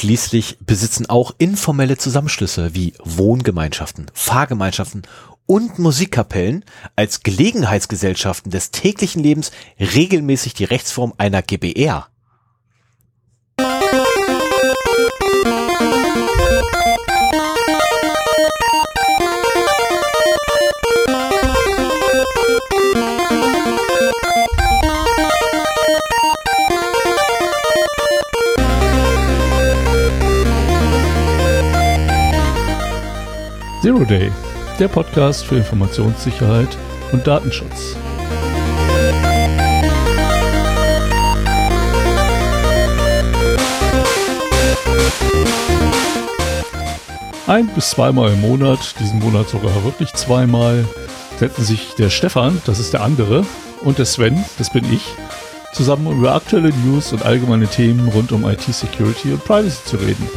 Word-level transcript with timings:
Schließlich 0.00 0.56
besitzen 0.64 1.10
auch 1.10 1.34
informelle 1.36 1.98
Zusammenschlüsse 1.98 2.74
wie 2.74 2.94
Wohngemeinschaften, 3.04 4.06
Fahrgemeinschaften 4.14 5.02
und 5.44 5.78
Musikkapellen 5.78 6.64
als 6.96 7.22
Gelegenheitsgesellschaften 7.22 8.50
des 8.50 8.70
täglichen 8.70 9.22
Lebens 9.22 9.52
regelmäßig 9.78 10.54
die 10.54 10.64
Rechtsform 10.64 11.12
einer 11.18 11.42
GBR. 11.42 12.08
Zero 33.90 34.04
Day, 34.04 34.30
der 34.78 34.86
Podcast 34.86 35.44
für 35.44 35.56
Informationssicherheit 35.56 36.78
und 37.10 37.26
Datenschutz. 37.26 37.96
Ein 47.48 47.66
bis 47.74 47.90
zweimal 47.90 48.32
im 48.32 48.40
Monat, 48.42 48.78
diesen 49.00 49.18
Monat 49.18 49.48
sogar 49.48 49.82
wirklich 49.82 50.12
zweimal, 50.12 50.84
setzen 51.40 51.64
sich 51.64 51.96
der 51.98 52.10
Stefan, 52.10 52.62
das 52.66 52.78
ist 52.78 52.92
der 52.92 53.02
andere, 53.02 53.44
und 53.80 53.98
der 53.98 54.06
Sven, 54.06 54.44
das 54.58 54.70
bin 54.70 54.84
ich, 54.92 55.02
zusammen 55.72 56.16
über 56.16 56.36
aktuelle 56.36 56.70
News 56.84 57.12
und 57.12 57.24
allgemeine 57.24 57.66
Themen 57.66 58.06
rund 58.10 58.30
um 58.30 58.48
IT-Security 58.48 59.32
und 59.32 59.44
Privacy 59.44 59.84
zu 59.84 59.96
reden. 59.96 60.30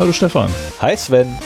Hallo 0.00 0.10
Stefan. 0.10 0.50
Hi 0.80 0.96
Sven. 0.96 1.38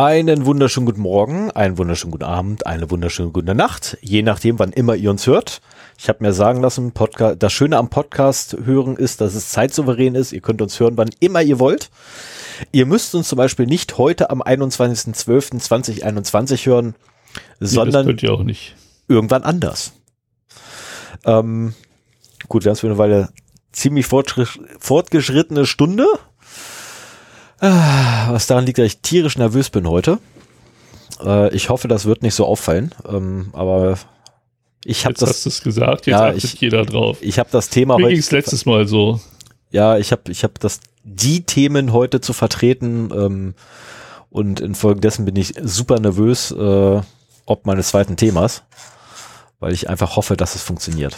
Einen 0.00 0.46
wunderschönen 0.46 0.86
guten 0.86 1.00
Morgen, 1.00 1.50
einen 1.50 1.76
wunderschönen 1.76 2.12
guten 2.12 2.22
Abend, 2.22 2.68
eine 2.68 2.88
wunderschöne 2.88 3.32
gute 3.32 3.56
Nacht, 3.56 3.98
je 4.00 4.22
nachdem, 4.22 4.60
wann 4.60 4.70
immer 4.70 4.94
ihr 4.94 5.10
uns 5.10 5.26
hört. 5.26 5.60
Ich 5.98 6.08
habe 6.08 6.22
mir 6.22 6.32
sagen 6.32 6.60
lassen, 6.60 6.92
Podcast, 6.92 7.42
das 7.42 7.52
Schöne 7.52 7.76
am 7.76 7.90
Podcast 7.90 8.56
hören 8.64 8.94
ist, 8.94 9.20
dass 9.20 9.34
es 9.34 9.50
zeitsouverän 9.50 10.14
ist. 10.14 10.32
Ihr 10.32 10.40
könnt 10.40 10.62
uns 10.62 10.78
hören, 10.78 10.96
wann 10.96 11.10
immer 11.18 11.42
ihr 11.42 11.58
wollt. 11.58 11.90
Ihr 12.70 12.86
müsst 12.86 13.16
uns 13.16 13.28
zum 13.28 13.38
Beispiel 13.38 13.66
nicht 13.66 13.98
heute 13.98 14.30
am 14.30 14.40
21.12.2021 14.40 16.66
hören, 16.66 16.94
nee, 17.58 17.66
sondern 17.66 18.06
könnt 18.06 18.22
ihr 18.22 18.32
auch 18.32 18.44
nicht. 18.44 18.76
irgendwann 19.08 19.42
anders. 19.42 19.94
Ähm, 21.24 21.74
gut, 22.46 22.64
wir 22.64 22.70
haben 22.70 22.74
es 22.74 22.80
für 22.80 22.86
eine 22.86 22.98
Weile 22.98 23.30
ziemlich 23.72 24.06
fortgeschrittene 24.06 25.66
Stunde. 25.66 26.06
Ah, 27.60 28.28
was 28.32 28.46
daran 28.46 28.66
liegt, 28.66 28.78
dass 28.78 28.86
ich 28.86 29.00
tierisch 29.00 29.36
nervös 29.38 29.70
bin 29.70 29.88
heute. 29.88 30.18
Äh, 31.24 31.54
ich 31.54 31.68
hoffe, 31.68 31.88
das 31.88 32.04
wird 32.04 32.22
nicht 32.22 32.34
so 32.34 32.46
auffallen. 32.46 32.94
Ähm, 33.08 33.50
aber 33.52 33.98
ich 34.84 35.04
habe 35.04 35.14
das. 35.14 35.28
Hast 35.30 35.44
du 35.46 35.48
es 35.50 35.62
gesagt? 35.62 36.06
Jetzt 36.06 36.12
ja, 36.18 36.28
achtet 36.28 36.44
ich, 36.44 36.60
jeder 36.60 36.84
drauf. 36.84 37.18
Ich 37.20 37.38
habe 37.38 37.48
das 37.50 37.68
Thema 37.68 37.98
Mir 37.98 38.10
ging 38.10 38.24
letztes 38.30 38.64
Mal 38.64 38.86
so. 38.86 39.20
Ja, 39.70 39.98
ich 39.98 40.12
habe 40.12 40.30
ich 40.30 40.44
hab 40.44 40.58
das 40.60 40.80
die 41.04 41.42
Themen 41.42 41.92
heute 41.92 42.20
zu 42.20 42.32
vertreten 42.32 43.10
ähm, 43.12 43.54
und 44.30 44.60
infolgedessen 44.60 45.24
bin 45.24 45.36
ich 45.36 45.54
super 45.62 45.98
nervös 46.00 46.50
äh, 46.52 47.00
ob 47.48 47.66
meines 47.66 47.88
zweiten 47.88 48.16
Themas, 48.16 48.62
weil 49.58 49.72
ich 49.72 49.88
einfach 49.88 50.16
hoffe, 50.16 50.36
dass 50.36 50.54
es 50.54 50.62
funktioniert. 50.62 51.16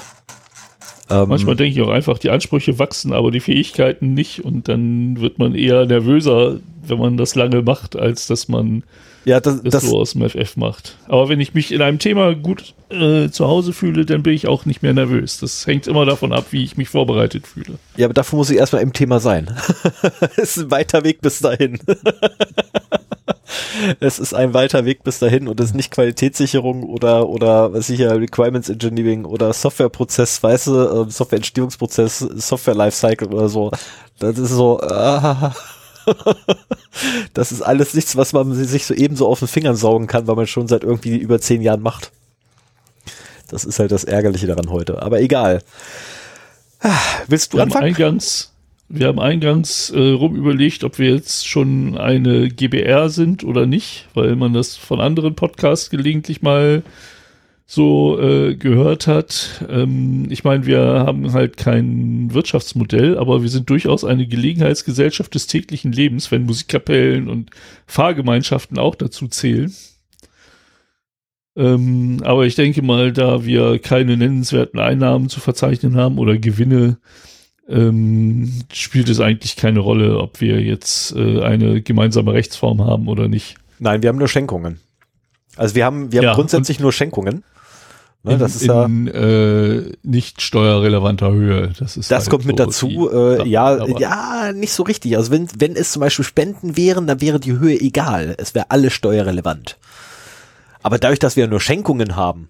Ähm, 1.10 1.28
Manchmal 1.28 1.56
denke 1.56 1.78
ich 1.78 1.86
auch 1.86 1.92
einfach, 1.92 2.18
die 2.18 2.30
Ansprüche 2.30 2.78
wachsen, 2.78 3.12
aber 3.12 3.30
die 3.30 3.40
Fähigkeiten 3.40 4.14
nicht 4.14 4.44
und 4.44 4.68
dann 4.68 5.20
wird 5.20 5.38
man 5.38 5.54
eher 5.54 5.86
nervöser, 5.86 6.60
wenn 6.86 6.98
man 6.98 7.16
das 7.16 7.34
lange 7.34 7.62
macht, 7.62 7.96
als 7.96 8.26
dass 8.26 8.48
man 8.48 8.82
ja, 9.24 9.40
das, 9.40 9.62
das, 9.62 9.72
das 9.72 9.84
so 9.84 9.98
aus 9.98 10.12
dem 10.12 10.28
FF 10.28 10.56
macht. 10.56 10.96
Aber 11.06 11.28
wenn 11.28 11.40
ich 11.40 11.52
mich 11.52 11.72
in 11.72 11.82
einem 11.82 11.98
Thema 11.98 12.34
gut 12.34 12.74
äh, 12.90 13.28
zu 13.28 13.46
Hause 13.46 13.72
fühle, 13.72 14.06
dann 14.06 14.22
bin 14.22 14.32
ich 14.32 14.48
auch 14.48 14.64
nicht 14.64 14.82
mehr 14.82 14.94
nervös. 14.94 15.38
Das 15.38 15.66
hängt 15.66 15.86
immer 15.86 16.06
davon 16.06 16.32
ab, 16.32 16.46
wie 16.50 16.64
ich 16.64 16.76
mich 16.76 16.88
vorbereitet 16.88 17.46
fühle. 17.46 17.78
Ja, 17.96 18.06
aber 18.06 18.14
dafür 18.14 18.38
muss 18.38 18.50
ich 18.50 18.56
erstmal 18.56 18.82
im 18.82 18.92
Thema 18.92 19.20
sein. 19.20 19.50
Es 20.36 20.56
ist 20.56 20.64
ein 20.64 20.70
weiter 20.70 21.04
Weg 21.04 21.20
bis 21.20 21.40
dahin. 21.40 21.78
es 24.00 24.18
ist 24.18 24.34
ein 24.34 24.54
weiter 24.54 24.84
Weg 24.84 25.02
bis 25.02 25.18
dahin 25.18 25.48
und 25.48 25.58
es 25.60 25.66
ist 25.66 25.74
nicht 25.74 25.90
Qualitätssicherung 25.90 26.84
oder 26.84 27.28
oder 27.28 27.72
was 27.72 27.88
ich 27.90 28.00
ja 28.00 28.12
Requirements 28.12 28.68
Engineering 28.68 29.24
oder 29.24 29.52
Softwareprozess, 29.52 30.42
weißt 30.42 30.66
du, 30.68 31.04
äh, 31.06 31.10
Softwareentstehungsprozess, 31.10 32.18
Software 32.18 32.74
Lifecycle 32.74 33.28
oder 33.28 33.48
so. 33.48 33.70
Das 34.18 34.38
ist 34.38 34.50
so 34.50 34.80
ah, 34.80 35.54
das 37.34 37.52
ist 37.52 37.62
alles 37.62 37.94
nichts, 37.94 38.16
was 38.16 38.32
man 38.32 38.52
sich 38.52 38.86
so 38.86 38.94
ebenso 38.94 39.26
auf 39.26 39.38
den 39.38 39.48
Fingern 39.48 39.76
saugen 39.76 40.06
kann, 40.06 40.26
weil 40.26 40.36
man 40.36 40.46
schon 40.46 40.68
seit 40.68 40.84
irgendwie 40.84 41.16
über 41.16 41.40
zehn 41.40 41.62
Jahren 41.62 41.82
macht. 41.82 42.12
Das 43.48 43.64
ist 43.64 43.78
halt 43.78 43.90
das 43.90 44.04
Ärgerliche 44.04 44.46
daran 44.46 44.70
heute. 44.70 45.02
Aber 45.02 45.20
egal. 45.20 45.62
Willst 47.26 47.52
du 47.52 47.58
wir 47.58 47.64
anfangen? 47.64 47.84
Eingangs, 47.84 48.49
wir 48.92 49.06
haben 49.06 49.20
eingangs 49.20 49.90
äh, 49.90 49.98
rum 49.98 50.34
überlegt, 50.34 50.82
ob 50.82 50.98
wir 50.98 51.14
jetzt 51.14 51.46
schon 51.46 51.96
eine 51.96 52.48
GBR 52.48 53.08
sind 53.08 53.44
oder 53.44 53.64
nicht, 53.64 54.08
weil 54.14 54.34
man 54.34 54.52
das 54.52 54.76
von 54.76 55.00
anderen 55.00 55.36
Podcasts 55.36 55.90
gelegentlich 55.90 56.42
mal 56.42 56.82
so 57.66 58.20
äh, 58.20 58.56
gehört 58.56 59.06
hat. 59.06 59.64
Ähm, 59.68 60.26
ich 60.28 60.42
meine, 60.42 60.66
wir 60.66 60.80
haben 60.80 61.32
halt 61.32 61.56
kein 61.56 62.34
Wirtschaftsmodell, 62.34 63.16
aber 63.16 63.42
wir 63.42 63.48
sind 63.48 63.70
durchaus 63.70 64.04
eine 64.04 64.26
Gelegenheitsgesellschaft 64.26 65.32
des 65.36 65.46
täglichen 65.46 65.92
Lebens, 65.92 66.32
wenn 66.32 66.46
Musikkapellen 66.46 67.28
und 67.28 67.50
Fahrgemeinschaften 67.86 68.76
auch 68.76 68.96
dazu 68.96 69.28
zählen. 69.28 69.72
Ähm, 71.56 72.22
aber 72.24 72.44
ich 72.44 72.56
denke 72.56 72.82
mal, 72.82 73.12
da 73.12 73.44
wir 73.44 73.78
keine 73.78 74.16
nennenswerten 74.16 74.80
Einnahmen 74.80 75.28
zu 75.28 75.38
verzeichnen 75.38 75.94
haben 75.94 76.18
oder 76.18 76.38
Gewinne, 76.38 76.98
ähm, 77.70 78.52
spielt 78.72 79.08
es 79.08 79.20
eigentlich 79.20 79.56
keine 79.56 79.80
Rolle, 79.80 80.18
ob 80.18 80.40
wir 80.40 80.60
jetzt 80.60 81.14
äh, 81.14 81.42
eine 81.42 81.82
gemeinsame 81.82 82.32
Rechtsform 82.32 82.84
haben 82.84 83.08
oder 83.08 83.28
nicht. 83.28 83.56
Nein, 83.78 84.02
wir 84.02 84.08
haben 84.08 84.18
nur 84.18 84.28
Schenkungen. 84.28 84.80
Also 85.56 85.74
wir 85.74 85.84
haben, 85.84 86.12
wir 86.12 86.18
haben 86.18 86.24
Ja, 86.24 86.34
grundsätzlich 86.34 86.80
nur 86.80 86.92
Schenkungen. 86.92 87.44
Ne, 88.22 88.34
in, 88.34 88.38
das 88.38 88.56
ist 88.56 88.66
ja, 88.66 88.84
in 88.84 89.08
äh, 89.08 89.92
nicht 90.02 90.42
steuerrelevanter 90.42 91.32
Höhe. 91.32 91.72
Das 91.78 91.96
ist 91.96 92.10
das 92.10 92.24
halt 92.24 92.30
kommt 92.30 92.44
mit 92.44 92.58
so 92.58 92.64
dazu. 92.64 92.88
die 92.88 92.96
Äh, 92.96 93.48
ja, 93.48 93.86
ja, 93.86 94.52
nicht 94.52 94.72
so 94.72 94.82
richtig. 94.82 95.16
Also 95.16 95.30
wenn, 95.30 95.48
wenn 95.58 95.74
es 95.74 95.92
zum 95.92 96.00
Beispiel 96.00 96.24
Spenden 96.24 96.76
wären, 96.76 97.06
dann 97.06 97.20
wäre 97.20 97.40
die 97.40 97.58
Höhe 97.58 97.80
egal. 97.80 98.34
Es 98.36 98.54
wäre 98.54 98.70
alles 98.70 98.92
steuerrelevant. 98.92 99.78
Aber 100.82 100.98
dadurch, 100.98 101.18
dass 101.18 101.36
wir 101.36 101.46
nur 101.46 101.60
Schenkungen 101.60 102.16
haben, 102.16 102.48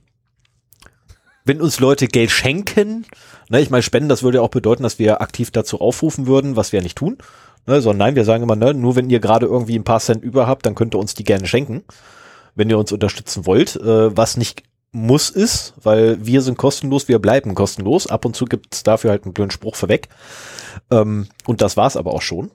wenn 1.45 1.61
uns 1.61 1.79
Leute 1.79 2.07
Geld 2.09 2.31
schenken, 2.31 3.07
ne, 3.51 3.61
ich 3.61 3.71
meine, 3.71 3.83
Spenden, 3.83 4.09
das 4.09 4.23
würde 4.23 4.39
ja 4.39 4.43
auch 4.43 4.49
bedeuten, 4.49 4.83
dass 4.83 4.99
wir 4.99 5.21
aktiv 5.21 5.51
dazu 5.51 5.81
aufrufen 5.81 6.27
würden, 6.27 6.57
was 6.57 6.73
wir 6.73 6.81
nicht 6.81 6.97
tun. 6.97 7.19
Ne, 7.67 7.83
sondern 7.83 7.99
nein, 7.99 8.17
wir 8.17 8.25
sagen 8.25 8.43
immer, 8.43 8.57
ne, 8.57 8.73
nur 8.73 8.97
wenn 8.97 9.11
ihr 9.11 9.21
gerade 9.21 9.45
irgendwie 9.45 9.79
ein 9.79 9.85
paar 9.85 10.01
Cent 10.01 10.25
über 10.25 10.47
habt, 10.47 10.65
dann 10.65 10.75
könnt 10.75 10.95
ihr 10.95 10.99
uns 10.99 11.15
die 11.15 11.25
gerne 11.25 11.47
schenken, 11.47 11.85
wenn 12.55 12.71
ihr 12.71 12.79
uns 12.79 12.91
unterstützen 12.91 13.45
wollt, 13.45 13.77
äh, 13.77 14.17
was 14.17 14.39
nicht 14.39 14.63
muss 14.93 15.31
ist, 15.31 15.75
weil 15.83 16.25
wir 16.25 16.43
sind 16.43 16.59
kostenlos, 16.59 17.07
wir 17.07 17.19
bleiben 17.19 17.55
kostenlos. 17.55 18.07
Ab 18.07 18.25
und 18.25 18.35
zu 18.35 18.47
gibt's 18.47 18.83
dafür 18.83 19.11
halt 19.11 19.25
einen 19.25 19.35
blöden 19.35 19.51
Spruch 19.51 19.77
vorweg. 19.77 20.09
Ähm, 20.91 21.29
und 21.47 21.61
das 21.61 21.77
war's 21.77 21.97
aber 21.97 22.13
auch 22.13 22.23
schon. 22.23 22.51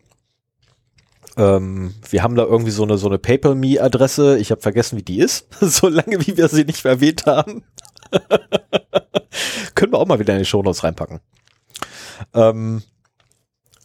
Ähm, 1.38 1.94
wir 2.10 2.24
haben 2.24 2.36
da 2.36 2.44
irgendwie 2.44 2.72
so 2.72 2.84
eine 2.84 2.98
so 2.98 3.08
eine 3.08 3.20
PayPal-Me-Adresse. 3.20 4.38
Ich 4.40 4.52
habe 4.52 4.62
vergessen, 4.62 4.98
wie 4.98 5.04
die 5.04 5.20
ist. 5.20 5.48
so 5.62 5.88
lange, 5.88 6.26
wie 6.26 6.36
wir 6.36 6.48
sie 6.50 6.66
nicht 6.66 6.84
erwähnt 6.84 7.26
haben. 7.26 7.64
Können 9.76 9.92
wir 9.92 10.00
auch 10.00 10.08
mal 10.08 10.20
wieder 10.20 10.34
in 10.34 10.40
die 10.40 10.46
Shownotes 10.46 10.84
reinpacken. 10.84 11.20
Ähm, 12.34 12.82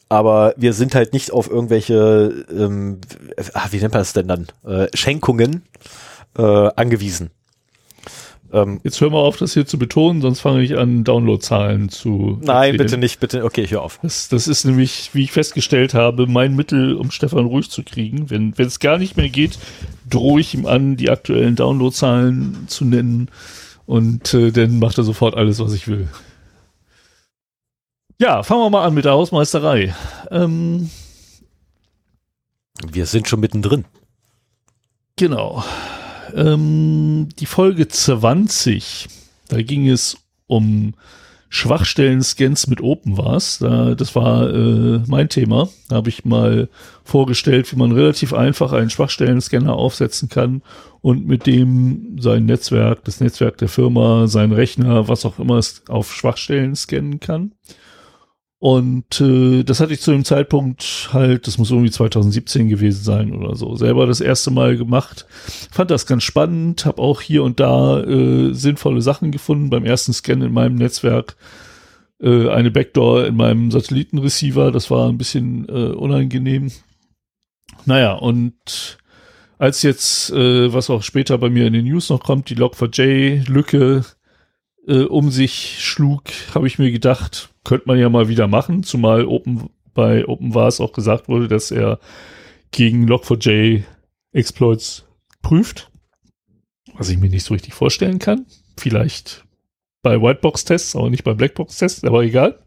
aber 0.09 0.55
wir 0.57 0.73
sind 0.73 0.95
halt 0.95 1.13
nicht 1.13 1.31
auf 1.31 1.49
irgendwelche, 1.49 2.45
ähm, 2.51 3.01
ah, 3.55 3.69
wie 3.71 3.79
nennt 3.79 3.93
man 3.95 4.01
das 4.01 4.13
denn 4.13 4.29
dann, 4.29 4.47
äh, 4.65 4.89
Schenkungen 4.95 5.63
äh, 6.37 6.43
angewiesen. 6.75 7.31
Ähm, 8.53 8.81
Jetzt 8.83 9.01
hör 9.01 9.11
mal 9.11 9.19
auf, 9.19 9.37
das 9.37 9.55
hier 9.55 9.67
zu 9.67 9.79
betonen, 9.79 10.21
sonst 10.21 10.41
fange 10.41 10.63
ich 10.63 10.77
an, 10.77 11.05
Downloadzahlen 11.05 11.89
zu. 11.89 12.39
nein, 12.43 12.73
erzählen. 12.73 12.77
bitte 12.79 12.99
nicht, 12.99 13.21
bitte. 13.21 13.45
Okay, 13.45 13.63
ich 13.63 13.71
hör 13.71 13.83
auf. 13.83 14.01
Das, 14.03 14.29
das 14.29 14.49
ist 14.49 14.65
nämlich, 14.65 15.11
wie 15.13 15.23
ich 15.23 15.33
festgestellt 15.33 15.95
habe, 15.95 16.27
mein 16.27 16.57
Mittel, 16.57 16.95
um 16.97 17.11
Stefan 17.13 17.47
ruhig 17.47 17.71
zu 17.71 17.85
kriegen. 17.85 18.31
Wenn 18.31 18.59
wenn 18.59 18.67
es 18.67 18.81
gar 18.81 18.99
nicht 18.99 19.17
mehr 19.17 19.29
geht, 19.29 19.59
drohe 20.09 20.41
ich 20.41 20.55
ihm 20.55 20.67
an, 20.67 20.97
die 20.97 21.11
aktuellen 21.11 21.55
Downloadzahlen 21.55 22.65
zu 22.67 22.85
nennen. 22.85 23.31
Und 23.91 24.35
äh, 24.35 24.53
dann 24.53 24.79
macht 24.79 24.99
er 24.99 25.03
sofort 25.03 25.35
alles, 25.35 25.59
was 25.59 25.73
ich 25.73 25.89
will. 25.89 26.07
Ja, 28.21 28.45
fangen 28.45 28.61
wir 28.63 28.71
mal 28.71 28.87
an 28.87 28.95
mit 28.95 29.05
der 29.05 29.15
Hausmeisterei. 29.15 29.93
Ähm, 30.31 30.89
Wir 32.87 33.07
sind 33.07 33.27
schon 33.27 33.41
mittendrin. 33.41 33.85
Genau. 35.17 35.65
Ähm, 36.37 37.31
die 37.41 37.47
Folge 37.47 37.89
20, 37.89 39.09
da 39.49 39.61
ging 39.61 39.89
es 39.89 40.19
um 40.47 40.95
Schwachstellen-Scans 41.53 42.69
mit 42.69 42.81
OpenVAS. 42.81 43.59
Da, 43.59 43.95
das 43.97 44.15
war 44.15 44.49
äh, 44.49 45.03
mein 45.09 45.29
Thema. 45.29 45.69
Da 45.89 45.97
habe 45.97 46.09
ich 46.09 46.25
mal 46.25 46.69
vorgestellt, 47.05 47.71
wie 47.73 47.77
man 47.77 47.91
relativ 47.91 48.33
einfach 48.33 48.73
einen 48.73 48.89
Schwachstellen-Scanner 48.89 49.75
aufsetzen 49.75 50.29
kann 50.29 50.63
und 51.01 51.27
mit 51.27 51.47
dem 51.47 52.17
sein 52.21 52.47
Netzwerk, 52.47 53.05
das 53.05 53.21
Netzwerk 53.21 53.59
der 53.59 53.69
Firma, 53.69 54.29
sein 54.29 54.53
Rechner, 54.53 55.09
was 55.09 55.27
auch 55.27 55.41
immer 55.41 55.57
es 55.57 55.83
auf 55.89 56.15
Schwachstellen 56.15 56.77
scannen 56.77 57.19
kann. 57.19 57.53
Und 58.61 59.23
äh, 59.23 59.65
das 59.65 59.81
hatte 59.81 59.95
ich 59.95 60.03
zu 60.03 60.11
dem 60.13 60.23
Zeitpunkt 60.23 61.09
halt, 61.15 61.47
das 61.47 61.57
muss 61.57 61.71
irgendwie 61.71 61.91
2017 61.91 62.69
gewesen 62.69 63.03
sein 63.03 63.33
oder 63.33 63.57
so, 63.57 63.75
selber 63.75 64.07
das 64.07 64.21
erste 64.21 64.51
Mal 64.51 64.77
gemacht. 64.77 65.27
Fand 65.71 65.91
das 65.91 66.07
ganz 66.07 66.25
spannend, 66.25 66.85
habe 66.85 67.01
auch 67.01 67.23
hier 67.23 67.43
und 67.43 67.59
da 67.59 68.03
äh, 68.03 68.53
sinnvolle 68.53 69.01
Sachen 69.01 69.33
gefunden. 69.33 69.71
Beim 69.71 69.87
ersten 69.87 70.13
Scan 70.13 70.43
in 70.43 70.53
meinem 70.53 70.75
Netzwerk 70.75 71.37
äh, 72.21 72.51
eine 72.51 72.71
Backdoor 72.71 73.25
in 73.25 73.37
meinem 73.37 73.71
Satellitenreceiver, 73.71 74.71
das 74.73 74.91
war 74.91 75.09
ein 75.09 75.17
bisschen 75.17 75.67
äh, 75.71 75.95
unangenehm. 75.95 76.71
Naja, 77.87 78.13
und 78.13 78.99
als 79.57 79.83
jetzt, 79.83 80.33
äh, 80.33 80.71
was 80.71 80.91
auch 80.91 81.03
später 81.03 81.39
bei 81.39 81.49
mir 81.49 81.67
in 81.67 81.73
den 81.73 81.87
News 81.87 82.11
noch 82.11 82.23
kommt, 82.23 82.51
die 82.51 82.57
Log4j-Lücke 82.57 84.05
äh, 84.87 85.05
um 85.05 85.31
sich 85.31 85.79
schlug, 85.81 86.25
habe 86.55 86.67
ich 86.67 86.79
mir 86.79 86.91
gedacht, 86.91 87.51
könnte 87.65 87.87
man 87.87 87.99
ja 87.99 88.09
mal 88.09 88.29
wieder 88.29 88.47
machen, 88.47 88.83
zumal 88.83 89.27
Open, 89.27 89.71
bei 89.95 90.27
OpenVAS 90.27 90.81
auch 90.81 90.93
gesagt 90.93 91.29
wurde, 91.29 91.49
dass 91.49 91.71
er 91.71 91.99
gegen 92.71 93.09
Log4j 93.09 93.83
Exploits 94.33 95.05
prüft, 95.43 95.91
was 96.95 97.09
ich 97.09 97.19
mir 97.19 97.31
nicht 97.31 97.45
so 97.45 97.55
richtig 97.55 97.75
vorstellen 97.75 98.19
kann. 98.19 98.47
Vielleicht 98.77 99.45
bei 100.03 100.21
Whitebox-Tests, 100.21 100.97
aber 100.97 101.11
nicht 101.11 101.25
bei 101.25 101.35
Blackbox-Tests, 101.35 102.05
aber 102.05 102.23
egal. 102.23 102.59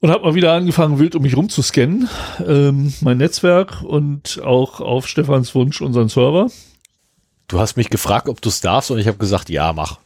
Und 0.00 0.10
habe 0.10 0.24
mal 0.24 0.34
wieder 0.34 0.52
angefangen, 0.54 0.98
wild 0.98 1.14
um 1.14 1.22
mich 1.22 1.36
rumzuscannen, 1.36 2.08
ähm, 2.46 2.94
mein 3.02 3.18
Netzwerk 3.18 3.82
und 3.82 4.40
auch 4.42 4.80
auf 4.80 5.06
Stefans 5.06 5.54
Wunsch 5.54 5.82
unseren 5.82 6.08
Server. 6.08 6.50
Du 7.50 7.58
hast 7.58 7.76
mich 7.76 7.90
gefragt, 7.90 8.28
ob 8.28 8.40
du 8.40 8.48
es 8.48 8.60
darfst 8.60 8.92
und 8.92 9.00
ich 9.00 9.08
habe 9.08 9.18
gesagt, 9.18 9.50
ja, 9.50 9.72
mach. 9.72 9.98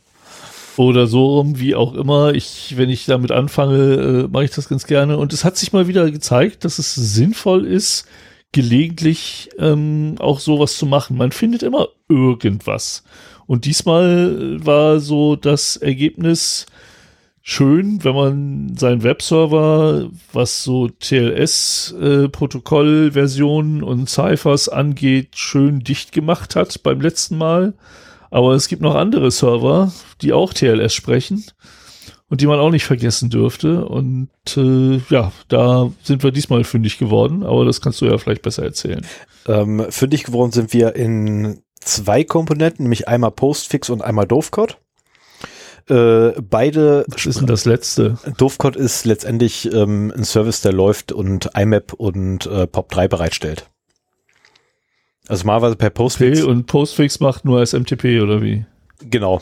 Oder 0.79 1.07
so 1.07 1.27
rum, 1.27 1.61
wie 1.61 1.75
auch 1.75 1.93
immer. 1.93 2.33
Ich, 2.33 2.79
wenn 2.79 2.89
ich 2.89 3.05
damit 3.05 3.33
anfange, 3.33 4.25
äh, 4.25 4.29
mache 4.29 4.45
ich 4.45 4.51
das 4.51 4.71
ganz 4.71 4.87
gerne. 4.87 5.19
Und 5.19 5.35
es 5.35 5.45
hat 5.45 5.59
sich 5.59 5.71
mal 5.75 5.87
wieder 5.87 6.11
gezeigt, 6.11 6.65
dass 6.65 6.79
es 6.79 6.95
sinnvoll 6.95 7.67
ist, 7.67 8.07
gelegentlich 8.53 9.51
ähm, 9.59 10.15
auch 10.21 10.41
sowas 10.41 10.79
zu 10.79 10.87
machen. 10.87 11.19
Man 11.19 11.33
findet 11.33 11.63
immer 11.63 11.89
irgendwas. 12.09 13.05
Und 13.47 13.67
diesmal 13.67 14.65
war 14.65 14.99
so 14.99 15.37
das 15.37 15.77
Ergebnis 15.77 16.65
schön, 17.47 18.03
wenn 18.03 18.15
man 18.15 18.75
seinen 18.77 19.03
Webserver, 19.05 20.09
was 20.33 20.65
so 20.65 20.89
TLS-Protokollversionen 20.89 23.83
äh, 23.83 23.85
und 23.85 24.09
Ciphers 24.09 24.71
angeht, 24.71 25.37
schön 25.37 25.81
dicht 25.81 26.13
gemacht 26.13 26.57
hat 26.57 26.83
beim 26.83 27.03
letzten 27.03 27.37
Mal. 27.37 27.75
Aber 28.31 28.55
es 28.55 28.67
gibt 28.67 28.81
noch 28.83 28.95
andere 28.97 29.31
Server, 29.31 29.93
die 30.23 30.33
auch 30.33 30.55
TLS 30.55 30.95
sprechen 30.95 31.45
und 32.31 32.41
die 32.41 32.47
man 32.47 32.59
auch 32.59 32.71
nicht 32.71 32.87
vergessen 32.87 33.29
dürfte. 33.29 33.85
Und 33.85 34.31
äh, 34.57 35.03
ja, 35.11 35.31
da 35.49 35.93
sind 36.03 36.23
wir 36.25 36.31
diesmal 36.33 36.65
fündig 36.65 36.97
geworden, 36.99 37.43
aber 37.45 37.67
das 37.67 37.83
kannst 37.83 38.01
du 38.01 38.07
ja 38.07 38.17
vielleicht 38.17 38.41
besser 38.43 38.65
erzählen. 38.65 39.07
Ähm, 39.47 39.85
fündig 39.91 40.25
geworden 40.25 40.51
sind 40.51 40.73
wir 40.73 40.97
in 40.97 41.61
zwei 41.79 42.25
Komponenten, 42.25 42.85
nämlich 42.85 43.07
einmal 43.07 43.33
Postfix 43.33 43.91
und 43.91 44.01
einmal 44.03 44.27
Dovecode. 44.27 44.79
Äh, 45.89 46.41
beide. 46.41 47.05
Was 47.09 47.27
ist 47.27 47.41
denn 47.41 47.47
das 47.47 47.65
letzte? 47.65 48.17
Dovecode 48.39 48.77
ist 48.77 49.05
letztendlich 49.05 49.71
ähm, 49.73 50.13
ein 50.17 50.25
Service, 50.25 50.63
der 50.63 50.73
läuft 50.73 51.13
und 51.13 51.51
IMAP 51.55 51.93
und 51.93 52.47
äh, 52.47 52.63
POP3 52.63 53.09
bereitstellt. 53.09 53.69
Also 55.29 55.47
malweise 55.47 55.77
per 55.77 55.91
Postfix. 55.91 56.41
Okay, 56.41 56.51
und 56.51 56.67
Postfix 56.67 57.21
macht 57.21 57.45
nur 57.45 57.65
SMTP 57.65 58.21
oder 58.23 58.43
wie? 58.43 58.65
Genau. 59.01 59.41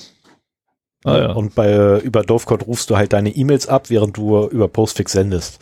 Ah, 1.05 1.19
ja. 1.19 1.33
Und 1.33 1.55
bei 1.55 2.01
über 2.01 2.23
Dovecode 2.23 2.67
rufst 2.67 2.91
du 2.91 2.97
halt 2.97 3.13
deine 3.13 3.31
E-Mails 3.31 3.67
ab, 3.67 3.91
während 3.91 4.17
du 4.17 4.47
über 4.47 4.69
Postfix 4.69 5.13
sendest. 5.13 5.59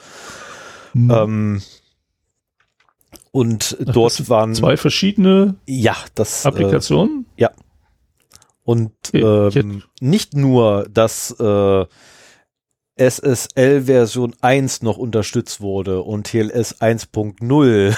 Hm. 0.93 1.11
Ähm, 1.11 1.63
und 3.33 3.77
Ach, 3.81 3.93
dort 3.93 4.29
waren 4.29 4.55
zwei 4.55 4.77
verschiedene 4.77 5.55
ja, 5.67 5.97
das, 6.15 6.45
äh, 6.45 6.49
Applikationen. 6.49 7.27
Äh, 7.37 7.43
ja. 7.43 7.51
Und 8.71 8.93
ähm, 9.15 9.83
nicht 9.99 10.37
nur, 10.37 10.87
dass 10.89 11.35
äh, 11.41 11.87
SSL 12.95 13.83
Version 13.83 14.37
1 14.43 14.83
noch 14.83 14.97
unterstützt 14.97 15.61
wurde 15.61 16.03
und 16.03 16.29
TLS 16.29 16.81
1.0 16.81 17.97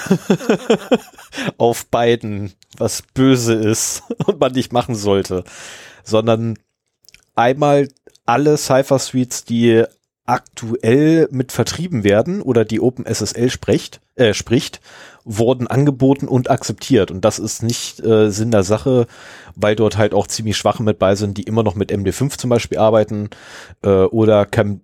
auf 1.59 1.85
beiden, 1.85 2.53
was 2.75 3.03
böse 3.13 3.53
ist 3.53 4.01
und 4.25 4.39
man 4.39 4.53
nicht 4.53 4.73
machen 4.73 4.95
sollte, 4.95 5.43
sondern 6.03 6.57
einmal 7.35 7.87
alle 8.25 8.57
Cypher 8.57 8.97
Suites, 8.97 9.45
die 9.45 9.83
aktuell 10.25 11.27
mit 11.31 11.51
vertrieben 11.51 12.03
werden 12.03 12.41
oder 12.41 12.63
die 12.63 12.79
OpenSSL 12.79 13.49
spricht, 13.49 13.99
äh, 14.15 14.33
spricht, 14.33 14.79
wurden 15.25 15.67
angeboten 15.67 16.27
und 16.27 16.49
akzeptiert. 16.49 17.11
Und 17.11 17.25
das 17.25 17.39
ist 17.39 17.61
nicht 17.61 17.99
äh, 17.99 18.29
Sinn 18.31 18.51
der 18.51 18.63
Sache, 18.63 19.07
weil 19.55 19.75
dort 19.75 19.97
halt 19.97 20.13
auch 20.13 20.27
ziemlich 20.27 20.57
Schwache 20.57 20.83
mit 20.83 20.99
bei 20.99 21.15
sind, 21.15 21.37
die 21.37 21.43
immer 21.43 21.63
noch 21.63 21.75
mit 21.75 21.91
MD5 21.91 22.37
zum 22.37 22.49
Beispiel 22.49 22.77
arbeiten 22.77 23.29
äh, 23.83 23.89
oder 23.89 24.45
Cam 24.45 24.81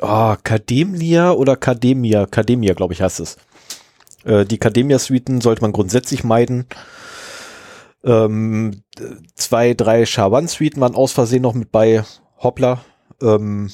oh, 0.00 0.34
Cademia 0.42 1.32
oder 1.32 1.56
Cademia, 1.56 2.26
Cademia 2.26 2.72
glaube 2.74 2.94
ich 2.94 3.02
heißt 3.02 3.20
es. 3.20 3.36
Äh, 4.24 4.46
die 4.46 4.58
Cademia-Suiten 4.58 5.40
sollte 5.40 5.62
man 5.62 5.72
grundsätzlich 5.72 6.24
meiden. 6.24 6.66
Ähm, 8.04 8.82
zwei, 9.34 9.74
drei 9.74 10.04
SHA-1-Suiten 10.04 10.80
waren 10.80 10.94
aus 10.94 11.12
Versehen 11.12 11.42
noch 11.42 11.54
mit 11.54 11.70
bei. 11.70 12.04
Hoppla. 12.38 12.84
Ähm, 13.20 13.70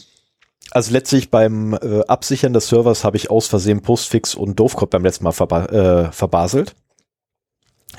also 0.70 0.92
letztlich 0.92 1.30
beim 1.30 1.74
äh, 1.74 2.02
Absichern 2.06 2.52
des 2.52 2.68
Servers 2.68 3.04
habe 3.04 3.16
ich 3.16 3.30
aus 3.30 3.46
Versehen 3.46 3.82
Postfix 3.82 4.34
und 4.34 4.58
Dovecode 4.58 4.90
beim 4.90 5.04
letzten 5.04 5.24
Mal 5.24 5.32
verba 5.32 5.64
äh, 5.66 6.12
verbaselt. 6.12 6.74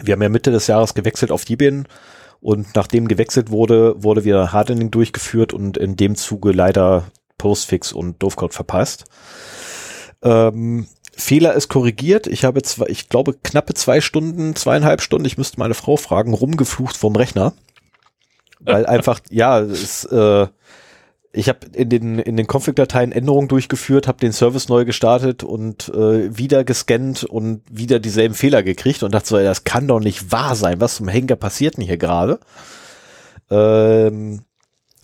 Wir 0.02 0.14
haben 0.14 0.22
ja 0.22 0.30
Mitte 0.30 0.52
des 0.52 0.68
Jahres 0.68 0.94
gewechselt 0.94 1.32
auf 1.32 1.46
Debian 1.46 1.88
und 2.42 2.76
nachdem 2.76 3.08
gewechselt 3.08 3.50
wurde, 3.50 4.02
wurde 4.02 4.24
wieder 4.24 4.54
Hardening 4.54 4.92
durchgeführt 4.92 5.52
und 5.52 5.78
in 5.78 5.96
dem 5.96 6.16
Zuge 6.16 6.52
leider 6.52 7.06
Postfix 7.38 7.92
und 7.92 8.22
Dovecode 8.22 8.54
verpasst. 8.54 9.06
Ähm, 10.22 10.88
Fehler 11.16 11.54
ist 11.54 11.68
korrigiert. 11.68 12.28
Ich 12.28 12.46
habe 12.46 12.62
zwei, 12.62 12.86
ich 12.88 13.10
glaube, 13.10 13.34
knappe 13.34 13.74
zwei 13.74 14.00
Stunden, 14.00 14.56
zweieinhalb 14.56 15.02
Stunden, 15.02 15.26
ich 15.26 15.38
müsste 15.38 15.60
meine 15.60 15.74
Frau 15.74 15.98
fragen, 15.98 16.34
rumgeflucht 16.34 16.96
vom 16.96 17.16
Rechner. 17.16 17.54
Weil 18.60 18.86
einfach, 18.86 19.20
ja, 19.30 19.60
es, 19.60 20.06
äh, 20.06 20.48
ich 21.32 21.48
habe 21.48 21.68
in 21.74 21.90
den, 21.90 22.20
in 22.20 22.38
den 22.38 22.48
Config-Dateien 22.48 23.12
Änderungen 23.12 23.48
durchgeführt, 23.48 24.08
habe 24.08 24.20
den 24.20 24.34
Service 24.34 24.68
neu 24.68 24.84
gestartet 24.84 25.44
und 25.44 25.90
äh, 25.90 26.36
wieder 26.36 26.64
gescannt 26.64 27.24
und 27.24 27.62
wieder 27.70 28.00
dieselben 28.00 28.34
Fehler 28.34 28.64
gekriegt 28.64 29.04
und 29.04 29.14
dachte 29.14 29.30
so, 29.30 29.38
das 29.38 29.64
kann 29.64 29.88
doch 29.88 30.00
nicht 30.00 30.32
wahr 30.32 30.56
sein. 30.56 30.82
Was 30.82 30.96
zum 30.96 31.08
Henker 31.08 31.36
passiert 31.36 31.78
denn 31.78 31.86
hier 31.86 31.98
gerade? 31.98 32.40
Ähm, 33.52 34.42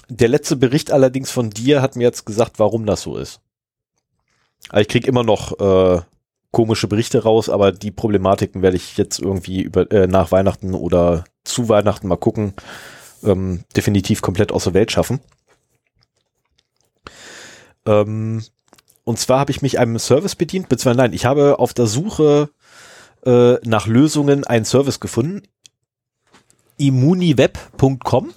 der 0.10 0.29
letzte 0.29 0.55
Bericht 0.55 0.91
allerdings 0.91 1.29
von 1.29 1.51
dir 1.51 1.82
hat 1.82 1.96
mir 1.96 2.03
jetzt 2.03 2.25
gesagt, 2.25 2.58
warum 2.58 2.86
das 2.86 3.01
so 3.01 3.17
ist. 3.17 3.41
Also 4.70 4.82
ich 4.82 4.88
krieg 4.88 5.08
immer 5.08 5.24
noch 5.24 5.60
äh, 5.60 6.01
komische 6.50 6.88
Berichte 6.88 7.22
raus, 7.22 7.50
aber 7.50 7.72
die 7.72 7.91
Problematiken 7.91 8.63
werde 8.63 8.77
ich 8.77 8.98
jetzt 8.98 9.20
irgendwie 9.20 9.62
über, 9.62 9.91
äh, 9.91 10.08
nach 10.08 10.32
Weihnachten 10.32 10.74
oder 10.74 11.25
zu 11.44 11.70
Weihnachten 11.70 12.08
mal 12.08 12.15
gucken, 12.15 12.53
ähm, 13.24 13.63
definitiv 13.75 14.22
komplett 14.22 14.51
aus 14.51 14.63
der 14.63 14.74
Welt 14.74 14.91
schaffen. 14.91 15.20
Ähm, 17.85 18.43
und 19.03 19.19
zwar 19.19 19.39
habe 19.39 19.51
ich 19.51 19.61
mich 19.61 19.79
einem 19.79 19.99
Service 19.99 20.35
bedient, 20.35 20.69
beziehungsweise 20.69 20.97
nein, 20.97 21.13
ich 21.13 21.25
habe 21.25 21.59
auf 21.59 21.73
der 21.73 21.85
Suche 21.85 22.49
äh, 23.25 23.55
nach 23.63 23.87
Lösungen 23.87 24.43
einen 24.43 24.65
Service 24.65 24.99
gefunden. 24.99 25.43
immuniweb.com 26.77 28.31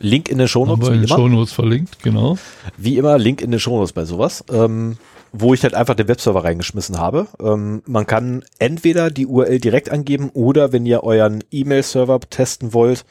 Link 0.00 0.28
in 0.28 0.38
den 0.38 0.48
Shownotes. 0.48 0.86
Haben 0.86 0.94
wir 0.94 0.94
in 0.94 1.06
den 1.06 1.08
Shownotes 1.08 1.52
verlinkt, 1.52 2.02
genau. 2.02 2.36
Wie 2.76 2.98
immer, 2.98 3.18
Link 3.18 3.40
in 3.40 3.52
den 3.52 3.60
Shownotes 3.60 3.92
bei 3.92 4.04
sowas. 4.04 4.44
Ähm, 4.50 4.96
wo 5.32 5.54
ich 5.54 5.62
halt 5.62 5.74
einfach 5.74 5.94
den 5.94 6.08
Webserver 6.08 6.44
reingeschmissen 6.44 6.98
habe. 6.98 7.26
Ähm, 7.40 7.82
man 7.86 8.06
kann 8.06 8.44
entweder 8.58 9.10
die 9.10 9.26
URL 9.26 9.58
direkt 9.58 9.90
angeben 9.90 10.30
oder 10.34 10.72
wenn 10.72 10.86
ihr 10.86 11.02
euren 11.02 11.42
E-Mail-Server 11.50 12.20
testen 12.20 12.74
wollt, 12.74 13.04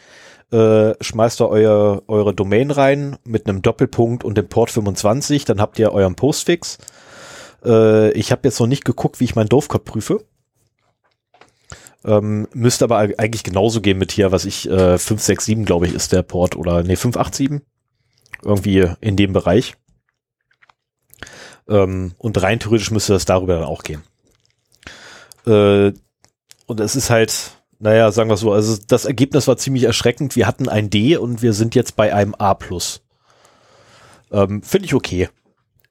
äh, 0.51 0.93
schmeißt 1.01 1.41
ihr 1.41 1.50
euer, 1.50 2.03
eure 2.08 2.34
Domain 2.34 2.72
rein 2.72 3.17
mit 3.24 3.48
einem 3.48 3.62
Doppelpunkt 3.62 4.24
und 4.24 4.38
dem 4.38 4.50
Port 4.50 4.70
25, 4.72 5.46
dann 5.46 5.62
habt 5.62 5.79
ihr 5.79 5.91
euren 5.91 6.15
Postfix. 6.15 6.77
Äh, 7.63 8.12
ich 8.12 8.31
habe 8.31 8.41
jetzt 8.43 8.60
noch 8.60 8.67
nicht 8.67 8.86
geguckt, 8.86 9.20
wie 9.20 9.25
ich 9.25 9.36
meinen 9.36 9.50
Dovecode 9.50 9.86
prüfe. 9.86 10.25
Ähm, 12.03 12.48
müsste 12.53 12.86
aber 12.86 12.98
eigentlich 12.98 13.43
genauso 13.43 13.79
gehen 13.79 13.98
mit 13.98 14.12
hier, 14.12 14.31
was 14.31 14.46
ich, 14.46 14.67
äh, 14.67 14.98
567, 14.98 15.65
glaube 15.65 15.88
ich, 15.88 15.93
ist 15.93 16.12
der 16.12 16.24
Port 16.24 16.55
oder 16.55 16.84
nee, 16.84 16.96
587. 16.96 17.62
Irgendwie 18.43 18.88
in 19.01 19.15
dem 19.15 19.34
Bereich. 19.34 19.75
Ähm, 21.70 22.13
und 22.17 22.41
rein 22.41 22.60
theoretisch 22.60 22.89
müsste 22.91 23.13
das 23.13 23.25
darüber 23.25 23.53
dann 23.53 23.65
auch 23.65 23.84
gehen. 23.84 24.03
Äh, 25.46 25.93
und 26.65 26.79
es 26.79 26.96
ist 26.96 27.12
halt, 27.12 27.61
naja, 27.81 28.11
sagen 28.11 28.29
wir 28.29 28.38
so, 28.38 28.51
also 28.51 28.77
das 28.88 29.05
Ergebnis 29.05 29.47
war 29.47 29.57
ziemlich 29.57 29.85
erschreckend. 29.85 30.35
Wir 30.35 30.45
hatten 30.45 30.69
ein 30.69 30.91
D 30.91 31.17
und 31.17 31.41
wir 31.41 31.53
sind 31.53 31.73
jetzt 31.73 31.95
bei 31.95 32.13
einem 32.13 32.35
A+. 32.38 32.55
Ähm, 34.31 34.61
Finde 34.61 34.85
ich 34.85 34.93
okay. 34.93 35.29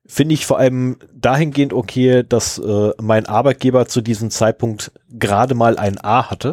Finde 0.06 0.34
ich 0.34 0.46
vor 0.46 0.58
allem 0.58 0.98
dahingehend 1.12 1.72
okay, 1.72 2.22
dass 2.26 2.58
äh, 2.58 2.90
mein 3.02 3.26
Arbeitgeber 3.26 3.86
zu 3.86 4.02
diesem 4.02 4.30
Zeitpunkt 4.30 4.92
gerade 5.10 5.54
mal 5.54 5.78
ein 5.78 5.98
A 6.02 6.30
hatte. 6.30 6.52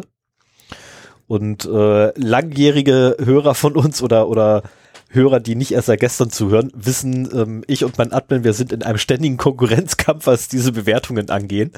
Und 1.28 1.66
äh, 1.66 2.18
langjährige 2.18 3.16
Hörer 3.22 3.54
von 3.54 3.76
uns 3.76 4.02
oder, 4.02 4.28
oder 4.28 4.64
Hörer, 5.10 5.38
die 5.38 5.54
nicht 5.54 5.70
erst 5.70 5.86
seit 5.86 6.00
gestern 6.00 6.30
zuhören, 6.30 6.72
wissen, 6.74 7.28
ähm, 7.32 7.64
ich 7.68 7.84
und 7.84 7.96
mein 7.96 8.12
Admin, 8.12 8.42
wir 8.42 8.54
sind 8.54 8.72
in 8.72 8.82
einem 8.82 8.98
ständigen 8.98 9.36
Konkurrenzkampf, 9.36 10.26
was 10.26 10.48
diese 10.48 10.72
Bewertungen 10.72 11.30
angehen. 11.30 11.72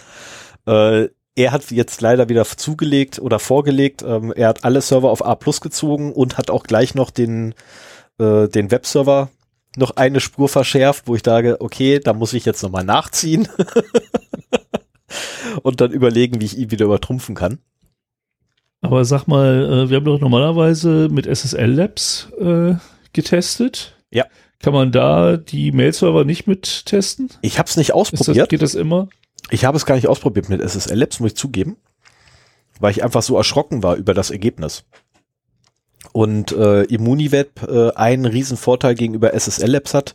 Äh, 0.67 1.09
er 1.41 1.53
hat 1.53 1.71
jetzt 1.71 2.01
leider 2.03 2.29
wieder 2.29 2.45
zugelegt 2.45 3.19
oder 3.19 3.39
vorgelegt. 3.39 4.03
Ähm, 4.03 4.33
er 4.33 4.49
hat 4.49 4.65
alle 4.65 4.83
Server 4.83 5.11
auf 5.11 5.25
A 5.25 5.35
Plus 5.35 5.61
gezogen 5.61 6.13
und 6.13 6.37
hat 6.37 6.51
auch 6.51 6.65
gleich 6.65 6.95
noch 6.95 7.11
den, 7.11 7.55
äh, 8.19 8.47
den 8.49 8.71
Webserver 8.71 9.31
noch 9.77 9.93
eine 9.93 10.21
Spur 10.21 10.49
verschärft, 10.49 11.05
wo 11.07 11.15
ich 11.15 11.23
sage, 11.25 11.61
okay, 11.61 11.99
da 12.01 12.13
muss 12.13 12.35
ich 12.35 12.45
jetzt 12.45 12.63
nochmal 12.63 12.85
nachziehen 12.85 13.49
und 15.63 15.81
dann 15.81 15.93
überlegen, 15.93 16.41
wie 16.41 16.45
ich 16.45 16.59
ihn 16.59 16.71
wieder 16.71 16.87
übertrumpfen 16.87 17.35
kann. 17.35 17.59
Aber 18.83 19.05
sag 19.05 19.27
mal, 19.27 19.87
äh, 19.87 19.91
wir 19.91 19.97
haben 19.97 20.05
doch 20.05 20.21
normalerweise 20.21 21.09
mit 21.11 21.27
SSL 21.27 21.71
Labs 21.71 22.29
äh, 22.39 22.75
getestet. 23.13 23.97
Ja. 24.11 24.27
Kann 24.59 24.75
man 24.75 24.93
da 24.93 25.39
die 25.39 25.73
Mail-Server 25.73 26.25
nicht 26.25 26.47
mit 26.47 26.85
testen? 26.85 27.31
Ich 27.41 27.59
habe 27.59 27.69
es 27.69 27.79
nicht 27.79 27.95
ausprobiert. 27.95 28.37
Das, 28.37 28.49
geht 28.49 28.63
das 28.63 28.75
immer? 28.75 29.09
Ich 29.51 29.65
habe 29.65 29.77
es 29.77 29.87
gar 29.87 29.97
nicht 29.97 30.09
ausprobiert 30.09 30.49
mit 30.49 30.61
SSL 30.61 30.99
Labs, 30.99 31.21
muss 31.21 31.33
ich 31.33 31.37
zugeben, 31.37 31.77
weil 32.79 32.93
ich 32.93 33.05
einfach 33.05 33.23
so 33.23 33.37
erschrocken 33.37 33.83
war 33.83 33.97
über 33.97 34.15
das 34.15 34.31
Ergebnis. 34.31 34.85
Und 36.13 36.53
äh, 36.53 36.83
Immuniweb 36.85 37.63
äh, 37.69 37.91
einen 37.93 38.25
riesen 38.25 38.57
Vorteil 38.57 38.95
gegenüber 38.95 39.39
SSL 39.39 39.71
Labs 39.71 39.95
hat. 39.95 40.15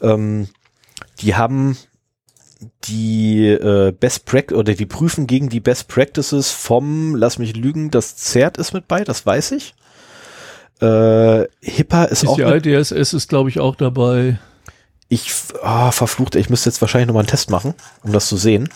Ähm, 0.00 0.48
die 1.20 1.34
haben 1.34 1.76
die 2.84 3.46
äh, 3.46 3.92
Best 3.92 4.24
Practice 4.24 4.56
oder 4.56 4.74
die 4.74 4.86
prüfen 4.86 5.26
gegen 5.26 5.48
die 5.48 5.60
Best 5.60 5.88
Practices 5.88 6.50
vom, 6.50 7.14
lass 7.14 7.38
mich 7.38 7.56
lügen, 7.56 7.90
das 7.90 8.16
ZERT 8.16 8.58
ist 8.58 8.72
mit 8.72 8.88
bei, 8.88 9.04
das 9.04 9.24
weiß 9.24 9.52
ich. 9.52 9.74
Äh, 10.80 11.46
HIPAA 11.60 12.04
ist 12.04 12.24
PCI 12.24 12.28
auch 12.28 12.38
mit, 12.38 12.66
DSS 12.66 13.12
ist 13.12 13.28
glaube 13.28 13.48
ich 13.50 13.60
auch 13.60 13.76
dabei. 13.76 14.38
Ich 15.14 15.32
ah, 15.62 15.90
verflucht, 15.90 16.34
ich 16.34 16.50
müsste 16.50 16.68
jetzt 16.68 16.80
wahrscheinlich 16.80 17.06
nochmal 17.08 17.22
einen 17.22 17.28
Test 17.28 17.50
machen, 17.50 17.74
um 18.02 18.12
das 18.12 18.28
zu 18.28 18.36
sehen, 18.36 18.68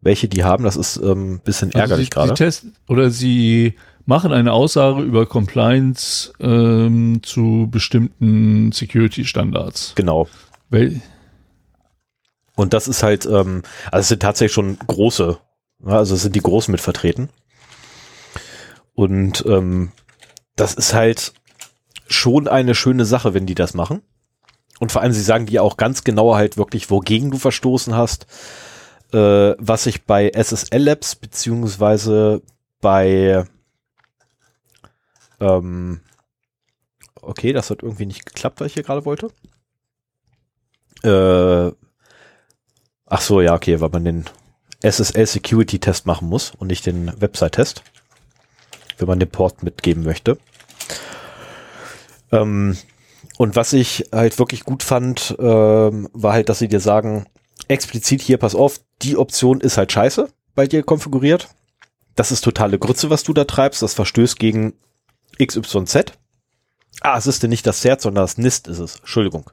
welche 0.00 0.28
die 0.28 0.44
haben. 0.44 0.64
Das 0.64 0.76
ist 0.76 0.96
ähm, 0.96 1.40
bisschen 1.44 1.72
ärgerlich 1.72 2.16
also 2.16 2.34
gerade. 2.34 2.52
oder 2.88 3.10
sie 3.10 3.74
machen 4.06 4.32
eine 4.32 4.52
Aussage 4.52 5.02
über 5.02 5.26
Compliance 5.26 6.32
ähm, 6.40 7.20
zu 7.22 7.68
bestimmten 7.70 8.72
Security-Standards. 8.72 9.92
Genau. 9.94 10.28
Wel 10.68 11.00
Und 12.56 12.72
das 12.74 12.88
ist 12.88 13.02
halt, 13.02 13.26
ähm, 13.26 13.62
also 13.90 14.00
es 14.00 14.08
sind 14.08 14.22
tatsächlich 14.22 14.52
schon 14.52 14.78
große, 14.78 15.38
ja, 15.86 15.92
also 15.92 16.14
es 16.14 16.22
sind 16.22 16.34
die 16.34 16.40
Großen 16.40 16.72
mit 16.72 16.80
vertreten. 16.80 17.28
Und 18.94 19.44
ähm, 19.46 19.92
das 20.56 20.74
ist 20.74 20.92
halt 20.92 21.32
schon 22.08 22.48
eine 22.48 22.74
schöne 22.74 23.04
Sache, 23.04 23.32
wenn 23.34 23.46
die 23.46 23.54
das 23.54 23.74
machen. 23.74 24.02
Und 24.80 24.90
vor 24.90 25.02
allem, 25.02 25.12
sie 25.12 25.22
sagen 25.22 25.46
dir 25.46 25.62
auch 25.62 25.76
ganz 25.76 26.02
genau 26.02 26.34
halt 26.34 26.56
wirklich, 26.56 26.90
wogegen 26.90 27.30
du 27.30 27.38
verstoßen 27.38 27.94
hast. 27.94 28.26
Äh, 29.12 29.54
was 29.58 29.86
ich 29.86 30.04
bei 30.04 30.30
SSL 30.30 30.82
Labs 30.82 31.14
beziehungsweise 31.14 32.42
bei 32.80 33.44
ähm, 35.40 36.00
okay, 37.22 37.52
das 37.52 37.70
hat 37.70 37.82
irgendwie 37.82 38.06
nicht 38.06 38.26
geklappt, 38.26 38.60
was 38.60 38.68
ich 38.68 38.74
hier 38.74 38.82
gerade 38.82 39.04
wollte. 39.04 39.30
Äh, 41.02 41.72
ach 43.06 43.20
so, 43.20 43.40
ja, 43.40 43.54
okay, 43.54 43.80
weil 43.80 43.88
man 43.90 44.04
den 44.04 44.24
SSL 44.82 45.26
Security 45.26 45.78
Test 45.78 46.06
machen 46.06 46.28
muss 46.28 46.52
und 46.52 46.68
nicht 46.68 46.86
den 46.86 47.12
Website 47.20 47.52
Test, 47.52 47.82
wenn 48.98 49.08
man 49.08 49.20
den 49.20 49.30
Port 49.30 49.62
mitgeben 49.62 50.04
möchte. 50.04 50.38
Ähm, 52.32 52.76
und 53.40 53.56
was 53.56 53.72
ich 53.72 54.04
halt 54.12 54.38
wirklich 54.38 54.64
gut 54.64 54.82
fand, 54.82 55.34
ähm, 55.38 56.10
war 56.12 56.34
halt, 56.34 56.50
dass 56.50 56.58
sie 56.58 56.68
dir 56.68 56.78
sagen, 56.78 57.24
explizit 57.68 58.20
hier, 58.20 58.36
pass 58.36 58.54
auf, 58.54 58.82
die 59.00 59.16
Option 59.16 59.62
ist 59.62 59.78
halt 59.78 59.90
scheiße 59.90 60.28
bei 60.54 60.66
dir 60.66 60.82
konfiguriert. 60.82 61.48
Das 62.16 62.32
ist 62.32 62.42
totale 62.42 62.78
Grütze, 62.78 63.08
was 63.08 63.22
du 63.22 63.32
da 63.32 63.44
treibst. 63.44 63.80
Das 63.80 63.94
verstößt 63.94 64.38
gegen 64.38 64.74
XYZ. 65.42 66.12
Ah, 67.00 67.16
es 67.16 67.26
ist 67.26 67.42
denn 67.42 67.48
nicht 67.48 67.66
das 67.66 67.80
CERT, 67.80 68.02
sondern 68.02 68.24
das 68.24 68.36
NIST 68.36 68.68
ist 68.68 68.78
es. 68.78 68.96
Entschuldigung. 68.96 69.48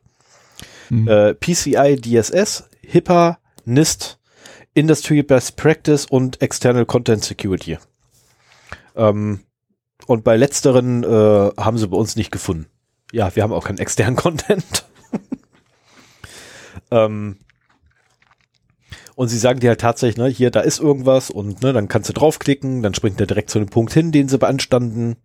Mhm. 0.90 1.08
Äh, 1.08 1.34
PCI 1.36 1.96
DSS, 1.96 2.66
HIPAA, 2.82 3.40
NIST, 3.64 4.20
Industry 4.74 5.24
Best 5.24 5.56
Practice 5.56 6.08
und 6.08 6.42
External 6.42 6.86
Content 6.86 7.24
Security. 7.24 7.78
Ähm, 8.98 9.46
und 10.08 10.26
bei 10.26 10.36
letzteren 10.36 11.06
äh, 11.06 11.08
haben 11.56 11.78
sie 11.78 11.88
bei 11.88 11.96
uns 11.96 12.18
nicht 12.18 12.32
gefunden. 12.32 12.68
Ja, 13.12 13.36
wir 13.36 13.44
haben 13.44 13.54
auch 13.54 13.66
keinen 13.66 13.80
externen 13.80 14.16
Content. 14.18 14.86
ähm, 16.92 17.38
und 19.16 19.30
sie 19.30 19.38
sagen 19.40 19.60
dir 19.60 19.70
halt 19.70 19.82
tatsächlich, 19.82 20.18
ne, 20.18 20.28
hier, 20.28 20.52
da 20.52 20.60
ist 20.60 20.80
irgendwas 20.80 21.32
und 21.32 21.64
ne, 21.64 21.74
dann 21.74 21.88
kannst 21.88 22.08
du 22.10 22.14
draufklicken, 22.14 22.84
dann 22.84 22.94
springt 22.94 23.20
er 23.20 23.26
direkt 23.26 23.50
zu 23.50 23.58
dem 23.58 23.68
Punkt 23.68 23.92
hin, 23.94 24.12
den 24.12 24.30
sie 24.30 24.38
beanstanden. 24.38 25.16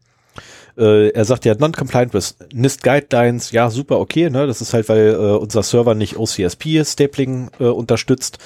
Äh, 0.79 1.11
er 1.11 1.25
sagt 1.27 1.45
ja, 1.45 1.55
non-compliant 1.55 2.15
with 2.15 2.37
NIST 2.55 2.83
Guidelines, 2.83 3.51
ja, 3.51 3.69
super, 3.69 4.01
okay, 4.01 4.31
ne, 4.31 4.47
das 4.47 4.63
ist 4.63 4.73
halt, 4.73 4.89
weil 4.89 5.11
äh, 5.11 5.37
unser 5.37 5.63
Server 5.63 5.95
nicht 5.95 6.17
OCSP-Stapling 6.17 7.51
äh, 7.61 7.65
unterstützt. 7.65 8.39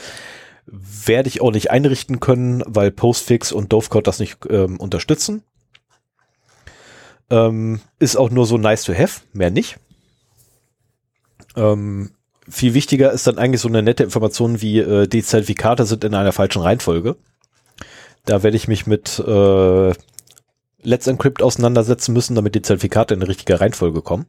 Werde 0.67 1.29
ich 1.29 1.41
auch 1.41 1.53
nicht 1.53 1.71
einrichten 1.71 2.19
können, 2.19 2.65
weil 2.67 2.91
Postfix 2.91 3.53
und 3.53 3.73
Dovecode 3.73 4.09
das 4.09 4.19
nicht 4.19 4.39
ähm, 4.51 4.81
unterstützen. 4.81 5.45
Ähm, 7.31 7.81
ist 7.99 8.17
auch 8.17 8.31
nur 8.31 8.47
so 8.47 8.57
nice 8.57 8.85
to 8.85 8.95
have, 8.95 9.23
mehr 9.33 9.51
nicht. 9.51 9.79
Ähm, 11.57 12.11
viel 12.49 12.75
wichtiger 12.75 13.11
ist 13.13 13.27
dann 13.27 13.39
eigentlich 13.39 13.61
so 13.61 13.69
eine 13.69 13.83
nette 13.83 14.05
Information 14.05 14.61
wie 14.61 14.79
äh, 14.79 15.09
die 15.09 15.23
Zertifikate 15.23 15.85
sind 15.85 16.05
in 16.05 16.15
einer 16.15 16.33
falschen 16.33 16.63
Reihenfolge. 16.63 17.17
Da 18.25 18.43
werde 18.43 18.57
ich 18.57 18.69
mich 18.69 18.87
mit 18.87 19.19
äh, 19.19 19.93
Let's 20.83 21.07
Encrypt 21.07 21.43
auseinandersetzen 21.43 22.13
müssen, 22.13 22.37
damit 22.37 22.55
die 22.55 22.63
Zertifikate 22.63 23.15
in 23.15 23.23
richtige 23.23 23.61
Reihenfolge 23.61 24.03
kommen. 24.03 24.27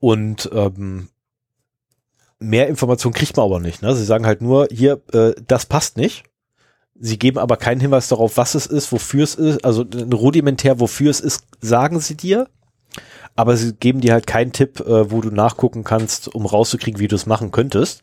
Und 0.00 0.50
ähm, 0.52 1.08
mehr 2.38 2.68
Information 2.68 3.12
kriegt 3.12 3.36
man 3.36 3.46
aber 3.46 3.60
nicht. 3.60 3.82
Ne? 3.82 3.94
Sie 3.94 4.04
sagen 4.04 4.26
halt 4.26 4.40
nur, 4.40 4.68
hier, 4.70 5.00
äh, 5.12 5.34
das 5.46 5.66
passt 5.66 5.96
nicht. 5.96 6.24
Sie 7.00 7.18
geben 7.18 7.38
aber 7.38 7.56
keinen 7.56 7.80
Hinweis 7.80 8.08
darauf, 8.08 8.36
was 8.36 8.54
es 8.54 8.66
ist, 8.66 8.90
wofür 8.90 9.24
es 9.24 9.34
ist, 9.36 9.64
also 9.64 9.84
rudimentär, 10.12 10.80
wofür 10.80 11.10
es 11.10 11.20
ist, 11.20 11.44
sagen 11.60 12.00
sie 12.00 12.16
dir. 12.16 12.48
Aber 13.36 13.56
sie 13.56 13.72
geben 13.74 14.00
dir 14.00 14.14
halt 14.14 14.26
keinen 14.26 14.52
Tipp, 14.52 14.80
äh, 14.80 15.12
wo 15.12 15.20
du 15.20 15.30
nachgucken 15.30 15.84
kannst, 15.84 16.34
um 16.34 16.44
rauszukriegen, 16.44 16.98
wie 16.98 17.06
du 17.06 17.14
es 17.14 17.26
machen 17.26 17.52
könntest. 17.52 18.02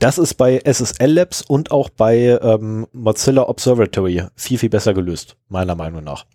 Das 0.00 0.18
ist 0.18 0.34
bei 0.34 0.60
SSL 0.64 1.12
Labs 1.12 1.42
und 1.42 1.70
auch 1.70 1.90
bei 1.90 2.38
ähm, 2.42 2.88
Mozilla 2.92 3.48
Observatory 3.48 4.24
viel, 4.34 4.58
viel 4.58 4.70
besser 4.70 4.92
gelöst, 4.92 5.36
meiner 5.48 5.76
Meinung 5.76 6.02
nach. 6.02 6.26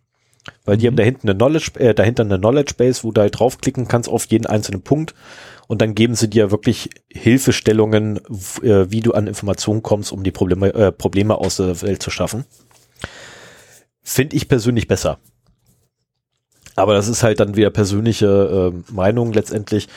Weil 0.64 0.78
die 0.78 0.88
haben 0.88 0.96
da 0.96 1.04
hinten 1.04 1.30
eine 1.30 1.38
Knowledge, 1.38 1.72
äh, 1.80 1.94
dahinter 1.94 2.24
eine 2.24 2.40
Knowledge 2.40 2.76
Base, 2.78 3.04
wo 3.04 3.12
du 3.12 3.20
halt 3.20 3.38
draufklicken 3.38 3.90
kannst 3.90 4.08
auf 4.08 4.26
jeden 4.28 4.46
einzelnen 4.46 4.82
Punkt 4.82 5.14
und 5.70 5.84
dann 5.84 5.94
geben 5.94 6.16
sie 6.16 6.28
dir 6.28 6.50
wirklich 6.50 6.90
Hilfestellungen, 7.12 8.18
äh, 8.64 8.90
wie 8.90 9.02
du 9.02 9.14
an 9.14 9.28
Informationen 9.28 9.84
kommst, 9.84 10.12
um 10.12 10.24
die 10.24 10.32
Probleme, 10.32 10.74
äh, 10.74 10.92
Probleme 10.92 11.38
aus 11.38 11.58
der 11.58 11.80
Welt 11.84 12.02
zu 12.02 12.10
schaffen. 12.10 12.46
Finde 14.02 14.36
ich 14.36 14.48
persönlich 14.48 14.88
besser. 14.88 15.20
Aber 16.76 16.96
das 16.96 17.08
ist 17.08 17.22
halt 17.22 17.40
dann 17.40 17.56
wieder 17.56 17.70
persönliche 17.70 18.74
äh, 18.74 18.92
Meinung 18.92 19.32
letztendlich. 19.32 19.88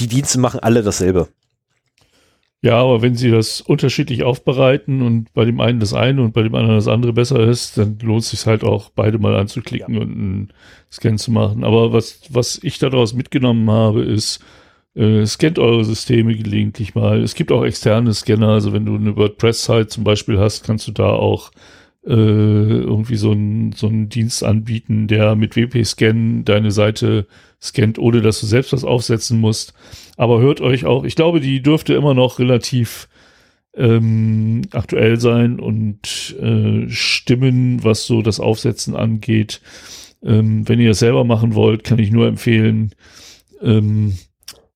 Die 0.00 0.08
Dienste 0.08 0.40
machen 0.40 0.58
alle 0.58 0.82
dasselbe. 0.82 1.28
Ja, 2.60 2.78
aber 2.78 3.02
wenn 3.02 3.14
sie 3.14 3.30
das 3.30 3.60
unterschiedlich 3.60 4.24
aufbereiten 4.24 5.00
und 5.02 5.32
bei 5.32 5.44
dem 5.44 5.60
einen 5.60 5.78
das 5.78 5.94
eine 5.94 6.22
und 6.22 6.32
bei 6.32 6.42
dem 6.42 6.56
anderen 6.56 6.76
das 6.76 6.88
andere 6.88 7.12
besser 7.12 7.38
ist, 7.38 7.78
dann 7.78 8.00
lohnt 8.02 8.22
es 8.22 8.30
sich 8.30 8.46
halt 8.46 8.64
auch, 8.64 8.90
beide 8.90 9.20
mal 9.20 9.36
anzuklicken 9.36 9.96
und 9.96 10.10
einen 10.10 10.52
Scan 10.90 11.18
zu 11.18 11.30
machen. 11.30 11.62
Aber 11.62 11.92
was, 11.92 12.22
was 12.30 12.58
ich 12.60 12.80
daraus 12.80 13.14
mitgenommen 13.14 13.70
habe, 13.70 14.02
ist, 14.02 14.40
Äh, 14.94 15.24
scannt 15.24 15.58
eure 15.58 15.84
Systeme 15.84 16.34
gelegentlich 16.34 16.94
mal. 16.94 17.22
Es 17.22 17.34
gibt 17.34 17.50
auch 17.50 17.64
externe 17.64 18.12
Scanner, 18.12 18.48
also 18.48 18.72
wenn 18.72 18.84
du 18.84 18.94
eine 18.94 19.16
WordPress-Site 19.16 19.86
zum 19.86 20.04
Beispiel 20.04 20.38
hast, 20.38 20.64
kannst 20.64 20.86
du 20.86 20.92
da 20.92 21.08
auch 21.08 21.50
äh, 22.04 22.10
irgendwie 22.10 23.16
so 23.16 23.30
einen 23.30 23.72
so 23.72 23.88
Dienst 23.88 24.44
anbieten, 24.44 25.06
der 25.06 25.34
mit 25.34 25.56
WP-Scan 25.56 26.44
deine 26.44 26.70
Seite 26.70 27.26
scannt, 27.60 27.98
ohne 27.98 28.20
dass 28.20 28.40
du 28.40 28.46
selbst 28.46 28.72
was 28.72 28.84
aufsetzen 28.84 29.40
musst. 29.40 29.72
Aber 30.16 30.40
hört 30.40 30.60
euch 30.60 30.84
auch, 30.84 31.04
ich 31.04 31.14
glaube, 31.14 31.40
die 31.40 31.62
dürfte 31.62 31.94
immer 31.94 32.12
noch 32.12 32.38
relativ 32.38 33.08
ähm, 33.74 34.62
aktuell 34.72 35.18
sein 35.18 35.58
und 35.60 36.36
äh, 36.40 36.88
stimmen, 36.90 37.82
was 37.84 38.04
so 38.04 38.20
das 38.20 38.40
Aufsetzen 38.40 38.96
angeht. 38.96 39.60
Ähm, 40.22 40.68
wenn 40.68 40.80
ihr 40.80 40.90
es 40.90 40.98
selber 40.98 41.24
machen 41.24 41.54
wollt, 41.54 41.84
kann 41.84 41.98
ich 41.98 42.10
nur 42.10 42.26
empfehlen, 42.26 42.94
ähm, 43.62 44.18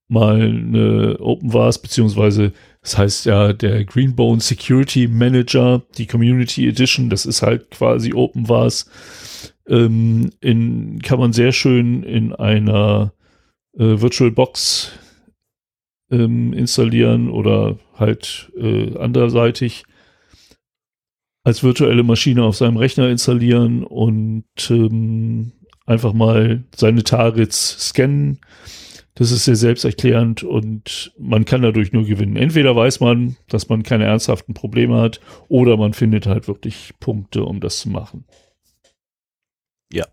mal 0.09 0.41
eine 0.41 1.19
OpenVAS, 1.19 1.83
beziehungsweise 1.83 2.53
das 2.83 2.97
heißt 2.97 3.27
ja 3.27 3.53
der 3.53 3.85
Greenbone 3.85 4.41
Security 4.41 5.09
Manager, 5.09 5.83
die 5.99 6.07
Community 6.07 6.69
Edition, 6.69 7.11
das 7.11 7.27
ist 7.27 7.43
halt 7.43 7.71
quasi 7.73 8.15
OpenVAS, 8.15 8.89
ähm, 9.69 10.31
in, 10.41 11.01
kann 11.03 11.19
man 11.19 11.33
sehr 11.33 11.53
schön 11.53 12.05
in 12.05 12.33
einer 12.33 13.13
äh, 13.77 14.01
VirtualBox 14.01 14.93
ähm, 16.11 16.53
installieren 16.53 17.31
oder 17.31 17.77
halt 17.95 18.53
äh, 18.57 18.97
anderseitig 18.99 19.85
als 21.43 21.63
virtuelle 21.63 22.03
Maschine 22.03 22.43
auf 22.45 22.57
seinem 22.57 22.77
Rechner 22.77 23.09
installieren 23.09 23.85
und 23.85 24.45
ähm, 24.69 25.53
einfach 25.87 26.13
mal 26.13 26.65
seine 26.75 27.05
Targets 27.05 27.89
scannen. 27.89 28.41
Das 29.17 29.31
ist 29.31 29.47
sehr 29.47 29.57
selbsterklärend 29.57 30.43
und 30.43 31.13
man 31.19 31.47
kann 31.47 31.63
dadurch 31.63 31.91
nur 31.91 32.05
gewinnen. 32.05 32.37
Entweder 32.37 32.77
weiß 32.77 33.01
man, 33.01 33.37
dass 33.49 33.71
man 33.71 33.83
keine 33.83 34.05
ernsthaften 34.05 34.53
Probleme 34.53 35.01
hat 35.01 35.21
oder 35.49 35.79
man 35.79 35.95
findet 35.95 36.27
halt 36.27 36.49
wirklich 36.49 36.93
Punkte, 37.01 37.43
um 37.45 37.61
das 37.61 37.81
zu 37.81 37.89
machen. 37.89 38.25
Ja. 39.91 40.05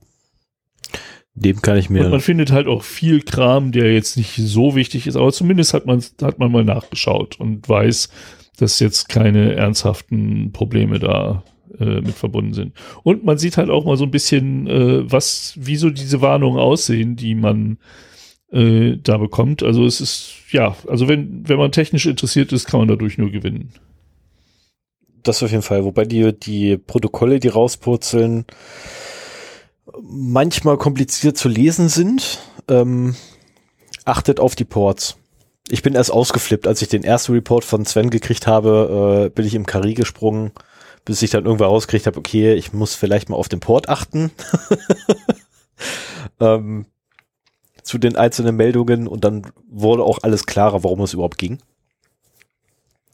Dem 1.36 1.62
kann 1.62 1.78
ich 1.78 1.90
mir. 1.90 2.06
Und 2.06 2.12
man 2.12 2.22
findet 2.22 2.52
halt 2.52 2.68
auch 2.68 2.84
viel 2.84 3.22
Kram, 3.22 3.74
der 3.74 3.94
jetzt 3.94 4.16
nicht 4.16 4.36
so 4.38 4.74
wichtig 4.74 5.06
ist, 5.06 5.18
aber 5.18 5.34
zumindest 5.34 5.74
hat 5.74 5.86
man, 5.86 6.02
hat 6.22 6.40
man 6.40 6.52
mal 6.52 6.64
nachgeschaut 6.64 7.38
und 7.40 7.68
weiß, 7.68 8.10
dass 8.58 8.80
jetzt 8.80 9.10
keine 9.10 9.56
ernsthaften 9.56 10.54
Probleme 10.54 11.00
da 11.00 11.44
äh, 11.78 12.00
mit 12.00 12.14
verbunden 12.14 12.54
sind. 12.54 12.74
Und 13.04 13.26
man 13.26 13.38
sieht 13.38 13.58
halt 13.58 13.70
auch 13.70 13.84
mal 13.84 13.98
so 13.98 14.06
ein 14.06 14.12
bisschen, 14.12 14.68
äh, 14.68 15.12
was, 15.12 15.56
wie 15.60 15.76
so 15.76 15.90
diese 15.90 16.22
Warnungen 16.22 16.60
aussehen, 16.60 17.18
die 17.18 17.36
man 17.36 17.80
äh, 18.54 18.98
da 19.02 19.18
bekommt. 19.18 19.64
Also 19.64 19.86
es 19.86 20.00
ist, 20.00 20.32
ja, 20.52 20.76
also 20.88 21.08
wenn, 21.08 21.48
wenn 21.48 21.58
man 21.58 21.72
technisch 21.72 22.06
interessiert 22.06 22.54
ist, 22.54 22.68
kann 22.68 22.80
man 22.80 22.88
dadurch 22.88 23.18
nur 23.18 23.32
gewinnen. 23.32 23.74
Das 25.24 25.42
auf 25.42 25.52
jeden 25.52 25.64
Fall. 25.64 25.84
Wobei 25.86 26.06
die, 26.06 26.38
die 26.38 26.78
Protokolle, 26.78 27.40
die 27.40 27.48
rauspurzeln, 27.48 28.46
manchmal 30.02 30.78
kompliziert 30.78 31.38
zu 31.38 31.50
lesen 31.50 31.90
sind. 31.90 32.40
Ähm, 32.68 33.16
achtet 34.06 34.40
auf 34.40 34.56
die 34.56 34.66
Ports. 34.66 35.18
Ich 35.70 35.82
bin 35.82 35.96
erst 35.96 36.12
ausgeflippt, 36.12 36.68
als 36.68 36.82
ich 36.82 36.90
den 36.90 37.04
ersten 37.04 37.32
Report 37.32 37.64
von 37.64 37.86
Sven 37.86 38.10
gekriegt 38.10 38.48
habe, 38.48 39.26
äh, 39.26 39.30
bin 39.30 39.46
ich 39.46 39.56
im 39.56 39.66
Karri 39.66 39.94
gesprungen, 39.94 40.52
bis 41.06 41.22
ich 41.22 41.32
dann 41.32 41.46
irgendwann 41.46 41.70
rausgekriegt 41.70 42.06
habe, 42.06 42.20
okay, 42.20 42.54
ich 42.54 42.74
muss 42.74 42.96
vielleicht 42.96 43.30
mal 43.30 43.38
auf 43.38 43.48
den 43.48 43.62
Port 43.62 43.88
achten. 43.88 44.32
ähm, 46.42 46.86
zu 47.94 48.00
den 48.00 48.16
einzelnen 48.16 48.56
Meldungen 48.56 49.08
und 49.08 49.24
dann 49.24 49.54
wurde 49.70 50.04
auch 50.04 50.24
alles 50.24 50.48
klarer, 50.48 50.84
warum 50.84 51.02
es 51.02 51.14
überhaupt 51.14 51.38
ging. 51.38 51.60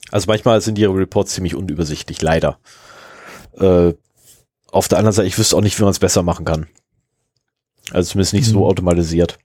Also 0.09 0.27
manchmal 0.27 0.61
sind 0.61 0.77
die 0.77 0.85
Reports 0.85 1.33
ziemlich 1.33 1.53
unübersichtlich, 1.53 2.21
leider. 2.21 2.59
Äh, 3.57 3.93
auf 4.71 4.87
der 4.87 4.97
anderen 4.97 5.11
Seite, 5.11 5.27
ich 5.27 5.37
wüsste 5.37 5.57
auch 5.57 5.61
nicht, 5.61 5.77
wie 5.77 5.83
man 5.83 5.91
es 5.91 5.99
besser 5.99 6.23
machen 6.23 6.45
kann. 6.45 6.67
Also 7.91 8.11
zumindest 8.11 8.33
nicht 8.33 8.47
mhm. 8.47 8.51
so 8.53 8.65
automatisiert. 8.67 9.37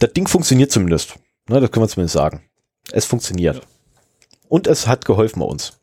Das 0.00 0.12
Ding 0.12 0.26
funktioniert 0.26 0.72
zumindest. 0.72 1.14
Ne, 1.48 1.60
das 1.60 1.70
können 1.70 1.84
wir 1.84 1.88
zumindest 1.88 2.14
sagen. 2.14 2.42
Es 2.90 3.04
funktioniert. 3.04 3.58
Ja. 3.58 3.62
Und 4.48 4.66
es 4.66 4.88
hat 4.88 5.04
geholfen 5.04 5.38
bei 5.38 5.46
uns. 5.46 5.78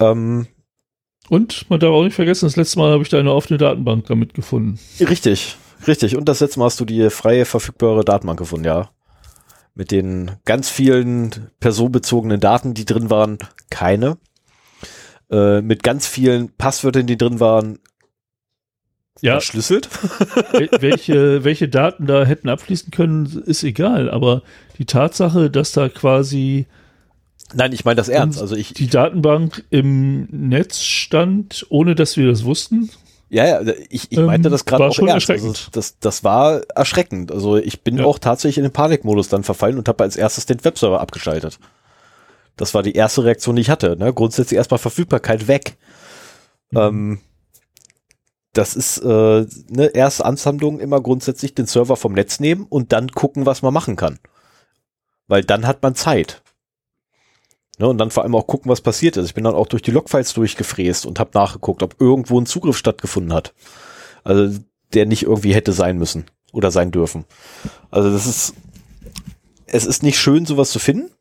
Ähm, 0.00 0.46
und 1.28 1.68
man 1.68 1.78
darf 1.78 1.90
auch 1.90 2.04
nicht 2.04 2.14
vergessen, 2.14 2.46
das 2.46 2.56
letzte 2.56 2.78
Mal 2.78 2.90
habe 2.90 3.02
ich 3.02 3.10
da 3.10 3.18
eine 3.18 3.34
offene 3.34 3.58
Datenbank 3.58 4.06
damit 4.06 4.32
gefunden. 4.32 4.78
Richtig, 4.98 5.58
richtig. 5.86 6.16
Und 6.16 6.28
das 6.28 6.40
letzte 6.40 6.58
Mal 6.58 6.66
hast 6.66 6.80
du 6.80 6.84
die 6.84 7.10
freie 7.10 7.44
verfügbare 7.44 8.04
Datenbank 8.04 8.38
gefunden, 8.38 8.66
ja. 8.66 8.90
Mit 9.74 9.90
den 9.90 10.32
ganz 10.44 10.68
vielen 10.68 11.50
personenbezogenen 11.60 12.40
Daten, 12.40 12.74
die 12.74 12.84
drin 12.84 13.10
waren, 13.10 13.38
keine. 13.70 14.18
Äh, 15.30 15.60
mit 15.60 15.82
ganz 15.82 16.06
vielen 16.06 16.50
Passwörtern, 16.56 17.06
die 17.06 17.18
drin 17.18 17.38
waren, 17.38 17.78
ja. 19.20 19.32
verschlüsselt. 19.32 19.88
welche, 20.80 21.44
welche 21.44 21.68
Daten 21.68 22.06
da 22.06 22.24
hätten 22.24 22.48
abfließen 22.48 22.90
können, 22.90 23.42
ist 23.46 23.62
egal, 23.62 24.10
aber 24.10 24.42
die 24.78 24.86
Tatsache, 24.86 25.50
dass 25.50 25.72
da 25.72 25.88
quasi 25.88 26.66
Nein, 27.54 27.72
ich 27.72 27.84
meine 27.84 27.96
das 27.96 28.10
ernst. 28.10 28.40
Also 28.40 28.56
ich 28.56 28.74
die 28.74 28.88
Datenbank 28.88 29.64
im 29.70 30.24
Netz 30.30 30.82
stand, 30.82 31.66
ohne 31.70 31.94
dass 31.94 32.16
wir 32.16 32.26
das 32.26 32.44
wussten. 32.44 32.90
Ja, 33.30 33.46
ja, 33.46 33.72
ich, 33.90 34.10
ich 34.10 34.18
meinte 34.18 34.48
ähm, 34.48 34.52
das 34.52 34.64
gerade 34.64 34.86
auch 34.86 34.94
schon 34.94 35.08
ernst. 35.08 35.28
Also 35.28 35.52
das, 35.72 35.98
das 35.98 36.24
war 36.24 36.62
erschreckend. 36.74 37.30
Also 37.30 37.56
ich 37.56 37.82
bin 37.82 37.98
ja. 37.98 38.04
auch 38.04 38.18
tatsächlich 38.18 38.58
in 38.58 38.64
den 38.64 38.72
Panikmodus 38.72 39.28
dann 39.28 39.44
verfallen 39.44 39.76
und 39.76 39.88
habe 39.88 40.02
als 40.04 40.16
erstes 40.16 40.46
den 40.46 40.64
Webserver 40.64 41.00
abgeschaltet. 41.00 41.58
Das 42.56 42.74
war 42.74 42.82
die 42.82 42.94
erste 42.94 43.24
Reaktion, 43.24 43.56
die 43.56 43.62
ich 43.62 43.70
hatte. 43.70 43.96
Ne? 43.96 44.12
Grundsätzlich 44.14 44.56
erstmal 44.56 44.78
Verfügbarkeit 44.78 45.46
weg. 45.46 45.76
Mhm. 46.70 46.78
Ähm, 46.78 47.20
das 48.54 48.74
ist 48.74 48.98
äh, 48.98 49.46
ne, 49.68 49.86
erste 49.94 50.24
Ansammlung 50.24 50.80
immer 50.80 51.00
grundsätzlich 51.00 51.54
den 51.54 51.66
Server 51.66 51.96
vom 51.96 52.14
Netz 52.14 52.40
nehmen 52.40 52.66
und 52.68 52.92
dann 52.92 53.08
gucken, 53.10 53.46
was 53.46 53.62
man 53.62 53.74
machen 53.74 53.96
kann. 53.96 54.18
Weil 55.28 55.44
dann 55.44 55.66
hat 55.66 55.82
man 55.82 55.94
Zeit. 55.94 56.42
Ne, 57.78 57.86
und 57.86 57.98
dann 57.98 58.10
vor 58.10 58.24
allem 58.24 58.34
auch 58.34 58.48
gucken, 58.48 58.70
was 58.70 58.80
passiert 58.80 59.16
ist. 59.16 59.26
Ich 59.26 59.34
bin 59.34 59.44
dann 59.44 59.54
auch 59.54 59.68
durch 59.68 59.82
die 59.82 59.92
Logfiles 59.92 60.34
durchgefräst 60.34 61.06
und 61.06 61.20
habe 61.20 61.30
nachgeguckt, 61.34 61.84
ob 61.84 62.00
irgendwo 62.00 62.40
ein 62.40 62.46
Zugriff 62.46 62.76
stattgefunden 62.76 63.32
hat. 63.32 63.54
Also 64.24 64.58
der 64.94 65.06
nicht 65.06 65.22
irgendwie 65.22 65.54
hätte 65.54 65.72
sein 65.72 65.96
müssen 65.96 66.24
oder 66.52 66.72
sein 66.72 66.90
dürfen. 66.90 67.24
Also 67.92 68.10
das 68.10 68.26
ist, 68.26 68.54
es 69.66 69.86
ist 69.86 70.02
nicht 70.02 70.18
schön, 70.18 70.44
sowas 70.44 70.70
zu 70.70 70.80
finden, 70.80 71.12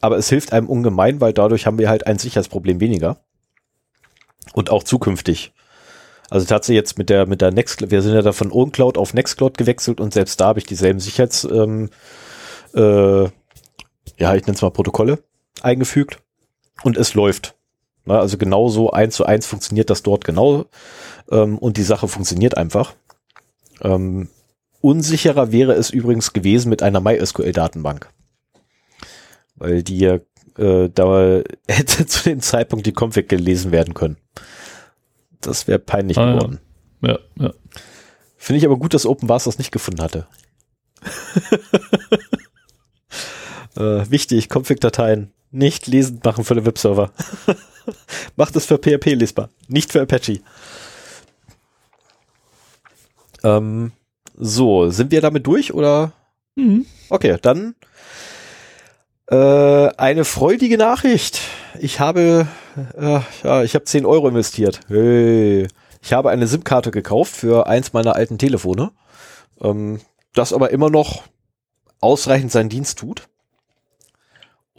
aber 0.00 0.16
es 0.16 0.28
hilft 0.28 0.52
einem 0.52 0.68
ungemein, 0.68 1.20
weil 1.20 1.32
dadurch 1.32 1.66
haben 1.66 1.78
wir 1.78 1.88
halt 1.88 2.06
ein 2.06 2.18
Sicherheitsproblem 2.18 2.78
weniger. 2.78 3.18
Und 4.52 4.70
auch 4.70 4.84
zukünftig. 4.84 5.52
Also 6.28 6.46
tatsächlich 6.46 6.76
jetzt 6.76 6.98
mit 6.98 7.10
der, 7.10 7.26
mit 7.26 7.40
der 7.40 7.50
Nextcloud, 7.50 7.90
wir 7.90 8.02
sind 8.02 8.14
ja 8.14 8.22
da 8.22 8.32
von 8.32 8.52
OwnCloud 8.52 8.96
auf 8.96 9.12
Nextcloud 9.12 9.58
gewechselt 9.58 10.00
und 10.00 10.14
selbst 10.14 10.40
da 10.40 10.46
habe 10.46 10.60
ich 10.60 10.66
dieselben 10.66 11.00
Sicherheits, 11.00 11.44
ähm, 11.44 11.90
äh, 12.74 13.22
ja, 13.22 14.34
ich 14.34 14.46
nenne 14.46 14.54
es 14.54 14.62
mal 14.62 14.70
Protokolle 14.70 15.18
eingefügt 15.64 16.18
und 16.82 16.96
es 16.96 17.14
läuft. 17.14 17.54
Na, 18.04 18.18
also 18.18 18.38
genauso 18.38 18.90
eins 18.90 19.14
zu 19.14 19.26
eins 19.26 19.46
funktioniert 19.46 19.90
das 19.90 20.02
dort 20.02 20.24
genau 20.24 20.64
ähm, 21.30 21.58
und 21.58 21.76
die 21.76 21.82
Sache 21.82 22.08
funktioniert 22.08 22.56
einfach. 22.56 22.94
Ähm, 23.82 24.28
unsicherer 24.80 25.52
wäre 25.52 25.74
es 25.74 25.90
übrigens 25.90 26.32
gewesen 26.32 26.70
mit 26.70 26.82
einer 26.82 27.00
MySQL-Datenbank. 27.00 28.08
Weil 29.56 29.82
die 29.82 30.04
äh, 30.04 30.90
da 30.92 31.42
hätte 31.68 32.06
zu 32.06 32.24
dem 32.24 32.40
Zeitpunkt 32.40 32.86
die 32.86 32.94
Config 32.98 33.28
gelesen 33.28 33.72
werden 33.72 33.94
können. 33.94 34.16
Das 35.40 35.66
wäre 35.66 35.78
peinlich 35.78 36.18
ah, 36.18 36.32
geworden. 36.32 36.60
Ja, 37.02 37.18
ja. 37.36 37.46
ja. 37.46 37.52
Finde 38.36 38.58
ich 38.58 38.66
aber 38.66 38.78
gut, 38.78 38.94
dass 38.94 39.06
OpenVAS 39.06 39.44
das 39.44 39.58
nicht 39.58 39.72
gefunden 39.72 40.02
hatte. 40.02 40.26
äh, 43.76 44.10
wichtig, 44.10 44.48
Config-Dateien 44.50 45.32
nicht 45.50 45.86
lesend 45.86 46.24
machen 46.24 46.44
für 46.44 46.54
den 46.54 46.66
Webserver. 46.66 47.12
Macht 48.36 48.56
es 48.56 48.66
für 48.66 48.78
PHP 48.78 49.14
lesbar, 49.14 49.50
nicht 49.68 49.92
für 49.92 50.02
Apache. 50.02 50.40
Ähm, 53.42 53.92
so, 54.36 54.90
sind 54.90 55.10
wir 55.10 55.20
damit 55.20 55.46
durch 55.46 55.72
oder? 55.72 56.12
Mhm. 56.56 56.86
Okay, 57.08 57.36
dann 57.40 57.74
äh, 59.30 59.88
eine 59.96 60.24
freudige 60.24 60.76
Nachricht. 60.76 61.40
Ich 61.78 62.00
habe, 62.00 62.46
äh, 62.96 63.20
ja, 63.42 63.62
ich 63.62 63.74
habe 63.74 63.84
10 63.84 64.04
Euro 64.04 64.28
investiert. 64.28 64.80
Hey. 64.88 65.68
Ich 66.02 66.12
habe 66.12 66.30
eine 66.30 66.46
SIM-Karte 66.46 66.90
gekauft 66.90 67.36
für 67.36 67.66
eins 67.66 67.92
meiner 67.92 68.16
alten 68.16 68.38
Telefone, 68.38 68.90
ähm, 69.60 70.00
das 70.32 70.52
aber 70.52 70.70
immer 70.70 70.90
noch 70.90 71.24
ausreichend 72.00 72.50
seinen 72.50 72.70
Dienst 72.70 72.98
tut. 72.98 73.28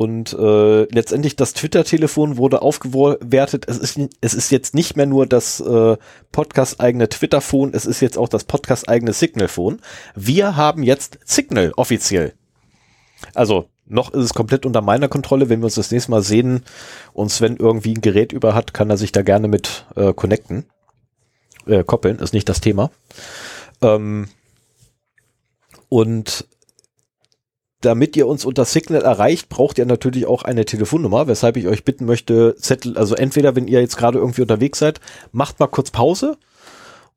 Und 0.02 0.34
äh, 0.34 0.86
letztendlich 0.86 1.36
das 1.36 1.54
Twitter-Telefon 1.54 2.38
wurde 2.38 2.64
aufgewertet. 2.64 3.66
Es 3.68 3.78
ist, 3.78 4.00
es 4.20 4.34
ist 4.34 4.50
jetzt 4.50 4.74
nicht 4.74 4.98
mehr 4.98 5.06
nur 5.06 5.28
das 5.28 5.60
äh, 5.60 5.96
Podcast-eigene 6.32 7.08
Twitter-Phone, 7.08 7.76
es 7.76 7.86
ist 7.86 8.00
jetzt 8.00 8.18
auch 8.18 8.28
das 8.28 8.46
Podcast-eigene 8.46 9.14
Signal-Phone. 9.14 9.80
Wir 10.16 10.56
haben 10.56 10.82
jetzt 10.82 11.20
Signal 11.24 11.72
offiziell. 11.78 12.34
Also 13.36 13.70
noch 13.86 14.12
ist 14.12 14.24
es 14.24 14.34
komplett 14.34 14.66
unter 14.66 14.82
meiner 14.82 15.08
Kontrolle. 15.08 15.50
Wenn 15.50 15.60
wir 15.60 15.66
uns 15.66 15.76
das 15.76 15.92
nächste 15.92 16.10
Mal 16.10 16.24
sehen 16.24 16.64
und 17.14 17.30
Sven 17.30 17.58
irgendwie 17.58 17.94
ein 17.94 18.02
Gerät 18.02 18.32
über 18.32 18.56
hat, 18.56 18.74
kann 18.74 18.90
er 18.90 18.98
sich 18.98 19.12
da 19.12 19.22
gerne 19.22 19.48
mit 19.48 19.86
äh, 19.96 20.16
connecten. 20.16 20.66
Äh, 21.68 21.84
koppeln, 21.84 22.18
ist 22.18 22.34
nicht 22.34 22.50
das 22.50 22.60
Thema. 22.60 22.90
Ähm, 23.84 24.30
und 25.90 26.48
damit 27.82 28.16
ihr 28.16 28.28
uns 28.28 28.46
unter 28.46 28.66
Signal 28.66 29.02
erreicht, 29.02 29.50
braucht 29.50 29.78
ihr 29.78 29.86
natürlich 29.86 30.26
auch 30.26 30.44
eine 30.44 30.66
Telefonnummer, 30.66 31.28
weshalb 31.28 31.58
ich 31.58 31.68
euch 31.68 31.84
bitten 31.84 32.06
möchte, 32.06 32.56
Zettel, 32.56 32.98
also 32.98 33.16
entweder 33.16 33.56
wenn 33.56 33.68
ihr 33.68 33.82
jetzt 33.82 33.98
gerade 33.98 34.20
irgendwie 34.20 34.42
unterwegs 34.42 34.80
seid, 34.80 35.02
macht 35.32 35.60
mal 35.60 35.68
kurz 35.68 35.92
Pause 35.92 36.38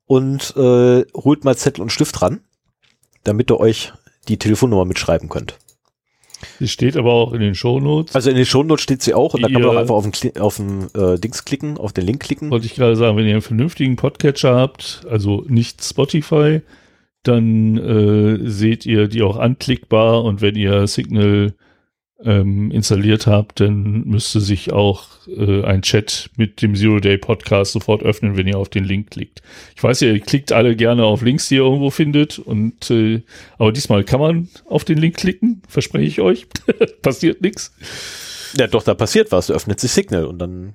und 0.07 0.55
äh, 0.57 1.05
holt 1.13 1.43
mal 1.43 1.55
Zettel 1.55 1.81
und 1.81 1.91
Stift 1.91 2.21
ran, 2.21 2.41
damit 3.23 3.51
ihr 3.51 3.59
euch 3.59 3.93
die 4.27 4.37
Telefonnummer 4.37 4.85
mitschreiben 4.85 5.29
könnt. 5.29 5.57
Sie 6.59 6.67
steht 6.67 6.97
aber 6.97 7.13
auch 7.13 7.33
in 7.33 7.39
den 7.39 7.55
Shownotes. 7.55 8.15
Also 8.15 8.29
in 8.29 8.35
den 8.35 8.45
Shownotes 8.45 8.83
steht 8.83 9.01
sie 9.01 9.13
auch 9.13 9.33
und 9.33 9.41
da 9.41 9.47
kann 9.47 9.61
man 9.61 9.71
auch 9.71 9.79
einfach 9.79 9.95
auf 9.95 10.09
den, 10.09 10.37
auf 10.39 10.57
den 10.57 10.87
äh, 10.93 11.17
Dings 11.19 11.45
klicken, 11.45 11.77
auf 11.77 11.93
den 11.93 12.05
Link 12.05 12.21
klicken. 12.21 12.49
Wollte 12.51 12.65
ich 12.65 12.75
gerade 12.75 12.95
sagen, 12.95 13.17
wenn 13.17 13.25
ihr 13.25 13.33
einen 13.33 13.41
vernünftigen 13.41 13.95
Podcatcher 13.95 14.55
habt, 14.55 15.05
also 15.09 15.43
nicht 15.47 15.83
Spotify, 15.83 16.61
dann 17.27 17.77
äh, 17.77 18.49
seht 18.49 18.85
ihr 18.85 19.07
die 19.07 19.21
auch 19.21 19.37
anklickbar 19.37 20.23
und 20.23 20.41
wenn 20.41 20.55
ihr 20.55 20.87
Signal 20.87 21.53
ähm, 22.23 22.71
installiert 22.71 23.27
habt, 23.27 23.59
dann 23.59 24.05
müsste 24.05 24.39
sich 24.39 24.71
auch 24.71 25.27
äh, 25.27 25.63
ein 25.63 25.81
Chat 25.81 26.29
mit 26.37 26.61
dem 26.61 26.75
Zero 26.75 26.99
Day 26.99 27.17
Podcast 27.17 27.73
sofort 27.73 28.03
öffnen, 28.03 28.37
wenn 28.37 28.47
ihr 28.47 28.57
auf 28.57 28.69
den 28.69 28.85
Link 28.85 29.11
klickt. 29.11 29.41
Ich 29.75 29.83
weiß 29.83 30.01
ihr 30.01 30.19
klickt 30.19 30.51
alle 30.51 30.75
gerne 30.75 31.03
auf 31.03 31.21
Links, 31.21 31.49
die 31.49 31.55
ihr 31.55 31.61
irgendwo 31.61 31.89
findet 31.89 32.39
und 32.39 32.89
äh, 32.89 33.21
aber 33.57 33.71
diesmal 33.71 34.03
kann 34.03 34.19
man 34.19 34.49
auf 34.65 34.85
den 34.85 34.97
Link 34.97 35.17
klicken, 35.17 35.61
verspreche 35.67 36.05
ich 36.05 36.21
euch. 36.21 36.47
Passiert 37.01 37.41
nichts. 37.41 37.75
Ja, 38.57 38.67
doch, 38.67 38.83
da 38.83 38.93
passiert 38.93 39.31
was. 39.33 39.51
Öffnet 39.51 39.81
sich 39.81 39.91
Signal 39.91 40.25
und 40.25 40.39
dann 40.39 40.73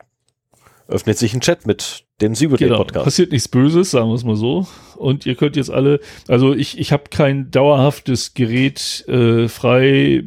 öffnet 0.90 1.18
sich 1.18 1.35
ein 1.35 1.40
Chat 1.40 1.66
mit 1.66 2.05
dem 2.20 2.35
Day 2.35 2.48
Genau, 2.48 2.85
passiert 2.85 3.33
nichts 3.33 3.48
Böses, 3.48 3.90
sagen 3.90 4.09
wir 4.09 4.14
es 4.14 4.24
mal 4.24 4.37
so. 4.37 4.66
Und 4.96 5.24
ihr 5.26 5.35
könnt 5.35 5.57
jetzt 5.57 5.70
alle, 5.70 6.00
also 6.29 6.55
ich, 6.55 6.79
ich 6.79 6.92
habe 6.92 7.05
kein 7.11 7.50
dauerhaftes 7.50 8.35
Gerät 8.35 9.05
äh, 9.09 9.48
frei, 9.48 10.22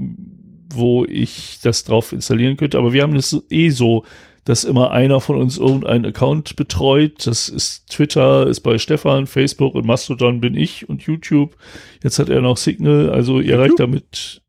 wo 0.74 1.06
ich 1.06 1.60
das 1.62 1.84
drauf 1.84 2.12
installieren 2.14 2.58
könnte, 2.58 2.78
aber 2.80 2.94
wir 2.94 3.04
haben 3.04 3.16
es 3.16 3.38
eh 3.50 3.70
so, 3.70 4.06
dass 4.46 4.64
immer 4.64 4.92
einer 4.92 5.22
von 5.22 5.38
uns 5.38 5.58
irgendeinen 5.58 6.06
Account 6.06 6.56
betreut. 6.56 7.26
Das 7.26 7.48
ist 7.48 7.90
Twitter, 7.90 8.48
ist 8.48 8.62
bei 8.62 8.78
Stefan, 8.78 9.28
Facebook 9.28 9.76
und 9.76 9.86
Mastodon 9.86 10.42
bin 10.42 10.56
ich 10.56 10.90
und 10.90 11.04
YouTube. 11.04 11.56
Jetzt 12.04 12.20
hat 12.20 12.30
er 12.30 12.42
noch 12.42 12.58
Signal, 12.58 13.10
also 13.10 13.40
ihr 13.40 13.52
YouTube? 13.52 13.60
reicht 13.60 13.80
damit. 13.80 14.42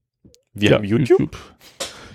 Wir 0.52 0.70
Ja, 0.70 0.76
haben 0.76 0.84
YouTube. 0.84 1.36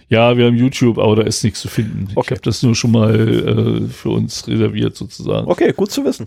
Ja, 0.09 0.35
wir 0.37 0.47
haben 0.47 0.55
YouTube, 0.55 0.97
aber 0.97 1.15
da 1.17 1.21
ist 1.23 1.43
nichts 1.43 1.61
zu 1.61 1.67
finden. 1.67 2.07
Ich 2.11 2.17
Okay. 2.17 2.31
habe 2.35 2.41
das 2.41 2.63
nur 2.63 2.75
schon 2.75 2.91
mal 2.91 3.15
äh, 3.15 3.87
für 3.87 4.09
uns 4.09 4.47
reserviert 4.47 4.95
sozusagen. 4.95 5.47
Okay, 5.49 5.71
gut 5.75 5.91
zu 5.91 6.03
wissen. 6.03 6.25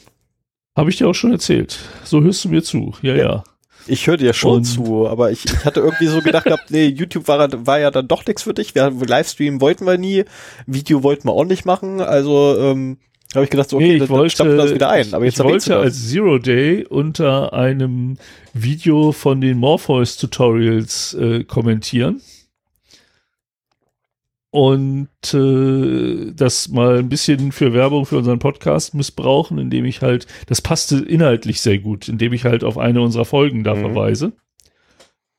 Habe 0.77 0.91
ich 0.91 0.97
dir 0.97 1.09
auch 1.09 1.15
schon 1.15 1.33
erzählt. 1.33 1.79
So 2.05 2.23
hörst 2.23 2.45
du 2.45 2.49
mir 2.49 2.63
zu. 2.63 2.95
Ja, 3.03 3.15
ja. 3.17 3.45
Ich 3.89 4.07
höre 4.07 4.17
dir 4.17 4.33
schon 4.33 4.59
Und- 4.59 4.65
zu, 4.65 5.09
aber 5.09 5.33
ich, 5.33 5.45
ich 5.45 5.65
hatte 5.65 5.81
irgendwie 5.81 6.07
so 6.07 6.21
gedacht 6.21 6.45
gehabt, 6.45 6.71
nee, 6.71 6.87
YouTube 6.87 7.27
war, 7.27 7.49
war 7.67 7.81
ja 7.81 7.91
dann 7.91 8.07
doch 8.07 8.25
nichts 8.25 8.45
für 8.45 8.55
dich. 8.55 8.75
Wir, 8.77 8.91
Livestream 8.91 9.61
wollten 9.61 9.85
wir 9.85 9.99
nie, 9.99 10.25
Video 10.67 11.03
wollten 11.03 11.27
wir 11.27 11.33
auch 11.33 11.45
nicht 11.45 11.65
machen. 11.65 12.01
Also 12.01 12.57
ähm, 12.61 12.99
habe 13.35 13.45
ich 13.45 13.51
gedacht, 13.51 13.71
so, 13.71 13.77
okay, 13.79 13.87
Nee, 13.89 13.93
ich 13.95 13.99
dann, 13.99 14.09
dann 14.09 14.17
wollte, 14.19 14.45
wir 14.47 14.57
das 14.57 14.75
wieder 14.75 14.91
ein. 14.91 15.13
Aber 15.13 15.25
jetzt 15.25 15.41
ich 15.41 15.45
wollte 15.45 15.77
als 15.79 16.09
Zero 16.09 16.39
Day 16.39 16.87
unter 16.89 17.53
einem 17.53 18.17
Video 18.55 19.11
von 19.11 19.41
den 19.41 19.59
Morpheus 19.59 20.17
Tutorials 20.17 21.15
äh, 21.15 21.43
kommentieren 21.43 22.21
und 24.53 25.09
äh, 25.33 26.31
das 26.35 26.69
mal 26.69 26.99
ein 26.99 27.09
bisschen 27.09 27.53
für 27.53 27.73
Werbung 27.73 28.05
für 28.05 28.19
unseren 28.19 28.39
Podcast 28.39 28.93
missbrauchen, 28.93 29.57
indem 29.57 29.87
ich 29.87 30.03
halt, 30.03 30.27
das 30.47 30.61
passte 30.61 30.99
inhaltlich 30.99 31.63
sehr 31.63 31.79
gut, 31.79 32.07
indem 32.07 32.35
ich 32.35 32.45
halt 32.45 32.63
auf 32.63 32.77
eine 32.77 33.01
unserer 33.01 33.25
Folgen 33.25 33.65
da 33.65 33.75
Mhm. 33.75 33.81
verweise. 33.81 34.33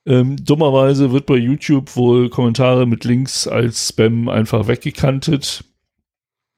Ähm, 0.08 0.43
dummerweise 0.43 1.12
wird 1.12 1.28
bei 1.28 1.36
YouTube 1.36 1.95
wohl 1.95 2.32
Kommentare 2.32 2.88
mit 2.88 3.06
Links 3.06 3.47
als 3.47 3.89
Spam 3.89 4.30
einfach 4.30 4.67
weggekantet. 4.67 5.63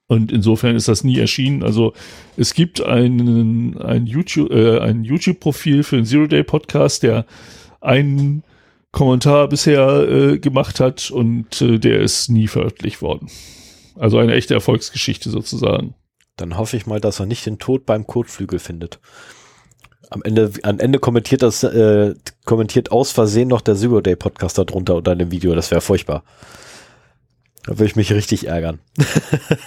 Und 0.08 0.32
insofern 0.32 0.78
ist 0.78 0.88
das 0.88 1.04
nie 1.04 1.20
erschienen. 1.20 1.62
Also 1.62 1.91
es 2.38 2.54
gibt 2.54 2.82
einen, 2.82 3.78
ein 3.82 4.08
YouTube, 4.08 4.50
äh, 4.52 4.80
ein 4.80 5.04
YouTube-Profil 5.04 5.84
für 5.84 5.98
den 5.98 6.06
Zero 6.06 6.28
Day 6.28 6.44
Podcast, 6.44 7.04
der 7.04 7.26
einen 7.82 8.44
Kommentar 8.95 9.49
bisher 9.49 10.08
äh, 10.08 10.39
gemacht 10.39 10.79
hat 10.79 11.12
und 11.12 11.62
äh, 11.62 11.79
der 11.79 11.99
ist 11.99 12.29
nie 12.29 12.47
veröffentlicht 12.47 13.01
worden. 13.01 13.29
Also 13.95 14.17
eine 14.19 14.34
echte 14.34 14.53
Erfolgsgeschichte 14.53 15.29
sozusagen. 15.29 15.95
Dann 16.38 16.58
hoffe 16.58 16.77
ich 16.77 16.86
mal, 16.86 17.01
dass 17.01 17.19
er 17.19 17.25
nicht 17.25 17.45
den 17.45 17.60
Tod 17.60 17.86
beim 17.86 18.08
Kotflügel 18.08 18.58
findet. 18.58 19.01
Am 20.12 20.21
Ende, 20.23 20.49
am 20.63 20.79
Ende 20.79 20.99
kommentiert 20.99 21.41
das, 21.41 21.62
äh, 21.63 22.15
kommentiert 22.45 22.93
aus 22.93 23.12
Versehen 23.12 23.49
noch 23.49 23.60
der 23.60 23.75
Zero 23.75 23.99
Day 23.99 24.15
Podcast 24.15 24.58
darunter 24.58 24.95
unter 24.95 25.13
dem 25.13 25.29
Video. 25.29 25.53
Das 25.55 25.71
wäre 25.71 25.81
furchtbar. 25.81 26.23
Da 27.65 27.73
würde 27.73 27.88
ich 27.88 27.97
mich 27.97 28.13
richtig 28.13 28.47
ärgern. 28.47 28.79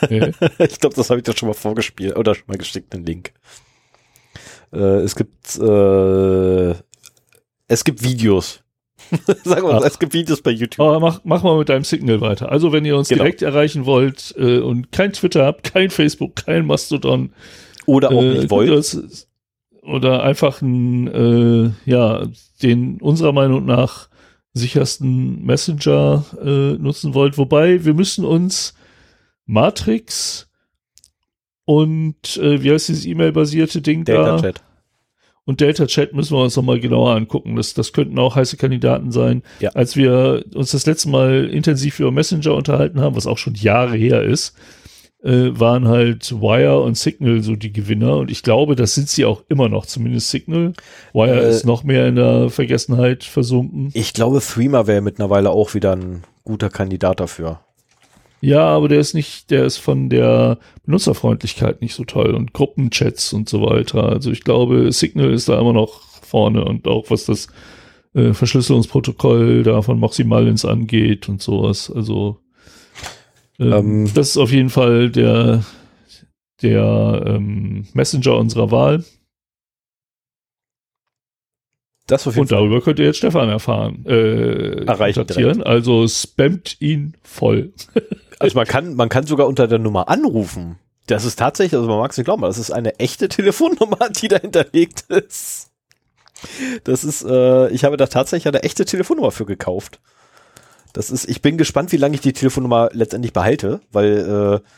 Äh, 0.09 0.33
ich 0.59 0.81
glaube, 0.81 0.97
das 0.97 1.11
habe 1.11 1.21
ich 1.21 1.25
dir 1.25 1.37
schon 1.37 1.49
mal 1.49 1.55
vorgespielt 1.55 2.17
oder 2.17 2.35
schon 2.35 2.45
mal 2.47 2.57
geschickt, 2.57 2.95
den 2.95 3.05
Link. 3.05 3.35
Äh, 4.73 5.03
es 5.03 5.15
gibt 5.17 5.59
äh, 5.59 6.71
es 7.67 7.85
gibt 7.85 8.03
Videos. 8.03 8.63
Sagen 9.45 9.67
wir 9.67 9.73
mal, 9.75 9.85
es 9.87 9.99
gibt 9.99 10.13
Videos 10.15 10.43
bei 10.43 10.51
YouTube. 10.51 10.81
aber 10.87 11.01
mach, 11.01 11.21
mach 11.25 11.43
mal 11.43 11.59
mit 11.59 11.69
deinem 11.69 11.85
Signal 11.85 12.21
weiter. 12.21 12.51
Also 12.51 12.73
wenn 12.73 12.85
ihr 12.85 12.97
uns 12.97 13.09
Genau. 13.09 13.23
direkt 13.23 13.43
erreichen 13.43 13.87
wollt 13.87 14.35
äh, 14.39 14.59
und 14.59 14.93
kein 14.93 15.13
Twitter 15.13 15.45
habt, 15.47 15.65
kein 15.65 15.91
Facebook, 15.91 16.37
kein 16.37 16.67
Mastodon, 16.67 17.31
Oder 17.87 18.11
auch 18.11 18.23
äh, 18.23 18.29
nicht 18.29 18.39
könnt 18.41 18.51
wollt. 18.51 18.71
uns- 18.71 19.27
oder 19.83 20.23
einfach 20.23 20.61
ein, 20.61 21.07
äh, 21.09 21.71
ja, 21.91 22.27
den 22.63 23.01
unserer 23.01 23.33
Meinung 23.33 23.65
nach 23.65 24.09
sichersten 24.53 25.45
Messenger 25.47 26.25
äh, 26.45 26.73
nutzen 26.83 27.15
wollt. 27.15 27.39
Wobei 27.39 27.85
wir 27.87 27.95
müssen 27.95 28.25
uns 28.27 28.75
Matrix 29.47 30.47
und 31.65 32.37
äh, 32.39 32.63
wie 32.63 32.71
heißt 32.73 32.89
dieses 32.89 33.07
E-Mail-basierte 33.07 33.81
Ding 33.81 34.05
Data 34.05 34.37
da? 34.37 34.41
Chat. 34.43 34.63
Und 35.49 35.63
Delta 35.63 35.87
Chat 35.87 36.13
müssen 36.13 36.37
wir 36.37 36.43
uns 36.43 36.57
nochmal 36.57 36.79
genauer 36.79 37.15
angucken. 37.15 37.57
Das, 37.57 37.73
das 37.73 37.95
könnten 37.95 38.19
auch 38.19 38.37
heiße 38.37 38.59
Kandidaten 38.59 39.13
sein. 39.13 39.43
Ja. 39.61 39.71
Als 39.71 39.97
wir 39.97 40.45
uns 40.55 40.73
das 40.73 40.85
letzte 40.85 41.09
Mal 41.09 41.47
intensiv 41.47 42.01
über 42.01 42.13
Messenger 42.13 42.53
unterhalten 42.53 43.01
haben, 43.01 43.17
was 43.17 43.27
auch 43.27 43.39
schon 43.39 43.55
Jahre 43.55 43.97
her 43.97 44.23
ist, 44.23 44.55
äh, 45.25 45.59
waren 45.59 45.89
halt 45.89 46.33
Wire 46.33 46.83
und 46.83 46.99
Signal 46.99 47.41
so 47.43 47.57
die 47.57 47.73
Gewinner. 47.73 48.19
Und 48.19 48.31
ich 48.31 48.43
glaube, 48.43 48.77
das 48.77 48.95
sind 48.95 49.09
sie 49.09 49.25
auch 49.25 49.43
immer 49.49 49.71
noch, 49.71 49.87
zumindest 49.87 50.29
Signal. 50.29 50.75
Wire 51.15 51.41
Äh, 51.41 51.49
ist 51.49 51.65
noch 51.65 51.83
mehr 51.83 52.07
in 52.09 52.17
der 52.17 52.51
Vergessenheit 52.51 53.25
versunken. 53.25 53.89
Ich 53.95 54.13
glaube, 54.13 54.43
Threema 54.43 54.87
wäre 54.87 55.01
mittlerweile 55.01 55.49
auch 55.49 55.73
wieder 55.73 55.97
ein 55.97 56.25
guter 56.45 56.69
Kandidat 56.69 57.21
dafür. 57.21 57.61
Ja, 58.41 58.61
aber 58.61 58.89
der 58.89 59.01
ist 59.01 59.15
nicht, 59.15 59.51
der 59.51 59.65
ist 59.65 59.79
von 59.79 60.09
der 60.11 60.59
Benutzerfreundlichkeit 60.85 61.83
nicht 61.83 61.95
so 61.95 62.05
toll 62.05 62.35
und 62.35 62.53
Gruppenchats 62.53 63.33
und 63.33 63.49
so 63.49 63.63
weiter. 63.63 64.05
Also 64.05 64.31
ich 64.31 64.45
glaube, 64.45 64.93
Signal 64.93 65.33
ist 65.33 65.49
da 65.49 65.61
immer 65.61 65.73
noch 65.73 66.03
vorne 66.23 66.65
und 66.65 66.87
auch 66.87 67.11
was 67.11 67.25
das 67.25 67.49
äh, 68.15 68.33
Verschlüsselungsprotokoll 68.33 69.65
da 69.65 69.83
von 69.83 69.99
Moxie 69.99 70.25
Mullins 70.25 70.65
angeht 70.65 71.29
und 71.29 71.43
sowas. 71.43 71.91
Also 71.91 72.39
ähm, 73.59 73.73
Ähm. 73.73 74.11
das 74.15 74.31
ist 74.31 74.37
auf 74.37 74.53
jeden 74.53 74.71
Fall 74.71 75.11
der 75.11 75.65
der 76.63 77.23
ähm, 77.27 77.87
Messenger 77.93 78.37
unserer 78.37 78.71
Wahl. 78.71 79.05
Das 82.09 82.27
auf 82.27 82.35
jeden 82.35 82.43
Und 82.43 82.53
darüber 82.53 82.81
könnt 82.81 82.99
ihr 82.99 83.05
jetzt 83.05 83.19
Stefan 83.19 83.49
erfahren, 83.51 84.05
äh, 84.07 84.85
Erreichen. 84.87 85.63
Also 85.63 86.09
spammt 86.09 86.81
ihn 86.81 87.15
voll. 87.23 87.73
Also 88.39 88.57
man 88.57 88.67
kann, 88.67 88.95
man 88.95 89.09
kann 89.09 89.27
sogar 89.27 89.47
unter 89.47 89.67
der 89.67 89.79
Nummer 89.79 90.09
anrufen. 90.09 90.79
Das 91.07 91.25
ist 91.25 91.39
tatsächlich, 91.39 91.75
also 91.75 91.89
man 91.89 91.99
mag 91.99 92.11
es 92.11 92.19
nicht 92.19 92.27
glauben, 92.27 92.43
aber 92.43 92.49
das 92.49 92.59
ist 92.59 92.71
eine 92.71 92.99
echte 92.99 93.29
Telefonnummer, 93.29 94.11
die 94.11 94.29
da 94.29 94.39
hinterlegt 94.39 95.03
ist. 95.09 95.71
Das 96.85 97.03
ist, 97.03 97.25
äh, 97.25 97.69
ich 97.71 97.85
habe 97.85 97.97
da 97.97 98.07
tatsächlich 98.07 98.47
eine 98.47 98.63
echte 98.63 98.85
Telefonnummer 98.85 99.33
für 99.33 99.47
gekauft. 99.47 100.01
Das 100.93 101.11
ist, 101.11 101.29
ich 101.29 101.43
bin 101.43 101.59
gespannt, 101.59 101.93
wie 101.93 101.97
lange 101.97 102.15
ich 102.15 102.21
die 102.21 102.33
Telefonnummer 102.33 102.91
letztendlich 102.93 103.33
behalte, 103.33 103.81
weil 103.91 104.63
äh, 104.63 104.69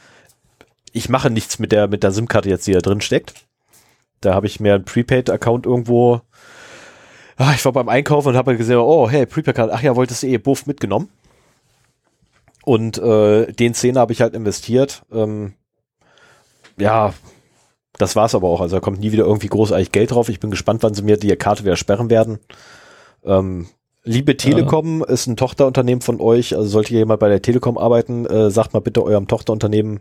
ich 0.92 1.09
mache 1.09 1.31
nichts 1.31 1.59
mit 1.59 1.73
der 1.73 1.87
mit 1.88 2.03
der 2.03 2.12
SIM-Karte 2.12 2.49
jetzt, 2.49 2.66
die 2.66 2.73
da 2.73 2.81
drin 2.81 3.01
steckt. 3.01 3.35
Da 4.20 4.35
habe 4.35 4.46
ich 4.46 4.61
mir 4.61 4.75
einen 4.75 4.85
Prepaid-Account 4.85 5.66
irgendwo. 5.66 6.20
Ah, 7.37 7.53
ich 7.55 7.64
war 7.64 7.73
beim 7.73 7.88
Einkaufen 7.88 8.29
und 8.29 8.37
habe 8.37 8.57
gesehen, 8.57 8.77
oh 8.77 9.09
hey, 9.09 9.27
Prepaid-Card, 9.27 9.70
ach 9.73 9.83
ja, 9.83 9.96
wolltest 9.96 10.23
du 10.23 10.27
eh 10.27 10.38
Buff 10.38 10.66
mitgenommen. 10.66 11.09
Und 12.70 12.98
äh, 12.98 13.52
den 13.52 13.74
Zehner 13.74 13.98
habe 13.98 14.12
ich 14.12 14.20
halt 14.20 14.33
investiert. 14.33 15.02
Ähm, 15.11 15.54
ja, 16.78 17.12
das 17.98 18.14
war's 18.14 18.37
aber 18.37 18.46
auch. 18.46 18.61
Also 18.61 18.76
da 18.76 18.80
kommt 18.80 19.00
nie 19.00 19.11
wieder 19.11 19.24
irgendwie 19.24 19.48
großartig 19.48 19.90
Geld 19.90 20.12
drauf. 20.12 20.28
Ich 20.28 20.38
bin 20.38 20.52
gespannt, 20.52 20.85
wann 20.85 20.94
sie 20.94 21.02
mir 21.02 21.16
die 21.16 21.35
Karte 21.35 21.64
wieder 21.64 21.74
sperren 21.74 22.11
werden. 22.11 22.38
Ähm, 23.24 23.66
Liebe 24.02 24.35
Telekom 24.38 25.00
ja. 25.00 25.12
ist 25.12 25.26
ein 25.26 25.37
Tochterunternehmen 25.37 26.00
von 26.00 26.20
euch. 26.20 26.56
Also 26.56 26.68
sollte 26.68 26.94
jemand 26.94 27.20
bei 27.20 27.28
der 27.28 27.42
Telekom 27.42 27.76
arbeiten, 27.76 28.24
äh, 28.24 28.50
sagt 28.50 28.72
mal 28.72 28.80
bitte 28.80 29.04
eurem 29.04 29.26
Tochterunternehmen 29.26 30.00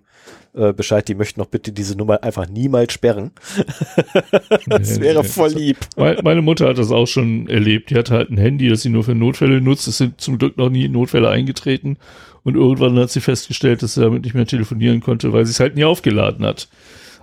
äh, 0.53 0.71
Bescheid. 0.71 1.05
Die 1.07 1.15
möchten 1.15 1.41
noch 1.41 1.47
bitte 1.47 1.73
diese 1.73 1.97
Nummer 1.97 2.23
einfach 2.23 2.47
niemals 2.47 2.93
sperren. 2.93 3.31
das 4.67 4.99
nee, 4.99 5.01
wäre 5.01 5.25
voll 5.25 5.49
lieb. 5.49 5.79
Meine 5.97 6.41
Mutter 6.41 6.69
hat 6.69 6.77
das 6.77 6.91
auch 6.91 7.07
schon 7.07 7.49
erlebt. 7.49 7.89
Die 7.89 7.95
hat 7.95 8.09
halt 8.09 8.29
ein 8.29 8.37
Handy, 8.37 8.69
das 8.69 8.83
sie 8.83 8.89
nur 8.89 9.03
für 9.03 9.15
Notfälle 9.15 9.59
nutzt. 9.59 9.87
Es 9.89 9.97
sind 9.97 10.21
zum 10.21 10.37
Glück 10.37 10.55
noch 10.55 10.69
nie 10.69 10.87
Notfälle 10.87 11.27
eingetreten. 11.27 11.97
Und 12.43 12.55
irgendwann 12.55 12.97
hat 12.97 13.09
sie 13.09 13.21
festgestellt, 13.21 13.83
dass 13.83 13.95
sie 13.95 14.01
damit 14.01 14.23
nicht 14.23 14.33
mehr 14.33 14.47
telefonieren 14.47 15.01
konnte, 15.01 15.33
weil 15.33 15.45
sie 15.45 15.51
es 15.51 15.59
halt 15.59 15.75
nie 15.75 15.83
aufgeladen 15.83 16.45
hat. 16.45 16.69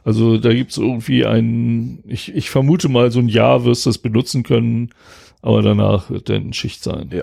Also 0.04 0.38
da 0.38 0.52
gibt 0.52 0.70
es 0.70 0.78
irgendwie 0.78 1.26
ein, 1.26 2.02
ich, 2.06 2.34
ich 2.34 2.50
vermute 2.50 2.88
mal, 2.88 3.10
so 3.10 3.18
ein 3.18 3.28
Jahr 3.28 3.64
wirst 3.64 3.86
du 3.86 3.90
es 3.90 3.98
benutzen 3.98 4.42
können 4.42 4.90
aber 5.46 5.62
danach 5.62 6.10
wird 6.10 6.28
dann 6.28 6.52
Schicht 6.52 6.82
sein. 6.82 7.10
Ja. 7.12 7.22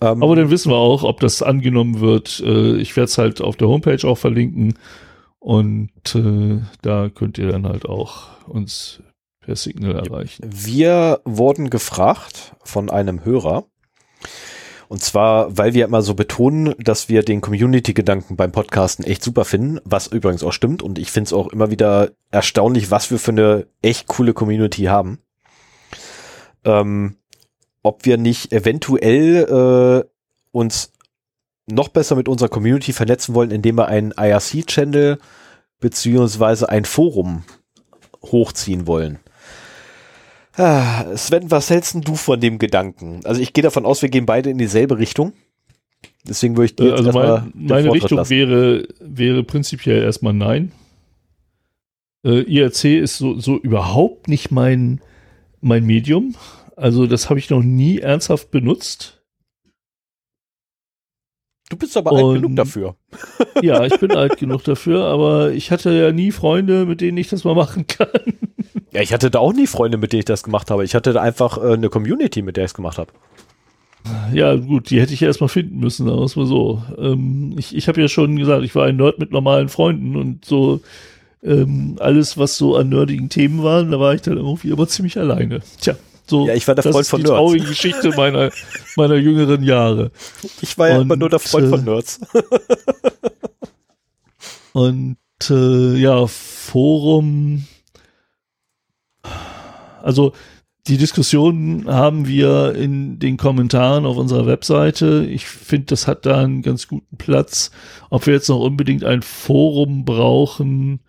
Ähm, 0.00 0.22
aber 0.22 0.34
dann 0.34 0.48
wissen 0.48 0.72
wir 0.72 0.76
auch, 0.76 1.02
ob 1.02 1.20
das 1.20 1.42
angenommen 1.42 2.00
wird. 2.00 2.42
Äh, 2.44 2.76
ich 2.76 2.96
werde 2.96 3.04
es 3.04 3.18
halt 3.18 3.42
auf 3.42 3.56
der 3.56 3.68
Homepage 3.68 4.08
auch 4.08 4.16
verlinken. 4.16 4.78
Und 5.38 6.14
äh, 6.14 6.60
da 6.80 7.10
könnt 7.10 7.36
ihr 7.36 7.48
dann 7.48 7.66
halt 7.66 7.86
auch 7.86 8.46
uns 8.46 9.02
per 9.40 9.56
Signal 9.56 9.94
erreichen. 9.94 10.48
Wir 10.48 11.20
wurden 11.26 11.68
gefragt 11.68 12.54
von 12.64 12.88
einem 12.88 13.26
Hörer. 13.26 13.66
Und 14.92 15.02
zwar, 15.02 15.56
weil 15.56 15.72
wir 15.72 15.86
immer 15.86 16.02
so 16.02 16.14
betonen, 16.14 16.74
dass 16.78 17.08
wir 17.08 17.22
den 17.22 17.40
Community-Gedanken 17.40 18.36
beim 18.36 18.52
Podcasten 18.52 19.04
echt 19.04 19.24
super 19.24 19.46
finden, 19.46 19.80
was 19.84 20.06
übrigens 20.06 20.44
auch 20.44 20.52
stimmt. 20.52 20.82
Und 20.82 20.98
ich 20.98 21.10
finde 21.10 21.28
es 21.28 21.32
auch 21.32 21.48
immer 21.48 21.70
wieder 21.70 22.10
erstaunlich, 22.30 22.90
was 22.90 23.10
wir 23.10 23.18
für 23.18 23.30
eine 23.30 23.66
echt 23.80 24.06
coole 24.06 24.34
Community 24.34 24.84
haben 24.84 25.18
ähm, 26.64 27.16
ob 27.82 28.04
wir 28.04 28.16
nicht 28.16 28.52
eventuell 28.52 30.04
äh, 30.04 30.08
uns 30.52 30.92
noch 31.66 31.88
besser 31.88 32.16
mit 32.16 32.28
unserer 32.28 32.48
Community 32.48 32.92
vernetzen 32.92 33.34
wollen, 33.34 33.50
indem 33.50 33.76
wir 33.78 33.88
einen 33.88 34.12
IRC-Channel 34.12 35.18
beziehungsweise 35.80 36.68
ein 36.68 36.84
Forum 36.84 37.44
hochziehen 38.24 38.86
wollen. 38.86 39.18
Ah, 40.56 41.16
Sven, 41.16 41.50
was 41.50 41.70
hältst 41.70 41.96
du 42.06 42.14
von 42.14 42.40
dem 42.40 42.58
Gedanken? 42.58 43.20
Also 43.24 43.40
ich 43.40 43.52
gehe 43.52 43.62
davon 43.62 43.86
aus, 43.86 44.02
wir 44.02 44.10
gehen 44.10 44.26
beide 44.26 44.50
in 44.50 44.58
dieselbe 44.58 44.98
Richtung. 44.98 45.32
Deswegen 46.24 46.56
würde 46.56 46.66
ich 46.66 46.76
dir 46.76 46.90
äh, 46.90 46.92
also 46.92 47.12
mein, 47.12 47.52
meine 47.54 47.84
Vortritt 47.84 48.04
Richtung 48.04 48.18
lassen. 48.18 48.30
wäre 48.30 48.88
wäre 49.00 49.42
prinzipiell 49.44 50.02
erstmal 50.02 50.34
nein. 50.34 50.72
Äh, 52.24 52.42
IRC 52.42 52.84
ist 52.84 53.18
so, 53.18 53.38
so 53.38 53.58
überhaupt 53.58 54.28
nicht 54.28 54.50
mein 54.50 55.00
mein 55.60 55.84
Medium. 55.84 56.34
Also 56.76 57.06
das 57.06 57.28
habe 57.28 57.38
ich 57.38 57.50
noch 57.50 57.62
nie 57.62 57.98
ernsthaft 57.98 58.50
benutzt. 58.50 59.22
Du 61.70 61.76
bist 61.76 61.96
aber 61.96 62.12
Und, 62.12 62.24
alt 62.24 62.42
genug 62.42 62.56
dafür. 62.56 62.96
Ja, 63.62 63.84
ich 63.86 63.98
bin 63.98 64.12
alt 64.12 64.36
genug 64.36 64.62
dafür, 64.64 65.04
aber 65.04 65.52
ich 65.52 65.70
hatte 65.70 65.90
ja 65.90 66.12
nie 66.12 66.30
Freunde, 66.30 66.84
mit 66.84 67.00
denen 67.00 67.16
ich 67.16 67.28
das 67.28 67.44
mal 67.44 67.54
machen 67.54 67.86
kann. 67.86 68.31
Ja, 68.92 69.00
ich 69.00 69.12
hatte 69.12 69.30
da 69.30 69.38
auch 69.38 69.52
nie 69.52 69.66
Freunde, 69.66 69.98
mit 69.98 70.12
denen 70.12 70.20
ich 70.20 70.26
das 70.26 70.42
gemacht 70.42 70.70
habe. 70.70 70.84
Ich 70.84 70.94
hatte 70.94 71.12
da 71.12 71.22
einfach 71.22 71.58
äh, 71.58 71.72
eine 71.72 71.88
Community, 71.88 72.42
mit 72.42 72.56
der 72.56 72.64
ich 72.64 72.70
es 72.70 72.74
gemacht 72.74 72.98
habe. 72.98 73.12
Ja, 74.32 74.56
gut, 74.56 74.90
die 74.90 75.00
hätte 75.00 75.14
ich 75.14 75.22
erstmal 75.22 75.48
finden 75.48 75.78
müssen, 75.78 76.06
sagen 76.06 76.18
wir 76.18 76.24
es 76.24 76.36
mal 76.36 76.46
so. 76.46 76.82
Ähm, 76.98 77.54
ich 77.56 77.74
ich 77.74 77.88
habe 77.88 78.00
ja 78.00 78.08
schon 78.08 78.36
gesagt, 78.36 78.64
ich 78.64 78.74
war 78.74 78.86
ein 78.86 78.96
Nerd 78.96 79.18
mit 79.18 79.30
normalen 79.30 79.68
Freunden 79.68 80.16
und 80.16 80.44
so 80.44 80.80
ähm, 81.42 81.96
alles, 82.00 82.36
was 82.36 82.56
so 82.56 82.76
an 82.76 82.88
nerdigen 82.88 83.28
Themen 83.28 83.62
war, 83.62 83.84
da 83.84 83.98
war 83.98 84.14
ich 84.14 84.22
dann 84.22 84.36
irgendwie 84.36 84.70
immer 84.70 84.88
ziemlich 84.88 85.18
alleine. 85.18 85.60
Tja, 85.80 85.96
so, 86.26 86.46
ja, 86.46 86.54
ich 86.54 86.66
war 86.68 86.74
der 86.74 86.84
Freund 86.84 87.06
von 87.06 87.10
Nerds. 87.10 87.10
Das 87.10 87.18
ist 87.18 87.18
die 87.18 87.24
traurige 87.24 87.66
Geschichte 87.66 88.10
meiner, 88.16 88.50
meiner 88.96 89.16
jüngeren 89.16 89.62
Jahre. 89.62 90.10
Ich 90.60 90.78
war 90.78 90.88
ja 90.88 90.96
und, 90.96 91.02
immer 91.02 91.16
nur 91.16 91.30
der 91.30 91.40
Freund 91.40 91.68
von 91.68 91.84
Nerds. 91.84 92.20
und 94.72 95.16
äh, 95.50 95.96
ja, 95.96 96.26
Forum. 96.26 97.66
Also 100.02 100.32
die 100.88 100.96
Diskussion 100.96 101.84
haben 101.86 102.26
wir 102.26 102.74
in 102.74 103.18
den 103.18 103.36
Kommentaren 103.36 104.04
auf 104.04 104.16
unserer 104.16 104.46
Webseite. 104.46 105.26
Ich 105.30 105.46
finde, 105.46 105.86
das 105.86 106.08
hat 106.08 106.26
da 106.26 106.40
einen 106.40 106.62
ganz 106.62 106.88
guten 106.88 107.16
Platz. 107.16 107.70
Ob 108.10 108.26
wir 108.26 108.34
jetzt 108.34 108.48
noch 108.48 108.60
unbedingt 108.60 109.04
ein 109.04 109.22
Forum 109.22 110.04
brauchen, 110.04 111.00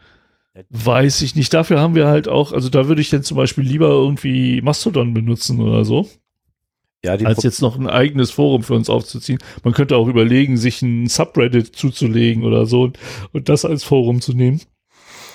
Weiß 0.70 1.22
ich 1.24 1.36
nicht. 1.36 1.54
Dafür 1.54 1.80
haben 1.80 1.96
wir 1.96 2.08
halt 2.08 2.28
auch, 2.28 2.52
also 2.52 2.70
da 2.70 2.88
würde 2.88 3.02
ich 3.02 3.10
dann 3.10 3.24
zum 3.24 3.38
Beispiel 3.38 3.64
lieber 3.64 3.88
irgendwie 3.88 4.62
Mastodon 4.62 5.14
benutzen 5.14 5.60
oder 5.60 5.84
so. 5.84 6.08
Ja, 7.04 7.14
als 7.14 7.40
Pro 7.40 7.42
jetzt 7.44 7.62
noch 7.62 7.78
ein 7.78 7.88
eigenes 7.88 8.32
Forum 8.32 8.64
für 8.64 8.76
uns 8.76 8.90
aufzuziehen. 8.90 9.40
Man 9.64 9.74
könnte 9.74 9.98
auch 9.98 10.08
überlegen, 10.08 10.58
sich 10.58 10.82
ein 10.82 11.08
Subreddit 11.08 11.76
zuzulegen 11.76 12.44
oder 12.44 12.66
so 12.66 12.84
und, 12.84 13.00
und 13.32 13.50
das 13.50 13.66
als 13.66 13.84
Forum 13.84 14.22
zu 14.22 14.34
nehmen. 14.34 14.62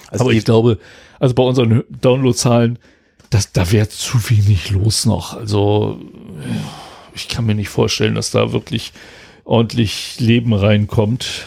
Also 0.08 0.24
Aber 0.24 0.32
ich 0.32 0.44
glaube, 0.44 0.78
also 1.18 1.34
bei 1.34 1.42
unseren 1.42 1.82
Downloadzahlen, 2.00 2.78
das, 3.30 3.52
da 3.52 3.70
wäre 3.72 3.88
zu 3.88 4.18
wenig 4.30 4.70
los 4.70 5.06
noch. 5.06 5.36
Also 5.36 5.98
ich 7.14 7.28
kann 7.28 7.46
mir 7.46 7.54
nicht 7.54 7.68
vorstellen, 7.68 8.14
dass 8.14 8.30
da 8.30 8.52
wirklich 8.52 8.92
ordentlich 9.44 10.20
Leben 10.20 10.52
reinkommt. 10.52 11.46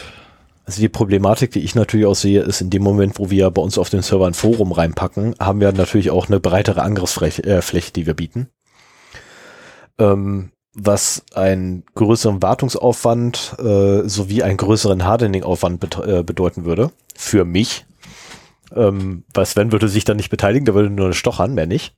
Also 0.64 0.80
die 0.80 0.88
Problematik, 0.88 1.50
die 1.52 1.60
ich 1.60 1.74
natürlich 1.74 2.06
auch 2.06 2.14
sehe, 2.14 2.42
ist 2.42 2.60
in 2.60 2.70
dem 2.70 2.82
Moment, 2.82 3.18
wo 3.18 3.30
wir 3.30 3.50
bei 3.50 3.62
uns 3.62 3.78
auf 3.78 3.90
den 3.90 4.02
Server 4.02 4.26
ein 4.26 4.34
Forum 4.34 4.72
reinpacken, 4.72 5.34
haben 5.40 5.60
wir 5.60 5.72
natürlich 5.72 6.10
auch 6.10 6.28
eine 6.28 6.40
breitere 6.40 6.82
Angriffsfläche, 6.82 7.42
äh, 7.42 7.80
die 7.94 8.06
wir 8.06 8.14
bieten. 8.14 8.48
Ähm, 9.98 10.52
was 10.74 11.24
einen 11.34 11.84
größeren 11.94 12.42
Wartungsaufwand 12.42 13.56
äh, 13.58 14.08
sowie 14.08 14.42
einen 14.42 14.56
größeren 14.56 15.04
Hardening-Aufwand 15.04 15.98
äh, 16.06 16.22
bedeuten 16.22 16.64
würde. 16.64 16.90
Für 17.14 17.44
mich. 17.44 17.84
Ähm, 18.74 19.24
weil 19.34 19.46
Sven 19.46 19.72
würde 19.72 19.88
sich 19.88 20.04
dann 20.04 20.16
nicht 20.16 20.30
beteiligen, 20.30 20.64
der 20.64 20.74
würde 20.74 20.90
nur 20.90 21.12
stochern, 21.12 21.54
mehr 21.54 21.66
nicht 21.66 21.94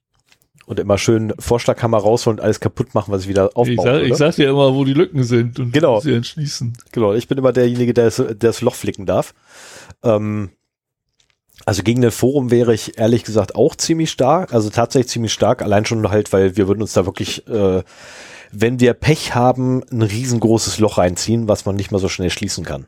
und 0.67 0.81
immer 0.81 0.99
schön 0.99 1.33
Vorschlaghammer 1.39 1.99
rausholen 1.99 2.39
und 2.39 2.45
alles 2.45 2.61
kaputt 2.61 2.95
machen, 2.95 3.13
was 3.13 3.23
ich 3.23 3.29
wieder 3.29 3.51
aufbaue. 3.55 3.75
Ich 3.75 3.83
sag, 3.83 4.03
ich 4.03 4.17
sag 4.17 4.37
dir 4.37 4.49
immer, 4.49 4.75
wo 4.75 4.85
die 4.85 4.95
Lücken 4.95 5.25
sind 5.25 5.59
und 5.59 5.73
genau. 5.73 6.01
sie 6.01 6.15
entschließen. 6.15 6.77
Genau, 6.93 7.13
ich 7.13 7.29
bin 7.29 7.39
immer 7.39 7.53
derjenige, 7.53 7.93
der 7.93 8.07
das, 8.07 8.17
der 8.17 8.35
das 8.35 8.61
Loch 8.61 8.75
flicken 8.75 9.07
darf. 9.07 9.35
Ähm, 10.03 10.51
also 11.67 11.83
gegen 11.83 12.05
ein 12.05 12.11
Forum 12.11 12.51
wäre 12.51 12.75
ich 12.75 12.99
ehrlich 12.99 13.25
gesagt 13.25 13.55
auch 13.55 13.75
ziemlich 13.75 14.11
stark, 14.11 14.53
also 14.53 14.71
tatsächlich 14.71 15.11
ziemlich 15.11 15.33
stark, 15.33 15.63
allein 15.63 15.85
schon 15.85 16.11
halt, 16.11 16.33
weil 16.33 16.57
wir 16.57 16.69
würden 16.69 16.83
uns 16.83 16.93
da 16.93 17.07
wirklich, 17.07 17.47
äh, 17.47 17.83
wenn 18.53 18.81
wir 18.81 18.95
Pech 18.95 19.35
haben, 19.35 19.83
ein 19.91 20.03
riesengroßes 20.03 20.79
Loch 20.79 20.99
reinziehen, 20.99 21.49
was 21.49 21.65
man 21.65 21.77
nicht 21.77 21.91
mal 21.91 21.99
so 21.99 22.09
schnell 22.09 22.31
schließen 22.31 22.65
kann. 22.65 22.87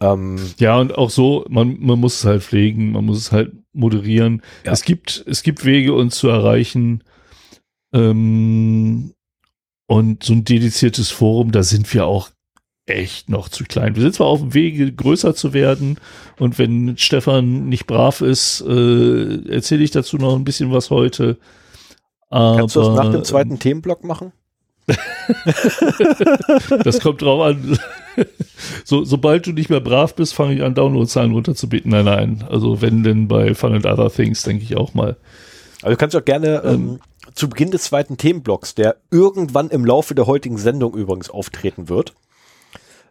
Ähm, 0.00 0.38
ja, 0.58 0.78
und 0.78 0.96
auch 0.96 1.10
so, 1.10 1.44
man, 1.48 1.78
man 1.78 2.00
muss 2.00 2.18
es 2.18 2.24
halt 2.24 2.42
pflegen, 2.42 2.92
man 2.92 3.04
muss 3.04 3.18
es 3.18 3.32
halt 3.32 3.52
moderieren. 3.72 4.42
Ja. 4.64 4.72
Es 4.72 4.82
gibt, 4.82 5.24
es 5.26 5.42
gibt 5.42 5.64
Wege, 5.64 5.92
uns 5.94 6.16
zu 6.16 6.28
erreichen. 6.28 7.04
Ähm, 7.92 9.14
und 9.86 10.22
so 10.22 10.32
ein 10.32 10.44
dediziertes 10.44 11.10
Forum, 11.10 11.52
da 11.52 11.62
sind 11.62 11.92
wir 11.92 12.06
auch 12.06 12.30
echt 12.86 13.28
noch 13.28 13.48
zu 13.48 13.64
klein. 13.64 13.94
Wir 13.94 14.02
sind 14.02 14.14
zwar 14.14 14.28
auf 14.28 14.40
dem 14.40 14.54
Wege, 14.54 14.92
größer 14.92 15.34
zu 15.34 15.52
werden. 15.52 15.98
Und 16.38 16.58
wenn 16.58 16.96
Stefan 16.96 17.68
nicht 17.68 17.86
brav 17.86 18.20
ist, 18.20 18.62
äh, 18.62 19.48
erzähle 19.48 19.84
ich 19.84 19.90
dazu 19.90 20.16
noch 20.16 20.34
ein 20.34 20.44
bisschen 20.44 20.72
was 20.72 20.90
heute. 20.90 21.38
Aber, 22.28 22.58
Kannst 22.58 22.76
du 22.76 22.80
das 22.80 22.96
nach 22.96 23.10
dem 23.10 23.24
zweiten 23.24 23.58
Themenblock 23.58 24.04
machen? 24.04 24.32
das 26.84 27.00
kommt 27.00 27.22
drauf 27.22 27.42
an. 27.42 27.78
so, 28.84 29.04
sobald 29.04 29.46
du 29.46 29.52
nicht 29.52 29.70
mehr 29.70 29.80
brav 29.80 30.14
bist, 30.14 30.34
fange 30.34 30.54
ich 30.54 30.62
an, 30.62 30.74
Downloadzahlen 30.74 31.32
runterzubitten. 31.32 31.90
Nein, 31.90 32.04
nein. 32.04 32.44
Also 32.48 32.82
wenn 32.82 33.02
denn 33.02 33.28
bei 33.28 33.54
Fun 33.54 33.74
and 33.74 33.86
Other 33.86 34.10
Things, 34.10 34.42
denke 34.42 34.64
ich 34.64 34.76
auch 34.76 34.94
mal. 34.94 35.16
Also 35.82 35.90
du 35.92 35.96
kannst 35.96 36.16
auch 36.16 36.24
gerne 36.24 36.62
ähm, 36.64 36.72
ähm, 36.72 37.00
zu 37.34 37.48
Beginn 37.48 37.70
des 37.70 37.84
zweiten 37.84 38.16
Themenblocks, 38.16 38.74
der 38.74 38.96
irgendwann 39.10 39.70
im 39.70 39.84
Laufe 39.84 40.14
der 40.14 40.26
heutigen 40.26 40.58
Sendung 40.58 40.94
übrigens 40.94 41.30
auftreten 41.30 41.88
wird. 41.88 42.14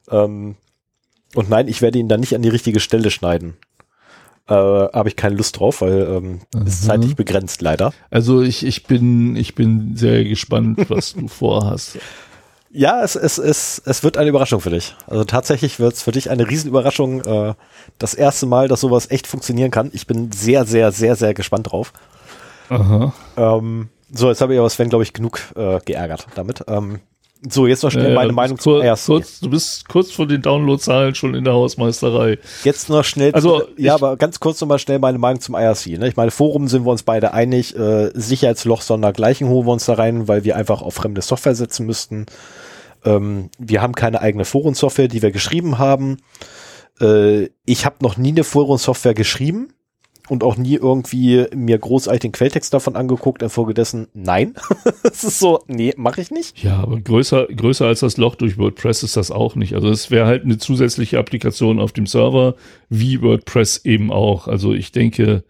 Ähm, 0.09 0.55
und 1.35 1.49
nein, 1.49 1.67
ich 1.67 1.81
werde 1.81 1.99
ihn 1.99 2.09
dann 2.09 2.19
nicht 2.19 2.35
an 2.35 2.41
die 2.41 2.49
richtige 2.49 2.79
Stelle 2.79 3.11
schneiden. 3.11 3.57
Äh, 4.49 4.53
Habe 4.53 5.09
ich 5.09 5.15
keine 5.15 5.35
Lust 5.35 5.59
drauf, 5.59 5.81
weil 5.81 6.01
ähm, 6.01 6.41
mhm. 6.53 6.67
ist 6.67 6.83
zeitlich 6.85 7.15
begrenzt 7.15 7.62
leider. 7.62 7.93
Also 8.09 8.41
ich, 8.41 8.65
ich 8.65 8.85
bin 8.85 9.35
ich 9.35 9.55
bin 9.55 9.95
sehr 9.95 10.23
gespannt, 10.23 10.89
was 10.89 11.13
du 11.13 11.27
vorhast. 11.27 11.99
Ja, 12.71 13.03
es, 13.03 13.15
es, 13.15 13.39
es, 13.39 13.81
es 13.85 14.03
wird 14.03 14.17
eine 14.17 14.29
Überraschung 14.29 14.62
für 14.62 14.69
dich. 14.69 14.95
Also 15.07 15.23
tatsächlich 15.23 15.79
wird 15.79 15.93
es 15.93 16.03
für 16.03 16.12
dich 16.12 16.29
eine 16.29 16.47
Riesenüberraschung. 16.47 17.21
Äh, 17.25 17.53
das 17.97 18.13
erste 18.13 18.45
Mal, 18.45 18.67
dass 18.67 18.81
sowas 18.81 19.09
echt 19.09 19.25
funktionieren 19.25 19.71
kann. 19.71 19.89
Ich 19.93 20.05
bin 20.05 20.31
sehr, 20.31 20.65
sehr, 20.65 20.91
sehr, 20.91 21.15
sehr 21.15 21.33
gespannt 21.33 21.71
drauf. 21.71 21.93
Aha. 22.69 23.13
Ähm, 23.38 23.89
so, 24.12 24.29
jetzt 24.29 24.41
habe 24.41 24.53
ich 24.53 24.59
aber 24.59 24.69
Sven, 24.69 24.89
glaube 24.89 25.03
ich, 25.03 25.13
genug 25.13 25.39
äh, 25.55 25.79
geärgert 25.83 26.27
damit. 26.35 26.63
Ähm, 26.67 26.99
So, 27.47 27.67
jetzt 27.67 27.84
noch 27.84 27.91
schnell 27.91 28.10
Ja, 28.10 28.15
meine 28.15 28.34
Meinung 28.34 28.58
bist 28.58 28.63
zum 28.63 28.73
kur- 28.73 28.84
IRC. 28.84 29.06
kurz, 29.06 29.39
Du 29.39 29.49
bist 29.49 29.88
kurz 29.88 30.12
vor 30.12 30.28
den 30.28 30.41
Downloadzahlen 30.41 31.15
schon 31.15 31.36
in 31.36 31.45
der 31.45 31.54
Hausmeisterei. 31.54 32.38
Jetzt 32.65 32.89
noch 32.89 33.06
schnell, 33.06 33.32
Also, 33.34 33.62
ja, 33.62 33.67
ich- 33.78 33.91
aber 33.91 34.17
ganz 34.17 34.41
kurz 34.41 34.60
nochmal 34.60 34.78
schnell 34.80 34.99
meine 34.99 35.17
Meinung 35.19 35.39
zum 35.39 35.56
IRC. 35.56 35.97
Ne? 35.97 36.10
Ich 36.10 36.17
meine, 36.17 36.32
Forum 36.32 36.67
sind 36.67 36.84
wir 36.86 36.91
uns 36.91 37.04
beide 37.04 37.34
einig, 37.34 37.75
äh, 37.78 38.12
Sicherheitsloch 38.13 38.82
sondergleichen 38.82 39.47
holen 39.47 39.65
wir 39.67 39.71
uns 39.71 39.86
da 39.86 39.93
rein, 39.93 40.28
weil 40.28 40.43
wir 40.43 40.58
einfach 40.58 40.82
auf 40.82 40.95
fremde 40.95 41.21
Software 41.21 41.56
setzen 41.56 41.86
müssten. 41.86 42.25
Ähm, 43.06 43.49
wir 43.58 43.82
haben 43.82 43.93
keine 43.93 44.19
eigene 44.21 44.43
Forensoftware, 44.43 45.08
die 45.08 45.21
wir 45.21 45.32
geschrieben 45.32 45.78
haben. 45.78 46.17
Äh, 46.99 47.45
ich 47.65 47.86
habe 47.86 47.95
noch 48.02 48.17
nie 48.17 48.32
eine 48.32 48.43
Forensoftware 48.43 49.13
geschrieben 49.13 49.69
und 50.29 50.43
auch 50.43 50.57
nie 50.57 50.75
irgendwie 50.75 51.45
mir 51.55 51.77
großartig 51.77 52.21
den 52.21 52.31
Quelltext 52.31 52.73
davon 52.73 52.95
angeguckt. 52.95 53.41
Infolgedessen, 53.41 54.07
nein. 54.13 54.53
Es 55.03 55.23
ist 55.23 55.39
so, 55.39 55.63
nee, 55.67 55.93
mache 55.97 56.21
ich 56.21 56.31
nicht. 56.31 56.63
Ja, 56.63 56.77
aber 56.77 56.99
größer, 56.99 57.47
größer 57.47 57.85
als 57.85 58.01
das 58.01 58.17
Loch 58.17 58.35
durch 58.35 58.57
WordPress 58.57 59.03
ist 59.03 59.17
das 59.17 59.31
auch 59.31 59.55
nicht. 59.55 59.73
Also 59.73 59.89
es 59.89 60.11
wäre 60.11 60.27
halt 60.27 60.43
eine 60.43 60.57
zusätzliche 60.57 61.17
Applikation 61.17 61.79
auf 61.79 61.91
dem 61.91 62.05
Server, 62.05 62.55
wie 62.89 63.21
WordPress 63.21 63.85
eben 63.85 64.11
auch. 64.11 64.47
Also 64.47 64.73
ich 64.73 64.91
denke, 64.91 65.43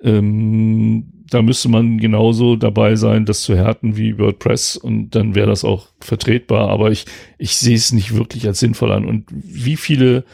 ähm, 0.00 1.12
da 1.30 1.42
müsste 1.42 1.68
man 1.68 1.98
genauso 1.98 2.56
dabei 2.56 2.96
sein, 2.96 3.24
das 3.24 3.42
zu 3.42 3.56
härten 3.56 3.96
wie 3.96 4.18
WordPress 4.18 4.76
und 4.76 5.10
dann 5.10 5.34
wäre 5.34 5.48
das 5.48 5.64
auch 5.64 5.88
vertretbar. 6.00 6.68
Aber 6.68 6.90
ich, 6.90 7.06
ich 7.38 7.56
sehe 7.56 7.76
es 7.76 7.92
nicht 7.92 8.14
wirklich 8.14 8.46
als 8.46 8.60
sinnvoll 8.60 8.92
an. 8.92 9.04
Und 9.04 9.26
wie 9.30 9.76
viele 9.76 10.24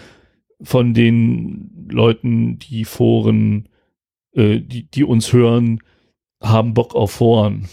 von 0.62 0.94
den 0.94 1.88
Leuten, 1.90 2.58
die 2.58 2.84
Foren, 2.84 3.68
äh, 4.34 4.60
die, 4.60 4.84
die 4.84 5.04
uns 5.04 5.32
hören, 5.32 5.80
haben 6.40 6.74
Bock 6.74 6.94
auf 6.94 7.12
Foren? 7.12 7.68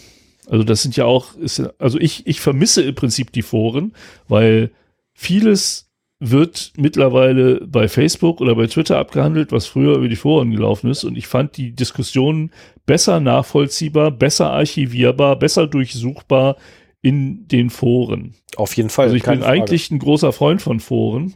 Also 0.49 0.63
das 0.63 0.81
sind 0.81 0.95
ja 0.95 1.05
auch, 1.05 1.35
ist, 1.35 1.61
also 1.79 1.99
ich, 1.99 2.25
ich 2.25 2.41
vermisse 2.41 2.81
im 2.81 2.95
Prinzip 2.95 3.31
die 3.31 3.43
Foren, 3.43 3.93
weil 4.27 4.71
vieles 5.13 5.89
wird 6.19 6.73
mittlerweile 6.75 7.65
bei 7.65 7.87
Facebook 7.87 8.41
oder 8.41 8.55
bei 8.55 8.67
Twitter 8.67 8.97
abgehandelt, 8.97 9.51
was 9.51 9.67
früher 9.67 9.95
über 9.95 10.09
die 10.09 10.17
Foren 10.17 10.51
gelaufen 10.51 10.89
ist. 10.89 11.05
Und 11.05 11.17
ich 11.17 11.27
fand 11.27 11.55
die 11.55 11.71
Diskussionen 11.71 12.51
besser 12.85 13.19
nachvollziehbar, 13.19 14.11
besser 14.11 14.51
archivierbar, 14.51 15.37
besser 15.37 15.67
durchsuchbar 15.67 16.57
in 17.01 17.47
den 17.47 17.69
Foren. 17.69 18.33
Auf 18.57 18.75
jeden 18.75 18.89
Fall. 18.89 19.05
Also 19.05 19.15
ich 19.15 19.23
bin 19.23 19.39
Frage. 19.39 19.49
eigentlich 19.49 19.91
ein 19.91 19.99
großer 19.99 20.33
Freund 20.33 20.61
von 20.61 20.81
Foren. 20.81 21.35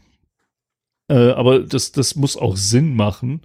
Äh, 1.07 1.29
aber 1.31 1.59
das, 1.59 1.93
das 1.93 2.15
muss 2.15 2.35
auch 2.35 2.57
Sinn 2.57 2.95
machen. 2.95 3.41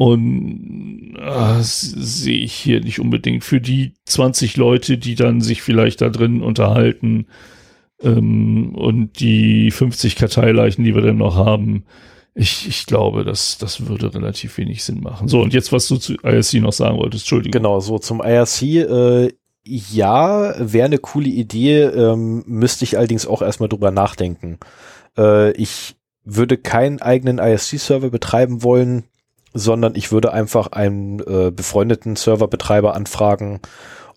Und 0.00 1.12
das 1.18 1.82
sehe 1.82 2.38
ich 2.38 2.54
hier 2.54 2.80
nicht 2.80 3.00
unbedingt. 3.00 3.44
Für 3.44 3.60
die 3.60 3.92
20 4.06 4.56
Leute, 4.56 4.96
die 4.96 5.14
dann 5.14 5.42
sich 5.42 5.60
vielleicht 5.60 6.00
da 6.00 6.08
drin 6.08 6.40
unterhalten 6.40 7.26
ähm, 8.02 8.74
und 8.74 9.20
die 9.20 9.70
50 9.70 10.16
Karteileichen, 10.16 10.84
die 10.84 10.94
wir 10.94 11.02
dann 11.02 11.18
noch 11.18 11.36
haben, 11.36 11.84
ich, 12.34 12.66
ich 12.66 12.86
glaube, 12.86 13.24
das, 13.24 13.58
das 13.58 13.88
würde 13.88 14.14
relativ 14.14 14.56
wenig 14.56 14.84
Sinn 14.84 15.02
machen. 15.02 15.28
So, 15.28 15.42
und 15.42 15.52
jetzt, 15.52 15.70
was 15.70 15.86
du 15.86 15.98
zu 15.98 16.14
ISC 16.14 16.54
noch 16.62 16.72
sagen 16.72 16.96
wolltest, 16.96 17.24
Entschuldigung. 17.24 17.60
Genau, 17.60 17.80
so 17.80 17.98
zum 17.98 18.22
IRC, 18.22 18.62
äh, 18.62 19.32
ja, 19.66 20.54
wäre 20.58 20.86
eine 20.86 20.96
coole 20.98 21.28
Idee, 21.28 21.82
ähm, 21.82 22.42
müsste 22.46 22.84
ich 22.84 22.96
allerdings 22.96 23.26
auch 23.26 23.42
erstmal 23.42 23.68
drüber 23.68 23.90
nachdenken. 23.90 24.60
Äh, 25.18 25.52
ich 25.58 25.94
würde 26.24 26.56
keinen 26.56 27.02
eigenen 27.02 27.36
IRC-Server 27.36 28.08
betreiben 28.08 28.62
wollen, 28.62 29.04
sondern 29.52 29.94
ich 29.94 30.12
würde 30.12 30.32
einfach 30.32 30.68
einen 30.68 31.20
äh, 31.20 31.50
befreundeten 31.50 32.16
Serverbetreiber 32.16 32.94
anfragen, 32.94 33.60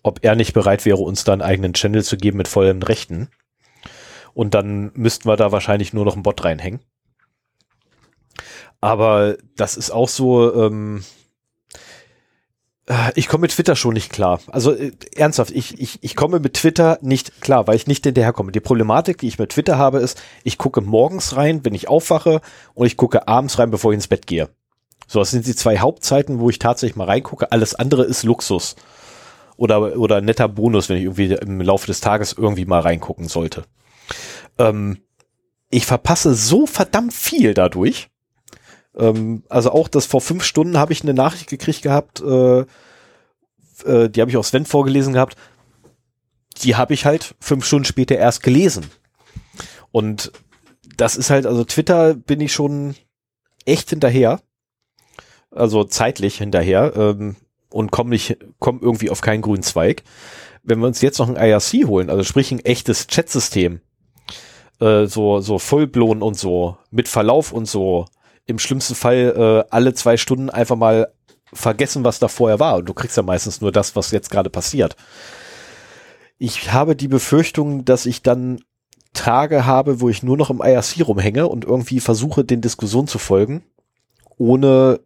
ob 0.02 0.20
er 0.22 0.36
nicht 0.36 0.52
bereit 0.52 0.84
wäre, 0.84 0.98
uns 0.98 1.24
da 1.24 1.32
einen 1.32 1.42
eigenen 1.42 1.72
Channel 1.72 2.04
zu 2.04 2.16
geben 2.16 2.38
mit 2.38 2.48
vollen 2.48 2.82
Rechten. 2.82 3.28
Und 4.34 4.54
dann 4.54 4.90
müssten 4.94 5.28
wir 5.28 5.36
da 5.36 5.52
wahrscheinlich 5.52 5.92
nur 5.92 6.04
noch 6.04 6.14
einen 6.14 6.22
Bot 6.22 6.44
reinhängen. 6.44 6.80
Aber 8.80 9.36
das 9.56 9.76
ist 9.76 9.90
auch 9.90 10.08
so, 10.08 10.54
ähm, 10.54 11.02
äh, 12.86 13.12
ich 13.14 13.28
komme 13.28 13.42
mit 13.42 13.52
Twitter 13.52 13.76
schon 13.76 13.94
nicht 13.94 14.12
klar. 14.12 14.40
Also 14.48 14.72
äh, 14.72 14.92
ernsthaft, 15.16 15.52
ich, 15.52 15.80
ich, 15.80 15.98
ich 16.02 16.16
komme 16.16 16.38
mit 16.40 16.54
Twitter 16.54 16.98
nicht 17.00 17.40
klar, 17.40 17.66
weil 17.66 17.76
ich 17.76 17.86
nicht 17.86 18.04
hinterherkomme. 18.04 18.52
Die 18.52 18.60
Problematik, 18.60 19.18
die 19.18 19.28
ich 19.28 19.38
mit 19.38 19.50
Twitter 19.50 19.78
habe, 19.78 20.00
ist, 20.00 20.20
ich 20.42 20.58
gucke 20.58 20.80
morgens 20.80 21.36
rein, 21.36 21.64
wenn 21.64 21.74
ich 21.74 21.88
aufwache 21.88 22.40
und 22.74 22.86
ich 22.86 22.96
gucke 22.96 23.26
abends 23.26 23.58
rein, 23.58 23.70
bevor 23.70 23.92
ich 23.92 23.96
ins 23.96 24.08
Bett 24.08 24.26
gehe. 24.26 24.50
So, 25.06 25.18
das 25.18 25.30
sind 25.30 25.46
die 25.46 25.54
zwei 25.54 25.78
Hauptzeiten, 25.78 26.40
wo 26.40 26.50
ich 26.50 26.58
tatsächlich 26.58 26.96
mal 26.96 27.06
reingucke. 27.06 27.52
Alles 27.52 27.74
andere 27.74 28.04
ist 28.04 28.22
Luxus. 28.22 28.76
Oder, 29.56 29.96
oder 29.98 30.20
netter 30.20 30.48
Bonus, 30.48 30.88
wenn 30.88 30.96
ich 30.96 31.04
irgendwie 31.04 31.32
im 31.32 31.60
Laufe 31.60 31.86
des 31.86 32.00
Tages 32.00 32.32
irgendwie 32.32 32.64
mal 32.64 32.80
reingucken 32.80 33.28
sollte. 33.28 33.64
Ähm, 34.58 34.98
ich 35.70 35.86
verpasse 35.86 36.34
so 36.34 36.66
verdammt 36.66 37.12
viel 37.12 37.54
dadurch. 37.54 38.08
Ähm, 38.96 39.44
also 39.48 39.70
auch 39.70 39.88
das 39.88 40.06
vor 40.06 40.20
fünf 40.20 40.44
Stunden 40.44 40.78
habe 40.78 40.92
ich 40.92 41.02
eine 41.02 41.14
Nachricht 41.14 41.48
gekriegt 41.48 41.82
gehabt, 41.82 42.20
äh, 42.20 42.64
äh, 43.84 44.08
die 44.08 44.20
habe 44.20 44.30
ich 44.30 44.36
auch 44.36 44.44
Sven 44.44 44.66
vorgelesen 44.66 45.14
gehabt. 45.14 45.36
Die 46.62 46.76
habe 46.76 46.94
ich 46.94 47.04
halt 47.04 47.34
fünf 47.40 47.64
Stunden 47.64 47.84
später 47.84 48.16
erst 48.16 48.42
gelesen. 48.42 48.90
Und 49.90 50.32
das 50.96 51.16
ist 51.16 51.30
halt, 51.30 51.46
also 51.46 51.64
Twitter 51.64 52.14
bin 52.14 52.40
ich 52.40 52.52
schon 52.52 52.94
echt 53.64 53.90
hinterher. 53.90 54.40
Also 55.54 55.84
zeitlich 55.84 56.38
hinterher 56.38 56.92
ähm, 56.96 57.36
und 57.70 57.90
komme 57.90 58.10
nicht, 58.10 58.38
komm 58.58 58.80
irgendwie 58.82 59.10
auf 59.10 59.20
keinen 59.20 59.42
grünen 59.42 59.62
Zweig. 59.62 60.02
Wenn 60.62 60.80
wir 60.80 60.86
uns 60.86 61.00
jetzt 61.00 61.18
noch 61.18 61.28
ein 61.28 61.36
IRC 61.36 61.86
holen, 61.86 62.10
also 62.10 62.22
sprich 62.24 62.50
ein 62.50 62.64
echtes 62.64 63.06
Chatsystem, 63.06 63.80
äh, 64.80 65.06
so, 65.06 65.40
so 65.40 65.58
Vollblown 65.58 66.22
und 66.22 66.34
so, 66.38 66.78
mit 66.90 67.08
Verlauf 67.08 67.52
und 67.52 67.66
so, 67.66 68.06
im 68.46 68.58
schlimmsten 68.58 68.94
Fall 68.94 69.34
äh, 69.36 69.70
alle 69.70 69.94
zwei 69.94 70.16
Stunden 70.16 70.50
einfach 70.50 70.76
mal 70.76 71.12
vergessen, 71.52 72.04
was 72.04 72.18
da 72.18 72.28
vorher 72.28 72.60
war. 72.60 72.76
Und 72.76 72.88
du 72.88 72.94
kriegst 72.94 73.16
ja 73.16 73.22
meistens 73.22 73.60
nur 73.60 73.72
das, 73.72 73.96
was 73.96 74.10
jetzt 74.10 74.30
gerade 74.30 74.50
passiert. 74.50 74.96
Ich 76.38 76.72
habe 76.72 76.96
die 76.96 77.08
Befürchtung, 77.08 77.84
dass 77.84 78.06
ich 78.06 78.22
dann 78.22 78.60
Tage 79.12 79.64
habe, 79.64 80.00
wo 80.00 80.08
ich 80.08 80.22
nur 80.22 80.36
noch 80.36 80.50
im 80.50 80.60
IRC 80.60 81.06
rumhänge 81.06 81.48
und 81.48 81.64
irgendwie 81.64 82.00
versuche, 82.00 82.44
den 82.44 82.60
Diskussionen 82.60 83.06
zu 83.06 83.18
folgen, 83.18 83.62
ohne, 84.36 85.00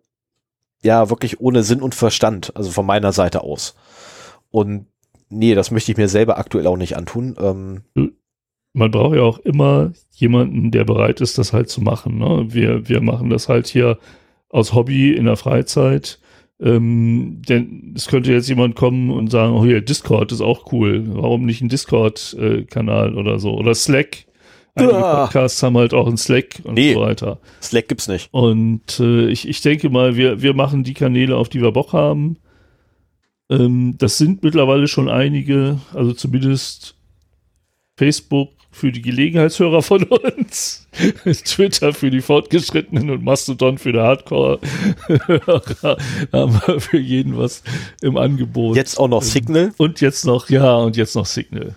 ja, 0.82 1.10
wirklich 1.10 1.40
ohne 1.40 1.62
Sinn 1.62 1.82
und 1.82 1.94
Verstand, 1.94 2.54
also 2.56 2.70
von 2.70 2.86
meiner 2.86 3.12
Seite 3.12 3.42
aus. 3.42 3.74
Und 4.50 4.86
nee, 5.28 5.54
das 5.54 5.70
möchte 5.70 5.92
ich 5.92 5.98
mir 5.98 6.08
selber 6.08 6.38
aktuell 6.38 6.66
auch 6.66 6.76
nicht 6.76 6.96
antun. 6.96 7.36
Ähm, 7.40 7.82
man 8.72 8.90
braucht 8.90 9.16
ja 9.16 9.22
auch 9.22 9.38
immer 9.40 9.92
jemanden, 10.12 10.70
der 10.70 10.84
bereit 10.84 11.20
ist, 11.20 11.38
das 11.38 11.52
halt 11.52 11.68
zu 11.68 11.80
machen. 11.80 12.18
Ne? 12.18 12.46
Wir, 12.48 12.88
wir 12.88 13.00
machen 13.00 13.30
das 13.30 13.48
halt 13.48 13.66
hier 13.66 13.98
aus 14.48 14.72
Hobby 14.72 15.12
in 15.12 15.24
der 15.24 15.36
Freizeit. 15.36 16.20
Ähm, 16.60 17.42
denn 17.48 17.92
es 17.96 18.08
könnte 18.08 18.32
jetzt 18.32 18.48
jemand 18.48 18.74
kommen 18.74 19.10
und 19.10 19.30
sagen, 19.30 19.54
oh 19.54 19.64
hier, 19.64 19.80
Discord 19.80 20.32
ist 20.32 20.40
auch 20.40 20.72
cool. 20.72 21.04
Warum 21.06 21.44
nicht 21.44 21.60
ein 21.60 21.68
Discord-Kanal 21.68 23.16
oder 23.16 23.38
so? 23.38 23.54
Oder 23.54 23.74
Slack. 23.74 24.27
Einige 24.78 24.96
Ah. 25.04 25.24
Podcasts 25.24 25.62
haben 25.62 25.76
halt 25.76 25.94
auch 25.94 26.06
einen 26.06 26.16
Slack 26.16 26.60
und 26.64 26.74
Nee. 26.74 26.94
so 26.94 27.00
weiter. 27.00 27.38
Slack 27.62 27.88
gibt's 27.88 28.08
nicht. 28.08 28.28
Und 28.32 28.98
äh, 29.00 29.28
ich, 29.28 29.48
ich 29.48 29.60
denke 29.60 29.90
mal, 29.90 30.16
wir, 30.16 30.42
wir 30.42 30.54
machen 30.54 30.84
die 30.84 30.94
Kanäle, 30.94 31.36
auf 31.36 31.48
die 31.48 31.60
wir 31.60 31.72
Bock 31.72 31.92
haben. 31.92 32.36
Ähm, 33.50 33.94
das 33.98 34.18
sind 34.18 34.42
mittlerweile 34.42 34.88
schon 34.88 35.08
einige, 35.08 35.78
also 35.94 36.12
zumindest 36.12 36.94
Facebook 37.96 38.50
für 38.70 38.92
die 38.92 39.02
Gelegenheitshörer 39.02 39.82
von 39.82 40.04
uns, 40.04 40.86
Twitter 41.44 41.92
für 41.92 42.10
die 42.10 42.20
Fortgeschrittenen 42.20 43.10
und 43.10 43.24
Mastodon 43.24 43.78
für 43.78 43.92
die 43.92 43.98
Hardcore-Hörer. 43.98 45.96
Haben 46.32 46.60
wir 46.66 46.80
für 46.80 46.98
jeden 46.98 47.36
was 47.36 47.62
im 48.02 48.16
Angebot. 48.16 48.76
Jetzt 48.76 48.98
auch 49.00 49.08
noch 49.08 49.22
Signal. 49.22 49.72
Und 49.78 50.00
jetzt 50.00 50.26
noch, 50.26 50.48
ja, 50.50 50.74
und 50.76 50.96
jetzt 50.96 51.16
noch 51.16 51.26
Signal. 51.26 51.74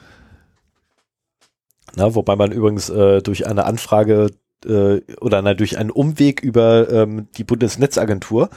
Na, 1.95 2.15
wobei 2.15 2.35
man 2.35 2.51
übrigens 2.51 2.89
äh, 2.89 3.21
durch 3.21 3.47
eine 3.47 3.65
Anfrage 3.65 4.31
äh, 4.65 5.01
oder 5.19 5.41
na, 5.41 5.53
durch 5.53 5.77
einen 5.77 5.91
Umweg 5.91 6.41
über 6.41 6.89
ähm, 6.89 7.27
die 7.37 7.43
Bundesnetzagentur. 7.43 8.49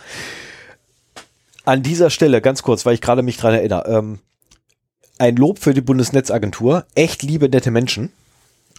An 1.65 1.83
dieser 1.83 2.11
Stelle 2.11 2.41
ganz 2.41 2.63
kurz, 2.63 2.85
weil 2.85 2.95
ich 2.95 3.01
gerade 3.01 3.23
mich 3.23 3.39
dran 3.39 3.55
erinnere, 3.55 3.89
ähm, 3.89 4.19
ein 5.19 5.37
Lob 5.37 5.59
für 5.59 5.75
die 5.75 5.81
Bundesnetzagentur, 5.81 6.85
echt 6.95 7.23
liebe 7.23 7.49
nette 7.49 7.71
Menschen. 7.71 8.13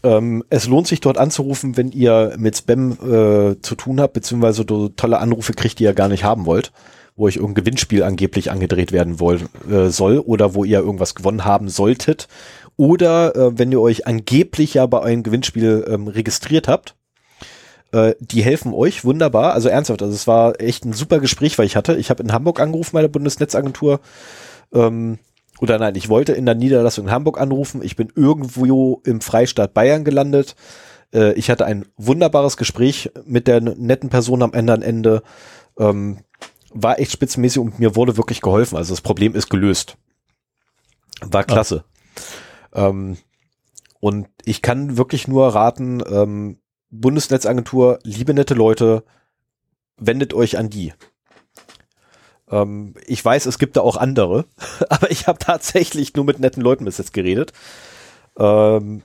Ähm, 0.04 0.44
es 0.50 0.68
lohnt 0.68 0.88
sich 0.88 1.00
dort 1.00 1.18
anzurufen, 1.18 1.78
wenn 1.78 1.92
ihr 1.92 2.36
mit 2.38 2.58
Spam 2.58 2.92
äh, 2.92 3.62
zu 3.62 3.76
tun 3.76 4.00
habt, 4.00 4.14
beziehungsweise 4.14 4.66
so 4.68 4.90
tolle 4.90 5.20
Anrufe 5.20 5.54
kriegt, 5.54 5.80
die 5.80 5.84
ihr 5.86 5.94
gar 5.94 6.10
nicht 6.10 6.24
haben 6.24 6.46
wollt, 6.46 6.72
wo 7.16 7.26
euch 7.26 7.38
irgendein 7.38 7.64
Gewinnspiel 7.64 8.04
angeblich 8.04 8.52
angedreht 8.52 8.92
werden 8.92 9.20
woll, 9.20 9.42
äh, 9.70 9.88
soll 9.88 10.20
oder 10.20 10.54
wo 10.54 10.64
ihr 10.64 10.80
irgendwas 10.80 11.16
gewonnen 11.16 11.46
haben 11.46 11.70
solltet 11.70 12.28
oder 12.78 13.36
äh, 13.36 13.58
wenn 13.58 13.72
ihr 13.72 13.82
euch 13.82 14.08
angeblich 14.08 14.74
ja 14.74 14.86
bei 14.86 15.02
einem 15.02 15.24
Gewinnspiel 15.24 15.86
ähm, 15.88 16.08
registriert 16.08 16.68
habt. 16.68 16.96
Äh, 17.92 18.16
die 18.20 18.44
helfen 18.44 18.74
euch 18.74 19.06
wunderbar, 19.06 19.54
also 19.54 19.70
ernsthaft. 19.70 20.02
Also 20.02 20.14
es 20.14 20.28
war 20.28 20.60
echt 20.60 20.86
ein 20.86 20.94
super 20.94 21.20
Gespräch, 21.20 21.58
weil 21.58 21.66
ich 21.66 21.76
hatte. 21.76 21.96
Ich 21.96 22.10
habe 22.10 22.24
in 22.24 22.34
Hamburg 22.34 22.60
angerufen 22.60 22.92
bei 22.94 23.02
der 23.02 23.08
Bundesnetzagentur. 23.08 24.00
Ähm, 24.74 25.20
oder 25.60 25.80
nein, 25.80 25.96
ich 25.96 26.10
wollte 26.10 26.34
in 26.34 26.46
der 26.46 26.56
Niederlassung 26.56 27.06
in 27.06 27.12
Hamburg 27.12 27.40
anrufen. 27.40 27.82
Ich 27.82 27.96
bin 27.96 28.12
irgendwo 28.16 29.02
im 29.06 29.22
Freistaat 29.22 29.74
Bayern 29.74 30.04
gelandet. 30.04 30.56
Äh, 31.14 31.34
ich 31.34 31.50
hatte 31.50 31.66
ein 31.66 31.86
wunderbares 31.96 32.58
Gespräch 32.58 33.12
mit 33.26 33.48
der 33.48 33.62
netten 33.62 34.10
Person 34.10 34.42
am 34.42 34.54
Ende. 34.54 34.74
An 34.74 34.82
Ende 34.82 35.24
ähm, 35.80 36.18
war 36.74 37.00
echt 37.00 37.14
spitzenmäßig 37.14 37.60
und 37.60 37.80
mir 37.80 37.96
wurde 37.96 38.18
wirklich 38.18 38.42
geholfen. 38.42 38.76
Also 38.76 38.94
das 38.94 39.02
Problem 39.02 39.34
ist 39.36 39.50
gelöst. 39.50 39.96
War 41.22 41.46
klasse. 41.46 41.86
Ah. 41.86 42.45
Ähm, 42.76 43.18
und 44.00 44.28
ich 44.44 44.62
kann 44.62 44.98
wirklich 44.98 45.28
nur 45.28 45.48
raten, 45.48 46.04
ähm, 46.08 46.60
Bundesnetzagentur, 46.92 48.00
liebe 48.04 48.34
nette 48.34 48.54
Leute, 48.54 49.04
wendet 49.98 50.34
euch 50.34 50.58
an 50.58 50.70
die. 50.70 50.94
Ähm, 52.52 52.94
ich 53.08 53.24
weiß, 53.24 53.48
es 53.48 53.58
gibt 53.58 53.78
da 53.78 53.82
auch 53.82 53.98
andere, 53.98 54.46
aber 54.90 55.10
ich 55.10 55.28
habe 55.28 55.40
tatsächlich 55.40 56.14
nur 56.16 56.26
mit 56.26 56.40
netten 56.40 56.62
Leuten 56.62 56.86
bis 56.86 56.98
jetzt 56.98 57.14
geredet. 57.14 57.54
Ähm, 58.38 59.02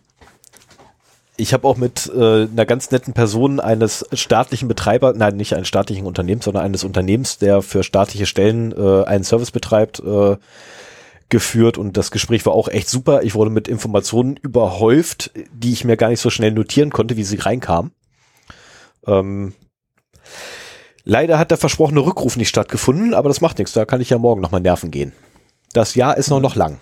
ich 1.36 1.54
habe 1.54 1.66
auch 1.66 1.78
mit 1.78 2.12
äh, 2.14 2.42
einer 2.42 2.66
ganz 2.66 2.90
netten 2.90 3.14
Person 3.14 3.60
eines 3.60 4.06
staatlichen 4.12 4.68
Betreiber, 4.68 5.14
nein, 5.14 5.36
nicht 5.36 5.54
eines 5.54 5.68
staatlichen 5.68 6.06
Unternehmens, 6.06 6.44
sondern 6.44 6.64
eines 6.64 6.84
Unternehmens, 6.84 7.38
der 7.38 7.62
für 7.62 7.82
staatliche 7.82 8.26
Stellen 8.26 8.72
äh, 8.72 9.04
einen 9.04 9.24
Service 9.24 9.50
betreibt, 9.50 10.00
äh, 10.00 10.36
geführt 11.30 11.78
und 11.78 11.96
das 11.96 12.10
Gespräch 12.10 12.44
war 12.46 12.52
auch 12.52 12.68
echt 12.68 12.88
super. 12.88 13.22
Ich 13.22 13.34
wurde 13.34 13.50
mit 13.50 13.68
Informationen 13.68 14.36
überhäuft, 14.36 15.30
die 15.52 15.72
ich 15.72 15.84
mir 15.84 15.96
gar 15.96 16.08
nicht 16.08 16.20
so 16.20 16.30
schnell 16.30 16.52
notieren 16.52 16.90
konnte, 16.90 17.16
wie 17.16 17.24
sie 17.24 17.36
reinkamen. 17.36 17.92
Ähm, 19.06 19.54
leider 21.04 21.38
hat 21.38 21.50
der 21.50 21.58
versprochene 21.58 22.00
Rückruf 22.00 22.36
nicht 22.36 22.48
stattgefunden, 22.48 23.14
aber 23.14 23.28
das 23.28 23.40
macht 23.40 23.58
nichts. 23.58 23.72
Da 23.72 23.84
kann 23.84 24.00
ich 24.00 24.10
ja 24.10 24.18
morgen 24.18 24.40
nochmal 24.40 24.60
nerven 24.60 24.90
gehen. 24.90 25.12
Das 25.72 25.94
Jahr 25.94 26.16
ist 26.16 26.30
noch 26.30 26.40
noch 26.40 26.56
lang. 26.56 26.80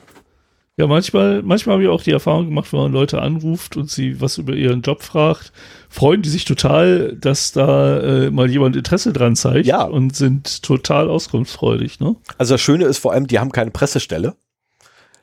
Ja, 0.78 0.86
manchmal, 0.86 1.42
manchmal 1.42 1.74
habe 1.74 1.82
ich 1.82 1.88
auch 1.88 2.04
die 2.04 2.12
Erfahrung 2.12 2.46
gemacht, 2.46 2.72
wenn 2.72 2.78
man 2.78 2.92
Leute 2.92 3.20
anruft 3.20 3.76
und 3.76 3.90
sie 3.90 4.20
was 4.20 4.38
über 4.38 4.52
ihren 4.52 4.80
Job 4.80 5.02
fragt, 5.02 5.52
freuen 5.88 6.22
die 6.22 6.28
sich 6.28 6.44
total, 6.44 7.16
dass 7.16 7.50
da 7.50 7.98
äh, 7.98 8.30
mal 8.30 8.48
jemand 8.48 8.76
Interesse 8.76 9.12
dran 9.12 9.34
zeigt 9.34 9.66
ja. 9.66 9.82
und 9.82 10.14
sind 10.14 10.62
total 10.62 11.10
auskunftsfreudig. 11.10 11.98
Ne? 11.98 12.14
Also 12.38 12.54
das 12.54 12.60
Schöne 12.60 12.84
ist 12.84 12.98
vor 12.98 13.12
allem, 13.12 13.26
die 13.26 13.40
haben 13.40 13.50
keine 13.50 13.72
Pressestelle. 13.72 14.36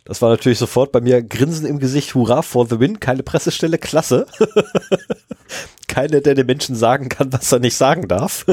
Das 0.03 0.21
war 0.21 0.29
natürlich 0.29 0.59
sofort 0.59 0.91
bei 0.91 0.99
mir 0.99 1.23
Grinsen 1.23 1.65
im 1.65 1.79
Gesicht, 1.79 2.15
hurra 2.15 2.41
for 2.41 2.67
the 2.67 2.81
win, 2.81 2.99
keine 2.99 3.23
Pressestelle, 3.23 3.77
klasse. 3.77 4.27
Keiner, 5.87 6.19
der 6.19 6.35
den 6.35 6.47
Menschen 6.47 6.75
sagen 6.75 7.07
kann, 7.07 7.31
was 7.31 7.49
er 7.53 7.59
nicht 7.59 7.77
sagen 7.77 8.09
darf. 8.09 8.45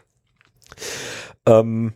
ähm, 1.46 1.92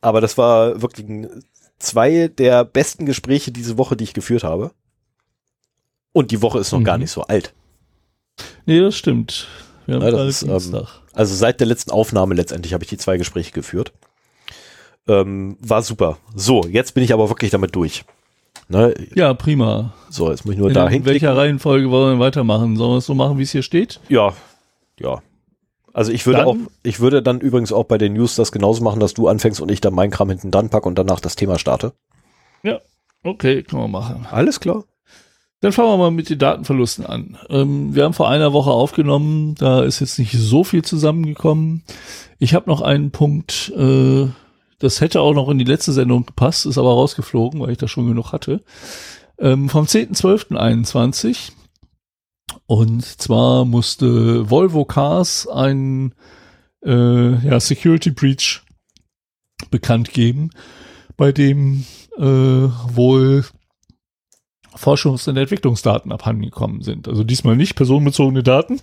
aber 0.00 0.22
das 0.22 0.38
war 0.38 0.80
wirklich 0.80 1.06
ein 1.06 1.44
zwei 1.78 2.28
der 2.28 2.64
besten 2.64 3.06
Gespräche 3.06 3.52
diese 3.52 3.78
Woche, 3.78 3.96
die 3.96 4.04
ich 4.04 4.14
geführt 4.14 4.44
habe. 4.44 4.72
Und 6.12 6.30
die 6.30 6.42
Woche 6.42 6.58
ist 6.58 6.72
noch 6.72 6.80
mhm. 6.80 6.84
gar 6.84 6.98
nicht 6.98 7.10
so 7.10 7.22
alt. 7.22 7.52
Nee, 8.64 8.80
das 8.80 8.96
stimmt. 8.96 9.48
Wir 9.86 9.96
haben 9.96 10.02
ja, 10.02 10.10
das 10.10 10.42
ist, 10.42 10.72
ähm, 10.72 10.86
also 11.12 11.34
seit 11.34 11.60
der 11.60 11.66
letzten 11.66 11.90
Aufnahme 11.90 12.34
letztendlich 12.34 12.74
habe 12.74 12.84
ich 12.84 12.90
die 12.90 12.98
zwei 12.98 13.16
Gespräche 13.16 13.52
geführt. 13.52 13.92
Ähm, 15.08 15.56
war 15.60 15.82
super. 15.82 16.18
So, 16.34 16.64
jetzt 16.66 16.94
bin 16.94 17.04
ich 17.04 17.12
aber 17.12 17.28
wirklich 17.28 17.50
damit 17.50 17.76
durch. 17.76 18.04
Ne? 18.68 18.94
Ja, 19.14 19.32
prima. 19.34 19.94
So, 20.10 20.30
jetzt 20.30 20.44
muss 20.44 20.54
ich 20.54 20.58
nur 20.58 20.72
da 20.72 20.88
In 20.88 21.04
welcher 21.04 21.36
Reihenfolge 21.36 21.90
wollen 21.90 22.18
wir 22.18 22.24
weitermachen? 22.24 22.76
Sollen 22.76 22.92
wir 22.92 22.98
es 22.98 23.06
so 23.06 23.14
machen, 23.14 23.38
wie 23.38 23.42
es 23.42 23.52
hier 23.52 23.62
steht? 23.62 24.00
Ja, 24.08 24.34
ja. 24.98 25.22
Also 25.96 26.12
ich 26.12 26.26
würde 26.26 26.40
dann, 26.40 26.46
auch, 26.46 26.56
ich 26.82 27.00
würde 27.00 27.22
dann 27.22 27.40
übrigens 27.40 27.72
auch 27.72 27.84
bei 27.84 27.96
den 27.96 28.12
News 28.12 28.36
das 28.36 28.52
genauso 28.52 28.84
machen, 28.84 29.00
dass 29.00 29.14
du 29.14 29.28
anfängst 29.28 29.62
und 29.62 29.70
ich 29.70 29.80
dann 29.80 29.94
meinen 29.94 30.10
Kram 30.10 30.28
hinten 30.28 30.50
dran 30.50 30.68
packe 30.68 30.86
und 30.86 30.98
danach 30.98 31.20
das 31.20 31.36
Thema 31.36 31.58
starte. 31.58 31.94
Ja, 32.62 32.80
okay, 33.24 33.62
können 33.62 33.84
wir 33.84 33.88
machen. 33.88 34.26
Alles 34.30 34.60
klar. 34.60 34.84
Dann 35.62 35.72
fangen 35.72 35.88
wir 35.88 35.96
mal 35.96 36.10
mit 36.10 36.28
den 36.28 36.38
Datenverlusten 36.38 37.06
an. 37.06 37.38
Ähm, 37.48 37.94
wir 37.94 38.04
haben 38.04 38.12
vor 38.12 38.28
einer 38.28 38.52
Woche 38.52 38.72
aufgenommen, 38.72 39.54
da 39.54 39.84
ist 39.84 40.00
jetzt 40.00 40.18
nicht 40.18 40.32
so 40.32 40.64
viel 40.64 40.84
zusammengekommen. 40.84 41.82
Ich 42.38 42.52
habe 42.52 42.68
noch 42.68 42.82
einen 42.82 43.10
Punkt, 43.10 43.72
äh, 43.74 44.26
das 44.78 45.00
hätte 45.00 45.22
auch 45.22 45.32
noch 45.32 45.48
in 45.48 45.56
die 45.56 45.64
letzte 45.64 45.92
Sendung 45.94 46.26
gepasst, 46.26 46.66
ist 46.66 46.76
aber 46.76 46.90
rausgeflogen, 46.90 47.58
weil 47.58 47.70
ich 47.70 47.78
das 47.78 47.90
schon 47.90 48.06
genug 48.06 48.32
hatte. 48.32 48.62
Ähm, 49.38 49.70
vom 49.70 49.86
10.12.21 49.86 51.52
und 52.66 53.04
zwar 53.04 53.64
musste 53.64 54.50
Volvo 54.50 54.84
Cars 54.84 55.48
ein 55.48 56.14
äh, 56.84 57.46
ja, 57.46 57.60
Security 57.60 58.10
Breach 58.10 58.62
bekannt 59.70 60.12
geben, 60.12 60.50
bei 61.16 61.32
dem 61.32 61.84
äh, 62.16 62.22
wohl 62.22 63.44
Forschungs- 64.74 65.28
und 65.28 65.36
Entwicklungsdaten 65.36 66.12
abhandengekommen 66.12 66.82
sind. 66.82 67.08
Also 67.08 67.24
diesmal 67.24 67.56
nicht 67.56 67.76
personenbezogene 67.76 68.42
Daten, 68.42 68.80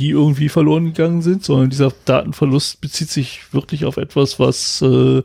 die 0.00 0.10
irgendwie 0.10 0.48
verloren 0.48 0.86
gegangen 0.86 1.22
sind, 1.22 1.44
sondern 1.44 1.70
dieser 1.70 1.92
Datenverlust 2.04 2.80
bezieht 2.80 3.10
sich 3.10 3.52
wirklich 3.52 3.84
auf 3.84 3.96
etwas, 3.96 4.40
was 4.40 4.82
äh, 4.82 5.22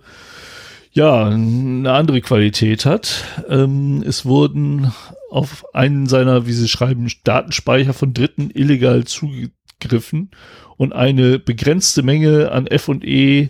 ja 0.92 1.26
eine 1.26 1.92
andere 1.92 2.22
Qualität 2.22 2.86
hat. 2.86 3.24
Ähm, 3.50 4.04
es 4.06 4.26
wurden 4.26 4.94
auf 5.30 5.66
einen 5.74 6.08
seiner, 6.08 6.48
wie 6.48 6.54
sie 6.54 6.68
schreiben, 6.68 7.12
Datenspeicher 7.24 7.94
von 7.94 8.14
Dritten 8.14 8.50
illegal 8.52 9.04
zugegriffen 9.06 10.32
und 10.78 10.94
eine 10.94 11.40
begrenzte 11.40 12.04
Menge 12.04 12.52
an 12.52 12.68
F&E 12.68 13.50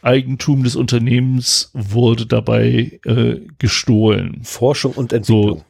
Eigentum 0.00 0.62
des 0.62 0.76
Unternehmens 0.76 1.70
wurde 1.74 2.26
dabei 2.26 3.00
äh, 3.04 3.40
gestohlen. 3.58 4.42
Forschung 4.44 4.92
und 4.92 5.12
Entwicklung. 5.12 5.58
So, 5.58 5.64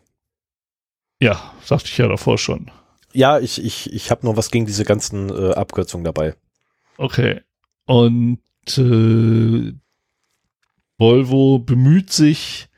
ja, 1.20 1.52
sagte 1.64 1.88
ich 1.88 1.98
ja 1.98 2.09
davor 2.09 2.38
schon. 2.38 2.70
Ja, 3.12 3.38
ich, 3.38 3.64
ich, 3.64 3.92
ich 3.92 4.11
habe 4.11 4.26
noch 4.26 4.36
was 4.36 4.50
gegen 4.50 4.66
diese 4.66 4.84
ganzen 4.84 5.30
äh, 5.30 5.54
Abkürzungen 5.54 6.04
dabei. 6.04 6.34
Okay. 6.98 7.40
Und 7.86 8.38
äh, 8.76 9.72
Volvo 10.98 11.59
bemüht 11.59 12.12
sich, 12.12 12.68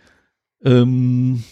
ähm, 0.64 1.42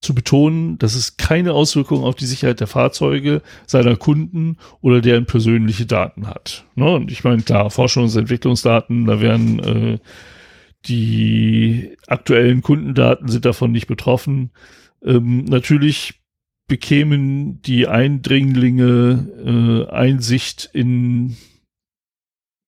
zu 0.00 0.14
betonen, 0.14 0.78
dass 0.78 0.94
es 0.94 1.16
keine 1.16 1.52
Auswirkungen 1.52 2.04
auf 2.04 2.14
die 2.14 2.26
Sicherheit 2.26 2.60
der 2.60 2.68
Fahrzeuge 2.68 3.42
seiner 3.66 3.96
Kunden 3.96 4.56
oder 4.80 5.00
deren 5.00 5.26
persönliche 5.26 5.86
Daten 5.86 6.28
hat. 6.28 6.64
Ne? 6.76 6.88
Und 6.88 7.10
ich 7.10 7.24
meine, 7.24 7.42
klar, 7.42 7.68
Forschungs- 7.68 8.14
und 8.14 8.20
Entwicklungsdaten, 8.20 9.06
da 9.06 9.20
werden 9.20 9.58
äh, 9.58 9.98
die 10.86 11.96
aktuellen 12.06 12.62
Kundendaten 12.62 13.28
sind 13.28 13.44
davon 13.44 13.72
nicht 13.72 13.88
betroffen. 13.88 14.52
Ähm, 15.02 15.44
natürlich 15.44 16.20
bekämen 16.68 17.60
die 17.62 17.88
Eindringlinge 17.88 19.86
äh, 19.90 19.92
Einsicht 19.92 20.70
in 20.72 21.36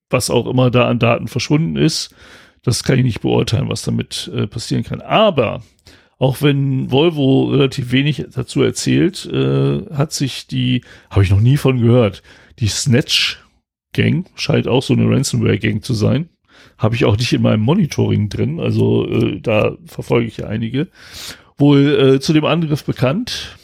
was 0.09 0.31
auch 0.31 0.47
immer 0.47 0.73
da 0.73 0.89
an 0.89 0.99
Daten 0.99 1.29
verschwunden 1.29 1.77
ist. 1.77 2.13
Das 2.63 2.83
kann 2.83 2.99
ich 2.99 3.05
nicht 3.05 3.21
beurteilen, 3.21 3.69
was 3.69 3.83
damit 3.83 4.31
äh, 4.35 4.49
passieren 4.49 4.83
kann. 4.83 5.01
Aber 5.01 5.63
auch 6.21 6.43
wenn 6.43 6.93
Volvo 6.93 7.45
relativ 7.45 7.93
wenig 7.93 8.27
dazu 8.35 8.63
erzählt, 8.63 9.25
äh, 9.25 9.87
hat 9.91 10.13
sich 10.13 10.47
die, 10.47 10.83
habe 11.09 11.25
ich 11.25 11.31
noch 11.31 11.41
nie 11.41 11.57
von 11.57 11.81
gehört, 11.81 12.23
die 12.59 12.69
Snatch 12.69 13.43
Gang 13.95 14.31
scheint 14.35 14.69
auch 14.69 14.83
so 14.83 14.93
eine 14.93 15.09
Ransomware 15.09 15.59
Gang 15.59 15.83
zu 15.83 15.95
sein. 15.95 16.29
Habe 16.77 16.95
ich 16.95 17.07
auch 17.07 17.17
nicht 17.17 17.33
in 17.33 17.41
meinem 17.41 17.63
Monitoring 17.63 18.29
drin, 18.29 18.61
also 18.61 19.09
äh, 19.09 19.41
da 19.41 19.79
verfolge 19.87 20.27
ich 20.27 20.37
ja 20.37 20.47
einige. 20.47 20.89
Wohl 21.57 21.89
äh, 21.89 22.21
zu 22.21 22.35
dem 22.35 22.45
Angriff 22.45 22.85
bekannt 22.85 23.57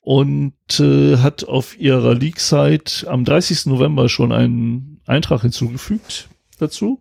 und 0.00 0.52
äh, 0.78 1.16
hat 1.16 1.44
auf 1.44 1.78
ihrer 1.80 2.14
Leak-Site 2.14 3.10
am 3.10 3.24
30. 3.24 3.66
November 3.66 4.10
schon 4.10 4.30
einen 4.30 5.00
Eintrag 5.06 5.40
hinzugefügt 5.40 6.28
dazu 6.58 7.00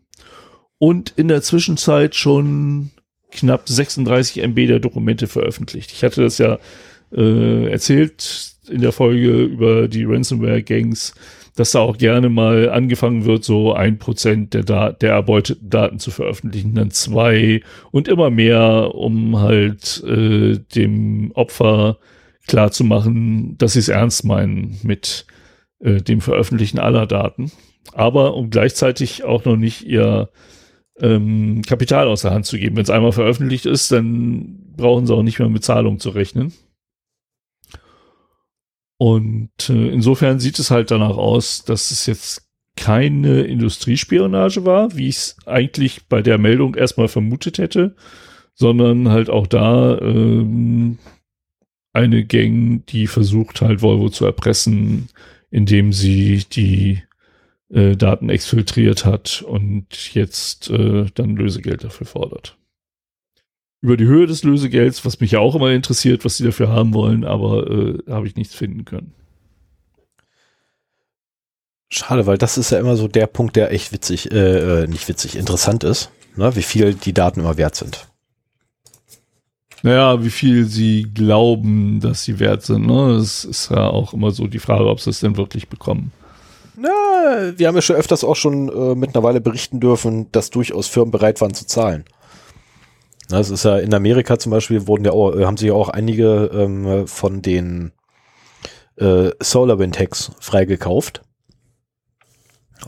und 0.77 1.09
in 1.17 1.27
der 1.27 1.41
Zwischenzeit 1.41 2.15
schon 2.15 2.91
knapp 3.31 3.67
36 3.67 4.43
MB 4.43 4.67
der 4.67 4.79
Dokumente 4.79 5.27
veröffentlicht. 5.27 5.91
Ich 5.91 6.03
hatte 6.03 6.21
das 6.21 6.37
ja 6.37 6.59
äh, 7.15 7.69
erzählt 7.69 8.51
in 8.69 8.81
der 8.81 8.91
Folge 8.91 9.43
über 9.43 9.87
die 9.87 10.05
Ransomware-Gangs, 10.05 11.13
dass 11.55 11.71
da 11.71 11.79
auch 11.79 11.97
gerne 11.97 12.29
mal 12.29 12.69
angefangen 12.69 13.25
wird, 13.25 13.43
so 13.43 13.73
ein 13.73 13.97
Prozent 13.99 14.53
der, 14.53 14.63
da 14.63 14.91
der 14.91 15.13
erbeuteten 15.13 15.69
Daten 15.69 15.99
zu 15.99 16.11
veröffentlichen, 16.11 16.75
dann 16.75 16.91
zwei 16.91 17.61
und 17.91 18.07
immer 18.07 18.29
mehr, 18.29 18.95
um 18.95 19.39
halt 19.39 20.03
äh, 20.05 20.59
dem 20.75 21.31
Opfer 21.33 21.97
klar 22.47 22.71
zu 22.71 22.83
machen, 22.83 23.57
dass 23.57 23.73
sie 23.73 23.79
es 23.79 23.89
ernst 23.89 24.23
meinen 24.23 24.79
mit 24.83 25.25
äh, 25.79 26.01
dem 26.01 26.21
Veröffentlichen 26.21 26.79
aller 26.79 27.05
Daten, 27.05 27.51
aber 27.93 28.35
um 28.35 28.49
gleichzeitig 28.49 29.23
auch 29.23 29.43
noch 29.43 29.57
nicht 29.57 29.83
ihr 29.83 30.29
ähm, 31.01 31.61
Kapital 31.63 32.07
aus 32.07 32.21
der 32.21 32.31
Hand 32.31 32.45
zu 32.45 32.57
geben. 32.57 32.75
Wenn 32.75 32.83
es 32.83 32.89
einmal 32.89 33.11
veröffentlicht 33.11 33.65
ist, 33.65 33.91
dann 33.91 34.73
brauchen 34.77 35.05
sie 35.05 35.13
auch 35.13 35.23
nicht 35.23 35.39
mehr 35.39 35.49
mit 35.49 35.63
Zahlung 35.63 35.99
zu 35.99 36.09
rechnen. 36.09 36.53
Und 38.97 39.69
äh, 39.69 39.89
insofern 39.89 40.39
sieht 40.39 40.59
es 40.59 40.69
halt 40.69 40.91
danach 40.91 41.17
aus, 41.17 41.63
dass 41.63 41.89
es 41.91 42.05
jetzt 42.05 42.47
keine 42.77 43.41
Industriespionage 43.41 44.63
war, 44.63 44.95
wie 44.95 45.09
ich 45.09 45.17
es 45.17 45.37
eigentlich 45.45 46.07
bei 46.07 46.21
der 46.21 46.37
Meldung 46.37 46.75
erstmal 46.75 47.07
vermutet 47.07 47.57
hätte, 47.57 47.95
sondern 48.53 49.09
halt 49.09 49.29
auch 49.29 49.47
da 49.47 49.97
ähm, 49.97 50.99
eine 51.93 52.23
Gang, 52.25 52.85
die 52.85 53.07
versucht 53.07 53.61
halt 53.61 53.81
Volvo 53.81 54.09
zu 54.09 54.25
erpressen, 54.25 55.09
indem 55.49 55.91
sie 55.91 56.45
die 56.51 57.01
äh, 57.71 57.95
Daten 57.95 58.29
exfiltriert 58.29 59.05
hat 59.05 59.43
und 59.47 60.13
jetzt 60.13 60.69
äh, 60.69 61.05
dann 61.13 61.35
Lösegeld 61.35 61.83
dafür 61.83 62.05
fordert. 62.05 62.57
Über 63.81 63.97
die 63.97 64.05
Höhe 64.05 64.27
des 64.27 64.43
Lösegelds, 64.43 65.05
was 65.05 65.19
mich 65.19 65.31
ja 65.31 65.39
auch 65.39 65.55
immer 65.55 65.71
interessiert, 65.71 66.23
was 66.23 66.37
sie 66.37 66.43
dafür 66.43 66.69
haben 66.69 66.93
wollen, 66.93 67.23
aber 67.23 67.69
äh, 67.69 67.97
habe 68.09 68.27
ich 68.27 68.35
nichts 68.35 68.53
finden 68.53 68.85
können. 68.85 69.13
Schade, 71.89 72.25
weil 72.25 72.37
das 72.37 72.57
ist 72.57 72.71
ja 72.71 72.79
immer 72.79 72.95
so 72.95 73.07
der 73.07 73.27
Punkt, 73.27 73.55
der 73.55 73.71
echt 73.71 73.91
witzig, 73.91 74.31
äh, 74.31 74.83
äh 74.83 74.87
nicht 74.87 75.07
witzig, 75.07 75.35
interessant 75.35 75.83
ist, 75.83 76.11
ne? 76.35 76.55
wie 76.55 76.61
viel 76.61 76.93
die 76.93 77.13
Daten 77.13 77.39
immer 77.39 77.57
wert 77.57 77.75
sind. 77.75 78.07
Naja, 79.83 80.23
wie 80.23 80.29
viel 80.29 80.65
sie 80.65 81.07
glauben, 81.11 81.99
dass 82.01 82.23
sie 82.23 82.39
wert 82.39 82.63
sind. 82.63 82.85
Ne? 82.85 83.15
Das 83.17 83.43
ist 83.43 83.71
ja 83.71 83.87
auch 83.87 84.13
immer 84.13 84.31
so 84.31 84.47
die 84.47 84.59
Frage, 84.59 84.85
ob 84.87 84.99
sie 84.99 85.09
es 85.09 85.21
denn 85.21 85.37
wirklich 85.37 85.69
bekommen. 85.69 86.11
Na, 86.75 87.53
wir 87.57 87.67
haben 87.67 87.75
ja 87.75 87.81
schon 87.81 87.95
öfters 87.95 88.23
auch 88.23 88.35
schon 88.35 88.69
äh, 88.69 88.95
mit 88.95 89.15
einer 89.15 89.23
Weile 89.23 89.41
berichten 89.41 89.79
dürfen, 89.79 90.31
dass 90.31 90.49
durchaus 90.49 90.87
Firmen 90.87 91.11
bereit 91.11 91.41
waren 91.41 91.53
zu 91.53 91.65
zahlen. 91.65 92.05
Das 93.29 93.49
ist 93.49 93.63
ja 93.63 93.77
in 93.77 93.93
Amerika 93.93 94.37
zum 94.39 94.51
Beispiel 94.51 94.87
wurden 94.87 95.05
ja 95.05 95.11
auch, 95.11 95.35
äh, 95.35 95.45
haben 95.45 95.57
sich 95.57 95.67
ja 95.67 95.73
auch 95.73 95.89
einige 95.89 96.49
ähm, 96.53 97.07
von 97.07 97.41
den 97.41 97.91
äh, 98.97 99.31
SolarWind 99.41 99.99
Hacks 99.99 100.31
freigekauft 100.39 101.21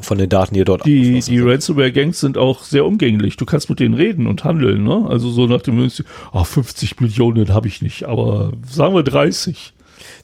von 0.01 0.17
den 0.17 0.29
Daten, 0.29 0.55
die 0.55 0.63
dort 0.63 0.85
Die, 0.85 1.19
die 1.19 1.39
Ransomware-Gangs 1.39 2.19
sind 2.19 2.37
auch 2.37 2.63
sehr 2.63 2.85
umgänglich. 2.85 3.37
Du 3.37 3.45
kannst 3.45 3.69
mit 3.69 3.79
denen 3.79 3.93
reden 3.93 4.27
und 4.27 4.43
handeln, 4.43 4.83
ne? 4.83 5.05
Also 5.07 5.29
so 5.29 5.45
nach 5.45 5.61
dem 5.61 5.75
Münzen, 5.75 6.05
oh, 6.31 6.43
50 6.43 6.99
Millionen 6.99 7.53
habe 7.53 7.67
ich 7.67 7.81
nicht, 7.81 8.05
aber 8.05 8.53
sagen 8.67 8.95
wir 8.95 9.03
30. 9.03 9.73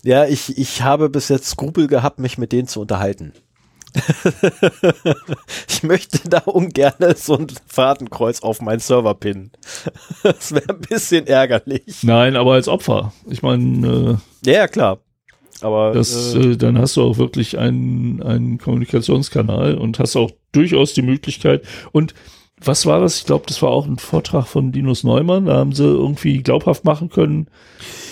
Ja, 0.03 0.25
ich, 0.25 0.57
ich 0.57 0.81
habe 0.81 1.09
bis 1.09 1.29
jetzt 1.29 1.49
Skrupel 1.49 1.87
gehabt, 1.87 2.19
mich 2.19 2.37
mit 2.37 2.51
denen 2.51 2.67
zu 2.67 2.81
unterhalten. 2.81 3.33
ich 5.67 5.83
möchte 5.83 6.29
da 6.29 6.39
ungern 6.39 6.93
so 7.15 7.37
ein 7.37 7.47
Fadenkreuz 7.67 8.41
auf 8.41 8.61
meinen 8.61 8.79
Server 8.79 9.15
pinnen. 9.15 9.51
das 10.23 10.53
wäre 10.53 10.69
ein 10.69 10.81
bisschen 10.81 11.27
ärgerlich. 11.27 12.03
Nein, 12.03 12.35
aber 12.35 12.53
als 12.53 12.67
Opfer. 12.67 13.13
Ich 13.27 13.41
meine. 13.41 14.19
Äh, 14.45 14.51
ja, 14.51 14.67
klar. 14.67 14.99
Aber 15.61 15.91
das, 15.93 16.35
äh, 16.35 16.39
äh, 16.39 16.57
dann 16.57 16.77
hast 16.77 16.95
du 16.95 17.03
auch 17.03 17.17
wirklich 17.17 17.57
einen, 17.57 18.21
einen 18.23 18.59
Kommunikationskanal 18.59 19.75
und 19.75 19.99
hast 19.99 20.15
auch 20.15 20.31
durchaus 20.51 20.93
die 20.93 21.01
Möglichkeit. 21.01 21.65
Und 21.91 22.13
was 22.61 22.85
war 22.85 22.99
das? 22.99 23.17
Ich 23.17 23.25
glaube, 23.25 23.45
das 23.47 23.61
war 23.61 23.69
auch 23.69 23.85
ein 23.85 23.97
Vortrag 23.97 24.47
von 24.47 24.71
Linus 24.71 25.03
Neumann. 25.03 25.45
Da 25.45 25.55
haben 25.55 25.73
sie 25.73 25.83
irgendwie 25.83 26.43
glaubhaft 26.43 26.85
machen 26.85 27.09
können, 27.09 27.49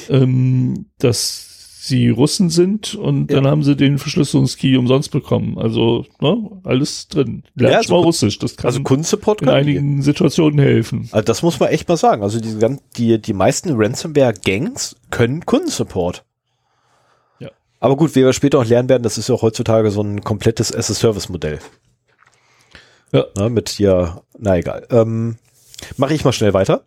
ähm, 0.09 0.87
dass 0.99 1.46
sie 1.87 2.09
Russen 2.09 2.49
sind 2.49 2.95
und 2.95 3.31
ja. 3.31 3.37
dann 3.37 3.47
haben 3.47 3.63
sie 3.63 3.75
den 3.75 3.97
Verschlüsselungskey 3.97 4.77
umsonst 4.77 5.11
bekommen. 5.11 5.57
Also 5.57 6.05
ne, 6.19 6.51
alles 6.63 7.07
drin. 7.07 7.43
Lernt 7.55 7.71
ja, 7.71 7.77
also, 7.79 7.95
mal 7.95 8.03
Russisch. 8.03 8.39
Das 8.39 8.55
kann 8.57 8.67
also 8.67 8.83
Kundensupport 8.83 9.41
in 9.41 9.49
einigen 9.49 9.97
die. 9.97 10.03
Situationen 10.03 10.59
helfen. 10.59 11.09
Also 11.11 11.25
das 11.25 11.41
muss 11.41 11.59
man 11.59 11.69
echt 11.69 11.87
mal 11.87 11.97
sagen. 11.97 12.23
Also 12.23 12.39
die, 12.39 12.77
die, 12.97 13.21
die 13.21 13.33
meisten 13.33 13.71
Ransomware-Gangs 13.75 14.95
können 15.09 15.45
Kundensupport. 15.45 16.23
Aber 17.79 17.95
gut, 17.95 18.15
wie 18.15 18.23
wir 18.23 18.33
später 18.33 18.59
auch 18.59 18.65
lernen 18.65 18.89
werden, 18.89 19.03
das 19.03 19.17
ist 19.17 19.29
ja 19.29 19.35
auch 19.35 19.43
heutzutage 19.43 19.91
so 19.91 20.01
ein 20.01 20.23
komplettes 20.23 20.73
as-a-Service-Modell. 20.73 21.59
Ja. 23.11 23.25
Na, 23.35 23.49
mit, 23.49 23.77
ja, 23.79 24.21
na 24.37 24.57
egal. 24.57 24.87
Ähm, 24.89 25.37
Mache 25.95 26.15
ich 26.15 26.25
mal 26.25 26.33
schnell 26.33 26.53
weiter. 26.53 26.83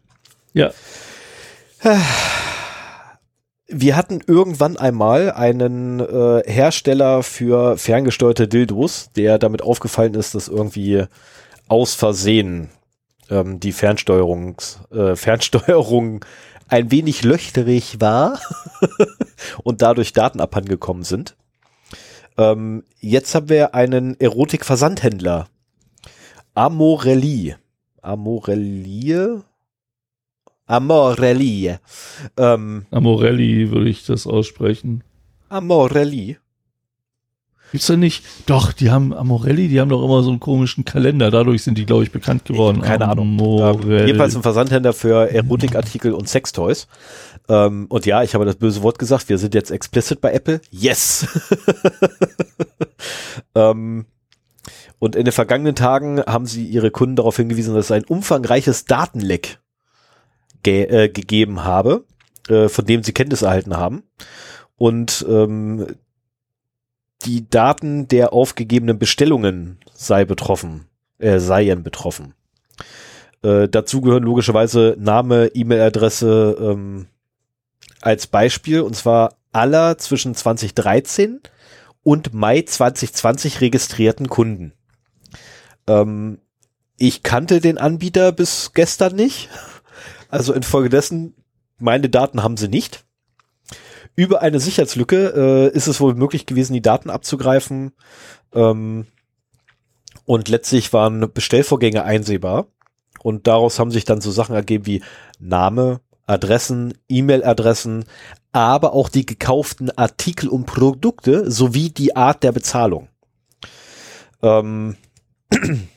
Ja. 0.53 0.73
Wir 3.73 3.97
hatten 3.97 4.21
irgendwann 4.27 4.77
einmal 4.77 5.31
einen 5.31 6.01
äh, 6.01 6.43
Hersteller 6.45 7.23
für 7.23 7.79
ferngesteuerte 7.79 8.49
Dildos, 8.49 9.11
der 9.15 9.39
damit 9.39 9.63
aufgefallen 9.63 10.15
ist, 10.15 10.35
dass 10.35 10.49
irgendwie 10.49 11.05
aus 11.69 11.95
Versehen 11.95 12.71
ähm, 13.31 13.61
die 13.61 13.71
Fernsteuerungs, 13.71 14.81
äh, 14.91 15.15
Fernsteuerung 15.15 16.25
ein 16.69 16.91
wenig 16.91 17.23
löchrig 17.23 18.01
war 18.01 18.41
und 19.63 19.83
dadurch 19.83 20.13
Daten 20.13 20.41
abhandengekommen 20.41 21.05
sind. 21.05 21.37
Ähm, 22.37 22.83
jetzt 22.99 23.35
haben 23.37 23.49
wir 23.49 23.75
einen 23.77 24.19
Erotik-Versandhändler. 24.19 25.47
Amorelli. 26.55 27.55
Amorelli? 28.03 29.43
Amorelli. 30.71 31.75
Ähm, 32.37 32.87
Amorelli 32.93 33.73
würde 33.73 33.91
ich 33.91 34.07
das 34.07 34.29
aussprechen. 34.29 35.03
Amorelli. 35.49 36.39
Gibt's 37.73 37.89
da 37.89 37.97
nicht? 37.97 38.25
Doch, 38.47 38.73
die 38.73 38.91
haben 38.93 39.13
Amorelli, 39.13 39.67
die 39.67 39.81
haben 39.81 39.89
doch 39.89 40.05
immer 40.05 40.23
so 40.23 40.31
einen 40.31 40.39
komischen 40.39 40.85
Kalender. 40.85 41.33
Dadurch 41.33 41.65
sind 41.65 41.77
die, 41.77 41.87
glaube 41.87 42.05
ich, 42.05 42.13
bekannt 42.13 42.45
geworden. 42.45 42.83
Keine 42.83 43.09
Ahnung. 43.09 43.37
Ähm, 43.41 44.07
jedenfalls 44.07 44.37
ein 44.37 44.43
Versandhändler 44.43 44.93
für 44.93 45.33
Erotikartikel 45.33 46.13
und 46.13 46.29
Sextoys. 46.29 46.87
Ähm, 47.49 47.87
und 47.89 48.07
ja, 48.07 48.23
ich 48.23 48.35
habe 48.35 48.45
das 48.45 48.55
böse 48.55 48.83
Wort 48.85 49.01
gesagt. 49.01 49.29
Wir 49.29 49.39
sind 49.39 49.57
jetzt 49.57 49.73
explicit 49.73 50.21
bei 50.21 50.33
Apple. 50.33 50.61
Yes. 50.71 51.27
ähm, 53.57 54.07
und 55.01 55.17
in 55.17 55.25
den 55.25 55.33
vergangenen 55.33 55.75
Tagen 55.75 56.23
haben 56.23 56.47
sie 56.47 56.65
ihre 56.65 56.93
Kunden 56.93 57.17
darauf 57.17 57.37
hingewiesen, 57.37 57.75
dass 57.75 57.87
es 57.87 57.93
ein 57.93 58.05
umfangreiches 58.05 58.85
Datenleck 58.85 59.59
ge 60.63 60.85
äh, 60.85 61.09
gegeben 61.09 61.65
habe, 61.65 62.05
äh, 62.49 62.69
von 62.69 62.85
dem 62.85 63.03
sie 63.03 63.13
Kenntnis 63.13 63.43
erhalten 63.43 63.77
haben. 63.77 64.03
Und 64.77 65.25
ähm, 65.29 65.87
die 67.25 67.49
Daten 67.49 68.09
der 68.09 68.33
aufgegebenen 68.33 68.99
Bestellungen 68.99 69.79
sei 69.93 70.25
betroffen, 70.25 70.87
äh, 71.19 71.39
seien 71.39 71.83
betroffen. 71.83 72.35
Äh, 73.43 73.69
dazu 73.69 74.01
gehören 74.01 74.23
logischerweise 74.23 74.97
Name, 74.99 75.49
E-Mail-Adresse 75.55 76.57
ähm, 76.61 77.07
als 78.01 78.27
Beispiel, 78.27 78.81
und 78.81 78.97
zwar 78.97 79.37
aller 79.53 79.99
zwischen 79.99 80.35
2013 80.35 81.41
und 82.03 82.33
Mai 82.33 82.63
2020 82.63 83.61
registrierten 83.61 84.29
Kunden. 84.29 84.73
Ähm, 85.87 86.39
ich 86.97 87.23
kannte 87.23 87.61
den 87.61 87.79
Anbieter 87.79 88.33
bis 88.33 88.73
gestern 88.75 89.17
nicht. 89.17 89.49
Also 90.31 90.53
infolgedessen, 90.53 91.35
meine 91.79 92.09
Daten 92.09 92.43
haben 92.43 92.57
sie 92.57 92.69
nicht 92.69 93.05
über 94.17 94.43
eine 94.43 94.61
Sicherheitslücke 94.61 95.33
äh, 95.73 95.75
ist 95.75 95.87
es 95.87 96.01
wohl 96.01 96.15
möglich 96.15 96.47
gewesen, 96.47 96.75
die 96.75 96.83
Daten 96.83 97.11
abzugreifen. 97.11 97.93
Ähm, 98.53 99.07
und 100.25 100.49
letztlich 100.49 100.93
waren 100.93 101.33
Bestellvorgänge 101.33 102.05
einsehbar. 102.05 102.67
Und 103.23 103.47
daraus 103.47 103.79
haben 103.79 103.91
sich 103.91 104.05
dann 104.05 104.21
so 104.21 104.31
Sachen 104.31 104.55
ergeben 104.55 104.87
wie 104.87 105.03
Name, 105.39 106.01
Adressen, 106.27 106.95
E-Mail-Adressen, 107.09 108.05
aber 108.53 108.93
auch 108.93 109.09
die 109.09 109.27
gekauften 109.27 109.91
Artikel 109.91 110.49
und 110.49 110.67
Produkte 110.67 111.51
sowie 111.51 111.91
die 111.91 112.17
Art 112.17 112.43
der 112.43 112.53
Bezahlung. 112.53 113.09
Ähm 114.43 114.97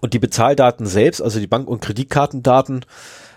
und 0.00 0.14
die 0.14 0.18
Bezahldaten 0.18 0.86
selbst, 0.86 1.22
also 1.22 1.40
die 1.40 1.46
Bank- 1.46 1.68
und 1.68 1.80
Kreditkartendaten, 1.80 2.84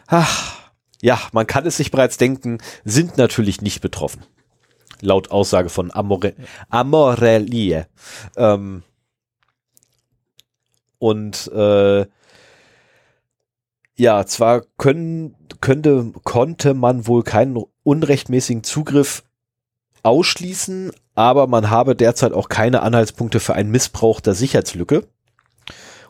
ach, 0.08 0.72
ja, 1.02 1.20
man 1.34 1.48
kann 1.48 1.66
es 1.66 1.78
sich 1.78 1.92
bereits 1.92 2.18
denken, 2.18 2.58
sind 2.84 3.18
natürlich 3.18 3.62
nicht 3.62 3.82
betroffen. 3.82 4.24
Laut 5.02 5.30
Aussage 5.32 5.70
von 5.70 5.92
Amore, 5.92 6.34
Amorelie. 6.70 7.86
Ähm, 8.38 8.84
und 10.98 11.52
äh, 11.54 12.06
ja, 13.98 14.26
zwar 14.26 14.62
können, 14.78 15.36
könnte, 15.62 16.12
konnte 16.24 16.74
man 16.74 17.08
wohl 17.08 17.24
keinen 17.24 17.62
unrechtmäßigen 17.84 18.64
Zugriff 18.64 19.24
ausschließen, 20.04 20.92
aber 21.14 21.48
man 21.48 21.70
habe 21.70 21.96
derzeit 21.96 22.34
auch 22.34 22.50
keine 22.50 22.82
Anhaltspunkte 22.82 23.40
für 23.40 23.54
einen 23.54 23.72
Missbrauch 23.72 24.22
der 24.22 24.34
Sicherheitslücke. 24.34 25.08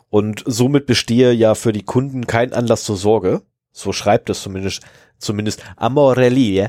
Und 0.08 0.42
somit 0.46 0.86
bestehe 0.86 1.32
ja 1.32 1.54
für 1.54 1.72
die 1.72 1.82
Kunden 1.82 2.26
kein 2.26 2.52
Anlass 2.52 2.84
zur 2.84 2.96
Sorge 2.96 3.42
so 3.76 3.92
schreibt 3.92 4.30
es 4.30 4.40
zumindest, 4.40 4.82
zumindest 5.18 5.62
Amorelli, 5.76 6.68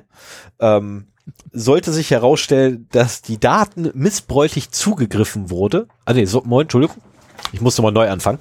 ähm, 0.59 1.07
sollte 1.51 1.93
sich 1.93 2.11
herausstellen, 2.11 2.87
dass 2.91 3.21
die 3.21 3.39
Daten 3.39 3.91
missbräuchlich 3.93 4.71
zugegriffen 4.71 5.49
wurde. 5.49 5.87
Ah 6.05 6.13
nee, 6.13 6.25
so, 6.25 6.41
moin, 6.45 6.63
Entschuldigung, 6.63 6.97
ich 7.51 7.61
musste 7.61 7.81
mal 7.81 7.91
neu 7.91 8.09
anfangen. 8.09 8.39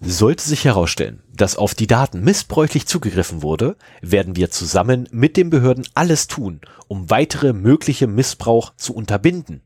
Sollte 0.00 0.42
sich 0.42 0.64
herausstellen, 0.64 1.22
dass 1.34 1.56
auf 1.56 1.74
die 1.74 1.86
Daten 1.86 2.24
missbräuchlich 2.24 2.86
zugegriffen 2.86 3.42
wurde, 3.42 3.76
werden 4.00 4.36
wir 4.36 4.50
zusammen 4.50 5.06
mit 5.12 5.36
den 5.36 5.50
Behörden 5.50 5.86
alles 5.92 6.28
tun, 6.28 6.62
um 6.88 7.10
weitere 7.10 7.52
mögliche 7.52 8.06
Missbrauch 8.06 8.72
zu 8.76 8.94
unterbinden. 8.94 9.60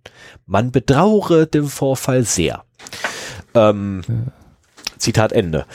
Man 0.47 0.73
betrauere 0.73 1.47
den 1.47 1.67
Vorfall 1.67 2.25
sehr. 2.25 2.65
Ähm. 3.55 4.03
Zitat 4.99 5.33
Ende. 5.33 5.67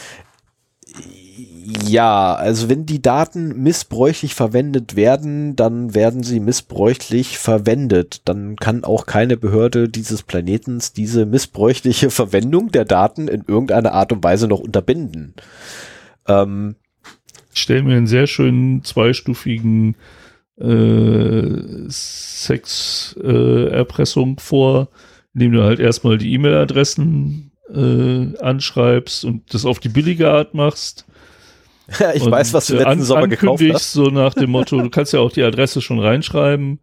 Ja, 1.87 2.33
also 2.33 2.69
wenn 2.69 2.85
die 2.85 3.01
Daten 3.01 3.63
missbräuchlich 3.63 4.35
verwendet 4.35 4.95
werden, 4.95 5.55
dann 5.55 5.95
werden 5.95 6.23
sie 6.23 6.39
missbräuchlich 6.39 7.37
verwendet. 7.37 8.21
Dann 8.25 8.57
kann 8.57 8.83
auch 8.83 9.05
keine 9.05 9.37
Behörde 9.37 9.87
dieses 9.87 10.23
Planetens 10.23 10.91
diese 10.91 11.25
missbräuchliche 11.25 12.09
Verwendung 12.09 12.71
der 12.71 12.85
Daten 12.85 13.27
in 13.27 13.43
irgendeiner 13.47 13.93
Art 13.93 14.11
und 14.11 14.23
Weise 14.23 14.47
noch 14.47 14.59
unterbinden. 14.59 15.35
Ähm, 16.27 16.75
ich 17.53 17.61
stelle 17.61 17.83
mir 17.83 17.95
einen 17.95 18.07
sehr 18.07 18.25
schönen 18.27 18.83
zweistufigen 18.83 19.95
äh, 20.59 21.87
Sexerpressung 21.87 24.37
äh, 24.37 24.41
vor, 24.41 24.89
indem 25.33 25.53
du 25.53 25.63
halt 25.63 25.79
erstmal 25.79 26.17
die 26.17 26.33
E-Mail-Adressen 26.33 27.51
äh, 27.73 28.37
anschreibst 28.39 29.23
und 29.25 29.53
das 29.53 29.65
auf 29.65 29.79
die 29.79 29.89
billige 29.89 30.31
Art 30.31 30.53
machst 30.53 31.05
ich 32.13 32.23
und 32.23 32.31
weiß, 32.31 32.53
was 32.53 32.67
du 32.67 32.73
letzten 32.73 32.89
an, 32.89 33.01
Sommer 33.01 33.27
gekauft 33.27 33.63
hast. 33.71 33.93
so 33.93 34.05
nach 34.05 34.33
dem 34.33 34.51
Motto, 34.51 34.79
du 34.79 34.89
kannst 34.89 35.13
ja 35.13 35.19
auch 35.19 35.31
die 35.31 35.43
Adresse 35.43 35.81
schon 35.81 35.99
reinschreiben. 35.99 36.79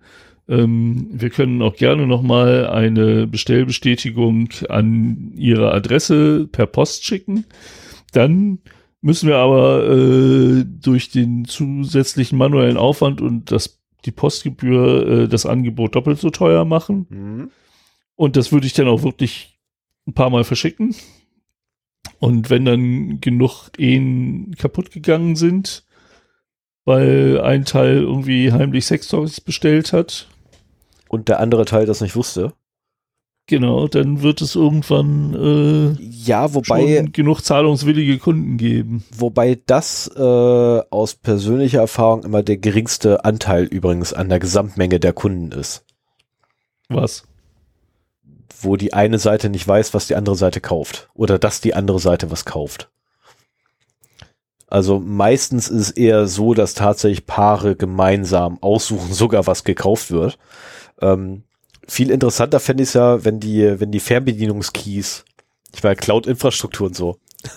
Ähm, 0.48 1.08
wir 1.10 1.30
können 1.30 1.62
auch 1.62 1.76
gerne 1.76 2.06
nochmal 2.06 2.66
eine 2.66 3.26
Bestellbestätigung 3.26 4.48
an 4.68 5.32
Ihre 5.36 5.72
Adresse 5.72 6.48
per 6.50 6.66
Post 6.66 7.04
schicken. 7.04 7.44
Dann 8.12 8.60
müssen 9.00 9.28
wir 9.28 9.36
aber 9.36 9.86
äh, 9.88 10.64
durch 10.64 11.10
den 11.10 11.44
zusätzlichen 11.44 12.38
manuellen 12.38 12.76
Aufwand 12.76 13.20
und 13.20 13.52
das, 13.52 13.80
die 14.04 14.10
Postgebühr 14.10 15.06
äh, 15.06 15.28
das 15.28 15.46
Angebot 15.46 15.94
doppelt 15.94 16.18
so 16.18 16.30
teuer 16.30 16.64
machen. 16.64 17.06
Mhm. 17.10 17.50
Und 18.16 18.36
das 18.36 18.50
würde 18.50 18.66
ich 18.66 18.72
dann 18.72 18.88
auch 18.88 19.02
wirklich 19.02 19.58
ein 20.06 20.14
paar 20.14 20.30
Mal 20.30 20.44
verschicken. 20.44 20.94
Und 22.20 22.50
wenn 22.50 22.64
dann 22.64 23.20
genug 23.20 23.70
Ehen 23.78 24.54
kaputt 24.58 24.90
gegangen 24.90 25.36
sind, 25.36 25.84
weil 26.88 27.40
ein 27.42 27.66
Teil 27.66 27.98
irgendwie 27.98 28.50
heimlich 28.50 28.86
Sextoys 28.86 29.42
bestellt 29.42 29.92
hat. 29.92 30.26
Und 31.08 31.28
der 31.28 31.38
andere 31.38 31.66
Teil 31.66 31.84
das 31.84 32.00
nicht 32.00 32.16
wusste. 32.16 32.54
Genau, 33.46 33.88
dann 33.88 34.22
wird 34.22 34.40
es 34.40 34.54
irgendwann 34.54 35.34
äh, 35.34 36.02
ja, 36.02 36.54
wobei 36.54 37.04
genug 37.12 37.42
zahlungswillige 37.42 38.16
Kunden 38.18 38.56
geben. 38.56 39.04
Wobei 39.14 39.58
das 39.66 40.10
äh, 40.16 40.20
aus 40.20 41.14
persönlicher 41.14 41.80
Erfahrung 41.80 42.24
immer 42.24 42.42
der 42.42 42.56
geringste 42.56 43.22
Anteil 43.24 43.64
übrigens 43.64 44.14
an 44.14 44.30
der 44.30 44.38
Gesamtmenge 44.38 44.98
der 44.98 45.12
Kunden 45.12 45.52
ist. 45.52 45.84
Was? 46.88 47.27
Wo 48.60 48.76
die 48.76 48.92
eine 48.92 49.18
Seite 49.18 49.48
nicht 49.48 49.66
weiß, 49.66 49.94
was 49.94 50.06
die 50.06 50.14
andere 50.16 50.36
Seite 50.36 50.60
kauft. 50.60 51.08
Oder 51.14 51.38
dass 51.38 51.60
die 51.60 51.74
andere 51.74 51.98
Seite 51.98 52.30
was 52.30 52.44
kauft. 52.44 52.88
Also 54.66 55.00
meistens 55.00 55.68
ist 55.68 55.80
es 55.80 55.90
eher 55.92 56.26
so, 56.26 56.52
dass 56.54 56.74
tatsächlich 56.74 57.26
Paare 57.26 57.74
gemeinsam 57.74 58.58
aussuchen, 58.60 59.12
sogar 59.14 59.46
was 59.46 59.64
gekauft 59.64 60.10
wird. 60.10 60.38
Ähm, 61.00 61.44
viel 61.86 62.10
interessanter 62.10 62.60
fände 62.60 62.82
ich 62.82 62.90
es 62.90 62.94
ja, 62.94 63.24
wenn 63.24 63.40
die, 63.40 63.80
wenn 63.80 63.90
die 63.90 64.00
Fernbedienungskeys, 64.00 65.24
ich 65.74 65.82
meine 65.82 65.96
Cloud-Infrastruktur 65.96 66.88
und 66.88 66.96
so. 66.96 67.18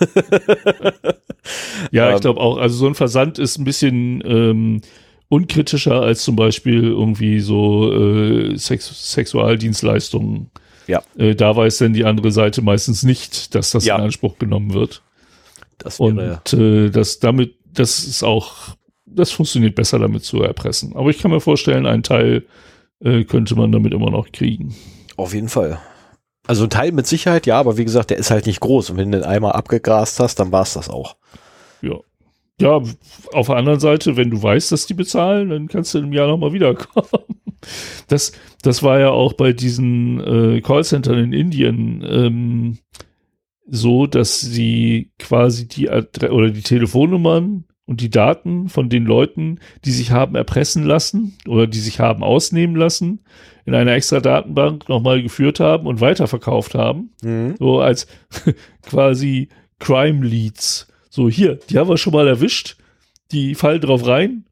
ja, 1.90 2.08
ich 2.08 2.14
ähm, 2.14 2.20
glaube 2.20 2.40
auch, 2.40 2.56
also 2.56 2.76
so 2.76 2.86
ein 2.86 2.94
Versand 2.94 3.38
ist 3.38 3.58
ein 3.58 3.64
bisschen 3.64 4.22
ähm, 4.24 4.80
unkritischer 5.28 6.00
als 6.00 6.22
zum 6.22 6.36
Beispiel 6.36 6.84
irgendwie 6.84 7.40
so 7.40 7.92
äh, 7.92 8.56
Sex 8.56 9.12
Sexualdienstleistungen. 9.12 10.50
Ja. 10.86 11.02
Äh, 11.16 11.34
da 11.34 11.54
weiß 11.56 11.78
dann 11.78 11.92
die 11.92 12.04
andere 12.04 12.32
Seite 12.32 12.62
meistens 12.62 13.02
nicht, 13.02 13.54
dass 13.54 13.70
das 13.70 13.84
ja. 13.84 13.96
in 13.96 14.02
Anspruch 14.02 14.38
genommen 14.38 14.74
wird. 14.74 15.02
Das 15.78 16.00
wäre, 16.00 16.40
Und 16.44 16.52
äh, 16.52 16.90
das 16.90 17.18
damit, 17.18 17.54
das 17.72 18.04
ist 18.04 18.22
auch, 18.22 18.76
das 19.06 19.30
funktioniert 19.30 19.74
besser 19.74 19.98
damit 19.98 20.24
zu 20.24 20.42
erpressen. 20.42 20.94
Aber 20.96 21.10
ich 21.10 21.18
kann 21.18 21.30
mir 21.30 21.40
vorstellen, 21.40 21.86
einen 21.86 22.02
Teil 22.02 22.46
äh, 23.00 23.24
könnte 23.24 23.54
man 23.54 23.72
damit 23.72 23.92
immer 23.92 24.10
noch 24.10 24.30
kriegen. 24.32 24.74
Auf 25.16 25.34
jeden 25.34 25.48
Fall. 25.48 25.78
Also 26.46 26.64
ein 26.64 26.70
Teil 26.70 26.92
mit 26.92 27.06
Sicherheit, 27.06 27.46
ja, 27.46 27.58
aber 27.58 27.76
wie 27.76 27.84
gesagt, 27.84 28.10
der 28.10 28.18
ist 28.18 28.30
halt 28.30 28.46
nicht 28.46 28.60
groß. 28.60 28.90
Und 28.90 28.96
wenn 28.96 29.12
du 29.12 29.18
den 29.18 29.26
einmal 29.26 29.52
abgegrast 29.52 30.18
hast, 30.18 30.40
dann 30.40 30.50
war 30.50 30.62
es 30.62 30.74
das 30.74 30.88
auch. 30.88 31.16
Ja. 31.82 31.96
Ja, 32.60 32.80
auf 33.32 33.46
der 33.46 33.56
anderen 33.56 33.80
Seite, 33.80 34.16
wenn 34.16 34.30
du 34.30 34.40
weißt, 34.40 34.70
dass 34.70 34.86
die 34.86 34.94
bezahlen, 34.94 35.50
dann 35.50 35.68
kannst 35.68 35.94
du 35.94 35.98
im 35.98 36.12
Jahr 36.12 36.28
nochmal 36.28 36.52
wiederkommen. 36.52 37.40
Das, 38.08 38.32
das 38.62 38.82
war 38.82 39.00
ja 39.00 39.10
auch 39.10 39.32
bei 39.34 39.52
diesen 39.52 40.20
äh, 40.20 40.60
Callcentern 40.60 41.18
in 41.18 41.32
Indien 41.32 42.04
ähm, 42.06 42.78
so, 43.66 44.06
dass 44.06 44.40
sie 44.40 45.10
quasi 45.18 45.66
die 45.68 45.88
Adre 45.88 46.32
oder 46.32 46.50
die 46.50 46.62
Telefonnummern 46.62 47.64
und 47.86 48.00
die 48.00 48.10
Daten 48.10 48.68
von 48.68 48.88
den 48.88 49.04
Leuten, 49.04 49.58
die 49.84 49.90
sich 49.90 50.10
haben 50.10 50.34
erpressen 50.34 50.84
lassen 50.84 51.36
oder 51.46 51.66
die 51.66 51.80
sich 51.80 52.00
haben 52.00 52.22
ausnehmen 52.22 52.76
lassen, 52.76 53.20
in 53.64 53.74
einer 53.74 53.92
extra 53.92 54.20
Datenbank 54.20 54.88
nochmal 54.88 55.22
geführt 55.22 55.60
haben 55.60 55.86
und 55.86 56.00
weiterverkauft 56.00 56.74
haben. 56.74 57.12
Mhm. 57.22 57.56
So 57.58 57.80
als 57.80 58.06
quasi 58.82 59.48
Crime 59.78 60.24
Leads. 60.24 60.88
So, 61.10 61.28
hier, 61.28 61.56
die 61.68 61.78
haben 61.78 61.88
wir 61.88 61.98
schon 61.98 62.12
mal 62.12 62.26
erwischt, 62.26 62.76
die 63.32 63.54
fallen 63.54 63.80
drauf 63.80 64.06
rein, 64.06 64.44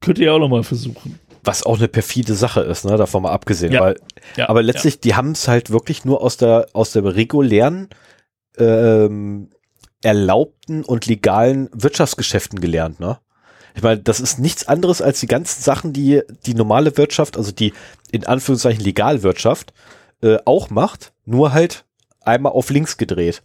könnt 0.00 0.18
ihr 0.18 0.32
auch 0.32 0.38
nochmal 0.38 0.62
versuchen. 0.62 1.18
Was 1.48 1.64
auch 1.64 1.78
eine 1.78 1.88
perfide 1.88 2.34
Sache 2.34 2.60
ist, 2.60 2.84
ne, 2.84 2.96
davon 2.96 3.22
mal 3.22 3.32
abgesehen. 3.32 3.72
Ja. 3.72 3.80
Weil, 3.80 4.00
ja. 4.36 4.48
Aber 4.48 4.62
letztlich, 4.62 4.94
ja. 4.94 5.00
die 5.02 5.14
haben 5.14 5.32
es 5.32 5.48
halt 5.48 5.70
wirklich 5.70 6.04
nur 6.04 6.22
aus 6.22 6.36
der, 6.36 6.68
aus 6.72 6.92
der 6.92 7.04
regulären, 7.04 7.88
ähm, 8.58 9.50
erlaubten 10.02 10.84
und 10.84 11.06
legalen 11.06 11.68
Wirtschaftsgeschäften 11.72 12.60
gelernt, 12.60 13.00
ne? 13.00 13.18
Ich 13.74 13.82
meine, 13.82 14.00
das 14.00 14.18
ist 14.18 14.40
nichts 14.40 14.66
anderes 14.66 15.00
als 15.00 15.20
die 15.20 15.28
ganzen 15.28 15.62
Sachen, 15.62 15.92
die 15.92 16.22
die 16.46 16.54
normale 16.54 16.96
Wirtschaft, 16.96 17.36
also 17.36 17.52
die 17.52 17.72
in 18.10 18.26
Anführungszeichen 18.26 18.82
Legalwirtschaft, 18.82 19.72
äh, 20.20 20.38
auch 20.44 20.70
macht, 20.70 21.12
nur 21.24 21.52
halt 21.52 21.84
einmal 22.20 22.52
auf 22.52 22.70
links 22.70 22.96
gedreht. 22.96 23.42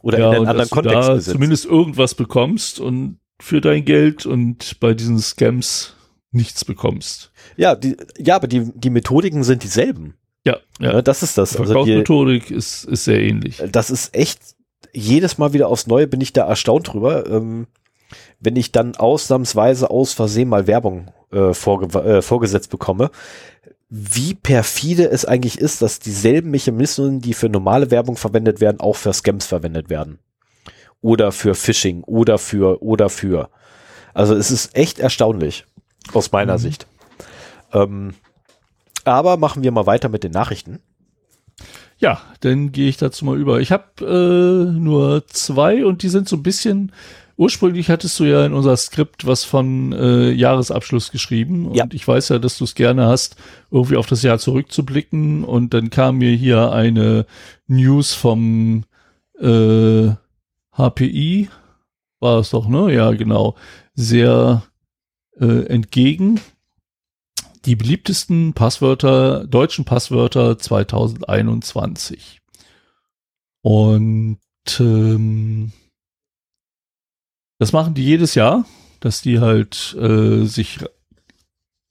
Oder 0.00 0.18
ja, 0.18 0.30
in 0.30 0.36
einen 0.36 0.46
anderen 0.46 0.70
Kontext 0.70 1.08
gesetzt. 1.08 1.30
zumindest 1.32 1.66
irgendwas 1.66 2.14
bekommst 2.14 2.80
und 2.80 3.18
für 3.40 3.60
dein 3.60 3.84
Geld 3.84 4.24
und 4.24 4.80
bei 4.80 4.94
diesen 4.94 5.18
Scams 5.18 5.94
nichts 6.30 6.64
bekommst. 6.64 7.32
Ja, 7.56 7.74
die, 7.74 7.96
ja, 8.18 8.36
aber 8.36 8.48
die, 8.48 8.70
die 8.74 8.90
Methodiken 8.90 9.44
sind 9.44 9.62
dieselben. 9.62 10.14
Ja, 10.44 10.58
ja. 10.80 11.02
das 11.02 11.22
ist 11.22 11.38
das. 11.38 11.50
Die 11.50 11.56
Verkaufsmethodik 11.56 12.44
also 12.44 12.54
ist, 12.54 12.84
ist 12.84 13.04
sehr 13.04 13.20
ähnlich. 13.20 13.62
Das 13.70 13.90
ist 13.90 14.14
echt, 14.14 14.40
jedes 14.92 15.38
Mal 15.38 15.52
wieder 15.52 15.68
aufs 15.68 15.86
Neue 15.86 16.06
bin 16.06 16.20
ich 16.20 16.32
da 16.32 16.46
erstaunt 16.46 16.92
drüber, 16.92 17.26
ähm, 17.28 17.66
wenn 18.40 18.56
ich 18.56 18.72
dann 18.72 18.96
ausnahmsweise 18.96 19.90
aus 19.90 20.12
Versehen 20.12 20.48
mal 20.48 20.66
Werbung 20.66 21.10
äh, 21.32 21.52
vorge 21.52 21.98
äh, 21.98 22.22
vorgesetzt 22.22 22.70
bekomme, 22.70 23.10
wie 23.90 24.34
perfide 24.34 25.10
es 25.10 25.24
eigentlich 25.24 25.58
ist, 25.58 25.82
dass 25.82 25.98
dieselben 25.98 26.50
Mechanismen, 26.50 27.20
die 27.20 27.34
für 27.34 27.48
normale 27.48 27.90
Werbung 27.90 28.16
verwendet 28.16 28.60
werden, 28.60 28.80
auch 28.80 28.96
für 28.96 29.12
Scams 29.12 29.46
verwendet 29.46 29.90
werden. 29.90 30.18
Oder 31.00 31.32
für 31.32 31.54
Phishing 31.54 32.02
oder 32.04 32.38
für 32.38 32.82
oder 32.82 33.08
für. 33.08 33.50
Also 34.14 34.34
es 34.34 34.50
ist 34.50 34.76
echt 34.76 34.98
erstaunlich 34.98 35.64
aus 36.14 36.32
meiner 36.32 36.54
mhm. 36.54 36.58
Sicht. 36.58 36.86
Ähm, 37.72 38.14
aber 39.04 39.36
machen 39.36 39.62
wir 39.62 39.72
mal 39.72 39.86
weiter 39.86 40.08
mit 40.08 40.24
den 40.24 40.32
Nachrichten. 40.32 40.80
Ja, 41.98 42.20
dann 42.40 42.70
gehe 42.70 42.88
ich 42.88 42.96
dazu 42.96 43.24
mal 43.24 43.38
über. 43.38 43.60
Ich 43.60 43.72
habe 43.72 44.04
äh, 44.04 44.78
nur 44.78 45.26
zwei 45.26 45.84
und 45.84 46.02
die 46.02 46.08
sind 46.08 46.28
so 46.28 46.36
ein 46.36 46.42
bisschen. 46.42 46.92
Ursprünglich 47.36 47.88
hattest 47.88 48.18
du 48.18 48.24
ja 48.24 48.44
in 48.44 48.52
unser 48.52 48.76
Skript 48.76 49.24
was 49.24 49.44
von 49.44 49.92
äh, 49.92 50.30
Jahresabschluss 50.30 51.12
geschrieben 51.12 51.66
und 51.68 51.76
ja. 51.76 51.86
ich 51.92 52.06
weiß 52.06 52.30
ja, 52.30 52.40
dass 52.40 52.58
du 52.58 52.64
es 52.64 52.74
gerne 52.74 53.06
hast, 53.06 53.36
irgendwie 53.70 53.96
auf 53.96 54.06
das 54.06 54.24
Jahr 54.24 54.40
zurückzublicken 54.40 55.44
und 55.44 55.72
dann 55.72 55.90
kam 55.90 56.16
mir 56.16 56.32
hier 56.32 56.72
eine 56.72 57.26
News 57.68 58.12
vom 58.12 58.84
äh, 59.40 60.10
HPI, 60.72 61.48
war 62.18 62.40
es 62.40 62.50
doch, 62.50 62.66
ne? 62.66 62.92
Ja, 62.92 63.12
genau. 63.12 63.54
Sehr 63.94 64.62
äh, 65.40 65.66
entgegen. 65.66 66.40
Die 67.64 67.76
beliebtesten 67.76 68.54
Passwörter, 68.54 69.46
deutschen 69.46 69.84
Passwörter 69.84 70.58
2021. 70.58 72.40
Und 73.62 74.38
ähm, 74.78 75.72
das 77.58 77.72
machen 77.72 77.94
die 77.94 78.04
jedes 78.04 78.34
Jahr, 78.34 78.64
dass 79.00 79.20
die 79.20 79.40
halt 79.40 79.96
äh, 79.98 80.44
sich 80.44 80.78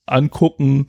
angucken, 0.06 0.88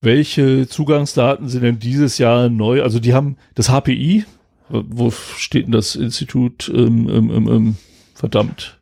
welche 0.00 0.68
Zugangsdaten 0.68 1.48
sind 1.48 1.62
denn 1.62 1.78
dieses 1.78 2.18
Jahr 2.18 2.48
neu. 2.48 2.82
Also 2.82 3.00
die 3.00 3.14
haben 3.14 3.36
das 3.54 3.68
HPI, 3.68 4.24
Wo 4.68 5.10
steht 5.10 5.66
denn 5.66 5.72
das 5.72 5.94
Institut? 5.94 6.70
Ähm, 6.74 7.08
ähm, 7.08 7.30
ähm, 7.30 7.48
ähm, 7.48 7.76
verdammt. 8.14 8.80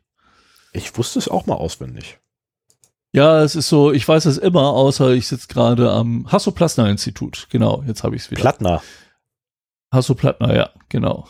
Ich 0.73 0.97
wusste 0.97 1.19
es 1.19 1.27
auch 1.27 1.45
mal 1.45 1.55
auswendig. 1.55 2.19
Ja, 3.13 3.43
es 3.43 3.55
ist 3.55 3.69
so, 3.69 3.91
ich 3.91 4.07
weiß 4.07 4.25
es 4.25 4.39
immer, 4.39 4.73
außer 4.73 5.11
ich 5.11 5.27
sitze 5.27 5.47
gerade 5.47 5.91
am 5.91 6.31
Hasso-Plattner-Institut. 6.31 7.47
Genau, 7.51 7.83
jetzt 7.85 8.03
habe 8.03 8.15
ich 8.15 8.23
es 8.23 8.31
wieder. 8.31 8.41
Plattner. 8.41 8.81
Hasso-Plattner, 9.91 10.55
ja, 10.55 10.69
genau. 10.89 11.27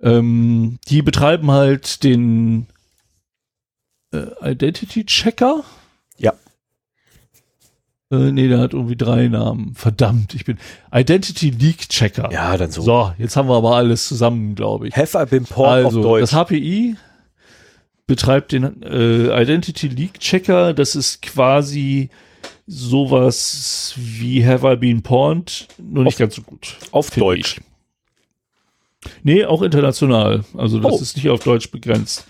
Ähm, 0.00 0.78
die 0.88 1.02
betreiben 1.02 1.50
halt 1.50 2.02
den 2.04 2.66
äh, 4.14 4.52
Identity 4.52 5.04
Checker. 5.04 5.62
Ja. 6.16 6.32
Äh, 8.10 8.32
nee, 8.32 8.48
der 8.48 8.60
hat 8.60 8.72
irgendwie 8.72 8.96
drei 8.96 9.28
Namen. 9.28 9.74
Verdammt, 9.74 10.34
ich 10.34 10.46
bin 10.46 10.58
Identity 10.90 11.50
Leak 11.50 11.90
Checker. 11.90 12.30
Ja, 12.32 12.56
dann 12.56 12.70
so. 12.70 12.80
So, 12.80 13.12
jetzt 13.18 13.36
haben 13.36 13.48
wir 13.48 13.56
aber 13.56 13.76
alles 13.76 14.08
zusammen, 14.08 14.54
glaube 14.54 14.88
ich. 14.88 14.96
Have 14.96 15.18
I 15.20 15.26
been 15.26 15.44
porn 15.44 15.84
also, 15.84 15.98
auf 15.98 16.04
Deutsch? 16.04 16.30
das 16.30 16.32
HPI 16.32 16.96
betreibt 18.06 18.52
den 18.52 18.82
äh, 18.82 19.42
Identity 19.42 19.88
Leak 19.88 20.20
Checker. 20.20 20.74
Das 20.74 20.94
ist 20.94 21.22
quasi 21.22 22.10
sowas 22.66 23.94
wie 23.96 24.44
Have 24.46 24.70
I 24.72 24.76
Been 24.76 25.02
Porned, 25.02 25.68
nur 25.78 26.04
nicht 26.04 26.14
Auf- 26.14 26.18
ganz 26.18 26.34
so 26.36 26.42
gut. 26.42 26.76
auf 26.92 27.10
Deutsch. 27.10 27.58
ich. 27.58 27.64
Nee, 29.22 29.44
auch 29.44 29.62
international. 29.62 30.44
Also 30.56 30.78
das 30.78 30.92
Oh. 30.92 30.98
ist 31.00 31.16
nicht 31.16 31.28
auf 31.28 31.40
Deutsch 31.44 31.70
begrenzt. 31.70 32.26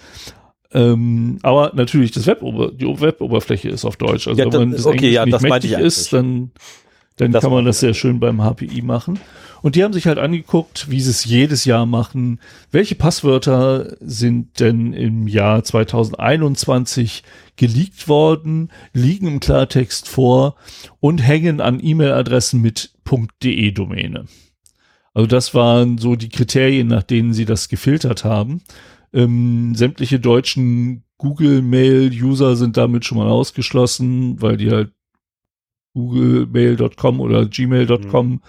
Ähm, 0.72 1.38
aber 1.42 1.70
natürlich, 1.74 2.10
das 2.10 2.26
Web 2.26 2.40
die 2.40 2.86
Web-Oberfläche 3.00 3.68
ist 3.68 3.84
auf 3.84 3.96
Deutsch. 3.96 4.26
Also 4.26 4.40
Ja, 4.42 4.52
wenn 4.52 4.60
man 4.60 4.70
das 4.72 4.84
okay, 4.86 4.96
Englisch 4.96 5.12
ja, 5.12 5.24
nicht 5.24 5.34
das 5.34 5.42
mächtig 5.42 5.72
ist, 5.72 6.12
dann, 6.12 6.50
dann 7.16 7.30
Das 7.30 7.42
kann 7.44 7.52
man 7.52 7.64
das 7.64 7.78
sehr 7.78 7.94
schön 7.94 8.18
beim 8.18 8.42
HPI 8.42 8.82
machen. 8.82 9.20
Und 9.64 9.76
die 9.76 9.82
haben 9.82 9.94
sich 9.94 10.06
halt 10.06 10.18
angeguckt, 10.18 10.90
wie 10.90 11.00
sie 11.00 11.08
es 11.08 11.24
jedes 11.24 11.64
Jahr 11.64 11.86
machen. 11.86 12.38
Welche 12.70 12.96
Passwörter 12.96 13.96
sind 13.98 14.60
denn 14.60 14.92
im 14.92 15.26
Jahr 15.26 15.64
2021 15.64 17.22
geleakt 17.56 18.06
worden, 18.06 18.70
liegen 18.92 19.26
im 19.26 19.40
Klartext 19.40 20.06
vor 20.06 20.56
und 21.00 21.26
hängen 21.26 21.62
an 21.62 21.80
E-Mail-Adressen 21.82 22.60
mit 22.60 22.92
.de-Domäne. 23.42 24.26
Also 25.14 25.26
das 25.28 25.54
waren 25.54 25.96
so 25.96 26.14
die 26.14 26.28
Kriterien, 26.28 26.88
nach 26.88 27.02
denen 27.02 27.32
sie 27.32 27.46
das 27.46 27.70
gefiltert 27.70 28.22
haben. 28.22 28.60
Ähm, 29.14 29.74
sämtliche 29.74 30.20
deutschen 30.20 31.04
Google-Mail-User 31.16 32.56
sind 32.56 32.76
damit 32.76 33.06
schon 33.06 33.16
mal 33.16 33.30
ausgeschlossen, 33.30 34.42
weil 34.42 34.58
die 34.58 34.70
halt 34.70 34.92
googlemail.com 35.94 37.20
oder 37.20 37.46
gmail.com 37.46 38.42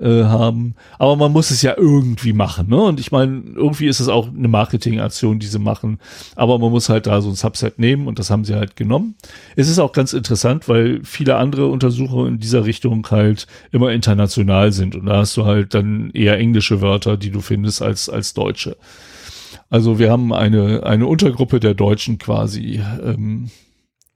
äh, 0.00 0.24
haben. 0.24 0.74
Aber 0.98 1.16
man 1.16 1.32
muss 1.32 1.50
es 1.50 1.62
ja 1.62 1.74
irgendwie 1.76 2.32
machen, 2.32 2.68
ne? 2.68 2.80
Und 2.80 3.00
ich 3.00 3.12
meine, 3.12 3.42
irgendwie 3.54 3.86
ist 3.86 4.00
es 4.00 4.08
auch 4.08 4.28
eine 4.28 4.48
Marketingaktion, 4.48 5.38
die 5.38 5.46
sie 5.46 5.58
machen. 5.58 5.98
Aber 6.36 6.58
man 6.58 6.70
muss 6.70 6.88
halt 6.88 7.06
da 7.06 7.20
so 7.20 7.28
ein 7.28 7.34
Subset 7.34 7.78
nehmen 7.78 8.06
und 8.06 8.18
das 8.18 8.30
haben 8.30 8.44
sie 8.44 8.54
halt 8.54 8.76
genommen. 8.76 9.14
Es 9.56 9.68
ist 9.68 9.78
auch 9.78 9.92
ganz 9.92 10.12
interessant, 10.12 10.68
weil 10.68 11.00
viele 11.04 11.36
andere 11.36 11.66
Untersuchungen 11.66 12.34
in 12.34 12.40
dieser 12.40 12.64
Richtung 12.64 13.06
halt 13.10 13.46
immer 13.72 13.92
international 13.92 14.72
sind. 14.72 14.94
Und 14.94 15.06
da 15.06 15.18
hast 15.18 15.36
du 15.36 15.44
halt 15.44 15.74
dann 15.74 16.10
eher 16.12 16.38
englische 16.38 16.80
Wörter, 16.80 17.16
die 17.16 17.30
du 17.30 17.40
findest, 17.40 17.82
als, 17.82 18.08
als 18.08 18.34
deutsche. 18.34 18.76
Also 19.68 19.98
wir 19.98 20.10
haben 20.10 20.32
eine, 20.32 20.82
eine 20.84 21.06
Untergruppe 21.06 21.60
der 21.60 21.74
Deutschen 21.74 22.18
quasi. 22.18 22.80
Ähm, 23.04 23.50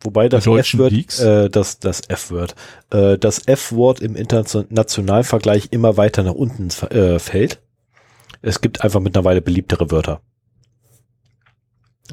Wobei 0.04 0.28
das 0.28 0.46
F-Word, 0.46 1.18
äh, 1.18 1.48
das, 1.48 1.78
das 1.78 2.02
F-Word, 2.08 2.54
äh, 2.90 3.16
das 3.16 3.48
F-Wort 3.48 4.00
im 4.00 4.16
internationalen 4.16 5.24
Vergleich 5.24 5.68
immer 5.70 5.96
weiter 5.96 6.22
nach 6.22 6.34
unten 6.34 6.68
äh, 6.92 7.18
fällt. 7.18 7.62
Es 8.42 8.60
gibt 8.60 8.82
einfach 8.82 9.00
mittlerweile 9.00 9.40
beliebtere 9.40 9.90
Wörter. 9.90 10.20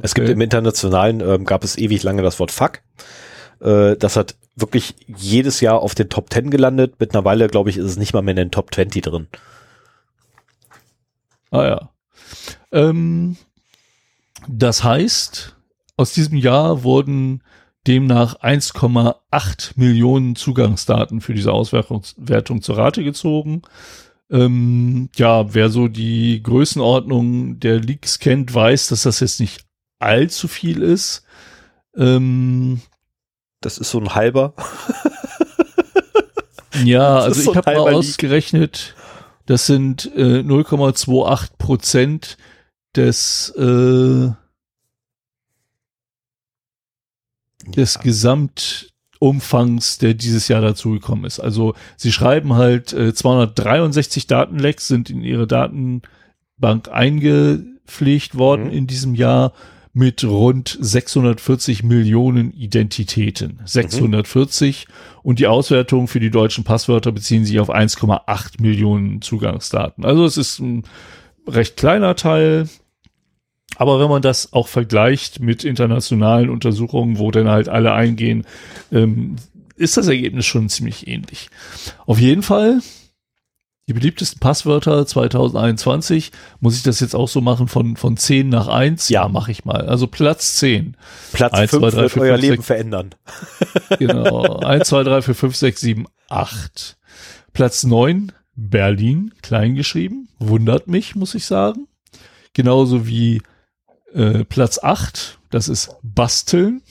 Es 0.02 0.14
gibt 0.14 0.28
Okay. 0.28 0.34
im 0.34 0.42
internationalen, 0.42 1.20
ähm, 1.20 1.44
gab 1.44 1.66
es 1.66 1.78
ewig 1.78 2.02
lange 2.04 2.22
das 2.22 2.40
Wort 2.40 2.52
Fuck. 2.52 2.80
Äh, 3.60 3.98
das 3.98 4.16
hat 4.16 4.38
wirklich 4.56 4.96
jedes 5.08 5.60
Jahr 5.60 5.82
auf 5.82 5.94
den 5.94 6.08
Top 6.08 6.32
10 6.32 6.50
gelandet. 6.50 6.96
Mittlerweile, 7.00 7.48
glaube 7.48 7.70
ich, 7.70 7.78
ist 7.78 7.86
es 7.86 7.98
nicht 7.98 8.14
mal 8.14 8.22
mehr 8.22 8.32
in 8.32 8.38
den 8.38 8.52
Top 8.52 8.74
20 8.74 9.04
drin. 9.04 9.28
Ah 11.50 11.64
ja. 11.66 11.90
Ähm, 12.72 13.36
das 14.48 14.86
heißt, 14.86 15.58
aus 15.98 16.14
diesem 16.14 16.38
Jahr 16.38 16.84
wurden 16.84 17.44
demnach 17.88 18.36
1,8 18.42 19.72
Millionen 19.76 20.36
Zugangsdaten 20.36 21.22
für 21.22 21.34
diese 21.34 21.52
Auswertung 21.52 22.04
Wertung 22.18 22.62
zur 22.62 22.78
Rate 22.78 23.04
gezogen. 23.04 23.64
Ähm, 24.30 25.10
ja, 25.16 25.54
wer 25.54 25.70
so 25.70 25.88
die 25.88 26.42
Größenordnung 26.44 27.60
der 27.60 27.80
Leaks 27.80 28.20
kennt, 28.20 28.54
weiß, 28.54 28.88
dass 28.88 29.04
das 29.04 29.20
jetzt 29.20 29.40
nicht 29.40 29.66
allzu 30.00 30.48
viel 30.48 30.82
ist. 30.84 31.24
Ähm, 31.98 32.82
Das 33.62 33.78
ist 33.78 33.92
so 33.92 34.00
ein 34.00 34.16
halber. 34.16 34.54
Ja, 36.86 37.16
Das 37.18 37.26
also 37.26 37.42
so 37.42 37.52
ich 37.52 37.58
habe 37.58 37.74
mal 37.74 37.90
Leak. 37.90 37.98
ausgerechnet, 37.98 38.96
das 39.46 39.66
sind 39.68 40.10
äh, 40.16 40.40
0,28 40.40 41.50
Prozent 41.58 42.38
des, 42.96 43.50
äh, 43.58 44.32
des 47.72 48.00
Gesamtumfangs, 48.00 49.98
der 49.98 50.14
dieses 50.14 50.48
Jahr 50.48 50.62
dazugekommen 50.62 51.26
ist. 51.26 51.40
Also 51.40 51.74
sie 51.98 52.12
schreiben 52.12 52.54
halt, 52.56 52.94
äh, 52.94 53.14
263 53.14 54.28
Datenlecks 54.28 54.88
sind 54.88 55.10
in 55.10 55.22
ihre 55.24 55.48
Datenbank 55.48 56.90
eingepflegt 56.92 58.38
worden 58.38 58.66
Mhm. 58.66 58.72
in 58.72 58.88
diesem 58.88 59.16
Jahr 59.16 59.54
mit 59.94 60.24
rund 60.24 60.78
640 60.80 61.84
Millionen 61.84 62.54
Identitäten. 62.54 63.60
640 63.66 64.88
und 65.22 65.40
die 65.40 65.48
Auswertungen 65.48 66.08
für 66.08 66.22
die 66.22 66.32
deutschen 66.32 66.64
Passwörter 66.64 67.12
beziehen 67.12 67.44
sich 67.44 67.60
auf 67.60 67.70
1,8 67.70 68.62
Millionen 68.62 69.22
Zugangsdaten. 69.22 70.06
Also 70.06 70.24
es 70.26 70.38
ist 70.38 70.60
ein 70.60 70.84
recht 71.46 71.76
kleiner 71.76 72.16
Teil. 72.16 72.70
Aber 73.78 74.00
wenn 74.00 74.10
man 74.10 74.22
das 74.22 74.54
auch 74.54 74.68
vergleicht 74.68 75.40
mit 75.40 75.64
internationalen 75.64 76.50
Untersuchungen, 76.50 77.18
wo 77.18 77.32
dann 77.32 77.50
halt 77.50 77.70
alle 77.70 77.94
eingehen, 77.94 78.46
ähm, 78.92 79.38
ist 79.76 79.98
das 79.98 80.08
Ergebnis 80.08 80.46
schon 80.46 80.70
ziemlich 80.70 81.08
ähnlich. 81.08 81.50
Auf 82.06 82.20
jeden 82.20 82.44
Fall, 82.44 82.82
die 83.88 83.94
beliebtesten 83.94 84.40
Passwörter 84.40 85.06
2021, 85.08 86.32
muss 86.60 86.78
ich 86.78 86.84
das 86.84 87.00
jetzt 87.00 87.16
auch 87.16 87.28
so 87.28 87.42
machen 87.42 87.68
von, 87.68 87.96
von 87.96 88.18
10 88.18 88.50
nach 88.50 88.68
1? 88.68 89.10
Ja. 89.10 89.28
mache 89.28 89.52
ich 89.52 89.66
mal. 89.66 89.88
Also 89.88 90.06
Platz 90.08 90.58
10. 90.58 90.96
Platz 91.34 91.54
Eins, 91.54 91.72
5 91.72 91.82
zwei, 91.82 91.90
drei, 91.90 92.02
wird 92.04 92.12
vier, 92.12 92.22
euer 92.22 92.32
fünf, 92.34 92.42
Leben 92.42 92.56
sechs. 92.58 92.68
verändern. 92.68 93.16
Genau. 94.00 94.60
1, 94.60 94.88
2, 94.88 95.04
3, 95.04 95.22
4, 95.24 95.36
5, 95.36 95.56
6, 95.56 95.82
7, 95.82 96.06
8. 96.30 96.98
Platz 97.54 97.84
9, 97.84 98.32
Berlin, 98.56 99.34
klein 99.42 99.76
geschrieben. 99.76 100.30
Wundert 100.40 100.88
mich, 100.88 101.16
muss 101.16 101.36
ich 101.36 101.46
sagen. 101.46 101.88
Genauso 102.54 103.08
wie 103.08 103.42
äh, 104.14 104.44
Platz 104.46 104.80
8, 104.82 105.40
das 105.50 105.68
ist 105.68 105.96
Basteln. 106.04 106.82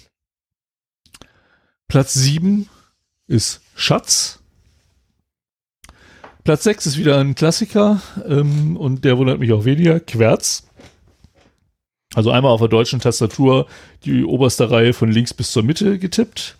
Platz 1.89 2.14
7 2.14 2.68
ist 3.27 3.61
Schatz. 3.75 4.39
Platz 6.45 6.64
6 6.64 6.87
ist 6.87 6.99
wieder 6.99 7.18
ein 7.18 7.35
Klassiker 7.35 8.01
ähm, 8.27 8.77
und 8.77 9.05
der 9.05 9.18
wundert 9.18 9.41
mich 9.41 9.53
auch 9.53 9.64
weniger. 9.64 10.01
Querz. 10.01 10.66
Also 12.14 12.31
einmal 12.31 12.53
auf 12.53 12.61
der 12.61 12.68
deutschen 12.68 13.01
Tastatur 13.01 13.66
die 14.05 14.25
oberste 14.25 14.71
Reihe 14.71 14.93
von 14.93 15.11
links 15.12 15.33
bis 15.35 15.53
zur 15.53 15.62
Mitte 15.62 15.99
getippt. 15.99 16.57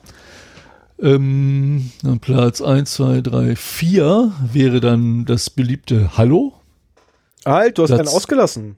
Ähm, 1.01 1.91
Platz 2.21 2.61
1, 2.61 2.93
2, 2.93 3.21
3, 3.23 3.57
4 3.57 4.33
wäre 4.53 4.81
dann 4.81 5.25
das 5.25 5.51
beliebte 5.51 6.17
Hallo. 6.17 6.55
Halt, 7.47 7.79
du 7.79 7.83
hast 7.83 7.89
Platz- 7.89 8.01
einen 8.01 8.09
ausgelassen. 8.09 8.77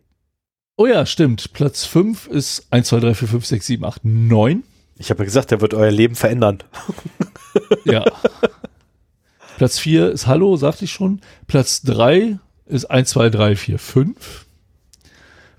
Oh 0.76 0.86
ja, 0.86 1.04
stimmt. 1.06 1.52
Platz 1.52 1.84
5 1.84 2.26
ist 2.28 2.66
1, 2.70 2.88
2, 2.88 3.00
3, 3.00 3.14
4, 3.14 3.28
5, 3.28 3.46
6, 3.46 3.66
7, 3.66 3.84
8, 3.84 4.04
9. 4.04 4.62
Ich 4.96 5.10
habe 5.10 5.20
ja 5.20 5.24
gesagt, 5.24 5.50
der 5.50 5.60
wird 5.60 5.74
euer 5.74 5.90
Leben 5.90 6.14
verändern. 6.14 6.62
Ja. 7.84 8.04
Platz 9.58 9.78
4 9.78 10.10
ist 10.10 10.26
Hallo, 10.26 10.56
sagte 10.56 10.84
ich 10.86 10.92
schon. 10.92 11.20
Platz 11.46 11.82
3 11.82 12.38
ist 12.66 12.86
1, 12.86 13.10
2, 13.10 13.28
3, 13.30 13.56
4, 13.56 13.78
5. 13.78 14.46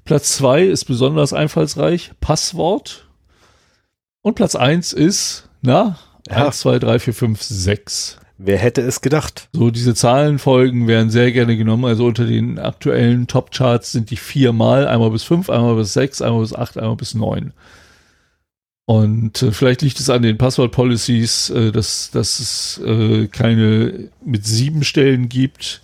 Platz 0.06 0.38
2 0.38 0.64
ist 0.64 0.86
besonders 0.86 1.34
einfallsreich, 1.34 2.12
Passwort. 2.20 3.08
Und 4.22 4.36
Platz 4.36 4.56
1 4.56 4.94
ist, 4.94 5.50
na, 5.62 6.00
Ja. 6.30 6.48
1, 6.48 6.60
2, 6.60 6.80
3, 6.80 7.00
4, 7.00 7.14
5, 7.14 7.42
6. 7.42 8.18
Wer 8.38 8.58
hätte 8.58 8.82
es 8.82 9.02
gedacht? 9.02 9.48
So, 9.54 9.70
diese 9.70 9.94
Zahlenfolgen 9.94 10.88
werden 10.88 11.10
sehr 11.10 11.32
gerne 11.32 11.56
genommen. 11.56 11.86
Also 11.86 12.06
unter 12.06 12.26
den 12.26 12.60
aktuellen 12.60 13.28
Top-Charts 13.28 13.92
sind 13.92 14.10
die 14.10 14.18
viermal, 14.18 14.88
einmal 14.88 15.12
bis 15.12 15.24
fünf, 15.24 15.50
einmal 15.50 15.76
bis 15.76 15.94
sechs, 15.94 16.22
einmal 16.22 16.42
bis 16.42 16.54
acht, 16.54 16.78
einmal 16.78 16.96
bis 16.96 17.14
neun. 17.14 17.54
Und 18.86 19.42
äh, 19.42 19.52
vielleicht 19.52 19.82
liegt 19.82 20.00
es 20.00 20.10
an 20.10 20.24
den 20.24 20.38
Passwort-Policies, 20.38 21.52
äh, 21.52 21.72
dass, 21.72 22.12
dass 22.12 22.40
es 22.40 22.82
äh, 22.86 23.28
keine 23.28 24.10
mit 24.26 24.46
sieben 24.46 24.84
Stellen 24.84 25.30
gibt. 25.30 25.82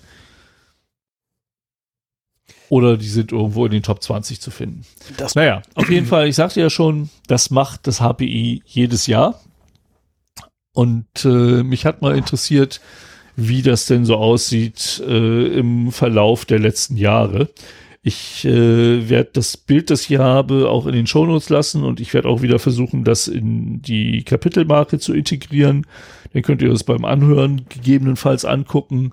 oder 2.70 2.98
die 2.98 3.08
sind 3.08 3.32
irgendwo 3.32 3.66
in 3.66 3.72
den 3.72 3.84
Top 3.84 4.02
20 4.02 4.40
zu 4.40 4.52
finden. 4.52 4.84
Das 5.18 5.36
Naja, 5.36 5.62
auf 5.74 5.90
jeden 5.90 6.06
Fall, 6.06 6.28
ich 6.28 6.36
sagte 6.36 6.62
ja 6.62 6.70
schon, 6.70 7.10
das 7.28 7.50
macht 7.50 7.88
das 7.88 8.00
HPI 8.00 8.62
jedes 8.66 9.08
Jahr. 9.08 9.42
Und 10.80 11.26
äh, 11.26 11.62
mich 11.62 11.86
hat 11.86 12.02
mal 12.02 12.16
interessiert, 12.16 12.80
wie 13.36 13.62
das 13.62 13.86
denn 13.86 14.06
so 14.06 14.16
aussieht 14.16 15.04
äh, 15.06 15.48
im 15.48 15.92
Verlauf 15.92 16.46
der 16.46 16.60
letzten 16.60 16.96
Jahre. 16.96 17.50
Ich 18.02 18.46
äh, 18.46 19.10
werde 19.10 19.32
das 19.34 19.58
Bild, 19.58 19.90
das 19.90 20.10
ich 20.10 20.20
habe, 20.20 20.70
auch 20.70 20.88
in 20.88 20.94
den 20.94 21.06
Shownotes 21.06 21.50
lassen 21.50 21.84
und 21.84 22.00
ich 22.00 22.14
werde 22.14 22.30
auch 22.30 22.42
wieder 22.42 22.60
versuchen, 22.60 23.04
das 23.04 23.28
in 23.28 23.82
die 23.82 24.24
Kapitelmarke 24.24 25.00
zu 25.00 25.14
integrieren. 25.14 25.86
Dann 26.32 26.44
könnt 26.44 26.62
ihr 26.62 26.70
das 26.70 26.86
beim 26.86 27.04
Anhören 27.04 27.66
gegebenenfalls 27.68 28.46
angucken. 28.46 29.12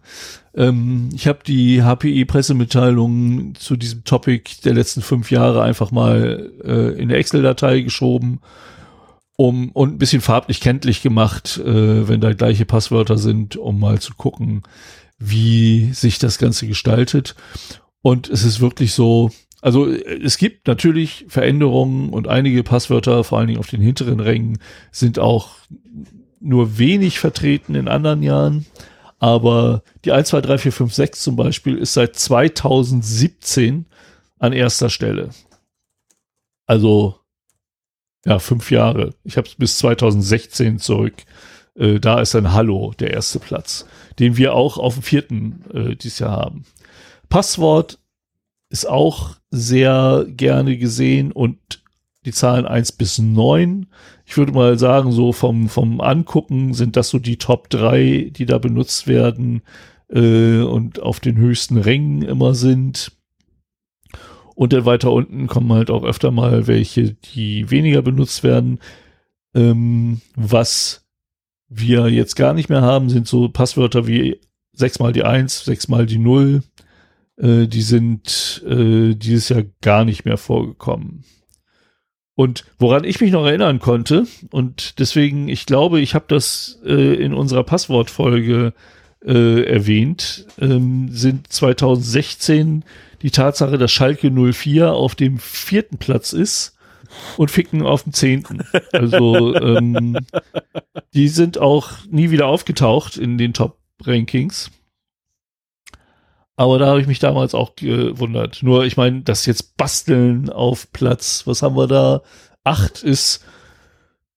Ähm, 0.54 1.08
ich 1.16 1.26
habe 1.26 1.40
die 1.44 1.82
HPI-Pressemitteilungen 1.82 3.56
zu 3.56 3.74
diesem 3.74 4.04
Topic 4.04 4.62
der 4.64 4.74
letzten 4.74 5.02
fünf 5.02 5.32
Jahre 5.32 5.64
einfach 5.64 5.90
mal 5.90 6.48
äh, 6.64 6.96
in 6.96 7.08
der 7.08 7.18
Excel-Datei 7.18 7.80
geschoben 7.80 8.38
um 9.37 9.70
und 9.72 9.95
ein 9.95 9.99
bisschen 9.99 10.22
farblich 10.22 10.61
kenntlich 10.61 11.03
gemacht, 11.03 11.59
äh, 11.59 12.09
wenn 12.09 12.20
da 12.20 12.32
gleiche 12.32 12.64
Passwörter 12.64 13.18
sind, 13.18 13.57
um 13.57 13.78
mal 13.78 14.01
zu 14.01 14.14
gucken, 14.14 14.62
wie 15.18 15.93
sich 15.93 16.18
das 16.18 16.39
Ganze 16.39 16.66
gestaltet. 16.66 17.34
Und 18.03 18.28
es 18.28 18.45
ist 18.45 18.61
wirklich 18.61 18.93
so, 18.93 19.30
also 19.61 19.89
es 19.89 20.39
gibt 20.39 20.66
natürlich 20.66 21.26
Veränderungen 21.28 22.11
und 22.11 22.28
einige 22.28 22.62
Passwörter, 22.62 23.24
vor 23.24 23.39
allen 23.39 23.49
Dingen 23.49 23.59
auf 23.59 23.68
den 23.68 23.80
hinteren 23.80 24.20
Rängen, 24.20 24.59
sind 24.91 25.18
auch 25.18 25.51
nur 26.41 26.78
wenig 26.78 27.18
vertreten 27.18 27.74
in 27.74 27.89
anderen 27.89 28.22
Jahren. 28.22 28.66
Aber 29.18 29.82
die 30.05 30.12
1, 30.12 30.28
2, 30.28 30.41
3, 30.43 30.59
4, 30.59 30.72
5, 30.72 30.95
6 30.95 31.22
zum 31.22 31.37
Beispiel 31.37 31.78
ist 31.78 31.95
seit 31.95 32.16
2017 32.16 33.87
an 34.39 34.53
erster 34.53 34.91
Stelle. 34.91 35.30
Also 36.66 37.18
ja, 38.27 38.39
fünf 38.41 38.70
Jahre. 38.70 39.14
Ich 39.24 39.37
habe 39.37 39.47
es 39.47 39.55
bis 39.55 39.79
2016 39.79 40.79
zurück. 40.79 41.14
Äh, 41.77 42.01
da 42.01 42.20
ist 42.20 42.35
ein 42.35 42.53
Hallo 42.53 42.93
der 42.99 43.12
erste 43.12 43.39
Platz, 43.39 43.87
den 44.18 44.37
wir 44.37 44.55
auch 44.55 44.79
auf 44.79 44.95
dem 44.95 45.03
vierten 45.03 45.64
äh, 45.72 45.95
dieses 45.95 46.18
Jahr 46.18 46.33
haben. 46.33 46.64
Passwort 47.29 47.99
ist 48.68 48.89
auch 48.89 49.37
sehr 49.51 50.27
gerne 50.29 50.77
gesehen 50.77 51.31
und 51.31 51.83
die 52.24 52.33
Zahlen 52.33 52.66
eins 52.66 52.91
bis 52.91 53.18
neun. 53.18 53.87
Ich 54.24 54.37
würde 54.37 54.53
mal 54.53 54.77
sagen, 54.77 55.12
so 55.12 55.33
vom, 55.33 55.68
vom 55.68 56.01
Angucken 56.01 56.74
sind 56.74 56.97
das 56.97 57.11
so 57.11 57.20
die 57.20 57.39
Top 57.39 57.70
drei, 57.70 58.33
die 58.33 58.45
da 58.45 58.59
benutzt 58.59 59.07
werden 59.07 59.62
äh, 60.09 60.59
und 60.59 61.01
auf 61.01 61.20
den 61.20 61.37
höchsten 61.37 61.79
Rängen 61.79 62.22
immer 62.22 62.57
sind. 62.57 63.12
Und 64.57 64.72
dann 64.72 64.86
weiter 64.86 65.12
unten 65.12 65.46
kommen 65.48 65.70
halt 65.72 65.90
auch 65.90 66.02
öfter 66.02 66.30
mal 66.30 66.66
welche, 66.66 67.12
die 67.12 67.70
weniger 67.70 68.00
benutzt 68.00 68.42
werden. 68.42 68.80
Ähm, 69.54 70.22
was 70.34 71.07
wir 71.68 72.09
jetzt 72.09 72.36
gar 72.36 72.54
nicht 72.54 72.70
mehr 72.70 72.80
haben, 72.80 73.11
sind 73.11 73.28
so 73.28 73.50
Passwörter 73.50 74.07
wie 74.07 74.40
sechsmal 74.72 75.12
die 75.12 75.24
eins, 75.24 75.64
sechsmal 75.64 76.07
die 76.07 76.16
null. 76.16 76.62
Äh, 77.36 77.66
die 77.66 77.82
sind 77.82 78.64
äh, 78.66 79.14
dieses 79.14 79.50
Jahr 79.50 79.64
gar 79.82 80.07
nicht 80.07 80.24
mehr 80.24 80.38
vorgekommen. 80.38 81.24
Und 82.34 82.64
woran 82.78 83.04
ich 83.04 83.20
mich 83.20 83.32
noch 83.32 83.44
erinnern 83.44 83.78
konnte, 83.78 84.26
und 84.50 84.98
deswegen, 84.98 85.48
ich 85.48 85.66
glaube, 85.66 86.00
ich 86.00 86.14
habe 86.14 86.24
das 86.28 86.80
äh, 86.86 87.14
in 87.14 87.34
unserer 87.34 87.64
Passwortfolge 87.64 88.72
äh, 89.22 89.62
erwähnt, 89.64 90.46
ähm, 90.59 91.09
sind 91.11 91.52
2016 91.52 92.84
die 93.22 93.30
Tatsache, 93.30 93.78
dass 93.78 93.92
Schalke 93.92 94.30
04 94.30 94.92
auf 94.92 95.14
dem 95.14 95.38
vierten 95.38 95.98
Platz 95.98 96.32
ist 96.32 96.76
und 97.36 97.50
Ficken 97.50 97.82
auf 97.82 98.02
dem 98.02 98.12
zehnten. 98.12 98.62
Also 98.92 99.54
ähm, 99.54 100.18
die 101.14 101.28
sind 101.28 101.58
auch 101.58 101.90
nie 102.10 102.30
wieder 102.30 102.46
aufgetaucht 102.46 103.16
in 103.16 103.38
den 103.38 103.52
Top-Rankings. 103.52 104.70
Aber 106.56 106.78
da 106.78 106.86
habe 106.86 107.00
ich 107.00 107.06
mich 107.06 107.18
damals 107.18 107.54
auch 107.54 107.76
gewundert. 107.76 108.62
Nur, 108.62 108.84
ich 108.84 108.96
meine, 108.96 109.20
das 109.22 109.44
jetzt 109.44 109.76
Basteln 109.76 110.48
auf 110.48 110.90
Platz, 110.92 111.46
was 111.46 111.62
haben 111.62 111.76
wir 111.76 111.86
da? 111.86 112.22
Acht 112.64 113.02
ist, 113.02 113.44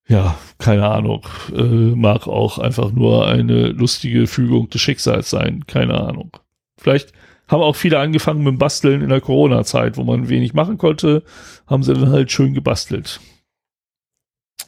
ja, 0.08 0.38
keine 0.58 0.90
Ahnung, 0.90 1.26
äh, 1.56 1.62
mag 1.64 2.28
auch 2.28 2.60
einfach 2.60 2.92
nur 2.92 3.28
eine 3.28 3.70
lustige 3.70 4.28
Fügung 4.28 4.70
des 4.70 4.82
Schicksals 4.82 5.30
sein. 5.30 5.66
Keine 5.66 6.00
Ahnung. 6.00 6.32
Vielleicht 6.78 7.14
haben 7.50 7.62
auch 7.62 7.76
viele 7.76 8.00
angefangen 8.00 8.44
mit 8.44 8.54
dem 8.54 8.58
Basteln 8.58 9.02
in 9.02 9.10
der 9.10 9.22
Corona-Zeit, 9.22 9.98
wo 9.98 10.04
man 10.04 10.30
wenig 10.30 10.54
machen 10.54 10.78
konnte, 10.78 11.24
haben 11.68 11.84
sie 11.84 11.94
dann 11.94 12.12
halt 12.12 12.32
schön 12.32 12.54
gebastelt. 12.54 13.20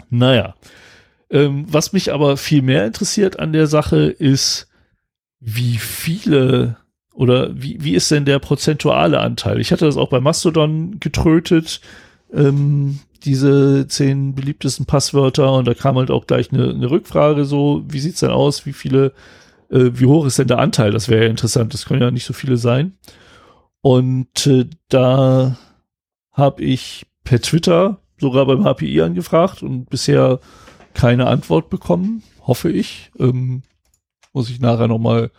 Naja. 0.10 0.56
Ähm, 1.30 1.66
was 1.70 1.94
mich 1.94 2.12
aber 2.12 2.36
viel 2.36 2.62
mehr 2.62 2.86
interessiert 2.86 3.40
an 3.40 3.54
der 3.54 3.68
Sache 3.68 4.08
ist, 4.08 4.68
wie 5.40 5.78
viele 5.78 6.78
oder 7.14 7.50
wie, 7.54 7.84
wie 7.84 7.94
ist 7.94 8.12
denn 8.12 8.26
der 8.26 8.40
prozentuale 8.40 9.20
Anteil? 9.20 9.60
Ich 9.60 9.72
hatte 9.72 9.86
das 9.86 9.98
auch 9.98 10.10
bei 10.10 10.20
Mastodon 10.20 11.00
getrötet, 11.00 11.82
ähm, 12.34 13.00
diese 13.24 13.88
zehn 13.88 14.34
beliebtesten 14.34 14.86
Passwörter 14.86 15.54
und 15.54 15.68
da 15.68 15.74
kam 15.74 15.98
halt 15.98 16.10
auch 16.10 16.26
gleich 16.26 16.52
eine, 16.52 16.70
eine 16.70 16.90
Rückfrage 16.90 17.46
so, 17.46 17.84
wie 17.88 18.00
sieht's 18.00 18.22
denn 18.22 18.32
aus, 18.32 18.66
wie 18.66 18.74
viele 18.74 19.14
äh, 19.72 19.92
wie 19.94 20.06
hoch 20.06 20.26
ist 20.26 20.38
denn 20.38 20.48
der 20.48 20.60
Anteil? 20.60 20.92
Das 20.92 21.10
wäre 21.10 21.24
ja 21.24 21.30
interessant. 21.30 21.74
Das 21.74 21.86
können 21.86 22.02
ja 22.02 22.12
nicht 22.12 22.26
so 22.26 22.34
viele 22.34 22.58
sein. 22.58 22.98
Und 23.82 24.46
äh, 24.46 24.66
da 24.90 25.58
habe 26.32 26.64
ich 26.64 27.06
per 27.24 27.42
Twitter 27.42 28.00
sogar 28.20 28.46
beim 28.46 28.64
HPI 28.64 29.02
angefragt 29.02 29.64
und 29.64 29.90
bisher 29.90 30.40
keine 30.94 31.28
Antwort 31.28 31.70
bekommen, 31.70 32.22
hoffe 32.42 32.70
ich. 32.70 33.12
Ähm, 33.20 33.64
muss 34.34 34.50
ich 34.50 34.60
nachher 34.60 34.88
nochmal 34.88 35.32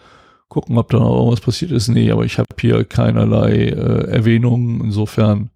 gucken, 0.48 0.76
ob 0.76 0.90
da 0.90 0.98
noch 0.98 1.16
irgendwas 1.16 1.40
passiert 1.40 1.70
ist. 1.70 1.88
Nee, 1.88 2.10
aber 2.10 2.24
ich 2.24 2.38
habe 2.38 2.48
hier 2.60 2.84
keinerlei 2.84 3.68
äh, 3.68 4.10
Erwähnungen. 4.10 4.80
Insofern 4.82 5.50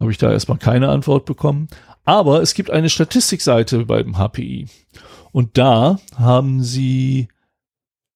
habe 0.00 0.10
ich 0.10 0.18
da 0.18 0.32
erstmal 0.32 0.58
keine 0.58 0.88
Antwort 0.88 1.26
bekommen. 1.26 1.68
Aber 2.04 2.40
es 2.40 2.54
gibt 2.54 2.70
eine 2.70 2.88
Statistikseite 2.88 3.84
beim 3.84 4.16
HPI. 4.16 4.66
Und 5.36 5.58
da 5.58 6.00
haben 6.14 6.62
sie 6.62 7.28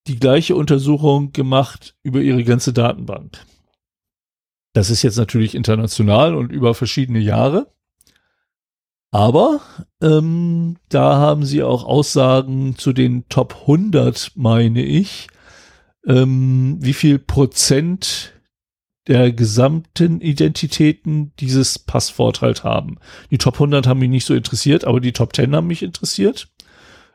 die 0.07 0.19
gleiche 0.19 0.57
Untersuchung 0.57 1.33
gemacht 1.33 1.95
über 2.03 2.23
ihre 2.23 2.45
ganze 2.45 2.73
Datenbank. 2.73 3.45
Das 4.73 4.89
ist 4.89 5.03
jetzt 5.03 5.19
natürlich 5.19 5.55
international 5.55 6.35
und 6.35 6.51
über 6.51 6.73
verschiedene 6.73 7.19
Jahre. 7.19 7.75
Aber 9.11 9.61
ähm, 10.01 10.79
da 10.89 11.17
haben 11.17 11.45
sie 11.45 11.63
auch 11.63 11.85
Aussagen 11.85 12.77
zu 12.79 12.95
den 12.95 13.29
Top 13.29 13.55
100, 13.65 14.33
meine 14.37 14.83
ich, 14.83 15.27
ähm, 16.07 16.79
wie 16.81 16.95
viel 16.95 17.19
Prozent 17.19 18.33
der 19.09 19.31
gesamten 19.31 20.23
Identitäten 20.23 21.35
dieses 21.39 21.79
Passwort 21.79 22.41
halt 22.41 22.65
haben. 22.65 22.97
Die 23.31 23.37
Top 23.37 23.57
100 23.57 23.87
haben 23.87 24.01
mich 24.01 24.09
nicht 24.09 24.27
so 24.27 24.33
interessiert, 24.33 24.87
aber 24.87 25.01
die 25.01 25.13
Top 25.13 25.37
10 25.37 25.55
haben 25.55 25.67
mich 25.67 25.83
interessiert. 25.83 26.49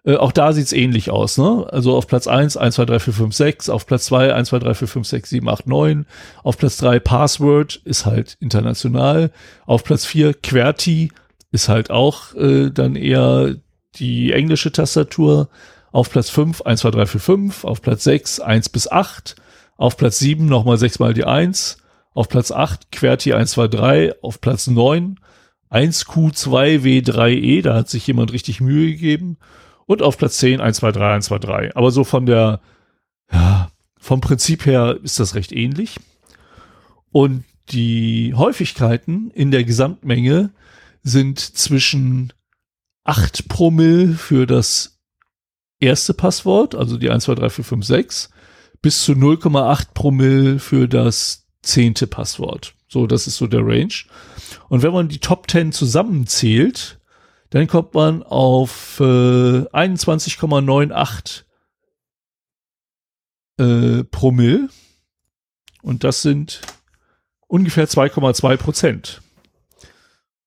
Äh, 0.05 0.17
auch 0.17 0.31
da 0.31 0.53
sieht's 0.53 0.71
ähnlich 0.71 1.09
aus, 1.09 1.37
ne? 1.37 1.67
Also 1.71 1.95
auf 1.95 2.07
Platz 2.07 2.27
1, 2.27 2.57
1, 2.57 2.75
2, 2.75 2.85
3, 2.85 2.99
4, 2.99 3.13
5, 3.13 3.35
6, 3.35 3.69
auf 3.69 3.87
Platz 3.87 4.05
2, 4.05 4.33
1, 4.33 4.49
2, 4.49 4.59
3, 4.59 4.73
4, 4.75 4.87
5, 4.87 5.07
6, 5.07 5.29
7, 5.29 5.49
8, 5.49 5.67
9, 5.67 6.05
auf 6.43 6.57
Platz 6.57 6.77
3 6.77 6.99
Password 6.99 7.81
ist 7.83 8.05
halt 8.05 8.37
international, 8.39 9.31
auf 9.65 9.83
Platz 9.83 10.05
4 10.05 10.35
QWERTY 10.35 11.11
ist 11.51 11.69
halt 11.69 11.89
auch 11.89 12.35
äh, 12.35 12.69
dann 12.69 12.95
eher 12.95 13.55
die 13.95 14.31
englische 14.31 14.71
Tastatur, 14.71 15.49
auf 15.91 16.11
Platz 16.11 16.29
5 16.29 16.61
1, 16.61 16.81
2, 16.81 16.91
3, 16.91 17.05
4, 17.07 17.21
5, 17.21 17.63
auf 17.63 17.81
Platz 17.81 18.03
6 18.03 18.39
1 18.41 18.69
bis 18.69 18.91
8, 18.91 19.35
auf 19.77 19.97
Platz 19.97 20.19
7 20.19 20.45
nochmal 20.45 20.77
6 20.77 20.99
mal 20.99 21.13
die 21.13 21.23
1, 21.23 21.77
auf 22.13 22.29
Platz 22.29 22.51
8 22.51 22.91
QWERTY 22.91 23.33
1, 23.33 23.51
2, 23.51 23.67
3, 23.69 24.15
auf 24.21 24.39
Platz 24.39 24.67
9 24.67 25.19
1Q2W3E, 25.71 27.63
da 27.63 27.73
hat 27.73 27.89
sich 27.89 28.05
jemand 28.05 28.31
richtig 28.31 28.61
Mühe 28.61 28.91
gegeben 28.91 29.37
und 29.85 30.01
auf 30.01 30.17
Platz 30.17 30.37
10 30.37 30.61
1, 30.61 30.77
2, 30.77 30.91
3, 30.91 31.13
1, 31.15 31.25
2, 31.25 31.39
3. 31.39 31.75
Aber 31.75 31.91
so 31.91 32.03
von 32.03 32.25
der, 32.25 32.61
ja, 33.31 33.69
vom 33.99 34.21
Prinzip 34.21 34.65
her 34.65 34.99
ist 35.03 35.19
das 35.19 35.35
recht 35.35 35.51
ähnlich. 35.51 35.97
Und 37.11 37.43
die 37.69 38.33
Häufigkeiten 38.35 39.31
in 39.31 39.51
der 39.51 39.63
Gesamtmenge 39.63 40.51
sind 41.03 41.39
zwischen 41.39 42.33
8 43.03 43.47
Promille 43.47 44.13
für 44.13 44.45
das 44.45 44.99
erste 45.79 46.13
Passwort, 46.13 46.75
also 46.75 46.97
die 46.97 47.09
1, 47.09 47.25
2, 47.25 47.35
3, 47.35 47.49
4, 47.49 47.63
5, 47.63 47.85
6, 47.85 48.29
bis 48.81 49.03
zu 49.03 49.13
0,8 49.13 49.87
Promille 49.93 50.59
für 50.59 50.87
das 50.87 51.47
zehnte 51.61 52.07
Passwort. 52.07 52.73
So, 52.87 53.07
das 53.07 53.27
ist 53.27 53.37
so 53.37 53.47
der 53.47 53.65
Range. 53.65 53.93
Und 54.69 54.83
wenn 54.83 54.93
man 54.93 55.07
die 55.07 55.19
Top 55.19 55.49
10 55.49 55.71
zusammenzählt, 55.71 56.99
dann 57.49 57.67
kommt 57.67 57.93
man 57.93 58.23
auf 58.23 58.99
äh, 58.99 59.03
21,98 59.03 61.43
äh, 63.57 64.03
Promille. 64.05 64.69
Und 65.81 66.03
das 66.03 66.21
sind 66.21 66.61
ungefähr 67.47 67.87
2,2 67.87 68.57
Prozent. 68.57 69.21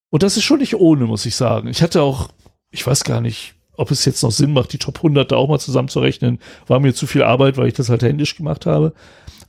Und 0.09 0.23
das 0.23 0.37
ist 0.37 0.43
schon 0.43 0.59
nicht 0.59 0.75
ohne, 0.75 1.05
muss 1.05 1.25
ich 1.25 1.35
sagen. 1.35 1.69
Ich 1.69 1.81
hatte 1.81 2.01
auch, 2.01 2.29
ich 2.71 2.85
weiß 2.85 3.03
gar 3.03 3.21
nicht, 3.21 3.55
ob 3.73 3.91
es 3.91 4.03
jetzt 4.03 4.23
noch 4.23 4.31
Sinn 4.31 4.51
macht, 4.51 4.73
die 4.73 4.77
Top 4.77 4.97
100 4.97 5.31
da 5.31 5.37
auch 5.37 5.47
mal 5.47 5.59
zusammenzurechnen. 5.59 6.39
War 6.67 6.79
mir 6.79 6.93
zu 6.93 7.07
viel 7.07 7.23
Arbeit, 7.23 7.57
weil 7.57 7.67
ich 7.67 7.73
das 7.73 7.89
halt 7.89 8.03
händisch 8.03 8.35
gemacht 8.35 8.65
habe. 8.65 8.93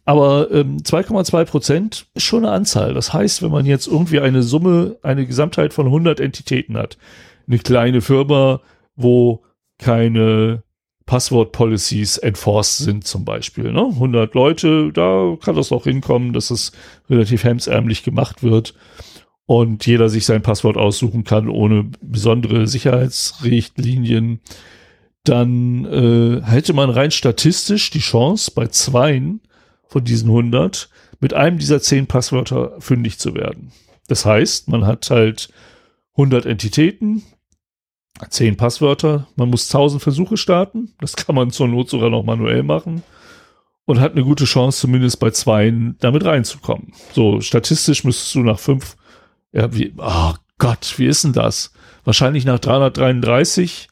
Aber 0.05 0.51
ähm, 0.51 0.79
2,2 0.79 1.45
Prozent 1.45 2.07
ist 2.15 2.23
schon 2.23 2.45
eine 2.45 2.55
Anzahl. 2.55 2.95
Das 2.95 3.13
heißt, 3.13 3.43
wenn 3.43 3.51
man 3.51 3.67
jetzt 3.67 3.87
irgendwie 3.87 4.21
eine 4.21 4.43
Summe, 4.43 4.97
eine 5.03 5.27
Gesamtheit 5.27 5.75
von 5.75 5.87
100 5.87 6.21
Entitäten 6.21 6.77
hat, 6.77 6.97
eine 7.51 7.59
kleine 7.59 8.01
Firma, 8.01 8.61
wo 8.95 9.43
keine 9.79 10.63
Passwort-Policies 11.07 12.19
enforced 12.19 12.79
sind 12.79 13.05
zum 13.05 13.25
Beispiel. 13.25 13.73
Ne? 13.73 13.87
100 13.87 14.35
Leute, 14.35 14.93
da 14.93 15.37
kann 15.43 15.57
das 15.57 15.73
auch 15.73 15.85
hinkommen, 15.85 16.33
dass 16.33 16.51
es 16.51 16.71
relativ 17.09 17.43
hemsärmlich 17.43 18.05
gemacht 18.05 18.45
wird 18.45 18.75
und 19.47 19.85
jeder 19.87 20.09
sich 20.09 20.25
sein 20.27 20.43
Passwort 20.43 20.77
aussuchen 20.77 21.25
kann 21.25 21.49
ohne 21.49 21.91
besondere 22.01 22.69
Sicherheitsrichtlinien. 22.69 24.41
Dann 25.25 25.85
äh, 25.85 26.43
hätte 26.45 26.73
man 26.73 26.91
rein 26.91 27.11
statistisch 27.11 27.91
die 27.91 27.99
Chance, 27.99 28.53
bei 28.55 28.69
zweien 28.69 29.41
von 29.89 30.05
diesen 30.05 30.29
100 30.29 30.89
mit 31.19 31.35
einem 31.35 31.59
dieser 31.59 31.83
zehn 31.83 32.07
Passwörter 32.07 32.77
fündig 32.79 33.19
zu 33.19 33.35
werden. 33.35 33.73
Das 34.07 34.25
heißt, 34.25 34.69
man 34.69 34.87
hat 34.87 35.11
halt 35.11 35.51
100 36.13 36.47
Entitäten, 36.47 37.25
zehn 38.29 38.57
Passwörter, 38.57 39.27
man 39.37 39.51
muss 39.51 39.69
1000 39.69 40.03
Versuche 40.03 40.37
starten, 40.37 40.95
das 41.01 41.17
kann 41.17 41.35
man 41.35 41.51
zur 41.51 41.69
Not 41.69 41.89
sogar 41.89 42.11
noch 42.11 42.25
manuell 42.25 42.63
machen 42.63 43.03
und 43.87 44.01
hat 44.01 44.13
eine 44.13 44.25
gute 44.25 44.45
Chance, 44.45 44.81
zumindest 44.81 45.19
bei 45.21 45.31
zweien 45.31 45.97
damit 46.01 46.25
reinzukommen. 46.25 46.93
So, 47.13 47.41
statistisch 47.41 48.05
müsstest 48.05 48.35
du 48.35 48.41
nach 48.41 48.59
fünf, 48.59 48.97
ja, 49.53 49.73
wie, 49.75 49.95
oh 49.97 50.35
Gott, 50.59 50.95
wie 50.99 51.07
ist 51.07 51.25
denn 51.25 51.33
das? 51.33 51.73
Wahrscheinlich 52.05 52.45
nach 52.45 52.59
333 52.59 53.89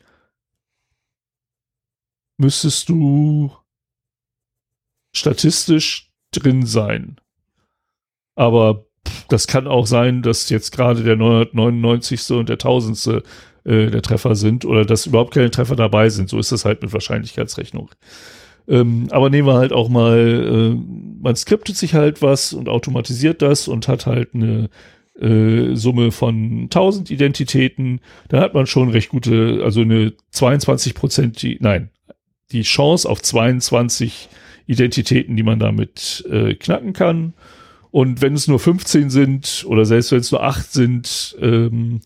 müsstest 2.36 2.88
du 2.88 3.52
statistisch 5.12 6.12
drin 6.30 6.66
sein. 6.66 7.16
Aber 8.34 8.86
das 9.28 9.46
kann 9.46 9.66
auch 9.66 9.86
sein, 9.86 10.22
dass 10.22 10.48
jetzt 10.48 10.70
gerade 10.70 11.02
der 11.02 11.16
999. 11.16 12.30
und 12.32 12.48
der 12.48 12.54
1000 12.54 13.24
äh, 13.68 13.90
der 13.90 14.02
Treffer 14.02 14.34
sind 14.34 14.64
oder 14.64 14.84
dass 14.84 15.06
überhaupt 15.06 15.34
keine 15.34 15.50
Treffer 15.50 15.76
dabei 15.76 16.08
sind. 16.08 16.30
So 16.30 16.38
ist 16.38 16.50
das 16.52 16.64
halt 16.64 16.82
mit 16.82 16.92
Wahrscheinlichkeitsrechnung. 16.92 17.90
Ähm, 18.66 19.08
aber 19.10 19.30
nehmen 19.30 19.46
wir 19.46 19.54
halt 19.54 19.72
auch 19.72 19.88
mal, 19.88 20.18
äh, 20.18 21.22
man 21.22 21.36
skriptet 21.36 21.76
sich 21.76 21.94
halt 21.94 22.22
was 22.22 22.52
und 22.52 22.68
automatisiert 22.68 23.42
das 23.42 23.68
und 23.68 23.88
hat 23.88 24.06
halt 24.06 24.34
eine 24.34 24.68
äh, 25.20 25.74
Summe 25.74 26.12
von 26.12 26.62
1000 26.64 27.10
Identitäten. 27.10 28.00
Da 28.28 28.40
hat 28.40 28.54
man 28.54 28.66
schon 28.66 28.90
recht 28.90 29.10
gute, 29.10 29.60
also 29.64 29.82
eine 29.82 30.12
22 30.30 30.94
Prozent, 30.94 31.46
nein, 31.60 31.90
die 32.52 32.62
Chance 32.62 33.08
auf 33.08 33.20
22 33.22 34.28
Identitäten, 34.66 35.36
die 35.36 35.42
man 35.42 35.58
damit 35.58 36.24
äh, 36.30 36.54
knacken 36.54 36.92
kann. 36.92 37.34
Und 37.90 38.20
wenn 38.20 38.34
es 38.34 38.48
nur 38.48 38.58
15 38.58 39.10
sind 39.10 39.64
oder 39.66 39.84
selbst 39.84 40.12
wenn 40.12 40.20
es 40.20 40.30
nur 40.30 40.42
8 40.42 40.72
sind, 40.72 41.36
ähm, 41.40 42.00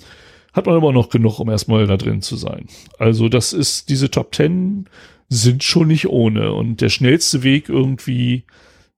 hat 0.53 0.67
man 0.67 0.77
immer 0.77 0.93
noch 0.93 1.09
genug, 1.09 1.39
um 1.39 1.49
erstmal 1.51 1.87
da 1.87 1.97
drin 1.97 2.23
zu 2.23 2.37
sein. 2.37 2.67
Also 2.99 3.29
das 3.29 3.53
ist, 3.53 3.89
diese 3.89 4.11
Top 4.11 4.35
10 4.35 4.87
sind 5.29 5.65
schon 5.65 5.89
nicht 5.89 6.09
ohne 6.09 6.53
und 6.53 6.81
der 6.81 6.91
schnellste 6.91 7.43
Weg 7.43 7.69
irgendwie 7.69 8.45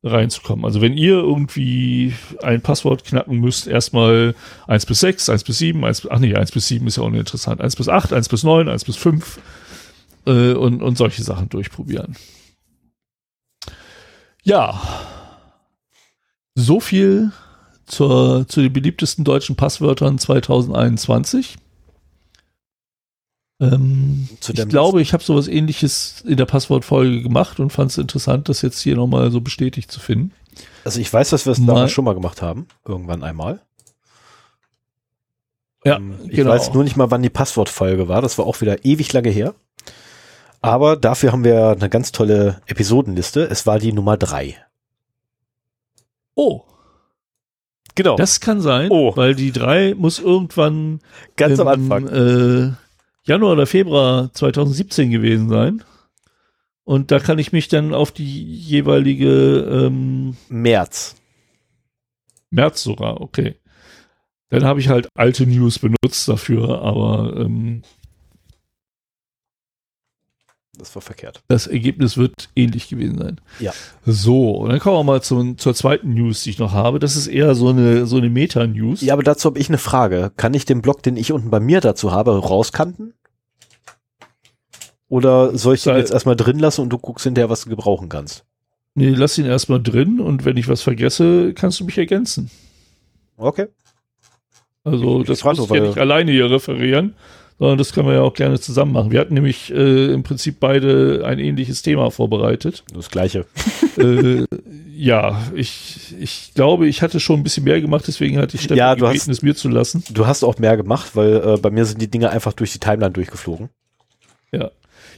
reinzukommen. 0.03 0.65
Also 0.65 0.81
wenn 0.81 0.97
ihr 0.97 1.15
irgendwie 1.15 2.13
ein 2.43 2.61
Passwort 2.61 3.05
knacken 3.05 3.41
müsst, 3.41 3.67
erstmal 3.67 4.35
1 4.67 4.87
bis 4.87 5.01
6, 5.01 5.31
1 5.31 5.45
bis 5.45 5.59
7, 5.59 5.83
1 5.85 6.03
bis, 6.03 6.11
ach 6.11 6.19
nee, 6.19 6.35
1 6.35 6.53
bis 6.53 6.69
7 6.69 6.87
ist 6.87 6.97
ja 6.97 7.05
auch 7.05 7.11
nicht 7.11 7.21
interessant, 7.21 7.61
1 7.61 7.77
bis 7.77 7.89
8, 7.89 8.13
1 8.13 8.29
bis 8.29 8.43
9, 8.43 8.69
1 8.69 8.85
bis 8.85 8.97
5 8.97 9.39
äh, 10.27 10.53
und, 10.53 10.83
und 10.83 10.99
solche 10.99 11.23
Sachen 11.23 11.49
durchprobieren. 11.49 12.17
Ja, 14.43 14.83
so 16.55 16.81
viel 16.81 17.33
zur, 17.87 18.47
zu 18.49 18.61
den 18.61 18.73
beliebtesten 18.73 19.25
deutschen 19.25 19.57
Passwörtern 19.57 20.19
2021. 20.19 21.57
Ähm, 23.61 24.29
ich 24.41 24.69
glaube, 24.69 25.01
ich 25.01 25.13
habe 25.13 25.23
sowas 25.23 25.49
ähnliches 25.49 26.23
in 26.27 26.37
der 26.37 26.47
Passwortfolge 26.47 27.23
gemacht 27.23 27.61
und 27.61 27.71
fand 27.71 27.91
es 27.91 27.99
interessant, 27.99 28.49
das 28.49 28.63
jetzt 28.63 28.81
hier 28.81 28.97
nochmal 28.97 29.31
so 29.31 29.41
bestätigt 29.41 29.91
zu 29.91 30.01
finden. 30.01 30.33
Also 30.85 31.01
ich 31.01 31.13
weiß, 31.13 31.31
dass 31.31 31.47
wir 31.47 31.53
es 31.53 31.65
damals 31.65 31.93
schon 31.93 32.05
mal 32.05 32.15
gemacht 32.15 32.43
haben, 32.43 32.67
irgendwann 32.85 33.23
einmal. 33.23 33.61
Ja, 35.85 35.97
ähm, 35.97 36.19
ich 36.25 36.37
genau. 36.37 36.51
weiß 36.51 36.73
nur 36.73 36.85
nicht 36.85 36.97
mal, 36.97 37.11
wann 37.11 37.23
die 37.23 37.31
Passwortfolge 37.31 38.09
war. 38.09 38.23
Das 38.23 38.39
war 38.39 38.47
auch 38.47 38.61
wieder 38.61 38.85
ewig 38.85 39.13
lange 39.13 39.31
her. 39.31 39.55
Aber 40.61 40.97
dafür 40.97 41.33
haben 41.33 41.45
wir 41.45 41.71
eine 41.71 41.91
ganz 41.91 42.11
tolle 42.11 42.63
Episodenliste. 42.67 43.45
Es 43.51 43.67
war 43.67 43.79
die 43.79 43.93
Nummer 43.93 44.17
drei. 44.17 44.57
Oh. 46.35 46.65
Genau. 47.95 48.17
Das 48.17 48.41
kann 48.41 48.61
sein, 48.61 48.91
oh. 48.91 49.17
weil 49.17 49.35
die 49.35 49.53
drei 49.53 49.95
muss 49.95 50.19
irgendwann 50.19 51.01
ganz 51.37 51.59
im, 51.59 51.67
am 51.67 51.69
Anfang 51.69 52.09
äh, 52.09 52.73
Januar 53.25 53.53
oder 53.53 53.67
Februar 53.67 54.33
2017 54.33 55.11
gewesen 55.11 55.49
sein. 55.49 55.85
Und 56.85 57.11
da 57.11 57.19
kann 57.19 57.39
ich 57.39 57.53
mich 57.53 57.69
dann 57.69 57.95
auf 57.95 58.13
die 58.13 58.45
jeweilige 58.45 59.87
ähm, 59.87 60.37
März. 60.49 61.17
März 62.51 62.83
sogar, 62.83 63.21
okay. 63.21 63.55
Dann 64.51 64.65
habe 64.65 64.81
ich 64.81 64.89
halt 64.89 65.09
alte 65.15 65.47
News 65.47 65.79
benutzt 65.79 66.29
dafür, 66.29 66.83
aber 66.83 67.35
ähm, 67.37 67.83
das 70.79 70.95
war 70.95 71.03
verkehrt. 71.03 71.43
Das 71.49 71.67
Ergebnis 71.67 72.17
wird 72.17 72.49
ähnlich 72.57 72.89
gewesen 72.89 73.19
sein. 73.19 73.41
Ja. 73.61 73.73
So, 74.05 74.53
und 74.53 74.71
dann 74.71 74.81
kommen 74.81 74.99
wir 74.99 75.05
mal 75.05 75.23
zum, 75.23 75.59
zur 75.59 75.75
zweiten 75.75 76.15
News, 76.15 76.43
die 76.43 76.51
ich 76.51 76.59
noch 76.59 76.73
habe. 76.73 76.99
Das 76.99 77.17
ist 77.17 77.27
eher 77.27 77.55
so 77.55 77.69
eine, 77.69 78.07
so 78.07 78.17
eine 78.17 78.29
Meta-News. 78.29 79.01
Ja, 79.03 79.15
aber 79.15 79.23
dazu 79.23 79.47
habe 79.47 79.59
ich 79.59 79.69
eine 79.69 79.79
Frage. 79.79 80.33
Kann 80.37 80.55
ich 80.55 80.65
den 80.65 80.83
Blog, 80.83 81.03
den 81.03 81.17
ich 81.17 81.33
unten 81.33 81.51
bei 81.51 81.61
mir 81.61 81.81
dazu 81.81 82.13
habe, 82.13 82.37
rauskanten? 82.37 83.15
Oder 85.09 85.57
soll 85.57 85.75
ich 85.75 85.83
den 85.85 85.97
jetzt 85.97 86.13
erstmal 86.13 86.37
drin 86.37 86.59
lassen 86.59 86.81
und 86.81 86.91
du 86.91 86.99
guckst 86.99 87.25
hinterher, 87.25 87.51
was 87.51 87.65
du 87.65 87.71
gebrauchen 87.71 88.09
kannst? 88.09 88.45
Nee, 88.95 89.11
lass 89.11 89.39
ihn 89.39 89.47
erstmal 89.47 89.83
drin 89.83 90.21
und 90.21 90.45
wenn 90.45 90.57
ich 90.57 90.69
was 90.69 90.83
vergesse, 90.83 91.53
kannst 91.55 91.81
du 91.81 91.85
mich 91.85 91.99
ergänzen. 91.99 92.51
Okay. 93.37 93.67
Also, 94.83 95.21
ich 95.21 95.27
das 95.27 95.45
muss 95.45 95.59
ich 95.59 95.71
ja 95.71 95.81
nicht 95.81 95.99
alleine 95.99 96.31
hier 96.31 96.51
referieren 96.51 97.15
sondern 97.59 97.79
das 97.79 97.93
können 97.93 98.09
wir 98.09 98.15
ja 98.15 98.23
auch 98.23 98.35
gerne 98.35 98.59
zusammen 98.59 98.93
machen. 98.93 99.11
Wir 99.11 99.21
hatten 99.21 99.35
nämlich 99.35 99.73
äh, 99.73 100.13
im 100.13 100.23
Prinzip 100.23 100.59
beide 100.59 101.23
ein 101.25 101.39
ähnliches 101.39 101.83
Thema 101.83 102.11
vorbereitet. 102.11 102.85
Das 102.93 103.11
gleiche. 103.11 103.47
äh, 103.97 104.45
ja, 104.97 105.41
ich, 105.55 106.15
ich 106.19 106.53
glaube, 106.55 106.89
ich 106.89 107.03
hatte 107.03 107.21
schon 107.21 107.41
ein 107.41 107.43
bisschen 107.43 107.65
mehr 107.65 107.81
gemacht, 107.81 108.05
deswegen 108.07 108.39
hatte 108.39 108.57
ich 108.57 108.63
Stefan 108.63 108.79
ja, 108.79 108.95
gebeten, 108.95 109.15
hast, 109.15 109.29
es 109.29 109.43
mir 109.43 109.55
zu 109.55 109.69
lassen. 109.69 110.03
Du 110.11 110.27
hast 110.27 110.43
auch 110.43 110.59
mehr 110.59 110.77
gemacht, 110.77 111.15
weil 111.15 111.37
äh, 111.37 111.57
bei 111.59 111.71
mir 111.71 111.85
sind 111.85 112.01
die 112.01 112.11
Dinge 112.11 112.31
einfach 112.31 112.53
durch 112.53 112.73
die 112.73 112.81
Timeline 112.81 113.13
durchgeflogen. 113.13 113.71
Ja. 114.53 114.71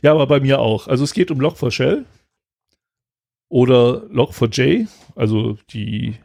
Ja, 0.02 0.12
aber 0.12 0.26
bei 0.26 0.40
mir 0.40 0.60
auch. 0.60 0.88
Also 0.88 1.04
es 1.04 1.14
geht 1.14 1.30
um 1.30 1.40
Log4Shell 1.40 2.04
oder 3.48 4.04
Log4j, 4.12 4.88
also 5.14 5.56
die 5.70 6.16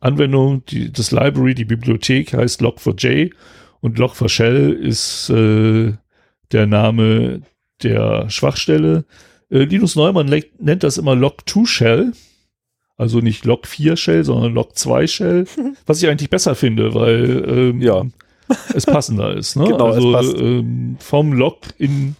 Anwendung, 0.00 0.64
die, 0.66 0.92
das 0.92 1.10
Library, 1.10 1.54
die 1.54 1.64
Bibliothek 1.64 2.32
heißt 2.32 2.62
Log4j 2.62 3.32
und 3.80 3.98
Log4Shell 3.98 4.72
ist 4.72 5.30
äh, 5.30 5.94
der 6.52 6.66
Name 6.66 7.42
der 7.82 8.28
Schwachstelle. 8.30 9.04
Äh, 9.50 9.64
Linus 9.64 9.96
Neumann 9.96 10.42
nennt 10.58 10.82
das 10.82 10.98
immer 10.98 11.12
Log2Shell. 11.12 12.12
Also 12.96 13.20
nicht 13.20 13.44
Log4Shell, 13.44 14.24
sondern 14.24 14.54
Log2Shell. 14.54 15.46
Was 15.86 16.02
ich 16.02 16.08
eigentlich 16.08 16.30
besser 16.30 16.54
finde, 16.54 16.94
weil 16.94 17.44
ähm, 17.48 17.80
ja. 17.80 18.04
es 18.74 18.86
passender 18.86 19.34
ist. 19.34 19.56
Ne? 19.56 19.64
Genau, 19.68 19.92
also 19.92 20.36
ähm, 20.36 20.96
vom 20.98 21.32
Log 21.32 21.58
in 21.78 22.16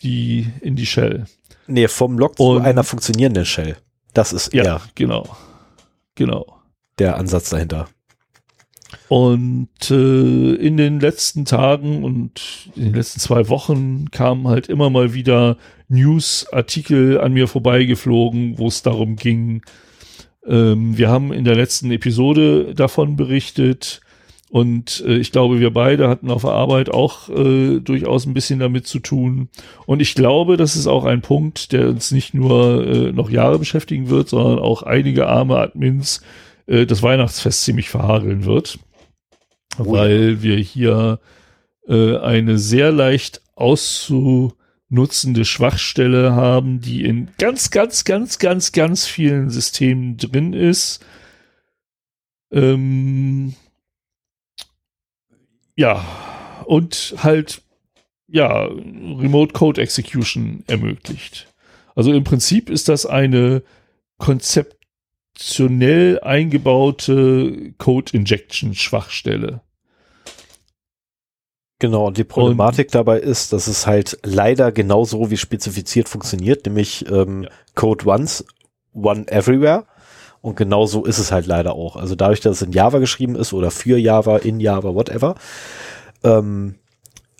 die, 0.00 0.46
in 0.62 0.76
die 0.76 0.86
Shell. 0.86 1.26
Nee, 1.66 1.88
vom 1.88 2.18
Log 2.18 2.36
zu 2.36 2.58
einer 2.58 2.84
funktionierenden 2.84 3.44
Shell. 3.44 3.76
Das 4.14 4.32
ist 4.32 4.54
ja, 4.54 4.64
eher 4.64 4.80
genau. 4.94 5.36
Genau. 6.14 6.60
Der 6.98 7.16
Ansatz 7.16 7.50
dahinter. 7.50 7.88
Und 9.08 9.68
äh, 9.90 10.54
in 10.54 10.76
den 10.76 11.00
letzten 11.00 11.44
Tagen 11.44 12.04
und 12.04 12.70
in 12.76 12.84
den 12.84 12.94
letzten 12.94 13.20
zwei 13.20 13.48
Wochen 13.48 14.10
kamen 14.10 14.48
halt 14.48 14.68
immer 14.68 14.90
mal 14.90 15.14
wieder 15.14 15.56
News-Artikel 15.88 17.20
an 17.20 17.32
mir 17.32 17.48
vorbeigeflogen, 17.48 18.58
wo 18.58 18.68
es 18.68 18.82
darum 18.82 19.16
ging. 19.16 19.62
Ähm, 20.46 20.96
wir 20.96 21.08
haben 21.08 21.32
in 21.32 21.44
der 21.44 21.56
letzten 21.56 21.90
Episode 21.90 22.74
davon 22.74 23.16
berichtet 23.16 24.00
Und 24.48 25.02
äh, 25.06 25.16
ich 25.16 25.32
glaube, 25.32 25.58
wir 25.58 25.72
beide 25.72 26.08
hatten 26.08 26.30
auf 26.30 26.42
der 26.42 26.52
Arbeit 26.52 26.88
auch 26.90 27.28
äh, 27.28 27.80
durchaus 27.80 28.26
ein 28.26 28.34
bisschen 28.34 28.60
damit 28.60 28.86
zu 28.86 29.00
tun. 29.00 29.48
Und 29.86 30.00
ich 30.00 30.14
glaube, 30.14 30.56
das 30.56 30.76
ist 30.76 30.86
auch 30.86 31.04
ein 31.04 31.20
Punkt, 31.20 31.72
der 31.72 31.88
uns 31.88 32.12
nicht 32.12 32.32
nur 32.32 32.86
äh, 32.86 33.12
noch 33.12 33.28
Jahre 33.28 33.58
beschäftigen 33.58 34.08
wird, 34.08 34.28
sondern 34.28 34.60
auch 34.60 34.82
einige 34.82 35.26
arme 35.26 35.58
Admins 35.58 36.20
das 36.66 37.02
Weihnachtsfest 37.02 37.62
ziemlich 37.62 37.88
verhageln 37.88 38.44
wird. 38.44 38.78
Oh 39.78 39.92
weil 39.92 40.42
wir 40.42 40.56
hier 40.56 41.20
äh, 41.86 42.16
eine 42.18 42.58
sehr 42.58 42.92
leicht 42.92 43.42
auszunutzende 43.54 45.44
Schwachstelle 45.44 46.34
haben, 46.34 46.80
die 46.80 47.04
in 47.04 47.28
ganz, 47.38 47.70
ganz, 47.70 48.04
ganz, 48.04 48.38
ganz, 48.38 48.72
ganz 48.72 49.06
vielen 49.06 49.50
Systemen 49.50 50.16
drin 50.16 50.52
ist. 50.52 51.04
Ähm, 52.50 53.54
ja, 55.74 56.04
und 56.64 57.14
halt, 57.18 57.62
ja, 58.28 58.64
Remote 58.64 59.52
Code 59.52 59.80
Execution 59.80 60.64
ermöglicht. 60.66 61.52
Also 61.94 62.12
im 62.12 62.24
Prinzip 62.24 62.70
ist 62.70 62.88
das 62.88 63.06
eine 63.06 63.62
konzeptionell 65.36 66.18
eingebaute 66.20 67.74
Code 67.78 68.12
Injection 68.14 68.74
Schwachstelle. 68.74 69.60
Genau, 71.78 72.06
und 72.06 72.16
die 72.16 72.24
Problematik 72.24 72.86
und, 72.86 72.94
dabei 72.94 73.20
ist, 73.20 73.52
dass 73.52 73.66
es 73.66 73.86
halt 73.86 74.18
leider 74.24 74.72
genauso 74.72 75.30
wie 75.30 75.36
spezifiziert 75.36 76.08
funktioniert, 76.08 76.64
nämlich 76.64 77.06
ähm, 77.10 77.42
ja. 77.42 77.50
Code 77.74 78.06
once, 78.06 78.46
one 78.94 79.28
everywhere. 79.28 79.84
Und 80.40 80.56
genau 80.56 80.86
so 80.86 81.04
ist 81.04 81.18
es 81.18 81.32
halt 81.32 81.46
leider 81.46 81.74
auch. 81.74 81.96
Also 81.96 82.14
dadurch, 82.14 82.40
dass 82.40 82.56
es 82.56 82.62
in 82.62 82.72
Java 82.72 82.98
geschrieben 82.98 83.36
ist 83.36 83.52
oder 83.52 83.70
für 83.70 83.98
Java, 83.98 84.38
in 84.38 84.58
Java, 84.58 84.94
whatever, 84.94 85.34
ähm, 86.24 86.76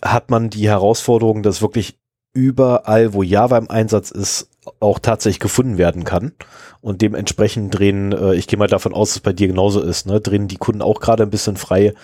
hat 0.03 0.29
man 0.29 0.51
die 0.51 0.69
Herausforderung, 0.69 1.43
dass 1.43 1.63
wirklich 1.63 1.99
überall, 2.35 3.15
wo 3.15 3.23
Java 3.23 3.57
im 3.57 3.71
Einsatz 3.71 4.11
ist, 4.11 4.51
auch 4.81 4.99
tatsächlich 4.99 5.41
gefunden 5.41 5.79
werden 5.79 6.05
kann. 6.05 6.33
Und 6.81 7.03
dementsprechend 7.03 7.77
drehen, 7.77 8.13
äh, 8.13 8.35
ich 8.35 8.47
gehe 8.47 8.59
mal 8.59 8.69
davon 8.69 8.95
aus, 8.95 9.11
dass 9.11 9.17
es 9.17 9.23
bei 9.23 9.33
dir 9.33 9.49
genauso 9.49 9.81
ist, 9.81 10.07
ne, 10.07 10.21
drehen 10.21 10.49
die 10.49 10.57
Kunden 10.57 10.83
auch 10.83 11.01
gerade 11.01 11.23
ein 11.23 11.31
bisschen 11.31 11.57
frei 11.57 11.95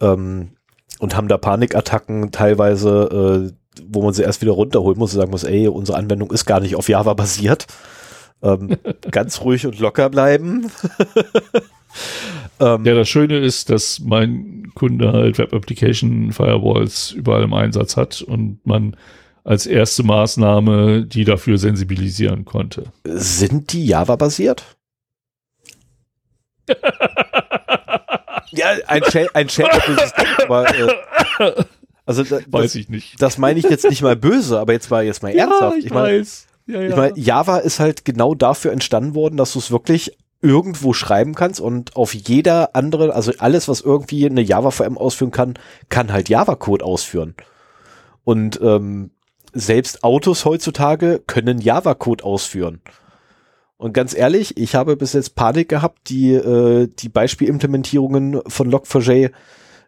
ähm, 0.00 0.52
und 0.98 1.16
haben 1.16 1.28
da 1.28 1.38
Panikattacken 1.38 2.30
teilweise, 2.30 3.50
äh, 3.50 3.82
wo 3.86 4.02
man 4.02 4.12
sie 4.12 4.22
erst 4.22 4.42
wieder 4.42 4.52
runterholen 4.52 4.98
muss 4.98 5.14
und 5.14 5.20
sagen 5.20 5.30
muss, 5.30 5.44
ey, 5.44 5.68
unsere 5.68 5.98
Anwendung 5.98 6.30
ist 6.30 6.46
gar 6.46 6.60
nicht 6.60 6.76
auf 6.76 6.88
Java 6.88 7.14
basiert. 7.14 7.66
Ähm, 8.42 8.76
ganz 9.10 9.40
ruhig 9.40 9.66
und 9.66 9.78
locker 9.78 10.10
bleiben. 10.10 10.70
ähm, 12.60 12.84
ja, 12.84 12.94
das 12.94 13.08
Schöne 13.08 13.38
ist, 13.38 13.70
dass 13.70 14.00
mein 14.00 14.72
Kunde 14.74 15.12
halt 15.12 15.38
Web 15.38 15.52
Application 15.52 16.32
Firewalls 16.32 17.12
überall 17.12 17.42
im 17.42 17.54
Einsatz 17.54 17.96
hat 17.96 18.22
und 18.22 18.60
man 18.64 18.96
als 19.44 19.66
erste 19.66 20.02
Maßnahme 20.02 21.04
die 21.06 21.24
dafür 21.24 21.58
sensibilisieren 21.58 22.44
konnte. 22.44 22.84
Sind 23.04 23.72
die 23.72 23.86
Java-basiert? 23.86 24.64
ja, 28.50 28.66
ein 28.86 29.02
Shell, 29.04 29.28
ein 29.34 29.48
Shell 29.48 29.68
aber 30.44 30.68
äh, 30.74 31.64
also 32.04 32.22
da, 32.24 32.40
weiß 32.46 32.74
ich 32.76 32.88
nicht. 32.88 33.20
Das 33.20 33.38
meine 33.38 33.58
ich 33.58 33.68
jetzt 33.68 33.88
nicht 33.88 34.02
mal 34.02 34.16
böse, 34.16 34.58
aber 34.58 34.72
jetzt 34.72 34.90
mal 34.90 35.04
jetzt 35.04 35.22
mal 35.22 35.34
ja, 35.34 35.44
ernsthaft. 35.44 35.78
Ich, 35.78 35.86
ich 35.86 35.94
weiß. 35.94 36.46
Ja, 36.66 36.80
ja. 36.80 36.88
Ich 36.88 36.96
meine, 36.96 37.18
Java 37.18 37.58
ist 37.58 37.80
halt 37.80 38.04
genau 38.04 38.34
dafür 38.34 38.72
entstanden 38.72 39.14
worden, 39.14 39.36
dass 39.36 39.52
du 39.52 39.58
es 39.58 39.70
wirklich 39.70 40.16
irgendwo 40.40 40.92
schreiben 40.92 41.34
kannst 41.34 41.60
und 41.60 41.94
auf 41.96 42.14
jeder 42.14 42.74
andere, 42.74 43.14
also 43.14 43.32
alles, 43.38 43.68
was 43.68 43.80
irgendwie 43.80 44.26
eine 44.26 44.40
Java-VM 44.40 44.98
ausführen 44.98 45.30
kann, 45.30 45.54
kann 45.88 46.12
halt 46.12 46.28
Java-Code 46.28 46.84
ausführen. 46.84 47.34
Und 48.24 48.60
ähm, 48.60 49.10
selbst 49.52 50.04
Autos 50.04 50.44
heutzutage 50.44 51.22
können 51.26 51.60
Java-Code 51.60 52.24
ausführen. 52.24 52.80
Und 53.76 53.94
ganz 53.94 54.14
ehrlich, 54.14 54.56
ich 54.56 54.74
habe 54.74 54.96
bis 54.96 55.12
jetzt 55.12 55.34
Panik 55.34 55.68
gehabt, 55.68 56.08
die, 56.08 56.32
äh, 56.32 56.88
die 56.98 57.08
Beispielimplementierungen 57.08 58.40
von 58.46 58.70
Log4j, 58.70 59.32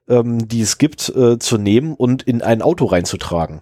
ähm, 0.09 0.49
die 0.49 0.63
es 0.63 0.79
gibt, 0.79 1.09
äh, 1.11 1.39
zu 1.39 1.59
nehmen 1.59 1.95
und 1.95 2.23
in 2.25 2.43
ein 2.43 2.61
Auto 2.61 2.87
reinzutragen. 2.87 3.61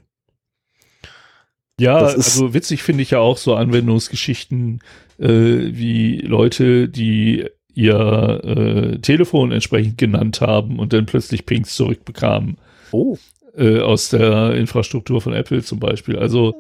Ja, 1.79 1.97
also 1.97 2.55
witzig 2.55 2.83
finde 2.83 3.03
ich 3.03 3.11
ja 3.11 3.19
auch 3.19 3.37
so 3.37 3.55
Anwendungsgeschichten 3.55 4.81
äh, 5.19 5.27
wie 5.27 6.19
Leute, 6.19 6.89
die 6.89 7.47
ihr 7.75 8.41
äh, 8.45 8.99
Telefon 9.01 9.53
entsprechend 9.53 9.99
genannt 9.99 10.41
haben 10.41 10.79
und 10.79 10.93
dann 10.93 11.07
plötzlich 11.07 11.47
Pings 11.47 11.75
zurückbekamen. 11.75 12.59
Oh. 12.93 13.17
Äh, 13.55 13.81
aus 13.81 14.09
der 14.09 14.55
Infrastruktur 14.55 15.21
von 15.21 15.35
Apple 15.35 15.63
zum 15.63 15.79
Beispiel. 15.79 16.19
Also 16.19 16.55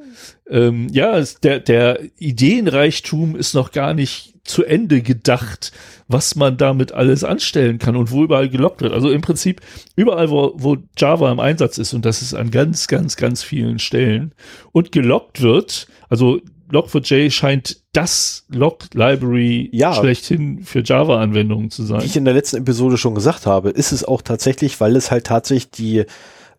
ähm, 0.47 0.89
ja, 0.93 1.17
es, 1.17 1.41
der, 1.41 1.59
der 1.59 2.01
Ideenreichtum 2.19 3.35
ist 3.35 3.55
noch 3.55 3.73
gar 3.73 3.95
nicht 3.95 4.35
zu 4.45 4.63
Ende 4.63 5.01
gedacht, 5.01 5.73
was 6.07 6.37
man 6.37 6.59
damit 6.59 6.93
alles 6.93 7.25
anstellen 7.25 7.79
kann 7.79 7.97
und 7.97 8.11
wo 8.11 8.25
überall 8.25 8.51
gelockt 8.51 8.83
wird. 8.83 8.93
Also 8.93 9.11
im 9.11 9.23
Prinzip 9.23 9.63
überall, 9.97 10.29
wo, 10.29 10.53
wo 10.57 10.77
Java 10.99 11.33
im 11.33 11.41
Einsatz 11.41 11.79
ist, 11.79 11.95
und 11.95 12.05
das 12.05 12.21
ist 12.21 12.35
an 12.35 12.51
ganz, 12.51 12.89
ganz, 12.89 13.17
ganz 13.17 13.43
vielen 13.43 13.79
Stellen, 13.79 14.35
und 14.73 14.93
gelockt 14.93 15.41
wird, 15.41 15.87
also 16.11 16.43
Log4j 16.71 17.31
scheint 17.31 17.79
das 17.95 18.45
Log-Library 18.51 19.71
ja, 19.73 19.95
schlechthin 19.95 20.63
für 20.63 20.83
Java-Anwendungen 20.85 21.71
zu 21.71 21.85
sein. 21.85 22.03
Wie 22.03 22.07
ich 22.07 22.17
in 22.17 22.27
der 22.27 22.35
letzten 22.35 22.57
Episode 22.59 22.99
schon 22.99 23.15
gesagt 23.15 23.47
habe, 23.47 23.71
ist 23.71 23.93
es 23.93 24.05
auch 24.05 24.21
tatsächlich, 24.21 24.79
weil 24.79 24.95
es 24.97 25.11
halt 25.11 25.25
tatsächlich 25.25 25.71
die, 25.71 26.05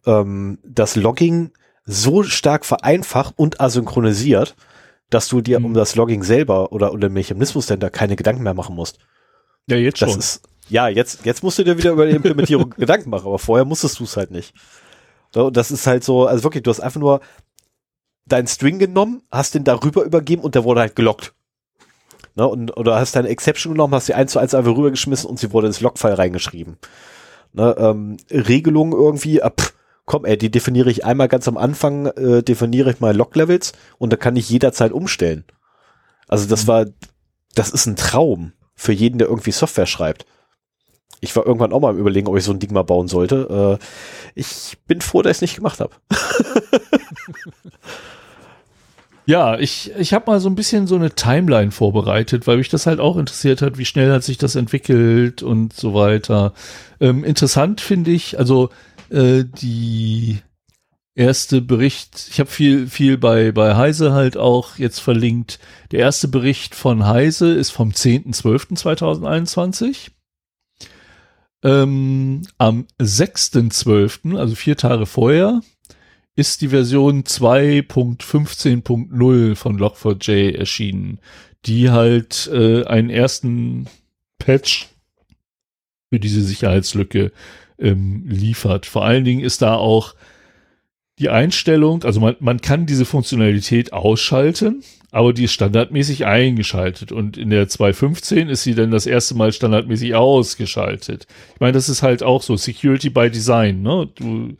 ähm, 0.06 0.60
das 0.64 0.96
Logging 0.96 1.52
so 1.86 2.24
stark 2.24 2.66
vereinfacht 2.66 3.34
und 3.38 3.60
asynchronisiert, 3.60 4.56
dass 5.10 5.28
du 5.28 5.42
dir 5.42 5.60
mhm. 5.60 5.66
um 5.66 5.74
das 5.74 5.96
Logging 5.96 6.24
selber 6.24 6.72
oder 6.72 6.92
um 6.92 7.00
den 7.00 7.14
Mechanismus 7.14 7.68
denn 7.68 7.80
da 7.80 7.90
keine 7.90 8.16
Gedanken 8.16 8.44
mehr 8.44 8.54
machen 8.54 8.76
musst. 8.76 9.00
Ja, 9.68 9.78
jetzt 9.78 10.02
das 10.02 10.12
schon. 10.12 10.20
Ist, 10.20 10.42
ja, 10.70 10.88
jetzt, 10.88 11.26
jetzt 11.26 11.44
musst 11.44 11.60
du 11.60 11.64
dir 11.64 11.78
wieder 11.78 11.92
über 11.92 12.06
die 12.06 12.16
Implementierung 12.16 12.70
Gedanken 12.78 13.10
machen, 13.10 13.28
aber 13.28 13.40
vorher 13.40 13.66
musstest 13.66 14.00
du 14.00 14.06
es 14.06 14.18
halt 14.18 14.32
nicht. 14.32 14.54
So, 15.34 15.50
das 15.50 15.72
ist 15.72 15.88
halt 15.88 16.04
so, 16.04 16.28
also 16.28 16.44
wirklich, 16.44 16.64
du 16.64 16.70
hast 16.70 16.80
einfach 16.80 17.00
nur 17.00 17.22
deinen 18.26 18.48
String 18.48 18.80
genommen, 18.80 19.24
hast 19.32 19.56
den 19.56 19.64
darüber 19.64 20.04
übergeben 20.04 20.42
und 20.42 20.56
der 20.56 20.64
wurde 20.64 20.82
halt 20.82 20.96
gelockt. 20.96 21.34
Ne, 22.36 22.48
und, 22.48 22.76
oder 22.78 22.96
hast 22.96 23.16
deine 23.16 23.28
Exception 23.28 23.74
genommen, 23.74 23.94
hast 23.94 24.08
die 24.08 24.16
eins 24.16 24.32
zu 24.32 24.40
eins 24.40 24.56
einfach 24.56 24.76
rübergeschmissen 24.76 25.30
und 25.30 25.38
sie 25.38 25.52
wurde 25.52 25.68
ins 25.68 25.82
Logfile 25.82 26.18
reingeschrieben. 26.18 26.78
Ne, 27.52 27.76
ähm, 27.78 28.18
Regelungen 28.32 28.94
irgendwie, 28.94 29.40
äh, 29.40 29.52
pff, 29.52 29.74
komm, 30.06 30.26
ey, 30.26 30.38
die 30.38 30.52
definiere 30.52 30.92
ich 30.92 31.06
einmal 31.06 31.28
ganz 31.28 31.48
am 31.48 31.58
Anfang, 31.58 32.08
äh, 32.08 32.44
definiere 32.44 32.92
ich 32.92 33.00
mal 33.00 33.16
Log-Levels 33.16 33.74
und 33.98 34.12
da 34.12 34.18
kann 34.18 34.36
ich 34.36 34.50
jederzeit 34.50 34.92
umstellen. 34.92 35.46
Also 36.28 36.48
das 36.48 36.64
mhm. 36.64 36.68
war, 36.68 36.86
das 37.56 37.70
ist 37.70 37.86
ein 37.86 37.96
Traum 37.96 38.54
für 38.76 38.94
jeden, 38.94 39.18
der 39.18 39.28
irgendwie 39.28 39.52
Software 39.52 39.86
schreibt. 39.86 40.26
Ich 41.22 41.36
war 41.36 41.46
irgendwann 41.46 41.72
auch 41.72 41.80
mal 41.80 41.92
im 41.92 42.00
Überlegen, 42.00 42.28
ob 42.28 42.38
ich 42.38 42.44
so 42.44 42.52
ein 42.52 42.60
Ding 42.60 42.74
mal 42.74 42.84
bauen 42.84 43.08
sollte. 43.08 43.80
Äh, 43.80 43.86
ich 44.36 44.78
bin 44.88 45.00
froh, 45.00 45.22
dass 45.22 45.32
ich 45.32 45.38
es 45.38 45.42
nicht 45.42 45.56
gemacht 45.56 45.80
habe. 45.80 45.96
Ja, 49.26 49.58
ich, 49.58 49.92
ich 49.98 50.14
habe 50.14 50.30
mal 50.30 50.42
so 50.42 50.50
ein 50.50 50.56
bisschen 50.56 50.86
so 50.86 50.96
eine 50.96 51.12
Timeline 51.12 51.72
vorbereitet, 51.72 52.46
weil 52.46 52.58
mich 52.58 52.68
das 52.68 52.86
halt 52.86 53.00
auch 53.00 53.16
interessiert 53.16 53.62
hat, 53.62 53.78
wie 53.78 53.86
schnell 53.86 54.12
hat 54.12 54.24
sich 54.24 54.38
das 54.38 54.56
entwickelt 54.56 55.42
und 55.42 55.72
so 55.72 55.94
weiter. 55.94 56.54
Ähm, 57.00 57.24
interessant 57.24 57.80
finde 57.80 58.12
ich, 58.12 58.38
also 58.38 58.70
äh, 59.14 59.46
die 59.46 60.40
erste 61.16 61.62
Bericht, 61.62 62.28
ich 62.30 62.40
habe 62.40 62.50
viel, 62.50 62.88
viel 62.88 63.18
bei, 63.18 63.52
bei 63.52 63.76
Heise 63.76 64.14
halt 64.14 64.38
auch 64.38 64.78
jetzt 64.78 65.00
verlinkt. 65.00 65.60
Der 65.92 66.00
erste 66.00 66.28
Bericht 66.28 66.74
von 66.76 67.06
Heise 67.06 67.54
ist 67.54 67.70
vom 67.70 67.92
10.12.2021. 67.92 70.10
Ähm, 71.64 72.42
am 72.58 72.88
6.12., 73.00 74.36
also 74.38 74.56
vier 74.56 74.76
Tage 74.76 75.06
vorher, 75.06 75.62
ist 76.36 76.62
die 76.62 76.70
Version 76.70 77.24
2.15.0 77.24 79.56
von 79.56 79.80
Log4j 79.80 80.58
erschienen, 80.58 81.20
die 81.66 81.92
halt 81.92 82.50
äh, 82.52 82.86
einen 82.86 83.12
ersten 83.12 83.86
Patch 84.40 84.88
für 86.10 86.20
diese 86.20 86.42
Sicherheitslücke 86.42 87.32
ähm, 87.80 88.24
liefert. 88.28 88.86
Vor 88.86 89.06
allen 89.06 89.24
Dingen 89.24 89.44
ist 89.44 89.62
da 89.62 89.76
auch 89.76 90.16
die 91.20 91.30
Einstellung, 91.30 92.04
also 92.04 92.20
man, 92.20 92.36
man 92.40 92.60
kann 92.60 92.86
diese 92.86 93.06
Funktionalität 93.06 93.94
ausschalten, 93.94 94.84
aber 95.12 95.32
die 95.32 95.44
ist 95.44 95.54
standardmäßig 95.54 96.26
eingeschaltet 96.26 97.12
und 97.12 97.38
in 97.38 97.52
der 97.52 97.68
2.15 97.68 98.48
ist 98.50 98.64
sie 98.64 98.74
dann 98.74 98.90
das 98.90 99.06
erste 99.06 99.36
Mal 99.36 99.54
standardmäßig 99.54 100.16
ausgeschaltet. 100.16 101.28
Ich 101.54 101.60
meine, 101.60 101.74
das 101.74 101.88
ist 101.88 102.02
halt 102.02 102.24
auch 102.24 102.42
so 102.42 102.58
Security 102.58 103.12
by 103.12 103.30
Design, 103.30 103.84
ne? 103.84 104.10
Du 104.16 104.56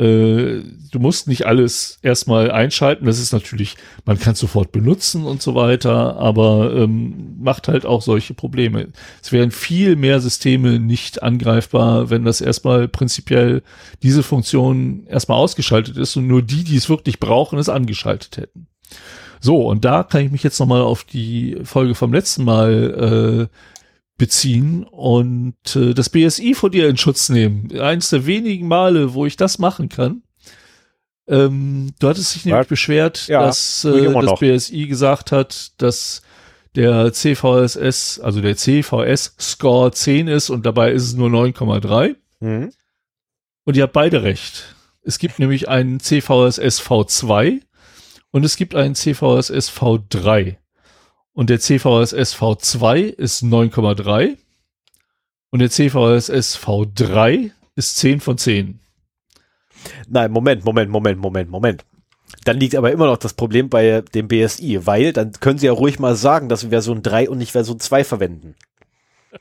äh, 0.00 0.62
du 0.90 0.98
musst 0.98 1.28
nicht 1.28 1.46
alles 1.46 1.98
erstmal 2.00 2.50
einschalten. 2.50 3.04
Das 3.04 3.18
ist 3.18 3.32
natürlich, 3.32 3.76
man 4.06 4.18
kann 4.18 4.32
es 4.32 4.38
sofort 4.38 4.72
benutzen 4.72 5.26
und 5.26 5.42
so 5.42 5.54
weiter, 5.54 6.16
aber 6.16 6.74
ähm, 6.74 7.36
macht 7.38 7.68
halt 7.68 7.84
auch 7.84 8.00
solche 8.00 8.32
Probleme. 8.32 8.88
Es 9.22 9.30
wären 9.30 9.50
viel 9.50 9.96
mehr 9.96 10.20
Systeme 10.20 10.80
nicht 10.80 11.22
angreifbar, 11.22 12.08
wenn 12.08 12.24
das 12.24 12.40
erstmal 12.40 12.88
prinzipiell 12.88 13.62
diese 14.02 14.22
Funktion 14.22 15.04
erstmal 15.06 15.38
ausgeschaltet 15.38 15.98
ist 15.98 16.16
und 16.16 16.26
nur 16.26 16.40
die, 16.40 16.64
die 16.64 16.76
es 16.76 16.88
wirklich 16.88 17.20
brauchen, 17.20 17.58
es 17.58 17.68
angeschaltet 17.68 18.38
hätten. 18.38 18.68
So, 19.40 19.68
und 19.68 19.84
da 19.84 20.02
kann 20.02 20.24
ich 20.24 20.30
mich 20.30 20.42
jetzt 20.42 20.58
nochmal 20.60 20.82
auf 20.82 21.04
die 21.04 21.58
Folge 21.64 21.94
vom 21.94 22.12
letzten 22.12 22.44
Mal 22.44 23.48
äh, 23.50 23.56
beziehen 24.20 24.84
und 24.84 25.56
äh, 25.74 25.94
das 25.94 26.10
BSI 26.10 26.54
vor 26.54 26.70
dir 26.70 26.88
in 26.88 26.98
Schutz 26.98 27.30
nehmen. 27.30 27.72
Eins 27.80 28.10
der 28.10 28.26
wenigen 28.26 28.68
Male, 28.68 29.14
wo 29.14 29.24
ich 29.24 29.36
das 29.36 29.58
machen 29.58 29.88
kann. 29.88 30.22
Ähm, 31.26 31.92
du 31.98 32.08
hattest 32.08 32.34
dich 32.34 32.44
nämlich 32.44 32.64
ja. 32.66 32.68
beschwert, 32.68 33.26
ja, 33.28 33.42
dass 33.42 33.84
äh, 33.84 34.12
das 34.12 34.24
noch. 34.24 34.38
BSI 34.38 34.86
gesagt 34.86 35.32
hat, 35.32 35.72
dass 35.78 36.20
der 36.76 37.12
CVSS, 37.14 38.20
also 38.20 38.42
der 38.42 38.56
CVS-Score 38.56 39.90
10 39.90 40.28
ist 40.28 40.50
und 40.50 40.66
dabei 40.66 40.92
ist 40.92 41.04
es 41.04 41.14
nur 41.14 41.30
9,3. 41.30 42.16
Mhm. 42.40 42.72
Und 43.64 43.76
ihr 43.76 43.84
habt 43.84 43.94
beide 43.94 44.22
recht. 44.22 44.76
Es 45.02 45.18
gibt 45.18 45.38
nämlich 45.38 45.68
einen 45.68 45.98
CVSS 45.98 46.82
V2 46.82 47.60
und 48.32 48.44
es 48.44 48.56
gibt 48.56 48.74
einen 48.74 48.94
CVSS 48.94 49.70
V3. 49.70 50.56
Und 51.32 51.50
der 51.50 51.60
CVSS 51.60 52.36
V2 52.36 53.04
ist 53.04 53.42
9,3 53.42 54.36
und 55.50 55.60
der 55.60 55.70
CVSS 55.70 56.58
V3 56.58 57.50
ist 57.76 57.96
10 57.96 58.20
von 58.20 58.38
10. 58.38 58.80
Nein, 60.08 60.30
Moment, 60.30 60.64
Moment, 60.64 60.90
Moment, 60.90 61.18
Moment, 61.20 61.50
Moment. 61.50 61.84
Dann 62.44 62.58
liegt 62.58 62.74
aber 62.74 62.92
immer 62.92 63.06
noch 63.06 63.16
das 63.16 63.34
Problem 63.34 63.68
bei 63.68 64.02
dem 64.14 64.28
BSI, 64.28 64.86
weil 64.86 65.12
dann 65.12 65.32
können 65.32 65.58
Sie 65.58 65.66
ja 65.66 65.72
ruhig 65.72 65.98
mal 65.98 66.14
sagen, 66.14 66.48
dass 66.48 66.62
wir 66.62 66.70
Version 66.70 67.02
3 67.02 67.28
und 67.28 67.38
nicht 67.38 67.52
Version 67.52 67.80
2 67.80 68.04
verwenden. 68.04 68.54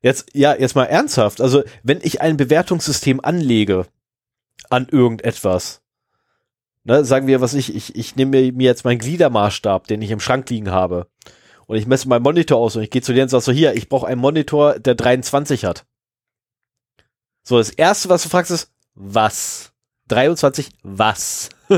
Jetzt, 0.00 0.30
ja, 0.32 0.54
jetzt 0.54 0.76
mal 0.76 0.84
ernsthaft. 0.84 1.40
Also, 1.40 1.64
wenn 1.82 1.98
ich 2.02 2.20
ein 2.20 2.36
Bewertungssystem 2.36 3.20
anlege 3.20 3.86
an 4.70 4.86
irgendetwas, 4.88 5.82
ne, 6.88 7.04
sagen 7.04 7.26
wir, 7.26 7.40
was 7.40 7.54
ich, 7.54 7.74
ich, 7.74 7.94
ich 7.94 8.16
nehme 8.16 8.50
mir 8.52 8.64
jetzt 8.64 8.84
meinen 8.84 8.98
Gliedermaßstab, 8.98 9.86
den 9.86 10.02
ich 10.02 10.10
im 10.10 10.20
Schrank 10.20 10.48
liegen 10.50 10.70
habe. 10.70 11.06
Und 11.66 11.76
ich 11.76 11.86
messe 11.86 12.08
meinen 12.08 12.22
Monitor 12.22 12.58
aus 12.58 12.76
und 12.76 12.82
ich 12.82 12.90
gehe 12.90 13.02
zu 13.02 13.12
dir 13.12 13.22
und 13.22 13.28
sage 13.28 13.44
so, 13.44 13.52
hier, 13.52 13.74
ich 13.74 13.90
brauche 13.90 14.06
einen 14.06 14.20
Monitor, 14.20 14.78
der 14.78 14.94
23 14.94 15.66
hat. 15.66 15.84
So, 17.44 17.58
das 17.58 17.70
erste, 17.70 18.08
was 18.08 18.22
du 18.22 18.30
fragst, 18.30 18.50
ist, 18.50 18.72
was? 18.94 19.72
23, 20.08 20.70
was? 20.82 21.50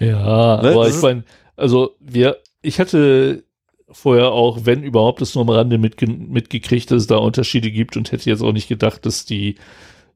ja, 0.00 0.62
ne? 0.62 0.70
aber 0.70 0.88
ich 0.88 1.00
meine, 1.00 1.22
also 1.54 1.94
wir, 2.00 2.38
ich 2.62 2.80
hatte 2.80 3.44
vorher 3.88 4.32
auch, 4.32 4.60
wenn 4.64 4.82
überhaupt, 4.82 5.22
es 5.22 5.36
nur 5.36 5.42
am 5.42 5.50
Rande 5.50 5.78
mitge 5.78 6.08
mitgekriegt, 6.08 6.90
dass 6.90 7.02
es 7.02 7.06
da 7.06 7.18
Unterschiede 7.18 7.70
gibt 7.70 7.96
und 7.96 8.10
hätte 8.10 8.28
jetzt 8.28 8.42
auch 8.42 8.52
nicht 8.52 8.66
gedacht, 8.66 9.06
dass 9.06 9.24
die 9.24 9.56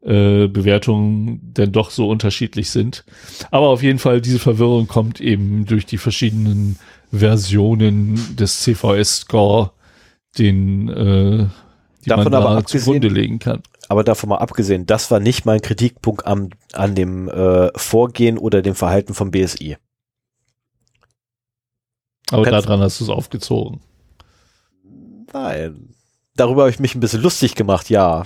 äh, 0.02 0.48
Bewertungen 0.48 1.40
denn 1.43 1.72
doch 1.72 1.90
so 1.90 2.09
unterschiedlich 2.09 2.70
sind. 2.70 3.05
Aber 3.51 3.68
auf 3.68 3.82
jeden 3.82 3.98
Fall, 3.98 4.20
diese 4.20 4.39
Verwirrung 4.39 4.86
kommt 4.86 5.20
eben 5.20 5.66
durch 5.66 5.86
die 5.86 5.98
verschiedenen 5.98 6.78
Versionen 7.12 8.36
des 8.36 8.60
CVS-Score, 8.60 9.72
den 10.39 10.89
äh, 10.89 11.47
die 12.05 12.09
davon 12.09 12.32
man 12.32 12.32
da 12.32 12.64
zugrunde 12.64 13.09
legen 13.09 13.39
kann. 13.39 13.62
Aber 13.89 14.05
davon 14.05 14.28
mal 14.28 14.39
abgesehen, 14.39 14.86
das 14.86 15.10
war 15.10 15.20
nicht 15.20 15.44
mein 15.44 15.60
Kritikpunkt 15.60 16.24
am, 16.24 16.51
an 16.72 16.94
dem 16.94 17.28
äh, 17.28 17.77
Vorgehen 17.77 18.39
oder 18.39 18.62
dem 18.62 18.74
Verhalten 18.74 19.14
vom 19.14 19.31
BSI. 19.31 19.77
Aber 22.31 22.48
daran 22.48 22.81
hast 22.81 23.01
du 23.01 23.05
es 23.05 23.10
aufgezogen. 23.10 23.81
Nein. 25.32 25.94
Darüber 26.36 26.62
habe 26.62 26.70
ich 26.70 26.78
mich 26.78 26.94
ein 26.94 27.01
bisschen 27.01 27.22
lustig 27.22 27.55
gemacht, 27.55 27.90
ja. 27.90 28.24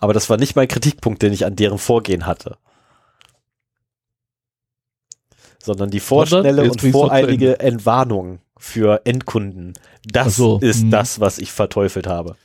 Aber 0.00 0.14
das 0.14 0.28
war 0.30 0.38
nicht 0.38 0.56
mein 0.56 0.68
Kritikpunkt, 0.68 1.22
den 1.22 1.32
ich 1.32 1.44
an 1.46 1.56
deren 1.56 1.78
Vorgehen 1.78 2.26
hatte. 2.26 2.56
Sondern 5.62 5.90
die 5.90 6.00
vorschnelle 6.00 6.70
und 6.70 6.80
voreilige 6.80 7.60
Entwarnung 7.60 8.40
für 8.56 9.02
Endkunden. 9.04 9.74
Das 10.04 10.36
so, 10.36 10.58
ist 10.58 10.84
mh. 10.84 10.90
das, 10.90 11.20
was 11.20 11.38
ich 11.38 11.52
verteufelt 11.52 12.06
habe. 12.06 12.36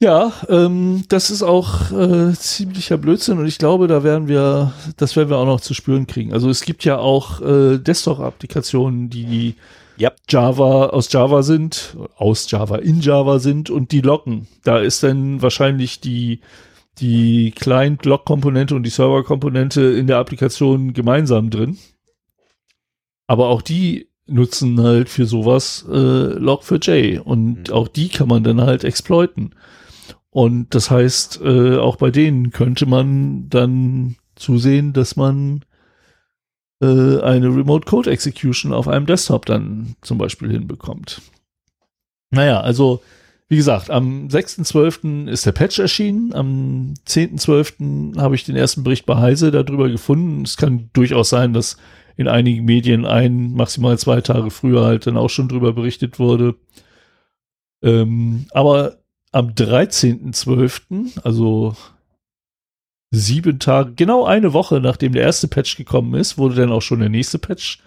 Ja, 0.00 0.32
ähm, 0.48 1.04
das 1.08 1.30
ist 1.30 1.42
auch 1.42 1.90
äh, 1.90 2.32
ziemlicher 2.32 2.98
Blödsinn 2.98 3.38
und 3.38 3.46
ich 3.46 3.58
glaube, 3.58 3.88
da 3.88 4.04
werden 4.04 4.28
wir, 4.28 4.72
das 4.96 5.16
werden 5.16 5.28
wir 5.28 5.38
auch 5.38 5.46
noch 5.46 5.60
zu 5.60 5.74
spüren 5.74 6.06
kriegen. 6.06 6.32
Also 6.32 6.48
es 6.50 6.62
gibt 6.62 6.84
ja 6.84 6.98
auch 6.98 7.40
äh, 7.40 7.78
Desktop-Applikationen, 7.78 9.10
die 9.10 9.56
yep. 10.00 10.16
Java 10.28 10.86
aus 10.86 11.12
Java 11.12 11.42
sind, 11.42 11.96
aus 12.16 12.50
Java 12.50 12.76
in 12.76 13.00
Java 13.00 13.38
sind 13.38 13.70
und 13.70 13.92
die 13.92 14.00
locken. 14.00 14.46
Da 14.64 14.78
ist 14.78 15.02
dann 15.02 15.42
wahrscheinlich 15.42 16.00
die 16.00 16.40
die 17.00 17.52
Client-Log-Komponente 17.52 18.74
und 18.74 18.82
die 18.82 18.90
Server-Komponente 18.90 19.82
in 19.82 20.06
der 20.06 20.18
Applikation 20.18 20.92
gemeinsam 20.92 21.50
drin. 21.50 21.78
Aber 23.26 23.48
auch 23.48 23.62
die 23.62 24.08
nutzen 24.26 24.80
halt 24.80 25.08
für 25.08 25.26
sowas 25.26 25.86
äh, 25.88 25.92
Log4j 25.92 27.20
und 27.20 27.68
mhm. 27.68 27.74
auch 27.74 27.88
die 27.88 28.08
kann 28.08 28.28
man 28.28 28.44
dann 28.44 28.60
halt 28.60 28.84
exploiten. 28.84 29.54
Und 30.30 30.74
das 30.74 30.90
heißt, 30.90 31.40
äh, 31.42 31.76
auch 31.76 31.96
bei 31.96 32.10
denen 32.10 32.50
könnte 32.50 32.86
man 32.86 33.48
dann 33.48 34.16
zusehen, 34.36 34.92
dass 34.92 35.16
man 35.16 35.64
äh, 36.80 37.20
eine 37.20 37.48
Remote 37.48 37.86
Code 37.86 38.10
Execution 38.10 38.72
auf 38.72 38.88
einem 38.88 39.06
Desktop 39.06 39.46
dann 39.46 39.96
zum 40.02 40.18
Beispiel 40.18 40.50
hinbekommt. 40.50 41.20
Naja, 42.30 42.60
also 42.60 43.02
wie 43.48 43.56
gesagt, 43.56 43.90
am 43.90 44.28
6.12. 44.28 45.26
ist 45.26 45.46
der 45.46 45.52
Patch 45.52 45.78
erschienen. 45.78 46.34
Am 46.34 46.94
10.12. 47.06 48.18
habe 48.18 48.34
ich 48.34 48.44
den 48.44 48.56
ersten 48.56 48.84
Bericht 48.84 49.06
bei 49.06 49.16
Heise 49.16 49.50
darüber 49.50 49.88
gefunden. 49.88 50.42
Es 50.42 50.58
kann 50.58 50.90
durchaus 50.92 51.30
sein, 51.30 51.54
dass 51.54 51.78
in 52.16 52.28
einigen 52.28 52.66
Medien 52.66 53.06
ein, 53.06 53.54
maximal 53.54 53.98
zwei 53.98 54.20
Tage 54.20 54.50
früher 54.50 54.84
halt 54.84 55.06
dann 55.06 55.16
auch 55.16 55.30
schon 55.30 55.48
drüber 55.48 55.72
berichtet 55.72 56.18
wurde. 56.18 56.56
Ähm, 57.82 58.46
aber 58.50 58.98
am 59.32 59.48
13.12., 59.50 61.20
also 61.24 61.74
sieben 63.10 63.58
Tage, 63.58 63.94
genau 63.94 64.24
eine 64.24 64.52
Woche 64.52 64.80
nachdem 64.80 65.12
der 65.12 65.22
erste 65.22 65.48
Patch 65.48 65.76
gekommen 65.76 66.14
ist, 66.14 66.38
wurde 66.38 66.56
dann 66.56 66.72
auch 66.72 66.82
schon 66.82 67.00
der 67.00 67.08
nächste 67.08 67.38
Patch 67.38 67.80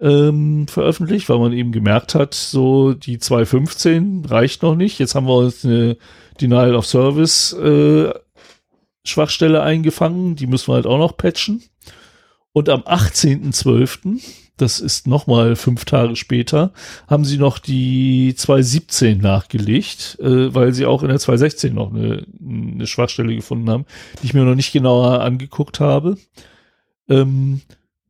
ähm, 0.00 0.66
veröffentlicht, 0.68 1.28
weil 1.28 1.38
man 1.38 1.52
eben 1.52 1.72
gemerkt 1.72 2.14
hat, 2.14 2.34
so 2.34 2.94
die 2.94 3.18
2.15 3.18 4.28
reicht 4.30 4.62
noch 4.62 4.74
nicht. 4.74 4.98
Jetzt 4.98 5.14
haben 5.14 5.26
wir 5.26 5.36
uns 5.36 5.64
eine 5.64 5.96
Denial 6.40 6.74
of 6.74 6.86
Service 6.86 7.52
äh, 7.52 8.12
Schwachstelle 9.04 9.62
eingefangen, 9.62 10.36
die 10.36 10.46
müssen 10.46 10.68
wir 10.68 10.74
halt 10.74 10.86
auch 10.86 10.98
noch 10.98 11.16
patchen. 11.16 11.62
Und 12.52 12.68
am 12.68 12.80
18.12., 12.82 14.20
das 14.60 14.80
ist 14.80 15.06
nochmal 15.06 15.56
fünf 15.56 15.84
Tage 15.84 16.16
später, 16.16 16.72
haben 17.08 17.24
sie 17.24 17.38
noch 17.38 17.58
die 17.58 18.34
2.17 18.34 19.20
nachgelegt, 19.20 20.18
äh, 20.20 20.54
weil 20.54 20.72
sie 20.72 20.86
auch 20.86 21.02
in 21.02 21.08
der 21.08 21.18
2.16 21.18 21.72
noch 21.72 21.92
eine, 21.92 22.26
eine 22.42 22.86
Schwachstelle 22.86 23.34
gefunden 23.34 23.70
haben, 23.70 23.86
die 24.20 24.26
ich 24.26 24.34
mir 24.34 24.44
noch 24.44 24.54
nicht 24.54 24.72
genauer 24.72 25.20
angeguckt 25.20 25.80
habe. 25.80 26.16
Ähm, 27.08 27.60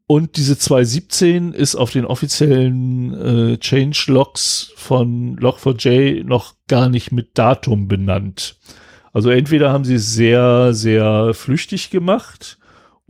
und 0.07 0.37
diese 0.37 0.55
2.17 0.55 1.53
ist 1.53 1.77
auf 1.77 1.93
den 1.93 2.05
offiziellen 2.05 3.53
äh, 3.53 3.59
Change-Logs 3.59 4.73
von 4.75 5.39
Log4j 5.39 6.25
noch 6.25 6.55
gar 6.67 6.89
nicht 6.89 7.13
mit 7.13 7.39
Datum 7.39 7.87
benannt. 7.87 8.57
Also 9.13 9.31
entweder 9.31 9.73
haben 9.73 9.85
sie 9.85 9.95
es 9.95 10.13
sehr, 10.13 10.75
sehr 10.75 11.33
flüchtig 11.35 11.91
gemacht 11.91 12.60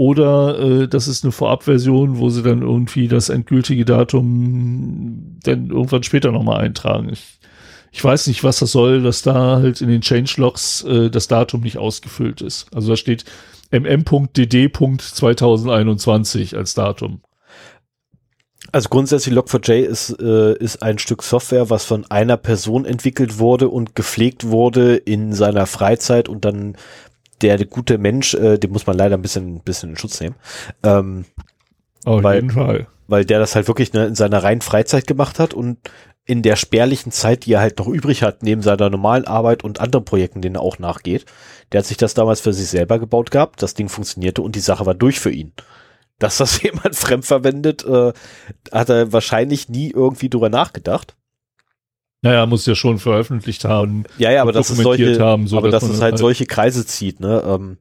oder 0.00 0.58
äh, 0.58 0.88
das 0.88 1.06
ist 1.08 1.24
eine 1.24 1.32
Vorabversion, 1.32 2.16
wo 2.16 2.30
sie 2.30 2.42
dann 2.42 2.62
irgendwie 2.62 3.06
das 3.06 3.28
endgültige 3.28 3.84
Datum 3.84 5.36
dann 5.42 5.68
irgendwann 5.68 6.04
später 6.04 6.32
nochmal 6.32 6.64
eintragen. 6.64 7.10
Ich, 7.10 7.38
ich 7.92 8.02
weiß 8.02 8.28
nicht, 8.28 8.42
was 8.42 8.60
das 8.60 8.72
soll, 8.72 9.02
dass 9.02 9.20
da 9.20 9.60
halt 9.60 9.82
in 9.82 9.90
den 9.90 10.00
Changelogs 10.00 10.84
äh, 10.84 11.10
das 11.10 11.28
Datum 11.28 11.60
nicht 11.60 11.76
ausgefüllt 11.76 12.40
ist. 12.40 12.74
Also 12.74 12.88
da 12.88 12.96
steht 12.96 13.26
mm.dd.2021 13.72 16.56
als 16.56 16.72
Datum. 16.72 17.20
Also 18.72 18.88
grundsätzlich 18.88 19.34
Log4j 19.34 19.80
ist, 19.80 20.16
äh, 20.18 20.54
ist 20.54 20.82
ein 20.82 20.98
Stück 20.98 21.22
Software, 21.22 21.68
was 21.68 21.84
von 21.84 22.10
einer 22.10 22.38
Person 22.38 22.86
entwickelt 22.86 23.38
wurde 23.38 23.68
und 23.68 23.94
gepflegt 23.94 24.46
wurde 24.46 24.96
in 24.96 25.34
seiner 25.34 25.66
Freizeit 25.66 26.26
und 26.26 26.46
dann 26.46 26.78
der 27.42 27.64
gute 27.66 27.98
Mensch, 27.98 28.34
äh, 28.34 28.58
den 28.58 28.72
muss 28.72 28.86
man 28.86 28.96
leider 28.96 29.16
ein 29.16 29.22
bisschen, 29.22 29.60
bisschen 29.60 29.90
in 29.90 29.96
Schutz 29.96 30.20
nehmen. 30.20 30.36
Ähm, 30.82 31.24
Auf 32.04 32.22
weil, 32.22 32.36
jeden 32.36 32.50
Fall. 32.50 32.86
Weil 33.08 33.24
der 33.24 33.38
das 33.38 33.54
halt 33.54 33.68
wirklich 33.68 33.92
ne, 33.92 34.06
in 34.06 34.14
seiner 34.14 34.42
reinen 34.42 34.60
Freizeit 34.60 35.06
gemacht 35.06 35.38
hat 35.38 35.54
und 35.54 35.78
in 36.26 36.42
der 36.42 36.56
spärlichen 36.56 37.10
Zeit, 37.10 37.44
die 37.44 37.54
er 37.54 37.60
halt 37.60 37.78
noch 37.78 37.88
übrig 37.88 38.22
hat, 38.22 38.42
neben 38.42 38.62
seiner 38.62 38.90
normalen 38.90 39.26
Arbeit 39.26 39.64
und 39.64 39.80
anderen 39.80 40.04
Projekten, 40.04 40.42
denen 40.42 40.56
er 40.56 40.62
auch 40.62 40.78
nachgeht, 40.78 41.26
der 41.72 41.80
hat 41.80 41.86
sich 41.86 41.96
das 41.96 42.14
damals 42.14 42.40
für 42.40 42.52
sich 42.52 42.68
selber 42.68 42.98
gebaut 42.98 43.30
gehabt, 43.30 43.62
das 43.62 43.74
Ding 43.74 43.88
funktionierte 43.88 44.42
und 44.42 44.54
die 44.54 44.60
Sache 44.60 44.86
war 44.86 44.94
durch 44.94 45.18
für 45.18 45.30
ihn. 45.30 45.52
Dass 46.18 46.36
das 46.36 46.62
jemand 46.62 46.94
fremd 46.94 47.24
verwendet, 47.24 47.84
äh, 47.84 48.12
hat 48.70 48.88
er 48.90 49.12
wahrscheinlich 49.12 49.68
nie 49.68 49.90
irgendwie 49.90 50.28
drüber 50.28 50.50
nachgedacht. 50.50 51.16
Naja, 52.22 52.44
muss 52.46 52.66
ja 52.66 52.74
schon 52.74 52.98
veröffentlicht 52.98 53.64
haben. 53.64 54.04
Ja, 54.18 54.30
ja, 54.30 54.42
aber 54.42 54.52
dass 54.52 54.68
es 54.68 54.78
solche, 54.78 55.18
haben, 55.20 55.46
so, 55.46 55.56
aber 55.56 55.70
dass, 55.70 55.82
man 55.82 55.92
es 55.92 56.02
halt 56.02 56.18
solche 56.18 56.44
Kreise 56.46 56.84
zieht, 56.84 57.20
ne? 57.20 57.42
Ähm, 57.46 57.78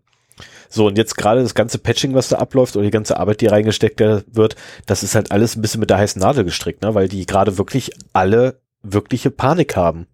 so, 0.69 0.85
und 0.87 0.97
jetzt 0.97 1.17
gerade 1.17 1.41
das 1.41 1.55
ganze 1.55 1.79
Patching, 1.79 2.13
was 2.13 2.29
da 2.29 2.37
abläuft, 2.37 2.75
oder 2.75 2.85
die 2.85 2.91
ganze 2.91 3.17
Arbeit, 3.17 3.41
die 3.41 3.47
reingesteckt 3.47 3.99
wird, 3.99 4.55
das 4.85 5.03
ist 5.03 5.15
halt 5.15 5.31
alles 5.31 5.55
ein 5.55 5.61
bisschen 5.61 5.79
mit 5.79 5.89
der 5.89 5.97
heißen 5.97 6.21
Nadel 6.21 6.45
gestrickt, 6.45 6.83
ne? 6.83 6.95
Weil 6.95 7.09
die 7.09 7.25
gerade 7.25 7.57
wirklich 7.57 7.91
alle 8.13 8.61
wirkliche 8.81 9.31
Panik 9.31 9.75
haben. 9.75 10.07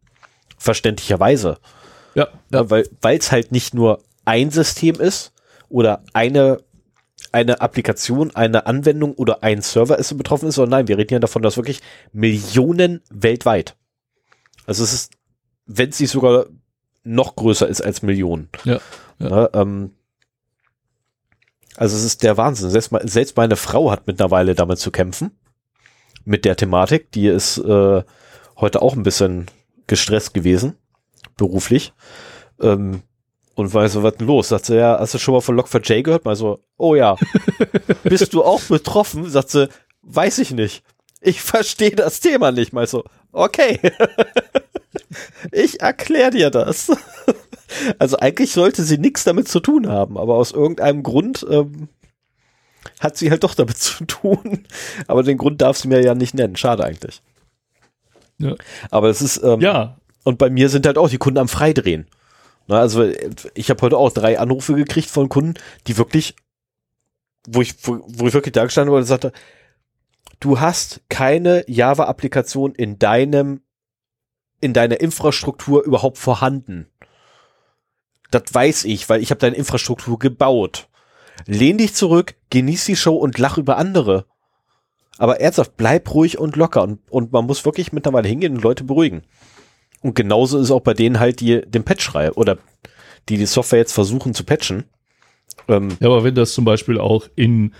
Verständlicherweise. 0.57 1.57
Ja. 2.15 2.29
ja. 2.51 2.69
Weil 2.69 2.87
es 3.03 3.31
halt 3.31 3.51
nicht 3.51 3.73
nur 3.73 4.01
ein 4.23 4.49
System 4.49 4.95
ist 4.95 5.33
oder 5.69 6.03
eine 6.13 6.59
eine 7.31 7.59
Applikation, 7.59 8.33
eine 8.33 8.65
Anwendung 8.65 9.13
oder 9.13 9.43
ein 9.43 9.61
Server 9.61 9.99
ist 9.99 10.17
betroffen 10.17 10.47
ist, 10.47 10.55
sondern 10.55 10.79
nein, 10.79 10.87
wir 10.87 10.97
reden 10.97 11.13
ja 11.13 11.19
davon, 11.19 11.41
dass 11.41 11.57
wirklich 11.57 11.81
Millionen 12.13 13.01
weltweit 13.09 13.75
also 14.65 14.83
es 14.83 14.93
ist, 14.93 15.13
wenn 15.65 15.89
es 15.89 15.99
nicht 15.99 16.11
sogar 16.11 16.45
noch 17.03 17.35
größer 17.35 17.67
ist 17.67 17.81
als 17.81 18.01
Millionen. 18.01 18.49
Ja. 18.63 18.79
ja. 19.19 19.29
ja 19.29 19.49
ähm, 19.53 19.91
also 21.77 21.95
es 21.95 22.03
ist 22.03 22.23
der 22.23 22.37
Wahnsinn. 22.37 22.69
Selbst, 22.69 22.91
selbst 23.03 23.37
meine 23.37 23.55
Frau 23.55 23.91
hat 23.91 24.07
mittlerweile 24.07 24.55
damit 24.55 24.79
zu 24.79 24.91
kämpfen. 24.91 25.31
Mit 26.23 26.45
der 26.45 26.55
Thematik. 26.55 27.11
Die 27.11 27.27
ist 27.27 27.57
äh, 27.57 28.03
heute 28.57 28.81
auch 28.81 28.95
ein 28.95 29.03
bisschen 29.03 29.47
gestresst 29.87 30.33
gewesen. 30.33 30.77
Beruflich. 31.37 31.93
Ähm, 32.61 33.03
und 33.55 33.73
war 33.73 33.87
so, 33.87 34.03
was 34.03 34.15
denn 34.15 34.27
los? 34.27 34.49
Sagt 34.49 34.65
sie, 34.65 34.77
ja, 34.77 34.97
hast 34.99 35.13
du 35.13 35.17
schon 35.17 35.33
mal 35.33 35.41
von 35.41 35.59
Log4j 35.59 36.03
gehört? 36.03 36.25
Mal 36.25 36.35
so, 36.35 36.59
oh 36.77 36.95
ja. 36.95 37.15
Bist 38.03 38.33
du 38.33 38.43
auch 38.43 38.61
betroffen? 38.61 39.29
Sagt 39.29 39.49
sie, 39.49 39.69
weiß 40.01 40.39
ich 40.39 40.51
nicht. 40.51 40.83
Ich 41.21 41.41
verstehe 41.41 41.95
das 41.95 42.19
Thema 42.19 42.51
nicht. 42.51 42.73
Mal 42.73 42.87
so, 42.87 43.03
okay. 43.35 43.79
ich 45.51 45.81
erkläre 45.81 46.31
dir 46.31 46.49
das. 46.49 46.91
Also 47.97 48.17
eigentlich 48.19 48.51
sollte 48.51 48.83
sie 48.83 48.99
nichts 48.99 49.23
damit 49.23 49.47
zu 49.47 49.59
tun 49.59 49.89
haben, 49.89 50.19
aber 50.19 50.35
aus 50.35 50.51
irgendeinem 50.51 51.01
Grund 51.01 51.45
ähm, 51.49 51.89
hat 52.99 53.17
sie 53.17 53.31
halt 53.31 53.43
doch 53.43 53.55
damit 53.55 53.77
zu 53.79 54.05
tun. 54.05 54.65
Aber 55.07 55.23
den 55.23 55.37
Grund 55.37 55.61
darf 55.61 55.77
sie 55.77 55.87
mir 55.87 56.01
ja 56.01 56.13
nicht 56.13 56.35
nennen. 56.35 56.55
Schade 56.55 56.85
eigentlich. 56.85 57.21
Ja. 58.37 58.55
Aber 58.91 59.09
es 59.09 59.21
ist 59.21 59.41
ähm, 59.43 59.61
ja. 59.61 59.97
Und 60.23 60.37
bei 60.37 60.49
mir 60.49 60.69
sind 60.69 60.85
halt 60.85 60.97
auch 60.97 61.09
die 61.09 61.17
Kunden 61.17 61.39
am 61.39 61.47
Freidrehen. 61.47 62.07
Na, 62.67 62.79
also 62.79 63.11
ich 63.53 63.69
habe 63.69 63.81
heute 63.81 63.97
auch 63.97 64.11
drei 64.11 64.39
Anrufe 64.39 64.73
gekriegt 64.73 65.09
von 65.09 65.27
Kunden, 65.27 65.55
die 65.87 65.97
wirklich, 65.97 66.35
wo 67.47 67.61
ich, 67.61 67.75
wo, 67.83 68.03
wo 68.07 68.27
ich 68.27 68.33
wirklich 68.33 68.53
da 68.53 68.63
gestanden 68.63 68.91
wurde 68.91 69.01
und 69.01 69.07
sagte, 69.07 69.31
du 70.39 70.59
hast 70.59 71.01
keine 71.09 71.63
Java-Applikation 71.67 72.73
in 72.75 72.99
deinem, 72.99 73.61
in 74.61 74.73
deiner 74.73 74.99
Infrastruktur 74.99 75.83
überhaupt 75.83 76.17
vorhanden. 76.17 76.87
Das 78.31 78.43
weiß 78.51 78.85
ich, 78.85 79.07
weil 79.09 79.21
ich 79.21 79.29
habe 79.31 79.39
deine 79.39 79.55
Infrastruktur 79.55 80.19
gebaut. 80.19 80.89
Lehn 81.45 81.77
dich 81.77 81.93
zurück, 81.93 82.35
genieß 82.49 82.85
die 82.85 82.95
Show 82.95 83.15
und 83.15 83.37
lach 83.37 83.57
über 83.57 83.77
andere. 83.77 84.25
Aber 85.17 85.39
ernsthaft, 85.39 85.77
bleib 85.77 86.13
ruhig 86.13 86.37
und 86.37 86.55
locker 86.55 86.83
und, 86.83 86.99
und 87.09 87.31
man 87.31 87.45
muss 87.45 87.65
wirklich 87.65 87.93
mittlerweile 87.93 88.27
hingehen 88.27 88.55
und 88.55 88.63
Leute 88.63 88.83
beruhigen. 88.83 89.23
Und 90.01 90.15
genauso 90.15 90.59
ist 90.59 90.71
auch 90.71 90.81
bei 90.81 90.93
denen 90.93 91.19
halt, 91.19 91.39
die 91.39 91.61
den 91.61 91.83
Patch 91.83 92.03
schreiben 92.03 92.35
oder 92.35 92.57
die 93.29 93.37
die 93.37 93.45
Software 93.45 93.79
jetzt 93.79 93.93
versuchen 93.93 94.33
zu 94.33 94.43
patchen. 94.43 94.83
Ähm, 95.67 95.97
ja, 95.99 96.07
aber 96.07 96.23
wenn 96.23 96.35
das 96.35 96.53
zum 96.53 96.65
Beispiel 96.65 96.99
auch 96.99 97.27
in 97.35 97.73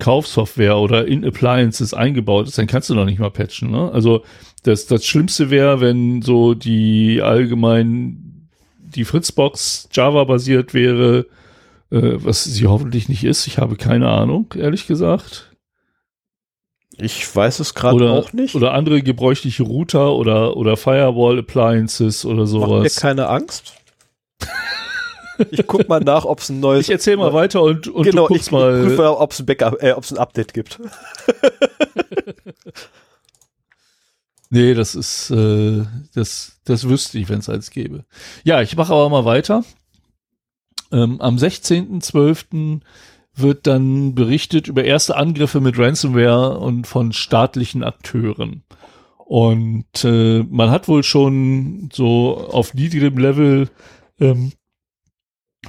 Kaufsoftware 0.00 0.78
oder 0.78 1.06
in 1.06 1.24
Appliances 1.24 1.94
eingebaut 1.94 2.48
ist, 2.48 2.58
dann 2.58 2.66
kannst 2.66 2.90
du 2.90 2.94
noch 2.94 3.04
nicht 3.04 3.20
mal 3.20 3.30
patchen. 3.30 3.70
Ne? 3.70 3.90
Also 3.92 4.24
das, 4.64 4.86
das 4.86 5.06
Schlimmste 5.06 5.50
wäre, 5.50 5.80
wenn 5.80 6.22
so 6.22 6.54
die 6.54 7.22
allgemein 7.22 8.48
die 8.78 9.04
Fritzbox 9.04 9.88
Java 9.92 10.24
basiert 10.24 10.74
wäre, 10.74 11.26
äh, 11.90 12.16
was 12.16 12.44
sie 12.44 12.66
hoffentlich 12.66 13.08
nicht 13.08 13.22
ist. 13.22 13.46
Ich 13.46 13.58
habe 13.58 13.76
keine 13.76 14.08
Ahnung, 14.08 14.52
ehrlich 14.56 14.86
gesagt. 14.86 15.50
Ich 16.98 17.34
weiß 17.34 17.60
es 17.60 17.74
gerade 17.74 18.10
auch 18.10 18.32
nicht. 18.32 18.54
Oder 18.54 18.74
andere 18.74 19.02
gebräuchliche 19.02 19.62
Router 19.62 20.14
oder, 20.14 20.56
oder 20.56 20.76
Firewall 20.76 21.38
Appliances 21.38 22.26
oder 22.26 22.46
sowas. 22.46 22.70
Macht 22.70 22.82
mir 22.82 23.00
keine 23.00 23.28
Angst. 23.28 23.74
Ich 25.50 25.66
guck 25.66 25.88
mal 25.88 26.00
nach, 26.00 26.24
ob 26.24 26.40
es 26.40 26.48
ein 26.48 26.60
neues. 26.60 26.86
Ich 26.86 26.90
erzähl 26.90 27.16
mal 27.16 27.32
weiter 27.32 27.62
und, 27.62 27.88
und 27.88 28.04
genau, 28.04 28.22
du 28.26 28.34
guckst 28.34 28.48
ich, 28.48 28.52
mal. 28.52 28.80
Ich 28.80 28.86
prüfe, 28.88 29.18
ob 29.18 29.32
es 29.32 29.40
ein 29.40 29.46
Backup, 29.46 29.82
äh, 29.82 29.92
ob 29.92 30.04
es 30.04 30.12
ein 30.12 30.18
Update 30.18 30.54
gibt. 30.54 30.80
nee, 34.50 34.74
das 34.74 34.94
ist, 34.94 35.30
äh, 35.30 35.84
das, 36.14 36.60
das 36.64 36.88
wüsste 36.88 37.18
ich, 37.18 37.28
wenn 37.28 37.38
es 37.38 37.48
eins 37.48 37.70
gäbe. 37.70 38.04
Ja, 38.44 38.62
ich 38.62 38.76
mache 38.76 38.92
aber 38.92 39.08
mal 39.08 39.24
weiter. 39.24 39.64
Ähm, 40.92 41.20
am 41.20 41.36
16.12. 41.36 42.80
wird 43.34 43.66
dann 43.66 44.14
berichtet 44.14 44.68
über 44.68 44.84
erste 44.84 45.16
Angriffe 45.16 45.60
mit 45.60 45.78
Ransomware 45.78 46.58
und 46.58 46.86
von 46.86 47.12
staatlichen 47.12 47.84
Akteuren. 47.84 48.64
Und 49.30 50.04
äh, 50.04 50.42
man 50.42 50.70
hat 50.70 50.88
wohl 50.88 51.04
schon 51.04 51.88
so 51.92 52.36
auf 52.36 52.74
niedrigem 52.74 53.16
Level 53.16 53.68
ähm, 54.18 54.50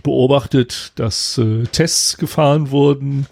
beobachtet, 0.04 0.94
dass 0.96 1.38
äh, 1.38 1.64
Tests 1.64 2.18
gefahren 2.18 2.72
wurden, 2.72 3.28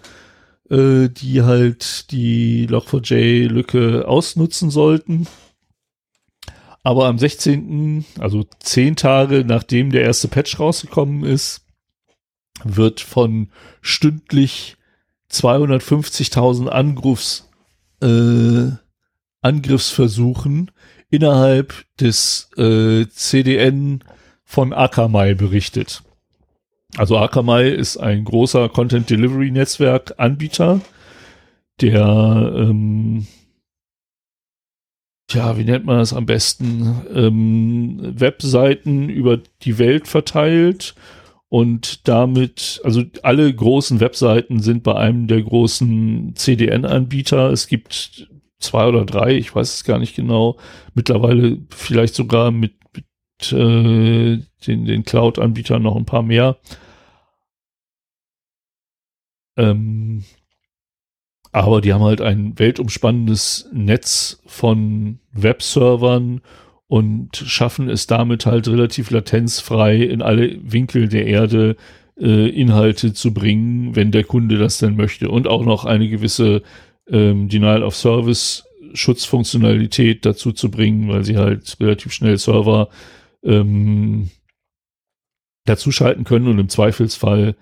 äh, 0.68 1.08
die 1.08 1.42
halt 1.42 2.10
die 2.10 2.66
Log4j-Lücke 2.68 4.06
ausnutzen 4.06 4.70
sollten. 4.70 5.26
Aber 6.82 7.06
am 7.06 7.18
16., 7.18 8.04
also 8.18 8.46
zehn 8.60 8.96
Tage 8.96 9.44
nachdem 9.44 9.90
der 9.90 10.02
erste 10.02 10.28
Patch 10.28 10.58
rausgekommen 10.58 11.24
ist, 11.24 11.66
wird 12.64 13.00
von 13.00 13.50
stündlich 13.80 14.76
250.000 15.30 16.68
Angriffs, 16.68 17.48
äh, 18.02 18.70
Angriffsversuchen 19.42 20.70
innerhalb 21.10 21.84
des 21.98 22.50
äh, 22.56 23.06
CDN 23.08 24.04
von 24.44 24.72
Akamai 24.72 25.34
berichtet. 25.34 26.02
Also 26.96 27.16
Akamai 27.16 27.68
ist 27.68 27.96
ein 27.96 28.24
großer 28.24 28.68
Content 28.68 29.08
Delivery 29.10 29.50
Netzwerk 29.50 30.14
Anbieter, 30.18 30.80
der 31.80 32.52
ähm, 32.56 33.26
ja, 35.32 35.56
wie 35.56 35.64
nennt 35.64 35.84
man 35.86 35.98
das 35.98 36.12
am 36.12 36.26
besten, 36.26 37.02
ähm, 37.14 38.00
Webseiten 38.18 39.08
über 39.08 39.40
die 39.62 39.78
Welt 39.78 40.08
verteilt 40.08 40.94
und 41.48 42.08
damit, 42.08 42.80
also 42.84 43.02
alle 43.22 43.52
großen 43.52 44.00
Webseiten 44.00 44.60
sind 44.60 44.82
bei 44.82 44.94
einem 44.94 45.26
der 45.26 45.42
großen 45.42 46.34
CDN-Anbieter. 46.36 47.50
Es 47.50 47.66
gibt 47.66 48.28
zwei 48.60 48.86
oder 48.86 49.04
drei, 49.04 49.36
ich 49.36 49.54
weiß 49.54 49.74
es 49.74 49.84
gar 49.84 49.98
nicht 49.98 50.14
genau, 50.14 50.58
mittlerweile 50.94 51.58
vielleicht 51.70 52.14
sogar 52.14 52.50
mit, 52.50 52.74
mit 52.74 52.79
äh, 53.52 54.38
den, 54.66 54.84
den 54.84 55.04
Cloud-Anbietern 55.04 55.82
noch 55.82 55.96
ein 55.96 56.06
paar 56.06 56.22
mehr. 56.22 56.58
Ähm, 59.56 60.24
aber 61.52 61.80
die 61.80 61.92
haben 61.92 62.04
halt 62.04 62.20
ein 62.20 62.58
weltumspannendes 62.58 63.68
Netz 63.72 64.40
von 64.46 65.18
Webservern 65.32 66.40
und 66.86 67.36
schaffen 67.36 67.88
es 67.88 68.06
damit 68.06 68.46
halt 68.46 68.68
relativ 68.68 69.10
latenzfrei 69.10 69.96
in 69.96 70.22
alle 70.22 70.58
Winkel 70.62 71.08
der 71.08 71.26
Erde 71.26 71.76
äh, 72.18 72.48
Inhalte 72.48 73.12
zu 73.12 73.32
bringen, 73.32 73.96
wenn 73.96 74.12
der 74.12 74.24
Kunde 74.24 74.58
das 74.58 74.78
denn 74.78 74.96
möchte. 74.96 75.30
Und 75.30 75.46
auch 75.48 75.64
noch 75.64 75.84
eine 75.84 76.08
gewisse 76.08 76.62
ähm, 77.08 77.48
Denial 77.48 77.82
of 77.82 77.96
Service 77.96 78.64
Schutzfunktionalität 78.92 80.26
dazu 80.26 80.52
zu 80.52 80.70
bringen, 80.70 81.08
weil 81.08 81.24
sie 81.24 81.36
halt 81.36 81.76
relativ 81.80 82.12
schnell 82.12 82.38
Server 82.38 82.88
ähm, 83.42 84.30
dazu 85.64 85.92
schalten 85.92 86.24
können 86.24 86.48
und 86.48 86.58
im 86.58 86.68
Zweifelsfall 86.68 87.56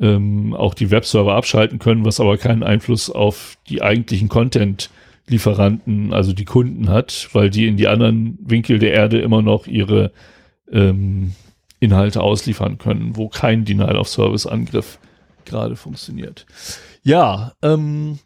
ähm, 0.00 0.54
auch 0.54 0.74
die 0.74 0.90
Webserver 0.90 1.34
abschalten 1.34 1.78
können, 1.78 2.04
was 2.04 2.20
aber 2.20 2.36
keinen 2.38 2.62
Einfluss 2.62 3.10
auf 3.10 3.56
die 3.68 3.82
eigentlichen 3.82 4.28
Content-Lieferanten, 4.28 6.12
also 6.12 6.32
die 6.32 6.44
Kunden 6.44 6.88
hat, 6.88 7.28
weil 7.32 7.50
die 7.50 7.66
in 7.66 7.76
die 7.76 7.88
anderen 7.88 8.38
Winkel 8.40 8.78
der 8.78 8.92
Erde 8.92 9.20
immer 9.20 9.42
noch 9.42 9.66
ihre 9.66 10.12
ähm, 10.70 11.32
Inhalte 11.80 12.22
ausliefern 12.22 12.78
können, 12.78 13.16
wo 13.16 13.28
kein 13.28 13.64
Denial-of-Service-Angriff 13.64 14.98
halt, 15.00 15.04
äh, 15.04 15.50
gerade 15.50 15.76
funktioniert. 15.76 16.46
Ja, 17.02 17.54
ähm, 17.62 18.18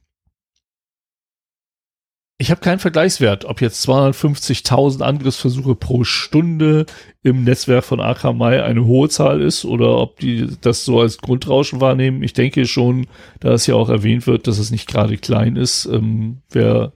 ich 2.42 2.50
habe 2.50 2.60
keinen 2.60 2.80
Vergleichswert, 2.80 3.44
ob 3.44 3.60
jetzt 3.60 3.88
250.000 3.88 5.00
Angriffsversuche 5.00 5.76
pro 5.76 6.02
Stunde 6.02 6.86
im 7.22 7.44
Netzwerk 7.44 7.84
von 7.84 8.00
Akamai 8.00 8.64
eine 8.64 8.84
hohe 8.84 9.08
Zahl 9.08 9.40
ist 9.40 9.64
oder 9.64 9.96
ob 9.98 10.18
die 10.18 10.48
das 10.60 10.84
so 10.84 11.00
als 11.00 11.18
Grundrauschen 11.18 11.80
wahrnehmen. 11.80 12.24
Ich 12.24 12.32
denke 12.32 12.66
schon, 12.66 13.06
da 13.38 13.52
es 13.52 13.68
ja 13.68 13.76
auch 13.76 13.88
erwähnt 13.88 14.26
wird, 14.26 14.48
dass 14.48 14.58
es 14.58 14.72
nicht 14.72 14.88
gerade 14.88 15.18
klein 15.18 15.54
ist. 15.54 15.84
Ähm, 15.84 16.38
wer 16.50 16.94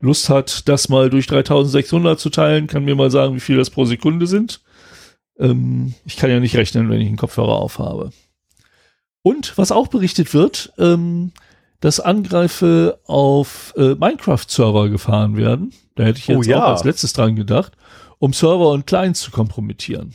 Lust 0.00 0.30
hat, 0.30 0.66
das 0.66 0.88
mal 0.88 1.10
durch 1.10 1.26
3600 1.26 2.18
zu 2.18 2.30
teilen, 2.30 2.66
kann 2.66 2.86
mir 2.86 2.94
mal 2.94 3.10
sagen, 3.10 3.34
wie 3.34 3.40
viel 3.40 3.58
das 3.58 3.68
pro 3.68 3.84
Sekunde 3.84 4.26
sind. 4.26 4.62
Ähm, 5.38 5.92
ich 6.06 6.16
kann 6.16 6.30
ja 6.30 6.40
nicht 6.40 6.56
rechnen, 6.56 6.88
wenn 6.88 7.02
ich 7.02 7.08
einen 7.08 7.18
Kopfhörer 7.18 7.56
aufhabe. 7.56 8.12
Und 9.20 9.58
was 9.58 9.72
auch 9.72 9.88
berichtet 9.88 10.32
wird, 10.32 10.72
ähm, 10.78 11.32
dass 11.86 12.00
Angreife 12.00 12.98
auf 13.04 13.72
äh, 13.76 13.94
Minecraft-Server 13.94 14.88
gefahren 14.88 15.36
werden. 15.36 15.72
Da 15.94 16.02
hätte 16.02 16.18
ich 16.18 16.26
jetzt 16.26 16.36
oh, 16.36 16.42
ja. 16.42 16.64
auch 16.64 16.70
als 16.70 16.82
letztes 16.82 17.12
dran 17.12 17.36
gedacht, 17.36 17.76
um 18.18 18.32
Server 18.32 18.70
und 18.70 18.88
Clients 18.88 19.20
zu 19.20 19.30
kompromittieren. 19.30 20.12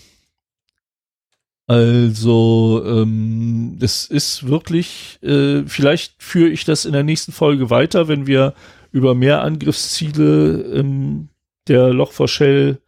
Also, 1.67 2.83
ähm, 2.85 3.77
das 3.79 4.03
ist 4.03 4.49
wirklich, 4.49 5.17
äh, 5.23 5.63
vielleicht 5.65 6.21
führe 6.21 6.49
ich 6.49 6.65
das 6.65 6.83
in 6.83 6.91
der 6.91 7.03
nächsten 7.03 7.31
Folge 7.31 7.69
weiter, 7.69 8.09
wenn 8.09 8.27
wir 8.27 8.53
über 8.91 9.15
mehr 9.15 9.41
Angriffsziele 9.41 10.63
ähm, 10.73 11.29
der 11.69 11.93
Log4Shell 11.93 12.79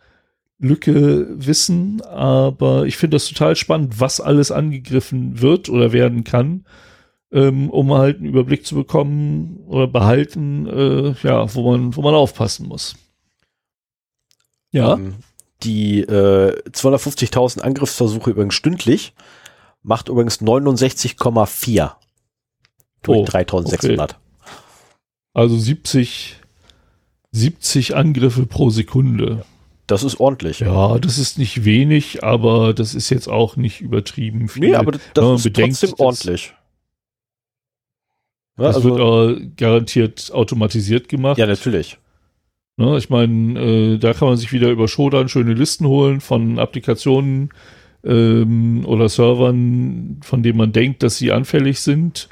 Lücke 0.60 1.28
wissen, 1.30 2.02
aber 2.02 2.86
ich 2.86 2.98
finde 2.98 3.16
das 3.16 3.30
total 3.30 3.56
spannend, 3.56 4.02
was 4.02 4.20
alles 4.20 4.52
angegriffen 4.52 5.40
wird 5.40 5.70
oder 5.70 5.94
werden 5.94 6.26
kann 6.26 6.66
ähm, 7.34 7.70
um 7.70 7.94
halt 7.94 8.18
einen 8.18 8.28
Überblick 8.28 8.66
zu 8.66 8.76
bekommen 8.76 9.64
oder 9.68 9.88
behalten, 9.88 10.68
äh, 10.68 11.16
ja, 11.24 11.54
wo 11.54 11.72
man, 11.72 11.96
wo 11.96 12.02
man 12.02 12.14
aufpassen 12.14 12.68
muss. 12.68 12.96
Ja. 14.72 14.94
Ähm, 14.94 15.16
die 15.64 16.02
äh, 16.02 16.62
250.000 16.70 17.62
Angriffsversuche 17.62 18.32
übrigens 18.32 18.54
stündlich 18.54 19.14
macht 19.82 20.10
übrigens 20.10 20.42
69,4 20.42 21.92
durch 23.02 23.20
oh, 23.20 23.26
3600. 23.26 24.12
Okay. 24.12 24.20
Also 25.34 25.58
70, 25.58 26.38
70 27.32 27.96
Angriffe 27.96 28.46
pro 28.46 28.70
Sekunde. 28.70 29.46
Das 29.88 30.04
ist 30.04 30.20
ordentlich. 30.20 30.60
Ja, 30.60 30.98
das 31.00 31.18
ist 31.18 31.38
nicht 31.38 31.66
wenig, 31.66 32.24
aber 32.24 32.74
das 32.74 32.94
ist 32.94 33.10
jetzt 33.10 33.28
auch 33.28 33.56
nicht 33.56 33.82
übertrieben 33.82 34.48
viel. 34.48 34.70
Nee, 34.70 34.76
aber 34.76 34.94
das, 34.94 35.02
das 35.14 35.40
ist 35.40 35.44
bedenkt, 35.44 35.80
trotzdem 35.80 36.06
ordentlich. 36.06 36.54
Ja, 38.58 38.66
das 38.66 38.76
also, 38.78 38.96
wird 38.98 39.42
äh, 39.42 39.48
garantiert 39.58 40.32
automatisiert 40.34 41.10
gemacht. 41.10 41.38
Ja, 41.38 41.48
natürlich. 41.48 41.98
Ne, 42.78 42.98
ich 42.98 43.10
meine, 43.10 43.60
äh, 43.60 43.98
da 43.98 44.14
kann 44.14 44.28
man 44.30 44.38
sich 44.38 44.52
wieder 44.52 44.70
über 44.70 44.88
Shodan 44.88 45.30
schöne 45.30 45.54
Listen 45.54 45.88
holen 45.88 46.22
von 46.22 46.58
Applikationen 46.60 47.50
ähm, 48.04 48.84
oder 48.86 49.10
Servern, 49.10 50.20
von 50.24 50.44
denen 50.44 50.58
man 50.58 50.72
denkt, 50.72 51.04
dass 51.04 51.18
sie 51.18 51.32
anfällig 51.32 51.80
sind. 51.80 52.30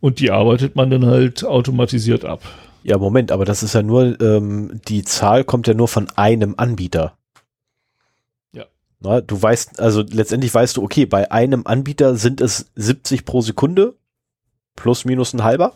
Und 0.00 0.20
die 0.20 0.30
arbeitet 0.30 0.76
man 0.76 0.90
dann 0.90 1.06
halt 1.06 1.44
automatisiert 1.44 2.24
ab. 2.24 2.42
Ja, 2.82 2.98
Moment, 2.98 3.32
aber 3.32 3.46
das 3.46 3.62
ist 3.62 3.74
ja 3.74 3.82
nur, 3.82 4.20
ähm, 4.20 4.80
die 4.88 5.02
Zahl 5.04 5.44
kommt 5.44 5.66
ja 5.66 5.72
nur 5.72 5.88
von 5.88 6.08
einem 6.16 6.54
Anbieter. 6.58 7.16
Ja. 8.52 8.64
Na, 9.00 9.22
du 9.22 9.40
weißt, 9.40 9.80
also 9.80 10.02
letztendlich 10.02 10.52
weißt 10.52 10.76
du, 10.76 10.82
okay, 10.82 11.06
bei 11.06 11.30
einem 11.30 11.62
Anbieter 11.66 12.16
sind 12.16 12.42
es 12.42 12.70
70 12.74 13.24
pro 13.24 13.40
Sekunde 13.40 13.94
plus 14.76 15.04
minus 15.04 15.32
ein 15.32 15.44
halber. 15.44 15.74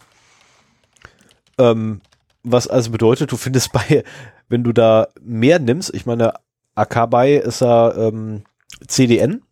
Ähm, 1.59 2.01
was 2.43 2.69
also 2.69 2.91
bedeutet, 2.91 3.33
du 3.33 3.37
findest 3.37 3.73
bei, 3.73 4.05
wenn 4.49 4.65
du 4.65 4.73
da 4.73 5.09
mehr 5.21 5.59
nimmst, 5.59 5.95
ich 5.95 6.07
meine, 6.07 6.35
Akabai 6.75 7.37
ist 7.37 7.61
ja 7.61 7.95
ähm, 7.95 8.45
CDN, 8.87 9.43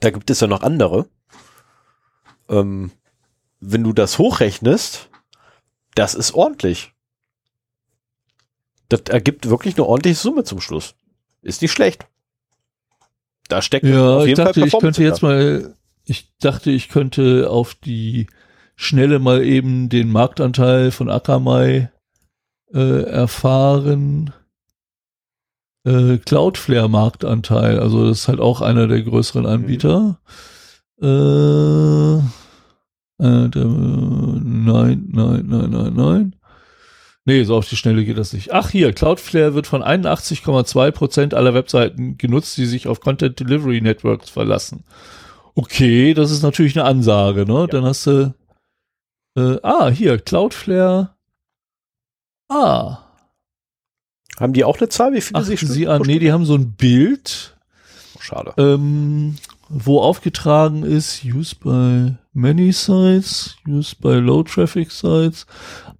da 0.00 0.10
gibt 0.10 0.30
es 0.30 0.40
ja 0.40 0.46
noch 0.46 0.62
andere. 0.62 1.08
Ähm, 2.48 2.90
wenn 3.60 3.84
du 3.84 3.92
das 3.92 4.18
hochrechnest, 4.18 5.10
das 5.94 6.14
ist 6.14 6.32
ordentlich. 6.32 6.92
Das 8.88 9.02
ergibt 9.08 9.48
wirklich 9.48 9.76
eine 9.76 9.86
ordentliche 9.86 10.18
Summe 10.18 10.44
zum 10.44 10.60
Schluss. 10.60 10.94
Ist 11.42 11.60
nicht 11.60 11.72
schlecht. 11.72 12.06
Da 13.48 13.62
steckt 13.62 13.84
ja, 13.84 14.16
auf 14.16 14.26
jeden 14.26 14.30
ich 14.30 14.36
dachte, 14.36 14.60
Fall 14.60 14.68
ich 14.68 14.78
könnte 14.78 15.02
jetzt 15.02 15.22
mal 15.22 15.74
ich 16.08 16.32
dachte, 16.38 16.70
ich 16.70 16.88
könnte 16.88 17.50
auf 17.50 17.74
die 17.74 18.28
Schnelle 18.76 19.18
mal 19.18 19.44
eben 19.44 19.88
den 19.88 20.10
Marktanteil 20.10 20.90
von 20.90 21.10
Akamai 21.10 21.90
äh, 22.72 23.02
erfahren. 23.02 24.32
Äh, 25.84 26.18
Cloudflare 26.18 26.88
Marktanteil, 26.88 27.78
also 27.78 28.08
das 28.08 28.20
ist 28.20 28.28
halt 28.28 28.40
auch 28.40 28.60
einer 28.60 28.86
der 28.88 29.02
größeren 29.02 29.42
mhm. 29.42 29.48
Anbieter. 29.48 30.20
Mhm. 30.98 32.22
Äh, 33.20 33.24
äh, 33.24 33.48
der, 33.48 33.64
nein, 33.64 35.08
nein, 35.10 35.46
nein, 35.46 35.70
nein, 35.70 35.92
nein. 35.94 36.36
Nee, 37.24 37.42
so 37.44 37.56
auf 37.56 37.68
die 37.68 37.76
Schnelle 37.76 38.06
geht 38.06 38.16
das 38.16 38.32
nicht. 38.32 38.54
Ach 38.54 38.70
hier, 38.70 38.94
Cloudflare 38.94 39.54
wird 39.54 39.66
von 39.66 39.82
81,2 39.82 40.90
Prozent 40.92 41.34
aller 41.34 41.52
Webseiten 41.52 42.16
genutzt, 42.16 42.56
die 42.56 42.64
sich 42.64 42.88
auf 42.88 43.00
Content 43.00 43.38
Delivery 43.38 43.82
Networks 43.82 44.30
verlassen. 44.30 44.84
Okay, 45.58 46.14
das 46.14 46.30
ist 46.30 46.44
natürlich 46.44 46.78
eine 46.78 46.88
Ansage, 46.88 47.44
ne? 47.44 47.62
Ja. 47.62 47.66
Dann 47.66 47.84
hast 47.84 48.06
du, 48.06 48.32
äh, 49.36 49.56
ah, 49.64 49.88
hier, 49.88 50.16
Cloudflare. 50.20 51.10
Ah. 52.48 52.98
Haben 54.38 54.52
die 54.52 54.62
auch 54.62 54.78
eine 54.78 54.88
Zahl? 54.88 55.14
Wie 55.14 55.20
viele 55.20 55.40
Ach, 55.40 55.44
sich 55.44 55.58
sie 55.58 55.88
an? 55.88 56.02
Nee, 56.02 56.20
die 56.20 56.30
haben 56.30 56.44
so 56.44 56.54
ein 56.54 56.74
Bild. 56.74 57.56
Oh, 58.14 58.20
schade. 58.20 58.54
Ähm, 58.56 59.34
wo 59.68 60.00
aufgetragen 60.00 60.84
ist, 60.84 61.24
used 61.24 61.58
by 61.58 62.14
many 62.32 62.70
sites, 62.70 63.56
used 63.66 64.00
by 64.00 64.14
low 64.14 64.44
traffic 64.44 64.92
sites. 64.92 65.44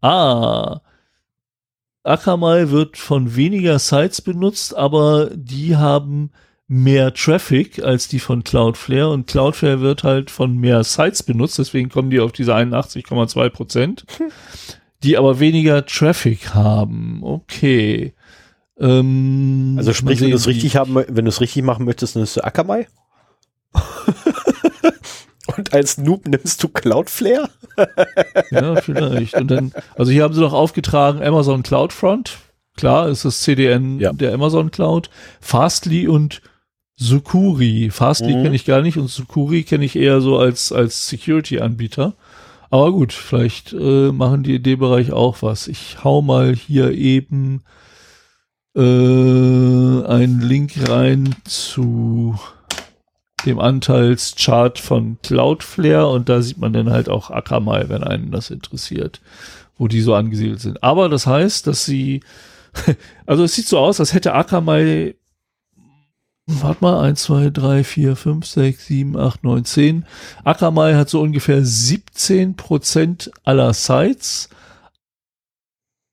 Ah. 0.02 0.82
Akamai 2.04 2.70
wird 2.70 2.96
von 2.96 3.34
weniger 3.34 3.80
Sites 3.80 4.22
benutzt, 4.22 4.76
aber 4.76 5.30
die 5.34 5.74
haben 5.76 6.30
mehr 6.68 7.14
Traffic 7.14 7.82
als 7.82 8.08
die 8.08 8.18
von 8.18 8.44
Cloudflare 8.44 9.08
und 9.10 9.26
Cloudflare 9.26 9.80
wird 9.80 10.04
halt 10.04 10.30
von 10.30 10.56
mehr 10.58 10.84
Sites 10.84 11.22
benutzt, 11.22 11.58
deswegen 11.58 11.88
kommen 11.88 12.10
die 12.10 12.20
auf 12.20 12.32
diese 12.32 12.54
81,2 12.54 13.48
Prozent, 13.48 14.04
die 15.02 15.16
aber 15.16 15.40
weniger 15.40 15.86
Traffic 15.86 16.54
haben. 16.54 17.20
Okay. 17.22 18.14
Ähm, 18.78 19.76
also 19.78 19.94
sprich, 19.94 20.20
wenn 20.20 20.30
du 20.30 20.36
es 20.36 20.46
richtig 20.46 20.76
haben, 20.76 20.94
wenn 20.94 21.24
du 21.24 21.30
es 21.30 21.40
richtig 21.40 21.64
machen 21.64 21.86
möchtest, 21.86 22.16
nimmst 22.16 22.36
du 22.36 22.44
Akamai? 22.44 22.86
Und 25.56 25.72
als 25.72 25.96
Noob 25.96 26.28
nimmst 26.28 26.62
du 26.62 26.68
Cloudflare? 26.68 27.48
ja, 28.50 28.76
vielleicht. 28.76 29.34
Und 29.34 29.50
dann, 29.50 29.72
also 29.96 30.12
hier 30.12 30.22
haben 30.22 30.34
sie 30.34 30.42
noch 30.42 30.52
aufgetragen 30.52 31.22
Amazon 31.22 31.62
CloudFront. 31.62 32.38
Klar, 32.76 33.08
ist 33.08 33.24
das 33.24 33.40
CDN 33.40 33.98
ja. 33.98 34.12
der 34.12 34.34
Amazon 34.34 34.70
Cloud. 34.70 35.08
Fastly 35.40 36.06
und 36.06 36.42
Sukuri. 36.98 37.90
Fastly 37.90 38.34
mhm. 38.34 38.42
kenne 38.42 38.56
ich 38.56 38.64
gar 38.64 38.82
nicht 38.82 38.98
und 38.98 39.08
Sukuri 39.08 39.62
kenne 39.62 39.84
ich 39.84 39.96
eher 39.96 40.20
so 40.20 40.36
als, 40.38 40.72
als 40.72 41.08
Security-Anbieter. 41.08 42.14
Aber 42.70 42.92
gut, 42.92 43.12
vielleicht 43.12 43.72
äh, 43.72 44.12
machen 44.12 44.42
die 44.42 44.56
in 44.56 44.62
dem 44.62 44.80
Bereich 44.80 45.12
auch 45.12 45.40
was. 45.40 45.68
Ich 45.68 46.04
hau 46.04 46.20
mal 46.20 46.54
hier 46.54 46.92
eben 46.92 47.62
äh, 48.76 48.80
einen 48.80 50.40
Link 50.40 50.72
rein 50.88 51.34
zu 51.44 52.38
dem 53.46 53.60
Anteilschart 53.60 54.80
von 54.80 55.18
Cloudflare 55.22 56.08
und 56.08 56.28
da 56.28 56.42
sieht 56.42 56.58
man 56.58 56.72
dann 56.72 56.90
halt 56.90 57.08
auch 57.08 57.30
Akamai, 57.30 57.88
wenn 57.88 58.02
einen 58.02 58.32
das 58.32 58.50
interessiert, 58.50 59.20
wo 59.78 59.86
die 59.86 60.00
so 60.00 60.14
angesiedelt 60.14 60.60
sind. 60.60 60.82
Aber 60.82 61.08
das 61.08 61.26
heißt, 61.26 61.66
dass 61.68 61.84
sie, 61.84 62.20
also 63.26 63.44
es 63.44 63.54
sieht 63.54 63.68
so 63.68 63.78
aus, 63.78 64.00
als 64.00 64.12
hätte 64.12 64.34
Akamai 64.34 65.14
Warte 66.50 66.82
mal, 66.82 67.00
1, 67.00 67.22
2, 67.24 67.50
3, 67.50 67.84
4, 67.84 68.16
5, 68.16 68.46
6, 68.46 68.86
7, 68.86 69.16
8, 69.18 69.44
9, 69.44 69.64
10. 69.66 70.06
Akamai 70.44 70.94
hat 70.94 71.10
so 71.10 71.20
ungefähr 71.20 71.62
17 71.62 72.56
Prozent 72.56 73.30
aller 73.44 73.74
Sites 73.74 74.48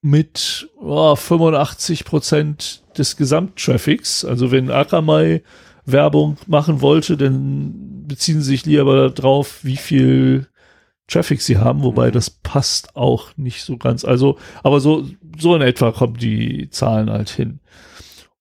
mit 0.02 0.70
oh, 0.78 1.16
85 1.16 2.04
Prozent 2.04 2.84
des 2.98 3.16
Gesamttraffics. 3.16 4.26
Also 4.26 4.52
wenn 4.52 4.70
Akamai 4.70 5.42
Werbung 5.86 6.36
machen 6.48 6.82
wollte, 6.82 7.16
dann 7.16 8.04
beziehen 8.06 8.42
sie 8.42 8.52
sich 8.52 8.66
lieber 8.66 9.10
darauf, 9.12 9.64
wie 9.64 9.78
viel 9.78 10.48
Traffic 11.08 11.42
sie 11.42 11.60
haben, 11.60 11.82
wobei 11.82 12.10
mhm. 12.10 12.12
das 12.12 12.30
passt 12.30 12.98
auch 12.98 13.38
nicht 13.38 13.64
so 13.64 13.78
ganz. 13.78 14.04
Also, 14.04 14.38
aber 14.64 14.82
so, 14.82 15.08
so 15.38 15.56
in 15.56 15.62
etwa 15.62 15.94
kommen 15.94 16.18
die 16.18 16.70
Zahlen 16.72 17.10
halt 17.10 17.30
hin. 17.30 17.62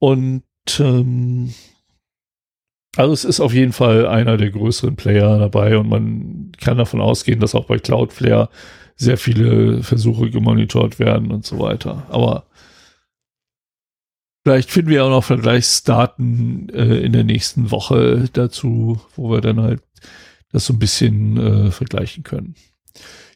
Und 0.01 0.43
ähm, 0.81 1.55
also 2.97 3.12
es 3.12 3.25
ist 3.25 3.41
auf 3.41 3.53
jeden 3.53 3.73
Fall 3.73 4.07
einer 4.07 4.37
der 4.37 4.51
größeren 4.51 4.97
Player 4.97 5.39
dabei 5.39 5.77
und 5.79 5.89
man 5.89 6.53
kann 6.61 6.79
davon 6.79 7.01
ausgehen, 7.01 7.41
dass 7.41 7.55
auch 7.55 7.66
bei 7.66 7.79
Cloudflare 7.79 8.49
sehr 8.97 9.19
viele 9.19 9.83
Versuche 9.83 10.31
gemonitort 10.31 10.99
werden 10.99 11.33
und 11.33 11.45
so 11.45 11.59
weiter. 11.59 12.07
Aber 12.09 12.47
vielleicht 14.45 14.71
finden 14.71 14.91
wir 14.91 15.05
auch 15.05 15.11
noch 15.11 15.25
Vergleichsdaten 15.25 16.69
äh, 16.69 16.99
in 16.99 17.12
der 17.12 17.25
nächsten 17.25 17.71
Woche 17.71 18.29
dazu, 18.33 19.01
wo 19.16 19.31
wir 19.31 19.41
dann 19.41 19.61
halt 19.61 19.83
das 20.53 20.66
so 20.66 20.73
ein 20.75 20.79
bisschen 20.79 21.37
äh, 21.37 21.71
vergleichen 21.73 22.23
können. 22.23 22.55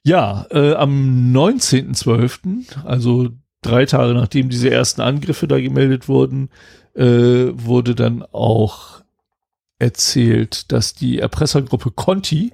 Ja, 0.04 0.46
äh, 0.50 0.74
am 0.74 1.32
19.12., 1.34 2.84
also 2.84 3.30
drei 3.62 3.86
Tage 3.86 4.14
nachdem 4.14 4.48
diese 4.48 4.70
ersten 4.70 5.00
Angriffe 5.00 5.48
da 5.48 5.60
gemeldet 5.60 6.08
wurden, 6.08 6.50
äh, 6.94 7.48
wurde 7.52 7.96
dann 7.96 8.22
auch 8.22 9.02
erzählt, 9.78 10.70
dass 10.72 10.94
die 10.94 11.18
Erpressergruppe 11.18 11.90
Conti 11.90 12.52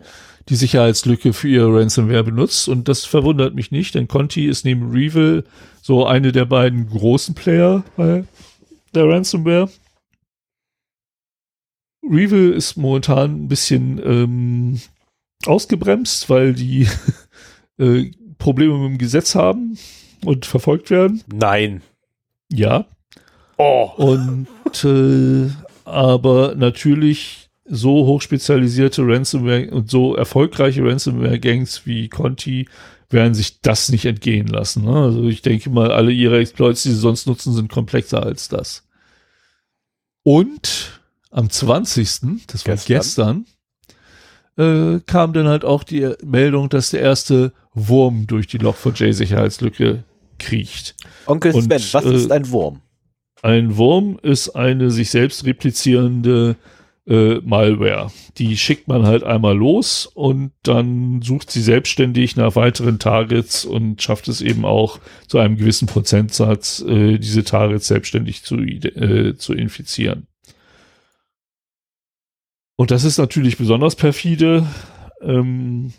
die 0.48 0.56
Sicherheitslücke 0.56 1.32
für 1.32 1.48
ihre 1.48 1.74
Ransomware 1.80 2.24
benutzt. 2.24 2.68
Und 2.68 2.88
das 2.88 3.04
verwundert 3.04 3.54
mich 3.54 3.70
nicht, 3.70 3.94
denn 3.94 4.08
Conti 4.08 4.46
ist 4.46 4.64
neben 4.64 4.90
Revil 4.90 5.44
so 5.82 6.06
eine 6.06 6.32
der 6.32 6.44
beiden 6.44 6.88
großen 6.88 7.34
Player 7.34 7.82
bei 7.96 8.24
der 8.94 9.08
Ransomware. 9.08 9.70
Revil 12.02 12.52
ist 12.52 12.76
momentan 12.76 13.44
ein 13.44 13.48
bisschen 13.48 13.98
ähm, 14.04 14.80
ausgebremst, 15.46 16.28
weil 16.28 16.52
die 16.52 16.86
äh, 17.78 18.10
Probleme 18.36 18.76
mit 18.78 18.90
dem 18.90 18.98
Gesetz 18.98 19.34
haben 19.34 19.78
und 20.24 20.44
verfolgt 20.44 20.90
werden. 20.90 21.22
Nein. 21.32 21.82
Ja. 22.52 22.84
Oh. 23.56 23.90
Und 23.96 24.84
äh, 24.84 25.50
aber 25.84 26.54
natürlich 26.54 27.50
so 27.66 28.06
hochspezialisierte 28.06 29.02
Ransomware 29.06 29.70
und 29.70 29.90
so 29.90 30.14
erfolgreiche 30.14 30.84
Ransomware-Gangs 30.84 31.86
wie 31.86 32.08
Conti 32.08 32.68
werden 33.10 33.34
sich 33.34 33.60
das 33.60 33.90
nicht 33.90 34.04
entgehen 34.04 34.48
lassen. 34.48 34.84
Ne? 34.84 34.94
Also 34.94 35.24
ich 35.24 35.40
denke 35.40 35.70
mal, 35.70 35.90
alle 35.90 36.12
ihre 36.12 36.38
Exploits, 36.38 36.82
die 36.82 36.90
sie 36.90 36.96
sonst 36.96 37.26
nutzen, 37.26 37.54
sind 37.54 37.70
komplexer 37.70 38.22
als 38.22 38.48
das. 38.48 38.86
Und 40.22 41.00
am 41.30 41.48
20., 41.50 42.46
das 42.46 42.66
war 42.66 42.76
gestern, 42.76 43.44
gestern 44.56 44.96
äh, 44.96 45.00
kam 45.06 45.32
dann 45.32 45.48
halt 45.48 45.64
auch 45.64 45.84
die 45.84 46.12
Meldung, 46.24 46.68
dass 46.68 46.90
der 46.90 47.00
erste 47.00 47.52
Wurm 47.72 48.26
durch 48.26 48.46
die 48.46 48.58
Log4j-Sicherheitslücke 48.58 50.04
kriecht. 50.38 50.96
Onkel 51.26 51.52
Sven, 51.52 51.62
Und, 51.62 51.94
was 51.94 52.04
äh, 52.04 52.14
ist 52.14 52.30
ein 52.30 52.50
Wurm? 52.50 52.80
Ein 53.44 53.76
Wurm 53.76 54.18
ist 54.22 54.56
eine 54.56 54.90
sich 54.90 55.10
selbst 55.10 55.44
replizierende 55.44 56.56
äh, 57.06 57.40
Malware. 57.40 58.10
Die 58.38 58.56
schickt 58.56 58.88
man 58.88 59.04
halt 59.04 59.22
einmal 59.22 59.54
los 59.54 60.06
und 60.06 60.52
dann 60.62 61.20
sucht 61.20 61.50
sie 61.50 61.60
selbstständig 61.60 62.36
nach 62.36 62.56
weiteren 62.56 62.98
Targets 62.98 63.66
und 63.66 64.00
schafft 64.00 64.28
es 64.28 64.40
eben 64.40 64.64
auch 64.64 64.98
zu 65.28 65.36
einem 65.36 65.58
gewissen 65.58 65.86
Prozentsatz, 65.86 66.82
äh, 66.88 67.18
diese 67.18 67.44
Targets 67.44 67.86
selbstständig 67.86 68.44
zu, 68.44 68.56
äh, 68.60 69.36
zu 69.36 69.52
infizieren. 69.52 70.26
Und 72.76 72.92
das 72.92 73.04
ist 73.04 73.18
natürlich 73.18 73.58
besonders 73.58 73.94
perfide, 73.94 74.66
ähm, 75.20 75.92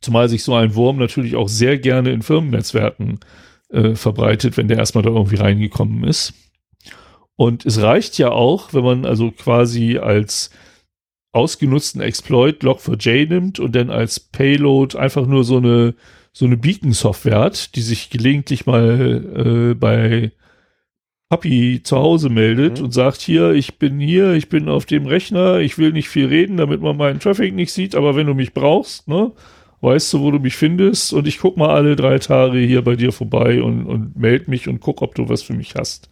zumal 0.00 0.30
sich 0.30 0.44
so 0.44 0.54
ein 0.54 0.74
Wurm 0.76 0.96
natürlich 0.96 1.36
auch 1.36 1.50
sehr 1.50 1.76
gerne 1.76 2.10
in 2.10 2.22
Firmennetzwerken 2.22 3.20
äh, 3.72 3.94
verbreitet, 3.94 4.56
wenn 4.56 4.68
der 4.68 4.78
erstmal 4.78 5.02
da 5.02 5.10
irgendwie 5.10 5.36
reingekommen 5.36 6.04
ist. 6.04 6.34
Und 7.36 7.66
es 7.66 7.80
reicht 7.80 8.18
ja 8.18 8.30
auch, 8.30 8.72
wenn 8.74 8.84
man 8.84 9.04
also 9.04 9.30
quasi 9.30 9.98
als 9.98 10.50
ausgenutzten 11.32 12.00
Exploit 12.00 12.62
Log4j 12.62 13.28
nimmt 13.28 13.58
und 13.58 13.74
dann 13.74 13.90
als 13.90 14.20
Payload 14.20 14.96
einfach 14.98 15.26
nur 15.26 15.44
so 15.44 15.56
eine 15.56 15.94
so 16.34 16.46
eine 16.46 16.56
Beacon-Software 16.56 17.38
hat, 17.38 17.76
die 17.76 17.82
sich 17.82 18.08
gelegentlich 18.08 18.64
mal 18.64 19.72
äh, 19.72 19.74
bei 19.74 20.32
Papi 21.28 21.80
zu 21.82 21.96
Hause 21.96 22.30
meldet 22.30 22.78
mhm. 22.78 22.86
und 22.86 22.92
sagt, 22.92 23.20
hier, 23.20 23.52
ich 23.52 23.78
bin 23.78 24.00
hier, 24.00 24.32
ich 24.32 24.48
bin 24.48 24.68
auf 24.68 24.86
dem 24.86 25.06
Rechner, 25.06 25.58
ich 25.58 25.78
will 25.78 25.92
nicht 25.92 26.08
viel 26.08 26.26
reden, 26.26 26.56
damit 26.56 26.80
man 26.80 26.96
meinen 26.96 27.20
Traffic 27.20 27.54
nicht 27.54 27.72
sieht, 27.72 27.94
aber 27.94 28.16
wenn 28.16 28.26
du 28.26 28.34
mich 28.34 28.54
brauchst, 28.54 29.08
ne, 29.08 29.32
weißt 29.82 30.12
du, 30.12 30.20
wo 30.20 30.30
du 30.30 30.38
mich 30.38 30.56
findest 30.56 31.12
und 31.12 31.26
ich 31.26 31.38
guck 31.38 31.56
mal 31.56 31.70
alle 31.70 31.96
drei 31.96 32.18
Tage 32.18 32.58
hier 32.60 32.82
bei 32.82 32.96
dir 32.96 33.12
vorbei 33.12 33.62
und, 33.62 33.84
und 33.86 34.16
melde 34.16 34.48
mich 34.48 34.68
und 34.68 34.80
guck, 34.80 35.02
ob 35.02 35.14
du 35.14 35.28
was 35.28 35.42
für 35.42 35.54
mich 35.54 35.74
hast. 35.74 36.08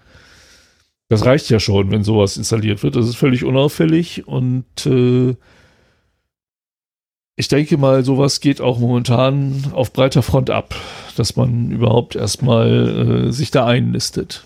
Das 1.09 1.25
reicht 1.25 1.49
ja 1.51 1.59
schon, 1.59 1.91
wenn 1.91 2.05
sowas 2.05 2.37
installiert 2.37 2.83
wird. 2.83 2.97
Das 2.97 3.09
ist 3.09 3.17
völlig 3.17 3.45
unauffällig 3.45 4.27
und 4.29 4.87
äh, 4.87 5.35
ich 7.37 7.49
denke 7.49 7.79
mal, 7.79 8.05
sowas 8.05 8.41
geht 8.41 8.61
auch 8.61 8.79
momentan 8.79 9.65
auf 9.73 9.93
breiter 9.93 10.23
Front 10.23 10.51
ab, 10.51 10.75
dass 11.17 11.37
man 11.37 11.71
überhaupt 11.71 12.17
erstmal 12.17 13.29
äh, 13.29 13.33
sich 13.33 13.51
da 13.51 13.67
einlistet. 13.67 14.45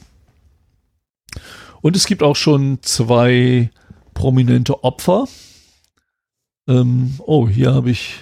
Und 1.80 1.96
es 1.96 2.06
gibt 2.06 2.22
auch 2.22 2.36
schon 2.36 2.78
zwei 2.82 3.70
prominente 4.12 4.84
Opfer. 4.84 5.26
Ähm, 6.68 7.14
oh, 7.18 7.48
hier 7.48 7.74
habe 7.74 7.90
ich 7.90 8.20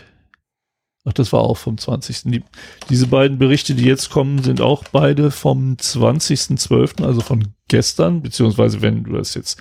Ach, 1.04 1.12
das 1.12 1.32
war 1.32 1.40
auch 1.40 1.56
vom 1.56 1.78
20. 1.78 2.22
Die, 2.24 2.44
diese 2.88 3.08
beiden 3.08 3.38
Berichte, 3.38 3.74
die 3.74 3.84
jetzt 3.84 4.10
kommen, 4.10 4.42
sind 4.42 4.60
auch 4.60 4.84
beide 4.92 5.30
vom 5.30 5.74
20.12., 5.74 7.04
also 7.04 7.20
von 7.20 7.54
gestern, 7.68 8.22
beziehungsweise 8.22 8.82
wenn 8.82 9.02
du 9.02 9.12
das 9.12 9.34
jetzt 9.34 9.60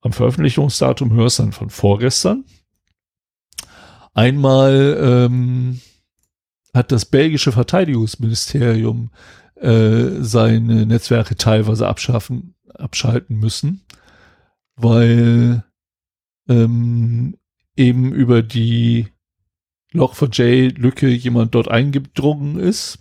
am 0.00 0.12
Veröffentlichungsdatum 0.12 1.12
hörst, 1.12 1.40
dann 1.40 1.52
von 1.52 1.70
vorgestern. 1.70 2.44
Einmal 4.14 4.96
ähm, 5.00 5.80
hat 6.72 6.92
das 6.92 7.04
belgische 7.04 7.52
Verteidigungsministerium 7.52 9.10
äh, 9.56 10.20
seine 10.20 10.86
Netzwerke 10.86 11.36
teilweise 11.36 11.88
abschaffen, 11.88 12.54
abschalten 12.74 13.36
müssen, 13.36 13.84
weil 14.76 15.64
ähm, 16.48 17.36
eben 17.76 18.12
über 18.12 18.42
die 18.42 19.08
Log4j-Lücke 19.94 21.08
jemand 21.08 21.54
dort 21.54 21.68
eingedrungen 21.68 22.58
ist. 22.58 22.98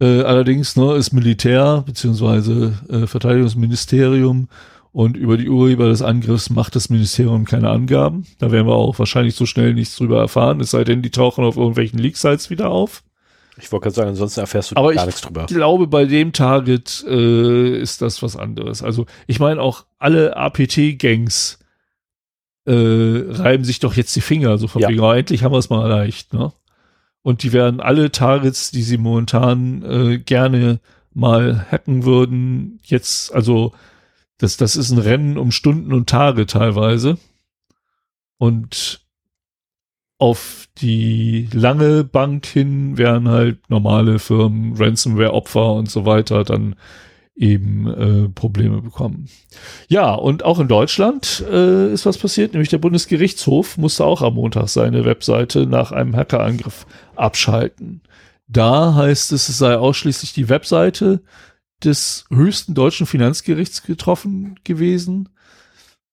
Äh, 0.00 0.22
allerdings 0.22 0.76
ne, 0.76 0.94
ist 0.94 1.12
Militär 1.12 1.82
bzw. 1.86 2.72
Äh, 2.88 3.06
Verteidigungsministerium 3.06 4.48
und 4.92 5.16
über 5.16 5.36
die 5.36 5.48
Urheber 5.48 5.88
des 5.88 6.02
Angriffs 6.02 6.50
macht 6.50 6.76
das 6.76 6.88
Ministerium 6.88 7.44
keine 7.44 7.70
Angaben. 7.70 8.26
Da 8.38 8.50
werden 8.50 8.66
wir 8.66 8.74
auch 8.74 8.98
wahrscheinlich 8.98 9.34
so 9.34 9.46
schnell 9.46 9.74
nichts 9.74 9.96
drüber 9.96 10.18
erfahren, 10.18 10.60
es 10.60 10.70
sei 10.70 10.84
denn, 10.84 11.02
die 11.02 11.10
tauchen 11.10 11.44
auf 11.44 11.56
irgendwelchen 11.56 11.98
Leak-Sites 11.98 12.50
wieder 12.50 12.70
auf. 12.70 13.02
Ich 13.60 13.72
wollte 13.72 13.84
gerade 13.84 13.94
sagen, 13.94 14.08
ansonsten 14.10 14.40
erfährst 14.40 14.70
du 14.70 14.76
Aber 14.76 14.92
gar 14.94 15.06
nichts 15.06 15.20
drüber. 15.20 15.46
Ich 15.48 15.54
glaube, 15.54 15.88
bei 15.88 16.04
dem 16.04 16.32
Target 16.32 17.04
äh, 17.08 17.78
ist 17.80 18.02
das 18.02 18.22
was 18.22 18.36
anderes. 18.36 18.82
Also 18.82 19.06
ich 19.26 19.40
meine 19.40 19.60
auch 19.60 19.84
alle 19.98 20.36
APT-Gangs 20.36 21.57
äh, 22.68 23.32
reiben 23.32 23.64
sich 23.64 23.80
doch 23.80 23.94
jetzt 23.94 24.14
die 24.14 24.20
Finger, 24.20 24.58
so 24.58 24.68
von 24.68 24.82
ja. 24.82 24.88
wegen, 24.88 25.00
oh, 25.00 25.12
endlich 25.12 25.42
haben 25.42 25.52
wir 25.52 25.58
es 25.58 25.70
mal 25.70 25.90
erreicht, 25.90 26.34
ne? 26.34 26.52
Und 27.22 27.42
die 27.42 27.52
werden 27.52 27.80
alle 27.80 28.12
Targets, 28.12 28.70
die 28.70 28.82
sie 28.82 28.98
momentan 28.98 29.82
äh, 29.82 30.18
gerne 30.18 30.80
mal 31.12 31.66
hacken 31.70 32.04
würden, 32.04 32.78
jetzt, 32.84 33.34
also 33.34 33.72
das, 34.38 34.56
das 34.56 34.76
ist 34.76 34.90
ein 34.90 34.98
Rennen 34.98 35.36
um 35.36 35.50
Stunden 35.50 35.92
und 35.92 36.08
Tage 36.08 36.46
teilweise. 36.46 37.18
Und 38.38 39.00
auf 40.18 40.68
die 40.78 41.48
lange 41.52 42.04
Bank 42.04 42.46
hin 42.46 42.98
werden 42.98 43.28
halt 43.28 43.68
normale 43.68 44.18
Firmen, 44.18 44.76
Ransomware-Opfer 44.76 45.72
und 45.72 45.90
so 45.90 46.06
weiter 46.06 46.44
dann 46.44 46.76
eben 47.38 47.86
äh, 47.86 48.28
Probleme 48.28 48.82
bekommen. 48.82 49.28
Ja, 49.88 50.12
und 50.14 50.44
auch 50.44 50.58
in 50.58 50.68
Deutschland 50.68 51.44
äh, 51.48 51.92
ist 51.92 52.04
was 52.04 52.18
passiert, 52.18 52.52
nämlich 52.52 52.68
der 52.68 52.78
Bundesgerichtshof 52.78 53.78
musste 53.78 54.04
auch 54.04 54.22
am 54.22 54.34
Montag 54.34 54.68
seine 54.68 55.04
Webseite 55.04 55.66
nach 55.66 55.92
einem 55.92 56.16
Hackerangriff 56.16 56.84
abschalten. 57.14 58.02
Da 58.48 58.94
heißt 58.94 59.32
es, 59.32 59.48
es 59.48 59.58
sei 59.58 59.76
ausschließlich 59.76 60.32
die 60.32 60.48
Webseite 60.48 61.22
des 61.84 62.24
höchsten 62.30 62.74
deutschen 62.74 63.06
Finanzgerichts 63.06 63.82
getroffen 63.84 64.58
gewesen 64.64 65.28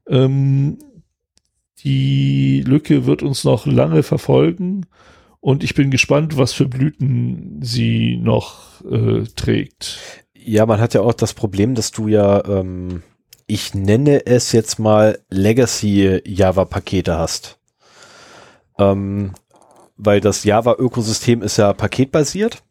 Ähm, 0.08 0.78
die 1.84 2.62
Lücke 2.66 3.06
wird 3.06 3.22
uns 3.22 3.44
noch 3.44 3.66
lange 3.66 4.02
verfolgen 4.02 4.86
und 5.46 5.62
ich 5.62 5.76
bin 5.76 5.92
gespannt, 5.92 6.36
was 6.36 6.52
für 6.52 6.66
Blüten 6.66 7.60
sie 7.62 8.16
noch 8.16 8.84
äh, 8.84 9.22
trägt. 9.36 10.00
Ja, 10.34 10.66
man 10.66 10.80
hat 10.80 10.92
ja 10.92 11.02
auch 11.02 11.14
das 11.14 11.34
Problem, 11.34 11.76
dass 11.76 11.92
du 11.92 12.08
ja, 12.08 12.44
ähm, 12.46 13.04
ich 13.46 13.72
nenne 13.72 14.26
es 14.26 14.50
jetzt 14.50 14.80
mal 14.80 15.20
Legacy 15.30 16.20
Java-Pakete 16.26 17.16
hast. 17.16 17.60
Ähm, 18.76 19.34
weil 19.96 20.20
das 20.20 20.42
Java-Ökosystem 20.42 21.42
ist 21.42 21.58
ja 21.58 21.72
paketbasiert. 21.74 22.64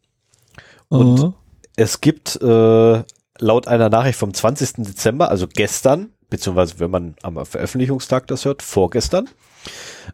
Und 0.88 1.20
Aha. 1.20 1.34
Es 1.76 2.02
gibt 2.02 2.36
äh, 2.42 3.02
laut 3.38 3.68
einer 3.68 3.88
Nachricht 3.88 4.18
vom 4.18 4.34
20. 4.34 4.84
Dezember, 4.84 5.30
also 5.30 5.46
gestern, 5.48 6.10
beziehungsweise 6.28 6.78
wenn 6.78 6.90
man 6.90 7.16
am 7.22 7.42
Veröffentlichungstag 7.46 8.26
das 8.26 8.44
hört, 8.44 8.60
vorgestern, 8.60 9.30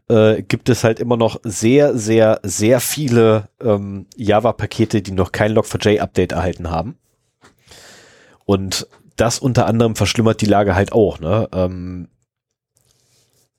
äh, 0.08 0.42
gibt 0.42 0.68
es 0.68 0.84
halt 0.84 1.00
immer 1.00 1.16
noch 1.16 1.40
sehr, 1.42 1.96
sehr, 1.96 2.40
sehr 2.42 2.80
viele 2.80 3.48
ähm, 3.60 4.06
Java-Pakete, 4.16 5.02
die 5.02 5.12
noch 5.12 5.32
kein 5.32 5.56
Log4j-Update 5.56 6.32
erhalten 6.32 6.70
haben. 6.70 6.96
Und 8.44 8.86
das 9.16 9.38
unter 9.38 9.66
anderem 9.66 9.96
verschlimmert 9.96 10.40
die 10.40 10.46
Lage 10.46 10.74
halt 10.74 10.92
auch. 10.92 11.20
Ne? 11.20 11.48
Ähm, 11.52 12.08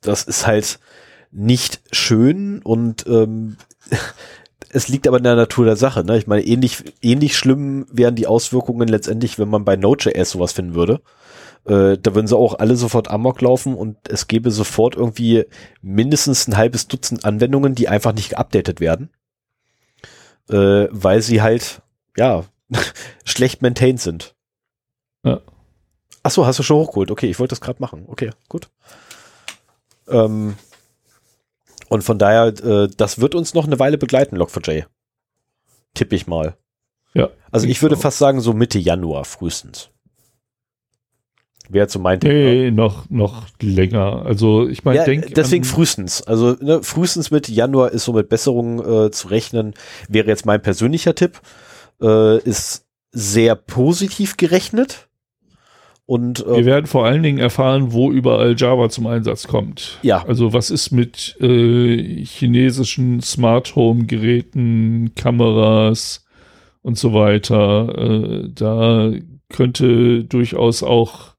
das 0.02 0.24
ist 0.24 0.46
halt 0.46 0.80
nicht 1.32 1.82
schön 1.92 2.62
und 2.62 3.06
ähm, 3.08 3.58
es 4.70 4.88
liegt 4.88 5.08
aber 5.08 5.18
in 5.18 5.24
der 5.24 5.36
Natur 5.36 5.66
der 5.66 5.76
Sache. 5.76 6.04
Ne? 6.04 6.18
Ich 6.18 6.28
meine, 6.28 6.44
ähnlich, 6.44 6.84
ähnlich 7.02 7.38
schlimm 7.38 7.86
wären 7.92 8.16
die 8.16 8.28
Auswirkungen 8.28 8.88
letztendlich, 8.88 9.40
wenn 9.40 9.50
man 9.50 9.66
bei 9.66 9.76
Node.js 9.76 10.32
sowas 10.32 10.52
finden 10.54 10.76
würde. 10.76 11.02
Äh, 11.66 11.98
da 11.98 12.14
würden 12.14 12.28
sie 12.28 12.36
auch 12.36 12.60
alle 12.60 12.76
sofort 12.76 13.10
amok 13.10 13.42
laufen 13.42 13.76
und 13.76 13.98
es 14.10 14.28
gäbe 14.28 14.52
sofort 14.52 14.96
irgendwie 14.96 15.46
mindestens 15.82 16.48
ein 16.48 16.58
halbes 16.58 16.88
Dutzend 16.88 17.24
Anwendungen, 17.24 17.74
die 17.74 17.88
einfach 17.88 18.14
nicht 18.14 18.32
geupdatet 18.32 18.80
werden. 18.80 19.10
Äh, 20.50 20.88
weil 20.92 21.22
sie 21.22 21.42
halt, 21.42 21.82
ja, 22.18 22.44
schlecht 23.24 23.62
maintained 23.62 24.02
sind. 24.02 24.36
Ja. 25.24 25.42
Ach 26.22 26.32
so, 26.32 26.46
hast 26.46 26.60
du 26.60 26.64
schon 26.64 26.78
hochgeholt. 26.78 27.12
Okay, 27.12 27.30
ich 27.30 27.40
wollte 27.40 27.52
das 27.52 27.62
gerade 27.62 27.82
machen. 27.82 28.06
Okay, 28.08 28.32
gut. 28.50 28.70
Ähm, 30.08 30.56
und 31.88 32.04
von 32.04 32.18
daher, 32.18 32.48
äh, 32.48 32.90
das 32.98 33.20
wird 33.20 33.36
uns 33.36 33.54
noch 33.54 33.66
eine 33.66 33.80
Weile 33.80 33.98
begleiten, 33.98 34.38
Log4j. 34.38 34.86
Tippe 35.94 36.16
ich 36.16 36.28
mal. 36.28 36.58
Ja. 37.14 37.30
Also 37.52 37.68
ich 37.68 37.82
würde 37.82 37.96
fast 37.96 38.18
sagen, 38.18 38.42
so 38.42 38.54
Mitte 38.54 38.80
Januar 38.80 39.26
frühestens. 39.26 39.93
Wäre 41.74 41.90
so 41.90 42.00
mein 42.00 42.20
Tipp. 42.20 42.32
ne? 42.32 42.36
Nee, 42.36 42.72
noch, 42.72 43.10
noch 43.10 43.48
länger. 43.62 44.24
Also 44.26 44.68
ich 44.68 44.84
meine, 44.86 45.00
Ja, 45.00 45.06
denk 45.06 45.34
deswegen 45.36 45.64
frühestens. 45.64 46.22
Also 46.22 46.56
ne, 46.62 46.82
frühestens 46.84 47.32
Mitte 47.32 47.52
Januar 47.52 47.92
ist 47.92 48.06
so 48.06 48.14
mit 48.14 48.30
Besserungen 48.30 48.80
äh, 48.80 49.12
zu 49.12 49.28
rechnen. 49.28 49.74
Wäre 50.08 50.28
jetzt 50.28 50.46
mein 50.46 50.62
persönlicher 50.62 51.16
Tipp. 51.16 51.42
Äh, 52.02 52.38
ist 52.40 52.86
sehr 53.12 53.56
positiv 53.56 54.38
gerechnet. 54.38 55.08
Und 56.06 56.46
Wir 56.46 56.58
äh, 56.58 56.66
werden 56.66 56.86
vor 56.86 57.06
allen 57.06 57.24
Dingen 57.24 57.40
erfahren, 57.40 57.94
wo 57.94 58.12
überall 58.12 58.56
Java 58.58 58.90
zum 58.90 59.08
Einsatz 59.08 59.48
kommt. 59.48 60.00
Ja. 60.02 60.24
Also 60.28 60.54
was 60.54 60.70
ist 60.70 60.92
mit 60.92 61.38
äh, 61.40 62.26
chinesischen 62.26 63.22
Smart 63.22 63.76
Home 63.76 64.06
Geräten, 64.06 65.14
Kameras 65.16 66.26
und 66.82 66.98
so 66.98 67.14
weiter. 67.14 67.98
Äh, 67.98 68.50
da 68.54 69.12
könnte 69.50 70.26
durchaus 70.26 70.84
auch 70.84 71.33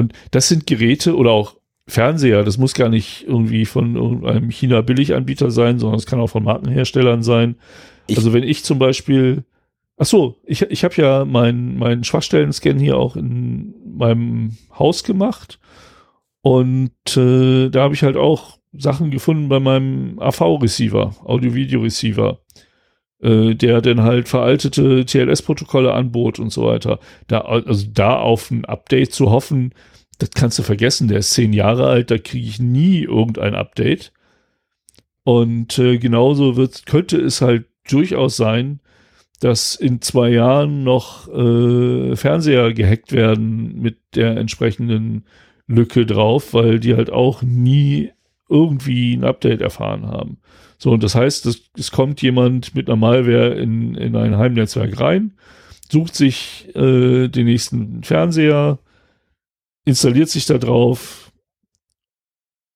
und 0.00 0.12
das 0.32 0.48
sind 0.48 0.66
Geräte 0.66 1.16
oder 1.16 1.30
auch 1.30 1.56
Fernseher. 1.86 2.42
Das 2.44 2.58
muss 2.58 2.74
gar 2.74 2.88
nicht 2.88 3.24
irgendwie 3.28 3.64
von 3.64 3.94
irgendeinem 3.96 4.50
China 4.50 4.80
Billiganbieter 4.80 5.50
sein, 5.50 5.78
sondern 5.78 5.98
es 5.98 6.06
kann 6.06 6.20
auch 6.20 6.28
von 6.28 6.42
Markenherstellern 6.44 7.22
sein. 7.22 7.56
Ich- 8.08 8.16
also 8.16 8.32
wenn 8.32 8.42
ich 8.42 8.64
zum 8.64 8.78
Beispiel 8.80 9.44
Ach 10.02 10.06
so, 10.06 10.36
ich, 10.46 10.62
ich 10.62 10.82
habe 10.82 10.94
ja 10.96 11.26
meinen 11.26 11.76
mein 11.76 12.04
Schwachstellen-Scan 12.04 12.78
hier 12.78 12.96
auch 12.96 13.16
in 13.16 13.74
meinem 13.98 14.56
Haus 14.78 15.04
gemacht. 15.04 15.58
Und 16.40 16.92
äh, 17.18 17.68
da 17.68 17.82
habe 17.82 17.92
ich 17.94 18.02
halt 18.02 18.16
auch 18.16 18.58
Sachen 18.72 19.10
gefunden 19.10 19.50
bei 19.50 19.60
meinem 19.60 20.18
AV-Receiver, 20.18 21.16
Audio-Video-Receiver, 21.24 22.38
äh, 23.20 23.54
der 23.54 23.82
dann 23.82 24.02
halt 24.02 24.28
veraltete 24.28 25.04
TLS-Protokolle 25.04 25.92
anbot 25.92 26.38
und 26.38 26.50
so 26.50 26.64
weiter. 26.64 26.98
Da, 27.26 27.40
also 27.42 27.86
da 27.92 28.18
auf 28.18 28.50
ein 28.50 28.64
Update 28.64 29.12
zu 29.12 29.30
hoffen, 29.30 29.74
das 30.20 30.30
kannst 30.30 30.58
du 30.58 30.62
vergessen. 30.62 31.08
Der 31.08 31.18
ist 31.18 31.32
zehn 31.32 31.52
Jahre 31.52 31.88
alt, 31.88 32.10
da 32.10 32.18
kriege 32.18 32.46
ich 32.46 32.60
nie 32.60 33.02
irgendein 33.02 33.54
Update. 33.54 34.12
Und 35.24 35.78
äh, 35.78 35.98
genauso 35.98 36.56
wird, 36.56 36.86
könnte 36.86 37.18
es 37.18 37.40
halt 37.40 37.66
durchaus 37.88 38.36
sein, 38.36 38.80
dass 39.40 39.74
in 39.74 40.02
zwei 40.02 40.28
Jahren 40.28 40.84
noch 40.84 41.26
äh, 41.28 42.14
Fernseher 42.14 42.72
gehackt 42.74 43.12
werden 43.12 43.80
mit 43.80 43.98
der 44.14 44.36
entsprechenden 44.36 45.24
Lücke 45.66 46.04
drauf, 46.04 46.52
weil 46.52 46.78
die 46.78 46.94
halt 46.94 47.10
auch 47.10 47.42
nie 47.42 48.10
irgendwie 48.48 49.14
ein 49.14 49.24
Update 49.24 49.62
erfahren 49.62 50.06
haben. 50.06 50.38
So, 50.76 50.90
und 50.90 51.02
das 51.02 51.14
heißt, 51.14 51.46
es, 51.46 51.62
es 51.78 51.90
kommt 51.90 52.20
jemand 52.20 52.74
mit 52.74 52.88
einer 52.88 52.96
Malware 52.96 53.54
in, 53.54 53.94
in 53.94 54.16
ein 54.16 54.36
Heimnetzwerk 54.36 55.00
rein, 55.00 55.32
sucht 55.88 56.14
sich 56.14 56.68
äh, 56.74 57.28
den 57.28 57.46
nächsten 57.46 58.02
Fernseher, 58.02 58.78
installiert 59.84 60.28
sich 60.28 60.46
da 60.46 60.58
drauf 60.58 61.32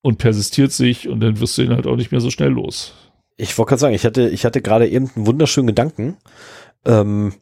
und 0.02 0.18
persistiert 0.18 0.72
sich 0.72 1.08
und 1.08 1.20
dann 1.20 1.40
wirst 1.40 1.56
du 1.58 1.62
ihn 1.62 1.70
halt 1.72 1.86
auch 1.86 1.96
nicht 1.96 2.12
mehr 2.12 2.20
so 2.20 2.30
schnell 2.30 2.50
los. 2.50 2.94
ich 3.36 3.56
wollte 3.58 3.70
gerade 3.70 3.80
sagen, 3.80 3.94
ich 3.94 4.04
hatte, 4.04 4.28
ich 4.28 4.44
hatte 4.44 4.62
gerade 4.62 4.88
eben 4.88 5.10
einen 5.14 5.26
wunderschönen 5.26 5.66
Gedanken. 5.68 6.16
Ähm, 6.84 7.34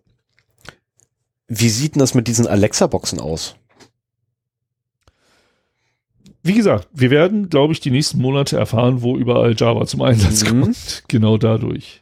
wie 1.49 1.69
sieht 1.69 1.95
denn 1.95 2.01
das 2.01 2.15
mit 2.15 2.29
diesen 2.29 2.47
Alexa-Boxen 2.47 3.21
aus? 3.21 3.57
Wie 6.45 6.55
gesagt, 6.55 6.89
wir 6.93 7.11
werden, 7.11 7.51
glaube 7.51 7.73
ich, 7.73 7.81
die 7.81 7.91
nächsten 7.91 8.21
Monate 8.21 8.57
erfahren, 8.57 9.03
wo 9.03 9.17
überall 9.17 9.55
Java 9.57 9.87
zum 9.87 10.03
Einsatz 10.03 10.45
Mhm. 10.51 10.61
kommt. 10.63 11.05
Genau 11.09 11.39
dadurch. 11.39 12.01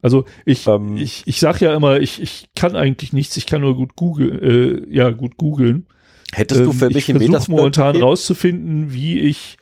Also 0.00 0.24
ich, 0.44 0.66
Ähm. 0.66 0.96
ich, 0.96 1.22
ich 1.26 1.38
sage 1.38 1.64
ja 1.66 1.74
immer, 1.74 2.00
ich, 2.00 2.20
ich 2.20 2.48
kann 2.56 2.74
eigentlich 2.74 3.12
nichts, 3.12 3.36
ich 3.36 3.46
kann 3.46 3.60
nur 3.60 3.76
gut 3.76 3.94
googeln, 3.94 4.42
äh, 4.42 4.92
ja, 4.94 5.10
gut 5.10 5.36
googeln. 5.36 5.86
Hättest 6.34 6.60
du 6.60 6.70
Ähm, 6.70 6.72
für 6.72 6.88
ich 6.88 7.08
mich 7.08 7.28
versuche 7.28 7.50
momentan 7.50 7.96
raus. 7.96 8.02
rauszufinden, 8.02 8.92
wie 8.92 9.20
ich 9.20 9.58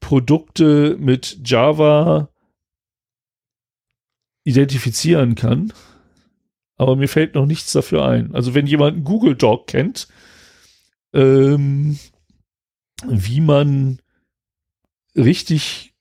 Produkte 0.00 0.96
mit 0.98 1.40
Java 1.44 2.30
identifizieren 4.44 5.34
kann. 5.34 5.72
Aber 6.76 6.96
mir 6.96 7.08
fällt 7.08 7.34
noch 7.34 7.46
nichts 7.46 7.72
dafür 7.72 8.06
ein. 8.06 8.34
Also 8.34 8.54
wenn 8.54 8.66
jemand 8.66 8.96
einen 8.96 9.04
Google 9.04 9.34
Doc 9.34 9.66
kennt, 9.66 10.08
ähm, 11.12 11.98
wie 13.06 13.40
man 13.40 14.00
richtig, 15.16 15.92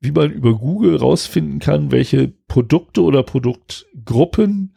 wie 0.00 0.10
man 0.10 0.30
über 0.30 0.58
Google 0.58 0.96
rausfinden 0.96 1.60
kann, 1.60 1.90
welche 1.92 2.28
Produkte 2.28 3.02
oder 3.02 3.22
Produktgruppen 3.22 4.76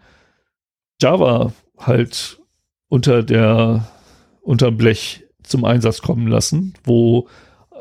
Java 1.02 1.53
halt 1.77 2.40
unter 2.88 3.23
der 3.23 3.91
unterm 4.46 4.78
Blech 4.78 5.26
zum 5.44 5.66
Einsatz 5.66 6.02
kommen 6.02 6.28
lassen, 6.28 6.74
wo 6.84 7.28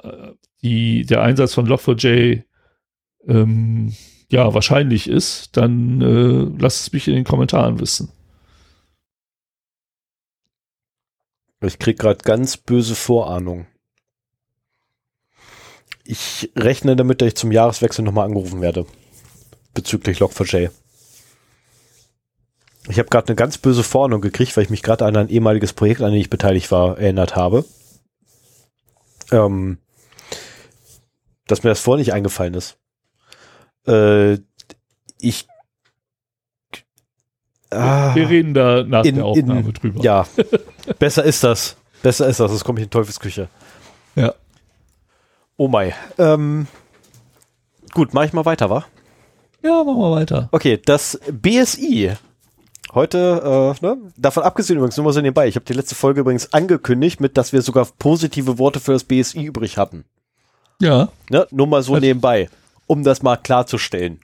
äh, 0.03 0.33
die, 0.63 1.05
der 1.05 1.23
Einsatz 1.23 1.55
von 1.55 1.69
Log4j 1.69 2.43
ähm, 3.27 3.95
ja 4.31 4.53
wahrscheinlich 4.55 5.09
ist, 5.09 5.57
dann 5.57 6.01
äh, 6.01 6.61
lasst 6.61 6.81
es 6.81 6.93
mich 6.93 7.07
in 7.09 7.15
den 7.15 7.25
Kommentaren 7.25 7.81
wissen. 7.81 8.11
Ich 11.61 11.79
krieg 11.79 11.99
gerade 11.99 12.23
ganz 12.23 12.57
böse 12.57 12.95
Vorahnung. 12.95 13.67
Ich 16.05 16.51
rechne 16.57 16.97
damit, 16.97 17.23
dass 17.23 17.29
ich 17.29 17.37
zum 17.37 17.53
Jahreswechsel 17.53 18.05
nochmal 18.05 18.27
angerufen 18.27 18.61
werde. 18.61 18.87
Bezüglich 19.73 20.19
Log4j. 20.19 20.71
Ich 22.89 22.99
habe 22.99 23.09
gerade 23.09 23.29
eine 23.29 23.37
ganz 23.37 23.59
böse 23.59 23.83
Vorahnung 23.83 24.21
gekriegt, 24.21 24.57
weil 24.57 24.65
ich 24.65 24.71
mich 24.71 24.83
gerade 24.83 25.05
an 25.07 25.17
ein 25.17 25.29
ehemaliges 25.29 25.73
Projekt, 25.73 26.03
an 26.03 26.13
dem 26.13 26.21
ich 26.21 26.31
beteiligt 26.31 26.71
war, 26.71 26.99
erinnert 26.99 27.35
habe. 27.35 27.65
Ähm, 29.33 29.79
dass 31.47 31.63
mir 31.63 31.71
das 31.71 31.81
vorher 31.81 31.99
nicht 32.01 32.13
eingefallen 32.13 32.55
ist. 32.55 32.77
Äh, 33.87 34.39
ich 35.19 35.47
Ah, 37.71 38.15
Wir 38.15 38.29
reden 38.29 38.55
da 38.55 38.85
nach 38.85 39.05
in, 39.05 39.17
der 39.17 39.25
Aufnahme 39.25 39.61
in, 39.61 39.73
drüber. 39.73 40.03
Ja, 40.03 40.27
besser 40.99 41.25
ist 41.25 41.43
das. 41.43 41.77
Besser 42.03 42.29
ist 42.29 42.39
das, 42.39 42.51
sonst 42.51 42.65
komme 42.65 42.79
ich 42.81 42.85
in 42.85 42.91
Teufelsküche. 42.91 43.49
Ja. 44.15 44.35
Oh 45.57 45.67
mein. 45.69 45.93
Ähm, 46.19 46.67
gut, 47.93 48.15
mach 48.15 48.25
ich 48.25 48.33
mal 48.33 48.45
weiter, 48.45 48.71
wa? 48.71 48.85
Ja, 49.63 49.83
machen 49.83 49.99
wir 49.99 50.11
weiter. 50.13 50.49
Okay, 50.53 50.81
das 50.85 51.19
BSI. 51.33 52.13
Heute, 52.95 53.75
äh, 53.81 53.85
ne? 53.85 53.97
davon 54.17 54.45
abgesehen 54.45 54.77
übrigens, 54.77 54.97
nur 54.97 55.05
mal 55.05 55.13
so 55.13 55.21
nebenbei, 55.21 55.49
ich 55.49 55.57
habe 55.57 55.65
die 55.65 55.73
letzte 55.73 55.95
Folge 55.97 56.21
übrigens 56.21 56.53
angekündigt, 56.53 57.21
mit, 57.21 57.37
dass 57.37 57.53
wir 57.53 57.61
sogar 57.63 57.87
positive 57.99 58.59
Worte 58.59 58.79
für 58.79 58.93
das 58.93 59.03
BSI 59.05 59.43
übrig 59.45 59.79
hatten. 59.79 60.05
Ja. 60.81 61.09
Ne? 61.29 61.47
Nur 61.51 61.67
mal 61.67 61.83
so 61.83 61.95
Also- 61.95 62.07
nebenbei, 62.07 62.49
um 62.87 63.03
das 63.03 63.23
mal 63.23 63.37
klarzustellen. 63.37 64.21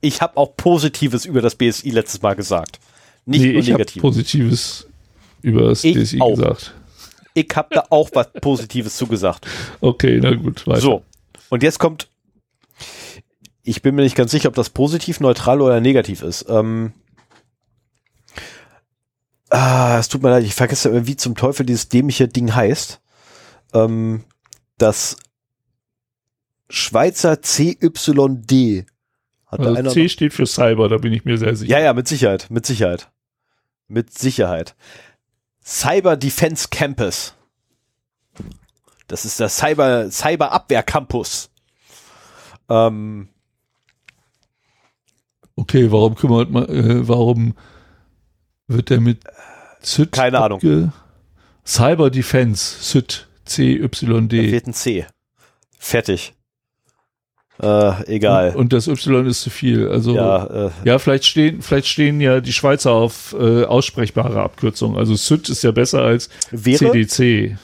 Ich 0.00 0.20
habe 0.20 0.36
auch 0.36 0.56
Positives 0.56 1.24
über 1.24 1.40
das 1.40 1.54
BSI 1.56 1.90
letztes 1.90 2.22
Mal 2.22 2.34
gesagt. 2.36 2.78
Nicht 3.26 3.40
nee, 3.40 3.52
nur 3.52 3.60
ich 3.60 3.70
habe 3.70 3.78
negativ. 3.80 4.02
Positives 4.02 4.86
über 5.42 5.68
das 5.68 5.82
Ich 5.82 5.96
DSI 5.96 6.20
auch. 6.20 6.36
gesagt. 6.36 6.74
Ich 7.32 7.48
habe 7.54 7.68
da 7.74 7.84
auch 7.90 8.10
was 8.12 8.28
Positives 8.40 8.96
zugesagt. 8.96 9.46
Okay, 9.80 10.20
na 10.22 10.34
gut, 10.34 10.66
weiter. 10.66 10.80
So, 10.80 11.02
und 11.48 11.62
jetzt 11.62 11.78
kommt, 11.80 12.08
ich 13.64 13.82
bin 13.82 13.94
mir 13.94 14.02
nicht 14.02 14.14
ganz 14.14 14.30
sicher, 14.30 14.48
ob 14.50 14.54
das 14.54 14.70
positiv, 14.70 15.20
neutral 15.20 15.60
oder 15.60 15.80
negativ 15.80 16.22
ist. 16.22 16.44
Ähm, 16.48 16.92
ah, 19.54 19.98
es 19.98 20.08
tut 20.08 20.22
mir 20.22 20.30
leid, 20.30 20.44
ich 20.44 20.54
vergesse 20.54 20.88
immer, 20.88 21.06
wie 21.06 21.16
zum 21.16 21.34
Teufel 21.34 21.64
dieses 21.66 21.88
dämliche 21.88 22.28
Ding 22.28 22.54
heißt. 22.54 23.00
Ähm, 23.72 24.24
das 24.78 25.16
Schweizer 26.68 27.40
CYD. 27.42 28.86
Hat 29.46 29.60
Also 29.60 29.74
einer 29.74 29.90
C 29.90 30.08
steht 30.08 30.32
für 30.32 30.46
Cyber, 30.46 30.88
da 30.88 30.98
bin 30.98 31.12
ich 31.12 31.24
mir 31.24 31.38
sehr 31.38 31.54
sicher. 31.54 31.70
ja, 31.70 31.80
ja, 31.80 31.92
mit 31.92 32.08
Sicherheit, 32.08 32.48
mit 32.50 32.66
Sicherheit. 32.66 33.10
Mit 33.86 34.16
Sicherheit. 34.16 34.74
Cyber 35.62 36.16
Defense 36.16 36.68
Campus. 36.70 37.34
Das 39.06 39.24
ist 39.24 39.38
der 39.38 39.48
Cyber, 39.48 40.10
Cyber 40.10 40.52
Abwehr 40.52 40.82
Campus. 40.82 41.50
Ähm, 42.68 43.28
Okay, 45.56 45.92
warum 45.92 46.16
kümmert 46.16 46.50
man, 46.50 46.68
äh, 46.68 47.06
warum 47.06 47.54
wird 48.66 48.90
der 48.90 49.00
mit 49.00 49.20
CYD 49.84 50.12
Keine 50.12 50.40
Ahnung. 50.40 50.92
Cyber 51.64 52.10
Defense, 52.10 52.80
CYD, 52.80 53.26
da 53.44 53.50
C-Y-D. 53.50 54.48
fehlt 54.48 54.66
ein 54.66 54.74
C. 54.74 55.06
Fertig. 55.78 56.34
Äh, 57.62 58.14
egal. 58.16 58.50
Und, 58.50 58.56
und 58.56 58.72
das 58.72 58.88
Y 58.88 59.26
ist 59.26 59.42
zu 59.42 59.50
viel. 59.50 59.88
Also 59.88 60.14
ja, 60.14 60.70
ja, 60.84 60.94
äh, 60.94 60.98
vielleicht 60.98 61.24
stehen, 61.24 61.62
vielleicht 61.62 61.86
stehen 61.86 62.20
ja 62.20 62.40
die 62.40 62.52
Schweizer 62.52 62.90
auf 62.90 63.34
äh, 63.38 63.64
aussprechbare 63.64 64.42
Abkürzungen. 64.42 64.98
Also 64.98 65.14
CYD 65.14 65.50
ist 65.50 65.62
ja 65.62 65.70
besser 65.70 66.02
als 66.02 66.30
wäre, 66.50 66.90
CDC. 66.90 67.56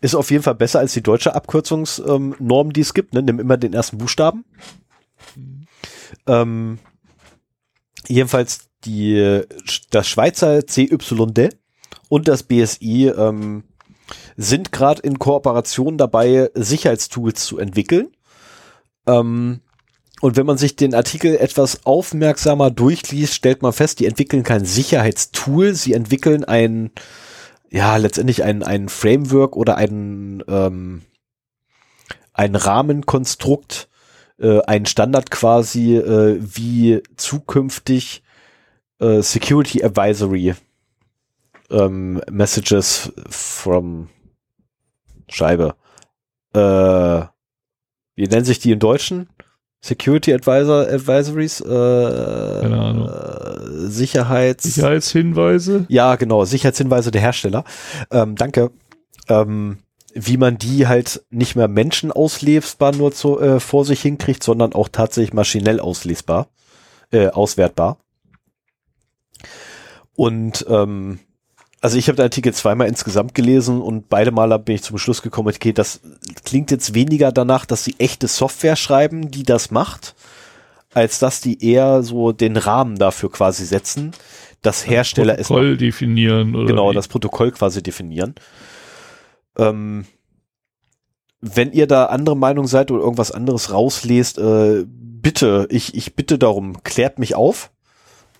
ist 0.00 0.16
auf 0.16 0.30
jeden 0.30 0.42
Fall 0.42 0.56
besser 0.56 0.80
als 0.80 0.94
die 0.94 1.02
deutsche 1.02 1.34
Abkürzungsnorm, 1.34 2.34
ähm, 2.40 2.72
die 2.72 2.80
es 2.80 2.92
gibt. 2.92 3.14
Ne? 3.14 3.22
Nimm 3.22 3.38
immer 3.38 3.56
den 3.56 3.72
ersten 3.72 3.98
Buchstaben. 3.98 4.44
Ähm, 6.26 6.78
jedenfalls 8.08 8.68
die, 8.84 9.42
das 9.90 10.08
Schweizer 10.08 10.66
CYD 10.66 11.56
und 12.08 12.28
das 12.28 12.42
BSI 12.42 13.08
ähm, 13.08 13.64
sind 14.36 14.72
gerade 14.72 15.02
in 15.02 15.18
Kooperation 15.18 15.98
dabei, 15.98 16.50
Sicherheitstools 16.54 17.44
zu 17.44 17.58
entwickeln. 17.58 18.08
Ähm, 19.06 19.60
und 20.20 20.36
wenn 20.36 20.46
man 20.46 20.58
sich 20.58 20.76
den 20.76 20.94
Artikel 20.94 21.36
etwas 21.36 21.84
aufmerksamer 21.84 22.70
durchliest, 22.70 23.34
stellt 23.34 23.62
man 23.62 23.72
fest, 23.72 24.00
die 24.00 24.06
entwickeln 24.06 24.44
kein 24.44 24.64
Sicherheitstool, 24.64 25.74
sie 25.74 25.92
entwickeln 25.92 26.44
ein, 26.44 26.90
ja, 27.70 27.96
letztendlich 27.96 28.42
ein, 28.42 28.62
ein 28.62 28.88
Framework 28.88 29.56
oder 29.56 29.76
ein, 29.76 30.42
ähm, 30.48 31.02
ein 32.32 32.54
Rahmenkonstrukt, 32.54 33.88
äh, 34.38 34.60
ein 34.62 34.86
Standard 34.86 35.30
quasi, 35.30 35.96
äh, 35.96 36.38
wie 36.40 37.02
zukünftig 37.16 38.22
äh, 39.00 39.20
Security 39.20 39.84
Advisory 39.84 40.54
ähm, 41.70 42.20
Messages 42.30 43.12
from 43.28 44.08
Scheibe. 45.28 45.74
Äh, 46.54 47.26
wie 48.14 48.26
nennen 48.28 48.44
sich 48.44 48.58
die 48.58 48.72
im 48.72 48.78
Deutschen? 48.78 49.28
Security 49.80 50.32
Advisor 50.32 50.86
Advisories? 50.88 51.60
Äh, 51.60 51.64
Keine 51.66 52.78
Ahnung. 52.80 53.08
Äh, 53.08 53.88
Sicherheits 53.88 54.64
Sicherheitshinweise. 54.64 55.84
ja, 55.88 56.16
genau, 56.16 56.44
Sicherheitshinweise 56.44 57.10
der 57.10 57.20
Hersteller. 57.20 57.64
Ähm, 58.10 58.34
danke. 58.36 58.70
Ähm, 59.28 59.78
wie 60.14 60.38
man 60.38 60.56
die 60.56 60.86
halt 60.86 61.24
nicht 61.30 61.56
mehr 61.56 61.68
menschenauslesbar 61.68 62.92
nur 62.96 63.12
zu, 63.12 63.38
äh, 63.38 63.60
vor 63.60 63.84
sich 63.84 64.00
hinkriegt, 64.00 64.42
sondern 64.42 64.72
auch 64.72 64.88
tatsächlich 64.88 65.34
maschinell 65.34 65.78
auslesbar, 65.78 66.48
äh, 67.12 67.28
auswertbar. 67.28 67.98
Und 70.14 70.64
ähm, 70.70 71.18
also 71.86 71.98
ich 71.98 72.08
habe 72.08 72.16
den 72.16 72.24
Artikel 72.24 72.52
zweimal 72.52 72.88
insgesamt 72.88 73.32
gelesen 73.32 73.80
und 73.80 74.08
beide 74.08 74.32
Male 74.32 74.58
bin 74.58 74.74
ich 74.74 74.82
zum 74.82 74.98
Schluss 74.98 75.22
gekommen, 75.22 75.54
okay, 75.54 75.72
das 75.72 76.00
klingt 76.44 76.72
jetzt 76.72 76.94
weniger 76.94 77.30
danach, 77.30 77.64
dass 77.64 77.84
sie 77.84 77.94
echte 77.98 78.26
Software 78.26 78.74
schreiben, 78.74 79.30
die 79.30 79.44
das 79.44 79.70
macht, 79.70 80.16
als 80.94 81.20
dass 81.20 81.40
die 81.40 81.64
eher 81.64 82.02
so 82.02 82.32
den 82.32 82.56
Rahmen 82.56 82.96
dafür 82.98 83.30
quasi 83.30 83.64
setzen, 83.64 84.10
dass 84.62 84.84
Hersteller 84.84 85.38
es 85.38 85.46
Protokoll 85.46 85.76
definieren 85.76 86.56
oder 86.56 86.66
genau 86.66 86.90
wie? 86.90 86.94
das 86.96 87.06
Protokoll 87.06 87.52
quasi 87.52 87.84
definieren. 87.84 88.34
Ähm, 89.56 90.06
wenn 91.40 91.70
ihr 91.70 91.86
da 91.86 92.06
andere 92.06 92.36
Meinung 92.36 92.66
seid 92.66 92.90
oder 92.90 93.04
irgendwas 93.04 93.30
anderes 93.30 93.72
rauslest, 93.72 94.38
äh, 94.38 94.84
bitte, 94.88 95.68
ich, 95.70 95.94
ich 95.94 96.16
bitte 96.16 96.36
darum, 96.36 96.82
klärt 96.82 97.20
mich 97.20 97.36
auf. 97.36 97.70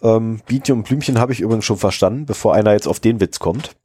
Ähm, 0.03 0.41
Bietje 0.47 0.75
und 0.75 0.85
Blümchen 0.85 1.19
habe 1.19 1.33
ich 1.33 1.41
übrigens 1.41 1.65
schon 1.65 1.79
verstanden, 1.79 2.27
bevor 2.27 2.55
einer 2.55 2.73
jetzt 2.73 2.89
auf 2.89 3.01
den 3.01 3.21
Witz 3.21 3.39
kommt. 3.39 3.77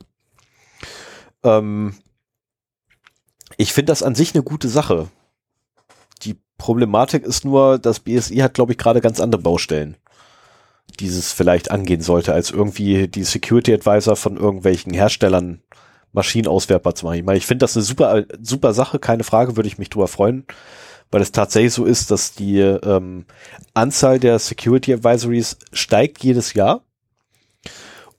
Ähm, 1.43 1.95
ich 3.57 3.73
finde 3.73 3.91
das 3.91 4.03
an 4.03 4.15
sich 4.15 4.33
eine 4.33 4.43
gute 4.43 4.69
Sache. 4.69 5.07
Die 6.23 6.37
Problematik 6.57 7.23
ist 7.23 7.45
nur, 7.45 7.79
das 7.79 7.99
BSI 7.99 8.37
hat, 8.37 8.53
glaube 8.53 8.73
ich, 8.73 8.77
gerade 8.77 9.01
ganz 9.01 9.19
andere 9.19 9.41
Baustellen, 9.41 9.97
dieses 10.99 11.31
vielleicht 11.31 11.71
angehen 11.71 12.01
sollte, 12.01 12.33
als 12.33 12.51
irgendwie 12.51 13.07
die 13.07 13.23
Security 13.23 13.73
Advisor 13.73 14.15
von 14.15 14.37
irgendwelchen 14.37 14.93
Herstellern 14.93 15.61
Maschinen 16.13 16.47
auswertbar 16.47 16.93
zu 16.95 17.05
machen. 17.05 17.19
Ich 17.19 17.23
meine, 17.23 17.37
ich 17.37 17.45
finde 17.45 17.63
das 17.63 17.75
eine 17.75 17.83
super, 17.83 18.25
super 18.41 18.73
Sache, 18.73 18.99
keine 18.99 19.23
Frage, 19.23 19.55
würde 19.55 19.67
ich 19.67 19.77
mich 19.77 19.89
drüber 19.89 20.07
freuen, 20.07 20.45
weil 21.11 21.21
es 21.21 21.31
tatsächlich 21.31 21.73
so 21.73 21.85
ist, 21.85 22.09
dass 22.09 22.33
die 22.33 22.59
ähm, 22.59 23.25
Anzahl 23.73 24.19
der 24.19 24.39
Security 24.39 24.93
Advisories 24.93 25.57
steigt 25.73 26.23
jedes 26.23 26.53
Jahr 26.53 26.83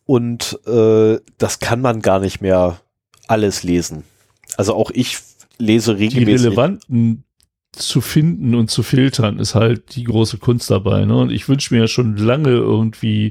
und 0.04 0.60
äh, 0.66 1.18
das 1.38 1.58
kann 1.58 1.80
man 1.80 2.02
gar 2.02 2.20
nicht 2.20 2.40
mehr 2.40 2.80
alles 3.28 3.62
lesen. 3.62 4.04
Also 4.56 4.74
auch 4.74 4.90
ich 4.90 5.18
lese 5.58 5.94
die 5.94 6.04
regelmäßig. 6.04 6.46
relevanten 6.46 7.24
zu 7.72 8.02
finden 8.02 8.54
und 8.54 8.70
zu 8.70 8.82
filtern, 8.82 9.38
ist 9.38 9.54
halt 9.54 9.96
die 9.96 10.04
große 10.04 10.36
Kunst 10.38 10.70
dabei. 10.70 11.06
Ne? 11.06 11.16
Und 11.16 11.30
ich 11.30 11.48
wünsche 11.48 11.72
mir 11.72 11.80
ja 11.80 11.88
schon 11.88 12.16
lange 12.18 12.50
irgendwie 12.50 13.30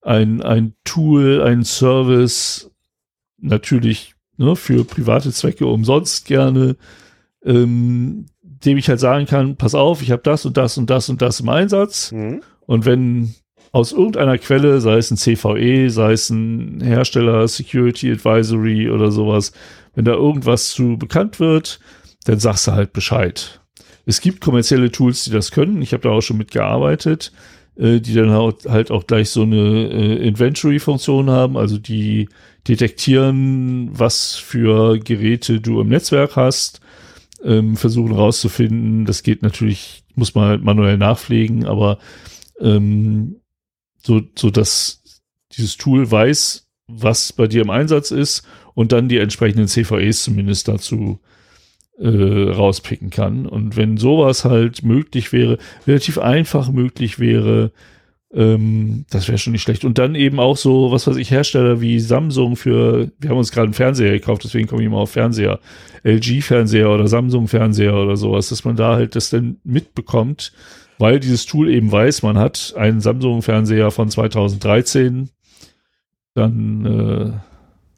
ein, 0.00 0.42
ein 0.42 0.74
Tool, 0.84 1.42
ein 1.42 1.64
Service, 1.64 2.70
natürlich 3.38 4.14
ne, 4.36 4.54
für 4.54 4.84
private 4.84 5.32
Zwecke 5.32 5.66
umsonst 5.66 6.26
gerne, 6.26 6.76
ähm, 7.44 8.26
dem 8.64 8.78
ich 8.78 8.88
halt 8.88 9.00
sagen 9.00 9.26
kann, 9.26 9.56
pass 9.56 9.74
auf, 9.74 10.02
ich 10.02 10.10
habe 10.10 10.22
das 10.22 10.44
und 10.46 10.56
das 10.56 10.78
und 10.78 10.90
das 10.90 11.08
und 11.08 11.22
das 11.22 11.40
im 11.40 11.48
Einsatz. 11.48 12.12
Mhm. 12.12 12.42
Und 12.66 12.86
wenn 12.86 13.34
aus 13.72 13.92
irgendeiner 13.92 14.38
Quelle, 14.38 14.80
sei 14.80 14.98
es 14.98 15.10
ein 15.10 15.16
CVE, 15.16 15.90
sei 15.90 16.12
es 16.12 16.30
ein 16.30 16.80
Hersteller, 16.80 17.48
Security 17.48 18.12
Advisory 18.12 18.88
oder 18.88 19.10
sowas, 19.10 19.52
wenn 19.94 20.04
da 20.04 20.12
irgendwas 20.12 20.70
zu 20.70 20.96
bekannt 20.96 21.40
wird, 21.40 21.80
dann 22.24 22.38
sagst 22.38 22.68
du 22.68 22.72
halt 22.72 22.92
Bescheid. 22.92 23.60
Es 24.06 24.20
gibt 24.20 24.40
kommerzielle 24.40 24.92
Tools, 24.92 25.24
die 25.24 25.30
das 25.30 25.50
können. 25.50 25.82
Ich 25.82 25.92
habe 25.92 26.02
da 26.02 26.10
auch 26.10 26.20
schon 26.20 26.38
mitgearbeitet, 26.38 27.32
äh, 27.76 28.00
die 28.00 28.14
dann 28.14 28.30
halt, 28.30 28.90
auch 28.90 29.06
gleich 29.06 29.30
so 29.30 29.42
eine 29.42 29.90
äh, 29.90 30.28
Inventory-Funktion 30.28 31.30
haben, 31.30 31.56
also 31.56 31.78
die 31.78 32.28
detektieren, 32.68 33.90
was 33.92 34.36
für 34.36 34.98
Geräte 34.98 35.60
du 35.60 35.80
im 35.80 35.88
Netzwerk 35.88 36.36
hast, 36.36 36.80
ähm, 37.44 37.76
versuchen 37.76 38.12
rauszufinden. 38.12 39.04
Das 39.04 39.22
geht 39.22 39.42
natürlich, 39.42 40.04
muss 40.14 40.34
man 40.34 40.48
halt 40.48 40.64
manuell 40.64 40.96
nachpflegen, 40.96 41.66
aber 41.66 41.98
ähm, 42.60 43.36
so, 43.98 44.22
so 44.36 44.50
dass 44.50 45.02
dieses 45.52 45.76
Tool 45.76 46.10
weiß, 46.10 46.66
was 46.86 47.32
bei 47.32 47.46
dir 47.46 47.62
im 47.62 47.70
Einsatz 47.70 48.10
ist 48.10 48.46
und 48.74 48.92
dann 48.92 49.08
die 49.08 49.18
entsprechenden 49.18 49.68
CVEs 49.68 50.24
zumindest 50.24 50.68
dazu 50.68 51.20
äh, 51.98 52.08
rauspicken 52.08 53.10
kann. 53.10 53.46
Und 53.46 53.76
wenn 53.76 53.96
sowas 53.96 54.44
halt 54.44 54.82
möglich 54.82 55.32
wäre, 55.32 55.58
relativ 55.86 56.18
einfach 56.18 56.70
möglich 56.70 57.18
wäre, 57.18 57.72
ähm, 58.34 59.04
das 59.10 59.28
wäre 59.28 59.38
schon 59.38 59.52
nicht 59.52 59.62
schlecht. 59.62 59.84
Und 59.84 59.98
dann 59.98 60.14
eben 60.14 60.40
auch 60.40 60.56
so, 60.56 60.90
was 60.90 61.06
weiß 61.06 61.16
ich, 61.16 61.30
Hersteller 61.30 61.80
wie 61.80 62.00
Samsung 62.00 62.56
für, 62.56 63.10
wir 63.18 63.30
haben 63.30 63.38
uns 63.38 63.52
gerade 63.52 63.66
einen 63.66 63.74
Fernseher 63.74 64.12
gekauft, 64.12 64.44
deswegen 64.44 64.68
komme 64.68 64.82
ich 64.82 64.90
mal 64.90 64.98
auf 64.98 65.12
Fernseher, 65.12 65.60
LG-Fernseher 66.02 66.90
oder 66.90 67.06
Samsung-Fernseher 67.06 67.94
oder 67.94 68.16
sowas, 68.16 68.48
dass 68.48 68.64
man 68.64 68.76
da 68.76 68.94
halt 68.94 69.16
das 69.16 69.30
dann 69.30 69.58
mitbekommt, 69.64 70.52
weil 70.98 71.20
dieses 71.20 71.46
Tool 71.46 71.70
eben 71.70 71.90
weiß, 71.90 72.22
man 72.22 72.38
hat 72.38 72.74
einen 72.76 73.00
Samsung-Fernseher 73.00 73.90
von 73.90 74.08
2013, 74.10 75.30
dann 76.34 76.84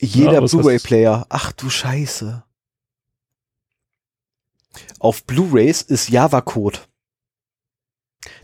äh, 0.01 0.05
jeder 0.05 0.35
ja, 0.35 0.41
Blu-ray-Player. 0.41 1.27
Ach 1.31 1.53
du 1.53 1.71
Scheiße. 1.71 2.43
Auf 4.99 5.25
Blu-rays 5.25 5.81
ist 5.83 6.11
Java-Code. 6.11 6.81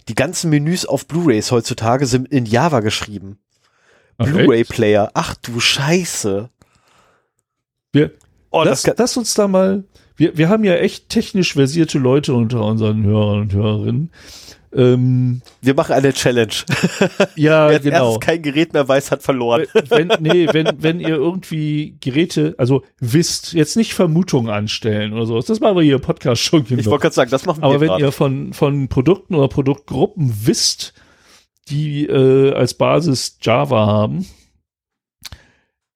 Die 0.08 0.14
ganzen 0.14 0.50
Menüs 0.50 0.84
auf 0.84 1.06
Blu-rays 1.06 1.50
heutzutage 1.52 2.06
sind 2.06 2.28
in 2.28 2.46
Java 2.46 2.80
geschrieben. 2.80 3.38
Blu-ray-Player. 4.18 5.10
Ach 5.14 5.34
du 5.36 5.60
Scheiße. 5.60 6.50
Wir, 7.92 8.12
oh, 8.50 8.62
lass, 8.64 8.82
das 8.82 8.96
lass 8.98 9.16
uns 9.16 9.34
da 9.34 9.48
mal. 9.48 9.84
Wir, 10.16 10.36
wir 10.36 10.48
haben 10.48 10.64
ja 10.64 10.74
echt 10.74 11.08
technisch 11.08 11.54
versierte 11.54 11.98
Leute 11.98 12.34
unter 12.34 12.64
unseren 12.64 13.04
Hörern 13.04 13.40
und 13.42 13.52
Hörerinnen. 13.52 14.10
Ähm, 14.74 15.42
wir 15.60 15.74
machen 15.74 15.92
eine 15.92 16.12
Challenge. 16.12 16.52
Ja, 17.36 17.68
Wer 17.68 17.80
genau. 17.80 18.18
kein 18.18 18.42
Gerät 18.42 18.72
mehr 18.72 18.88
weiß, 18.88 19.10
hat 19.10 19.22
verloren. 19.22 19.66
Wenn, 19.88 20.08
nee, 20.20 20.48
wenn, 20.50 20.68
wenn 20.78 21.00
ihr 21.00 21.16
irgendwie 21.16 21.96
Geräte, 22.00 22.54
also 22.58 22.82
wisst, 22.98 23.52
jetzt 23.52 23.76
nicht 23.76 23.94
Vermutungen 23.94 24.50
anstellen 24.50 25.12
oder 25.12 25.26
sowas. 25.26 25.46
Das 25.46 25.60
machen 25.60 25.76
wir 25.76 25.82
hier 25.82 25.96
im 25.96 26.00
Podcast 26.00 26.42
schon 26.42 26.64
genug. 26.64 26.80
Ich 26.80 26.86
wollte 26.86 27.02
gerade 27.02 27.14
sagen, 27.14 27.30
das 27.30 27.44
machen 27.44 27.62
wir 27.62 27.66
Aber 27.66 27.80
wenn 27.80 27.88
grad. 27.88 28.00
ihr 28.00 28.12
von, 28.12 28.52
von 28.52 28.88
Produkten 28.88 29.34
oder 29.34 29.48
Produktgruppen 29.48 30.32
wisst, 30.44 30.94
die 31.68 32.06
äh, 32.06 32.52
als 32.54 32.74
Basis 32.74 33.38
Java 33.42 33.86
haben, 33.86 34.26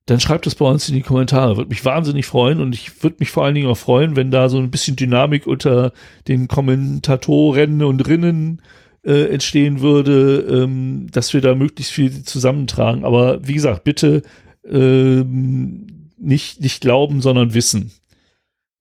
dann 0.06 0.20
schreibt 0.20 0.46
es 0.46 0.54
bei 0.54 0.64
uns 0.64 0.88
in 0.88 0.94
die 0.94 1.02
Kommentare. 1.02 1.56
Würde 1.56 1.68
mich 1.68 1.84
wahnsinnig 1.84 2.26
freuen 2.26 2.60
und 2.60 2.74
ich 2.74 3.02
würde 3.02 3.16
mich 3.18 3.30
vor 3.30 3.44
allen 3.44 3.56
Dingen 3.56 3.68
auch 3.68 3.76
freuen, 3.76 4.14
wenn 4.16 4.30
da 4.30 4.48
so 4.48 4.58
ein 4.58 4.70
bisschen 4.70 4.96
Dynamik 4.96 5.46
unter 5.46 5.92
den 6.28 6.46
Kommentatoren 6.46 7.82
und 7.82 8.06
Rinnen 8.06 8.62
äh, 9.04 9.32
entstehen 9.32 9.80
würde, 9.80 10.46
ähm, 10.48 11.08
dass 11.10 11.34
wir 11.34 11.40
da 11.40 11.54
möglichst 11.54 11.92
viel 11.92 12.22
zusammentragen. 12.22 13.04
Aber 13.04 13.46
wie 13.46 13.54
gesagt, 13.54 13.82
bitte 13.82 14.22
ähm, 14.64 16.10
nicht, 16.18 16.60
nicht 16.60 16.80
glauben, 16.80 17.20
sondern 17.20 17.54
wissen. 17.54 17.90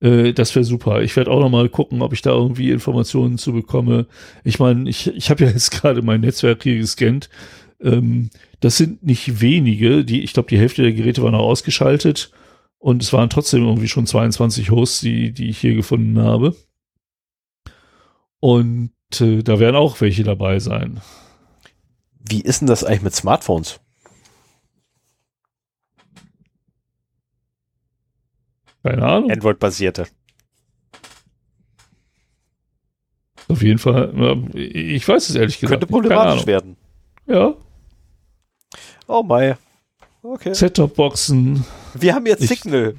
Äh, 0.00 0.32
das 0.32 0.54
wäre 0.54 0.64
super. 0.64 1.02
Ich 1.02 1.16
werde 1.16 1.30
auch 1.30 1.40
noch 1.40 1.50
mal 1.50 1.68
gucken, 1.68 2.02
ob 2.02 2.12
ich 2.12 2.22
da 2.22 2.30
irgendwie 2.30 2.70
Informationen 2.70 3.38
zu 3.38 3.52
bekomme. 3.52 4.06
Ich 4.44 4.58
meine, 4.58 4.88
ich, 4.88 5.08
ich 5.08 5.30
habe 5.30 5.44
ja 5.44 5.50
jetzt 5.50 5.70
gerade 5.80 6.02
mein 6.02 6.20
Netzwerk 6.20 6.62
hier 6.62 6.76
gescannt. 6.78 7.28
Ähm, 7.80 8.30
das 8.60 8.76
sind 8.76 9.02
nicht 9.02 9.40
wenige, 9.40 10.04
die, 10.04 10.22
ich 10.22 10.32
glaube, 10.32 10.48
die 10.48 10.58
Hälfte 10.58 10.82
der 10.82 10.92
Geräte 10.92 11.22
war 11.22 11.30
noch 11.30 11.40
ausgeschaltet 11.40 12.30
und 12.78 13.02
es 13.02 13.12
waren 13.12 13.30
trotzdem 13.30 13.64
irgendwie 13.64 13.88
schon 13.88 14.06
22 14.06 14.70
Hosts, 14.70 15.00
die, 15.00 15.32
die 15.32 15.48
ich 15.48 15.58
hier 15.58 15.74
gefunden 15.74 16.20
habe. 16.20 16.56
Und 18.40 18.92
äh, 19.20 19.42
da 19.42 19.58
werden 19.58 19.76
auch 19.76 20.00
welche 20.00 20.24
dabei 20.24 20.58
sein. 20.58 21.00
Wie 22.28 22.40
ist 22.40 22.60
denn 22.60 22.68
das 22.68 22.84
eigentlich 22.84 23.02
mit 23.02 23.14
Smartphones? 23.14 23.80
Keine 28.82 29.04
Ahnung. 29.04 29.30
Android-basierte. 29.30 30.06
Auf 33.48 33.62
jeden 33.62 33.78
Fall. 33.78 34.12
Ich 34.54 35.06
weiß 35.06 35.28
es 35.28 35.34
ehrlich 35.34 35.58
gesagt. 35.58 35.80
Könnte 35.80 35.86
problematisch 35.86 36.46
werden. 36.46 36.76
Ja. 37.26 37.54
Oh 39.06 39.22
my. 39.22 39.54
Okay. 40.22 40.54
Set-Top-Boxen. 40.54 41.64
Wir 41.94 42.14
haben 42.14 42.26
jetzt 42.26 42.46
Signal. 42.48 42.96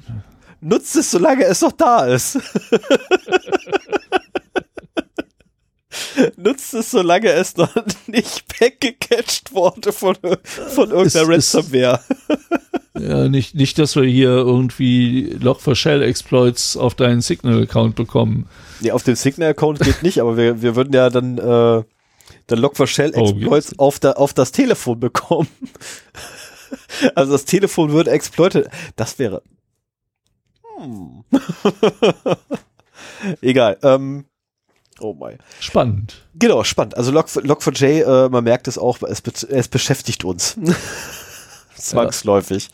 Nutzt 0.60 0.96
es, 0.96 1.10
solange 1.10 1.44
es 1.44 1.60
noch 1.60 1.72
da 1.72 2.06
ist. 2.06 2.38
Nutzt 6.36 6.74
es, 6.74 6.90
solange 6.90 7.28
es 7.28 7.56
noch 7.56 7.72
nicht 8.06 8.44
weggecatcht 8.60 9.52
wurde 9.52 9.92
von, 9.92 10.16
von 10.68 10.90
irgendeiner 10.90 11.28
Ransomware. 11.28 12.00
ja, 12.98 13.28
nicht, 13.28 13.54
nicht, 13.54 13.78
dass 13.78 13.94
wir 13.94 14.04
hier 14.04 14.30
irgendwie 14.30 15.36
Log4Shell-Exploits 15.40 16.76
auf 16.76 16.94
deinen 16.94 17.20
Signal-Account 17.20 17.94
bekommen. 17.94 18.48
Nee, 18.80 18.90
auf 18.92 19.02
dem 19.02 19.16
Signal-Account 19.16 19.80
geht 19.80 20.02
nicht, 20.02 20.20
aber 20.20 20.36
wir, 20.36 20.62
wir 20.62 20.74
würden 20.76 20.92
ja 20.92 21.10
dann 21.10 21.38
äh, 21.38 21.84
dann 22.48 22.58
Log4Shell-Exploits 22.58 23.74
oh, 23.78 23.84
auf, 23.84 24.02
auf 24.02 24.34
das 24.34 24.52
Telefon 24.52 24.98
bekommen. 24.98 25.48
also 27.14 27.32
das 27.32 27.44
Telefon 27.44 27.92
würde 27.92 28.10
exploited. 28.10 28.68
Das 28.96 29.18
wäre. 29.18 29.42
Hm. 30.76 31.24
Egal. 33.42 33.78
Ähm, 33.82 34.24
oh 34.98 35.14
mein. 35.14 35.38
Spannend. 35.60 36.26
Genau, 36.34 36.64
spannend. 36.64 36.96
Also 36.96 37.12
Log, 37.12 37.26
Log4j, 37.26 38.26
äh, 38.26 38.28
man 38.30 38.44
merkt 38.44 38.66
es 38.66 38.78
auch, 38.78 39.02
es, 39.02 39.22
es 39.44 39.68
beschäftigt 39.68 40.24
uns. 40.24 40.58
Zwangsläufig. 41.76 42.70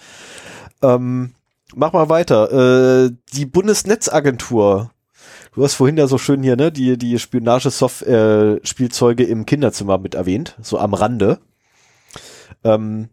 Ja. 0.83 0.95
Ähm, 0.95 1.35
mach 1.75 1.93
mal 1.93 2.09
weiter. 2.09 3.07
Äh, 3.07 3.11
die 3.33 3.47
Bundesnetzagentur 3.47 4.94
Du 5.55 5.63
hast 5.63 5.75
vorhin 5.75 5.97
ja 5.97 6.09
so 6.09 6.19
schön 6.19 6.43
hier, 6.43 6.57
ne, 6.57 6.73
die, 6.73 6.99
die 6.99 7.17
Spionage-Spielzeuge 7.19 9.23
äh, 9.23 9.31
im 9.31 9.47
Kinderzimmer 9.47 9.99
mit 9.99 10.17
erwähnt, 10.17 10.57
so 10.61 10.79
am 10.79 10.95
Rande. 10.95 11.39
Ähm, 12.65 13.11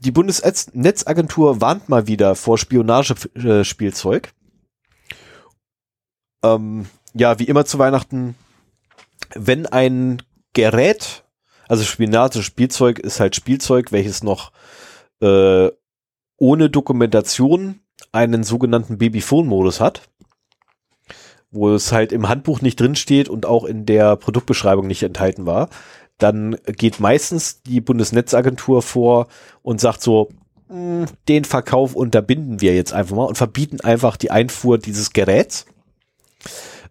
die 0.00 0.10
Bundesnetzagentur 0.10 1.62
warnt 1.62 1.88
mal 1.88 2.06
wieder 2.06 2.34
vor 2.34 2.58
Spionagespielzeug. 2.58 4.34
Ähm, 6.44 6.84
ja, 7.14 7.38
wie 7.38 7.44
immer 7.44 7.64
zu 7.64 7.78
Weihnachten, 7.78 8.34
wenn 9.34 9.64
ein 9.64 10.20
Gerät, 10.52 11.24
also 11.68 11.84
Spionage-Spielzeug 11.84 12.98
ist 12.98 13.18
halt 13.18 13.34
Spielzeug, 13.34 13.92
welches 13.92 14.22
noch 14.22 14.52
äh, 15.20 15.70
ohne 16.36 16.68
Dokumentation 16.68 17.80
einen 18.10 18.44
sogenannten 18.44 18.98
Babyphone-Modus 18.98 19.80
hat 19.80 20.02
wo 21.52 21.70
es 21.70 21.92
halt 21.92 22.10
im 22.12 22.28
Handbuch 22.28 22.62
nicht 22.62 22.80
drin 22.80 22.96
steht 22.96 23.28
und 23.28 23.46
auch 23.46 23.64
in 23.64 23.86
der 23.86 24.16
Produktbeschreibung 24.16 24.86
nicht 24.86 25.02
enthalten 25.02 25.46
war, 25.46 25.68
dann 26.18 26.56
geht 26.64 26.98
meistens 26.98 27.62
die 27.62 27.80
Bundesnetzagentur 27.80 28.82
vor 28.82 29.28
und 29.62 29.80
sagt 29.80 30.02
so, 30.02 30.30
hm, 30.68 31.06
den 31.28 31.44
Verkauf 31.44 31.94
unterbinden 31.94 32.60
wir 32.60 32.74
jetzt 32.74 32.92
einfach 32.92 33.14
mal 33.14 33.24
und 33.26 33.36
verbieten 33.36 33.80
einfach 33.80 34.16
die 34.16 34.30
Einfuhr 34.30 34.78
dieses 34.78 35.12
Geräts. 35.12 35.66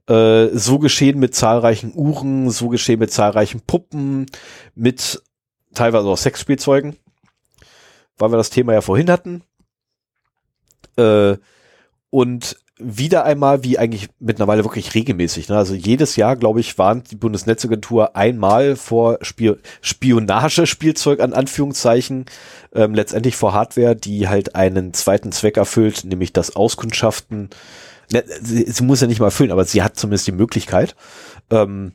Äh, 0.07 0.49
so 0.53 0.79
geschehen 0.79 1.19
mit 1.19 1.33
zahlreichen 1.35 1.91
Uhren, 1.95 2.49
so 2.51 2.69
geschehen 2.69 2.99
mit 2.99 3.11
zahlreichen 3.11 3.61
Puppen, 3.61 4.27
mit 4.75 5.21
teilweise 5.73 6.07
auch 6.07 6.17
Sexspielzeugen, 6.17 6.97
weil 8.17 8.31
wir 8.31 8.37
das 8.37 8.51
Thema 8.51 8.73
ja 8.73 8.81
vorhin 8.81 9.09
hatten. 9.09 9.43
Äh, 10.97 11.37
und 12.09 12.57
wieder 12.83 13.25
einmal, 13.25 13.63
wie 13.63 13.77
eigentlich 13.77 14.09
mittlerweile 14.19 14.63
wirklich 14.63 14.93
regelmäßig, 14.93 15.49
ne? 15.49 15.57
also 15.57 15.73
jedes 15.73 16.15
Jahr, 16.15 16.35
glaube 16.35 16.59
ich, 16.59 16.77
warnt 16.77 17.11
die 17.11 17.15
Bundesnetzagentur 17.15 18.15
einmal 18.15 18.75
vor 18.75 19.19
Spio 19.21 19.57
Spionage-Spielzeug 19.81 21.19
an 21.19 21.33
Anführungszeichen, 21.33 22.25
ähm, 22.73 22.93
letztendlich 22.93 23.35
vor 23.35 23.53
Hardware, 23.53 23.95
die 23.95 24.27
halt 24.27 24.55
einen 24.55 24.93
zweiten 24.93 25.31
Zweck 25.31 25.57
erfüllt, 25.57 26.03
nämlich 26.03 26.33
das 26.33 26.55
Auskundschaften. 26.55 27.49
Ne, 28.11 28.23
sie, 28.41 28.65
sie, 28.69 28.83
muss 28.83 29.01
ja 29.01 29.07
nicht 29.07 29.19
mal 29.19 29.27
erfüllen, 29.27 29.51
aber 29.51 29.65
sie 29.65 29.83
hat 29.83 29.97
zumindest 29.97 30.27
die 30.27 30.33
Möglichkeit, 30.33 30.95
ähm, 31.49 31.93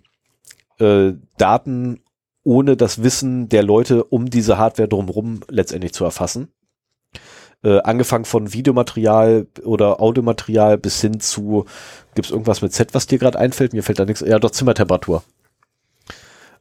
äh, 0.79 1.13
Daten 1.37 2.01
ohne 2.43 2.77
das 2.77 3.03
Wissen 3.03 3.49
der 3.49 3.63
Leute 3.63 4.05
um 4.05 4.31
diese 4.31 4.57
Hardware 4.57 4.89
drumherum 4.89 5.41
letztendlich 5.49 5.93
zu 5.93 6.05
erfassen 6.05 6.49
äh, 7.63 7.81
angefangen 7.81 8.25
von 8.25 8.53
Videomaterial 8.53 9.47
oder 9.65 10.01
Audiomaterial 10.01 10.79
bis 10.79 11.01
hin 11.01 11.21
zu, 11.21 11.65
gibt's 12.15 12.31
irgendwas 12.31 12.63
mit 12.63 12.73
Z, 12.73 12.95
was 12.95 13.07
dir 13.07 13.19
gerade 13.19 13.39
einfällt? 13.39 13.73
Mir 13.73 13.83
fällt 13.83 13.99
da 13.99 14.05
nichts, 14.05 14.21
ja 14.21 14.39
doch 14.39 14.51
Zimmertemperatur. 14.51 15.23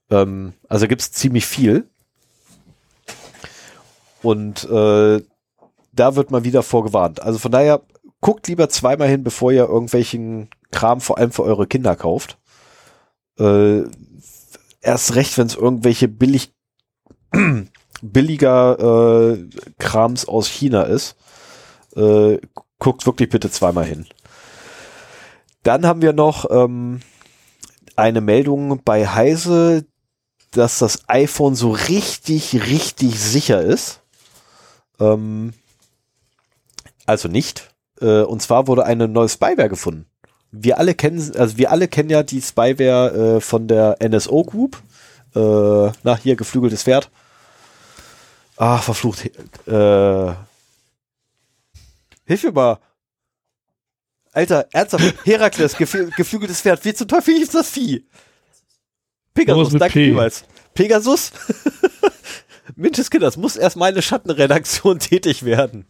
Ähm, 0.10 0.54
also 0.68 0.88
gibt's 0.88 1.12
ziemlich 1.12 1.46
viel. 1.46 1.88
Und 4.22 4.64
äh, 4.70 5.22
da 5.92 6.16
wird 6.16 6.32
mal 6.32 6.44
wieder 6.44 6.64
vorgewarnt. 6.64 7.22
Also 7.22 7.40
von 7.40 7.52
daher, 7.52 7.82
guckt 8.22 8.48
lieber 8.48 8.70
zweimal 8.70 9.08
hin, 9.08 9.24
bevor 9.24 9.52
ihr 9.52 9.70
irgendwelchen 9.70 10.50
Kram 10.72 11.00
vor 11.00 11.20
allem 11.20 11.32
für 11.32 11.44
eure 11.44 11.68
Kinder 11.68 11.96
kauft. 11.96 12.40
Äh, 13.38 13.84
erst 14.82 15.14
recht, 15.14 15.38
wenn 15.38 15.46
es 15.46 15.56
irgendwelche 15.56 16.08
billig 16.08 16.52
billiger 18.02 19.34
äh, 19.34 19.50
Krams 19.80 20.28
aus 20.28 20.48
China 20.48 20.84
ist. 20.84 21.16
Äh, 21.96 22.40
guckt 22.80 23.06
wirklich 23.06 23.30
bitte 23.30 23.50
zweimal 23.50 23.86
hin. 23.86 24.06
Dann 25.64 25.86
haben 25.86 26.02
wir 26.02 26.14
noch 26.14 26.50
ähm, 26.52 27.02
eine 27.96 28.22
Meldung 28.22 28.82
bei 28.84 29.08
Heise, 29.08 29.86
dass 30.52 30.80
das 30.80 31.08
iPhone 31.08 31.56
so 31.56 31.72
richtig, 31.72 32.54
richtig 32.68 33.20
sicher 33.20 33.62
ist. 33.62 34.02
Ähm, 35.00 35.54
also 37.06 37.28
nicht. 37.28 37.74
Äh, 38.02 38.22
und 38.22 38.42
zwar 38.42 38.68
wurde 38.68 38.86
eine 38.86 39.08
neue 39.08 39.30
Spyware 39.30 39.70
gefunden. 39.70 40.06
Wir 40.52 40.78
alle 40.78 40.94
kennen, 40.94 41.34
also 41.38 41.58
wir 41.58 41.72
alle 41.72 41.88
kennen 41.88 42.10
ja 42.10 42.24
die 42.24 42.42
Spyware 42.42 43.38
äh, 43.38 43.42
von 43.42 43.68
der 43.68 43.98
NSO 44.08 44.44
Group. 44.44 44.82
Äh, 45.36 45.92
nach 46.04 46.20
hier 46.20 46.36
geflügeltes 46.36 46.84
Pferd. 46.84 47.10
Ah, 48.58 48.78
verflucht. 48.78 49.26
Äh, 49.68 50.34
hilf 52.26 52.44
mir 52.44 52.52
mal. 52.52 52.80
Alter, 54.32 54.68
ernsthaft, 54.72 55.16
Herakles, 55.26 55.78
geflü 55.78 56.10
geflügeltes 56.16 56.62
Pferd. 56.62 56.84
Wie 56.84 56.94
zum 56.94 57.08
Teufel 57.08 57.36
hieß 57.36 57.52
das 57.52 57.70
Vieh? 57.70 58.06
Pegasus, 59.34 59.74
danke 59.74 59.94
P. 59.94 60.06
vielmals. 60.06 60.46
Pegasus? 60.74 61.32
Mensch, 62.76 62.98
das 63.10 63.38
muss 63.38 63.56
erst 63.56 63.78
meine 63.78 64.02
Schattenredaktion 64.02 65.00
tätig 65.00 65.44
werden. 65.44 65.86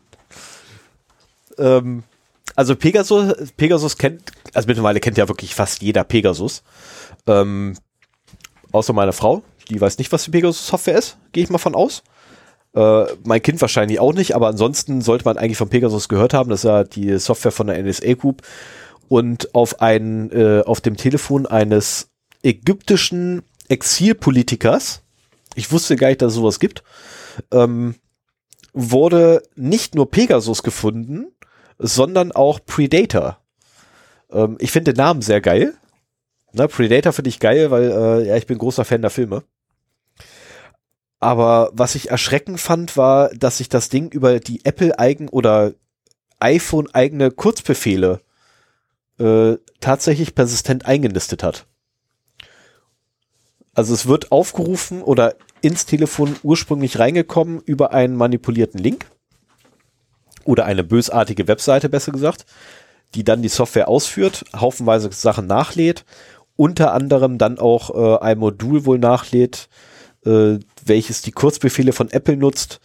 Ähm, 1.58 2.04
also 2.56 2.76
Pegasus, 2.76 3.52
Pegasus 3.58 3.98
kennt, 3.98 4.32
also 4.54 4.68
mittlerweile 4.68 5.00
kennt 5.00 5.18
ja 5.18 5.28
wirklich 5.28 5.56
fast 5.56 5.82
jeder 5.82 6.04
Pegasus. 6.04 6.64
Ähm, 7.28 7.76
außer 8.72 8.94
meine 8.94 9.14
Frau, 9.14 9.44
die 9.70 9.80
weiß 9.80 9.98
nicht, 9.98 10.12
was 10.12 10.26
die 10.26 10.32
Pegasus-Software 10.32 10.98
ist, 10.98 11.18
gehe 11.32 11.44
ich 11.44 11.50
mal 11.50 11.58
von 11.58 11.76
aus. 11.76 12.04
Äh, 12.76 13.06
mein 13.24 13.42
Kind 13.42 13.62
wahrscheinlich 13.62 14.00
auch 14.00 14.14
nicht, 14.14 14.36
aber 14.36 14.48
ansonsten 14.48 15.02
sollte 15.02 15.26
man 15.26 15.38
eigentlich 15.38 15.58
von 15.58 15.70
Pegasus 15.70 16.10
gehört 16.10 16.34
haben. 16.34 16.50
Das 16.50 16.60
ist 16.60 16.66
ja 16.66 16.84
die 16.84 17.18
Software 17.18 17.52
von 17.52 17.68
der 17.68 17.82
NSA 17.82 18.14
Group. 18.14 18.42
Und 19.08 19.54
auf 19.56 19.82
ein, 19.82 20.32
äh, 20.32 20.62
auf 20.66 20.82
dem 20.82 20.98
Telefon 20.98 21.46
eines 21.46 22.10
ägyptischen 22.44 23.44
Exilpolitikers, 23.70 25.04
ich 25.56 25.72
wusste 25.72 25.96
gar 25.96 26.10
nicht, 26.10 26.22
dass 26.22 26.34
es 26.34 26.36
sowas 26.36 26.60
gibt, 26.60 26.84
ähm, 27.52 27.96
wurde 28.74 29.42
nicht 29.56 29.96
nur 29.96 30.12
Pegasus 30.12 30.62
gefunden, 30.62 31.28
sondern 31.78 32.32
auch 32.32 32.60
Predator. 32.66 33.38
Ähm, 34.32 34.58
ich 34.60 34.72
finde 34.72 34.94
den 34.94 34.98
Namen 34.98 35.22
sehr 35.22 35.40
geil. 35.40 35.76
Na, 36.52 36.68
Predator 36.68 37.14
finde 37.14 37.30
ich 37.30 37.40
geil, 37.40 37.72
weil 37.72 37.92
äh, 37.92 38.28
ja, 38.28 38.36
ich 38.36 38.48
bin 38.48 38.58
großer 38.58 38.86
Fan 38.86 39.02
der 39.02 39.12
Filme. 39.12 39.44
Aber 41.20 41.72
was 41.74 41.96
ich 41.96 42.10
erschreckend 42.12 42.60
fand, 42.60 42.98
war, 42.98 43.30
dass 43.30 43.58
sich 43.58 43.70
das 43.70 43.90
Ding 43.90 44.12
über 44.12 44.40
die 44.40 44.66
Apple-eigen 44.66 45.30
oder 45.30 45.74
iPhone-eigene 46.40 47.32
Kurzbefehle 47.32 48.22
äh, 49.20 49.56
tatsächlich 49.80 50.36
persistent 50.36 50.86
eingenistet 50.86 51.42
hat. 51.44 51.66
Also 53.74 53.94
es 53.94 54.08
wird 54.08 54.32
aufgerufen 54.32 55.02
oder 55.02 55.36
ins 55.62 55.86
Telefon 55.86 56.36
ursprünglich 56.44 57.00
reingekommen 57.00 57.62
über 57.66 57.92
einen 57.92 58.16
manipulierten 58.16 58.80
Link 58.80 59.08
oder 60.46 60.66
eine 60.66 60.84
bösartige 60.84 61.48
Webseite, 61.48 61.90
besser 61.90 62.12
gesagt, 62.12 62.46
die 63.16 63.24
dann 63.24 63.42
die 63.42 63.50
Software 63.50 63.88
ausführt, 63.88 64.46
haufenweise 64.56 65.12
Sachen 65.12 65.48
nachlädt, 65.48 66.06
unter 66.56 66.94
anderem 66.94 67.38
dann 67.38 67.60
auch 67.60 67.90
äh, 67.94 68.24
ein 68.24 68.38
Modul 68.38 68.86
wohl 68.86 69.00
nachlädt, 69.00 69.68
äh, 70.26 70.60
welches 70.86 71.22
die 71.22 71.32
Kurzbefehle 71.32 71.94
von 71.94 72.10
Apple 72.12 72.38
nutzt, 72.38 72.80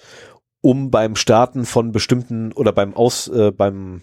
um 0.60 0.90
beim 0.90 1.16
Starten 1.16 1.64
von 1.64 1.92
bestimmten 1.92 2.52
oder 2.52 2.72
beim 2.72 2.94
Aus, 2.94 3.28
äh, 3.28 3.50
beim 3.50 4.02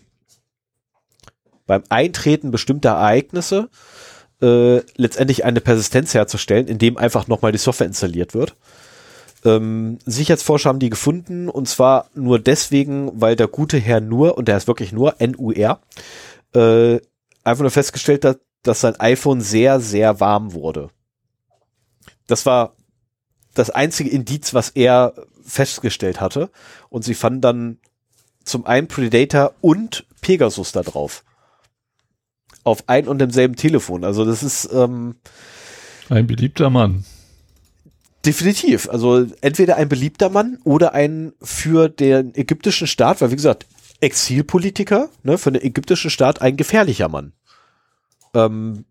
beim 1.68 1.84
Eintreten 1.90 2.50
bestimmter 2.50 2.92
Ereignisse 2.92 3.70
äh, 4.42 4.78
letztendlich 4.96 5.44
eine 5.44 5.62
Persistenz 5.62 6.14
herzustellen, 6.14 6.68
indem 6.68 6.98
einfach 6.98 7.28
nochmal 7.28 7.52
die 7.52 7.58
Software 7.58 7.88
installiert 7.88 8.34
wird. 8.34 8.56
Ähm, 9.46 10.00
Sicherheitsforscher 10.06 10.70
haben 10.70 10.80
die 10.80 10.90
gefunden 10.90 11.50
und 11.50 11.68
zwar 11.68 12.10
nur 12.16 12.40
deswegen, 12.40 13.12
weil 13.14 13.36
der 13.36 13.48
gute 13.48 13.78
Herr 13.78 14.00
Nur, 14.00 14.38
und 14.38 14.48
der 14.48 14.58
ist 14.58 14.68
wirklich 14.68 14.92
nur 14.92 15.20
N-U-R, 15.20 15.80
äh, 16.56 17.00
einfach 17.44 17.62
nur 17.62 17.72
festgestellt 17.72 18.26
hat, 18.26 18.40
dass 18.64 18.82
sein 18.82 19.00
iPhone 19.00 19.42
sehr, 19.42 19.80
sehr 19.80 20.20
warm 20.20 20.54
wurde. 20.54 20.90
Das 22.28 22.46
war 22.46 22.77
das 23.58 23.70
einzige 23.70 24.10
Indiz, 24.10 24.54
was 24.54 24.70
er 24.70 25.14
festgestellt 25.44 26.22
hatte. 26.22 26.50
Und 26.90 27.04
sie 27.04 27.14
fanden 27.14 27.42
dann 27.42 27.78
zum 28.44 28.66
einen 28.66 28.88
Predator 28.88 29.54
und 29.62 30.06
Pegasus 30.22 30.72
da 30.72 30.84
drauf. 30.84 31.24
Auf 32.64 32.84
ein 32.88 33.08
und 33.08 33.20
demselben 33.20 33.56
Telefon. 33.56 34.04
Also 34.04 34.26
das 34.26 34.44
ist 34.44 34.70
ähm, 34.74 35.16
ein 36.10 36.28
beliebter 36.28 36.70
Mann. 36.70 37.06
Definitiv. 38.26 38.90
Also 38.90 39.26
entweder 39.42 39.78
ein 39.78 39.90
beliebter 39.90 40.30
Mann 40.30 40.60
oder 40.64 40.94
ein 40.94 41.34
für 41.42 41.88
den 41.88 42.36
ägyptischen 42.36 42.88
Staat, 42.88 43.22
weil 43.22 43.32
wie 43.32 43.38
gesagt, 43.38 43.66
Exilpolitiker, 44.02 45.10
ne, 45.24 45.38
für 45.38 45.52
den 45.52 45.62
ägyptischen 45.62 46.10
Staat 46.10 46.42
ein 46.42 46.58
gefährlicher 46.58 47.10
Mann. 47.10 47.34
Ähm, 48.34 48.86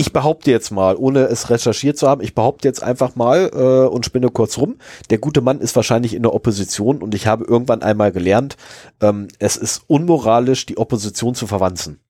ich 0.00 0.14
behaupte 0.14 0.50
jetzt 0.50 0.70
mal, 0.70 0.96
ohne 0.96 1.24
es 1.24 1.50
recherchiert 1.50 1.98
zu 1.98 2.08
haben, 2.08 2.22
ich 2.22 2.34
behaupte 2.34 2.66
jetzt 2.66 2.82
einfach 2.82 3.16
mal 3.16 3.50
äh, 3.52 3.86
und 3.86 4.06
spinne 4.06 4.30
kurz 4.30 4.56
rum, 4.56 4.78
der 5.10 5.18
gute 5.18 5.42
Mann 5.42 5.60
ist 5.60 5.76
wahrscheinlich 5.76 6.14
in 6.14 6.22
der 6.22 6.32
Opposition 6.32 7.02
und 7.02 7.14
ich 7.14 7.26
habe 7.26 7.44
irgendwann 7.44 7.82
einmal 7.82 8.10
gelernt, 8.10 8.56
ähm, 9.02 9.28
es 9.38 9.58
ist 9.58 9.82
unmoralisch, 9.88 10.64
die 10.64 10.78
Opposition 10.78 11.34
zu 11.34 11.46
verwanzen. 11.46 12.00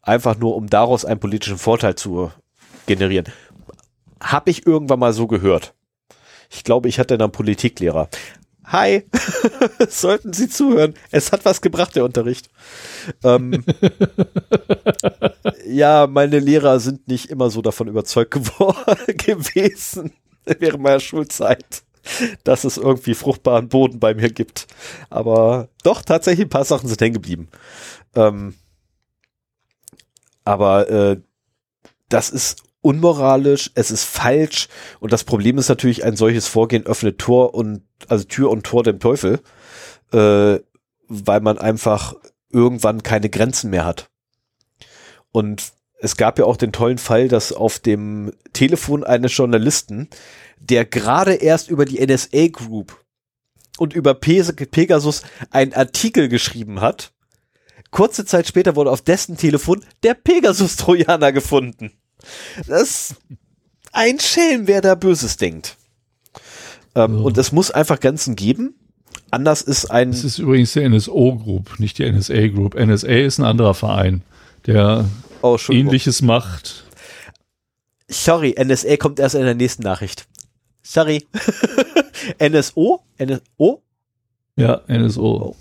Einfach 0.00 0.38
nur, 0.38 0.56
um 0.56 0.70
daraus 0.70 1.04
einen 1.04 1.20
politischen 1.20 1.58
Vorteil 1.58 1.94
zu 1.94 2.32
generieren. 2.86 3.26
Hab 4.18 4.48
ich 4.48 4.66
irgendwann 4.66 4.98
mal 4.98 5.12
so 5.12 5.26
gehört. 5.26 5.74
Ich 6.48 6.64
glaube, 6.64 6.88
ich 6.88 6.98
hatte 6.98 7.18
dann 7.18 7.32
Politiklehrer. 7.32 8.08
Hi, 8.70 9.04
sollten 9.88 10.34
Sie 10.34 10.46
zuhören. 10.48 10.92
Es 11.10 11.32
hat 11.32 11.46
was 11.46 11.62
gebracht, 11.62 11.96
der 11.96 12.04
Unterricht. 12.04 12.50
Ähm, 13.24 13.64
ja, 15.66 16.06
meine 16.06 16.38
Lehrer 16.38 16.78
sind 16.78 17.08
nicht 17.08 17.30
immer 17.30 17.48
so 17.48 17.62
davon 17.62 17.88
überzeugt 17.88 18.32
gewesen 19.06 20.12
während 20.44 20.82
meiner 20.82 21.00
Schulzeit, 21.00 21.82
dass 22.44 22.64
es 22.64 22.76
irgendwie 22.76 23.14
fruchtbaren 23.14 23.68
Boden 23.68 24.00
bei 24.00 24.12
mir 24.12 24.30
gibt. 24.30 24.66
Aber 25.08 25.68
doch, 25.82 26.02
tatsächlich 26.02 26.46
ein 26.46 26.50
paar 26.50 26.66
Sachen 26.66 26.88
sind 26.88 27.00
hängen 27.00 27.14
geblieben. 27.14 27.48
Ähm, 28.14 28.54
aber 30.44 30.90
äh, 30.90 31.20
das 32.10 32.28
ist 32.28 32.67
unmoralisch, 32.80 33.70
es 33.74 33.90
ist 33.90 34.04
falsch 34.04 34.68
und 35.00 35.12
das 35.12 35.24
Problem 35.24 35.58
ist 35.58 35.68
natürlich, 35.68 36.04
ein 36.04 36.16
solches 36.16 36.46
Vorgehen 36.46 36.86
öffnet 36.86 37.18
Tor 37.18 37.54
und 37.54 37.82
also 38.08 38.24
Tür 38.24 38.50
und 38.50 38.64
Tor 38.64 38.84
dem 38.84 39.00
Teufel, 39.00 39.40
äh, 40.12 40.58
weil 41.08 41.40
man 41.40 41.58
einfach 41.58 42.14
irgendwann 42.50 43.02
keine 43.02 43.28
Grenzen 43.28 43.70
mehr 43.70 43.84
hat. 43.84 44.10
Und 45.32 45.72
es 46.00 46.16
gab 46.16 46.38
ja 46.38 46.44
auch 46.44 46.56
den 46.56 46.72
tollen 46.72 46.98
Fall, 46.98 47.28
dass 47.28 47.52
auf 47.52 47.78
dem 47.78 48.32
Telefon 48.52 49.04
eines 49.04 49.36
Journalisten, 49.36 50.08
der 50.58 50.84
gerade 50.84 51.34
erst 51.34 51.70
über 51.70 51.84
die 51.84 52.04
NSA 52.04 52.48
Group 52.48 53.04
und 53.78 53.94
über 53.94 54.14
Pegasus 54.14 55.22
einen 55.50 55.74
Artikel 55.74 56.28
geschrieben 56.28 56.80
hat, 56.80 57.12
kurze 57.90 58.24
Zeit 58.24 58.46
später 58.46 58.76
wurde 58.76 58.90
auf 58.90 59.02
dessen 59.02 59.36
Telefon 59.36 59.84
der 60.02 60.14
Pegasus-Trojaner 60.14 61.32
gefunden. 61.32 61.97
Das 62.66 62.82
ist 62.82 63.14
ein 63.92 64.20
Schelm, 64.20 64.66
wer 64.66 64.80
da 64.80 64.94
Böses 64.94 65.36
denkt. 65.36 65.76
Ähm, 66.94 67.20
oh. 67.20 67.26
Und 67.26 67.38
es 67.38 67.52
muss 67.52 67.70
einfach 67.70 68.00
Grenzen 68.00 68.36
geben. 68.36 68.74
Anders 69.30 69.62
ist 69.62 69.90
ein. 69.90 70.10
Das 70.10 70.24
ist 70.24 70.38
übrigens 70.38 70.72
der 70.72 70.88
NSO 70.88 71.36
Group, 71.36 71.78
nicht 71.78 71.98
die 71.98 72.10
NSA 72.10 72.48
Group. 72.48 72.74
NSA 72.74 73.08
ist 73.08 73.38
ein 73.38 73.44
anderer 73.44 73.74
Verein, 73.74 74.22
der 74.66 75.04
oh, 75.42 75.58
ähnliches 75.68 76.22
macht. 76.22 76.84
Sorry, 78.08 78.54
NSA 78.58 78.96
kommt 78.96 79.20
erst 79.20 79.34
in 79.34 79.44
der 79.44 79.54
nächsten 79.54 79.82
Nachricht. 79.82 80.26
Sorry. 80.82 81.26
NSO? 82.42 83.02
NSO? 83.18 83.82
Ja, 84.56 84.80
NSO. 84.88 85.54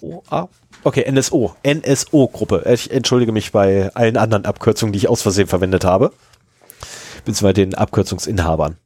Okay, 0.83 1.11
NSO. 1.11 1.55
NSO-Gruppe. 1.65 2.63
Ich 2.73 2.89
entschuldige 2.89 3.33
mich 3.33 3.51
bei 3.51 3.93
allen 3.93 4.15
anderen 4.15 4.45
Abkürzungen, 4.45 4.93
die 4.93 4.99
ich 4.99 5.09
aus 5.09 5.21
Versehen 5.21 5.47
verwendet 5.47 5.83
habe 5.83 6.13
beziehungsweise 7.23 7.53
den 7.53 7.75
Abkürzungsinhabern. 7.75 8.77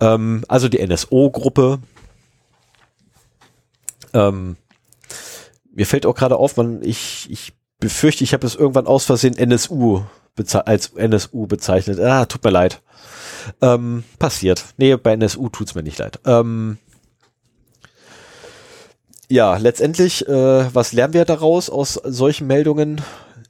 Ähm, 0.00 0.44
also 0.48 0.68
die 0.68 0.84
NSO-Gruppe 0.86 1.80
Ähm, 4.12 4.56
mir 5.72 5.86
fällt 5.86 6.06
auch 6.06 6.14
gerade 6.14 6.36
auf, 6.36 6.56
man, 6.56 6.82
ich, 6.82 7.28
ich 7.30 7.52
befürchte, 7.78 8.24
ich 8.24 8.32
habe 8.32 8.46
es 8.46 8.54
irgendwann 8.54 8.86
aus 8.86 9.04
Versehen 9.04 9.36
NSU 9.36 10.02
als 10.52 10.92
NSU 10.94 11.48
bezeichnet. 11.48 11.98
Ah, 11.98 12.24
tut 12.24 12.44
mir 12.44 12.50
leid. 12.50 12.80
Ähm, 13.60 14.04
passiert. 14.20 14.66
Nee, 14.76 14.96
bei 14.96 15.12
NSU 15.12 15.48
tut's 15.48 15.74
mir 15.74 15.82
nicht 15.82 15.98
leid. 15.98 16.20
Ähm, 16.24 16.78
ja, 19.28 19.56
letztendlich, 19.56 20.28
äh, 20.28 20.74
was 20.74 20.92
lernen 20.92 21.12
wir 21.12 21.24
daraus 21.24 21.70
aus 21.70 21.94
solchen 21.94 22.46
Meldungen? 22.46 23.00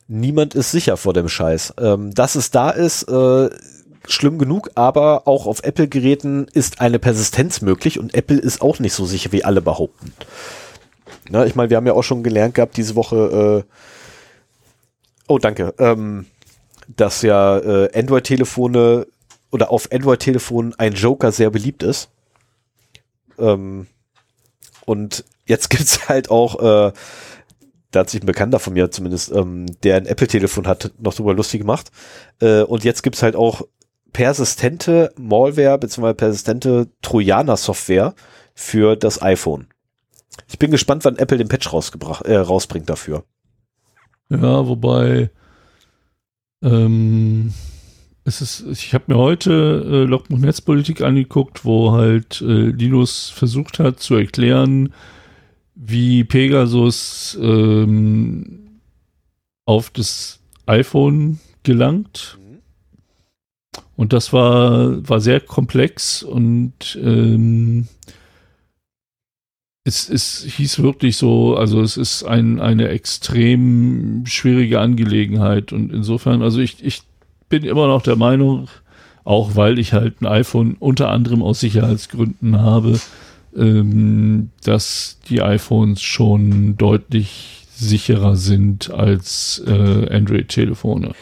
Niemand 0.06 0.54
ist 0.54 0.70
sicher 0.70 0.96
vor 0.96 1.12
dem 1.12 1.28
Scheiß. 1.28 1.74
Ähm, 1.78 2.14
dass 2.14 2.36
es 2.36 2.50
da 2.50 2.70
ist, 2.70 3.02
äh, 3.02 3.50
schlimm 4.12 4.38
genug, 4.38 4.70
aber 4.74 5.26
auch 5.26 5.46
auf 5.46 5.62
Apple-Geräten 5.62 6.46
ist 6.52 6.80
eine 6.80 6.98
Persistenz 6.98 7.60
möglich 7.60 7.98
und 7.98 8.14
Apple 8.14 8.38
ist 8.38 8.62
auch 8.62 8.78
nicht 8.78 8.94
so 8.94 9.04
sicher, 9.06 9.32
wie 9.32 9.44
alle 9.44 9.60
behaupten. 9.60 10.12
Na, 11.30 11.46
ich 11.46 11.54
meine, 11.54 11.70
wir 11.70 11.76
haben 11.76 11.86
ja 11.86 11.92
auch 11.92 12.02
schon 12.02 12.22
gelernt 12.22 12.54
gehabt 12.54 12.76
diese 12.76 12.94
Woche, 12.94 13.64
äh, 13.66 13.72
oh 15.28 15.38
danke, 15.38 15.74
ähm, 15.78 16.26
dass 16.88 17.22
ja 17.22 17.58
äh, 17.58 17.90
Android-Telefone 17.98 19.06
oder 19.50 19.70
auf 19.70 19.90
Android-Telefonen 19.92 20.74
ein 20.78 20.94
Joker 20.94 21.32
sehr 21.32 21.50
beliebt 21.50 21.82
ist. 21.82 22.08
Ähm, 23.38 23.86
und 24.84 25.24
jetzt 25.46 25.70
gibt's 25.70 26.08
halt 26.08 26.30
auch, 26.30 26.58
äh, 26.60 26.92
da 27.90 28.00
hat 28.00 28.10
sich 28.10 28.22
ein 28.22 28.26
Bekannter 28.26 28.58
von 28.58 28.72
mir 28.72 28.90
zumindest, 28.90 29.32
ähm, 29.32 29.66
der 29.82 29.96
ein 29.96 30.06
Apple-Telefon 30.06 30.66
hat, 30.66 30.92
noch 30.98 31.14
drüber 31.14 31.34
lustig 31.34 31.60
gemacht. 31.60 31.90
Äh, 32.40 32.62
und 32.62 32.84
jetzt 32.84 33.02
gibt's 33.02 33.22
halt 33.22 33.36
auch 33.36 33.62
persistente 34.12 35.12
Malware 35.16 35.78
bzw. 35.78 36.14
persistente 36.14 36.88
Trojaner-Software 37.02 38.14
für 38.54 38.96
das 38.96 39.22
iPhone. 39.22 39.68
Ich 40.48 40.58
bin 40.58 40.70
gespannt, 40.70 41.04
wann 41.04 41.16
Apple 41.16 41.38
den 41.38 41.48
Patch 41.48 41.72
rausgebracht, 41.72 42.24
äh, 42.24 42.36
rausbringt 42.36 42.88
dafür. 42.88 43.24
Ja, 44.30 44.66
wobei 44.66 45.30
ähm, 46.62 47.52
es 48.24 48.42
ist, 48.42 48.66
ich 48.70 48.92
habe 48.94 49.04
mir 49.08 49.18
heute 49.18 49.52
äh, 49.86 50.04
Logbuch 50.04 50.38
Netzpolitik 50.38 51.00
angeguckt, 51.00 51.64
wo 51.64 51.92
halt 51.92 52.40
äh, 52.42 52.70
Linus 52.70 53.30
versucht 53.30 53.78
hat 53.78 54.00
zu 54.00 54.16
erklären, 54.16 54.92
wie 55.74 56.24
Pegasus 56.24 57.38
ähm, 57.40 58.80
auf 59.64 59.90
das 59.90 60.40
iPhone 60.66 61.38
gelangt. 61.62 62.38
Und 63.96 64.12
das 64.12 64.32
war, 64.32 65.08
war 65.08 65.20
sehr 65.20 65.40
komplex 65.40 66.22
und 66.22 66.98
ähm, 67.02 67.88
es, 69.84 70.08
es 70.08 70.44
hieß 70.44 70.82
wirklich 70.82 71.16
so, 71.16 71.56
also 71.56 71.80
es 71.80 71.96
ist 71.96 72.22
ein, 72.22 72.60
eine 72.60 72.88
extrem 72.88 74.24
schwierige 74.26 74.80
Angelegenheit 74.80 75.72
und 75.72 75.92
insofern, 75.92 76.42
also 76.42 76.60
ich, 76.60 76.84
ich 76.84 77.02
bin 77.48 77.64
immer 77.64 77.86
noch 77.86 78.02
der 78.02 78.16
Meinung, 78.16 78.68
auch 79.24 79.56
weil 79.56 79.78
ich 79.78 79.92
halt 79.92 80.20
ein 80.20 80.26
iPhone 80.26 80.76
unter 80.78 81.10
anderem 81.10 81.42
aus 81.42 81.60
Sicherheitsgründen 81.60 82.60
habe, 82.60 83.00
ähm, 83.56 84.50
dass 84.62 85.18
die 85.28 85.42
iPhones 85.42 86.02
schon 86.02 86.76
deutlich 86.76 87.66
sicherer 87.74 88.36
sind 88.36 88.90
als 88.90 89.62
äh, 89.66 90.14
Android-Telefone. 90.14 91.12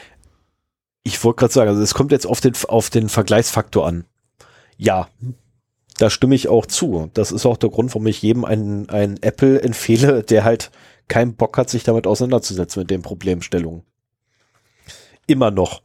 Ich 1.07 1.23
wollte 1.23 1.39
gerade 1.39 1.53
sagen, 1.53 1.70
also 1.70 1.81
es 1.83 1.95
kommt 1.95 2.11
jetzt 2.11 2.27
auf 2.27 2.41
den, 2.41 2.55
auf 2.66 2.91
den 2.91 3.09
Vergleichsfaktor 3.09 3.87
an. 3.87 4.07
Ja, 4.77 5.07
da 5.99 6.11
stimme 6.11 6.35
ich 6.35 6.49
auch 6.49 6.66
zu. 6.66 7.12
Das 7.15 7.31
ist 7.31 7.47
auch 7.47 7.57
der 7.57 7.70
Grund, 7.70 7.91
warum 7.91 8.09
ich 8.09 8.23
jedem 8.23 8.45
einen, 8.45 8.91
einen 8.91 9.23
Apple 9.23 9.62
empfehle, 9.62 10.24
der 10.24 10.43
halt 10.43 10.73
keinen 11.07 11.37
Bock 11.37 11.59
hat, 11.59 11.70
sich 11.70 11.85
damit 11.85 12.09
auseinanderzusetzen 12.09 12.81
mit 12.81 12.91
den 12.91 13.03
Problemstellungen. 13.03 13.85
Immer 15.28 15.53
noch. 15.53 15.83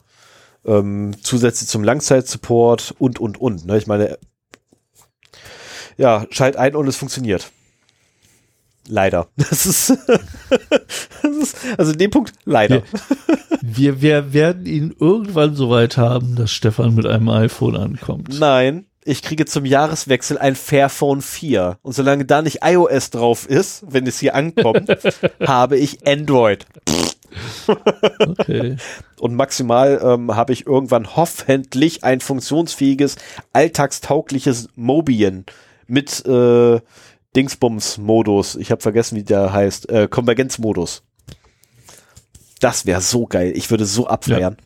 Ähm, 0.66 1.12
zusätzlich 1.22 1.70
zum 1.70 1.84
Langzeitsupport 1.84 2.96
und, 2.98 3.20
und, 3.20 3.40
und. 3.40 3.68
Ne? 3.68 3.78
Ich 3.78 3.86
meine, 3.86 4.18
ja, 5.98 6.26
schalt 6.32 6.56
ein 6.56 6.76
und 6.76 6.88
es 6.88 6.98
funktioniert. 6.98 7.52
Leider. 8.88 9.28
Das 9.38 9.66
ist, 9.66 9.98
das 11.22 11.38
ist 11.38 11.58
also 11.78 11.92
in 11.92 11.98
dem 11.98 12.12
Punkt 12.12 12.34
leider. 12.46 12.84
Wir, 13.62 14.02
wir, 14.02 14.02
wir 14.02 14.34
werden 14.34 14.66
ihn 14.66 14.96
irgendwann 15.00 15.56
so 15.56 15.70
weit 15.70 15.98
haben, 15.98 16.36
dass 16.36 16.52
Stefan 16.52 16.96
mit 16.96 17.06
einem 17.06 17.30
iPhone 17.30 17.76
ankommt. 17.76 18.40
Nein, 18.40 18.86
ich 19.04 19.24
kriege 19.24 19.46
zum 19.46 19.66
Jahreswechsel 19.66 20.38
ein 20.38 20.56
Fairphone 20.56 21.22
4. 21.22 21.78
Und 21.82 21.94
solange 21.94 22.26
da 22.26 22.42
nicht 22.42 22.60
iOS 22.64 23.10
drauf 23.10 23.50
ist, 23.50 23.84
wenn 23.88 24.06
es 24.06 24.20
hier 24.20 24.36
ankommt, 24.36 24.90
habe 25.46 25.78
ich 25.78 26.06
Android. 26.08 26.66
okay. 28.20 28.78
Und 29.20 29.36
maximal 29.36 30.00
ähm, 30.04 30.36
habe 30.36 30.54
ich 30.54 30.68
irgendwann 30.68 31.16
hoffentlich 31.16 32.04
ein 32.04 32.20
funktionsfähiges, 32.20 33.16
alltagstaugliches 33.54 34.70
Mobian 34.76 35.46
mit 35.88 36.26
äh, 36.26 36.80
Dingsbums-Modus. 37.36 38.56
Ich 38.56 38.72
habe 38.72 38.82
vergessen, 38.82 39.16
wie 39.16 39.24
der 39.24 39.54
heißt. 39.54 39.90
Äh, 39.90 40.08
Konvergenzmodus. 40.10 41.04
Das 42.60 42.86
wäre 42.86 43.02
so 43.02 43.26
geil. 43.26 43.54
Ich 43.56 43.70
würde 43.72 43.86
so 43.86 44.08
abfeiern. 44.08 44.58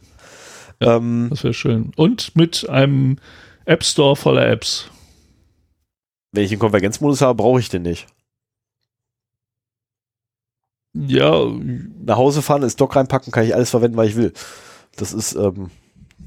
Ja. 0.82 0.88
ja 0.88 0.98
ähm, 0.98 1.28
das 1.30 1.44
wäre 1.44 1.54
schön. 1.54 1.92
Und 1.96 2.36
mit 2.36 2.68
einem 2.70 3.18
App 3.66 3.84
Store 3.84 4.16
voller 4.16 4.48
Apps. 4.48 4.90
Wenn 6.32 6.44
ich 6.44 6.52
einen 6.52 6.60
Konvergenzmodus 6.60 7.22
habe, 7.22 7.36
brauche 7.36 7.60
ich 7.60 7.70
den 7.70 7.84
nicht. 7.84 8.08
Ja. 10.94 11.46
Nach 12.06 12.18
Hause 12.18 12.42
fahren, 12.42 12.64
ins 12.64 12.76
Dock 12.76 12.96
reinpacken, 12.96 13.32
kann 13.32 13.46
ich 13.46 13.56
alles 13.56 13.70
verwenden, 13.70 13.98
was 13.98 14.08
ich 14.08 14.16
will. 14.16 14.34
Das 14.98 15.14
ist, 15.14 15.36
ähm, 15.36 15.70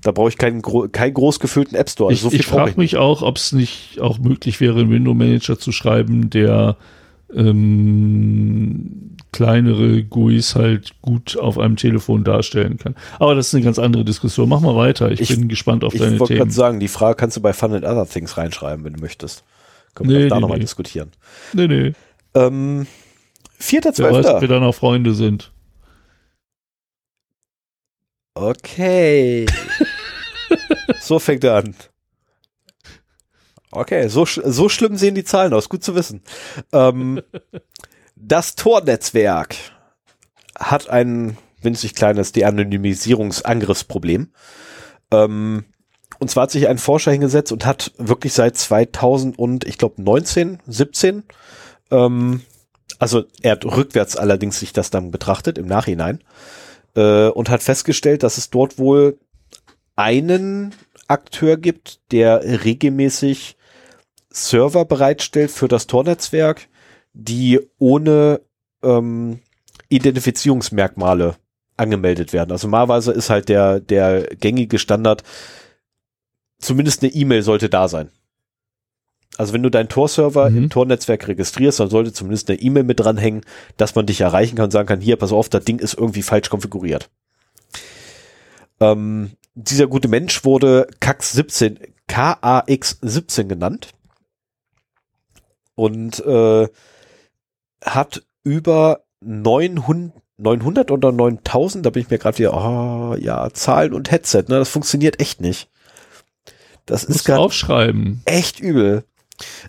da 0.02 0.12
brauche 0.12 0.28
ich 0.28 0.38
keinen, 0.38 0.62
keinen 0.62 1.14
groß 1.14 1.40
gefüllten 1.40 1.76
App 1.76 1.90
Store. 1.90 2.10
Also 2.10 2.28
ich 2.28 2.32
so 2.32 2.38
ich 2.38 2.46
frage 2.46 2.74
mich 2.76 2.96
auch, 2.96 3.22
ob 3.22 3.36
es 3.36 3.52
nicht 3.52 4.00
auch 4.00 4.18
möglich 4.18 4.60
wäre, 4.60 4.80
einen 4.80 4.90
Window 4.90 5.14
Manager 5.14 5.58
zu 5.58 5.72
schreiben, 5.72 6.30
der 6.30 6.76
ähm, 7.34 9.16
kleinere 9.32 10.02
GUIs 10.02 10.54
halt 10.54 10.92
gut 11.02 11.36
auf 11.36 11.58
einem 11.58 11.76
Telefon 11.76 12.24
darstellen 12.24 12.78
kann. 12.78 12.94
Aber 13.18 13.34
das 13.34 13.48
ist 13.48 13.54
eine 13.54 13.64
ganz 13.64 13.78
andere 13.78 14.04
Diskussion. 14.04 14.48
Mach 14.48 14.60
mal 14.60 14.76
weiter. 14.76 15.10
Ich, 15.10 15.20
ich 15.20 15.28
bin 15.30 15.48
gespannt 15.48 15.84
auf 15.84 15.92
deine 15.92 16.04
Themen. 16.04 16.14
Ich 16.14 16.20
wollte 16.20 16.36
gerade 16.36 16.50
sagen, 16.50 16.80
die 16.80 16.88
Frage 16.88 17.16
kannst 17.16 17.36
du 17.36 17.40
bei 17.40 17.52
Fun 17.52 17.74
and 17.74 17.84
Other 17.84 18.08
Things 18.08 18.36
reinschreiben, 18.36 18.84
wenn 18.84 18.94
du 18.94 19.00
möchtest. 19.00 19.44
Können 19.94 20.10
wir 20.10 20.18
nee, 20.18 20.28
da 20.28 20.36
nee, 20.36 20.40
nochmal 20.40 20.58
nee. 20.58 20.64
diskutieren. 20.64 21.10
Nee, 21.52 21.68
nee. 21.68 21.92
Ähm, 22.34 22.86
vierter. 23.58 23.92
Wer 23.96 24.12
weiß, 24.12 24.26
ob 24.26 24.40
wir 24.40 24.48
dann 24.48 24.62
auch 24.62 24.74
Freunde 24.74 25.12
sind. 25.14 25.52
Okay. 28.40 29.46
so 31.00 31.18
fängt 31.18 31.42
er 31.42 31.56
an. 31.56 31.74
Okay, 33.72 34.06
so, 34.08 34.26
so 34.26 34.68
schlimm 34.68 34.96
sehen 34.96 35.16
die 35.16 35.24
Zahlen 35.24 35.52
aus. 35.52 35.68
Gut 35.68 35.82
zu 35.82 35.96
wissen. 35.96 36.22
Ähm, 36.72 37.20
das 38.16 38.54
Tor-Netzwerk 38.54 39.56
hat 40.56 40.88
ein 40.88 41.36
winzig 41.62 41.96
kleines 41.96 42.30
De-Anonymisierungsangriffsproblem. 42.30 44.30
Ähm, 45.10 45.64
und 46.20 46.30
zwar 46.30 46.44
hat 46.44 46.52
sich 46.52 46.68
ein 46.68 46.78
Forscher 46.78 47.10
hingesetzt 47.10 47.50
und 47.50 47.66
hat 47.66 47.90
wirklich 47.98 48.34
seit 48.34 48.56
2000 48.56 49.36
und 49.36 49.64
ich 49.64 49.78
glaube 49.78 50.00
19, 50.00 50.60
17, 50.64 51.24
ähm, 51.90 52.42
also 53.00 53.24
er 53.42 53.52
hat 53.52 53.64
rückwärts 53.64 54.16
allerdings 54.16 54.60
sich 54.60 54.72
das 54.72 54.90
dann 54.90 55.10
betrachtet 55.10 55.58
im 55.58 55.66
Nachhinein 55.66 56.22
äh, 56.98 57.28
und 57.28 57.48
hat 57.48 57.62
festgestellt, 57.62 58.24
dass 58.24 58.38
es 58.38 58.50
dort 58.50 58.78
wohl 58.78 59.18
einen 59.94 60.74
Akteur 61.06 61.56
gibt, 61.56 62.00
der 62.10 62.64
regelmäßig 62.64 63.56
Server 64.30 64.84
bereitstellt 64.84 65.50
für 65.52 65.68
das 65.68 65.86
Tor-Netzwerk, 65.86 66.68
die 67.12 67.60
ohne 67.78 68.40
ähm, 68.82 69.38
Identifizierungsmerkmale 69.88 71.36
angemeldet 71.76 72.32
werden. 72.32 72.50
Also 72.50 72.66
normalerweise 72.66 73.12
ist 73.12 73.30
halt 73.30 73.48
der, 73.48 73.80
der 73.80 74.34
gängige 74.36 74.78
Standard, 74.78 75.22
zumindest 76.58 77.02
eine 77.02 77.12
E-Mail 77.12 77.42
sollte 77.42 77.68
da 77.68 77.86
sein. 77.86 78.10
Also 79.38 79.52
wenn 79.52 79.62
du 79.62 79.70
deinen 79.70 79.88
Tor-Server 79.88 80.50
mhm. 80.50 80.58
im 80.58 80.70
Tor-Netzwerk 80.70 81.28
registrierst, 81.28 81.78
dann 81.78 81.88
sollte 81.88 82.12
zumindest 82.12 82.50
eine 82.50 82.60
E-Mail 82.60 82.82
mit 82.82 82.98
dranhängen, 82.98 83.42
dass 83.76 83.94
man 83.94 84.04
dich 84.04 84.20
erreichen 84.20 84.56
kann 84.56 84.64
und 84.64 84.72
sagen 84.72 84.88
kann, 84.88 85.00
hier, 85.00 85.16
pass 85.16 85.32
auf, 85.32 85.48
das 85.48 85.64
Ding 85.64 85.78
ist 85.78 85.94
irgendwie 85.94 86.22
falsch 86.22 86.50
konfiguriert. 86.50 87.08
Ähm, 88.80 89.30
dieser 89.54 89.86
gute 89.86 90.08
Mensch 90.08 90.44
wurde 90.44 90.88
KAX 90.98 91.32
17, 91.32 91.78
KAX 92.08 92.98
17 93.00 93.48
genannt 93.48 93.90
und 95.76 96.18
äh, 96.26 96.68
hat 97.84 98.22
über 98.42 99.04
900, 99.20 100.20
900 100.36 100.90
oder 100.90 101.12
9000, 101.12 101.86
da 101.86 101.90
bin 101.90 102.02
ich 102.02 102.10
mir 102.10 102.18
gerade 102.18 102.38
wieder, 102.38 102.54
oh, 102.54 103.14
ja, 103.14 103.50
Zahlen 103.52 103.94
und 103.94 104.10
Headset, 104.10 104.44
ne, 104.48 104.58
das 104.58 104.68
funktioniert 104.68 105.20
echt 105.20 105.40
nicht. 105.40 105.70
Das 106.86 107.04
ist 107.04 107.24
gerade 107.24 107.42
echt 108.24 108.58
übel. 108.58 109.04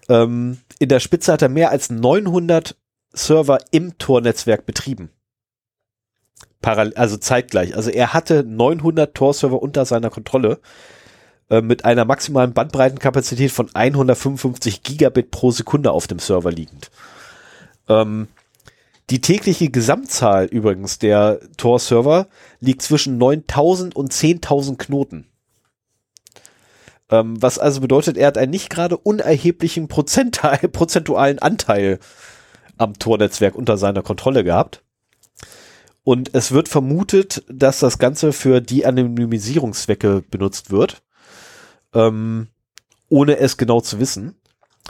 Ähm, 0.08 0.60
in 0.80 0.90
der 0.90 1.00
Spitze 1.00 1.34
hat 1.34 1.42
er 1.42 1.50
mehr 1.50 1.72
als 1.72 1.90
900 1.90 2.76
Server 3.14 3.60
im 3.72 3.98
Tor-Netzwerk 3.98 4.66
betrieben. 4.66 5.10
Parallel, 6.62 6.94
also 6.96 7.18
zeitgleich. 7.18 7.76
Also 7.76 7.90
er 7.90 8.14
hatte 8.14 8.44
900 8.44 9.16
Tor-Server 9.16 9.62
unter 9.62 9.86
seiner 9.86 10.10
Kontrolle 10.10 10.60
äh, 11.50 11.62
mit 11.62 11.86
einer 11.86 12.06
maximalen 12.06 12.54
Bandbreitenkapazität 12.54 13.52
von 13.52 13.70
155 13.74 14.84
Gigabit 14.84 15.32
pro 15.32 15.52
Sekunde 15.52 15.92
auf 15.92 16.08
dem 16.08 16.20
Server 16.20 16.52
liegend. 16.52 16.92
Ähm, 17.88 18.28
die 19.10 19.22
tägliche 19.22 19.70
Gesamtzahl 19.70 20.46
übrigens 20.46 21.00
der 21.00 21.40
Tor-Server 21.58 22.28
liegt 22.60 22.82
zwischen 22.82 23.18
9000 23.18 23.96
und 23.96 24.14
10.000 24.14 24.78
Knoten. 24.78 25.29
Ähm, 27.10 27.42
was 27.42 27.60
also 27.60 27.82
bedeutet, 27.82 28.18
er 28.18 28.28
hat 28.28 28.38
einen 28.38 28.52
nicht 28.52 28.70
gerade 28.70 28.98
unerheblichen 28.98 29.88
Prozentteil, 29.88 30.58
prozentualen 30.72 31.40
Anteil 31.40 32.00
am 32.78 32.98
Tornetzwerk 32.98 33.56
unter 33.56 33.78
seiner 33.78 34.04
Kontrolle 34.04 34.44
gehabt. 34.44 34.84
Und 36.04 36.34
es 36.34 36.52
wird 36.52 36.70
vermutet, 36.70 37.44
dass 37.50 37.80
das 37.80 38.00
Ganze 38.00 38.34
für 38.34 38.62
die 38.62 38.86
Anonymisierungszwecke 38.86 40.24
benutzt 40.32 40.72
wird, 40.72 41.04
ähm, 41.94 42.48
ohne 43.10 43.38
es 43.38 43.58
genau 43.58 43.82
zu 43.82 44.00
wissen. 44.00 44.36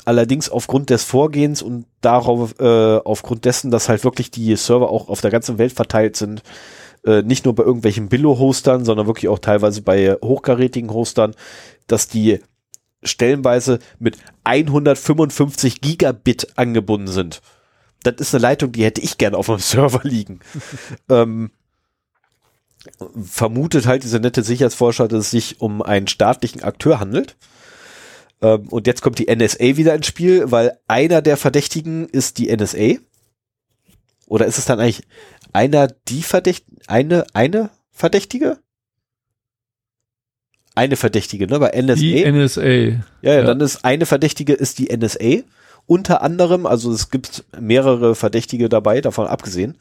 Allerdings 0.06 0.50
aufgrund 0.50 0.90
des 0.90 1.04
Vorgehens 1.04 1.62
und 1.62 1.86
darauf, 2.02 2.58
äh, 2.60 2.98
aufgrund 2.98 3.46
dessen, 3.46 3.70
dass 3.70 3.90
halt 3.90 4.04
wirklich 4.04 4.32
die 4.32 4.56
Server 4.56 4.90
auch 4.90 5.10
auf 5.10 5.20
der 5.22 5.32
ganzen 5.32 5.58
Welt 5.58 5.74
verteilt 5.74 6.16
sind, 6.16 6.42
äh, 7.06 7.22
nicht 7.22 7.46
nur 7.46 7.56
bei 7.56 7.64
irgendwelchen 7.64 8.08
Billo-Hostern, 8.08 8.86
sondern 8.86 9.08
wirklich 9.08 9.28
auch 9.28 9.40
teilweise 9.40 9.82
bei 9.82 10.18
hochkarätigen 10.24 10.94
Hostern, 10.94 11.36
dass 11.92 12.08
die 12.08 12.40
stellenweise 13.04 13.80
mit 14.00 14.18
155 14.44 15.82
Gigabit 15.82 16.58
angebunden 16.58 17.08
sind. 17.08 17.42
Das 18.04 18.16
ist 18.18 18.34
eine 18.34 18.42
Leitung, 18.42 18.72
die 18.72 18.84
hätte 18.84 19.02
ich 19.02 19.18
gerne 19.18 19.38
auf 19.38 19.50
einem 19.50 19.60
Server 19.60 20.02
liegen. 20.04 20.40
ähm, 21.10 21.52
vermutet 23.22 23.86
halt 23.88 24.04
dieser 24.04 24.20
nette 24.20 24.44
Sicherheitsforscher, 24.44 25.08
dass 25.08 25.26
es 25.26 25.32
sich 25.32 25.62
um 25.62 25.82
einen 25.82 26.08
staatlichen 26.08 26.64
Akteur 26.64 27.00
handelt. 27.00 27.36
Ähm, 28.42 28.68
und 28.70 28.88
jetzt 28.88 29.02
kommt 29.02 29.20
die 29.20 29.34
NSA 29.34 29.78
wieder 29.78 29.96
ins 29.96 30.08
Spiel, 30.08 30.52
weil 30.52 30.78
einer 30.88 31.22
der 31.22 31.38
Verdächtigen 31.38 32.08
ist 32.08 32.38
die 32.38 32.56
NSA. 32.56 33.00
Oder 34.28 34.46
ist 34.46 34.58
es 34.58 34.66
dann 34.66 34.80
eigentlich 34.80 35.04
einer 35.52 35.88
die 35.88 36.24
Verdächtige, 36.24 36.78
eine, 36.88 37.26
eine 37.34 37.70
Verdächtige? 37.92 38.60
Eine 40.80 40.96
Verdächtige, 40.96 41.46
ne? 41.46 41.60
Bei 41.60 41.72
NSA. 41.72 41.96
Die 41.96 42.32
NSA. 42.32 42.64
Ja, 42.64 42.94
ja, 43.22 43.34
ja, 43.34 43.42
dann 43.44 43.60
ist 43.60 43.84
eine 43.84 44.06
Verdächtige 44.06 44.54
ist 44.54 44.80
die 44.80 44.96
NSA. 44.96 45.44
Unter 45.88 46.22
anderem, 46.22 46.66
also 46.66 46.90
es 46.94 47.10
gibt 47.10 47.44
mehrere 47.60 48.16
Verdächtige 48.16 48.70
dabei, 48.70 49.02
davon 49.02 49.28
abgesehen. 49.28 49.78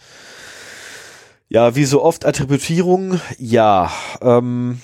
Ja, 1.49 1.77
wie 1.77 1.85
so 1.85 2.03
oft 2.03 2.27
Attributierung, 2.27 3.21
ja. 3.39 3.93
Ähm, 4.21 4.81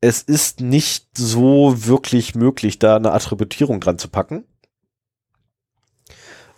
es 0.00 0.22
ist 0.22 0.62
nicht 0.62 1.18
so 1.18 1.86
wirklich 1.86 2.34
möglich, 2.34 2.78
da 2.78 2.96
eine 2.96 3.12
Attributierung 3.12 3.80
dran 3.80 3.98
zu 3.98 4.08
packen. 4.08 4.44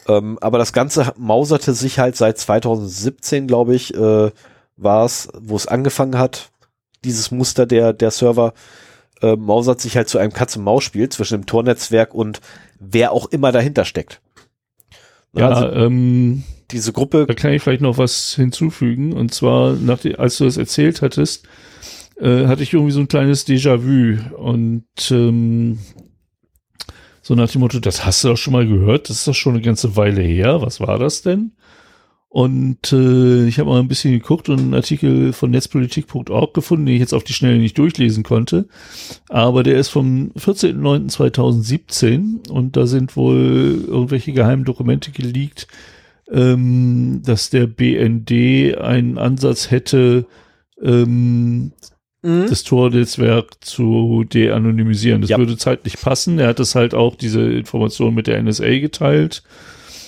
Ähm, 0.07 0.39
aber 0.41 0.59
das 0.59 0.73
Ganze 0.73 1.13
mauserte 1.17 1.73
sich 1.73 1.99
halt 1.99 2.15
seit 2.15 2.39
2017, 2.39 3.49
glaube 3.49 3.75
ich, 3.75 3.93
äh, 3.95 4.31
war 4.77 5.05
es, 5.05 5.29
wo 5.37 5.57
es 5.57 5.67
angefangen 5.67 6.19
hat, 6.19 6.53
dieses 7.05 7.31
Muster 7.31 7.67
der, 7.67 7.93
der 7.93 8.11
Server, 8.11 8.55
äh, 9.23 9.37
mausert 9.37 9.81
sich 9.81 9.97
halt 9.97 10.09
zu 10.09 10.19
einem 10.19 10.33
Katz-und-Maus-Spiel 10.33 11.09
zwischen 11.09 11.41
dem 11.41 11.47
Tornetzwerk 11.47 12.15
und 12.15 12.41
wer 12.81 13.13
auch 13.13 13.27
immer 13.27 13.53
dahinter 13.53 13.85
steckt. 13.85 14.21
Ja, 15.37 15.49
also, 15.49 15.69
ähm, 15.71 16.45
diese 16.71 16.93
Gruppe. 16.93 17.27
Da 17.27 17.35
kann 17.35 17.53
ich 17.53 17.63
vielleicht 17.63 17.83
noch 17.83 17.99
was 17.99 18.35
hinzufügen. 18.35 19.13
Und 19.13 19.35
zwar, 19.35 19.75
nachdem, 19.75 20.17
als 20.19 20.39
du 20.39 20.45
das 20.45 20.57
erzählt 20.57 21.03
hattest, 21.03 21.47
äh, 22.19 22.47
hatte 22.47 22.63
ich 22.63 22.73
irgendwie 22.73 22.93
so 22.93 23.01
ein 23.01 23.09
kleines 23.09 23.47
Déjà-vu. 23.47 24.19
Und 24.37 24.85
ähm, 25.11 25.79
so 27.23 27.35
nach 27.35 27.51
dem 27.51 27.61
Motto, 27.61 27.81
das 27.81 28.05
hast 28.05 28.23
du 28.25 28.29
doch 28.29 28.37
schon 28.37 28.53
mal 28.53 28.67
gehört, 28.67 29.09
das 29.09 29.19
ist 29.19 29.29
doch 29.29 29.35
schon 29.35 29.55
eine 29.55 29.63
ganze 29.63 29.97
Weile 29.97 30.23
her. 30.23 30.63
Was 30.63 30.81
war 30.81 30.99
das 30.99 31.23
denn? 31.23 31.53
Und 32.35 32.93
äh, 32.93 33.47
ich 33.47 33.59
habe 33.61 33.71
mal 33.71 33.79
ein 33.79 33.87
bisschen 33.87 34.11
geguckt 34.11 34.49
und 34.49 34.59
einen 34.59 34.75
Artikel 34.75 35.33
von 35.33 35.53
netzpolitik.org 35.53 36.53
gefunden, 36.53 36.87
den 36.87 36.97
ich 36.97 37.01
jetzt 37.01 37.15
auf 37.15 37.23
die 37.23 37.33
Schnelle 37.33 37.59
nicht 37.59 37.79
durchlesen 37.79 38.25
konnte. 38.25 38.67
Aber 39.29 39.63
der 39.63 39.79
ist 39.79 39.91
vom 39.91 40.33
14.09.2017 40.37 42.51
und 42.51 42.77
da 42.77 42.89
sind 42.89 43.15
wohl 43.15 43.85
irgendwelche 43.87 44.33
geheimen 44.33 44.65
Dokumente 44.65 45.13
geleakt, 45.13 45.69
ähm, 46.29 47.23
dass 47.25 47.51
der 47.51 47.69
BND 47.69 48.79
einen 48.79 49.17
Ansatz 49.17 49.71
hätte, 49.71 50.27
ähm, 50.83 51.71
mhm. 52.23 52.47
das 52.49 52.65
Tornetzwerk 52.65 53.65
zu 53.65 54.25
de-anonymisieren. 54.25 55.21
Das 55.21 55.31
ja. 55.31 55.39
würde 55.39 55.57
zeitlich 55.57 56.01
passen. 56.01 56.41
Er 56.41 56.49
hat 56.49 56.59
das 56.59 56.75
halt 56.75 56.97
auch 56.97 57.15
diese 57.15 57.43
Information 57.43 58.13
mit 58.13 58.27
der 58.27 58.43
NSA 58.43 58.81
geteilt. 58.81 59.45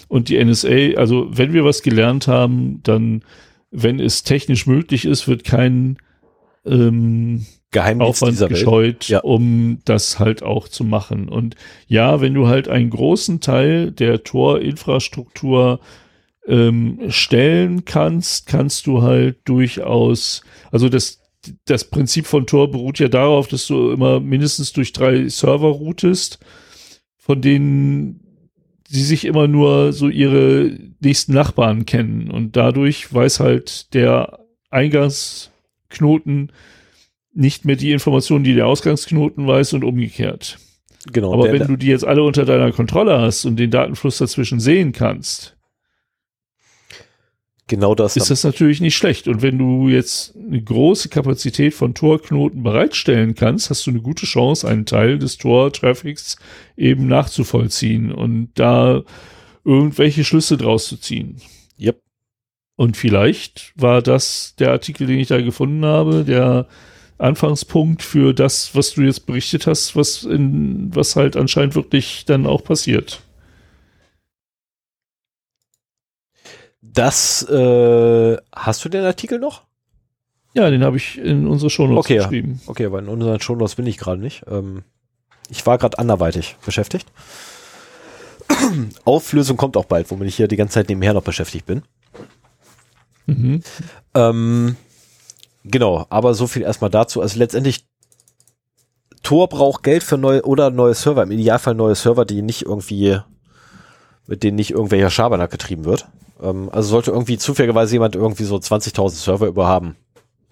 Und 0.08 0.28
die 0.28 0.42
NSA, 0.42 0.96
also 0.96 1.28
wenn 1.30 1.52
wir 1.52 1.64
was 1.64 1.82
gelernt 1.82 2.28
haben, 2.28 2.80
dann, 2.82 3.22
wenn 3.70 4.00
es 4.00 4.22
technisch 4.22 4.66
möglich 4.66 5.04
ist, 5.04 5.26
wird 5.26 5.44
kein 5.44 5.98
ähm, 6.64 7.46
Geheimdienst 7.72 8.22
Aufwand 8.22 8.48
gescheut, 8.48 9.08
ja. 9.08 9.20
um 9.20 9.80
das 9.84 10.18
halt 10.18 10.42
auch 10.42 10.68
zu 10.68 10.84
machen. 10.84 11.28
Und 11.28 11.56
ja, 11.86 12.20
wenn 12.20 12.34
du 12.34 12.46
halt 12.46 12.68
einen 12.68 12.90
großen 12.90 13.40
Teil 13.40 13.90
der 13.90 14.22
Tor-Infrastruktur 14.22 15.80
ähm, 16.46 17.00
stellen 17.08 17.84
kannst, 17.84 18.46
kannst 18.46 18.86
du 18.86 19.02
halt 19.02 19.38
durchaus, 19.44 20.42
also 20.70 20.88
das, 20.88 21.20
das 21.64 21.84
Prinzip 21.84 22.26
von 22.26 22.46
Tor 22.46 22.70
beruht 22.70 22.98
ja 22.98 23.08
darauf, 23.08 23.48
dass 23.48 23.66
du 23.66 23.90
immer 23.90 24.20
mindestens 24.20 24.72
durch 24.72 24.92
drei 24.92 25.28
Server 25.28 25.68
routest, 25.68 26.38
von 27.18 27.40
denen 27.40 28.20
sie 28.88 29.02
sich 29.02 29.24
immer 29.24 29.48
nur 29.48 29.92
so 29.92 30.08
ihre 30.08 30.76
nächsten 31.00 31.32
Nachbarn 31.32 31.86
kennen 31.86 32.30
und 32.30 32.56
dadurch 32.56 33.12
weiß 33.12 33.40
halt 33.40 33.94
der 33.94 34.40
Eingangsknoten 34.70 36.52
nicht 37.32 37.64
mehr 37.64 37.76
die 37.76 37.92
Informationen, 37.92 38.44
die 38.44 38.54
der 38.54 38.66
Ausgangsknoten 38.66 39.46
weiß 39.46 39.74
und 39.74 39.84
umgekehrt. 39.84 40.58
Genau. 41.12 41.32
Aber 41.32 41.52
wenn 41.52 41.66
du 41.66 41.76
die 41.76 41.86
jetzt 41.86 42.04
alle 42.04 42.22
unter 42.22 42.44
deiner 42.44 42.72
Kontrolle 42.72 43.20
hast 43.20 43.44
und 43.44 43.56
den 43.56 43.70
Datenfluss 43.70 44.18
dazwischen 44.18 44.58
sehen 44.58 44.92
kannst, 44.92 45.55
genau 47.66 47.94
das. 47.94 48.16
Ist 48.16 48.30
das 48.30 48.44
natürlich 48.44 48.80
nicht 48.80 48.96
schlecht. 48.96 49.28
Und 49.28 49.42
wenn 49.42 49.58
du 49.58 49.88
jetzt 49.88 50.34
eine 50.36 50.62
große 50.62 51.08
Kapazität 51.08 51.74
von 51.74 51.94
Torknoten 51.94 52.62
bereitstellen 52.62 53.34
kannst, 53.34 53.70
hast 53.70 53.86
du 53.86 53.90
eine 53.90 54.00
gute 54.00 54.26
Chance, 54.26 54.66
einen 54.68 54.86
Teil 54.86 55.18
des 55.18 55.38
Tor-Traffics 55.38 56.36
eben 56.76 57.06
nachzuvollziehen 57.06 58.12
und 58.12 58.50
da 58.54 59.02
irgendwelche 59.64 60.24
Schlüsse 60.24 60.56
draus 60.56 60.86
zu 60.88 60.96
ziehen. 60.96 61.40
Yep. 61.80 62.00
Und 62.76 62.96
vielleicht 62.96 63.72
war 63.74 64.02
das 64.02 64.54
der 64.58 64.70
Artikel, 64.70 65.06
den 65.06 65.18
ich 65.18 65.28
da 65.28 65.40
gefunden 65.40 65.84
habe, 65.84 66.24
der 66.24 66.68
Anfangspunkt 67.18 68.02
für 68.02 68.34
das, 68.34 68.74
was 68.74 68.92
du 68.92 69.02
jetzt 69.02 69.26
berichtet 69.26 69.66
hast, 69.66 69.96
was 69.96 70.24
in, 70.24 70.94
was 70.94 71.16
halt 71.16 71.36
anscheinend 71.36 71.74
wirklich 71.74 72.24
dann 72.26 72.46
auch 72.46 72.62
passiert. 72.62 73.22
Das, 76.96 77.42
äh, 77.42 78.38
hast 78.54 78.84
du 78.84 78.88
den 78.88 79.04
Artikel 79.04 79.38
noch? 79.38 79.64
Ja, 80.54 80.70
den 80.70 80.82
habe 80.82 80.96
ich 80.96 81.18
in 81.18 81.46
unsere 81.46 81.68
Shownotes 81.68 82.06
okay, 82.06 82.16
geschrieben. 82.16 82.62
Okay, 82.66 82.86
aber 82.86 83.00
in 83.00 83.08
unseren 83.08 83.38
Shownotes 83.38 83.74
bin 83.74 83.86
ich 83.86 83.98
gerade 83.98 84.18
nicht. 84.18 84.44
Ähm, 84.48 84.82
ich 85.50 85.66
war 85.66 85.76
gerade 85.76 85.98
anderweitig 85.98 86.56
beschäftigt. 86.64 87.06
Auflösung 89.04 89.58
kommt 89.58 89.76
auch 89.76 89.84
bald, 89.84 90.10
womit 90.10 90.28
ich 90.28 90.36
hier 90.36 90.48
die 90.48 90.56
ganze 90.56 90.72
Zeit 90.72 90.88
nebenher 90.88 91.12
noch 91.12 91.22
beschäftigt 91.22 91.66
bin. 91.66 91.82
Mhm. 93.26 93.62
Ähm, 94.14 94.76
genau, 95.64 96.06
aber 96.08 96.32
so 96.32 96.46
viel 96.46 96.62
erstmal 96.62 96.88
dazu. 96.88 97.20
Also 97.20 97.38
letztendlich, 97.38 97.86
Tor 99.22 99.50
braucht 99.50 99.82
Geld 99.82 100.02
für 100.02 100.16
neue 100.16 100.46
oder 100.46 100.70
neue 100.70 100.94
Server, 100.94 101.24
im 101.24 101.30
Idealfall 101.30 101.74
neue 101.74 101.94
Server, 101.94 102.24
die 102.24 102.40
nicht 102.40 102.62
irgendwie, 102.62 103.20
mit 104.26 104.42
denen 104.42 104.56
nicht 104.56 104.72
irgendwelcher 104.72 105.10
Schabernack 105.10 105.50
getrieben 105.50 105.84
wird. 105.84 106.08
Ähm, 106.42 106.68
also 106.72 106.88
sollte 106.88 107.10
irgendwie 107.10 107.38
zufälligerweise 107.38 107.94
jemand 107.94 108.14
irgendwie 108.14 108.44
so 108.44 108.56
20.000 108.56 109.10
Server 109.10 109.46
überhaben. 109.46 109.96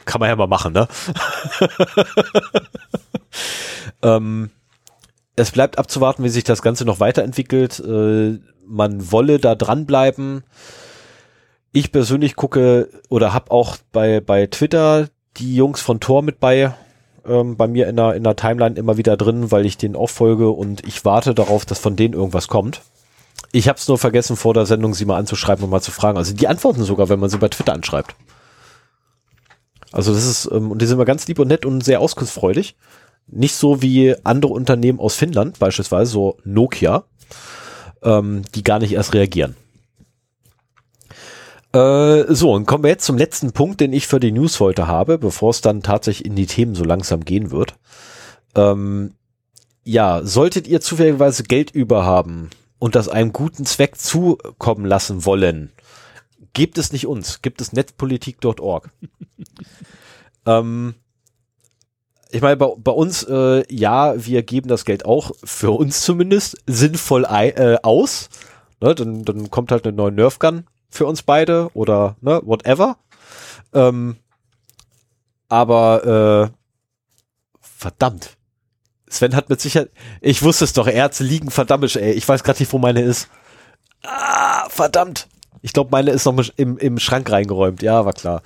Kann 0.04 0.20
man 0.20 0.28
ja 0.28 0.36
mal 0.36 0.46
machen, 0.46 0.72
ne? 0.74 0.86
ähm, 4.02 4.50
es 5.36 5.50
bleibt 5.50 5.78
abzuwarten, 5.78 6.24
wie 6.24 6.28
sich 6.28 6.44
das 6.44 6.62
Ganze 6.62 6.84
noch 6.84 7.00
weiterentwickelt. 7.00 7.80
Äh, 7.80 8.38
man 8.66 9.12
wolle 9.12 9.38
da 9.38 9.54
dranbleiben. 9.54 10.44
Ich 11.72 11.90
persönlich 11.90 12.36
gucke 12.36 12.88
oder 13.08 13.32
habe 13.32 13.50
auch 13.50 13.76
bei, 13.92 14.20
bei 14.20 14.46
Twitter 14.46 15.08
die 15.36 15.56
Jungs 15.56 15.80
von 15.80 16.00
Tor 16.00 16.22
mit 16.22 16.38
bei, 16.38 16.72
ähm, 17.26 17.56
bei 17.56 17.66
mir 17.66 17.88
in 17.88 17.96
der, 17.96 18.14
in 18.14 18.22
der 18.22 18.36
Timeline 18.36 18.76
immer 18.76 18.96
wieder 18.96 19.16
drin, 19.16 19.50
weil 19.50 19.66
ich 19.66 19.76
denen 19.76 19.96
auch 19.96 20.10
folge 20.10 20.50
und 20.50 20.86
ich 20.86 21.04
warte 21.04 21.34
darauf, 21.34 21.64
dass 21.64 21.80
von 21.80 21.96
denen 21.96 22.14
irgendwas 22.14 22.46
kommt. 22.46 22.82
Ich 23.52 23.68
habe 23.68 23.78
es 23.78 23.88
nur 23.88 23.98
vergessen, 23.98 24.36
vor 24.36 24.54
der 24.54 24.66
Sendung 24.66 24.94
sie 24.94 25.04
mal 25.04 25.18
anzuschreiben 25.18 25.64
und 25.64 25.70
mal 25.70 25.80
zu 25.80 25.90
fragen. 25.90 26.18
Also 26.18 26.34
die 26.34 26.48
antworten 26.48 26.82
sogar, 26.82 27.08
wenn 27.08 27.20
man 27.20 27.30
sie 27.30 27.38
bei 27.38 27.48
Twitter 27.48 27.72
anschreibt. 27.72 28.14
Also 29.92 30.12
das 30.12 30.26
ist, 30.26 30.50
ähm, 30.50 30.72
und 30.72 30.82
die 30.82 30.86
sind 30.86 30.96
immer 30.96 31.04
ganz 31.04 31.26
lieb 31.28 31.38
und 31.38 31.48
nett 31.48 31.64
und 31.64 31.82
sehr 31.84 32.00
auskunftsfreudig. 32.00 32.76
Nicht 33.26 33.54
so 33.54 33.80
wie 33.80 34.14
andere 34.24 34.52
Unternehmen 34.52 34.98
aus 34.98 35.14
Finnland, 35.14 35.58
beispielsweise 35.58 36.10
so 36.10 36.36
Nokia, 36.44 37.04
ähm, 38.02 38.42
die 38.54 38.64
gar 38.64 38.80
nicht 38.80 38.92
erst 38.92 39.14
reagieren. 39.14 39.54
Äh, 41.72 42.24
so, 42.34 42.52
und 42.52 42.66
kommen 42.66 42.84
wir 42.84 42.90
jetzt 42.90 43.04
zum 43.04 43.18
letzten 43.18 43.52
Punkt, 43.52 43.80
den 43.80 43.92
ich 43.92 44.06
für 44.06 44.20
die 44.20 44.32
News 44.32 44.60
heute 44.60 44.86
habe, 44.86 45.18
bevor 45.18 45.50
es 45.50 45.60
dann 45.60 45.82
tatsächlich 45.82 46.26
in 46.26 46.34
die 46.34 46.46
Themen 46.46 46.74
so 46.74 46.84
langsam 46.84 47.24
gehen 47.24 47.50
wird. 47.50 47.74
Ähm, 48.56 49.14
ja, 49.84 50.22
solltet 50.24 50.66
ihr 50.66 50.80
zufälligerweise 50.80 51.44
Geld 51.44 51.70
über 51.70 52.04
haben 52.04 52.50
und 52.84 52.94
das 52.94 53.08
einem 53.08 53.32
guten 53.32 53.64
Zweck 53.64 53.96
zukommen 53.96 54.84
lassen 54.84 55.24
wollen, 55.24 55.72
gebt 56.52 56.76
es 56.76 56.92
nicht 56.92 57.06
uns, 57.06 57.40
gibt 57.40 57.62
es 57.62 57.72
netzpolitik.org. 57.72 58.90
ähm, 60.46 60.94
ich 62.30 62.42
meine, 62.42 62.58
bei, 62.58 62.66
bei 62.76 62.92
uns, 62.92 63.22
äh, 63.22 63.64
ja, 63.74 64.26
wir 64.26 64.42
geben 64.42 64.68
das 64.68 64.84
Geld 64.84 65.06
auch 65.06 65.30
für 65.42 65.70
uns 65.70 66.02
zumindest 66.02 66.58
sinnvoll 66.66 67.24
äh, 67.24 67.78
aus. 67.82 68.28
Ne, 68.82 68.94
dann, 68.94 69.24
dann 69.24 69.50
kommt 69.50 69.72
halt 69.72 69.86
eine 69.86 69.96
neue 69.96 70.12
Nerfgun 70.12 70.66
für 70.90 71.06
uns 71.06 71.22
beide 71.22 71.70
oder 71.72 72.16
ne, 72.20 72.42
whatever. 72.44 72.98
Ähm, 73.72 74.16
aber 75.48 76.50
äh, 76.52 76.54
verdammt. 77.62 78.36
Sven 79.14 79.36
hat 79.36 79.48
mit 79.48 79.60
Sicherheit. 79.60 79.90
Ich 80.20 80.42
wusste 80.42 80.64
es 80.64 80.72
doch, 80.72 80.86
Ärzte 80.86 81.24
liegen 81.24 81.50
verdammt, 81.50 81.94
ey. 81.96 82.12
Ich 82.12 82.28
weiß 82.28 82.42
gerade 82.42 82.60
nicht, 82.60 82.72
wo 82.72 82.78
meine 82.78 83.02
ist. 83.02 83.28
Ah, 84.02 84.68
verdammt. 84.68 85.28
Ich 85.62 85.72
glaube, 85.72 85.90
meine 85.90 86.10
ist 86.10 86.26
noch 86.26 86.38
im, 86.56 86.76
im 86.76 86.98
Schrank 86.98 87.30
reingeräumt. 87.30 87.82
Ja, 87.82 88.04
war 88.04 88.12
klar. 88.12 88.42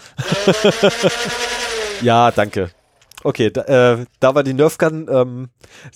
ja, 2.02 2.30
danke. 2.30 2.70
Okay, 3.24 3.50
da, 3.50 3.62
äh, 3.62 4.06
da 4.20 4.34
war 4.34 4.44
die 4.44 4.52
Nerfgun. 4.52 5.08
Ähm, 5.10 5.48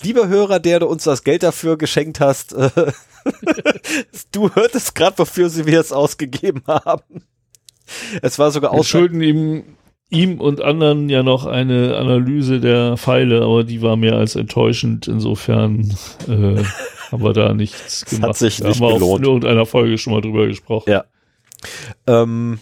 lieber 0.02 0.26
Hörer, 0.26 0.58
der 0.58 0.80
du 0.80 0.86
uns 0.86 1.04
das 1.04 1.22
Geld 1.22 1.44
dafür 1.44 1.78
geschenkt 1.78 2.18
hast, 2.18 2.52
äh, 2.54 2.70
du 4.32 4.52
hörtest 4.54 4.94
gerade, 4.94 5.18
wofür 5.18 5.54
wir 5.54 5.80
es 5.80 5.92
ausgegeben 5.92 6.62
haben. 6.66 7.22
Es 8.20 8.38
war 8.38 8.50
sogar 8.50 8.72
Wir 8.72 8.82
schulden 8.82 9.22
ihm, 9.22 9.76
ihm 10.12 10.40
und 10.40 10.62
anderen 10.62 11.08
ja 11.08 11.22
noch 11.22 11.46
eine 11.46 11.96
Analyse 11.96 12.60
der 12.60 12.96
Pfeile, 12.96 13.42
aber 13.42 13.64
die 13.64 13.82
war 13.82 13.96
mehr 13.96 14.16
als 14.16 14.36
enttäuschend. 14.36 15.08
Insofern 15.08 15.94
äh, 16.28 16.62
haben 17.10 17.24
wir 17.24 17.32
da 17.32 17.54
nichts 17.54 18.04
gemacht. 18.04 18.30
Hat 18.30 18.36
sich 18.36 18.58
da 18.58 18.68
nicht 18.68 18.80
haben 18.80 18.88
wir 18.88 18.94
gelohnt. 18.94 19.20
in 19.20 19.26
irgendeiner 19.26 19.66
Folge 19.66 19.98
schon 19.98 20.12
mal 20.12 20.20
drüber 20.20 20.46
gesprochen. 20.46 20.90
Ja. 20.90 21.04
Ähm, 22.06 22.58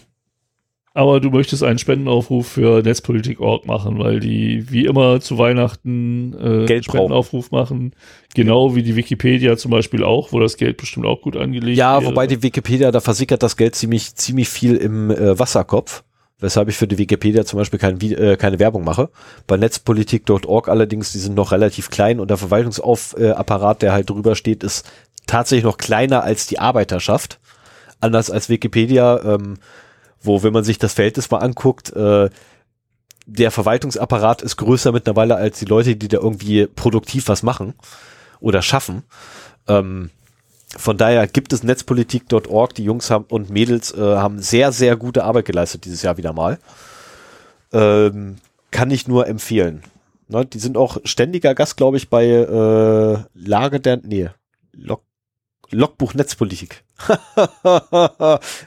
Aber 0.93 1.19
du 1.19 1.29
möchtest 1.29 1.63
einen 1.63 1.79
Spendenaufruf 1.79 2.47
für 2.47 2.81
Netzpolitik.org 2.81 3.65
machen, 3.65 3.99
weil 3.99 4.19
die 4.19 4.69
wie 4.69 4.85
immer 4.85 5.19
zu 5.19 5.37
Weihnachten 5.37 6.33
äh, 6.33 6.65
Geld 6.65 6.85
Spendenaufruf 6.85 7.51
machen. 7.51 7.93
Genau 8.33 8.75
wie 8.75 8.83
die 8.83 8.95
Wikipedia 8.95 9.57
zum 9.57 9.71
Beispiel 9.71 10.03
auch, 10.03 10.31
wo 10.31 10.39
das 10.39 10.57
Geld 10.57 10.77
bestimmt 10.77 11.05
auch 11.05 11.21
gut 11.21 11.35
angelegt 11.35 11.77
ja, 11.77 11.99
wäre. 11.99 12.11
wobei 12.11 12.27
die 12.27 12.43
Wikipedia, 12.43 12.91
da 12.91 13.01
versickert 13.01 13.43
das 13.43 13.57
Geld 13.57 13.75
ziemlich, 13.75 14.15
ziemlich 14.15 14.49
viel 14.49 14.75
im 14.75 15.11
äh, 15.11 15.37
Wasserkopf. 15.37 16.03
Weshalb 16.41 16.67
ich 16.67 16.75
für 16.75 16.87
die 16.87 16.97
Wikipedia 16.97 17.45
zum 17.45 17.59
Beispiel 17.59 17.79
kein, 17.79 18.01
äh, 18.01 18.35
keine 18.35 18.59
Werbung 18.59 18.83
mache. 18.83 19.09
Bei 19.47 19.57
netzpolitik.org 19.57 20.67
allerdings, 20.67 21.11
die 21.13 21.19
sind 21.19 21.35
noch 21.35 21.51
relativ 21.51 21.89
klein 21.89 22.19
und 22.19 22.29
der 22.29 22.37
Verwaltungsapparat, 22.37 23.81
der 23.81 23.93
halt 23.93 24.09
drüber 24.09 24.35
steht, 24.35 24.63
ist 24.63 24.89
tatsächlich 25.27 25.63
noch 25.63 25.77
kleiner 25.77 26.23
als 26.23 26.47
die 26.47 26.59
Arbeiterschaft. 26.59 27.39
Anders 27.99 28.31
als 28.31 28.49
Wikipedia, 28.49 29.21
ähm, 29.23 29.59
wo, 30.19 30.41
wenn 30.43 30.51
man 30.51 30.63
sich 30.63 30.79
das 30.79 30.93
Verhältnis 30.93 31.29
mal 31.29 31.37
anguckt, 31.37 31.95
äh, 31.95 32.29
der 33.27 33.51
Verwaltungsapparat 33.51 34.41
ist 34.41 34.57
größer 34.57 34.91
mittlerweile 34.91 35.35
als 35.35 35.59
die 35.59 35.65
Leute, 35.65 35.95
die 35.95 36.07
da 36.07 36.17
irgendwie 36.17 36.65
produktiv 36.65 37.27
was 37.27 37.43
machen 37.43 37.75
oder 38.39 38.61
schaffen. 38.61 39.03
Ähm, 39.67 40.09
von 40.77 40.97
daher 40.97 41.27
gibt 41.27 41.53
es 41.53 41.63
netzpolitik.org, 41.63 42.73
die 42.75 42.83
Jungs 42.83 43.11
haben 43.11 43.25
und 43.27 43.49
Mädels 43.49 43.93
äh, 43.93 43.99
haben 43.99 44.39
sehr, 44.39 44.71
sehr 44.71 44.95
gute 44.95 45.23
Arbeit 45.23 45.45
geleistet 45.45 45.85
dieses 45.85 46.01
Jahr 46.01 46.17
wieder 46.17 46.33
mal. 46.33 46.59
Ähm, 47.73 48.37
kann 48.71 48.91
ich 48.91 49.07
nur 49.07 49.27
empfehlen. 49.27 49.83
Ne, 50.29 50.45
die 50.45 50.59
sind 50.59 50.77
auch 50.77 50.97
ständiger 51.03 51.53
Gast, 51.55 51.75
glaube 51.75 51.97
ich, 51.97 52.09
bei 52.09 52.25
äh, 52.25 53.17
Lage 53.33 53.79
der, 53.81 53.99
nee, 54.01 54.29
Log, 54.71 55.03
Logbuch 55.71 56.13
Netzpolitik. 56.13 56.85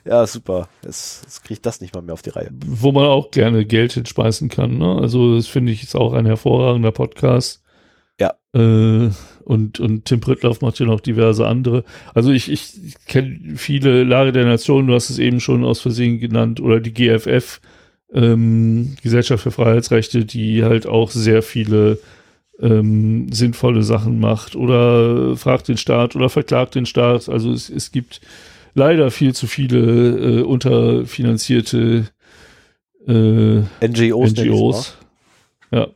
ja, 0.05 0.27
super. 0.27 0.69
Jetzt, 0.83 1.23
jetzt 1.23 1.43
kriege 1.43 1.55
ich 1.55 1.63
das 1.63 1.81
nicht 1.81 1.95
mal 1.95 2.03
mehr 2.03 2.13
auf 2.13 2.23
die 2.23 2.31
Reihe. 2.31 2.51
wo 2.67 2.93
man 2.93 3.07
auch 3.07 3.31
gerne 3.31 3.65
Geld 3.65 3.95
hinspeisen 3.95 4.51
kann. 4.51 4.77
Ne? 4.77 4.99
Also 5.01 5.37
das 5.37 5.47
finde 5.47 5.73
ich 5.73 5.83
ist 5.83 5.97
auch 5.97 6.13
ein 6.13 6.27
hervorragender 6.27 6.93
Podcast. 6.93 7.64
Äh, 8.55 9.11
und, 9.45 9.79
und 9.79 10.07
Tim 10.07 10.21
Prittlaff 10.21 10.63
macht 10.63 10.79
ja 10.79 10.87
noch 10.87 11.01
diverse 11.01 11.47
andere. 11.47 11.85
Also 12.15 12.31
ich, 12.31 12.51
ich 12.51 12.95
kenne 13.07 13.57
viele 13.57 14.05
Lage 14.05 14.33
der 14.33 14.47
Nation, 14.47 14.87
du 14.87 14.95
hast 14.95 15.11
es 15.11 15.19
eben 15.19 15.41
schon 15.41 15.65
aus 15.65 15.81
Versehen 15.81 16.19
genannt, 16.19 16.61
oder 16.61 16.81
die 16.81 16.95
GFF, 16.95 17.61
ähm, 18.13 18.97
Gesellschaft 19.03 19.43
für 19.43 19.51
Freiheitsrechte, 19.51 20.25
die 20.25 20.65
halt 20.65 20.87
auch 20.87 21.11
sehr 21.11 21.43
viele 21.43 21.99
ähm, 22.61 23.33
sinnvolle 23.33 23.83
Sachen 23.83 24.21
macht 24.21 24.57
oder 24.57 25.37
fragt 25.37 25.69
den 25.69 25.77
Staat 25.77 26.17
oder 26.17 26.29
verklagt 26.31 26.75
den 26.75 26.87
Staat. 26.87 27.29
Also 27.29 27.53
es, 27.53 27.69
es 27.69 27.93
gibt 27.93 28.21
leider 28.75 29.11
viel 29.11 29.35
zu 29.35 29.47
viele 29.47 30.41
äh, 30.41 30.43
unterfinanzierte 30.43 32.07
äh, 33.07 33.61
NGOs. 33.87 34.33
NGOs. 34.33 34.97
Ja, 35.71 35.89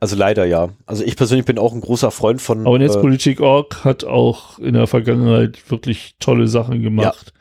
Also 0.00 0.16
leider 0.16 0.44
ja. 0.44 0.70
Also 0.86 1.04
ich 1.04 1.16
persönlich 1.16 1.46
bin 1.46 1.58
auch 1.58 1.72
ein 1.72 1.80
großer 1.80 2.10
Freund 2.10 2.40
von. 2.40 2.66
aber 2.66 2.76
äh, 2.76 2.80
Netzpolitik.org 2.80 3.84
hat 3.84 4.04
auch 4.04 4.58
in 4.58 4.74
der 4.74 4.86
Vergangenheit 4.86 5.70
wirklich 5.70 6.16
tolle 6.20 6.48
Sachen 6.48 6.82
gemacht. 6.82 7.32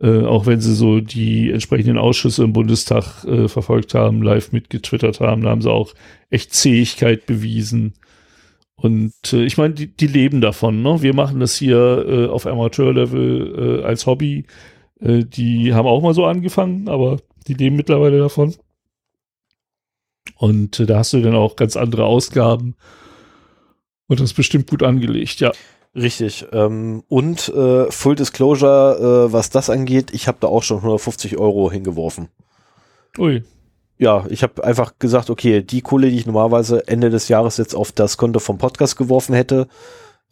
Äh, 0.00 0.24
auch 0.24 0.46
wenn 0.46 0.60
sie 0.60 0.74
so 0.74 1.00
die 1.00 1.50
entsprechenden 1.50 1.98
Ausschüsse 1.98 2.44
im 2.44 2.52
Bundestag 2.52 3.24
äh, 3.24 3.48
verfolgt 3.48 3.94
haben, 3.94 4.22
live 4.22 4.52
mitgetwittert 4.52 5.20
haben, 5.20 5.42
da 5.42 5.50
haben 5.50 5.62
sie 5.62 5.70
auch 5.70 5.94
echt 6.30 6.52
Zähigkeit 6.52 7.26
bewiesen. 7.26 7.94
Und 8.76 9.14
äh, 9.32 9.44
ich 9.44 9.56
meine, 9.56 9.74
die, 9.74 9.86
die 9.86 10.08
leben 10.08 10.40
davon. 10.40 10.82
Ne? 10.82 11.00
Wir 11.00 11.14
machen 11.14 11.40
das 11.40 11.56
hier 11.56 12.04
äh, 12.06 12.26
auf 12.26 12.46
Amateurlevel 12.46 13.80
äh, 13.80 13.84
als 13.84 14.06
Hobby. 14.06 14.46
Äh, 15.00 15.24
die 15.24 15.72
haben 15.74 15.86
auch 15.86 16.02
mal 16.02 16.14
so 16.14 16.24
angefangen, 16.24 16.88
aber 16.88 17.18
die 17.46 17.54
leben 17.54 17.76
mittlerweile 17.76 18.18
davon. 18.18 18.54
Und 20.36 20.80
äh, 20.80 20.86
da 20.86 20.98
hast 20.98 21.12
du 21.12 21.20
dann 21.20 21.34
auch 21.34 21.56
ganz 21.56 21.76
andere 21.76 22.04
Ausgaben. 22.04 22.74
Und 24.06 24.20
das 24.20 24.30
ist 24.30 24.36
bestimmt 24.36 24.68
gut 24.68 24.82
angelegt, 24.82 25.40
ja. 25.40 25.52
Richtig. 25.94 26.46
Ähm, 26.52 27.04
und 27.08 27.48
äh, 27.50 27.90
Full 27.90 28.16
Disclosure, 28.16 29.28
äh, 29.28 29.32
was 29.32 29.50
das 29.50 29.70
angeht, 29.70 30.12
ich 30.12 30.26
habe 30.26 30.38
da 30.40 30.48
auch 30.48 30.62
schon 30.62 30.78
150 30.78 31.38
Euro 31.38 31.70
hingeworfen. 31.70 32.28
Ui. 33.18 33.44
Ja, 33.96 34.26
ich 34.28 34.42
habe 34.42 34.64
einfach 34.64 34.98
gesagt, 34.98 35.30
okay, 35.30 35.62
die 35.62 35.80
Kohle, 35.80 36.10
die 36.10 36.16
ich 36.16 36.26
normalerweise 36.26 36.88
Ende 36.88 37.10
des 37.10 37.28
Jahres 37.28 37.58
jetzt 37.58 37.76
auf 37.76 37.92
das 37.92 38.16
Konto 38.16 38.40
vom 38.40 38.58
Podcast 38.58 38.96
geworfen 38.96 39.34
hätte, 39.34 39.68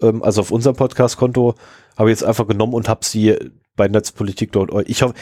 ähm, 0.00 0.22
also 0.22 0.40
auf 0.40 0.50
unser 0.50 0.72
Podcast-Konto, 0.72 1.54
habe 1.96 2.10
ich 2.10 2.18
jetzt 2.18 2.24
einfach 2.24 2.48
genommen 2.48 2.74
und 2.74 2.88
habe 2.88 3.04
sie 3.04 3.36
bei 3.76 3.86
netzpolitik.org. 3.86 4.88
Ich 4.88 5.02
hoffe, 5.02 5.14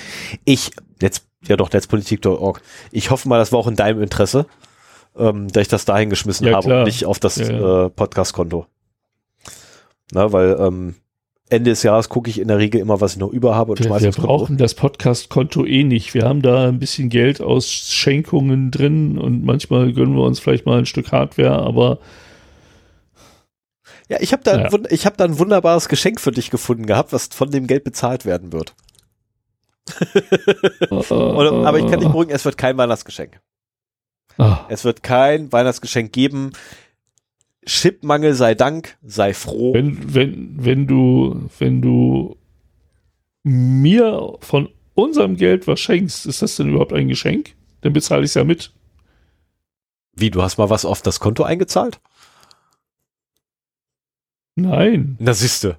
ich, 0.44 0.70
Netz, 1.02 1.26
ja 1.46 1.56
doch, 1.56 1.72
netzpolitik.org. 1.72 2.60
Ich 2.92 3.10
hoffe 3.10 3.28
mal, 3.28 3.38
das 3.38 3.52
war 3.52 3.58
auch 3.58 3.66
in 3.68 3.76
deinem 3.76 4.02
Interesse, 4.02 4.46
ähm, 5.16 5.48
dass 5.48 5.62
ich 5.62 5.68
das 5.68 5.84
dahin 5.84 6.10
geschmissen 6.10 6.46
Ja, 6.46 6.54
habe 6.54 6.66
klar. 6.66 6.78
und 6.80 6.84
nicht 6.84 7.06
auf 7.06 7.18
das 7.18 7.36
Ja, 7.36 7.50
ja. 7.50 7.86
Äh, 7.86 7.90
Podcast-Konto. 7.90 8.66
Na, 10.12 10.32
weil 10.32 10.56
ähm, 10.60 10.94
Ende 11.48 11.70
des 11.70 11.82
Jahres 11.82 12.08
gucke 12.08 12.30
ich 12.30 12.38
in 12.40 12.48
der 12.48 12.58
Regel 12.58 12.80
immer, 12.80 13.00
was 13.00 13.12
ich 13.14 13.18
noch 13.18 13.30
über 13.30 13.54
habe 13.56 13.72
und 13.72 13.78
Wir, 13.80 13.86
schmeiße 13.86 14.04
wir 14.04 14.12
brauchen 14.12 14.56
das 14.56 14.74
Podcast-Konto 14.74 15.64
eh 15.64 15.82
nicht. 15.82 16.14
Wir 16.14 16.22
haben 16.22 16.42
da 16.42 16.68
ein 16.68 16.78
bisschen 16.78 17.08
Geld 17.08 17.40
aus 17.40 17.68
Schenkungen 17.68 18.70
drin 18.70 19.18
und 19.18 19.44
manchmal 19.44 19.92
gönnen 19.92 20.14
wir 20.14 20.22
uns 20.24 20.38
vielleicht 20.40 20.66
mal 20.66 20.78
ein 20.78 20.86
Stück 20.86 21.10
Hardware, 21.12 21.58
aber 21.58 21.98
Ja, 24.08 24.18
ich 24.20 24.32
habe 24.32 24.42
da, 24.42 24.62
Ja. 24.62 24.68
ich 24.90 25.06
hab 25.06 25.16
da 25.16 25.24
ein 25.24 25.38
wunderbares 25.38 25.88
Geschenk 25.88 26.20
für 26.20 26.32
dich 26.32 26.50
gefunden 26.50 26.86
gehabt, 26.86 27.12
was 27.12 27.28
von 27.28 27.50
dem 27.50 27.66
Geld 27.66 27.84
bezahlt 27.84 28.24
werden 28.26 28.52
wird. 28.52 28.74
Oder, 30.90 31.66
aber 31.66 31.78
ich 31.78 31.86
kann 31.86 32.00
dich 32.00 32.08
beruhigen, 32.08 32.32
es 32.32 32.44
wird 32.44 32.56
kein 32.58 32.76
Weihnachtsgeschenk. 32.76 33.40
Ah, 34.38 34.64
Es 34.68 34.84
wird 34.84 35.02
kein 35.02 35.52
Weihnachtsgeschenk 35.52 36.12
geben. 36.12 36.52
Chipmangel 37.66 38.34
sei 38.34 38.54
Dank, 38.54 38.96
sei 39.02 39.34
froh. 39.34 39.74
wenn, 39.74 40.14
wenn, 40.14 40.64
wenn 40.64 40.86
du, 40.86 41.48
wenn 41.58 41.82
du 41.82 42.36
mir 43.42 44.36
von 44.40 44.68
unserem 44.94 45.36
Geld 45.36 45.66
was 45.66 45.80
schenkst, 45.80 46.26
ist 46.26 46.42
das 46.42 46.56
denn 46.56 46.70
überhaupt 46.70 46.92
ein 46.92 47.08
Geschenk? 47.08 47.54
Dann 47.82 47.92
bezahle 47.92 48.22
ich 48.22 48.30
es 48.30 48.34
ja 48.34 48.44
mit. 48.44 48.72
Wie, 50.14 50.30
du 50.30 50.42
hast 50.42 50.58
mal 50.58 50.70
was 50.70 50.84
auf 50.84 51.02
das 51.02 51.20
Konto 51.20 51.42
eingezahlt? 51.44 52.00
Nein. 54.56 55.16
Na 55.18 55.32
siehste. 55.32 55.76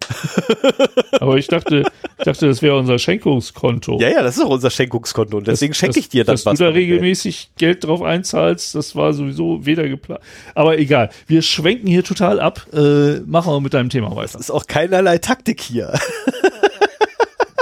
Aber 1.19 1.37
ich 1.37 1.47
dachte, 1.47 1.83
ich 2.17 2.25
dachte, 2.25 2.47
das 2.47 2.61
wäre 2.61 2.77
unser 2.77 2.97
Schenkungskonto. 2.97 3.99
Ja, 3.99 4.09
ja, 4.09 4.23
das 4.23 4.37
ist 4.37 4.43
auch 4.43 4.49
unser 4.49 4.69
Schenkungskonto 4.71 5.37
und 5.37 5.47
deswegen 5.47 5.73
schenke 5.73 5.99
ich 5.99 6.09
dir 6.09 6.23
dann 6.23 6.33
dass 6.35 6.45
was. 6.45 6.57
du 6.57 6.63
da 6.63 6.71
dem 6.71 6.75
Geld. 6.75 6.85
regelmäßig 6.89 7.51
Geld 7.57 7.83
drauf 7.83 8.01
einzahlst, 8.01 8.73
das 8.73 8.95
war 8.95 9.13
sowieso 9.13 9.65
weder 9.65 9.87
geplant. 9.87 10.21
Aber 10.55 10.79
egal, 10.79 11.09
wir 11.27 11.41
schwenken 11.41 11.87
hier 11.87 12.03
total 12.03 12.39
ab. 12.39 12.65
Äh, 12.73 13.19
machen 13.19 13.51
wir 13.53 13.59
mit 13.59 13.73
deinem 13.73 13.89
Thema 13.89 14.15
weiter. 14.15 14.33
Das 14.33 14.41
ist 14.41 14.51
auch 14.51 14.65
keinerlei 14.67 15.17
Taktik 15.19 15.61
hier. 15.61 15.93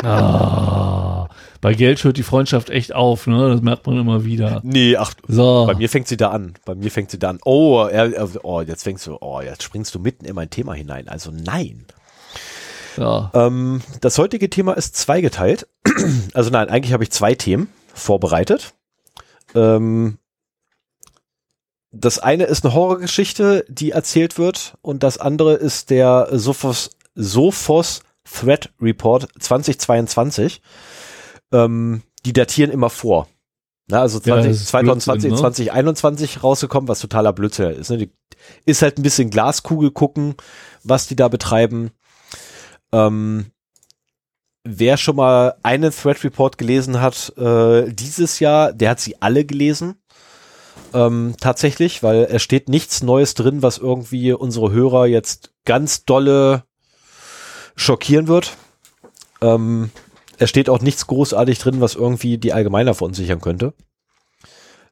Ah, 0.02 0.69
bei 1.62 1.74
Geld 1.74 2.04
hört 2.04 2.18
die 2.18 2.24
Freundschaft 2.24 2.70
echt 2.70 2.94
auf, 2.96 3.28
ne? 3.28 3.50
Das 3.50 3.62
merkt 3.62 3.86
man 3.86 3.98
immer 3.98 4.24
wieder. 4.24 4.62
Nee, 4.64 4.96
ach, 4.96 5.14
So. 5.28 5.66
bei 5.68 5.76
mir 5.76 5.90
fängt 5.90 6.08
sie 6.08 6.18
da 6.18 6.30
an. 6.30 6.54
Bei 6.66 6.76
mir 6.76 6.90
fängt 6.92 7.12
sie 7.12 7.20
da 7.20 7.30
an. 7.30 7.40
Oh, 7.44 7.84
er, 7.86 8.30
oh, 8.44 8.62
jetzt 8.62 8.84
fängst 8.84 9.06
du, 9.08 9.18
oh, 9.20 9.42
jetzt 9.42 9.64
springst 9.64 9.94
du 9.94 10.00
mitten 10.00 10.26
in 10.26 10.36
mein 10.36 10.50
Thema 10.50 10.74
hinein. 10.74 11.08
Also 11.10 11.32
nein. 11.32 11.86
ja. 12.98 13.30
Ähm, 13.34 13.82
das 14.02 14.18
heutige 14.18 14.50
Thema 14.50 14.74
ist 14.74 14.96
zweigeteilt. 14.96 15.68
Also 16.34 16.50
nein, 16.50 16.70
eigentlich 16.70 16.94
habe 16.94 17.04
ich 17.04 17.12
zwei 17.12 17.36
Themen 17.36 17.68
vorbereitet. 17.94 18.74
Ähm, 19.56 20.18
das 21.92 22.20
eine 22.20 22.44
ist 22.46 22.64
eine 22.64 22.74
Horrorgeschichte, 22.74 23.66
die 23.68 23.92
erzählt 23.92 24.38
wird, 24.38 24.78
und 24.82 25.02
das 25.04 25.18
andere 25.18 25.56
ist 25.56 25.90
der 25.90 26.28
Sophos, 26.32 26.92
Sophos 27.16 28.02
Threat 28.32 28.70
Report 28.80 29.28
2022. 29.40 30.62
Ähm, 31.52 32.04
die 32.26 32.34
datieren 32.34 32.72
immer 32.72 32.90
vor. 32.90 33.28
Na, 33.88 34.02
also 34.02 34.20
Ja, 34.20 34.36
20, 34.36 34.52
das 34.52 34.62
ist 34.62 34.68
2020, 34.68 35.30
Blödsinn, 35.30 35.32
ne? 35.32 35.38
2021 35.38 36.44
rausgekommen, 36.44 36.88
was 36.88 37.00
totaler 37.00 37.34
Blödsinn 37.34 37.72
ist. 37.72 37.90
Ne? 37.90 37.98
Die, 37.98 38.12
ist 38.66 38.82
halt 38.82 38.98
ein 38.98 39.04
bisschen 39.04 39.30
Glaskugel 39.30 39.92
gucken, 39.92 40.36
was 40.84 41.08
die 41.08 41.16
da 41.16 41.28
betreiben. 41.28 41.92
Ähm, 42.92 43.48
wer 44.64 44.98
schon 44.98 45.16
mal 45.16 45.56
einen 45.64 45.92
Thread 45.92 46.24
Report 46.24 46.58
gelesen 46.58 47.02
hat 47.02 47.34
äh, 47.38 47.92
dieses 47.92 48.40
Jahr, 48.40 48.74
der 48.74 48.92
hat 48.92 49.00
sie 49.00 49.22
alle 49.22 49.46
gelesen. 49.46 49.96
Ähm, 50.94 51.36
tatsächlich, 51.40 52.02
weil 52.02 52.28
es 52.32 52.42
steht 52.42 52.68
nichts 52.70 53.04
Neues 53.04 53.36
drin, 53.36 53.62
was 53.62 53.78
irgendwie 53.78 54.34
unsere 54.34 54.72
Hörer 54.72 55.06
jetzt 55.06 55.52
ganz 55.66 56.06
dolle 56.06 56.64
schockieren 57.76 58.28
wird. 58.28 58.58
Ähm, 59.42 59.92
es 60.40 60.50
steht 60.50 60.70
auch 60.70 60.82
nichts 60.82 61.08
großartig 61.08 61.60
drin, 61.60 61.82
was 61.82 61.96
irgendwie 61.96 62.38
die 62.38 62.54
Allgemeiner 62.54 62.94
verunsichern 62.94 63.42
könnte. 63.42 63.74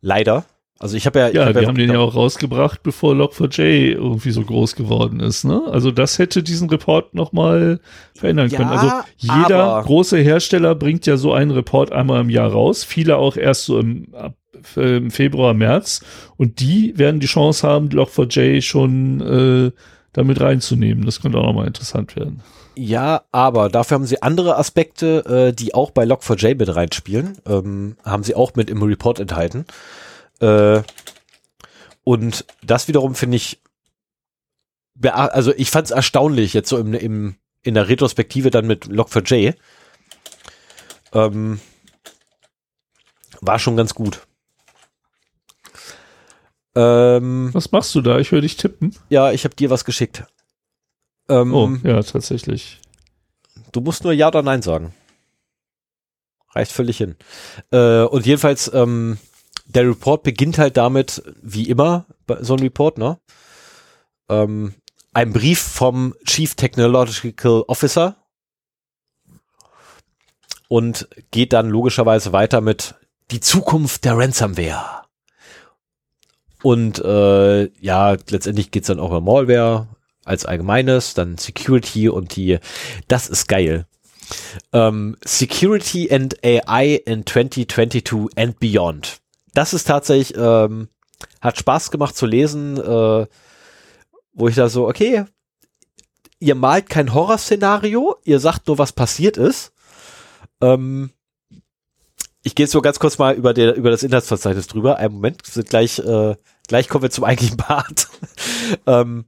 Leider. 0.02 0.45
Also 0.80 0.95
ich 0.95 1.07
habe 1.07 1.19
ja, 1.19 1.30
Ja, 1.30 1.45
hab 1.45 1.56
wir 1.56 1.68
haben 1.68 1.78
den 1.78 1.90
ja 1.90 1.99
auch 1.99 2.14
rausgebracht, 2.14 2.84
bevor 2.84 3.15
Log4j 3.15 3.94
irgendwie 3.94 4.30
so 4.30 4.44
groß 4.44 4.76
geworden 4.76 5.19
ist. 5.19 5.44
Ne? 5.44 5.64
Also 5.72 5.90
das 5.90 6.19
hätte 6.19 6.44
diesen 6.44 6.69
Report 6.69 7.15
nochmal 7.15 7.80
verändern 8.14 8.49
Ja, 8.49 8.57
können. 8.57 8.69
Also 8.69 8.91
jeder 9.18 9.82
große 9.84 10.19
Hersteller 10.19 10.76
bringt 10.76 11.07
ja 11.07 11.18
so 11.18 11.34
einen 11.34 11.52
Report 11.52 11.91
einmal 11.91 12.22
im 12.22 12.30
Jahr 12.30 12.52
raus. 12.52 12.84
Viele 12.84 13.18
auch 13.18 13.38
erst 13.38 13.65
so 13.65 13.80
im, 13.80 14.14
im 14.76 15.10
Februar, 15.10 15.56
März. 15.56 16.02
Und 16.36 16.60
die 16.60 16.94
werden 16.98 17.19
die 17.19 17.28
Chance 17.28 17.68
haben, 17.68 17.90
Log4j 17.90 18.61
schon 18.61 19.22
äh, 19.22 19.72
damit 20.14 20.41
reinzunehmen. 20.41 21.06
Das 21.06 21.22
könnte 21.22 21.40
auch 21.40 21.45
nochmal 21.45 21.68
interessant 21.68 22.15
werden. 22.15 22.44
Ja, 22.77 23.23
aber 23.31 23.69
dafür 23.69 23.95
haben 23.95 24.05
sie 24.05 24.21
andere 24.21 24.55
Aspekte, 24.55 25.49
äh, 25.49 25.51
die 25.51 25.73
auch 25.73 25.89
bei 25.89 26.03
Log4j 26.03 26.55
mit 26.59 26.75
reinspielen. 26.75 27.39
Ähm, 27.47 27.97
haben 28.05 28.23
sie 28.23 28.35
auch 28.35 28.53
mit 28.53 28.69
im 28.69 28.83
Report 28.83 29.19
enthalten. 29.19 29.65
Äh, 30.41 30.83
und 32.03 32.45
das 32.63 32.87
wiederum 32.87 33.15
finde 33.15 33.37
ich, 33.37 33.59
also 35.01 35.53
ich 35.55 35.71
fand 35.71 35.85
es 35.85 35.91
erstaunlich, 35.91 36.53
jetzt 36.53 36.69
so 36.69 36.77
im, 36.77 36.93
im, 36.93 37.35
in 37.63 37.73
der 37.73 37.89
Retrospektive 37.89 38.51
dann 38.51 38.67
mit 38.67 38.85
Log4j. 38.85 39.55
Ähm, 41.13 41.59
war 43.41 43.57
schon 43.57 43.75
ganz 43.75 43.95
gut. 43.95 44.27
Ähm, 46.75 47.49
Was 47.53 47.71
machst 47.71 47.95
du 47.95 48.01
da? 48.01 48.19
Ich 48.19 48.31
höre 48.31 48.41
dich 48.41 48.55
tippen. 48.55 48.95
ja, 49.09 49.31
ich 49.31 49.45
habe 49.45 49.55
dir 49.55 49.71
was 49.71 49.83
geschickt. 49.83 50.25
Ähm, 51.29 51.53
Oh, 51.53 51.69
ja, 51.83 52.01
tatsächlich. 52.03 52.79
Du 53.71 53.81
musst 53.81 54.03
nur 54.03 54.13
Ja 54.13 54.27
oder 54.27 54.43
Nein 54.43 54.61
sagen. 54.61 54.93
Reicht 56.53 56.71
völlig 56.71 56.97
hin. 56.97 57.15
Äh, 57.71 58.03
und 58.03 58.25
jedenfalls, 58.25 58.71
ähm, 58.73 59.17
der 59.65 59.87
Report 59.87 60.23
beginnt 60.23 60.57
halt 60.57 60.77
damit, 60.77 61.21
wie 61.41 61.69
immer, 61.69 62.05
bei 62.25 62.41
so 62.41 62.53
ein 62.55 62.59
Report, 62.59 62.97
ne? 62.97 63.19
Ähm, 64.29 64.73
ein 65.13 65.33
Brief 65.33 65.59
vom 65.59 66.15
Chief 66.25 66.55
Technological 66.55 67.63
Officer 67.67 68.15
und 70.67 71.07
geht 71.31 71.53
dann 71.53 71.69
logischerweise 71.69 72.33
weiter 72.33 72.61
mit 72.61 72.95
die 73.31 73.39
Zukunft 73.39 74.05
der 74.05 74.17
Ransomware. 74.17 75.03
Und 76.63 76.99
äh, 76.99 77.65
ja, 77.79 78.11
letztendlich 78.29 78.71
geht's 78.71 78.87
dann 78.87 78.99
auch 78.99 79.11
um 79.11 79.25
Malware 79.25 79.87
als 80.27 80.45
allgemeines, 80.45 81.13
dann 81.13 81.37
Security 81.37 82.09
und 82.09 82.35
die, 82.35 82.59
das 83.07 83.29
ist 83.29 83.47
geil. 83.47 83.85
Ähm, 84.73 85.17
Security 85.23 86.11
and 86.11 86.43
AI 86.43 87.01
in 87.05 87.25
2022 87.25 88.37
and 88.37 88.59
beyond. 88.59 89.19
Das 89.53 89.73
ist 89.73 89.85
tatsächlich, 89.85 90.37
ähm, 90.37 90.89
hat 91.41 91.57
Spaß 91.57 91.91
gemacht 91.91 92.15
zu 92.15 92.25
lesen, 92.25 92.77
äh, 92.77 93.25
wo 94.33 94.47
ich 94.47 94.55
da 94.55 94.69
so, 94.69 94.87
okay, 94.87 95.25
ihr 96.39 96.55
malt 96.55 96.89
kein 96.89 97.13
Horrorszenario, 97.13 98.17
ihr 98.23 98.39
sagt 98.39 98.67
nur, 98.67 98.77
was 98.77 98.91
passiert 98.91 99.37
ist. 99.37 99.73
Ähm, 100.61 101.11
ich 102.43 102.55
gehe 102.55 102.67
so 102.67 102.81
ganz 102.81 102.99
kurz 102.99 103.17
mal 103.17 103.35
über, 103.35 103.53
der, 103.53 103.75
über 103.75 103.89
das 103.89 104.03
Inhaltsverzeichnis 104.03 104.67
drüber. 104.67 104.97
Einen 104.97 105.15
Moment, 105.15 105.43
gleich, 105.67 105.99
äh, 105.99 106.35
gleich 106.67 106.87
kommen 106.87 107.03
wir 107.03 107.09
zum 107.09 107.23
eigentlichen 107.23 107.57
Part. 107.57 108.07
ähm, 108.85 109.25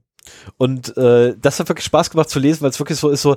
und 0.56 0.96
äh, 0.96 1.34
das 1.40 1.60
hat 1.60 1.68
wirklich 1.68 1.86
Spaß 1.86 2.10
gemacht 2.10 2.30
zu 2.30 2.38
lesen, 2.38 2.62
weil 2.62 2.70
es 2.70 2.78
wirklich 2.78 2.98
so 2.98 3.10
ist, 3.10 3.22
so, 3.22 3.36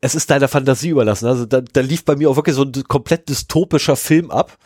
es 0.00 0.14
ist 0.14 0.30
deiner 0.30 0.48
Fantasie 0.48 0.90
überlassen. 0.90 1.26
Also 1.26 1.46
da, 1.46 1.60
da 1.62 1.80
lief 1.80 2.04
bei 2.04 2.14
mir 2.14 2.28
auch 2.28 2.36
wirklich 2.36 2.56
so 2.56 2.62
ein 2.62 2.72
komplett 2.88 3.28
dystopischer 3.28 3.96
Film 3.96 4.30
ab. 4.30 4.58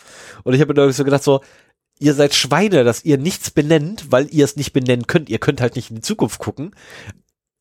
Und 0.42 0.54
ich 0.54 0.60
habe 0.60 0.70
mir 0.70 0.74
da 0.74 0.92
so 0.92 1.04
gedacht, 1.04 1.22
so, 1.22 1.42
ihr 2.00 2.14
seid 2.14 2.34
Schweine, 2.34 2.82
dass 2.82 3.04
ihr 3.04 3.18
nichts 3.18 3.50
benennt, 3.50 4.10
weil 4.10 4.26
ihr 4.34 4.44
es 4.44 4.56
nicht 4.56 4.72
benennen 4.72 5.06
könnt. 5.06 5.28
Ihr 5.28 5.38
könnt 5.38 5.60
halt 5.60 5.76
nicht 5.76 5.90
in 5.90 5.96
die 5.96 6.02
Zukunft 6.02 6.40
gucken. 6.40 6.74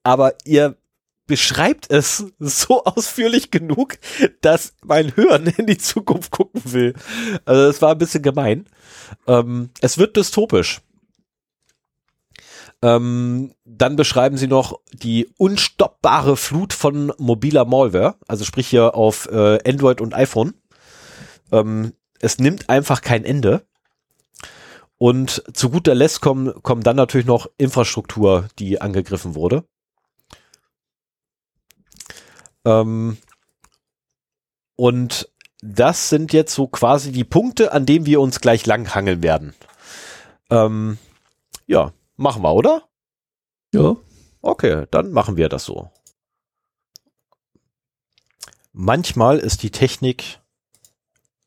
Aber 0.04 0.34
ihr 0.44 0.78
beschreibt 1.28 1.92
es 1.92 2.26
so 2.40 2.84
ausführlich 2.84 3.52
genug, 3.52 4.00
dass 4.42 4.74
mein 4.84 5.16
Hören 5.16 5.46
in 5.46 5.68
die 5.68 5.78
Zukunft 5.78 6.32
gucken 6.32 6.62
will. 6.66 6.94
Also 7.46 7.68
das 7.68 7.82
war 7.82 7.92
ein 7.92 7.98
bisschen 8.00 8.24
gemein. 8.24 8.66
Ähm, 9.28 9.70
es 9.82 9.98
wird 9.98 10.18
dystopisch. 10.18 10.82
Ähm, 12.82 13.56
dann 13.66 13.96
beschreiben 13.96 14.38
sie 14.38 14.48
noch 14.48 14.80
die 14.94 15.28
unstoppbare 15.38 16.38
Flut 16.38 16.74
von 16.74 17.12
mobiler 17.18 17.66
Malware, 17.66 18.16
also 18.28 18.46
sprich 18.46 18.68
hier 18.68 18.94
auf 18.94 19.28
äh, 19.32 19.58
Android 19.68 20.00
und 20.00 20.14
iPhone. 20.14 20.54
Ähm, 21.52 21.94
es 22.20 22.40
nimmt 22.40 22.70
einfach 22.70 23.02
kein 23.02 23.26
Ende. 23.26 23.66
Und 25.00 25.44
zu 25.54 25.70
guter 25.70 25.94
Letzt 25.94 26.22
kommen, 26.22 26.62
kommen 26.64 26.82
dann 26.82 26.96
natürlich 26.96 27.28
noch 27.28 27.48
Infrastruktur, 27.58 28.48
die 28.58 28.82
angegriffen 28.82 29.36
wurde. 29.36 29.64
Ähm, 32.66 33.18
und 34.76 35.30
das 35.62 36.10
sind 36.10 36.34
jetzt 36.34 36.54
so 36.54 36.68
quasi 36.68 37.12
die 37.12 37.24
Punkte, 37.24 37.72
an 37.74 37.86
denen 37.86 38.06
wir 38.06 38.22
uns 38.22 38.42
gleich 38.42 38.66
langhangeln 38.66 39.24
werden. 39.24 39.54
Ähm, 40.50 40.98
ja, 41.66 41.92
machen 42.18 42.42
wir, 42.42 42.54
oder? 42.54 42.84
Ja. 43.74 43.96
Okay, 44.42 44.86
dann 44.92 45.12
machen 45.12 45.38
wir 45.38 45.50
das 45.50 45.66
so. 45.66 45.90
Manchmal 48.74 49.40
ist 49.40 49.64
die 49.64 49.72
Technik 49.72 50.40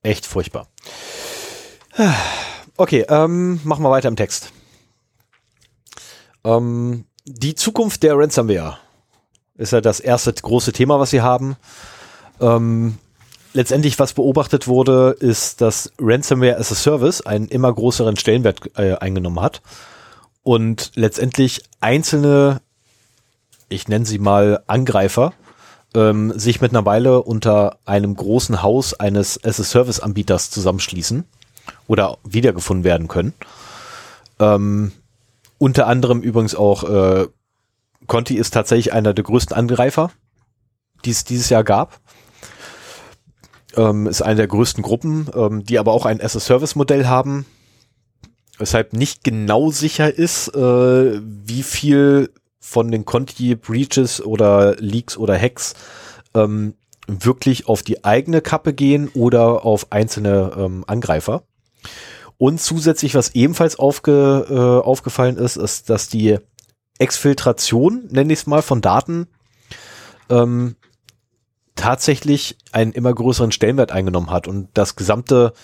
echt 0.02 0.26
furchtbar. 0.26 0.68
Okay, 2.76 3.04
ähm, 3.08 3.60
machen 3.64 3.84
wir 3.84 3.90
weiter 3.90 4.08
im 4.08 4.16
Text. 4.16 4.52
Ähm, 6.44 7.04
die 7.24 7.54
Zukunft 7.54 8.02
der 8.02 8.16
Ransomware 8.16 8.78
ist 9.54 9.72
ja 9.72 9.80
das 9.80 10.00
erste 10.00 10.32
große 10.32 10.72
Thema, 10.72 10.98
was 10.98 11.10
sie 11.10 11.20
haben. 11.20 11.56
Ähm, 12.40 12.98
letztendlich, 13.52 13.98
was 13.98 14.14
beobachtet 14.14 14.66
wurde, 14.66 15.16
ist, 15.20 15.60
dass 15.60 15.92
Ransomware 16.00 16.56
as 16.56 16.72
a 16.72 16.74
Service 16.74 17.20
einen 17.20 17.48
immer 17.48 17.72
größeren 17.72 18.16
Stellenwert 18.16 18.76
äh, 18.78 18.94
eingenommen 18.94 19.40
hat 19.40 19.60
und 20.50 20.90
letztendlich 20.96 21.62
einzelne, 21.80 22.60
ich 23.68 23.86
nenne 23.86 24.04
sie 24.04 24.18
mal 24.18 24.64
Angreifer, 24.66 25.32
ähm, 25.94 26.36
sich 26.36 26.60
mittlerweile 26.60 27.22
unter 27.22 27.78
einem 27.84 28.16
großen 28.16 28.60
Haus 28.60 28.92
eines 28.94 29.44
as-a-Service-Anbieters 29.44 30.50
zusammenschließen 30.50 31.22
oder 31.86 32.18
wiedergefunden 32.24 32.82
werden 32.82 33.06
können. 33.06 33.32
Ähm, 34.40 34.90
unter 35.58 35.86
anderem 35.86 36.20
übrigens 36.20 36.56
auch 36.56 36.82
äh, 36.82 37.28
Conti 38.08 38.34
ist 38.34 38.50
tatsächlich 38.50 38.92
einer 38.92 39.14
der 39.14 39.22
größten 39.22 39.56
Angreifer, 39.56 40.10
die 41.04 41.10
es 41.10 41.22
dieses 41.22 41.48
Jahr 41.48 41.62
gab. 41.62 42.00
Ähm, 43.76 44.08
ist 44.08 44.20
eine 44.20 44.34
der 44.34 44.48
größten 44.48 44.82
Gruppen, 44.82 45.30
ähm, 45.32 45.62
die 45.64 45.78
aber 45.78 45.92
auch 45.92 46.06
ein 46.06 46.20
as-a-Service-Modell 46.20 47.06
haben, 47.06 47.46
weshalb 48.60 48.92
nicht 48.92 49.24
genau 49.24 49.70
sicher 49.70 50.14
ist, 50.14 50.48
äh, 50.54 51.20
wie 51.20 51.62
viel 51.62 52.30
von 52.60 52.90
den 52.92 53.04
Conti 53.04 53.56
Breaches 53.56 54.24
oder 54.24 54.76
Leaks 54.76 55.16
oder 55.16 55.36
Hacks 55.38 55.74
ähm, 56.34 56.74
wirklich 57.08 57.66
auf 57.66 57.82
die 57.82 58.04
eigene 58.04 58.40
Kappe 58.40 58.72
gehen 58.72 59.08
oder 59.14 59.64
auf 59.64 59.90
einzelne 59.90 60.52
ähm, 60.56 60.84
Angreifer. 60.86 61.42
Und 62.38 62.60
zusätzlich, 62.60 63.14
was 63.14 63.34
ebenfalls 63.34 63.78
aufge, 63.78 64.46
äh, 64.48 64.86
aufgefallen 64.86 65.36
ist, 65.36 65.56
ist, 65.56 65.90
dass 65.90 66.08
die 66.08 66.38
Exfiltration, 66.98 68.08
nenne 68.10 68.32
ich 68.32 68.40
es 68.40 68.46
mal, 68.46 68.62
von 68.62 68.80
Daten 68.80 69.26
ähm, 70.28 70.76
tatsächlich 71.74 72.56
einen 72.72 72.92
immer 72.92 73.12
größeren 73.12 73.52
Stellenwert 73.52 73.90
eingenommen 73.90 74.30
hat 74.30 74.46
und 74.46 74.68
das 74.74 74.96
gesamte 74.96 75.54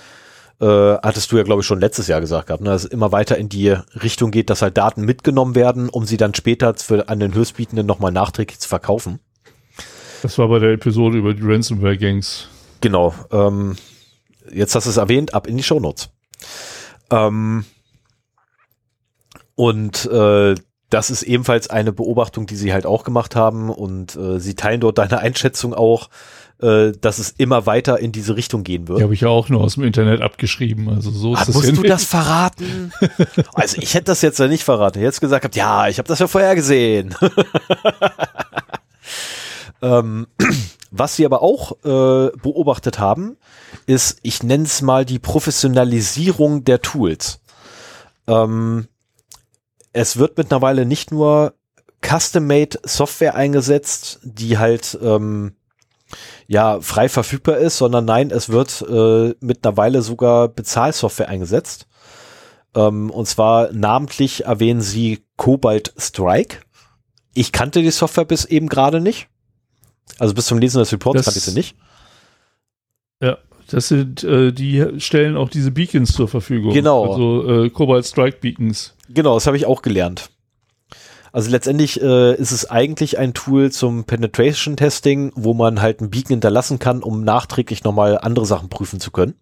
äh, 0.60 0.66
hattest 0.66 1.30
du 1.30 1.36
ja, 1.36 1.42
glaube 1.42 1.60
ich, 1.60 1.66
schon 1.66 1.80
letztes 1.80 2.06
Jahr 2.08 2.20
gesagt 2.20 2.46
gehabt, 2.46 2.62
ne, 2.62 2.70
dass 2.70 2.84
es 2.84 2.90
immer 2.90 3.12
weiter 3.12 3.36
in 3.36 3.48
die 3.48 3.70
Richtung 3.70 4.30
geht, 4.30 4.50
dass 4.50 4.62
halt 4.62 4.76
Daten 4.76 5.02
mitgenommen 5.02 5.54
werden, 5.54 5.88
um 5.88 6.06
sie 6.06 6.16
dann 6.16 6.34
später 6.34 6.74
für, 6.74 7.08
an 7.08 7.20
den 7.20 7.34
Höchstbietenden 7.34 7.86
nochmal 7.86 8.12
nachträglich 8.12 8.58
zu 8.58 8.68
verkaufen. 8.68 9.20
Das 10.22 10.38
war 10.38 10.48
bei 10.48 10.58
der 10.58 10.72
Episode 10.72 11.18
über 11.18 11.34
die 11.34 11.42
Ransomware-Gangs. 11.42 12.48
Genau. 12.80 13.14
Ähm, 13.30 13.76
jetzt 14.50 14.74
hast 14.74 14.86
du 14.86 14.90
es 14.90 14.96
erwähnt, 14.96 15.34
ab 15.34 15.46
in 15.46 15.56
die 15.56 15.62
Shownotes. 15.62 16.08
Ähm, 17.10 17.64
und 19.54 20.06
äh, 20.06 20.54
das 20.90 21.10
ist 21.10 21.22
ebenfalls 21.22 21.68
eine 21.68 21.92
Beobachtung, 21.92 22.46
die 22.46 22.56
sie 22.56 22.72
halt 22.72 22.86
auch 22.86 23.04
gemacht 23.04 23.34
haben 23.34 23.70
und 23.70 24.16
äh, 24.16 24.38
sie 24.38 24.54
teilen 24.54 24.80
dort 24.80 24.98
deine 24.98 25.18
Einschätzung 25.18 25.74
auch, 25.74 26.08
äh, 26.60 26.92
dass 27.00 27.18
es 27.18 27.34
immer 27.36 27.66
weiter 27.66 27.98
in 27.98 28.12
diese 28.12 28.36
Richtung 28.36 28.64
gehen 28.64 28.88
wird. 28.88 28.98
Die 28.98 29.02
habe 29.02 29.14
ich 29.14 29.20
ja 29.20 29.28
auch 29.28 29.48
nur 29.48 29.60
aus 29.60 29.74
dem 29.74 29.84
Internet 29.84 30.22
abgeschrieben. 30.22 30.88
Also 30.88 31.10
so 31.10 31.34
ist 31.34 31.40
ah, 31.40 31.44
das 31.44 31.54
musst 31.54 31.68
ja 31.68 31.74
du 31.74 31.82
das 31.82 32.04
verraten? 32.04 32.92
also 33.54 33.80
ich 33.80 33.94
hätte 33.94 34.06
das 34.06 34.22
jetzt 34.22 34.38
ja 34.38 34.48
nicht 34.48 34.64
verraten. 34.64 35.02
Jetzt 35.02 35.20
gesagt 35.20 35.44
habt, 35.44 35.56
ja, 35.56 35.88
ich 35.88 35.98
habe 35.98 36.08
das 36.08 36.18
ja 36.18 36.26
vorher 36.26 36.54
gesehen. 36.54 37.14
ähm, 39.82 40.26
was 40.90 41.16
sie 41.16 41.26
aber 41.26 41.42
auch 41.42 41.72
äh, 41.84 42.30
beobachtet 42.38 42.98
haben, 42.98 43.36
ist, 43.86 44.18
ich 44.22 44.42
nenne 44.42 44.64
es 44.64 44.80
mal 44.80 45.04
die 45.04 45.18
Professionalisierung 45.18 46.64
der 46.64 46.80
Tools. 46.80 47.40
Ähm, 48.26 48.88
es 49.92 50.16
wird 50.16 50.38
mittlerweile 50.38 50.86
nicht 50.86 51.10
nur 51.10 51.54
custom-made 52.02 52.78
Software 52.84 53.34
eingesetzt, 53.34 54.20
die 54.22 54.58
halt 54.58 54.98
ähm, 55.02 55.54
ja 56.48 56.80
frei 56.80 57.08
verfügbar 57.08 57.56
ist, 57.58 57.78
sondern 57.78 58.04
nein, 58.04 58.30
es 58.30 58.48
wird 58.50 58.82
äh, 58.88 59.34
mittlerweile 59.40 60.02
sogar 60.02 60.48
Bezahlsoftware 60.48 61.28
eingesetzt. 61.28 61.86
Ähm, 62.74 63.10
und 63.10 63.26
zwar 63.26 63.72
namentlich 63.72 64.44
erwähnen 64.44 64.80
sie 64.80 65.24
Cobalt 65.36 65.92
Strike. 65.98 66.58
Ich 67.34 67.52
kannte 67.52 67.82
die 67.82 67.90
Software 67.90 68.24
bis 68.24 68.44
eben 68.44 68.68
gerade 68.68 69.00
nicht. 69.00 69.28
Also 70.18 70.34
bis 70.34 70.46
zum 70.46 70.58
Lesen 70.58 70.78
des 70.78 70.92
Reports 70.92 71.16
Das- 71.18 71.24
kannte 71.26 71.38
ich 71.38 71.44
sie 71.44 71.54
nicht. 71.54 71.76
Ja, 73.20 73.38
das 73.70 73.88
sind, 73.88 74.22
äh, 74.24 74.52
die 74.52 74.84
stellen 74.98 75.36
auch 75.36 75.48
diese 75.48 75.70
Beacons 75.70 76.12
zur 76.12 76.28
Verfügung. 76.28 76.72
Genau. 76.72 77.10
Also 77.12 77.64
äh, 77.64 77.70
Cobalt 77.70 78.06
Strike 78.06 78.38
Beacons. 78.40 78.94
Genau, 79.08 79.34
das 79.34 79.46
habe 79.46 79.56
ich 79.56 79.66
auch 79.66 79.82
gelernt. 79.82 80.30
Also 81.36 81.50
letztendlich 81.50 82.00
äh, 82.00 82.34
ist 82.34 82.50
es 82.50 82.70
eigentlich 82.70 83.18
ein 83.18 83.34
Tool 83.34 83.70
zum 83.70 84.04
Penetration 84.04 84.74
Testing, 84.74 85.32
wo 85.34 85.52
man 85.52 85.82
halt 85.82 86.00
ein 86.00 86.08
Beacon 86.08 86.30
hinterlassen 86.30 86.78
kann, 86.78 87.02
um 87.02 87.24
nachträglich 87.24 87.84
nochmal 87.84 88.16
andere 88.16 88.46
Sachen 88.46 88.70
prüfen 88.70 89.00
zu 89.00 89.10
können. 89.10 89.34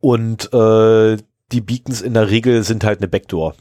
Und 0.00 0.50
äh, 0.54 1.18
die 1.52 1.60
Beacons 1.60 2.00
in 2.00 2.14
der 2.14 2.30
Regel 2.30 2.62
sind 2.64 2.84
halt 2.84 3.00
eine 3.00 3.08
Backdoor. 3.08 3.54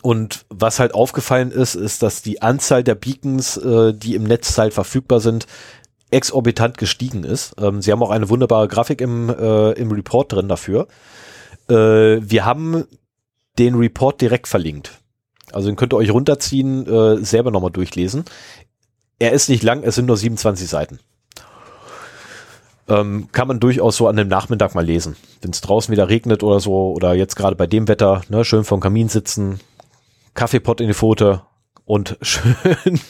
Und 0.00 0.46
was 0.48 0.78
halt 0.78 0.94
aufgefallen 0.94 1.50
ist, 1.50 1.74
ist, 1.74 2.02
dass 2.02 2.22
die 2.22 2.40
Anzahl 2.40 2.82
der 2.82 2.94
Beacons, 2.94 3.58
äh, 3.58 3.92
die 3.92 4.14
im 4.14 4.24
Netz 4.24 4.56
halt 4.56 4.72
verfügbar 4.72 5.20
sind, 5.20 5.46
exorbitant 6.10 6.78
gestiegen 6.78 7.22
ist. 7.22 7.54
Ähm, 7.60 7.82
sie 7.82 7.92
haben 7.92 8.02
auch 8.02 8.08
eine 8.08 8.30
wunderbare 8.30 8.66
Grafik 8.66 9.02
im, 9.02 9.28
äh, 9.28 9.72
im 9.72 9.92
Report 9.92 10.32
drin 10.32 10.48
dafür. 10.48 10.88
Äh, 11.68 11.74
wir 11.74 12.46
haben 12.46 12.86
den 13.58 13.74
Report 13.74 14.18
direkt 14.22 14.48
verlinkt. 14.48 14.99
Also 15.52 15.68
den 15.68 15.76
könnt 15.76 15.92
ihr 15.92 15.96
euch 15.96 16.12
runterziehen, 16.12 16.86
äh, 16.86 17.24
selber 17.24 17.50
nochmal 17.50 17.70
durchlesen. 17.70 18.24
Er 19.18 19.32
ist 19.32 19.48
nicht 19.48 19.62
lang, 19.62 19.82
es 19.82 19.94
sind 19.94 20.06
nur 20.06 20.16
27 20.16 20.68
Seiten. 20.68 20.98
Ähm, 22.88 23.28
kann 23.32 23.46
man 23.46 23.60
durchaus 23.60 23.96
so 23.96 24.08
an 24.08 24.16
dem 24.16 24.28
Nachmittag 24.28 24.74
mal 24.74 24.84
lesen. 24.84 25.16
Wenn 25.42 25.52
es 25.52 25.60
draußen 25.60 25.92
wieder 25.92 26.08
regnet 26.08 26.42
oder 26.42 26.58
so, 26.58 26.92
oder 26.92 27.14
jetzt 27.14 27.36
gerade 27.36 27.54
bei 27.54 27.66
dem 27.66 27.86
Wetter, 27.86 28.22
ne, 28.28 28.44
schön 28.44 28.64
vorm 28.64 28.80
Kamin 28.80 29.08
sitzen, 29.08 29.60
Kaffeepot 30.34 30.80
in 30.80 30.88
die 30.88 30.94
Pfote 30.94 31.42
und 31.84 32.18
schön 32.22 33.00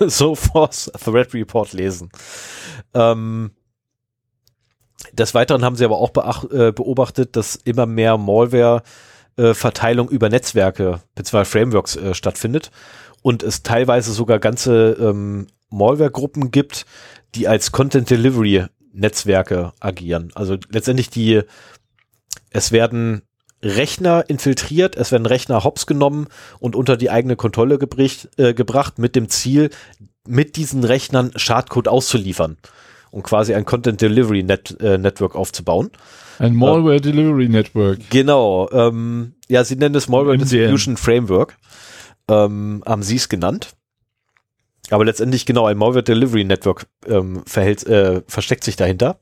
sofort 0.00 0.92
Thread 1.04 1.34
Report 1.34 1.72
lesen. 1.72 2.10
Ähm, 2.92 3.52
des 5.12 5.34
Weiteren 5.34 5.64
haben 5.64 5.76
sie 5.76 5.84
aber 5.84 5.98
auch 5.98 6.10
äh, 6.50 6.72
beobachtet, 6.72 7.36
dass 7.36 7.56
immer 7.56 7.86
mehr 7.86 8.16
Malware 8.16 8.82
äh, 9.36 9.54
Verteilung 9.54 10.08
über 10.08 10.28
Netzwerke 10.28 11.00
bzw. 11.14 11.44
Frameworks 11.44 11.96
äh, 11.96 12.14
stattfindet 12.14 12.70
und 13.22 13.42
es 13.42 13.62
teilweise 13.62 14.12
sogar 14.12 14.38
ganze 14.38 14.96
ähm, 15.00 15.46
Malware-Gruppen 15.70 16.50
gibt, 16.50 16.86
die 17.34 17.48
als 17.48 17.72
Content 17.72 18.10
Delivery 18.10 18.66
Netzwerke 18.92 19.72
agieren. 19.80 20.30
Also 20.34 20.56
letztendlich 20.70 21.10
die, 21.10 21.42
es 22.50 22.70
werden 22.70 23.22
Rechner 23.62 24.24
infiltriert, 24.28 24.94
es 24.96 25.10
werden 25.10 25.26
Rechner 25.26 25.64
hops 25.64 25.86
genommen 25.86 26.28
und 26.60 26.76
unter 26.76 26.96
die 26.96 27.10
eigene 27.10 27.34
Kontrolle 27.34 27.78
gebricht, 27.78 28.28
äh, 28.36 28.54
gebracht 28.54 28.98
mit 28.98 29.16
dem 29.16 29.28
Ziel, 29.28 29.70
mit 30.26 30.56
diesen 30.56 30.84
Rechnern 30.84 31.32
Schadcode 31.34 31.88
auszuliefern 31.88 32.58
und 33.14 33.22
quasi 33.22 33.54
ein 33.54 33.64
Content 33.64 34.00
Delivery 34.00 34.42
Net, 34.42 34.76
äh, 34.80 34.98
Network 34.98 35.36
aufzubauen. 35.36 35.90
Ein 36.40 36.56
Malware 36.56 37.00
Delivery 37.00 37.48
Network. 37.48 38.00
Genau, 38.10 38.68
ähm, 38.72 39.34
ja, 39.48 39.62
sie 39.62 39.76
nennen 39.76 39.94
es 39.94 40.08
Malware. 40.08 40.36
Distribution 40.36 40.96
Framework, 40.96 41.56
ähm, 42.28 42.82
haben 42.84 43.04
sie 43.04 43.14
es 43.14 43.28
genannt. 43.28 43.74
Aber 44.90 45.04
letztendlich 45.04 45.46
genau 45.46 45.66
ein 45.66 45.78
Malware 45.78 46.02
Delivery 46.02 46.42
Network 46.42 46.86
ähm, 47.06 47.44
verhält, 47.46 47.86
äh, 47.86 48.22
versteckt 48.26 48.64
sich 48.64 48.74
dahinter. 48.74 49.16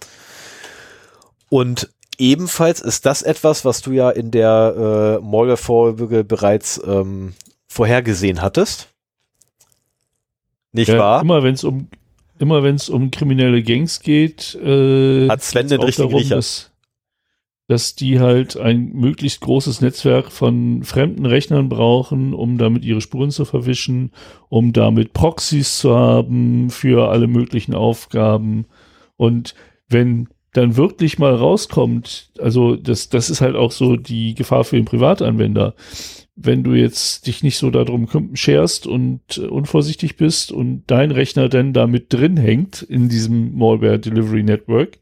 Und 1.51 1.91
ebenfalls 2.17 2.81
ist 2.81 3.05
das 3.05 3.21
etwas, 3.21 3.67
was 3.67 3.83
du 3.83 3.93
ja 3.93 4.09
in 4.09 4.31
der 4.31 5.19
äh, 5.21 5.23
Malware-Folge 5.23 6.25
bereits 6.25 6.81
ähm, 6.87 7.35
vorhergesehen 7.69 8.41
hattest. 8.41 8.89
Nicht 10.73 10.89
Ja, 10.89 10.99
wahr? 10.99 11.21
Immer 11.21 11.43
wenn 11.43 11.53
es 11.53 11.63
um 11.63 11.89
immer 12.43 12.63
wenn 12.65 12.75
es 12.75 12.91
um 12.91 13.11
kriminelle 13.13 13.63
Gangs 13.63 14.01
geht, 14.01 14.55
äh, 14.57 15.29
Hat 15.29 15.43
Sven 15.43 15.69
den 15.69 15.81
richtigen 15.81 16.09
darum, 16.09 16.23
Riecher? 16.23 16.37
dass, 16.37 16.73
dass 17.69 17.95
die 17.95 18.19
halt 18.19 18.57
ein 18.57 18.93
möglichst 18.93 19.41
großes 19.41 19.81
Netzwerk 19.81 20.33
von 20.33 20.83
fremden 20.83 21.25
Rechnern 21.25 21.69
brauchen, 21.69 22.35
um 22.35 22.59
damit 22.59 22.85
ihre 22.85 23.01
Spuren 23.01 23.31
zu 23.31 23.45
verwischen, 23.45 24.11
um 24.49 24.73
damit 24.73 25.13
Proxys 25.13 25.79
zu 25.79 25.95
haben 25.95 26.69
für 26.71 27.11
alle 27.11 27.29
möglichen 27.29 27.75
Aufgaben. 27.75 28.67
Und 29.17 29.55
wenn 29.89 30.29
dann 30.53 30.77
wirklich 30.77 31.19
mal 31.21 31.35
rauskommt, 31.35 32.31
also 32.39 32.75
das, 32.75 33.09
das 33.09 33.31
ist 33.31 33.41
halt 33.41 33.55
auch 33.55 33.71
so 33.71 33.97
die 33.97 34.35
Gefahr 34.35 34.65
für 34.65 34.77
den 34.77 34.85
Privatanwender. 34.85 35.75
Wenn 36.35 36.65
du 36.65 36.73
jetzt 36.73 37.27
dich 37.27 37.43
nicht 37.43 37.59
so 37.59 37.71
darum 37.71 38.09
scherst 38.35 38.87
und 38.87 39.21
äh, 39.37 39.43
unvorsichtig 39.43 40.17
bist 40.17 40.51
und 40.51 40.85
dein 40.87 41.11
Rechner 41.11 41.49
dann 41.49 41.73
da 41.73 41.87
mit 41.87 42.13
drin 42.13 42.37
hängt 42.37 42.83
in 42.83 43.09
diesem 43.09 43.57
Malware 43.57 43.99
Delivery 43.99 44.43
Network, 44.43 44.99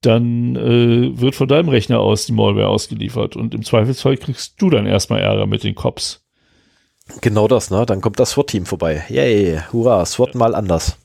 dann 0.00 0.56
äh, 0.56 1.20
wird 1.20 1.34
von 1.34 1.48
deinem 1.48 1.68
Rechner 1.68 2.00
aus 2.00 2.26
die 2.26 2.32
Malware 2.32 2.68
ausgeliefert 2.68 3.36
und 3.36 3.54
im 3.54 3.62
Zweifelsfall 3.62 4.16
kriegst 4.16 4.60
du 4.60 4.70
dann 4.70 4.86
erstmal 4.86 5.20
Ärger 5.20 5.46
mit 5.46 5.64
den 5.64 5.74
Cops. 5.74 6.24
Genau 7.20 7.46
das, 7.48 7.70
ne? 7.70 7.84
Dann 7.86 8.00
kommt 8.00 8.18
das 8.18 8.30
SWAT-Team 8.30 8.66
vorbei. 8.66 9.04
Yay, 9.08 9.60
hurra, 9.72 10.04
SWAT 10.06 10.34
mal 10.34 10.54
anders. 10.54 10.98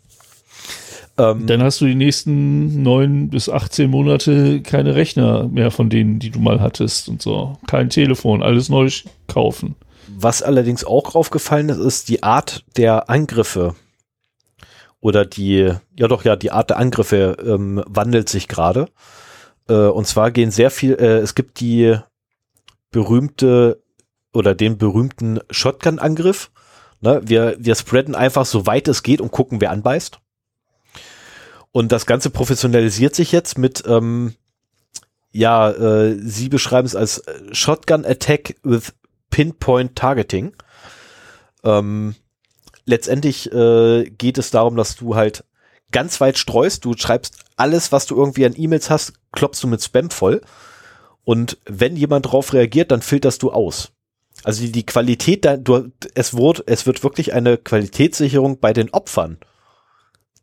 Ähm, 1.17 1.47
Dann 1.47 1.63
hast 1.63 1.81
du 1.81 1.85
die 1.85 1.95
nächsten 1.95 2.83
neun 2.83 3.29
bis 3.29 3.49
18 3.49 3.89
Monate 3.89 4.61
keine 4.61 4.95
Rechner 4.95 5.47
mehr 5.47 5.71
von 5.71 5.89
denen, 5.89 6.19
die 6.19 6.29
du 6.29 6.39
mal 6.39 6.61
hattest 6.61 7.09
und 7.09 7.21
so. 7.21 7.57
Kein 7.65 7.89
Telefon, 7.89 8.43
alles 8.43 8.69
neu 8.69 8.89
kaufen. 9.27 9.75
Was 10.07 10.43
allerdings 10.43 10.85
auch 10.85 11.15
aufgefallen 11.15 11.69
ist, 11.69 11.79
ist 11.79 12.09
die 12.09 12.23
Art 12.23 12.63
der 12.77 13.09
Angriffe 13.09 13.75
oder 14.99 15.25
die, 15.25 15.73
ja 15.97 16.07
doch, 16.07 16.23
ja, 16.23 16.35
die 16.35 16.51
Art 16.51 16.69
der 16.69 16.77
Angriffe 16.77 17.37
ähm, 17.45 17.83
wandelt 17.87 18.29
sich 18.29 18.47
gerade. 18.47 18.87
Äh, 19.67 19.73
und 19.73 20.07
zwar 20.07 20.31
gehen 20.31 20.51
sehr 20.51 20.71
viel, 20.71 20.93
äh, 20.93 21.17
es 21.17 21.35
gibt 21.35 21.59
die 21.59 21.97
berühmte 22.91 23.81
oder 24.33 24.55
den 24.55 24.77
berühmten 24.77 25.39
Shotgun-Angriff. 25.49 26.51
Ne, 27.01 27.21
wir, 27.23 27.55
wir 27.59 27.75
spreaden 27.75 28.15
einfach 28.15 28.45
so 28.45 28.65
weit 28.65 28.87
es 28.87 29.03
geht 29.03 29.21
und 29.21 29.31
gucken, 29.31 29.61
wer 29.61 29.71
anbeißt. 29.71 30.19
Und 31.71 31.91
das 31.91 32.05
Ganze 32.05 32.29
professionalisiert 32.29 33.15
sich 33.15 33.31
jetzt 33.31 33.57
mit, 33.57 33.83
ähm, 33.87 34.35
ja, 35.31 35.69
äh, 35.71 36.17
sie 36.19 36.49
beschreiben 36.49 36.87
es 36.87 36.95
als 36.95 37.23
Shotgun 37.51 38.05
Attack 38.05 38.55
with 38.63 38.93
Pinpoint 39.29 39.95
Targeting. 39.95 40.55
Ähm, 41.63 42.15
letztendlich 42.85 43.51
äh, 43.51 44.09
geht 44.09 44.37
es 44.37 44.51
darum, 44.51 44.75
dass 44.75 44.95
du 44.95 45.15
halt 45.15 45.43
ganz 45.91 46.19
weit 46.21 46.37
streust. 46.37 46.85
Du 46.85 46.95
schreibst 46.97 47.37
alles, 47.55 47.91
was 47.91 48.05
du 48.05 48.15
irgendwie 48.15 48.45
an 48.45 48.53
E-Mails 48.55 48.89
hast, 48.89 49.13
klopfst 49.31 49.61
du 49.61 49.67
mit 49.67 49.83
Spam 49.83 50.09
voll. 50.09 50.41
Und 51.23 51.57
wenn 51.65 51.95
jemand 51.97 52.25
darauf 52.25 52.53
reagiert, 52.53 52.91
dann 52.91 53.01
filterst 53.01 53.43
du 53.43 53.51
aus. 53.51 53.91
Also 54.43 54.63
die, 54.63 54.71
die 54.71 54.85
Qualität, 54.85 55.45
da, 55.45 55.57
du, 55.57 55.91
es 56.13 56.35
wird, 56.35 56.63
es 56.67 56.85
wird 56.85 57.03
wirklich 57.03 57.33
eine 57.33 57.57
Qualitätssicherung 57.57 58.59
bei 58.59 58.71
den 58.71 58.91
Opfern 58.91 59.37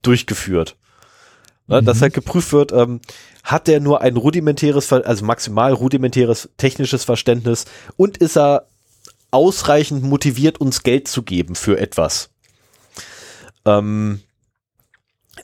durchgeführt. 0.02 0.76
Ne, 1.66 1.80
mhm. 1.80 1.86
Dass 1.86 2.02
halt 2.02 2.12
geprüft 2.12 2.52
wird, 2.52 2.72
ähm, 2.72 3.00
hat 3.42 3.68
der 3.68 3.80
nur 3.80 4.00
ein 4.02 4.16
rudimentäres, 4.16 4.92
also 4.92 5.24
maximal 5.24 5.72
rudimentäres 5.72 6.50
technisches 6.56 7.04
Verständnis 7.04 7.64
und 7.96 8.18
ist 8.18 8.36
er 8.36 8.66
ausreichend 9.30 10.02
motiviert, 10.02 10.60
uns 10.60 10.82
Geld 10.82 11.08
zu 11.08 11.22
geben 11.22 11.54
für 11.54 11.78
etwas. 11.78 12.30
Ähm, 13.64 14.20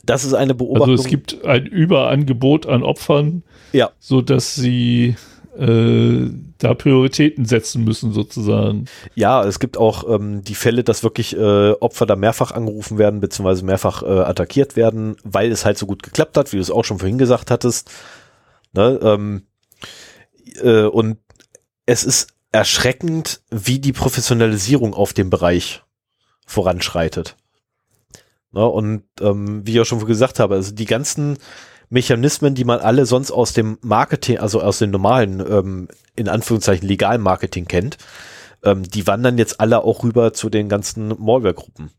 das 0.03 0.23
ist 0.23 0.33
eine 0.33 0.55
Beobachtung. 0.55 0.91
Also 0.91 1.03
es 1.03 1.09
gibt 1.09 1.43
ein 1.43 1.65
Überangebot 1.65 2.65
an 2.65 2.83
Opfern, 2.83 3.43
ja. 3.73 3.91
so 3.99 4.21
dass 4.21 4.55
sie 4.55 5.15
äh, 5.57 6.29
da 6.59 6.73
Prioritäten 6.73 7.45
setzen 7.45 7.83
müssen 7.83 8.13
sozusagen. 8.13 8.85
Ja, 9.15 9.43
es 9.43 9.59
gibt 9.59 9.77
auch 9.77 10.07
ähm, 10.09 10.43
die 10.43 10.55
Fälle, 10.55 10.83
dass 10.83 11.03
wirklich 11.03 11.35
äh, 11.35 11.71
Opfer 11.71 12.05
da 12.05 12.15
mehrfach 12.15 12.51
angerufen 12.51 12.97
werden 12.97 13.19
beziehungsweise 13.19 13.65
mehrfach 13.65 14.03
äh, 14.03 14.05
attackiert 14.05 14.75
werden, 14.75 15.17
weil 15.23 15.51
es 15.51 15.65
halt 15.65 15.77
so 15.77 15.85
gut 15.85 16.03
geklappt 16.03 16.37
hat, 16.37 16.51
wie 16.51 16.57
du 16.57 16.61
es 16.61 16.71
auch 16.71 16.85
schon 16.85 16.99
vorhin 16.99 17.17
gesagt 17.17 17.51
hattest. 17.51 17.91
Ne, 18.73 18.99
ähm, 19.03 19.47
äh, 20.61 20.83
und 20.83 21.17
es 21.85 22.03
ist 22.03 22.29
erschreckend, 22.51 23.41
wie 23.49 23.79
die 23.79 23.93
Professionalisierung 23.93 24.93
auf 24.93 25.13
dem 25.13 25.29
Bereich 25.29 25.83
voranschreitet. 26.45 27.35
Ne, 28.51 28.65
und 28.65 29.03
ähm, 29.19 29.65
wie 29.65 29.73
ich 29.73 29.79
auch 29.81 29.85
schon 29.85 30.05
gesagt 30.05 30.39
habe, 30.39 30.55
also 30.55 30.73
die 30.73 30.85
ganzen 30.85 31.37
Mechanismen, 31.91 32.55
die 32.55 32.63
man 32.63 32.79
alle 32.79 33.05
sonst 33.05 33.31
aus 33.31 33.53
dem 33.53 33.77
Marketing, 33.81 34.39
also 34.39 34.61
aus 34.61 34.79
dem 34.79 34.91
normalen, 34.91 35.39
ähm, 35.39 35.87
in 36.15 36.27
Anführungszeichen 36.27 36.87
legalen 36.87 37.21
Marketing 37.21 37.65
kennt, 37.65 37.97
ähm, 38.63 38.83
die 38.83 39.05
wandern 39.05 39.37
jetzt 39.37 39.59
alle 39.59 39.83
auch 39.83 40.03
rüber 40.03 40.33
zu 40.33 40.49
den 40.49 40.69
ganzen 40.69 41.09
Malware-Gruppen. 41.09 41.91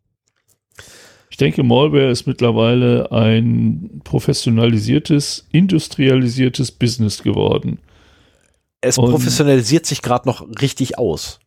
Ich 1.30 1.36
denke, 1.36 1.62
Malware 1.62 2.10
ist 2.10 2.26
mittlerweile 2.26 3.10
ein 3.12 4.00
professionalisiertes, 4.04 5.46
industrialisiertes 5.50 6.72
Business 6.72 7.22
geworden. 7.22 7.78
Es 8.80 8.98
Und 8.98 9.10
professionalisiert 9.10 9.86
sich 9.86 10.02
gerade 10.02 10.28
noch 10.28 10.46
richtig 10.60 10.98
aus. 10.98 11.38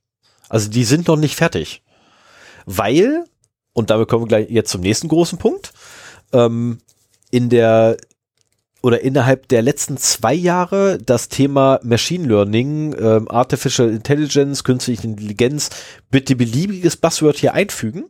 Also 0.49 0.69
die 0.69 0.85
sind 0.85 1.07
noch 1.07 1.17
nicht 1.17 1.35
fertig. 1.35 1.83
Weil 2.65 3.25
und 3.75 3.89
damit 3.89 4.07
kommen 4.07 4.23
wir 4.23 4.27
gleich 4.29 4.49
jetzt 4.49 4.71
zum 4.71 4.81
nächsten 4.81 5.09
großen 5.09 5.37
Punkt. 5.37 5.73
Ähm, 6.31 6.79
in 7.29 7.49
der 7.49 7.97
oder 8.85 9.01
innerhalb 9.01 9.47
der 9.47 9.63
letzten 9.63 9.97
zwei 9.97 10.35
Jahre 10.35 10.99
das 11.03 11.27
Thema 11.27 11.79
Machine 11.81 12.27
Learning, 12.27 12.95
ähm, 12.99 13.27
Artificial 13.31 13.89
Intelligence, 13.89 14.63
künstliche 14.63 15.07
Intelligenz, 15.07 15.71
bitte 16.11 16.35
beliebiges 16.35 16.95
Buzzword 16.95 17.37
hier 17.37 17.55
einfügen, 17.55 18.05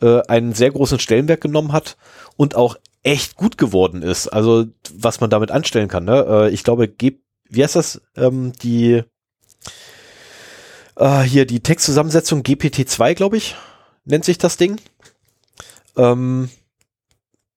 äh, 0.00 0.20
einen 0.28 0.52
sehr 0.52 0.70
großen 0.70 1.00
Stellenwert 1.00 1.40
genommen 1.40 1.72
hat 1.72 1.96
und 2.36 2.54
auch 2.54 2.76
echt 3.02 3.34
gut 3.34 3.58
geworden 3.58 4.02
ist. 4.02 4.28
Also 4.28 4.66
was 4.96 5.20
man 5.20 5.30
damit 5.30 5.50
anstellen 5.50 5.88
kann. 5.88 6.04
Ne? 6.04 6.24
Äh, 6.28 6.50
ich 6.50 6.62
glaube, 6.62 6.94
wie 6.96 7.62
heißt 7.64 7.74
das? 7.74 8.00
Ähm, 8.16 8.52
die 8.62 9.02
äh, 10.94 11.22
hier 11.22 11.44
die 11.44 11.58
Textzusammensetzung 11.58 12.42
GPT-2, 12.42 13.14
glaube 13.14 13.36
ich, 13.36 13.56
nennt 14.04 14.24
sich 14.24 14.38
das 14.38 14.58
Ding. 14.58 14.76
Ähm, 15.96 16.50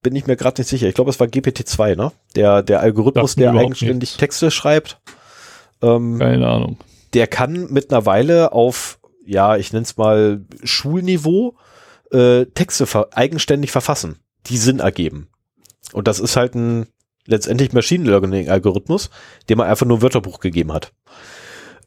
bin 0.08 0.16
ich 0.16 0.26
mir 0.26 0.38
gerade 0.38 0.62
nicht 0.62 0.70
sicher. 0.70 0.88
Ich 0.88 0.96
glaube, 0.96 1.10
es 1.10 1.20
war 1.20 1.28
GPT-2, 1.28 1.98
ne? 1.98 2.14
Der, 2.34 2.64
der 2.64 2.80
Algorithmus, 2.80 3.36
der 3.36 3.52
eigenständig 3.52 4.12
nichts. 4.12 4.18
Texte 4.18 4.52
schreibt. 4.52 5.02
Ähm, 5.82 6.18
Keine 6.18 6.48
Ahnung. 6.48 6.78
Der 7.14 7.28
kann 7.28 7.68
mittlerweile 7.72 8.54
auf, 8.54 9.00
ja, 9.26 9.58
ich 9.58 9.74
nenne 9.74 9.84
es 9.84 9.98
mal 9.98 10.46
Schulniveau, 10.64 11.58
äh, 12.12 12.46
Texte 12.46 12.86
ver 12.86 13.10
eigenständig 13.12 13.72
verfassen, 13.72 14.20
die 14.46 14.56
Sinn 14.56 14.80
ergeben. 14.80 15.28
Und 15.92 16.08
das 16.08 16.22
ist 16.22 16.38
halt 16.38 16.56
ein 16.56 16.88
letztendlich 17.26 17.74
Machine 17.74 18.10
Learning-Algorithmus, 18.10 19.10
dem 19.50 19.58
man 19.58 19.68
einfach 19.68 19.86
nur 19.86 19.98
ein 19.98 20.02
Wörterbuch 20.02 20.40
gegeben 20.40 20.72
hat. 20.72 20.94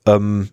Ähm, 0.04 0.50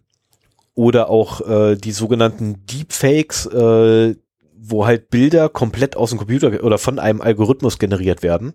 oder 0.74 1.10
auch 1.10 1.42
äh, 1.42 1.76
die 1.76 1.92
sogenannten 1.92 2.66
Deepfakes, 2.66 3.46
äh, 3.48 4.16
wo 4.60 4.86
halt 4.86 5.10
Bilder 5.10 5.50
komplett 5.50 5.96
aus 5.96 6.10
dem 6.10 6.20
Computer 6.20 6.64
oder 6.64 6.78
von 6.78 7.00
einem 7.00 7.22
Algorithmus 7.22 7.80
generiert 7.80 8.24
werden 8.24 8.54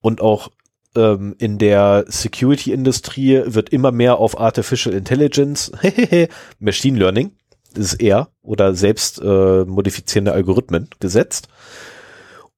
und 0.00 0.20
auch 0.20 0.50
ähm, 0.96 1.34
in 1.38 1.58
der 1.58 2.04
Security-Industrie 2.08 3.42
wird 3.46 3.68
immer 3.70 3.92
mehr 3.92 4.18
auf 4.18 4.40
Artificial 4.40 4.94
Intelligence, 4.94 5.72
Machine 6.58 6.98
Learning, 6.98 7.32
ist 7.74 7.94
eher, 7.94 8.28
oder 8.42 8.74
selbst 8.74 9.20
äh, 9.20 9.64
modifizierende 9.64 10.32
Algorithmen 10.32 10.88
gesetzt, 10.98 11.48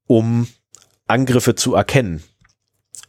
um 0.06 0.46
Angriffe 1.06 1.54
zu 1.54 1.74
erkennen. 1.74 2.22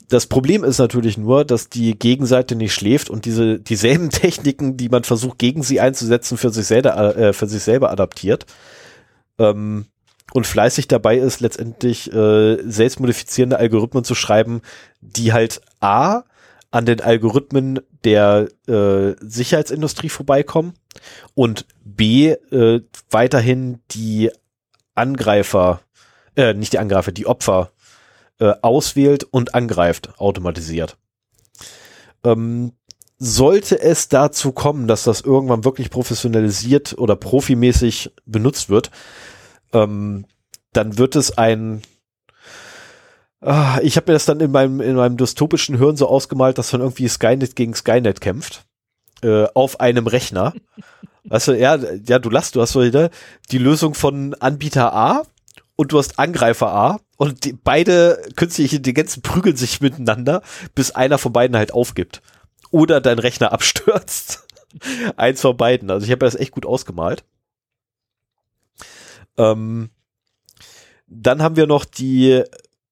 Das 0.09 0.25
Problem 0.25 0.63
ist 0.63 0.79
natürlich 0.79 1.19
nur, 1.19 1.45
dass 1.45 1.69
die 1.69 1.97
Gegenseite 1.97 2.55
nicht 2.55 2.73
schläft 2.73 3.11
und 3.11 3.25
diese 3.25 3.59
dieselben 3.59 4.09
Techniken, 4.09 4.75
die 4.75 4.89
man 4.89 5.03
versucht 5.03 5.37
gegen 5.37 5.61
sie 5.61 5.79
einzusetzen, 5.79 6.37
für 6.37 6.49
sich 6.49 6.65
selber, 6.65 7.15
äh, 7.15 7.33
für 7.33 7.47
sich 7.47 7.61
selber 7.61 7.91
adaptiert 7.91 8.45
ähm, 9.39 9.85
und 10.33 10.45
fleißig 10.45 10.87
dabei 10.87 11.17
ist, 11.17 11.39
letztendlich 11.39 12.13
äh, 12.13 12.57
selbstmodifizierende 12.63 13.57
Algorithmen 13.57 14.03
zu 14.03 14.13
schreiben, 14.13 14.61
die 15.01 15.33
halt 15.33 15.61
A 15.79 16.23
an 16.71 16.85
den 16.85 17.01
Algorithmen 17.01 17.79
der 18.03 18.47
äh, 18.67 19.15
Sicherheitsindustrie 19.21 20.09
vorbeikommen 20.09 20.73
und 21.33 21.65
B 21.83 22.31
äh, 22.51 22.81
weiterhin 23.09 23.79
die 23.91 24.29
Angreifer, 24.93 25.81
äh, 26.35 26.53
nicht 26.53 26.73
die 26.73 26.79
Angreifer, 26.79 27.11
die 27.11 27.25
Opfer 27.25 27.71
äh, 28.39 28.53
auswählt 28.61 29.23
und 29.23 29.55
angreift, 29.55 30.19
automatisiert. 30.19 30.97
Ähm, 32.23 32.73
sollte 33.19 33.79
es 33.79 34.07
dazu 34.07 34.51
kommen, 34.51 34.87
dass 34.87 35.03
das 35.03 35.21
irgendwann 35.21 35.65
wirklich 35.65 35.89
professionalisiert 35.89 36.97
oder 36.97 37.15
profimäßig 37.15 38.11
benutzt 38.25 38.69
wird, 38.69 38.91
ähm, 39.73 40.25
dann 40.73 40.97
wird 40.97 41.15
es 41.15 41.37
ein 41.37 41.81
ah, 43.41 43.79
ich 43.81 43.95
habe 43.97 44.11
mir 44.11 44.13
das 44.13 44.25
dann 44.25 44.39
in 44.39 44.51
meinem, 44.51 44.81
in 44.81 44.95
meinem 44.95 45.17
dystopischen 45.17 45.77
Hirn 45.77 45.97
so 45.97 46.07
ausgemalt, 46.07 46.57
dass 46.57 46.71
man 46.71 46.81
irgendwie 46.81 47.07
Skynet 47.07 47.55
gegen 47.55 47.73
Skynet 47.73 48.21
kämpft. 48.21 48.65
Äh, 49.21 49.47
auf 49.53 49.81
einem 49.81 50.07
Rechner. 50.07 50.53
Weißt 51.25 51.49
du, 51.49 51.51
ja, 51.51 51.75
ja, 51.75 52.19
du 52.19 52.29
lachst, 52.29 52.55
du 52.55 52.61
hast 52.61 52.71
so 52.71 52.81
wieder 52.81 53.09
die 53.51 53.57
Lösung 53.57 53.93
von 53.93 54.33
Anbieter 54.35 54.93
A 54.93 55.23
und 55.75 55.91
du 55.91 55.97
hast 55.97 56.17
Angreifer 56.19 56.71
A 56.71 56.99
und 57.17 57.43
die, 57.43 57.51
beide 57.51 58.21
künstliche 58.37 58.77
Intelligenzen 58.77 59.21
prügeln 59.21 59.57
sich 59.57 59.81
miteinander, 59.81 60.41
bis 60.73 60.91
einer 60.91 61.17
von 61.17 61.33
beiden 61.33 61.57
halt 61.57 61.73
aufgibt. 61.73 62.21
Oder 62.71 63.01
dein 63.01 63.19
Rechner 63.19 63.51
abstürzt. 63.51 64.47
Eins 65.17 65.41
von 65.41 65.57
beiden. 65.57 65.89
Also 65.89 66.05
ich 66.05 66.11
habe 66.11 66.25
das 66.25 66.35
echt 66.35 66.51
gut 66.51 66.65
ausgemalt. 66.65 67.23
Ähm, 69.37 69.89
dann 71.07 71.41
haben 71.41 71.55
wir 71.55 71.65
noch 71.65 71.85
die 71.85 72.43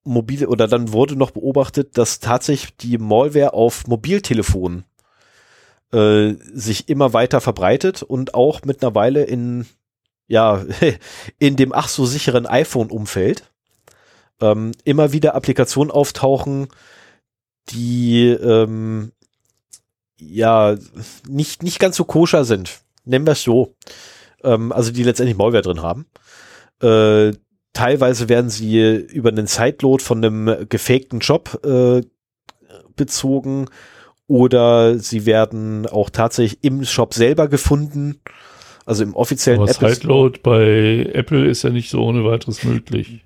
mobile, 0.03 0.47
oder 0.47 0.67
dann 0.67 0.93
wurde 0.93 1.15
noch 1.15 1.31
beobachtet, 1.31 1.97
dass 1.97 2.19
tatsächlich 2.19 2.75
die 2.77 2.97
Malware 2.97 3.53
auf 3.53 3.85
Mobiltelefonen 3.87 4.85
äh, 5.91 6.33
sich 6.53 6.89
immer 6.89 7.13
weiter 7.13 7.41
verbreitet 7.41 8.03
und 8.03 8.33
auch 8.33 8.61
mittlerweile 8.65 9.23
in, 9.23 9.67
ja, 10.27 10.65
in 11.39 11.55
dem 11.55 11.73
ach 11.73 11.89
so 11.89 12.05
sicheren 12.05 12.47
iPhone-Umfeld 12.47 13.51
ähm, 14.41 14.71
immer 14.83 15.11
wieder 15.11 15.35
Applikationen 15.35 15.91
auftauchen, 15.91 16.67
die 17.69 18.27
ähm, 18.29 19.11
ja 20.19 20.75
nicht, 21.27 21.63
nicht 21.63 21.79
ganz 21.79 21.95
so 21.95 22.05
koscher 22.05 22.45
sind. 22.45 22.81
Nennen 23.05 23.25
wir 23.25 23.33
es 23.33 23.43
so. 23.43 23.75
Ähm, 24.43 24.71
also 24.71 24.91
die 24.91 25.03
letztendlich 25.03 25.37
Malware 25.37 25.61
drin 25.61 25.81
haben. 25.81 26.05
Äh, 26.81 27.37
teilweise 27.73 28.29
werden 28.29 28.49
sie 28.49 28.95
über 28.95 29.29
einen 29.29 29.47
Sideload 29.47 30.03
von 30.03 30.23
einem 30.23 30.67
gefakten 30.69 31.19
Job 31.19 31.59
äh, 31.63 32.01
bezogen 32.95 33.67
oder 34.27 34.99
sie 34.99 35.25
werden 35.25 35.87
auch 35.87 36.09
tatsächlich 36.09 36.63
im 36.63 36.83
Shop 36.83 37.13
selber 37.13 37.47
gefunden, 37.47 38.19
also 38.85 39.03
im 39.03 39.15
offiziellen 39.15 39.61
Aber 39.61 39.71
Apple 39.71 39.93
Sideload 39.93 40.39
bei 40.43 41.09
Apple 41.13 41.47
ist 41.47 41.63
ja 41.63 41.69
nicht 41.69 41.89
so 41.89 42.03
ohne 42.03 42.25
weiteres 42.25 42.63
möglich. 42.63 43.21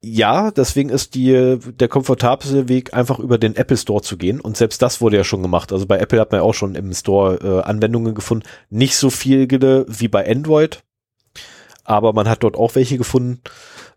Ja, 0.00 0.52
deswegen 0.52 0.90
ist 0.90 1.16
die, 1.16 1.58
der 1.58 1.88
komfortabelste 1.88 2.68
Weg, 2.68 2.94
einfach 2.94 3.18
über 3.18 3.36
den 3.36 3.56
Apple 3.56 3.76
Store 3.76 4.00
zu 4.00 4.16
gehen. 4.16 4.40
Und 4.40 4.56
selbst 4.56 4.80
das 4.80 5.00
wurde 5.00 5.16
ja 5.16 5.24
schon 5.24 5.42
gemacht. 5.42 5.72
Also 5.72 5.86
bei 5.86 5.98
Apple 5.98 6.20
hat 6.20 6.30
man 6.30 6.40
ja 6.40 6.44
auch 6.44 6.54
schon 6.54 6.76
im 6.76 6.92
Store 6.94 7.38
äh, 7.42 7.62
Anwendungen 7.68 8.14
gefunden. 8.14 8.46
Nicht 8.70 8.96
so 8.96 9.10
viele 9.10 9.86
wie 9.88 10.08
bei 10.08 10.30
Android, 10.30 10.84
aber 11.82 12.12
man 12.12 12.28
hat 12.28 12.44
dort 12.44 12.56
auch 12.56 12.76
welche 12.76 12.96
gefunden. 12.96 13.40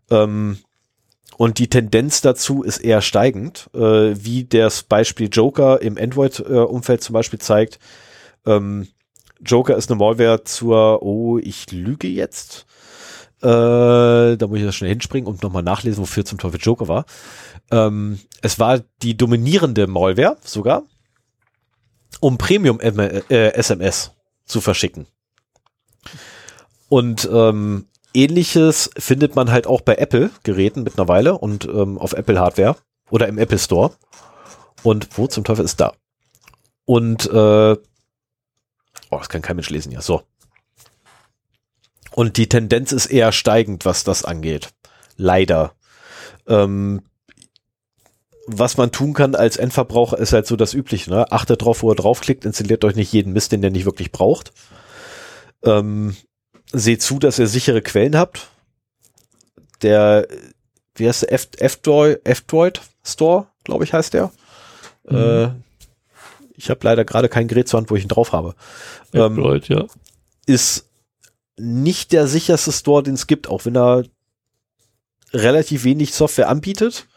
Ähm, 0.09 0.57
und 1.37 1.59
die 1.59 1.69
Tendenz 1.69 2.21
dazu 2.21 2.63
ist 2.63 2.79
eher 2.79 3.01
steigend, 3.01 3.69
äh, 3.73 3.79
wie 4.15 4.45
das 4.45 4.83
Beispiel 4.83 5.29
Joker 5.31 5.81
im 5.81 5.97
Android-Umfeld 5.97 7.03
zum 7.03 7.13
Beispiel 7.13 7.39
zeigt. 7.39 7.79
Ähm, 8.45 8.87
Joker 9.39 9.75
ist 9.75 9.89
eine 9.91 9.99
Malware 9.99 10.43
zur, 10.43 11.03
oh, 11.03 11.37
ich 11.37 11.71
lüge 11.71 12.07
jetzt. 12.07 12.65
Äh, 13.41 14.37
da 14.37 14.47
muss 14.47 14.59
ich 14.59 14.65
das 14.65 14.75
schnell 14.75 14.89
hinspringen 14.91 15.27
und 15.27 15.41
nochmal 15.41 15.63
nachlesen, 15.63 16.01
wofür 16.01 16.25
zum 16.25 16.37
Teufel 16.37 16.59
Joker 16.59 16.87
war. 16.87 17.05
Ähm, 17.71 18.19
es 18.41 18.59
war 18.59 18.81
die 19.01 19.17
dominierende 19.17 19.87
Malware 19.87 20.37
sogar, 20.43 20.83
um 22.19 22.37
Premium 22.37 22.79
äh, 22.79 23.53
SMS 23.53 24.11
zu 24.45 24.61
verschicken. 24.61 25.07
Und 26.89 27.27
ähm, 27.31 27.87
ähnliches 28.13 28.89
findet 28.97 29.35
man 29.35 29.51
halt 29.51 29.65
auch 29.65 29.81
bei 29.81 29.95
Apple-Geräten 29.95 30.83
mittlerweile 30.83 31.37
und 31.37 31.65
ähm, 31.65 31.97
auf 31.97 32.13
Apple-Hardware 32.13 32.75
oder 33.09 33.27
im 33.27 33.37
Apple 33.37 33.59
Store. 33.59 33.91
Und 34.83 35.17
wo 35.17 35.27
zum 35.27 35.43
Teufel 35.43 35.65
ist 35.65 35.79
da? 35.79 35.93
Und 36.85 37.27
äh, 37.27 37.71
oh, 37.71 37.77
das 39.17 39.29
kann 39.29 39.41
kein 39.41 39.55
Mensch 39.55 39.69
lesen 39.69 39.91
ja. 39.91 40.01
So. 40.01 40.23
Und 42.13 42.37
die 42.37 42.49
Tendenz 42.49 42.91
ist 42.91 43.07
eher 43.07 43.31
steigend, 43.31 43.85
was 43.85 44.03
das 44.03 44.25
angeht. 44.25 44.69
Leider. 45.15 45.73
Ähm, 46.47 47.01
was 48.47 48.77
man 48.77 48.91
tun 48.91 49.13
kann 49.13 49.35
als 49.35 49.57
Endverbraucher 49.57 50.17
ist 50.17 50.33
halt 50.33 50.47
so 50.47 50.55
das 50.55 50.73
Übliche. 50.73 51.09
Ne? 51.09 51.31
Achtet 51.31 51.61
drauf, 51.61 51.83
wo 51.83 51.91
ihr 51.91 51.95
draufklickt, 51.95 52.43
installiert 52.43 52.83
euch 52.83 52.95
nicht 52.95 53.13
jeden 53.13 53.33
Mist, 53.33 53.51
den 53.51 53.63
ihr 53.63 53.71
nicht 53.71 53.85
wirklich 53.85 54.11
braucht. 54.11 54.51
Ähm, 55.63 56.15
seht 56.73 57.01
zu, 57.01 57.19
dass 57.19 57.39
ihr 57.39 57.47
sichere 57.47 57.81
Quellen 57.81 58.17
habt. 58.17 58.49
Der, 59.81 60.27
wie 60.95 61.07
heißt 61.07 61.23
der, 61.23 61.33
F-Droid, 61.33 62.21
F-Droid 62.25 62.81
Store, 63.03 63.47
glaube 63.63 63.83
ich, 63.83 63.93
heißt 63.93 64.13
der. 64.13 64.31
Mhm. 65.09 65.17
Äh, 65.17 65.49
ich 66.55 66.69
habe 66.69 66.81
leider 66.83 67.05
gerade 67.05 67.29
kein 67.29 67.47
Gerät 67.47 67.67
zur 67.67 67.79
Hand, 67.79 67.89
wo 67.89 67.95
ich 67.95 68.03
ihn 68.03 68.09
drauf 68.09 68.33
habe. 68.33 68.55
F-Droid, 69.11 69.69
ähm, 69.69 69.77
ja. 69.77 69.85
Ist 70.45 70.90
nicht 71.61 72.11
der 72.11 72.27
sicherste 72.27 72.71
Store, 72.71 73.03
den 73.03 73.13
es 73.13 73.27
gibt, 73.27 73.47
auch 73.47 73.65
wenn 73.65 73.75
er 73.77 74.03
relativ 75.33 75.83
wenig 75.83 76.13
Software 76.13 76.49
anbietet 76.49 77.07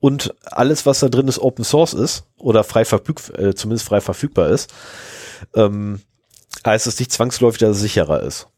und 0.00 0.34
alles, 0.42 0.84
was 0.84 1.00
da 1.00 1.08
drin 1.08 1.28
ist, 1.28 1.38
Open 1.38 1.64
Source 1.64 1.94
ist 1.94 2.24
oder 2.36 2.64
frei 2.64 2.84
verfügbar, 2.84 3.38
äh, 3.38 3.54
zumindest 3.54 3.86
frei 3.86 4.00
verfügbar 4.00 4.48
ist, 4.48 4.72
ähm, 5.54 6.00
heißt 6.66 6.86
es 6.86 6.98
nicht 6.98 7.12
zwangsläufig, 7.12 7.60
dass 7.60 7.76
es 7.76 7.82
sicherer 7.82 8.22
ist. 8.22 8.48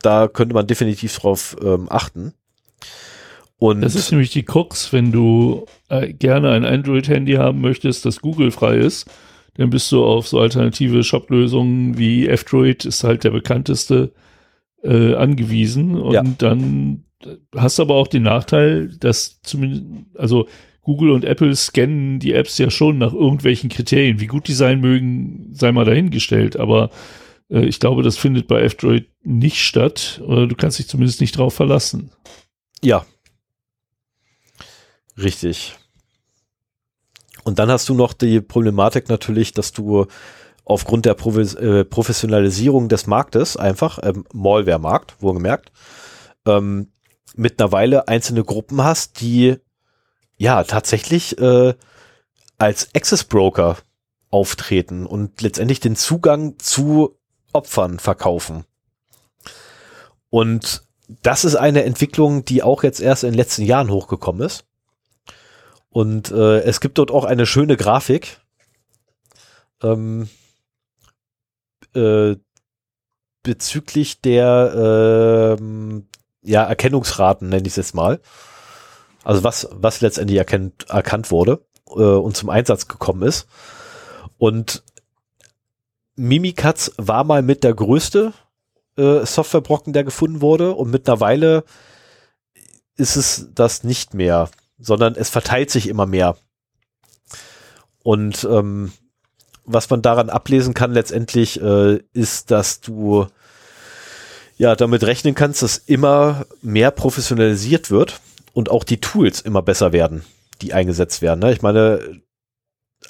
Da 0.00 0.28
könnte 0.28 0.54
man 0.54 0.66
definitiv 0.66 1.18
drauf 1.18 1.56
ähm, 1.62 1.88
achten. 1.90 2.32
Und 3.58 3.82
das 3.82 3.94
ist 3.94 4.10
nämlich 4.10 4.30
die 4.30 4.44
Krux, 4.44 4.90
wenn 4.94 5.12
du 5.12 5.66
äh, 5.90 6.14
gerne 6.14 6.52
ein 6.52 6.64
Android-Handy 6.64 7.34
haben 7.34 7.60
möchtest, 7.60 8.06
das 8.06 8.20
Google-frei 8.20 8.76
ist, 8.76 9.06
dann 9.60 9.68
bist 9.68 9.92
du 9.92 10.02
auf 10.02 10.26
so 10.26 10.40
alternative 10.40 11.04
Shop-Lösungen 11.04 11.98
wie 11.98 12.26
F-Droid, 12.26 12.86
ist 12.86 13.04
halt 13.04 13.24
der 13.24 13.30
bekannteste, 13.30 14.10
äh, 14.82 15.12
angewiesen. 15.14 15.96
Und 16.00 16.14
ja. 16.14 16.22
dann 16.38 17.04
hast 17.54 17.78
du 17.78 17.82
aber 17.82 17.96
auch 17.96 18.06
den 18.06 18.22
Nachteil, 18.22 18.88
dass 18.98 19.42
zumindest, 19.42 19.84
also 20.16 20.48
Google 20.80 21.10
und 21.10 21.26
Apple 21.26 21.54
scannen 21.54 22.20
die 22.20 22.32
Apps 22.32 22.56
ja 22.56 22.70
schon 22.70 22.96
nach 22.96 23.12
irgendwelchen 23.12 23.68
Kriterien. 23.68 24.18
Wie 24.18 24.28
gut 24.28 24.48
die 24.48 24.54
sein 24.54 24.80
mögen, 24.80 25.50
sei 25.52 25.72
mal 25.72 25.84
dahingestellt. 25.84 26.56
Aber 26.56 26.88
äh, 27.50 27.66
ich 27.66 27.80
glaube, 27.80 28.02
das 28.02 28.16
findet 28.16 28.48
bei 28.48 28.62
F-Droid 28.62 29.08
nicht 29.22 29.58
statt. 29.58 30.22
Oder 30.24 30.46
du 30.46 30.54
kannst 30.54 30.78
dich 30.78 30.88
zumindest 30.88 31.20
nicht 31.20 31.36
drauf 31.36 31.52
verlassen. 31.52 32.12
Ja. 32.82 33.04
Richtig. 35.18 35.74
Und 37.44 37.58
dann 37.58 37.70
hast 37.70 37.88
du 37.88 37.94
noch 37.94 38.12
die 38.12 38.40
Problematik 38.40 39.08
natürlich, 39.08 39.52
dass 39.52 39.72
du 39.72 40.06
aufgrund 40.64 41.04
der 41.06 41.14
Provis 41.14 41.54
äh, 41.54 41.84
Professionalisierung 41.84 42.88
des 42.88 43.06
Marktes 43.06 43.56
einfach, 43.56 43.98
ähm, 44.02 44.24
Malware-Markt, 44.32 45.16
wohlgemerkt, 45.20 45.72
ähm, 46.46 46.92
mittlerweile 47.34 48.08
einzelne 48.08 48.44
Gruppen 48.44 48.82
hast, 48.82 49.20
die 49.20 49.56
ja 50.36 50.64
tatsächlich 50.64 51.38
äh, 51.38 51.74
als 52.58 52.88
Access 52.94 53.24
Broker 53.24 53.78
auftreten 54.30 55.06
und 55.06 55.40
letztendlich 55.42 55.80
den 55.80 55.96
Zugang 55.96 56.58
zu 56.58 57.16
Opfern 57.52 57.98
verkaufen. 57.98 58.64
Und 60.28 60.84
das 61.22 61.44
ist 61.44 61.56
eine 61.56 61.82
Entwicklung, 61.82 62.44
die 62.44 62.62
auch 62.62 62.84
jetzt 62.84 63.00
erst 63.00 63.24
in 63.24 63.30
den 63.30 63.36
letzten 63.38 63.64
Jahren 63.64 63.90
hochgekommen 63.90 64.42
ist. 64.46 64.64
Und 65.90 66.30
äh, 66.30 66.60
es 66.60 66.80
gibt 66.80 66.98
dort 66.98 67.10
auch 67.10 67.24
eine 67.24 67.46
schöne 67.46 67.76
Grafik. 67.76 68.40
Ähm, 69.82 70.28
äh, 71.94 72.36
bezüglich 73.42 74.20
der 74.20 75.56
äh, 75.58 75.62
ja, 76.42 76.64
Erkennungsraten, 76.64 77.48
nenne 77.48 77.62
ich 77.62 77.72
es 77.72 77.76
jetzt 77.76 77.94
mal. 77.94 78.20
Also 79.24 79.44
was, 79.44 79.68
was 79.72 80.00
letztendlich 80.00 80.38
erkennt, 80.38 80.88
erkannt 80.88 81.30
wurde 81.30 81.64
äh, 81.88 82.00
und 82.00 82.36
zum 82.36 82.50
Einsatz 82.50 82.88
gekommen 82.88 83.22
ist. 83.22 83.46
Und 84.38 84.82
Mimikatz 86.16 86.92
war 86.96 87.24
mal 87.24 87.42
mit 87.42 87.64
der 87.64 87.74
größte 87.74 88.32
äh, 88.96 89.24
Softwarebrocken, 89.24 89.92
der 89.92 90.04
gefunden 90.04 90.40
wurde 90.40 90.72
und 90.72 90.90
mittlerweile 90.90 91.64
ist 92.96 93.16
es 93.16 93.48
das 93.54 93.84
nicht 93.84 94.14
mehr 94.14 94.50
sondern 94.80 95.14
es 95.14 95.30
verteilt 95.30 95.70
sich 95.70 95.88
immer 95.88 96.06
mehr. 96.06 96.36
Und 98.02 98.44
ähm, 98.50 98.92
was 99.64 99.90
man 99.90 100.02
daran 100.02 100.30
ablesen 100.30 100.74
kann 100.74 100.92
letztendlich, 100.92 101.60
äh, 101.60 102.00
ist, 102.12 102.50
dass 102.50 102.80
du 102.80 103.26
ja 104.56 104.74
damit 104.74 105.04
rechnen 105.04 105.34
kannst, 105.34 105.62
dass 105.62 105.78
immer 105.78 106.44
mehr 106.62 106.90
professionalisiert 106.90 107.90
wird 107.90 108.20
und 108.52 108.70
auch 108.70 108.84
die 108.84 109.00
Tools 109.00 109.40
immer 109.40 109.62
besser 109.62 109.92
werden, 109.92 110.24
die 110.60 110.72
eingesetzt 110.72 111.22
werden. 111.22 111.40
Ne? 111.40 111.52
Ich 111.52 111.62
meine, 111.62 112.20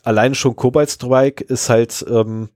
allein 0.03 0.35
schon 0.35 0.57
Cobalt 0.57 0.91
Strike 0.91 1.43
ist 1.45 1.69
halt 1.69 2.05
ähm, 2.09 2.51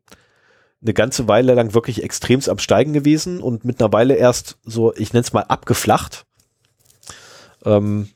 eine 0.82 0.94
ganze 0.94 1.28
Weile 1.28 1.54
lang 1.54 1.72
wirklich 1.72 2.02
extremst 2.02 2.48
am 2.48 2.58
Steigen 2.58 2.92
gewesen 2.92 3.40
und 3.40 3.64
mittlerweile 3.64 4.14
erst 4.14 4.58
so, 4.64 4.94
ich 4.94 5.12
nenne 5.12 5.24
es 5.24 5.32
mal 5.32 5.44
abgeflacht. 5.44 6.26
Ähm, 7.64 8.10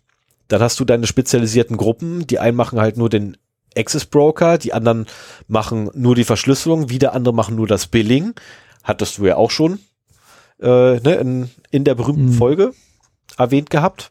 dann 0.48 0.60
hast 0.60 0.80
du 0.80 0.84
deine 0.84 1.06
spezialisierten 1.06 1.76
Gruppen, 1.76 2.26
die 2.26 2.38
einen 2.38 2.56
machen 2.56 2.80
halt 2.80 2.96
nur 2.96 3.08
den 3.08 3.36
Access 3.76 4.06
Broker, 4.06 4.58
die 4.58 4.72
anderen 4.72 5.06
machen 5.46 5.90
nur 5.94 6.14
die 6.14 6.24
Verschlüsselung, 6.24 6.88
wieder 6.88 7.12
andere 7.12 7.34
machen 7.34 7.54
nur 7.54 7.66
das 7.66 7.86
Billing. 7.86 8.34
Hattest 8.82 9.18
du 9.18 9.26
ja 9.26 9.36
auch 9.36 9.50
schon 9.50 9.78
äh, 10.60 10.98
ne, 11.00 11.14
in, 11.20 11.50
in 11.70 11.84
der 11.84 11.94
berühmten 11.94 12.30
mhm. 12.30 12.34
Folge 12.34 12.72
erwähnt 13.36 13.70
gehabt. 13.70 14.10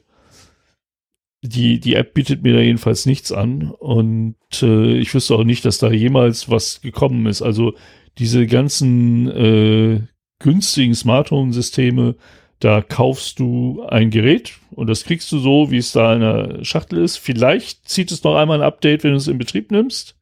Die, 1.40 1.80
die 1.80 1.94
App 1.94 2.12
bietet 2.12 2.42
mir 2.42 2.52
da 2.52 2.60
jedenfalls 2.60 3.06
nichts 3.06 3.32
an. 3.32 3.70
Und 3.70 4.36
äh, 4.60 4.98
ich 4.98 5.14
wüsste 5.14 5.36
auch 5.36 5.44
nicht, 5.44 5.64
dass 5.64 5.78
da 5.78 5.90
jemals 5.90 6.50
was 6.50 6.82
gekommen 6.82 7.24
ist. 7.24 7.40
Also 7.40 7.72
diese 8.18 8.46
ganzen 8.46 9.30
äh, 9.30 10.00
günstigen 10.40 10.94
Smart 10.94 11.30
Home 11.30 11.54
Systeme, 11.54 12.16
da 12.60 12.82
kaufst 12.82 13.38
du 13.38 13.84
ein 13.88 14.10
Gerät 14.10 14.54
und 14.70 14.88
das 14.88 15.04
kriegst 15.04 15.30
du 15.30 15.38
so, 15.38 15.70
wie 15.70 15.78
es 15.78 15.92
da 15.92 16.14
in 16.14 16.20
der 16.20 16.64
Schachtel 16.64 17.02
ist. 17.02 17.16
Vielleicht 17.16 17.88
zieht 17.88 18.10
es 18.10 18.24
noch 18.24 18.36
einmal 18.36 18.60
ein 18.60 18.66
Update, 18.66 19.04
wenn 19.04 19.12
du 19.12 19.16
es 19.16 19.28
in 19.28 19.38
Betrieb 19.38 19.70
nimmst. 19.70 20.16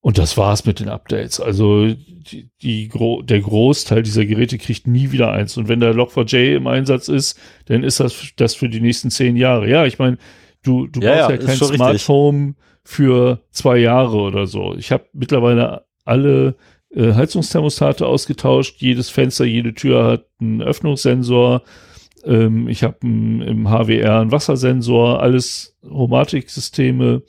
Und 0.00 0.18
das 0.18 0.36
war's 0.36 0.64
mit 0.64 0.78
den 0.78 0.88
Updates. 0.88 1.40
Also 1.40 1.88
die, 1.88 2.48
die 2.62 2.86
Gro 2.86 3.22
der 3.22 3.40
Großteil 3.40 4.04
dieser 4.04 4.24
Geräte 4.24 4.56
kriegt 4.56 4.86
nie 4.86 5.10
wieder 5.10 5.32
eins. 5.32 5.56
Und 5.56 5.66
wenn 5.66 5.80
der 5.80 5.94
Log4j 5.94 6.54
im 6.54 6.68
Einsatz 6.68 7.08
ist, 7.08 7.40
dann 7.64 7.82
ist 7.82 7.98
das 7.98 8.32
das 8.36 8.54
für 8.54 8.68
die 8.68 8.80
nächsten 8.80 9.10
zehn 9.10 9.36
Jahre. 9.36 9.68
Ja, 9.68 9.84
ich 9.84 9.98
meine, 9.98 10.18
du, 10.62 10.86
du 10.86 11.00
ja, 11.00 11.26
brauchst 11.26 11.30
ja, 11.30 11.36
ja 11.36 11.44
kein 11.44 11.56
Smart 11.56 12.08
Home 12.08 12.54
für 12.84 13.42
zwei 13.50 13.78
Jahre 13.78 14.16
oder 14.18 14.46
so. 14.46 14.76
Ich 14.78 14.92
habe 14.92 15.06
mittlerweile 15.12 15.86
alle 16.04 16.54
äh, 16.96 17.12
Heizungsthermostate 17.12 18.06
ausgetauscht. 18.06 18.80
Jedes 18.80 19.10
Fenster, 19.10 19.44
jede 19.44 19.74
Tür 19.74 20.04
hat 20.04 20.26
einen 20.40 20.62
Öffnungssensor. 20.62 21.62
Ähm, 22.24 22.68
ich 22.68 22.82
habe 22.82 22.96
im 23.02 23.68
HWR 23.68 24.20
einen 24.20 24.32
Wassersensor, 24.32 25.20
alles 25.20 25.76
Homatik-Systeme. 25.84 27.22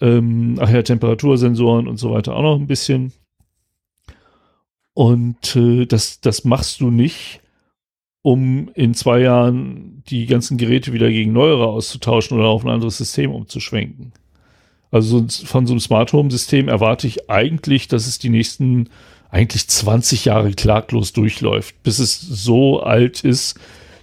Ähm, 0.00 0.58
ach 0.60 0.70
ja, 0.70 0.82
Temperatursensoren 0.82 1.88
und 1.88 1.98
so 1.98 2.12
weiter 2.12 2.36
auch 2.36 2.42
noch 2.42 2.58
ein 2.58 2.66
bisschen. 2.66 3.12
Und 4.94 5.56
äh, 5.56 5.86
das, 5.86 6.20
das 6.20 6.44
machst 6.44 6.80
du 6.80 6.90
nicht, 6.90 7.40
um 8.22 8.70
in 8.74 8.94
zwei 8.94 9.20
Jahren 9.20 10.04
die 10.08 10.26
ganzen 10.26 10.56
Geräte 10.56 10.92
wieder 10.92 11.10
gegen 11.10 11.32
neuere 11.32 11.66
auszutauschen 11.66 12.38
oder 12.38 12.48
auf 12.48 12.64
ein 12.64 12.70
anderes 12.70 12.98
System 12.98 13.32
umzuschwenken. 13.32 14.12
Also 14.94 15.26
von 15.44 15.66
so 15.66 15.72
einem 15.72 15.80
Smart 15.80 16.12
Home 16.12 16.30
System 16.30 16.68
erwarte 16.68 17.08
ich 17.08 17.28
eigentlich, 17.28 17.88
dass 17.88 18.06
es 18.06 18.20
die 18.20 18.28
nächsten 18.28 18.90
eigentlich 19.28 19.66
20 19.66 20.26
Jahre 20.26 20.52
klaglos 20.52 21.12
durchläuft, 21.12 21.82
bis 21.82 21.98
es 21.98 22.20
so 22.20 22.78
alt 22.78 23.24
ist, 23.24 23.58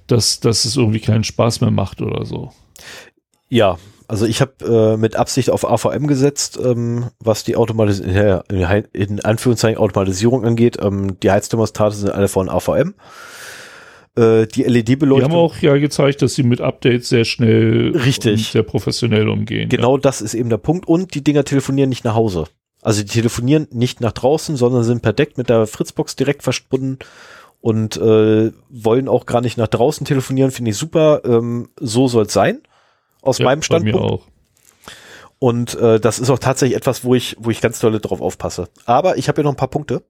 dass, 0.08 0.42
dass 0.42 0.66
es 0.66 0.76
irgendwie 0.76 1.00
keinen 1.00 1.24
Spaß 1.24 1.62
mehr 1.62 1.72
macht 1.72 2.02
oder 2.02 2.26
so. 2.26 2.52
Ja, 3.48 3.78
also 4.10 4.26
ich 4.26 4.42
habe 4.42 4.66
äh, 4.66 4.98
mit 4.98 5.16
Absicht 5.16 5.50
auf 5.50 5.64
AVM 5.64 6.08
gesetzt, 6.08 6.60
ähm, 6.62 7.06
was 7.22 7.46
die 7.46 7.56
Automatis 7.56 8.02
in, 8.02 9.22
Anführungszeichen 9.22 9.78
Automatisierung 9.80 10.44
angeht. 10.44 10.78
Ähm, 10.82 11.18
die 11.22 11.32
Heizthermostate 11.32 11.96
sind 11.96 12.12
alle 12.12 12.28
von 12.28 12.50
AVM. 12.50 12.96
Äh, 14.22 14.48
die 14.48 14.64
LED-Beleuchtung. 14.64 15.30
Die 15.30 15.36
haben 15.36 15.40
auch 15.40 15.58
ja 15.58 15.78
gezeigt, 15.78 16.22
dass 16.22 16.36
sie 16.36 16.44
mit 16.44 16.62
Updates 16.62 17.10
sehr 17.10 17.26
schnell 17.26 17.92
richtig 18.06 18.52
sehr 18.52 18.64
professionell 18.64 19.28
umgehen. 19.28 19.70
Genau, 19.70 19.96
ja. 19.96 20.02
das 20.02 20.22
ist 20.22 20.34
eben 20.34 20.50
der 20.50 20.58
Punkt. 20.58 20.88
Und 20.88 21.16
die 21.16 21.24
Dinger 21.24 21.44
telefonieren 21.44 21.90
nicht 21.90 22.06
nach 22.06 22.16
Hause. 22.16 22.46
Also 22.82 23.02
die 23.02 23.10
telefonieren 23.10 23.68
nicht 23.72 24.02
nach 24.02 24.12
draußen, 24.12 24.56
sondern 24.58 24.84
sind 24.84 25.02
per 25.02 25.14
Deck 25.14 25.38
mit 25.38 25.50
der 25.50 25.66
Fritzbox 25.66 26.16
direkt 26.16 26.44
verbunden 26.44 27.00
und 27.62 27.98
äh, 27.98 28.52
wollen 28.70 29.08
auch 29.08 29.26
gar 29.26 29.42
nicht 29.42 29.58
nach 29.58 29.68
draußen 29.68 30.06
telefonieren. 30.06 30.52
Finde 30.52 30.72
ich 30.72 30.78
super. 30.78 31.22
Ähm, 31.26 31.70
so 31.80 32.08
soll 32.08 32.26
es 32.26 32.34
sein 32.34 32.62
aus 33.22 33.40
ja, 33.40 33.46
meinem 33.46 33.62
Standpunkt. 33.62 33.98
Bei 33.98 34.06
mir 34.06 34.14
auch. 34.14 34.28
Und 35.40 35.74
äh, 35.80 36.00
das 36.00 36.20
ist 36.20 36.30
auch 36.30 36.38
tatsächlich 36.38 36.78
etwas, 36.78 37.04
wo 37.04 37.16
ich, 37.16 37.36
wo 37.40 37.50
ich 37.50 37.62
ganz 37.62 37.80
doll 37.80 38.00
drauf 38.00 38.22
aufpasse. 38.22 38.70
Aber 38.86 39.18
ich 39.18 39.28
habe 39.28 39.38
hier 39.38 39.44
noch 39.44 39.54
ein 39.54 39.58
paar 39.58 39.70
Punkte. 39.70 40.04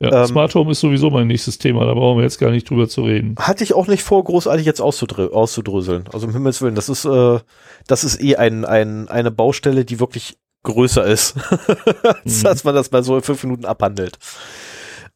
Ja, 0.00 0.22
ähm, 0.22 0.26
Smart 0.26 0.54
Home 0.54 0.72
ist 0.72 0.80
sowieso 0.80 1.10
mein 1.10 1.26
nächstes 1.26 1.58
Thema, 1.58 1.84
da 1.84 1.94
brauchen 1.94 2.18
wir 2.18 2.24
jetzt 2.24 2.38
gar 2.38 2.50
nicht 2.50 2.68
drüber 2.68 2.88
zu 2.88 3.02
reden. 3.02 3.36
Hatte 3.38 3.64
ich 3.64 3.74
auch 3.74 3.86
nicht 3.86 4.02
vor, 4.02 4.24
großartig 4.24 4.66
jetzt 4.66 4.80
auszudrö 4.80 5.28
auszudröseln. 5.28 6.04
Also 6.12 6.26
um 6.26 6.32
Himmels 6.32 6.60
Willen, 6.62 6.74
das 6.74 6.88
ist, 6.88 7.04
äh, 7.04 7.38
das 7.86 8.04
ist 8.04 8.20
eh 8.20 8.36
ein, 8.36 8.64
ein, 8.64 9.08
eine 9.08 9.30
Baustelle, 9.30 9.84
die 9.84 10.00
wirklich 10.00 10.36
größer 10.64 11.04
ist, 11.04 11.36
als 12.02 12.38
mhm. 12.38 12.42
dass 12.42 12.64
man 12.64 12.74
das 12.74 12.90
mal 12.90 13.04
so 13.04 13.16
in 13.16 13.22
fünf 13.22 13.44
Minuten 13.44 13.64
abhandelt. 13.64 14.18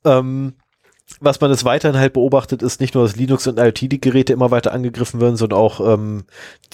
Ähm, 0.04 0.54
was 1.20 1.40
man 1.40 1.50
jetzt 1.50 1.64
weiterhin 1.64 1.98
halt 1.98 2.12
beobachtet, 2.12 2.62
ist 2.62 2.80
nicht 2.80 2.94
nur, 2.94 3.04
dass 3.04 3.16
Linux 3.16 3.46
und 3.46 3.58
IoT-Geräte 3.58 4.32
immer 4.32 4.50
weiter 4.50 4.72
angegriffen 4.72 5.20
werden, 5.20 5.36
sondern 5.36 5.58
auch 5.58 5.94
ähm, 5.94 6.24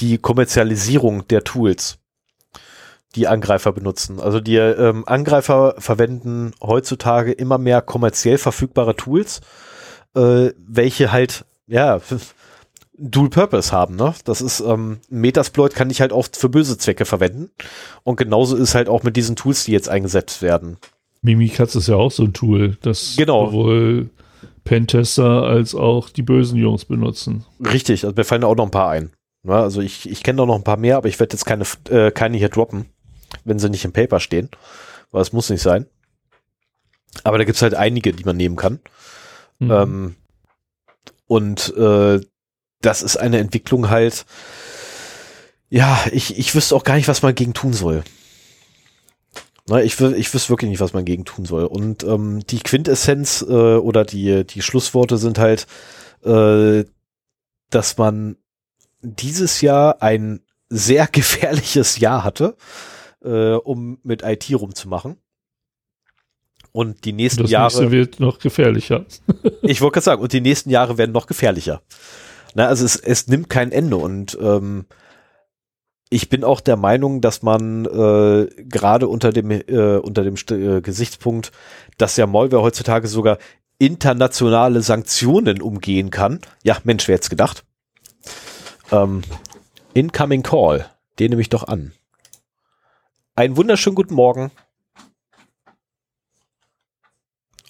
die 0.01 0.19
Kommerzialisierung 0.19 1.27
der 1.29 1.45
Tools, 1.45 1.99
die 3.15 3.29
Angreifer 3.29 3.73
benutzen. 3.73 4.21
Also 4.21 4.41
die 4.41 4.57
ähm, 4.57 5.05
Angreifer 5.07 5.75
verwenden 5.79 6.53
heutzutage 6.63 7.33
immer 7.33 7.59
mehr 7.59 7.83
kommerziell 7.83 8.39
verfügbare 8.39 8.97
Tools, 8.97 9.41
äh, 10.15 10.51
welche 10.59 11.13
halt, 11.13 11.45
ja, 11.67 12.01
Dual 12.97 13.29
Purpose 13.29 13.73
haben, 13.73 13.97
ne? 13.97 14.15
Das 14.25 14.41
ist, 14.41 14.61
ähm, 14.61 14.99
Metasploit 15.09 15.75
kann 15.75 15.91
ich 15.91 16.01
halt 16.01 16.13
oft 16.13 16.37
für 16.37 16.49
böse 16.49 16.79
Zwecke 16.79 17.05
verwenden. 17.05 17.51
Und 18.05 18.17
genauso 18.17 18.57
ist 18.57 18.77
halt 18.77 18.89
auch 18.89 19.03
mit 19.03 19.17
diesen 19.17 19.35
Tools, 19.35 19.65
die 19.65 19.73
jetzt 19.73 19.89
eingesetzt 19.89 20.43
werden. 20.43 20.77
Mimikatz 21.21 21.75
ist 21.75 21.89
ja 21.89 21.97
auch 21.97 22.13
so 22.13 22.23
ein 22.23 22.35
Tool, 22.35 22.77
das 22.83 23.15
genau. 23.17 23.47
sowohl 23.47 24.11
Pentester 24.63 25.43
als 25.43 25.75
auch 25.75 26.09
die 26.09 26.23
bösen 26.23 26.59
Jungs 26.59 26.85
benutzen. 26.85 27.45
Richtig, 27.61 28.05
also 28.05 28.15
mir 28.15 28.25
fallen 28.25 28.43
da 28.43 28.47
auch 28.47 28.57
noch 28.57 28.67
ein 28.67 28.71
paar 28.71 28.91
ein. 28.91 29.11
Ja, 29.47 29.63
also 29.63 29.81
ich, 29.81 30.09
ich 30.09 30.23
kenne 30.23 30.39
da 30.39 30.47
noch 30.47 30.57
ein 30.57 30.65
paar 30.65 30.79
mehr, 30.79 30.97
aber 30.97 31.09
ich 31.09 31.21
werde 31.21 31.35
jetzt 31.35 31.45
keine, 31.45 31.65
äh, 31.91 32.11
keine 32.11 32.39
hier 32.39 32.49
droppen, 32.49 32.87
wenn 33.45 33.59
sie 33.59 33.71
nicht 33.71 33.85
im 33.85 33.93
Paper 33.93 34.21
stehen, 34.21 34.49
weil 35.11 35.23
es 35.23 35.33
muss 35.33 35.51
nicht 35.51 35.63
sein. 35.63 35.87
Aber 37.23 37.39
da 37.39 37.45
gibt's 37.45 37.63
halt 37.63 37.75
einige, 37.75 38.13
die 38.13 38.25
man 38.25 38.37
nehmen 38.37 38.57
kann. 38.57 38.81
Mhm. 39.59 39.71
Ähm, 39.71 40.17
und 41.27 41.77
äh, 41.77 42.21
das 42.81 43.03
ist 43.03 43.17
eine 43.17 43.39
Entwicklung 43.39 43.89
halt, 43.89 44.27
ja, 45.71 45.99
ich, 46.13 46.39
ich 46.39 46.55
wüsste 46.55 46.77
auch 46.77 46.85
gar 46.85 46.97
nicht, 46.97 47.09
was 47.09 47.23
man 47.23 47.35
gegen 47.35 47.55
tun 47.55 47.73
soll. 47.73 48.05
Na, 49.67 49.83
ich, 49.83 49.99
ich 49.99 50.35
wüsste 50.35 50.51
wirklich 50.51 50.69
nicht, 50.71 50.81
was 50.81 50.93
man 50.93 51.07
gegen 51.07 51.25
tun 51.25 51.47
soll. 51.47 51.65
Und 51.65 52.05
ähm, 52.05 52.47
die 52.47 52.61
Quintessenz 52.61 53.43
äh, 53.43 53.77
oder 53.77 54.05
die, 54.05 54.45
die 54.45 54.63
Schlussworte 54.63 55.17
sind 55.17 55.39
halt, 55.39 55.67
äh, 56.23 56.85
dass 57.71 57.97
man 57.97 58.37
dieses 59.01 59.63
Jahr 59.63 60.03
ein 60.03 60.41
sehr 60.69 61.07
gefährliches 61.13 61.99
Jahr 61.99 62.25
hatte, 62.25 62.57
äh, 63.25 63.55
um 63.55 63.99
mit 64.03 64.23
IT 64.23 64.49
rumzumachen. 64.55 65.17
Und 66.73 67.05
die 67.05 67.13
nächsten 67.13 67.43
das 67.43 67.51
Jahre. 67.51 67.83
Das 67.83 67.91
wird 67.93 68.21
noch 68.21 68.39
gefährlicher. 68.39 69.07
ich 69.63 69.81
wollte 69.81 69.95
gerade 69.95 70.05
sagen, 70.05 70.23
und 70.23 70.33
die 70.33 70.41
nächsten 70.41 70.71
Jahre 70.71 70.99
werden 70.99 71.13
noch 71.13 71.27
gefährlicher. 71.27 71.83
Na, 72.55 72.67
also 72.67 72.85
es, 72.85 72.97
es 72.97 73.29
nimmt 73.29 73.49
kein 73.49 73.73
Ende 73.73 73.97
und 73.97 74.37
ähm, 74.41 74.87
ich 76.11 76.29
bin 76.29 76.45
auch 76.45 76.61
der 76.61 76.77
Meinung, 76.77 77.21
dass 77.21 77.43
man 77.43 77.85
äh, 77.87 78.47
gerade 78.65 79.09
unter 79.09 79.33
dem 79.33 79.51
äh, 79.51 79.97
unter 79.97 80.23
dem 80.23 80.35
äh, 80.51 80.81
Gesichtspunkt, 80.81 81.51
dass 81.99 82.17
ja 82.17 82.27
Malware 82.27 82.63
heutzutage 82.63 83.09
sogar 83.09 83.39
internationale 83.79 84.83
Sanktionen 84.83 85.61
umgehen 85.61 86.11
kann. 86.11 86.41
Ja, 86.63 86.79
Mensch, 86.85 87.09
wer 87.09 87.17
jetzt 87.17 87.31
gedacht? 87.31 87.65
Ähm, 88.93 89.23
Incoming 89.95 90.43
Call, 90.43 90.87
den 91.19 91.31
nehme 91.31 91.43
ich 91.43 91.49
doch 91.49 91.67
an. 91.67 91.93
Einen 93.35 93.57
wunderschönen 93.57 93.97
guten 93.97 94.15
Morgen. 94.15 94.51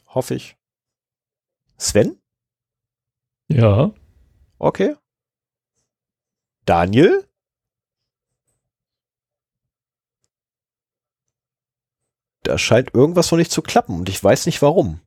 Hoffe 0.07 0.35
ich. 0.35 0.57
Sven? 1.79 2.21
Ja. 3.49 3.93
Okay. 4.59 4.97
Daniel? 6.65 7.27
da 12.45 12.59
scheint 12.59 12.95
irgendwas 12.95 13.31
noch 13.31 13.39
nicht 13.39 13.51
zu 13.51 13.63
klappen 13.63 13.99
und 13.99 14.09
ich 14.09 14.23
weiß 14.23 14.47
nicht 14.47 14.63
warum. 14.63 15.01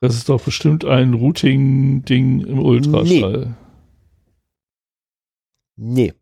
Das 0.00 0.14
ist 0.14 0.28
doch 0.28 0.42
bestimmt 0.42 0.84
ein 0.84 1.14
Routing-Ding 1.14 2.40
im 2.46 2.58
Ultraschall. 2.60 3.56
Nee. 5.76 6.12
nee. 6.12 6.14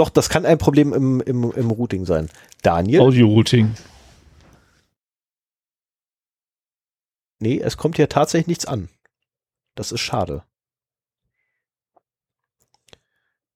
Doch, 0.00 0.08
das 0.08 0.30
kann 0.30 0.46
ein 0.46 0.56
Problem 0.56 0.94
im, 0.94 1.20
im, 1.20 1.52
im 1.52 1.70
Routing 1.70 2.06
sein. 2.06 2.30
Daniel? 2.62 3.02
Audio-Routing. 3.02 3.74
Nee, 7.38 7.60
es 7.60 7.76
kommt 7.76 7.96
hier 7.96 8.08
tatsächlich 8.08 8.46
nichts 8.46 8.64
an. 8.64 8.88
Das 9.74 9.92
ist 9.92 10.00
schade. 10.00 10.42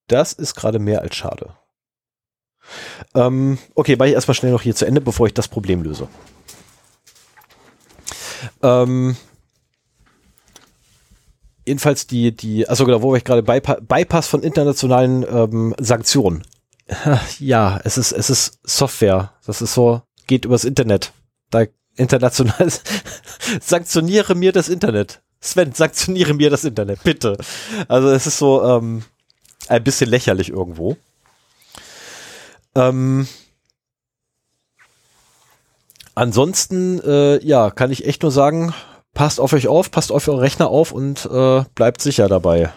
Das 0.06 0.34
ist 0.34 0.54
gerade 0.54 0.78
mehr 0.78 1.00
als 1.00 1.16
schade. 1.16 1.56
Ähm, 3.14 3.56
okay, 3.74 3.96
mache 3.96 4.08
ich 4.08 4.14
erstmal 4.14 4.34
schnell 4.34 4.52
noch 4.52 4.60
hier 4.60 4.74
zu 4.74 4.84
Ende, 4.84 5.00
bevor 5.00 5.26
ich 5.26 5.32
das 5.32 5.48
Problem 5.48 5.82
löse. 5.82 6.08
Ähm, 8.62 9.16
jedenfalls 11.66 12.06
die, 12.06 12.32
die, 12.32 12.68
also 12.68 12.84
genau, 12.84 13.02
wo 13.02 13.10
war 13.10 13.16
ich 13.16 13.24
gerade, 13.24 13.42
Bypa 13.42 13.78
Bypass 13.80 14.26
von 14.26 14.42
internationalen 14.42 15.24
ähm, 15.28 15.74
Sanktionen. 15.78 16.44
Ja, 17.38 17.80
es 17.84 17.96
ist, 17.96 18.12
es 18.12 18.28
ist 18.28 18.58
Software. 18.62 19.32
Das 19.46 19.62
ist 19.62 19.74
so, 19.74 20.02
geht 20.26 20.44
übers 20.44 20.64
Internet. 20.64 21.12
Da 21.50 21.64
international 21.96 22.68
sanktioniere 23.60 24.34
mir 24.34 24.52
das 24.52 24.68
Internet. 24.68 25.22
Sven, 25.40 25.72
sanktioniere 25.72 26.34
mir 26.34 26.50
das 26.50 26.64
Internet, 26.64 27.02
bitte. 27.02 27.36
Also 27.88 28.08
es 28.08 28.26
ist 28.26 28.38
so 28.38 28.62
ähm, 28.64 29.02
ein 29.68 29.84
bisschen 29.84 30.10
lächerlich 30.10 30.48
irgendwo. 30.50 30.96
Ähm, 32.74 33.28
ansonsten, 36.14 37.00
äh, 37.00 37.44
ja, 37.44 37.70
kann 37.70 37.90
ich 37.90 38.06
echt 38.06 38.22
nur 38.22 38.32
sagen, 38.32 38.74
passt 39.14 39.40
auf 39.40 39.52
euch 39.52 39.68
auf, 39.68 39.90
passt 39.90 40.12
auf 40.12 40.28
eure 40.28 40.42
Rechner 40.42 40.68
auf 40.68 40.92
und 40.92 41.26
äh, 41.26 41.64
bleibt 41.74 42.02
sicher 42.02 42.28
dabei, 42.28 42.72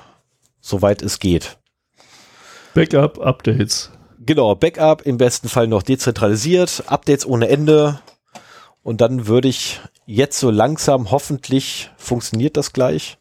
soweit 0.62 1.02
es 1.02 1.20
geht. 1.20 1.58
Backup, 2.74 3.20
Updates. 3.20 3.92
Genau, 4.20 4.56
Backup 4.56 5.02
im 5.02 5.18
besten 5.18 5.50
Fall 5.50 5.68
noch 5.68 5.84
dezentralisiert, 5.84 6.84
Updates 6.88 7.26
ohne 7.26 7.50
Ende. 7.50 8.00
Und 8.84 9.02
dann 9.02 9.28
würde 9.28 9.48
ich 9.48 9.82
jetzt 10.06 10.40
so 10.40 10.52
langsam, 10.52 11.12
hoffentlich 11.12 11.90
funktioniert 11.98 12.56
das 12.56 12.74
gleich, 12.74 13.18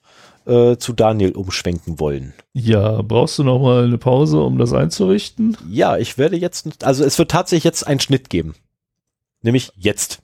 äh, 0.47 0.77
zu 0.77 0.93
Daniel 0.93 1.33
umschwenken 1.33 1.99
wollen. 1.99 2.35
Ja, 2.53 3.03
brauchst 3.03 3.39
du 3.39 3.45
noch 3.45 3.59
mal 3.59 3.85
eine 3.85 3.99
Pause, 3.99 4.41
um 4.41 4.59
das 4.59 4.73
einzurichten? 4.73 5.57
Ja, 5.69 5.97
ich 5.97 6.19
werde 6.19 6.37
jetzt, 6.37 6.85
also 6.85 7.05
es 7.05 7.19
wird 7.19 7.31
tatsächlich 7.31 7.65
jetzt 7.65 7.87
einen 7.87 8.01
Schnitt 8.01 8.31
geben. 8.31 8.55
Nämlich 9.43 9.73
jetzt. 9.77 10.23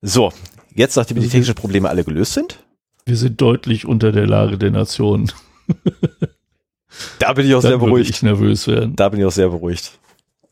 So, 0.00 0.32
jetzt, 0.74 0.96
nachdem 0.96 1.20
die 1.20 1.28
technischen 1.28 1.54
Probleme 1.54 1.88
alle 1.88 2.04
gelöst 2.04 2.34
sind. 2.34 2.64
Wir 3.04 3.16
sind 3.16 3.40
deutlich 3.40 3.86
unter 3.86 4.12
der 4.12 4.26
Lage 4.26 4.58
der 4.58 4.70
Nation. 4.70 5.32
da 7.18 7.32
bin 7.32 7.46
ich 7.46 7.54
auch 7.54 7.62
Dann 7.62 7.70
sehr 7.72 7.78
beruhigt. 7.78 8.10
Ich 8.10 8.22
nervös 8.22 8.66
werden. 8.66 8.94
Da 8.96 9.08
bin 9.08 9.20
ich 9.20 9.26
auch 9.26 9.32
sehr 9.32 9.48
beruhigt. 9.48 9.98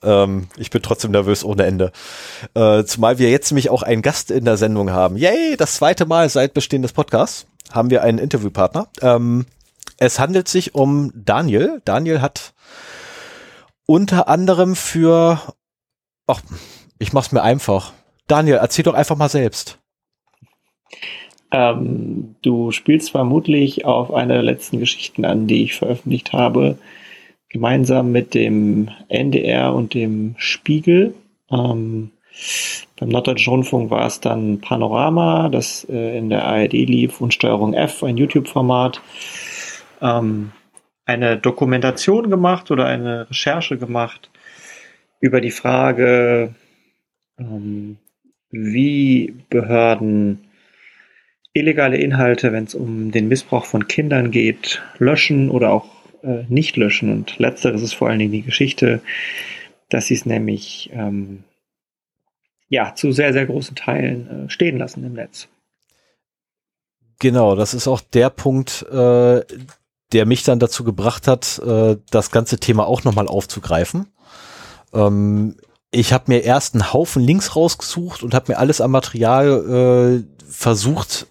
Ähm, 0.03 0.49
ich 0.57 0.71
bin 0.71 0.83
trotzdem 0.83 1.11
nervös 1.11 1.45
ohne 1.45 1.65
Ende. 1.65 1.93
Äh, 2.55 2.85
zumal 2.85 3.19
wir 3.19 3.31
jetzt 3.31 3.51
nämlich 3.51 3.71
auch 3.71 3.83
einen 3.83 4.03
Gast 4.03 4.31
in 4.31 4.45
der 4.45 4.57
Sendung 4.57 4.91
haben. 4.91 5.17
Yay, 5.17 5.57
das 5.57 5.75
zweite 5.75 6.07
Mal 6.07 6.29
seit 6.29 6.55
Bestehen 6.55 6.83
des 6.83 6.93
Podcasts 6.93 7.47
haben 7.71 7.91
wir 7.91 8.03
einen 8.03 8.19
Interviewpartner. 8.19 8.89
Ähm, 9.03 9.47
es 9.99 10.19
handelt 10.19 10.49
sich 10.49 10.75
um 10.75 11.13
Daniel. 11.15 11.83
Daniel 11.85 12.21
hat 12.21 12.55
unter 13.87 14.29
anderem 14.29 14.75
für, 14.77 15.41
ach, 16.27 16.41
ich 16.99 17.13
mach's 17.13 17.33
mir 17.33 17.43
einfach. 17.43 17.93
Daniel, 18.27 18.57
erzähl 18.57 18.85
doch 18.85 18.95
einfach 18.95 19.17
mal 19.17 19.29
selbst. 19.29 19.80
Ähm, 21.53 22.37
du 22.43 22.71
spielst 22.71 23.11
vermutlich 23.11 23.85
auf 23.85 24.13
eine 24.13 24.35
der 24.35 24.43
letzten 24.43 24.79
Geschichten 24.79 25.25
an, 25.25 25.47
die 25.47 25.65
ich 25.65 25.75
veröffentlicht 25.75 26.33
habe, 26.33 26.79
gemeinsam 27.49 28.13
mit 28.13 28.35
dem 28.35 28.91
NDR 29.09 29.75
und 29.75 29.95
dem 29.95 30.35
Spiegel. 30.39 31.15
Ähm, 31.51 32.11
beim 32.99 33.09
Norddeutschen 33.09 33.53
Rundfunk 33.53 33.91
war 33.91 34.07
es 34.07 34.21
dann 34.21 34.61
Panorama, 34.61 35.49
das 35.49 35.85
äh, 35.91 36.17
in 36.17 36.31
der 36.31 36.45
ARD 36.45 36.73
lief 36.73 37.21
und 37.21 37.35
Steuerung 37.35 37.75
F, 37.75 38.05
ein 38.05 38.17
YouTube-Format. 38.17 39.01
Ähm, 40.01 40.53
eine 41.07 41.37
Dokumentation 41.37 42.31
gemacht 42.31 42.71
oder 42.71 42.87
eine 42.87 43.29
Recherche 43.29 43.79
gemacht 43.79 44.31
über 45.19 45.41
die 45.41 45.51
Frage, 45.51 46.55
ähm, 47.39 47.99
wie 48.51 49.35
Behörden 49.49 50.50
illegale 51.53 51.97
Inhalte, 51.97 52.53
wenn 52.53 52.65
es 52.65 52.75
um 52.75 53.11
den 53.11 53.29
Missbrauch 53.29 53.65
von 53.65 53.89
Kindern 53.89 54.31
geht, 54.31 54.83
löschen 54.99 55.51
oder 55.51 55.73
auch 55.73 55.87
äh, 56.23 56.45
nicht 56.49 56.77
löschen. 56.77 57.13
Und 57.13 57.39
letzteres 57.39 57.83
ist 57.83 57.95
vor 57.95 58.09
allen 58.09 58.19
Dingen 58.19 58.33
die 58.33 58.43
Geschichte, 58.43 59.01
dass 59.89 60.07
sie 60.07 60.15
es 60.15 60.27
nämlich 60.27 60.91
ähm, 60.93 61.45
ja 62.69 62.95
zu 62.95 63.13
sehr, 63.13 63.33
sehr 63.33 63.47
großen 63.47 63.75
Teilen 63.75 64.47
äh, 64.47 64.51
stehen 64.51 64.79
lassen 64.79 65.05
im 65.05 65.15
Netz. 65.15 65.49
Genau, 67.19 67.55
das 67.55 67.75
ist 67.75 67.87
auch 67.87 68.01
der 68.01 68.31
Punkt, 68.31 68.83
äh, 68.91 69.43
der 70.13 70.27
mich 70.27 70.43
dann 70.43 70.59
dazu 70.59 70.85
gebracht 70.85 71.29
hat, 71.29 71.61
äh, 71.65 71.97
das 72.11 72.31
ganze 72.31 72.59
Thema 72.59 72.87
auch 72.87 73.05
nochmal 73.05 73.29
aufzugreifen. 73.29 74.07
Ähm, 74.95 75.57
ich 75.91 76.13
habe 76.13 76.25
mir 76.29 76.45
erst 76.45 76.75
einen 76.75 76.93
Haufen 76.93 77.23
Links 77.23 77.57
rausgesucht 77.57 78.23
und 78.23 78.33
habe 78.33 78.53
mir 78.53 78.59
alles 78.59 78.81
am 78.81 78.93
Material 78.93 80.25
äh, 80.25 80.45
versucht 80.51 81.27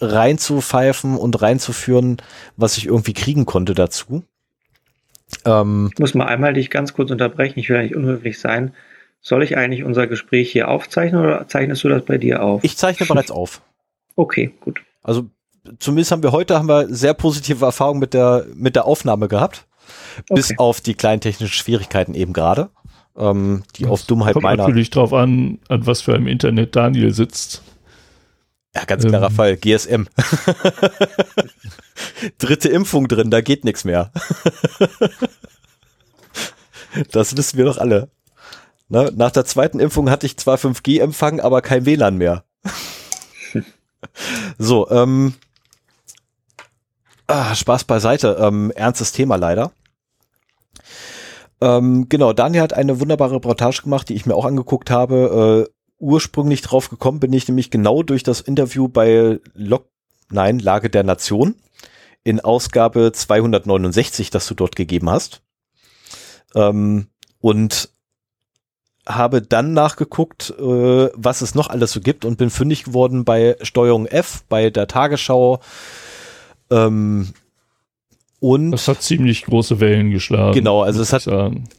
reinzupfeifen 0.00 1.16
und 1.16 1.40
reinzuführen, 1.40 2.18
was 2.56 2.76
ich 2.76 2.86
irgendwie 2.86 3.12
kriegen 3.12 3.46
konnte 3.46 3.74
dazu. 3.74 4.24
Ähm, 5.44 5.90
ich 5.92 5.98
muss 5.98 6.14
mal 6.14 6.26
einmal 6.26 6.54
dich 6.54 6.70
ganz 6.70 6.94
kurz 6.94 7.10
unterbrechen, 7.10 7.58
ich 7.58 7.68
will 7.68 7.76
eigentlich 7.76 7.96
unhöflich 7.96 8.38
sein. 8.38 8.74
Soll 9.20 9.42
ich 9.42 9.56
eigentlich 9.56 9.84
unser 9.84 10.06
Gespräch 10.06 10.52
hier 10.52 10.68
aufzeichnen 10.68 11.22
oder 11.22 11.48
zeichnest 11.48 11.82
du 11.82 11.88
das 11.88 12.04
bei 12.04 12.18
dir 12.18 12.42
auf? 12.42 12.62
Ich 12.62 12.76
zeichne 12.76 13.06
bereits 13.06 13.30
auf. 13.30 13.62
Okay, 14.16 14.52
gut. 14.60 14.82
Also 15.02 15.26
zumindest 15.78 16.12
haben 16.12 16.22
wir 16.22 16.32
heute 16.32 16.58
haben 16.58 16.68
wir 16.68 16.88
sehr 16.88 17.14
positive 17.14 17.64
Erfahrungen 17.64 18.00
mit 18.00 18.12
der 18.12 18.46
mit 18.54 18.76
der 18.76 18.84
Aufnahme 18.84 19.28
gehabt, 19.28 19.66
okay. 20.18 20.34
bis 20.34 20.58
auf 20.58 20.80
die 20.80 20.94
kleinen 20.94 21.22
technischen 21.22 21.54
Schwierigkeiten 21.54 22.14
eben 22.14 22.34
gerade, 22.34 22.68
ähm, 23.16 23.62
die 23.76 23.84
das 23.84 23.92
auf 23.92 24.02
Dummheit 24.02 24.34
kommt 24.34 24.42
meiner. 24.42 24.56
Kommt 24.64 24.68
natürlich 24.68 24.90
drauf 24.90 25.14
an, 25.14 25.58
an 25.68 25.86
was 25.86 26.02
für 26.02 26.14
einem 26.14 26.26
Internet 26.26 26.76
Daniel 26.76 27.14
sitzt. 27.14 27.62
Ja, 28.74 28.84
ganz 28.84 29.04
klarer 29.04 29.28
ähm. 29.28 29.34
Fall. 29.34 29.56
GSM. 29.56 30.06
Dritte 32.38 32.68
Impfung 32.68 33.08
drin, 33.08 33.30
da 33.30 33.40
geht 33.40 33.64
nichts 33.64 33.84
mehr. 33.84 34.10
das 37.12 37.36
wissen 37.36 37.56
wir 37.56 37.66
doch 37.66 37.78
alle. 37.78 38.08
Na, 38.88 39.10
nach 39.10 39.30
der 39.30 39.44
zweiten 39.44 39.80
Impfung 39.80 40.10
hatte 40.10 40.26
ich 40.26 40.36
zwar 40.36 40.56
5G-Empfang, 40.56 41.40
aber 41.40 41.62
kein 41.62 41.86
WLAN 41.86 42.16
mehr. 42.16 42.44
so, 44.58 44.90
ähm, 44.90 45.34
ah, 47.26 47.54
Spaß 47.54 47.84
beiseite. 47.84 48.36
Ähm, 48.40 48.72
ernstes 48.74 49.12
Thema 49.12 49.36
leider. 49.36 49.72
Ähm, 51.60 52.08
genau, 52.08 52.32
Daniel 52.32 52.62
hat 52.62 52.72
eine 52.72 53.00
wunderbare 53.00 53.36
Reportage 53.36 53.82
gemacht, 53.82 54.08
die 54.08 54.14
ich 54.14 54.26
mir 54.26 54.34
auch 54.34 54.44
angeguckt 54.44 54.90
habe. 54.90 55.68
Äh, 55.68 55.73
ursprünglich 55.98 56.62
drauf 56.62 56.90
gekommen 56.90 57.20
bin 57.20 57.32
ich 57.32 57.48
nämlich 57.48 57.70
genau 57.70 58.02
durch 58.02 58.22
das 58.22 58.40
Interview 58.40 58.88
bei 58.88 59.40
Log, 59.54 59.88
nein, 60.30 60.58
Lage 60.58 60.90
der 60.90 61.04
Nation 61.04 61.54
in 62.24 62.40
Ausgabe 62.40 63.12
269, 63.12 64.30
das 64.30 64.46
du 64.46 64.54
dort 64.54 64.76
gegeben 64.76 65.10
hast. 65.10 65.42
Ähm, 66.54 67.08
und 67.40 67.90
habe 69.06 69.42
dann 69.42 69.74
nachgeguckt, 69.74 70.50
äh, 70.58 71.10
was 71.14 71.42
es 71.42 71.54
noch 71.54 71.68
alles 71.68 71.92
so 71.92 72.00
gibt 72.00 72.24
und 72.24 72.38
bin 72.38 72.48
fündig 72.48 72.84
geworden 72.84 73.24
bei 73.24 73.56
Steuerung 73.60 74.06
F, 74.06 74.44
bei 74.48 74.70
der 74.70 74.88
Tagesschau. 74.88 75.60
Ähm, 76.70 77.34
und 78.44 78.72
das 78.72 78.88
hat 78.88 79.00
ziemlich 79.00 79.46
große 79.46 79.80
Wellen 79.80 80.10
geschlagen. 80.10 80.52
Genau, 80.52 80.82
also 80.82 81.00
es 81.00 81.14
hat, 81.14 81.26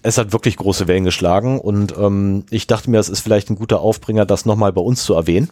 es 0.01 0.17
hat 0.17 0.33
wirklich 0.33 0.57
große 0.57 0.87
Wellen 0.87 1.03
geschlagen 1.03 1.59
und 1.59 1.93
ähm, 1.95 2.43
ich 2.49 2.65
dachte 2.65 2.89
mir, 2.89 2.97
es 2.97 3.07
ist 3.07 3.19
vielleicht 3.19 3.51
ein 3.51 3.55
guter 3.55 3.81
Aufbringer, 3.81 4.25
das 4.25 4.47
nochmal 4.47 4.73
bei 4.73 4.81
uns 4.81 5.03
zu 5.03 5.13
erwähnen. 5.13 5.51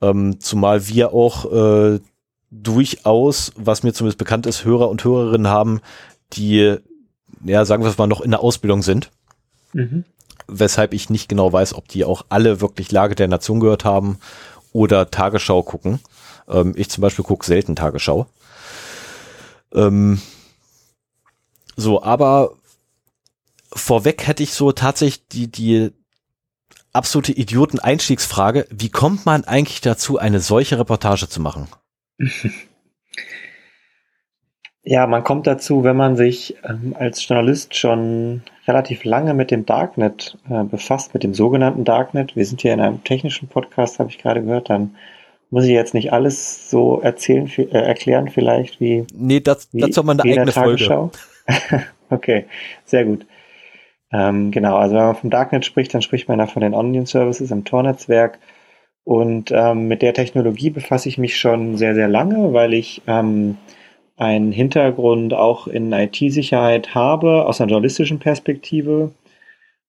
Ähm, 0.00 0.40
zumal 0.40 0.88
wir 0.88 1.12
auch 1.12 1.52
äh, 1.52 2.00
durchaus, 2.50 3.52
was 3.56 3.82
mir 3.82 3.92
zumindest 3.92 4.16
bekannt 4.16 4.46
ist, 4.46 4.64
Hörer 4.64 4.88
und 4.88 5.04
Hörerinnen 5.04 5.48
haben, 5.48 5.82
die, 6.32 6.76
ja, 7.44 7.66
sagen 7.66 7.82
wir 7.82 7.90
es 7.90 7.98
mal, 7.98 8.06
noch 8.06 8.22
in 8.22 8.30
der 8.30 8.40
Ausbildung 8.40 8.80
sind. 8.80 9.10
Mhm 9.74 10.06
weshalb 10.52 10.94
ich 10.94 11.10
nicht 11.10 11.28
genau 11.28 11.52
weiß, 11.52 11.74
ob 11.74 11.86
die 11.86 12.04
auch 12.04 12.24
alle 12.28 12.60
wirklich 12.60 12.90
Lage 12.90 13.14
der 13.14 13.28
Nation 13.28 13.60
gehört 13.60 13.84
haben 13.84 14.18
oder 14.72 15.08
Tagesschau 15.08 15.62
gucken. 15.62 16.00
Ähm, 16.48 16.72
ich 16.76 16.90
zum 16.90 17.02
Beispiel 17.02 17.24
gucke 17.24 17.46
selten 17.46 17.76
Tagesschau. 17.76 18.26
Ähm, 19.74 20.20
so, 21.76 22.02
aber 22.02 22.52
vorweg 23.72 24.26
hätte 24.26 24.42
ich 24.42 24.52
so 24.52 24.72
tatsächlich 24.72 25.26
die, 25.28 25.50
die 25.50 25.92
absolute 26.92 27.32
Idioten-Einstiegsfrage, 27.32 28.66
wie 28.70 28.90
kommt 28.90 29.26
man 29.26 29.44
eigentlich 29.44 29.80
dazu, 29.80 30.18
eine 30.18 30.40
solche 30.40 30.78
Reportage 30.78 31.28
zu 31.28 31.40
machen? 31.40 31.68
Ja, 34.82 35.06
man 35.06 35.24
kommt 35.24 35.46
dazu, 35.46 35.84
wenn 35.84 35.96
man 35.96 36.16
sich 36.16 36.56
ähm, 36.64 36.96
als 36.98 37.28
Journalist 37.28 37.76
schon 37.76 38.42
relativ 38.66 39.04
lange 39.04 39.34
mit 39.34 39.50
dem 39.50 39.66
Darknet 39.66 40.38
äh, 40.48 40.64
befasst, 40.64 41.12
mit 41.12 41.22
dem 41.22 41.34
sogenannten 41.34 41.84
Darknet. 41.84 42.34
Wir 42.34 42.46
sind 42.46 42.62
hier 42.62 42.72
in 42.72 42.80
einem 42.80 43.04
technischen 43.04 43.46
Podcast, 43.46 43.98
habe 43.98 44.08
ich 44.08 44.16
gerade 44.18 44.42
gehört, 44.42 44.70
dann 44.70 44.96
muss 45.50 45.64
ich 45.64 45.70
jetzt 45.70 45.94
nicht 45.94 46.12
alles 46.12 46.70
so 46.70 47.00
erzählen, 47.00 47.50
äh, 47.56 47.64
erklären 47.70 48.28
vielleicht 48.28 48.80
wie. 48.80 49.04
Nee, 49.12 49.40
das, 49.40 49.68
wie, 49.72 49.80
dazu 49.80 49.98
haben 50.00 50.06
wir 50.06 50.12
eine 50.12 50.22
eigene 50.22 50.52
Tagesschau. 50.52 51.10
Folge. 51.46 51.86
Okay, 52.12 52.46
sehr 52.84 53.04
gut. 53.04 53.24
Ähm, 54.12 54.50
genau, 54.50 54.76
also 54.76 54.96
wenn 54.96 55.04
man 55.04 55.14
vom 55.14 55.30
Darknet 55.30 55.64
spricht, 55.64 55.94
dann 55.94 56.02
spricht 56.02 56.28
man 56.28 56.38
da 56.38 56.46
von 56.48 56.60
den 56.62 56.74
Onion 56.74 57.06
Services 57.06 57.52
im 57.52 57.64
Tor-Netzwerk. 57.64 58.40
Und 59.04 59.52
ähm, 59.52 59.86
mit 59.86 60.02
der 60.02 60.12
Technologie 60.12 60.70
befasse 60.70 61.08
ich 61.08 61.18
mich 61.18 61.38
schon 61.38 61.76
sehr, 61.76 61.94
sehr 61.94 62.08
lange, 62.08 62.52
weil 62.52 62.74
ich 62.74 63.02
ähm, 63.06 63.58
einen 64.16 64.50
Hintergrund 64.50 65.34
auch 65.34 65.68
in 65.68 65.92
IT-Sicherheit 65.92 66.96
habe, 66.96 67.46
aus 67.46 67.60
einer 67.60 67.70
journalistischen 67.70 68.18
Perspektive. 68.18 69.12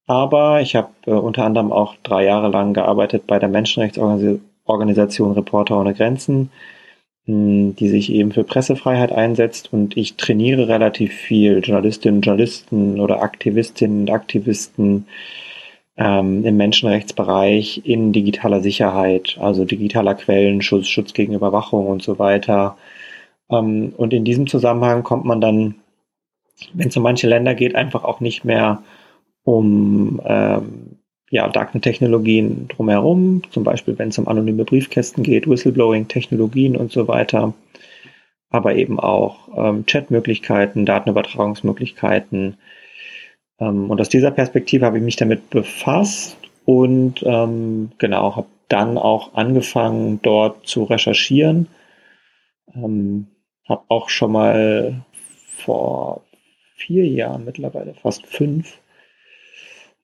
Aber 0.05 0.61
ich 0.61 0.75
habe 0.75 0.89
äh, 1.07 1.11
unter 1.11 1.43
anderem 1.43 1.71
auch 1.71 1.95
drei 2.03 2.25
Jahre 2.25 2.49
lang 2.49 2.73
gearbeitet 2.73 3.25
bei 3.25 3.39
der 3.39 3.49
Menschenrechtsorganisation 3.49 4.50
Reporter 5.33 5.79
ohne 5.79 5.93
Grenzen, 5.93 6.51
mh, 7.25 7.73
die 7.79 7.89
sich 7.89 8.11
eben 8.11 8.31
für 8.31 8.43
Pressefreiheit 8.43 9.11
einsetzt. 9.11 9.71
Und 9.73 9.97
ich 9.97 10.15
trainiere 10.15 10.67
relativ 10.67 11.13
viel 11.13 11.59
Journalistinnen, 11.59 12.21
Journalisten 12.21 12.99
oder 12.99 13.21
Aktivistinnen 13.21 14.01
und 14.01 14.11
Aktivisten 14.11 15.07
ähm, 15.97 16.45
im 16.45 16.57
Menschenrechtsbereich 16.57 17.81
in 17.85 18.13
digitaler 18.13 18.61
Sicherheit, 18.61 19.37
also 19.39 19.65
digitaler 19.65 20.15
Quellenschutz, 20.15 20.87
Schutz 20.87 21.13
gegen 21.13 21.33
Überwachung 21.33 21.87
und 21.87 22.01
so 22.01 22.17
weiter. 22.19 22.77
Ähm, 23.49 23.93
und 23.97 24.13
in 24.13 24.25
diesem 24.25 24.47
Zusammenhang 24.47 25.03
kommt 25.03 25.25
man 25.25 25.41
dann, 25.41 25.75
wenn 26.73 26.87
es 26.87 26.97
um 26.97 27.03
manche 27.03 27.27
Länder 27.27 27.55
geht, 27.55 27.75
einfach 27.75 28.03
auch 28.03 28.19
nicht 28.19 28.45
mehr 28.45 28.83
um 29.43 30.21
ähm, 30.25 31.00
ja, 31.31 31.47
Darknet-Technologien 31.47 32.67
drumherum, 32.67 33.41
zum 33.51 33.63
Beispiel 33.63 33.97
wenn 33.97 34.09
es 34.09 34.17
um 34.17 34.27
anonyme 34.27 34.65
Briefkästen 34.65 35.23
geht, 35.23 35.49
Whistleblowing-Technologien 35.49 36.75
und 36.75 36.91
so 36.91 37.07
weiter, 37.07 37.53
aber 38.49 38.75
eben 38.75 38.99
auch 38.99 39.47
ähm, 39.55 39.85
Chatmöglichkeiten, 39.85 40.85
Datenübertragungsmöglichkeiten. 40.85 42.57
Ähm, 43.59 43.89
und 43.89 44.01
aus 44.01 44.09
dieser 44.09 44.31
Perspektive 44.31 44.85
habe 44.85 44.97
ich 44.97 45.03
mich 45.03 45.15
damit 45.15 45.49
befasst 45.49 46.37
und 46.65 47.23
ähm, 47.25 47.91
genau, 47.97 48.35
habe 48.35 48.47
dann 48.67 48.97
auch 48.97 49.33
angefangen, 49.33 50.19
dort 50.21 50.67
zu 50.67 50.83
recherchieren. 50.83 51.67
Ähm, 52.75 53.27
habe 53.69 53.83
auch 53.87 54.09
schon 54.09 54.33
mal 54.33 55.01
vor 55.47 56.23
vier 56.75 57.07
Jahren 57.07 57.45
mittlerweile, 57.45 57.93
fast 57.93 58.25
fünf, 58.25 58.79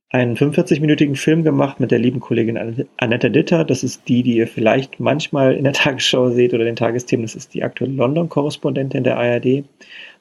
einen 0.10 0.38
45-minütigen 0.38 1.18
Film 1.18 1.44
gemacht 1.44 1.80
mit 1.80 1.92
der 1.92 2.00
lieben 2.00 2.20
Kollegin 2.22 2.88
Annette 2.98 3.30
Ditter. 3.30 3.66
Das 3.66 3.84
ist 3.84 4.08
die, 4.08 4.24
die 4.24 4.38
ihr 4.38 4.48
vielleicht 4.48 5.00
manchmal 5.00 5.56
in 5.56 5.66
der 5.66 5.74
Tagesschau 5.74 6.30
seht 6.30 6.54
oder 6.54 6.64
den 6.64 6.76
Tagesthemen. 6.76 7.26
Das 7.26 7.36
ist 7.36 7.54
die 7.54 7.64
aktuelle 7.64 7.94
London-Korrespondentin 7.94 9.04
der 9.04 9.18
ARD. 9.18 9.66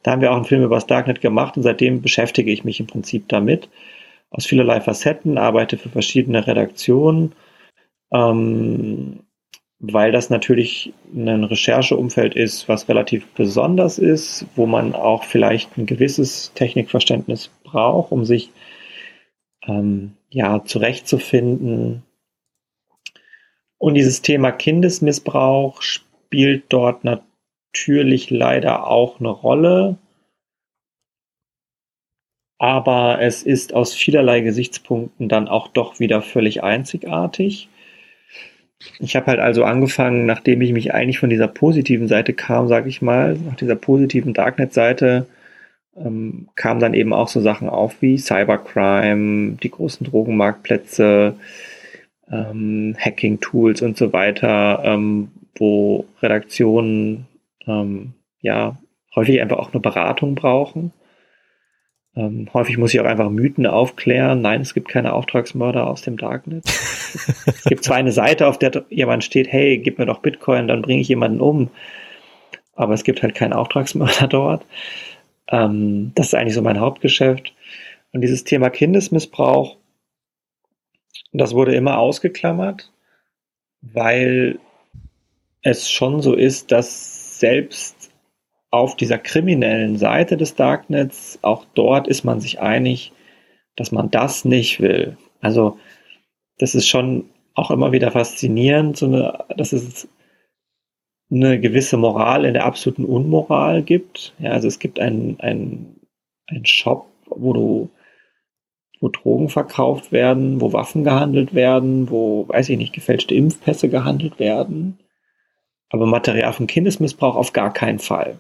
Da 0.03 0.13
haben 0.13 0.23
wir 0.23 0.33
auch 0.33 0.37
einen 0.37 0.45
Film 0.45 0.63
über 0.63 0.77
das 0.77 0.87
Darknet 0.87 1.21
gemacht 1.21 1.57
und 1.57 1.63
seitdem 1.63 2.03
beschäftige 2.03 2.51
ich 2.51 2.65
mich 2.65 2.81
im 2.81 2.87
Prinzip 2.87 3.29
damit. 3.29 3.69
Aus 4.31 4.47
vielerlei 4.47 4.81
Facetten, 4.81 5.39
arbeite 5.39 5.79
für 5.79 5.89
verschiedene 5.89 6.47
Redaktionen. 6.47 7.33
Ähm, 8.13 9.21
weil 9.79 10.11
das 10.11 10.31
natürlich 10.31 10.95
ein 11.15 11.45
Rechercheumfeld 11.45 12.35
ist, 12.35 12.69
was 12.69 12.89
relativ 12.89 13.27
besonders 13.35 13.99
ist, 13.99 14.47
wo 14.57 14.67
man 14.67 14.95
auch 14.95 15.25
vielleicht 15.25 15.77
ein 15.77 15.87
gewisses 15.87 16.53
Technikverständnis 16.55 17.51
braucht, 17.63 18.11
um 18.11 18.25
sich 18.25 18.51
ähm, 19.67 20.15
ja 20.31 20.65
zurechtzufinden. 20.65 22.03
Und 23.79 23.95
dieses 23.95 24.23
Thema 24.23 24.53
Kindesmissbrauch 24.53 25.83
spielt 25.83 26.65
dort 26.71 27.05
natürlich 27.05 28.31
leider 28.31 28.87
auch 28.87 29.21
eine 29.21 29.29
Rolle. 29.29 29.99
Aber 32.59 33.21
es 33.21 33.43
ist 33.43 33.75
aus 33.75 33.93
vielerlei 33.93 34.41
Gesichtspunkten 34.41 35.29
dann 35.29 35.47
auch 35.47 35.69
doch 35.69 36.01
wieder 36.01 36.23
völlig 36.23 36.63
einzigartig. 36.63 37.69
Ich 38.99 39.17
habe 39.17 39.27
halt 39.27 39.41
also 39.41 39.65
angefangen, 39.65 40.27
nachdem 40.27 40.63
ich 40.63 40.73
mich 40.73 40.95
eigentlich 40.95 41.19
von 41.19 41.31
dieser 41.31 41.49
positiven 41.49 42.09
Seite 42.09 42.33
kam, 42.33 42.69
sage 42.69 42.89
ich 42.89 43.03
mal, 43.03 43.37
nach 43.37 43.57
dieser 43.57 43.77
positiven 43.77 44.33
Darknet-Seite, 44.33 45.27
ähm, 45.99 46.49
kamen 46.55 46.81
dann 46.81 46.95
eben 46.95 47.13
auch 47.13 47.29
so 47.29 47.41
Sachen 47.41 47.69
auf 47.69 48.01
wie 48.03 48.19
Cybercrime, 48.19 49.57
die 49.63 49.71
großen 49.71 50.07
Drogenmarktplätze, 50.07 51.35
ähm, 52.31 52.97
Hacking-Tools 52.99 53.83
und 53.83 53.97
so 53.97 54.13
weiter, 54.13 54.83
ähm, 54.85 55.29
wo 55.55 56.07
Redaktionen 56.23 57.27
ähm, 57.67 58.13
ja 58.41 58.79
häufig 59.15 59.41
einfach 59.41 59.59
auch 59.59 59.73
eine 59.73 59.81
Beratung 59.81 60.35
brauchen. 60.35 60.93
Ähm, 62.17 62.49
häufig 62.55 62.79
muss 62.79 62.95
ich 62.95 63.01
auch 63.01 63.05
einfach 63.05 63.29
Mythen 63.29 63.67
aufklären. 63.67 64.41
Nein, 64.41 64.63
es 64.63 64.73
gibt 64.73 64.89
keine 64.89 65.13
Auftragsmörder 65.13 65.87
aus 65.87 66.03
dem 66.03 66.17
Darknet. 66.17 66.65
es 66.67 67.65
gibt 67.65 67.85
zwar 67.85 67.97
eine 67.97 68.13
Seite, 68.13 68.47
auf 68.47 68.59
der 68.59 68.85
jemand 68.89 69.23
steht, 69.23 69.53
hey, 69.53 69.79
gib 69.79 69.99
mir 69.99 70.07
doch 70.07 70.21
Bitcoin, 70.21 70.67
dann 70.67 70.83
bringe 70.83 71.03
ich 71.03 71.09
jemanden 71.09 71.41
um. 71.41 71.71
Aber 72.75 72.95
es 72.95 73.05
gibt 73.05 73.23
halt 73.23 73.35
keinen 73.35 73.53
Auftragsmörder 73.53 74.27
dort. 74.31 74.65
Ähm, 75.49 76.13
das 76.15 76.29
ist 76.29 76.35
eigentlich 76.35 76.55
so 76.55 76.63
mein 76.63 76.81
Hauptgeschäft. 76.81 77.55
Und 78.13 78.21
dieses 78.21 78.45
Thema 78.45 78.71
Kindesmissbrauch, 78.71 79.77
das 81.33 81.55
wurde 81.55 81.75
immer 81.75 81.99
ausgeklammert, 81.99 82.93
weil 83.83 84.59
es 85.63 85.91
schon 85.91 86.23
so 86.23 86.35
ist, 86.35 86.73
dass 86.73 87.39
selbst 87.39 88.11
auf 88.71 88.97
dieser 88.97 89.19
kriminellen 89.19 89.97
Seite 89.97 90.37
des 90.37 90.55
Darknets, 90.55 91.39
auch 91.43 91.65
dort 91.75 92.09
ist 92.09 92.25
man 92.25 92.41
sich 92.41 92.61
einig, 92.61 93.13
dass 93.75 93.93
man 93.93 94.11
das 94.11 94.45
nicht 94.45 94.81
will. 94.81 95.17
Also 95.41 95.79
das 96.59 96.75
ist 96.75 96.89
schon 96.89 97.29
auch 97.55 97.71
immer 97.71 97.93
wieder 97.93 98.11
faszinierend, 98.11 98.97
so 98.97 99.07
eine, 99.07 99.45
dass 99.57 99.73
es 99.73 100.09
eine 101.31 101.61
gewisse 101.61 101.97
Moral 101.97 102.45
in 102.45 102.55
der 102.55 102.65
absoluten 102.65 103.05
Unmoral 103.05 103.83
gibt. 103.83 104.35
Ja, 104.39 104.53
also 104.53 104.69
es 104.69 104.79
gibt 104.79 105.01
einen, 105.01 105.41
einen, 105.41 106.01
einen 106.47 106.67
Shop, 106.67 107.07
wo 107.29 107.53
du 107.53 107.91
wo 109.01 109.09
Drogen 109.09 109.49
verkauft 109.49 110.13
werden, 110.13 110.61
wo 110.61 110.73
Waffen 110.73 111.05
gehandelt 111.05 111.55
werden, 111.55 112.11
wo, 112.11 112.49
weiß 112.49 112.71
ich 112.71 112.79
nicht, 112.79 112.95
gefälschte 112.95 113.35
Impfpässe 113.35 113.89
gehandelt 113.89 114.39
werden. 114.39 114.99
Aber 115.91 116.07
Material 116.07 116.53
von 116.53 116.67
Kindesmissbrauch 116.67 117.37
auf 117.37 117.53
gar 117.53 117.73
keinen 117.73 117.99
Fall. 117.99 118.39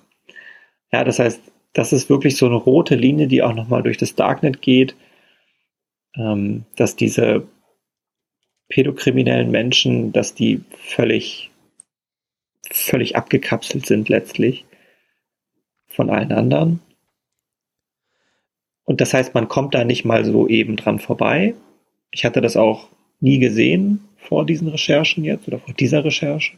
Ja, 0.92 1.04
das 1.04 1.18
heißt, 1.18 1.40
das 1.72 1.92
ist 1.92 2.08
wirklich 2.08 2.36
so 2.36 2.46
eine 2.46 2.56
rote 2.56 2.94
Linie, 2.94 3.26
die 3.26 3.42
auch 3.42 3.54
nochmal 3.54 3.82
durch 3.82 3.98
das 3.98 4.14
Darknet 4.14 4.62
geht, 4.62 4.96
ähm, 6.16 6.64
dass 6.76 6.96
diese 6.96 7.46
pädokriminellen 8.68 9.50
Menschen, 9.50 10.12
dass 10.12 10.34
die 10.34 10.62
völlig, 10.70 11.50
völlig 12.84 13.16
abgekapselt 13.16 13.86
sind 13.86 14.08
letztlich 14.08 14.64
von 15.88 16.10
allen 16.10 16.32
anderen. 16.32 16.80
Und 18.84 19.00
das 19.00 19.14
heißt, 19.14 19.34
man 19.34 19.48
kommt 19.48 19.74
da 19.74 19.84
nicht 19.84 20.04
mal 20.04 20.24
so 20.24 20.46
eben 20.46 20.76
dran 20.76 20.98
vorbei. 20.98 21.54
Ich 22.10 22.24
hatte 22.24 22.40
das 22.40 22.56
auch 22.56 22.88
nie 23.20 23.38
gesehen 23.38 24.00
vor 24.16 24.46
diesen 24.46 24.68
Recherchen 24.68 25.24
jetzt 25.24 25.48
oder 25.48 25.58
vor 25.58 25.74
dieser 25.74 26.04
Recherche. 26.04 26.56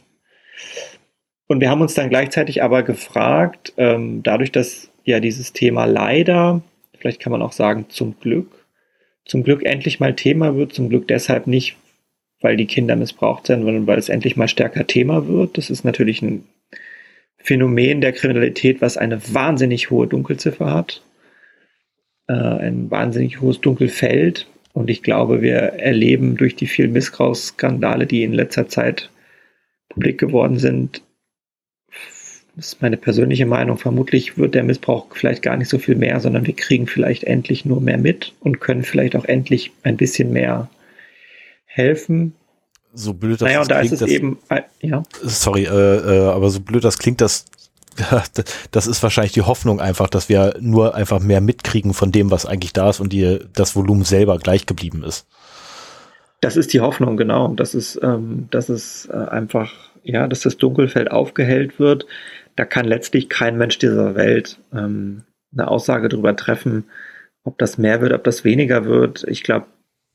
Und 1.47 1.61
wir 1.61 1.69
haben 1.69 1.81
uns 1.81 1.95
dann 1.95 2.09
gleichzeitig 2.09 2.61
aber 2.61 2.83
gefragt, 2.83 3.73
ähm, 3.77 4.21
dadurch, 4.21 4.51
dass 4.51 4.91
ja 5.03 5.19
dieses 5.19 5.53
Thema 5.53 5.85
leider, 5.85 6.61
vielleicht 6.99 7.19
kann 7.19 7.31
man 7.31 7.41
auch 7.41 7.53
sagen 7.53 7.87
zum 7.89 8.19
Glück, 8.19 8.65
zum 9.25 9.43
Glück 9.43 9.63
endlich 9.63 9.99
mal 9.99 10.15
Thema 10.15 10.55
wird, 10.55 10.73
zum 10.73 10.89
Glück 10.89 11.07
deshalb 11.07 11.47
nicht, 11.47 11.77
weil 12.41 12.57
die 12.57 12.65
Kinder 12.65 12.95
missbraucht 12.95 13.47
sind, 13.47 13.63
sondern 13.63 13.87
weil 13.87 13.97
es 13.97 14.09
endlich 14.09 14.35
mal 14.37 14.47
stärker 14.47 14.87
Thema 14.87 15.27
wird. 15.27 15.57
Das 15.57 15.69
ist 15.69 15.83
natürlich 15.83 16.21
ein 16.21 16.45
Phänomen 17.37 18.01
der 18.01 18.13
Kriminalität, 18.13 18.81
was 18.81 18.97
eine 18.97 19.21
wahnsinnig 19.33 19.89
hohe 19.89 20.07
Dunkelziffer 20.07 20.73
hat, 20.73 21.01
äh, 22.27 22.33
ein 22.33 22.89
wahnsinnig 22.91 23.41
hohes 23.41 23.61
Dunkelfeld. 23.61 24.47
Und 24.73 24.89
ich 24.89 25.03
glaube, 25.03 25.41
wir 25.41 25.57
erleben 25.57 26.37
durch 26.37 26.55
die 26.55 26.67
vielen 26.67 26.91
Missbrauchsskandale, 26.91 28.05
die 28.05 28.23
in 28.23 28.33
letzter 28.33 28.67
Zeit 28.67 29.09
publik 29.89 30.19
geworden 30.19 30.59
sind, 30.59 31.01
das 32.59 32.73
ist 32.73 32.81
meine 32.81 32.97
persönliche 32.97 33.45
Meinung. 33.45 33.77
Vermutlich 33.77 34.37
wird 34.37 34.53
der 34.53 34.65
Missbrauch 34.65 35.07
vielleicht 35.15 35.41
gar 35.41 35.55
nicht 35.55 35.69
so 35.69 35.79
viel 35.79 35.95
mehr, 35.95 36.19
sondern 36.19 36.45
wir 36.45 36.55
kriegen 36.55 36.87
vielleicht 36.87 37.23
endlich 37.23 37.63
nur 37.63 37.79
mehr 37.79 37.97
mit 37.97 38.33
und 38.41 38.59
können 38.59 38.83
vielleicht 38.83 39.15
auch 39.15 39.23
endlich 39.23 39.71
ein 39.83 39.95
bisschen 39.95 40.33
mehr 40.33 40.69
helfen. 41.69 42.35
So 42.93 43.13
blöd 43.13 43.41
das 43.41 43.47
naja, 43.47 43.61
und 43.61 43.71
da 43.71 43.79
klingt, 43.79 43.93
ist 43.93 44.01
es 44.01 44.07
das, 44.07 44.09
eben, 44.09 44.39
äh, 44.49 44.61
ja. 44.81 45.03
Sorry, 45.21 45.65
äh, 45.65 45.67
äh, 45.69 46.27
aber 46.29 46.49
so 46.49 46.59
blöd 46.59 46.83
das 46.83 46.97
klingt, 46.97 47.21
das 47.21 47.45
das 48.71 48.87
ist 48.87 49.03
wahrscheinlich 49.03 49.33
die 49.33 49.41
Hoffnung 49.41 49.81
einfach, 49.81 50.09
dass 50.09 50.29
wir 50.29 50.55
nur 50.59 50.95
einfach 50.95 51.19
mehr 51.19 51.41
mitkriegen 51.41 51.93
von 51.93 52.11
dem, 52.11 52.31
was 52.31 52.45
eigentlich 52.45 52.71
da 52.71 52.89
ist 52.89 52.99
und 52.99 53.11
die, 53.11 53.39
das 53.53 53.75
Volumen 53.75 54.05
selber 54.05 54.37
gleich 54.37 54.65
geblieben 54.65 55.03
ist. 55.03 55.27
Das 56.39 56.55
ist 56.55 56.71
die 56.71 56.79
Hoffnung, 56.79 57.17
genau. 57.17 57.49
Das 57.49 57.75
ist, 57.75 57.99
ähm, 58.01 58.47
das 58.51 58.69
ist 58.69 59.09
äh, 59.11 59.17
einfach, 59.17 59.73
ja, 60.03 60.27
dass 60.27 60.41
das 60.41 60.55
Dunkelfeld 60.55 61.11
aufgehellt 61.11 61.77
wird 61.79 62.05
da 62.59 62.65
kann 62.65 62.85
letztlich 62.85 63.29
kein 63.29 63.57
Mensch 63.57 63.77
dieser 63.77 64.15
Welt 64.15 64.59
ähm, 64.73 65.23
eine 65.53 65.69
Aussage 65.69 66.09
darüber 66.09 66.35
treffen, 66.35 66.83
ob 67.45 67.57
das 67.57 67.77
mehr 67.77 68.01
wird, 68.01 68.11
ob 68.11 68.25
das 68.25 68.43
weniger 68.43 68.83
wird. 68.83 69.23
Ich 69.29 69.43
glaube, 69.43 69.67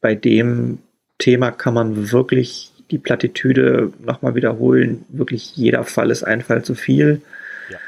bei 0.02 0.14
dem 0.14 0.80
Thema 1.18 1.50
kann 1.50 1.74
man 1.74 2.12
wirklich 2.12 2.72
die 2.90 2.98
Plattitüde 2.98 3.92
nochmal 4.00 4.34
wiederholen. 4.34 5.04
Wirklich 5.08 5.56
jeder 5.56 5.84
Fall 5.84 6.10
ist 6.10 6.22
ein 6.22 6.42
Fall 6.42 6.64
zu 6.64 6.74
viel. 6.74 7.22
Ja. 7.70 7.78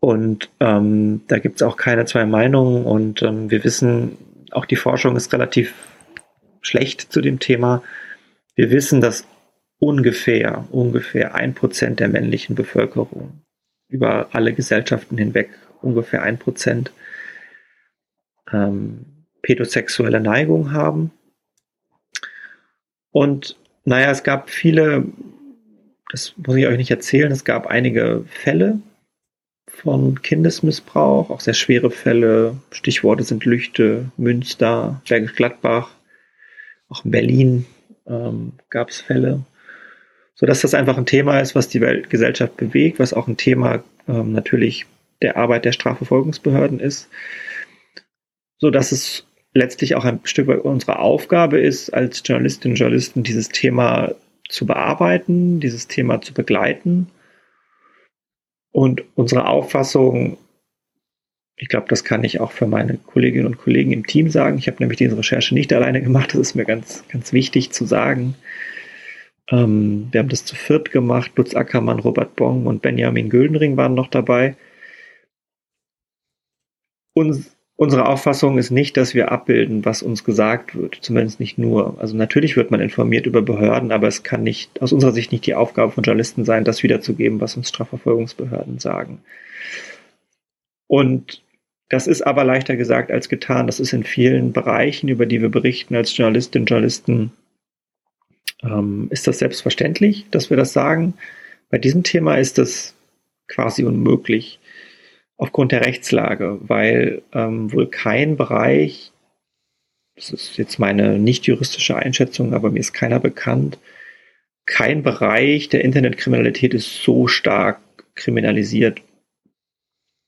Und 0.00 0.50
ähm, 0.60 1.22
da 1.28 1.38
gibt 1.38 1.56
es 1.56 1.62
auch 1.62 1.76
keine 1.76 2.04
zwei 2.04 2.24
Meinungen. 2.24 2.84
Und 2.84 3.22
ähm, 3.22 3.50
wir 3.50 3.64
wissen, 3.64 4.16
auch 4.50 4.64
die 4.64 4.76
Forschung 4.76 5.16
ist 5.16 5.32
relativ 5.32 5.74
schlecht 6.62 7.12
zu 7.12 7.20
dem 7.20 7.40
Thema. 7.40 7.82
Wir 8.54 8.70
wissen, 8.70 9.00
dass 9.00 9.26
ungefähr, 9.78 10.64
ungefähr 10.70 11.34
ein 11.34 11.54
Prozent 11.54 12.00
der 12.00 12.08
männlichen 12.08 12.54
Bevölkerung 12.54 13.40
über 13.88 14.28
alle 14.32 14.52
Gesellschaften 14.52 15.18
hinweg, 15.18 15.50
ungefähr 15.82 16.22
ein 16.22 16.38
Prozent, 16.38 16.92
ähm, 18.52 19.26
pädosexuelle 19.42 20.20
Neigung 20.20 20.72
haben. 20.72 21.10
Und 23.14 23.56
naja, 23.84 24.10
es 24.10 24.24
gab 24.24 24.50
viele, 24.50 25.04
das 26.10 26.34
muss 26.36 26.56
ich 26.56 26.66
euch 26.66 26.76
nicht 26.76 26.90
erzählen, 26.90 27.30
es 27.30 27.44
gab 27.44 27.68
einige 27.68 28.24
Fälle 28.26 28.80
von 29.68 30.20
Kindesmissbrauch, 30.20 31.30
auch 31.30 31.38
sehr 31.38 31.54
schwere 31.54 31.92
Fälle. 31.92 32.56
Stichworte 32.72 33.22
sind 33.22 33.44
Lüchte, 33.44 34.10
Münster, 34.16 35.00
Bergisch 35.08 35.36
Gladbach, 35.36 35.90
auch 36.88 37.04
in 37.04 37.12
Berlin 37.12 37.66
ähm, 38.08 38.54
gab 38.68 38.88
es 38.88 39.00
Fälle. 39.00 39.44
So 40.34 40.44
dass 40.44 40.62
das 40.62 40.74
einfach 40.74 40.98
ein 40.98 41.06
Thema 41.06 41.38
ist, 41.38 41.54
was 41.54 41.68
die 41.68 41.80
Weltgesellschaft 41.80 42.56
bewegt, 42.56 42.98
was 42.98 43.14
auch 43.14 43.28
ein 43.28 43.36
Thema 43.36 43.84
ähm, 44.08 44.32
natürlich 44.32 44.86
der 45.22 45.36
Arbeit 45.36 45.64
der 45.64 45.72
Strafverfolgungsbehörden 45.72 46.80
ist. 46.80 47.08
So 48.58 48.72
dass 48.72 48.90
es 48.90 49.24
letztlich 49.54 49.94
auch 49.94 50.04
ein 50.04 50.20
Stück 50.24 50.48
weit 50.48 50.60
unsere 50.60 50.98
Aufgabe 50.98 51.60
ist, 51.60 51.90
als 51.90 52.22
Journalistinnen 52.24 52.74
und 52.74 52.78
Journalisten 52.78 53.22
dieses 53.22 53.48
Thema 53.48 54.14
zu 54.48 54.66
bearbeiten, 54.66 55.60
dieses 55.60 55.88
Thema 55.88 56.20
zu 56.20 56.34
begleiten. 56.34 57.08
Und 58.72 59.04
unsere 59.14 59.46
Auffassung, 59.46 60.36
ich 61.56 61.68
glaube, 61.68 61.86
das 61.88 62.02
kann 62.02 62.24
ich 62.24 62.40
auch 62.40 62.50
für 62.50 62.66
meine 62.66 62.96
Kolleginnen 62.98 63.46
und 63.46 63.58
Kollegen 63.58 63.92
im 63.92 64.06
Team 64.06 64.28
sagen. 64.28 64.58
Ich 64.58 64.66
habe 64.66 64.78
nämlich 64.80 64.98
diese 64.98 65.16
Recherche 65.16 65.54
nicht 65.54 65.72
alleine 65.72 66.02
gemacht. 66.02 66.34
Das 66.34 66.40
ist 66.40 66.54
mir 66.56 66.64
ganz, 66.64 67.04
ganz 67.08 67.32
wichtig 67.32 67.70
zu 67.70 67.84
sagen. 67.86 68.34
Ähm, 69.50 70.08
wir 70.10 70.20
haben 70.20 70.28
das 70.28 70.44
zu 70.44 70.56
viert 70.56 70.90
gemacht. 70.90 71.32
Lutz 71.36 71.54
Ackermann, 71.54 72.00
Robert 72.00 72.34
Bong 72.34 72.66
und 72.66 72.82
Benjamin 72.82 73.30
Güldenring 73.30 73.76
waren 73.76 73.94
noch 73.94 74.08
dabei. 74.08 74.56
Uns, 77.14 77.53
Unsere 77.76 78.06
Auffassung 78.06 78.56
ist 78.56 78.70
nicht, 78.70 78.96
dass 78.96 79.14
wir 79.14 79.32
abbilden, 79.32 79.84
was 79.84 80.02
uns 80.02 80.22
gesagt 80.22 80.76
wird. 80.76 80.98
Zumindest 81.00 81.40
nicht 81.40 81.58
nur. 81.58 81.98
Also 81.98 82.16
natürlich 82.16 82.56
wird 82.56 82.70
man 82.70 82.80
informiert 82.80 83.26
über 83.26 83.42
Behörden, 83.42 83.90
aber 83.90 84.06
es 84.06 84.22
kann 84.22 84.44
nicht, 84.44 84.80
aus 84.80 84.92
unserer 84.92 85.12
Sicht 85.12 85.32
nicht 85.32 85.44
die 85.44 85.56
Aufgabe 85.56 85.90
von 85.90 86.04
Journalisten 86.04 86.44
sein, 86.44 86.64
das 86.64 86.84
wiederzugeben, 86.84 87.40
was 87.40 87.56
uns 87.56 87.70
Strafverfolgungsbehörden 87.70 88.78
sagen. 88.78 89.20
Und 90.86 91.42
das 91.88 92.06
ist 92.06 92.22
aber 92.22 92.44
leichter 92.44 92.76
gesagt 92.76 93.10
als 93.10 93.28
getan. 93.28 93.66
Das 93.66 93.80
ist 93.80 93.92
in 93.92 94.04
vielen 94.04 94.52
Bereichen, 94.52 95.08
über 95.08 95.26
die 95.26 95.42
wir 95.42 95.48
berichten 95.48 95.96
als 95.96 96.16
Journalistinnen 96.16 96.62
und 96.62 96.70
Journalisten, 96.70 97.32
ähm, 98.62 99.08
ist 99.10 99.26
das 99.26 99.40
selbstverständlich, 99.40 100.26
dass 100.30 100.48
wir 100.48 100.56
das 100.56 100.72
sagen. 100.72 101.14
Bei 101.70 101.78
diesem 101.78 102.04
Thema 102.04 102.36
ist 102.36 102.58
das 102.58 102.94
quasi 103.48 103.84
unmöglich 103.84 104.60
aufgrund 105.36 105.72
der 105.72 105.84
Rechtslage, 105.84 106.58
weil 106.62 107.22
ähm, 107.32 107.72
wohl 107.72 107.88
kein 107.88 108.36
Bereich, 108.36 109.12
das 110.14 110.30
ist 110.30 110.56
jetzt 110.56 110.78
meine 110.78 111.18
nicht 111.18 111.46
juristische 111.46 111.96
Einschätzung, 111.96 112.54
aber 112.54 112.70
mir 112.70 112.80
ist 112.80 112.92
keiner 112.92 113.20
bekannt, 113.20 113.78
kein 114.66 115.02
Bereich 115.02 115.68
der 115.68 115.84
Internetkriminalität 115.84 116.72
ist 116.72 117.02
so 117.02 117.26
stark 117.26 117.80
kriminalisiert 118.14 119.02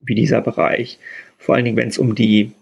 wie 0.01 0.15
dieser 0.15 0.41
Bereich. 0.41 0.99
Vor 1.39 1.55
allen 1.55 1.65
Dingen, 1.65 1.77
wenn 1.77 1.89
es 1.89 1.99
um 1.99 2.15
die, 2.15 2.53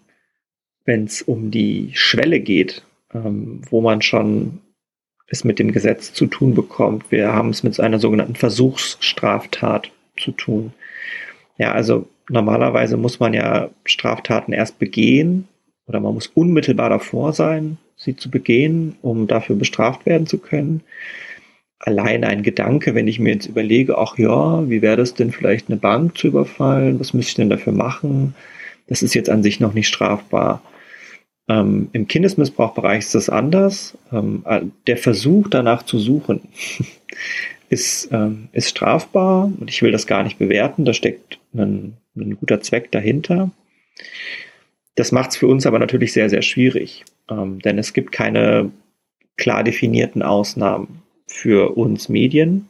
wenn 0.84 1.05
es 1.05 1.23
um 1.23 1.50
die 1.50 1.90
Schwelle 1.94 2.40
geht, 2.40 2.84
ähm, 3.12 3.62
wo 3.68 3.81
man 3.81 4.02
schon 4.02 4.60
es 5.26 5.42
mit 5.42 5.58
dem 5.58 5.73
Gesetz 5.73 6.12
zu 6.12 6.26
tun 6.26 6.55
bekommt. 6.55 7.10
Wir 7.10 7.32
haben 7.32 7.50
es 7.50 7.62
mit 7.62 7.78
einer 7.81 7.98
sogenannten 7.98 8.36
Versuchsstraftat 8.36 9.90
zu 10.16 10.32
tun. 10.32 10.73
Ja, 11.56 11.73
also 11.73 12.08
normalerweise 12.28 12.96
muss 12.96 13.20
man 13.20 13.34
ja 13.34 13.70
Straftaten 13.84 14.52
erst 14.52 14.78
begehen 14.78 15.48
oder 15.86 16.00
man 16.00 16.14
muss 16.14 16.28
unmittelbar 16.28 16.90
davor 16.90 17.32
sein, 17.32 17.78
sie 17.96 18.16
zu 18.16 18.30
begehen, 18.30 18.96
um 19.02 19.26
dafür 19.26 19.56
bestraft 19.56 20.06
werden 20.06 20.26
zu 20.26 20.38
können. 20.38 20.82
Allein 21.78 22.24
ein 22.24 22.42
Gedanke, 22.42 22.94
wenn 22.94 23.08
ich 23.08 23.18
mir 23.18 23.34
jetzt 23.34 23.46
überlege, 23.46 23.98
ach 23.98 24.16
ja, 24.16 24.68
wie 24.68 24.80
wäre 24.80 24.96
das 24.96 25.14
denn 25.14 25.32
vielleicht 25.32 25.68
eine 25.68 25.76
Bank 25.76 26.16
zu 26.16 26.28
überfallen? 26.28 26.98
Was 26.98 27.12
müsste 27.12 27.30
ich 27.30 27.36
denn 27.36 27.50
dafür 27.50 27.74
machen? 27.74 28.34
Das 28.86 29.02
ist 29.02 29.14
jetzt 29.14 29.28
an 29.28 29.42
sich 29.42 29.60
noch 29.60 29.74
nicht 29.74 29.88
strafbar. 29.88 30.62
Ähm, 31.46 31.90
Im 31.92 32.08
Kindesmissbrauchbereich 32.08 33.00
ist 33.00 33.14
das 33.14 33.28
anders. 33.28 33.98
Ähm, 34.12 34.44
der 34.86 34.96
Versuch 34.96 35.48
danach 35.48 35.82
zu 35.82 35.98
suchen 35.98 36.40
ist, 37.68 38.08
ähm, 38.12 38.48
ist 38.52 38.70
strafbar 38.70 39.50
und 39.58 39.68
ich 39.68 39.82
will 39.82 39.92
das 39.92 40.06
gar 40.06 40.22
nicht 40.22 40.38
bewerten. 40.38 40.86
Da 40.86 40.94
steckt 40.94 41.38
ein 41.52 41.98
ein 42.16 42.36
guter 42.36 42.60
Zweck 42.60 42.90
dahinter. 42.92 43.50
Das 44.94 45.12
macht 45.12 45.30
es 45.30 45.36
für 45.36 45.48
uns 45.48 45.66
aber 45.66 45.78
natürlich 45.78 46.12
sehr, 46.12 46.30
sehr 46.30 46.42
schwierig, 46.42 47.04
ähm, 47.28 47.60
denn 47.60 47.78
es 47.78 47.92
gibt 47.92 48.12
keine 48.12 48.70
klar 49.36 49.64
definierten 49.64 50.22
Ausnahmen 50.22 51.02
für 51.26 51.76
uns 51.76 52.08
Medien, 52.08 52.68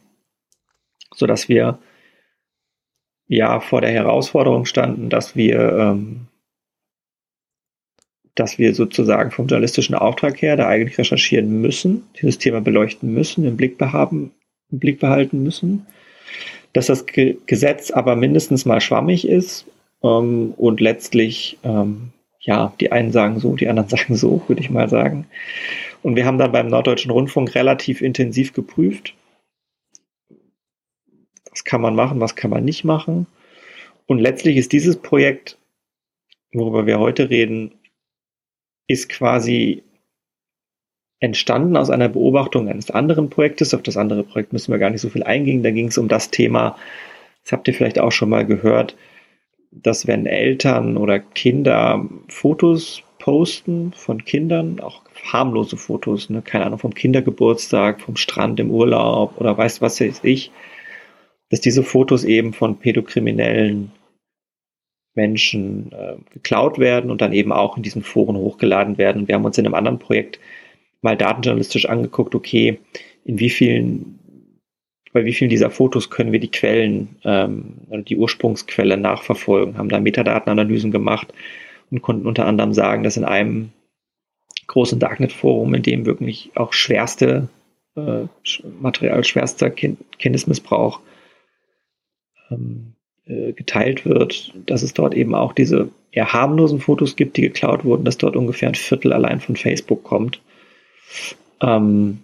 sodass 1.13 1.47
wir 1.49 1.77
ja 3.27 3.59
vor 3.59 3.81
der 3.81 3.91
Herausforderung 3.91 4.65
standen, 4.65 5.09
dass 5.09 5.35
wir, 5.35 5.59
ähm, 5.73 6.27
dass 8.33 8.57
wir 8.57 8.73
sozusagen 8.73 9.31
vom 9.31 9.47
journalistischen 9.47 9.95
Auftrag 9.95 10.41
her 10.41 10.57
da 10.57 10.67
eigentlich 10.67 10.97
recherchieren 10.97 11.61
müssen, 11.61 12.03
dieses 12.19 12.37
Thema 12.37 12.61
beleuchten 12.61 13.13
müssen, 13.13 13.45
im 13.45 13.55
Blick, 13.55 13.77
behaben, 13.77 14.31
im 14.71 14.79
Blick 14.79 14.99
behalten 14.99 15.43
müssen 15.43 15.85
dass 16.75 16.87
das 16.87 17.05
Ge 17.05 17.37
Gesetz 17.45 17.89
aber 17.89 18.17
mindestens 18.17 18.65
mal 18.65 18.81
schwammig 18.81 19.25
ist 19.25 19.65
ähm, 20.03 20.53
und 20.57 20.81
letztlich, 20.81 21.57
ähm, 21.63 22.11
ja, 22.41 22.73
die 22.81 22.91
einen 22.91 23.13
sagen 23.13 23.39
so, 23.39 23.55
die 23.55 23.69
anderen 23.69 23.87
sagen 23.97 24.15
so, 24.15 24.43
würde 24.47 24.61
ich 24.61 24.69
mal 24.69 24.89
sagen. 24.89 25.25
Und 26.03 26.17
wir 26.17 26.25
haben 26.25 26.37
dann 26.37 26.51
beim 26.51 26.67
Norddeutschen 26.67 27.11
Rundfunk 27.11 27.55
relativ 27.55 28.01
intensiv 28.01 28.51
geprüft, 28.51 29.13
was 31.49 31.63
kann 31.63 31.79
man 31.79 31.95
machen, 31.95 32.19
was 32.19 32.35
kann 32.35 32.51
man 32.51 32.65
nicht 32.65 32.83
machen. 32.83 33.25
Und 34.05 34.19
letztlich 34.19 34.57
ist 34.57 34.73
dieses 34.73 34.97
Projekt, 34.97 35.57
worüber 36.51 36.85
wir 36.85 36.99
heute 36.99 37.29
reden, 37.29 37.71
ist 38.87 39.07
quasi 39.07 39.81
entstanden 41.19 41.77
aus 41.77 41.89
einer 41.89 42.09
Beobachtung 42.09 42.67
eines 42.67 42.91
anderen 42.91 43.29
Projektes. 43.29 43.73
Auf 43.73 43.83
das 43.83 43.97
andere 43.97 44.23
Projekt 44.23 44.53
müssen 44.53 44.71
wir 44.71 44.79
gar 44.79 44.89
nicht 44.89 45.01
so 45.01 45.09
viel 45.09 45.23
eingehen. 45.23 45.63
Da 45.63 45.71
ging 45.71 45.87
es 45.87 45.97
um 45.97 46.07
das 46.07 46.29
Thema, 46.31 46.77
das 47.43 47.51
habt 47.51 47.67
ihr 47.67 47.73
vielleicht 47.73 47.99
auch 47.99 48.11
schon 48.11 48.29
mal 48.29 48.45
gehört, 48.45 48.95
dass 49.71 50.07
wenn 50.07 50.25
Eltern 50.25 50.97
oder 50.97 51.19
Kinder 51.19 52.07
Fotos 52.27 53.03
posten 53.19 53.91
von 53.93 54.23
Kindern, 54.23 54.79
auch 54.79 55.01
harmlose 55.23 55.77
Fotos, 55.77 56.29
ne, 56.29 56.41
keine 56.41 56.65
Ahnung, 56.65 56.79
vom 56.79 56.93
Kindergeburtstag, 56.93 58.01
vom 58.01 58.17
Strand 58.17 58.59
im 58.59 58.71
Urlaub 58.71 59.39
oder 59.39 59.57
weiß 59.57 59.81
was 59.81 59.99
weiß 59.99 60.21
ich, 60.23 60.51
dass 61.49 61.61
diese 61.61 61.83
Fotos 61.83 62.23
eben 62.23 62.53
von 62.53 62.77
pädokriminellen 62.77 63.91
Menschen 65.15 65.91
äh, 65.91 66.17
geklaut 66.33 66.77
werden 66.77 67.09
und 67.09 67.21
dann 67.21 67.33
eben 67.33 67.51
auch 67.51 67.77
in 67.77 67.83
diesen 67.83 68.03
Foren 68.03 68.35
hochgeladen 68.35 68.97
werden. 68.97 69.27
Wir 69.27 69.35
haben 69.35 69.45
uns 69.45 69.57
in 69.57 69.65
einem 69.65 69.75
anderen 69.75 69.99
Projekt 69.99 70.39
mal 71.05 71.15
datenjournalistisch 71.15 71.87
angeguckt, 71.87 72.35
okay, 72.35 72.79
in 73.23 73.39
wie 73.39 73.49
vielen, 73.49 74.19
bei 75.13 75.23
wie 75.23 75.33
vielen 75.33 75.49
dieser 75.49 75.69
Fotos 75.69 76.09
können 76.09 76.33
wir 76.33 76.39
die 76.39 76.51
Quellen 76.51 77.15
ähm, 77.23 77.75
die 78.07 78.17
Ursprungsquelle 78.17 78.97
nachverfolgen, 78.97 79.77
haben 79.77 79.87
da 79.87 79.99
Metadatenanalysen 80.01 80.91
gemacht 80.91 81.33
und 81.91 82.01
konnten 82.01 82.27
unter 82.27 82.45
anderem 82.45 82.73
sagen, 82.73 83.03
dass 83.03 83.15
in 83.15 83.23
einem 83.23 83.71
großen 84.67 84.99
Darknet-Forum, 84.99 85.73
in 85.75 85.83
dem 85.83 86.05
wirklich 86.05 86.51
auch 86.55 86.73
schwerste 86.73 87.47
äh, 87.95 88.23
Material, 88.81 89.23
schwerster 89.23 89.69
kind 89.69 89.99
Kindesmissbrauch 90.17 90.99
ähm, 92.49 92.95
äh, 93.25 93.53
geteilt 93.53 94.05
wird, 94.05 94.53
dass 94.65 94.83
es 94.83 94.93
dort 94.93 95.13
eben 95.13 95.35
auch 95.35 95.53
diese 95.53 95.89
eher 96.11 96.33
harmlosen 96.33 96.79
Fotos 96.79 97.15
gibt, 97.15 97.37
die 97.37 97.41
geklaut 97.41 97.83
wurden, 97.85 98.05
dass 98.05 98.17
dort 98.17 98.35
ungefähr 98.35 98.69
ein 98.69 98.75
Viertel 98.75 99.13
allein 99.13 99.39
von 99.39 99.55
Facebook 99.55 100.03
kommt. 100.03 100.41
Ähm, 101.61 102.19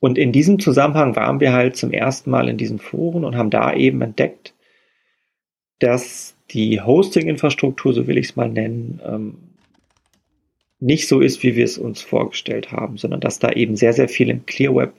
und 0.00 0.18
in 0.18 0.32
diesem 0.32 0.58
Zusammenhang 0.58 1.16
waren 1.16 1.40
wir 1.40 1.52
halt 1.52 1.76
zum 1.76 1.90
ersten 1.92 2.30
Mal 2.30 2.48
in 2.48 2.58
diesen 2.58 2.78
Foren 2.78 3.24
und 3.24 3.36
haben 3.36 3.50
da 3.50 3.74
eben 3.74 4.02
entdeckt, 4.02 4.54
dass 5.78 6.34
die 6.50 6.80
Hosting-Infrastruktur, 6.80 7.94
so 7.94 8.06
will 8.06 8.18
ich 8.18 8.30
es 8.30 8.36
mal 8.36 8.48
nennen, 8.48 9.00
ähm, 9.04 9.36
nicht 10.78 11.08
so 11.08 11.20
ist, 11.20 11.42
wie 11.42 11.56
wir 11.56 11.64
es 11.64 11.78
uns 11.78 12.02
vorgestellt 12.02 12.70
haben, 12.70 12.98
sondern 12.98 13.20
dass 13.20 13.38
da 13.38 13.50
eben 13.52 13.76
sehr, 13.76 13.94
sehr 13.94 14.08
viel 14.08 14.28
im 14.28 14.44
Clearweb 14.44 14.92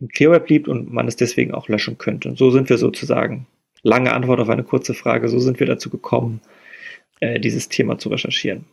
im 0.00 0.08
Clearweb 0.08 0.48
liegt 0.48 0.68
und 0.68 0.92
man 0.92 1.08
es 1.08 1.16
deswegen 1.16 1.54
auch 1.54 1.68
löschen 1.68 1.98
könnte. 1.98 2.28
Und 2.28 2.38
so 2.38 2.50
sind 2.50 2.68
wir 2.68 2.78
sozusagen, 2.78 3.46
lange 3.82 4.12
Antwort 4.12 4.40
auf 4.40 4.48
eine 4.48 4.64
kurze 4.64 4.94
Frage, 4.94 5.28
so 5.28 5.38
sind 5.38 5.60
wir 5.60 5.66
dazu 5.66 5.90
gekommen, 5.90 6.40
äh, 7.20 7.40
dieses 7.40 7.68
Thema 7.68 7.98
zu 7.98 8.08
recherchieren. 8.08 8.64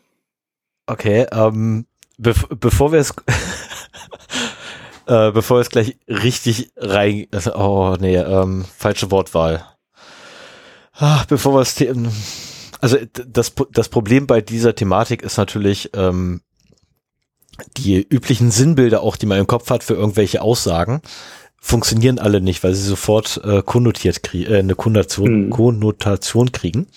Okay, 0.85 1.25
ähm, 1.31 1.85
be 2.17 2.33
bevor 2.59 2.91
wir 2.91 2.99
es 2.99 3.11
äh, 5.07 5.31
bevor 5.31 5.57
wir 5.57 5.61
es 5.61 5.69
gleich 5.69 5.97
richtig 6.07 6.71
rein, 6.77 7.27
also, 7.31 7.55
oh 7.55 7.95
nee, 7.99 8.15
ähm, 8.15 8.65
falsche 8.77 9.11
Wortwahl. 9.11 9.65
Ach, 10.93 11.25
bevor 11.25 11.55
wir 11.55 11.61
es, 11.61 11.75
also 12.81 12.97
das, 13.27 13.53
das 13.71 13.89
Problem 13.89 14.27
bei 14.27 14.41
dieser 14.41 14.75
Thematik 14.75 15.21
ist 15.23 15.37
natürlich, 15.37 15.89
ähm, 15.95 16.41
die 17.77 18.01
üblichen 18.01 18.51
Sinnbilder 18.51 19.01
auch, 19.01 19.15
die 19.15 19.25
man 19.25 19.39
im 19.39 19.47
Kopf 19.47 19.69
hat 19.69 19.83
für 19.83 19.93
irgendwelche 19.93 20.41
Aussagen, 20.41 21.01
funktionieren 21.59 22.19
alle 22.19 22.41
nicht, 22.41 22.63
weil 22.63 22.73
sie 22.73 22.87
sofort 22.87 23.39
äh, 23.43 23.61
konnotiert 23.61 24.23
kriegen, 24.23 24.51
äh, 24.51 24.57
eine 24.57 24.75
Konnotation, 24.75 25.45
mhm. 25.45 25.49
Konnotation 25.49 26.51
kriegen. 26.51 26.87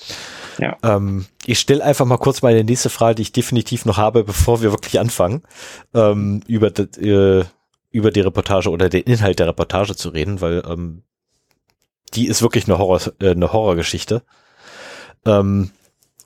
Ähm, 0.82 1.26
ich 1.44 1.58
stelle 1.58 1.84
einfach 1.84 2.04
mal 2.04 2.18
kurz 2.18 2.42
meine 2.42 2.64
nächste 2.64 2.90
Frage, 2.90 3.16
die 3.16 3.22
ich 3.22 3.32
definitiv 3.32 3.84
noch 3.84 3.96
habe, 3.96 4.24
bevor 4.24 4.62
wir 4.62 4.72
wirklich 4.72 4.98
anfangen, 4.98 5.42
ähm, 5.94 6.42
über, 6.46 6.68
äh, 6.68 7.44
über 7.90 8.10
die 8.10 8.20
Reportage 8.20 8.70
oder 8.70 8.88
den 8.88 9.02
Inhalt 9.02 9.38
der 9.38 9.48
Reportage 9.48 9.96
zu 9.96 10.10
reden, 10.10 10.40
weil 10.40 10.62
ähm, 10.68 11.02
die 12.14 12.26
ist 12.26 12.42
wirklich 12.42 12.66
eine 12.66 12.78
Horror, 12.78 13.00
äh, 13.20 13.30
eine 13.30 13.52
Horrorgeschichte. 13.52 14.22
Ähm, 15.24 15.70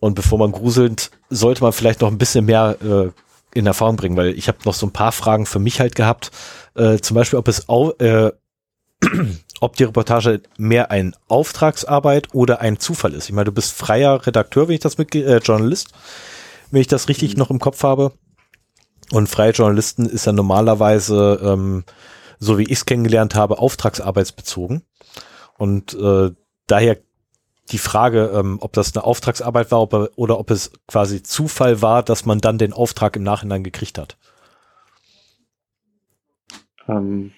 und 0.01 0.15
bevor 0.15 0.39
man 0.39 0.53
gruselt, 0.53 1.11
sollte 1.29 1.63
man 1.63 1.73
vielleicht 1.73 2.01
noch 2.01 2.09
ein 2.09 2.19
bisschen 2.19 2.47
mehr 2.47 2.77
äh, 2.83 3.11
in 3.53 3.67
Erfahrung 3.67 3.97
bringen, 3.97 4.17
weil 4.17 4.31
ich 4.31 4.49
habe 4.49 4.59
noch 4.65 4.75
so 4.75 4.87
ein 4.87 4.93
paar 4.93 5.13
Fragen 5.13 5.47
für 5.47 5.59
mich 5.59 5.81
halt 5.81 5.95
gehabt. 5.95 6.31
Äh, 6.75 6.99
zum 6.99 7.17
Beispiel, 7.17 7.39
ob 7.39 7.49
es 7.49 7.69
au 7.69 7.93
äh, 7.99 8.33
ob 9.61 9.77
die 9.77 9.85
Reportage 9.85 10.43
mehr 10.57 10.91
ein 10.91 11.15
Auftragsarbeit 11.29 12.29
oder 12.35 12.61
ein 12.61 12.79
Zufall 12.79 13.15
ist. 13.15 13.29
Ich 13.29 13.35
meine, 13.35 13.47
du 13.47 13.53
bist 13.53 13.73
freier 13.73 14.27
Redakteur, 14.27 14.69
wenn 14.69 14.75
ich 14.75 14.81
das 14.81 14.99
mit 14.99 15.15
äh, 15.15 15.39
Journalist, 15.39 15.89
wenn 16.71 16.81
ich 16.81 16.89
das 16.89 17.09
richtig 17.09 17.35
mhm. 17.35 17.39
noch 17.39 17.51
im 17.51 17.59
Kopf 17.59 17.83
habe. 17.83 18.13
Und 19.13 19.29
freie 19.29 19.53
Journalisten 19.53 20.07
ist 20.07 20.27
ja 20.27 20.33
normalerweise, 20.33 21.41
ähm, 21.43 21.85
so 22.39 22.59
wie 22.59 22.65
ich 22.65 22.73
es 22.73 22.87
kennengelernt 22.87 23.35
habe, 23.35 23.59
auftragsarbeitsbezogen. 23.59 24.83
Und 25.59 25.95
äh, 25.95 26.31
daher 26.67 26.99
die 27.71 27.79
Frage, 27.79 28.33
ähm, 28.35 28.59
ob 28.61 28.73
das 28.73 28.95
eine 28.95 29.05
Auftragsarbeit 29.05 29.71
war 29.71 29.81
ob, 29.81 30.13
oder 30.17 30.39
ob 30.39 30.51
es 30.51 30.73
quasi 30.87 31.23
Zufall 31.23 31.83
war, 31.83 32.03
dass 32.03 32.25
man 32.25 32.41
dann 32.41 32.59
den 32.59 32.73
Auftrag 32.73 33.17
im 33.17 33.23
Nachhinein 33.23 33.63
gekriegt 33.63 33.99
hat. 33.99 34.17
Ähm, 36.89 37.33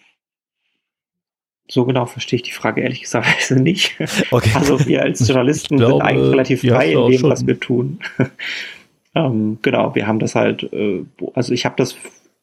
so 1.69 1.85
genau 1.85 2.07
verstehe 2.07 2.37
ich 2.39 2.43
die 2.43 2.53
Frage 2.53 2.83
ehrlich 2.83 3.03
gesagt 3.03 3.51
nicht. 3.51 3.97
Okay. 4.31 4.51
Also 4.55 4.87
wir 4.87 5.03
als 5.03 5.27
Journalisten 5.27 5.77
glaube, 5.77 5.95
sind 5.95 6.03
eigentlich 6.03 6.33
relativ 6.33 6.61
frei 6.63 6.93
in 6.93 7.07
dem, 7.11 7.19
schon. 7.19 7.31
was 7.31 7.47
wir 7.47 7.59
tun. 7.59 8.01
ähm, 9.15 9.59
genau, 9.63 9.95
wir 9.95 10.07
haben 10.07 10.19
das 10.19 10.35
halt, 10.35 10.65
äh, 10.73 11.05
also 11.35 11.53
ich 11.53 11.65
habe 11.65 11.77
das 11.77 11.97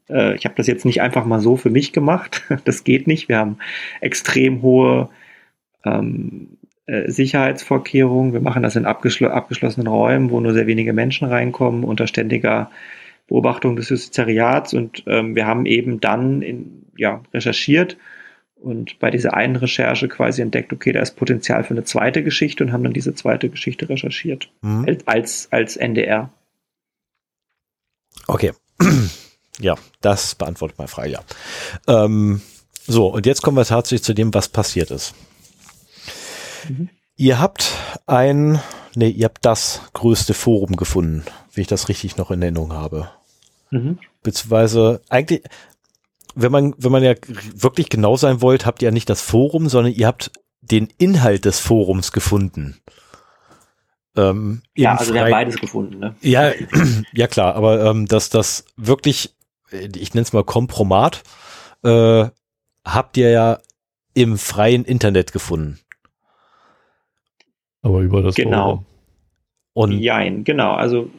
äh, 0.10 0.36
ich 0.36 0.46
habe 0.46 0.56
das 0.56 0.68
jetzt 0.68 0.86
nicht 0.86 1.02
einfach 1.02 1.26
mal 1.26 1.40
so 1.40 1.56
für 1.56 1.70
mich 1.70 1.94
gemacht. 1.94 2.44
Das 2.66 2.84
geht 2.84 3.08
nicht. 3.08 3.30
Wir 3.30 3.38
haben 3.38 3.58
extrem 4.02 4.62
hohe 4.62 5.10
ähm, 5.86 6.58
äh, 6.86 7.10
Sicherheitsvorkehrungen. 7.10 8.34
Wir 8.34 8.42
machen 8.42 8.64
das 8.64 8.76
in 8.76 8.86
abgeschl 8.86 9.26
abgeschlossenen 9.26 9.88
Räumen, 9.88 10.32
wo 10.32 10.40
nur 10.40 10.54
sehr 10.54 10.68
wenige 10.68 10.94
Menschen 10.94 11.28
reinkommen, 11.28 11.84
unter 11.84 12.08
ständiger 12.08 12.70
Beobachtung 13.28 13.76
des 13.76 13.90
Justizariats. 13.90 14.74
Und 14.74 15.04
ähm, 15.08 15.36
wir 15.36 15.46
haben 15.46 15.66
eben 15.66 16.00
dann 16.00 16.42
in, 16.42 16.86
ja, 16.98 17.22
recherchiert 17.34 17.98
und 18.62 19.00
bei 19.00 19.10
dieser 19.10 19.34
einen 19.34 19.56
Recherche 19.56 20.08
quasi 20.08 20.42
entdeckt, 20.42 20.74
okay, 20.74 20.92
da 20.92 21.02
ist 21.02 21.16
Potenzial 21.16 21.64
für 21.64 21.72
eine 21.72 21.84
zweite 21.84 22.24
Geschichte 22.24 22.64
und 22.64 22.72
haben 22.72 22.84
dann 22.84 22.94
diese 22.94 23.16
zweite 23.16 23.50
Geschichte 23.50 23.88
recherchiert. 23.90 24.50
Mhm. 24.62 24.98
Als, 25.06 25.48
als 25.52 25.78
NDR. 25.78 26.32
Okay. 28.28 28.54
ja, 29.60 29.76
das 30.02 30.36
beantwortet 30.36 30.78
meine 30.78 30.88
Frage, 30.88 31.12
ja. 31.12 31.24
Ähm, 31.88 32.42
so, 32.86 33.08
und 33.08 33.26
jetzt 33.26 33.42
kommen 33.42 33.58
wir 33.58 33.66
tatsächlich 33.66 34.04
zu 34.04 34.14
dem, 34.14 34.34
was 34.34 34.50
passiert 34.50 34.92
ist. 34.92 35.14
Mhm. 36.68 36.90
Ihr 37.16 37.40
habt 37.40 37.74
ein, 38.08 38.60
nee, 38.96 39.10
ihr 39.10 39.26
habt 39.26 39.46
das 39.46 39.82
größte 39.94 40.34
Forum 40.34 40.76
gefunden, 40.76 41.24
wie 41.54 41.62
ich 41.62 41.68
das 41.68 41.90
richtig 41.90 42.18
noch 42.18 42.32
in 42.32 42.42
Erinnerung 42.42 42.74
habe. 42.74 43.10
Mhm. 43.72 44.00
Beziehungsweise 44.24 45.02
eigentlich, 45.10 45.44
wenn 46.42 46.51
man, 46.51 46.74
wenn 46.77 46.92
man 46.92 47.03
ja 47.03 47.14
wirklich 47.53 47.90
genau 47.90 48.16
sein 48.16 48.42
wollt, 48.42 48.66
habt 48.66 48.82
ihr 48.82 48.88
ja 48.88 48.92
nicht 48.92 49.09
das 49.09 49.22
Forum, 49.22 49.68
sondern 49.69 49.93
ihr 49.93 50.08
habt 50.08 50.32
den 50.61 50.88
Inhalt 50.98 51.45
des 51.45 51.59
Forums 51.59 52.11
gefunden. 52.11 52.77
Ähm, 54.16 54.61
ja, 54.76 54.95
also 54.95 55.14
wir 55.14 55.22
haben 55.22 55.32
beides 55.32 55.58
gefunden, 55.58 56.00
ne? 56.00 56.16
Ja, 56.22 56.51
ja 57.14 57.27
klar, 57.27 57.56
aber 57.56 57.85
ähm, 57.85 58.08
dass 58.08 58.30
das 58.30 58.66
wirklich, 58.76 59.35
ich 59.72 60.14
nenne 60.14 60.24
es 60.24 60.34
mal 60.34 60.43
Kompromat, 60.43 61.24
äh, 61.84 62.26
habt 62.85 63.18
ihr 63.18 63.30
ja 63.30 63.59
im 64.14 64.38
freien 64.38 64.85
Internet 64.85 65.32
gefunden. 65.32 65.80
Aber 67.82 68.01
über 68.01 68.22
das 68.22 68.35
genau. 68.35 68.64
Forum. 68.64 68.85
Und 69.74 69.92
Jein, 70.00 70.43
genau. 70.43 70.74
Also 70.74 71.09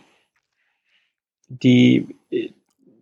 die 1.49 2.07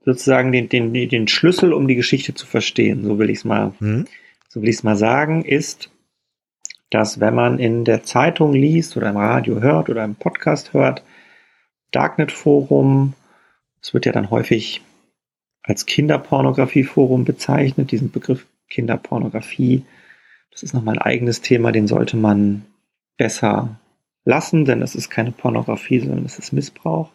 sozusagen 0.09 0.53
den, 0.53 0.71
den, 0.71 0.95
den 0.95 1.29
Schlüssel, 1.29 1.75
um 1.75 1.87
die 1.87 1.95
Geschichte 1.95 2.33
zu 2.33 2.47
verstehen, 2.47 3.05
so 3.05 3.19
will 3.19 3.29
ich 3.29 3.41
es 3.41 3.45
mal, 3.45 3.75
hm. 3.79 4.07
so 4.49 4.63
will 4.63 4.71
ich 4.71 4.77
es 4.77 4.83
mal 4.83 4.97
sagen, 4.97 5.45
ist, 5.45 5.91
dass 6.89 7.21
wenn 7.21 7.35
man 7.35 7.59
in 7.59 7.85
der 7.85 8.05
Zeitung 8.05 8.55
liest 8.55 8.97
oder 8.97 9.11
im 9.11 9.19
Radio 9.19 9.61
hört 9.61 9.91
oder 9.91 10.03
im 10.05 10.15
Podcast 10.15 10.73
hört, 10.73 11.05
Darknet 11.91 12.33
Forum, 12.33 13.13
es 13.83 13.93
wird 13.93 14.07
ja 14.07 14.13
dann 14.13 14.31
häufig 14.31 14.81
als 15.63 15.85
Kinderpornografie-Forum 15.85 17.27
bezeichnet, 17.27 17.91
diesen 17.91 18.11
Begriff 18.11 18.47
Kinderpornografie. 18.71 19.85
Das 20.51 20.63
ist 20.63 20.73
nochmal 20.73 20.95
ein 20.95 21.03
eigenes 21.03 21.43
Thema, 21.43 21.71
den 21.71 21.87
sollte 21.87 22.17
man 22.17 22.65
besser 23.19 23.79
lassen, 24.25 24.65
denn 24.65 24.81
es 24.81 24.95
ist 24.95 25.11
keine 25.11 25.33
Pornografie, 25.33 26.01
sondern 26.01 26.25
es 26.25 26.39
ist 26.39 26.53
Missbrauch. 26.53 27.11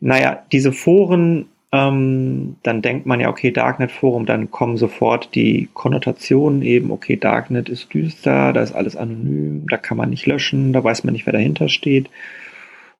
Naja, 0.00 0.42
diese 0.52 0.72
Foren, 0.72 1.48
ähm, 1.70 2.56
dann 2.62 2.80
denkt 2.80 3.04
man 3.06 3.20
ja, 3.20 3.28
okay, 3.28 3.50
Darknet 3.50 3.90
Forum, 3.90 4.24
dann 4.24 4.50
kommen 4.50 4.78
sofort 4.78 5.34
die 5.34 5.68
Konnotationen 5.74 6.62
eben, 6.62 6.90
okay, 6.90 7.16
Darknet 7.16 7.68
ist 7.68 7.92
düster, 7.92 8.52
da 8.52 8.62
ist 8.62 8.72
alles 8.72 8.96
anonym, 8.96 9.66
da 9.68 9.76
kann 9.76 9.98
man 9.98 10.10
nicht 10.10 10.26
löschen, 10.26 10.72
da 10.72 10.82
weiß 10.82 11.04
man 11.04 11.12
nicht, 11.12 11.26
wer 11.26 11.34
dahinter 11.34 11.68
steht. 11.68 12.08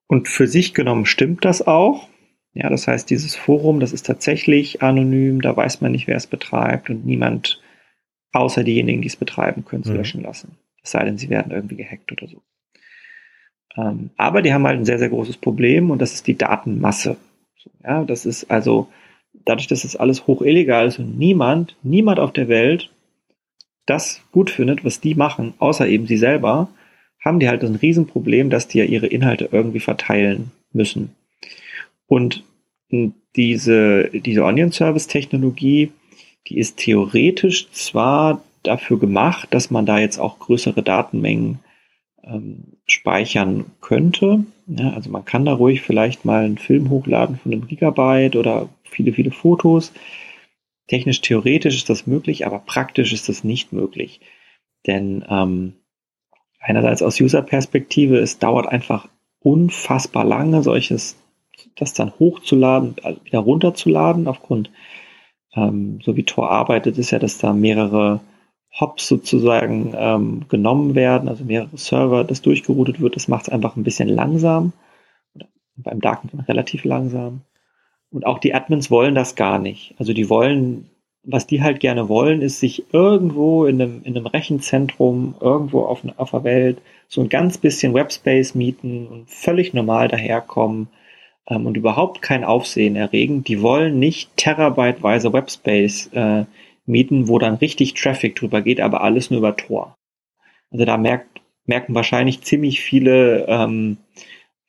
Und 0.07 0.29
für 0.29 0.47
sich 0.47 0.75
genommen 0.75 1.07
stimmt 1.07 1.45
das 1.45 1.67
auch. 1.67 2.09
Ja, 2.53 2.69
das 2.69 2.89
heißt, 2.89 3.09
dieses 3.09 3.37
Forum, 3.37 3.81
das 3.81 3.93
ist 3.93 4.07
tatsächlich 4.07 4.83
anonym, 4.83 5.41
da 5.41 5.57
weiß 5.57 5.81
man 5.81 5.93
nicht, 5.93 6.07
wer 6.07 6.17
es 6.17 6.27
betreibt 6.27 6.91
und 6.91 7.07
niemand 7.07 7.63
außer 8.33 8.65
diejenigen, 8.65 9.01
die 9.01 9.09
es 9.09 9.17
betreiben, 9.17 9.65
können 9.65 9.83
es 9.83 9.91
mhm. 9.91 9.97
löschen 9.97 10.23
lassen. 10.23 10.59
Es 10.83 10.91
sei 10.91 11.05
denn, 11.05 11.19
sie 11.19 11.31
werden 11.31 11.53
irgendwie 11.53 11.77
gehackt 11.77 12.13
oder 12.13 12.27
so. 12.27 12.43
Ähm, 13.77 14.11
aber 14.17 14.43
die 14.43 14.53
haben 14.53 14.67
halt 14.67 14.79
ein 14.79 14.85
sehr, 14.85 14.99
sehr 14.99 15.09
großes 15.09 15.39
Problem 15.39 15.91
und 15.91 16.01
das 16.01 16.15
ist 16.15 16.27
die 16.27 16.37
Datenmasse. 16.37 17.17
Ja, 17.83 18.05
das 18.05 18.27
ist 18.27 18.51
also, 18.51 18.89
dadurch, 19.45 19.67
dass 19.67 19.85
es 19.85 19.93
das 19.93 20.01
alles 20.01 20.27
hoch 20.27 20.43
illegal 20.43 20.87
ist 20.87 20.99
und 20.99 21.19
niemand, 21.19 21.77
niemand 21.83 22.19
auf 22.21 22.33
der 22.33 22.49
Welt 22.49 22.91
das 23.87 24.21
gut 24.33 24.51
findet, 24.51 24.85
was 24.85 25.01
die 25.01 25.15
machen, 25.15 25.55
außer 25.59 25.89
eben 25.89 26.07
sie 26.07 26.19
selber, 26.19 26.69
haben 27.25 27.41
die 27.41 27.49
halt 27.49 27.65
ein 27.65 27.77
Riesenproblem, 27.77 28.51
dass 28.51 28.69
die 28.69 28.79
ja 28.79 28.85
ihre 28.85 29.07
Inhalte 29.07 29.49
irgendwie 29.51 29.81
verteilen 29.81 30.51
müssen. 30.73 31.15
Und 32.07 32.45
diese, 33.37 34.11
diese 34.13 34.45
Onion 34.45 34.73
Service 34.73 35.07
Technologie, 35.07 35.93
die 36.47 36.59
ist 36.59 36.79
theoretisch 36.79 37.71
zwar 37.71 38.43
dafür 38.63 38.99
gemacht, 38.99 39.49
dass 39.53 39.71
man 39.71 39.87
da 39.87 39.99
jetzt 39.99 40.19
auch 40.19 40.39
größere 40.39 40.83
Datenmengen 40.83 41.61
ähm, 42.25 42.79
speichern 42.87 43.67
könnte. 43.81 44.45
Ja, 44.69 44.91
also 44.91 45.11
man 45.11 45.25
kann 45.25 45.47
da 45.47 45.55
ruhig 45.55 45.81
vielleicht 45.81 46.27
mal 46.27 46.45
einen 46.45 46.59
Film 46.59 46.91
hochladen 46.91 47.39
von 47.39 47.53
einem 47.53 47.67
Gigabyte 47.67 48.37
oder 48.37 48.69
viele, 48.85 49.15
viele 49.15 49.31
Fotos. 49.31 49.93
Technisch, 50.89 51.23
theoretisch 51.23 51.77
ist 51.77 51.89
das 51.89 52.07
möglich, 52.07 52.47
aber 52.47 52.59
praktisch 52.59 53.15
ist 53.15 53.31
das 53.31 53.45
nicht 53.45 53.73
möglich. 53.73 54.21
Denn 54.87 55.25
ähm, 55.29 55.75
einerseits 56.61 57.03
aus 57.03 57.19
User-Perspektive, 57.19 58.19
es 58.19 58.39
dauert 58.39 58.67
einfach 58.67 59.09
unfassbar 59.41 60.25
lange, 60.25 60.63
solches, 60.63 61.17
das 61.77 61.95
dann 61.95 62.13
hochzuladen, 62.19 62.97
also 63.03 63.25
wieder 63.25 63.39
runterzuladen, 63.39 64.29
aufgrund, 64.29 64.71
ähm, 65.55 66.01
so 66.03 66.15
wie 66.17 66.25
Tor 66.25 66.51
arbeitet, 66.51 66.99
ist 66.99 67.11
ja, 67.11 67.19
dass 67.19 67.39
da 67.39 67.55
mehrere 67.55 68.21
Hops 68.73 69.09
sozusagen 69.09 69.95
ähm, 69.97 70.45
genommen 70.49 70.95
werden, 70.95 71.29
also 71.29 71.45
mehrere 71.45 71.77
Server, 71.77 72.25
das 72.25 72.43
durchgeroutet 72.43 73.01
wird. 73.01 73.17
Das 73.17 73.29
macht 73.29 73.43
es 73.43 73.49
einfach 73.49 73.77
ein 73.77 73.83
bisschen 73.83 74.09
langsam. 74.09 74.73
Beim 75.77 76.01
Darknet 76.01 76.49
relativ 76.49 76.85
langsam. 76.85 77.43
Und 78.11 78.27
auch 78.27 78.39
die 78.39 78.55
Admins 78.55 78.91
wollen 78.91 79.15
das 79.15 79.35
gar 79.35 79.59
nicht. 79.59 79.95
Also 79.99 80.13
die 80.13 80.31
wollen, 80.31 80.91
was 81.25 81.47
die 81.47 81.63
halt 81.63 81.81
gerne 81.81 82.09
wollen, 82.09 82.41
ist 82.41 82.61
sich 82.61 82.93
irgendwo 82.93 83.67
in 83.67 83.81
einem, 83.81 84.03
in 84.05 84.17
einem 84.17 84.27
Rechenzentrum, 84.27 85.35
irgendwo 85.41 85.83
auf, 85.83 86.03
auf 86.17 86.31
der 86.31 86.45
Welt, 86.45 86.79
so 87.07 87.21
ein 87.21 87.29
ganz 87.29 87.59
bisschen 87.59 87.95
Webspace 87.95 88.55
mieten 88.55 89.07
und 89.07 89.31
völlig 89.31 89.75
normal 89.75 90.09
daherkommen 90.09 90.89
ähm, 91.49 91.67
und 91.67 91.77
überhaupt 91.77 92.23
kein 92.23 92.45
Aufsehen 92.45 92.97
erregen. 92.97 93.45
Die 93.45 93.63
wollen 93.63 93.99
nicht 93.99 94.37
terabyteweise 94.37 95.33
Webspace 95.33 96.09
äh, 96.13 96.45
mieten, 96.89 97.29
wo 97.29 97.39
dann 97.39 97.55
richtig 97.55 97.95
Traffic 97.95 98.37
drüber 98.37 98.63
geht, 98.63 98.81
aber 98.81 99.03
alles 99.03 99.31
nur 99.31 99.39
über 99.39 99.57
Tor. 99.57 99.97
Also 100.71 100.85
da 100.85 100.97
merkt, 100.97 101.41
merken 101.67 101.95
wahrscheinlich 101.95 102.43
ziemlich 102.43 102.81
viele 102.81 103.47
ähm, 103.47 103.99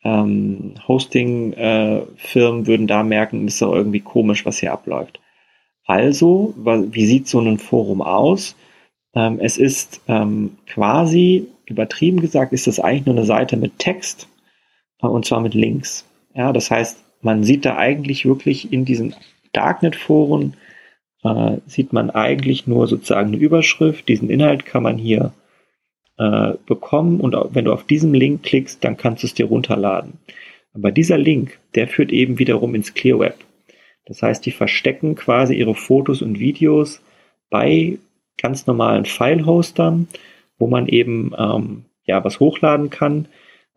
ähm, 0.04 0.76
Hosting-Firmen 0.88 2.64
äh, 2.64 2.68
würden 2.68 2.88
da 2.88 3.04
merken, 3.04 3.48
ist 3.48 3.62
doch 3.62 3.74
irgendwie 3.74 4.00
komisch, 4.00 4.46
was 4.46 4.60
hier 4.60 4.72
abläuft. 4.72 5.20
Also, 5.86 6.54
wie 6.56 7.06
sieht 7.06 7.28
so 7.28 7.40
ein 7.40 7.58
Forum 7.58 8.02
aus? 8.02 8.56
Ähm, 9.16 9.40
es 9.42 9.58
ist 9.58 10.02
ähm, 10.08 10.58
quasi, 10.68 11.48
übertrieben 11.66 12.22
gesagt, 12.22 12.54
ist 12.54 12.68
das 12.68 12.80
eigentlich 12.80 13.08
nur 13.08 13.16
eine 13.16 13.26
Seite 13.26 13.58
mit 13.58 13.80
Text 13.80 14.28
äh, 15.02 15.08
und 15.08 15.26
zwar 15.26 15.42
mit 15.42 15.54
Links. 15.56 16.06
Ja, 16.36 16.54
das 16.54 16.70
heißt, 16.70 17.04
man 17.22 17.44
sieht 17.44 17.66
da 17.66 17.76
eigentlich 17.76 18.26
wirklich 18.26 18.72
in 18.72 18.86
diesen 18.86 19.16
Darknet-Foren 19.54 20.56
äh, 21.24 21.58
sieht 21.66 21.94
man 21.94 22.10
eigentlich 22.10 22.68
nur 22.68 22.88
sozusagen 22.88 23.30
eine 23.30 23.38
Überschrift. 23.38 24.08
Diesen 24.08 24.30
Inhalt 24.30 24.66
kann 24.66 24.84
man 24.84 24.98
hier 24.98 25.34
äh, 26.18 26.54
bekommen 26.66 27.20
und 27.20 27.36
wenn 27.54 27.66
du 27.66 27.74
auf 27.74 27.86
diesen 27.86 28.14
Link 28.14 28.44
klickst, 28.44 28.84
dann 28.84 28.98
kannst 28.98 29.24
du 29.24 29.28
es 29.28 29.34
dir 29.34 29.46
runterladen. 29.46 30.14
Aber 30.74 30.92
dieser 30.92 31.18
Link, 31.18 31.60
der 31.76 31.88
führt 31.88 32.12
eben 32.12 32.40
wiederum 32.40 32.76
ins 32.76 32.94
Clear 32.94 33.20
Web. 33.20 33.38
Das 34.06 34.22
heißt, 34.22 34.46
die 34.46 34.52
verstecken 34.52 35.16
quasi 35.16 35.56
ihre 35.56 35.76
Fotos 35.76 36.22
und 36.22 36.40
Videos 36.40 37.02
bei 37.50 37.98
ganz 38.42 38.68
normalen 38.68 39.06
File-Hostern, 39.06 40.08
wo 40.58 40.68
man 40.68 40.88
eben 40.88 41.34
ähm, 41.38 41.86
ja 42.06 42.24
was 42.24 42.40
hochladen 42.40 42.90
kann. 42.90 43.28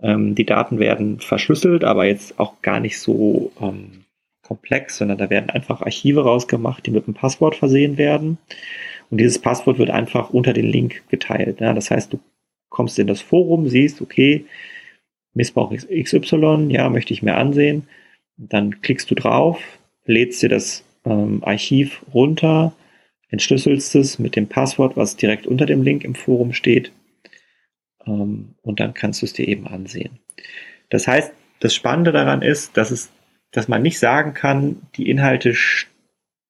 Ähm, 0.01 0.35
die 0.35 0.47
Daten 0.47 0.79
werden 0.79 1.21
verschlüsselt, 1.21 1.85
aber 1.85 2.07
jetzt 2.07 2.41
auch 2.41 2.62
gar 2.62 2.81
nicht 2.81 2.99
so 2.99 3.53
ähm, 3.61 4.05
komplex, 4.53 4.99
sondern 4.99 5.17
da 5.17 5.31
werden 5.31 5.49
einfach 5.49 5.81
Archive 5.81 6.25
rausgemacht, 6.25 6.85
die 6.85 6.91
mit 6.91 7.07
einem 7.07 7.15
Passwort 7.15 7.57
versehen 7.57 7.97
werden. 7.97 8.37
Und 9.11 9.19
dieses 9.19 9.39
Passwort 9.39 9.79
wird 9.79 9.91
einfach 9.91 10.31
unter 10.31 10.53
den 10.53 10.67
Link 10.67 11.03
geteilt. 11.09 11.61
Ja, 11.61 11.73
das 11.73 11.91
heißt, 11.91 12.13
du 12.13 12.21
kommst 12.69 12.99
in 12.99 13.07
das 13.07 13.23
Forum, 13.23 13.69
siehst, 13.69 14.03
okay, 14.03 14.45
Missbrauch 15.35 15.73
XY, 15.73 16.67
ja, 16.69 16.91
möchte 16.91 17.15
ich 17.15 17.23
mir 17.23 17.37
ansehen. 17.37 17.89
Dann 18.37 18.83
klickst 18.83 19.11
du 19.11 19.15
drauf, 19.15 19.59
lädst 20.05 20.43
dir 20.43 20.51
das 20.51 20.85
ähm, 21.07 21.43
Archiv 21.43 22.03
runter, 22.13 22.75
entschlüsselst 23.31 23.95
es 23.95 24.19
mit 24.19 24.37
dem 24.37 24.49
Passwort, 24.49 24.97
was 24.97 25.17
direkt 25.17 25.47
unter 25.47 25.65
dem 25.65 25.83
Link 25.83 26.05
im 26.05 26.15
Forum 26.15 26.53
steht. 26.53 26.93
Ähm, 28.07 28.55
und 28.61 28.81
dann 28.81 28.93
kannst 28.93 29.23
du 29.23 29.27
es 29.27 29.33
dir 29.33 29.49
eben 29.49 29.67
ansehen. 29.67 30.19
Das 30.91 31.09
heißt, 31.09 31.33
das 31.61 31.75
Spannende 31.75 32.13
daran 32.13 32.43
ist, 32.43 32.77
dass 32.77 32.91
es 32.91 33.11
dass 33.53 33.69
man 33.69 33.83
nicht 33.83 33.99
sagen 33.99 34.35
kann, 34.35 34.83
die 34.97 35.09
Inhalte, 35.09 35.55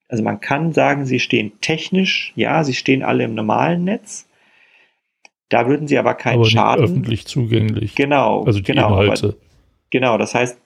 also 0.08 0.22
man 0.22 0.40
kann 0.40 0.72
sagen, 0.72 1.04
sie 1.04 1.20
stehen 1.20 1.52
technisch, 1.60 2.32
ja, 2.36 2.64
sie 2.64 2.74
stehen 2.74 3.02
alle 3.02 3.24
im 3.24 3.34
normalen 3.34 3.84
Netz. 3.84 4.28
Da 5.48 5.66
würden 5.66 5.86
sie 5.86 5.98
aber 5.98 6.14
keinen 6.14 6.36
aber 6.36 6.46
Schaden. 6.46 6.84
öffentlich 6.84 7.26
zugänglich. 7.26 7.94
Genau. 7.94 8.44
Also 8.44 8.60
die 8.60 8.64
genau, 8.64 9.00
Inhalte. 9.00 9.26
Aber, 9.26 9.36
genau, 9.90 10.16
das 10.16 10.34
heißt, 10.34 10.58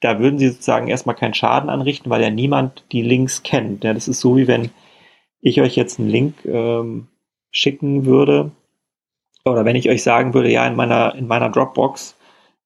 da 0.00 0.18
würden 0.18 0.38
sie 0.38 0.48
sozusagen 0.48 0.88
erstmal 0.88 1.16
keinen 1.16 1.32
Schaden 1.32 1.70
anrichten, 1.70 2.10
weil 2.10 2.20
ja 2.20 2.30
niemand 2.30 2.84
die 2.92 3.00
Links 3.00 3.42
kennt. 3.42 3.84
Ja, 3.84 3.94
das 3.94 4.08
ist 4.08 4.20
so, 4.20 4.36
wie 4.36 4.46
wenn 4.46 4.70
ich 5.40 5.62
euch 5.62 5.76
jetzt 5.76 5.98
einen 5.98 6.10
Link 6.10 6.44
ähm, 6.44 7.06
schicken 7.50 8.04
würde, 8.04 8.50
oder 9.44 9.64
wenn 9.64 9.76
ich 9.76 9.88
euch 9.88 10.02
sagen 10.02 10.34
würde, 10.34 10.50
ja, 10.50 10.66
in 10.66 10.74
meiner, 10.74 11.14
in 11.14 11.28
meiner 11.28 11.48
Dropbox 11.48 12.16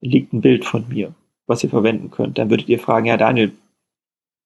liegt 0.01 0.33
ein 0.33 0.41
Bild 0.41 0.65
von 0.65 0.89
mir 0.89 1.15
was 1.51 1.63
ihr 1.63 1.71
verwenden 1.71 2.11
könnt. 2.11 2.39
Dann 2.39 2.49
würdet 2.49 2.69
ihr 2.69 2.79
fragen, 2.79 3.07
ja 3.07 3.19
Daniel, 3.19 3.53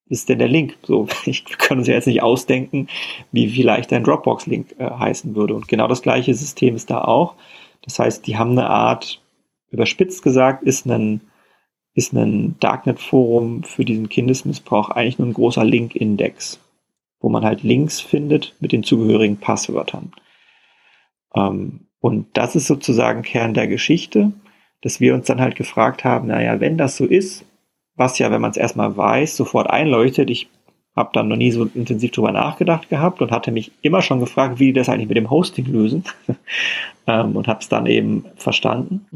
ist 0.07 0.29
denn 0.29 0.39
der 0.39 0.49
Link? 0.49 0.77
So, 0.83 1.07
ich 1.25 1.45
kann 1.45 1.79
uns 1.79 1.87
ja 1.87 1.95
jetzt 1.95 2.07
nicht 2.07 2.23
ausdenken, 2.23 2.89
wie 3.33 3.49
vielleicht 3.49 3.93
ein 3.93 4.05
Dropbox-Link 4.05 4.75
äh, 4.79 4.91
heißen 4.91 5.35
würde. 5.35 5.55
Und 5.55 5.69
genau 5.69 5.87
das 5.87 6.03
gleiche 6.03 6.35
System 6.35 6.75
ist 6.75 6.91
da 6.91 7.03
auch. 7.03 7.35
Das 7.83 7.99
heißt, 7.99 8.27
die 8.27 8.37
haben 8.37 8.53
eine 8.53 8.69
Art, 8.69 9.23
überspitzt 9.71 10.23
gesagt, 10.23 10.63
ist 10.65 10.87
ein, 10.87 11.21
ist 11.95 12.13
ein 12.13 12.57
Darknet-Forum 12.61 13.63
für 13.63 13.85
diesen 13.85 14.09
Kindesmissbrauch 14.09 14.91
eigentlich 14.91 15.19
nur 15.19 15.29
ein 15.29 15.35
großer 15.35 15.65
Link-Index, 15.65 16.59
wo 17.21 17.29
man 17.29 17.45
halt 17.45 17.63
Links 17.63 18.01
findet 18.01 18.55
mit 18.61 18.73
den 18.73 18.83
zugehörigen 18.83 19.37
Passwörtern. 19.37 20.13
Ähm, 21.35 21.87
und 22.01 22.27
das 22.35 22.57
ist 22.57 22.67
sozusagen 22.67 23.23
Kern 23.23 23.55
der 23.55 23.67
Geschichte 23.67 24.33
dass 24.85 25.01
wir 25.01 25.15
uns 25.15 25.27
dann 25.27 25.41
halt 25.41 25.57
gefragt 25.57 26.05
haben, 26.05 26.29
naja, 26.29 26.61
wenn 26.61 26.77
das 26.77 26.97
so 26.97 27.07
ist, 27.07 27.47
was 27.97 28.19
ja, 28.19 28.31
wenn 28.31 28.43
man 28.43 28.51
es 28.51 28.59
erstmal 28.59 28.95
weiß, 28.95 29.35
sofort 29.35 29.71
einleuchtet, 29.71 30.29
ich 30.29 30.49
habe 30.95 31.11
dann 31.15 31.29
noch 31.29 31.37
nie 31.37 31.51
so 31.51 31.65
intensiv 31.75 32.11
drüber 32.11 32.33
nachgedacht 32.33 32.91
gehabt 32.91 33.23
und 33.23 33.31
hatte 33.31 33.51
mich 33.51 33.73
immer 33.81 34.03
schon 34.03 34.21
gefragt, 34.21 34.61
wie 34.61 34.67
die 34.67 34.73
das 34.75 34.91
eigentlich 34.91 35.09
mit 35.09 35.17
dem 35.17 35.31
Hosting 35.31 35.65
lösen 35.67 36.05
ähm, 37.07 37.35
und 37.35 37.49
habe 37.49 37.61
es 37.61 37.69
dann 37.69 37.87
eben 37.87 38.27
verstanden. 38.37 39.07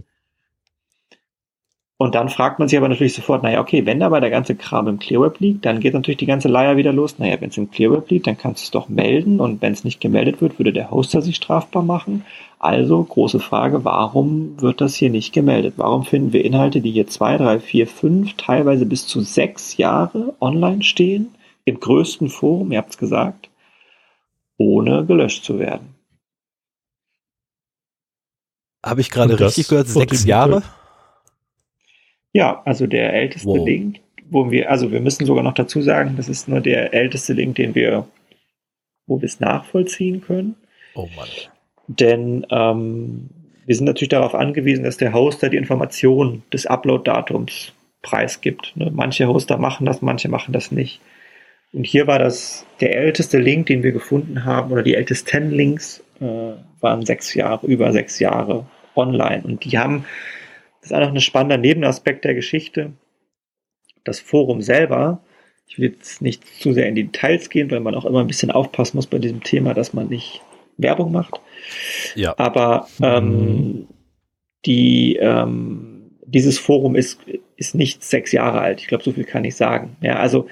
Und 2.00 2.14
dann 2.14 2.28
fragt 2.28 2.60
man 2.60 2.68
sich 2.68 2.78
aber 2.78 2.88
natürlich 2.88 3.14
sofort, 3.14 3.42
naja, 3.42 3.60
okay, 3.60 3.84
wenn 3.84 4.04
aber 4.04 4.20
der 4.20 4.30
ganze 4.30 4.54
Kram 4.54 4.86
im 4.86 5.00
ClearWeb 5.00 5.40
liegt, 5.40 5.66
dann 5.66 5.80
geht 5.80 5.94
natürlich 5.94 6.18
die 6.18 6.26
ganze 6.26 6.46
Leier 6.46 6.76
wieder 6.76 6.92
los. 6.92 7.18
Naja, 7.18 7.40
wenn 7.40 7.50
es 7.50 7.56
im 7.56 7.72
ClearWeb 7.72 8.08
liegt, 8.08 8.28
dann 8.28 8.38
kannst 8.38 8.62
du 8.62 8.64
es 8.66 8.70
doch 8.70 8.88
melden 8.88 9.40
und 9.40 9.60
wenn 9.60 9.72
es 9.72 9.82
nicht 9.82 10.00
gemeldet 10.00 10.40
wird, 10.40 10.60
würde 10.60 10.72
der 10.72 10.92
Hoster 10.92 11.22
sich 11.22 11.34
strafbar 11.34 11.82
machen. 11.82 12.24
Also 12.60 13.02
große 13.02 13.40
Frage, 13.40 13.84
warum 13.84 14.60
wird 14.60 14.80
das 14.80 14.94
hier 14.94 15.10
nicht 15.10 15.32
gemeldet? 15.32 15.74
Warum 15.76 16.04
finden 16.04 16.32
wir 16.32 16.44
Inhalte, 16.44 16.80
die 16.80 16.92
hier 16.92 17.08
zwei, 17.08 17.36
drei, 17.36 17.58
vier, 17.58 17.88
fünf, 17.88 18.34
teilweise 18.36 18.86
bis 18.86 19.08
zu 19.08 19.20
sechs 19.20 19.76
Jahre 19.76 20.36
online 20.40 20.84
stehen, 20.84 21.34
im 21.64 21.80
größten 21.80 22.28
Forum, 22.28 22.70
ihr 22.70 22.78
habt 22.78 22.90
es 22.90 22.98
gesagt, 22.98 23.50
ohne 24.56 25.04
gelöscht 25.04 25.42
zu 25.42 25.58
werden? 25.58 25.96
Habe 28.86 29.00
ich 29.00 29.10
gerade 29.10 29.38
richtig 29.38 29.66
gehört, 29.66 29.88
sechs 29.88 30.24
Jahre? 30.24 30.62
Ja, 32.32 32.62
also 32.64 32.86
der 32.86 33.12
älteste 33.12 33.48
wow. 33.48 33.66
Link, 33.66 34.00
wo 34.30 34.50
wir, 34.50 34.70
also 34.70 34.92
wir 34.92 35.00
müssen 35.00 35.26
sogar 35.26 35.42
noch 35.42 35.54
dazu 35.54 35.80
sagen, 35.80 36.14
das 36.16 36.28
ist 36.28 36.48
nur 36.48 36.60
der 36.60 36.92
älteste 36.92 37.32
Link, 37.32 37.56
den 37.56 37.74
wir, 37.74 38.06
wo 39.06 39.20
wir 39.20 39.26
es 39.26 39.40
nachvollziehen 39.40 40.20
können. 40.20 40.56
Oh 40.94 41.08
Mann. 41.16 41.28
Denn 41.88 42.46
ähm, 42.50 43.30
wir 43.64 43.74
sind 43.74 43.86
natürlich 43.86 44.10
darauf 44.10 44.34
angewiesen, 44.34 44.84
dass 44.84 44.98
der 44.98 45.14
Hoster 45.14 45.48
die 45.48 45.56
Information 45.56 46.42
des 46.52 46.66
Upload-Datums 46.66 47.72
preisgibt. 48.02 48.72
Ne? 48.76 48.90
Manche 48.94 49.26
Hoster 49.26 49.58
machen 49.58 49.86
das, 49.86 50.02
manche 50.02 50.28
machen 50.28 50.52
das 50.52 50.70
nicht. 50.70 51.00
Und 51.72 51.84
hier 51.84 52.06
war 52.06 52.18
das 52.18 52.66
der 52.80 52.96
älteste 52.96 53.38
Link, 53.38 53.66
den 53.66 53.82
wir 53.82 53.92
gefunden 53.92 54.44
haben, 54.44 54.72
oder 54.72 54.82
die 54.82 54.94
ältesten 54.94 55.50
Links 55.50 56.02
äh, 56.20 56.52
waren 56.80 57.04
sechs 57.04 57.34
Jahre, 57.34 57.66
über 57.66 57.92
sechs 57.92 58.18
Jahre 58.18 58.66
online. 58.94 59.42
Und 59.44 59.64
die 59.64 59.78
haben 59.78 60.04
das 60.80 60.90
ist 60.90 60.96
auch 60.96 61.00
noch 61.00 61.14
ein 61.14 61.20
spannender 61.20 61.58
Nebenaspekt 61.58 62.24
der 62.24 62.34
Geschichte. 62.34 62.92
Das 64.04 64.20
Forum 64.20 64.62
selber, 64.62 65.22
ich 65.66 65.78
will 65.78 65.90
jetzt 65.90 66.22
nicht 66.22 66.44
zu 66.60 66.72
sehr 66.72 66.88
in 66.88 66.94
die 66.94 67.04
Details 67.04 67.50
gehen, 67.50 67.70
weil 67.70 67.80
man 67.80 67.94
auch 67.94 68.04
immer 68.04 68.20
ein 68.20 68.26
bisschen 68.26 68.50
aufpassen 68.50 68.96
muss 68.96 69.06
bei 69.06 69.18
diesem 69.18 69.42
Thema, 69.42 69.74
dass 69.74 69.92
man 69.92 70.08
nicht 70.08 70.40
Werbung 70.76 71.12
macht. 71.12 71.40
Ja. 72.14 72.34
Aber 72.38 72.88
ähm, 73.02 73.88
die, 74.64 75.16
ähm, 75.16 76.12
dieses 76.24 76.58
Forum 76.58 76.94
ist, 76.94 77.20
ist 77.56 77.74
nicht 77.74 78.02
sechs 78.02 78.32
Jahre 78.32 78.60
alt. 78.60 78.80
Ich 78.80 78.86
glaube, 78.86 79.04
so 79.04 79.12
viel 79.12 79.24
kann 79.24 79.44
ich 79.44 79.56
sagen. 79.56 79.96
Ja, 80.00 80.16
also 80.16 80.46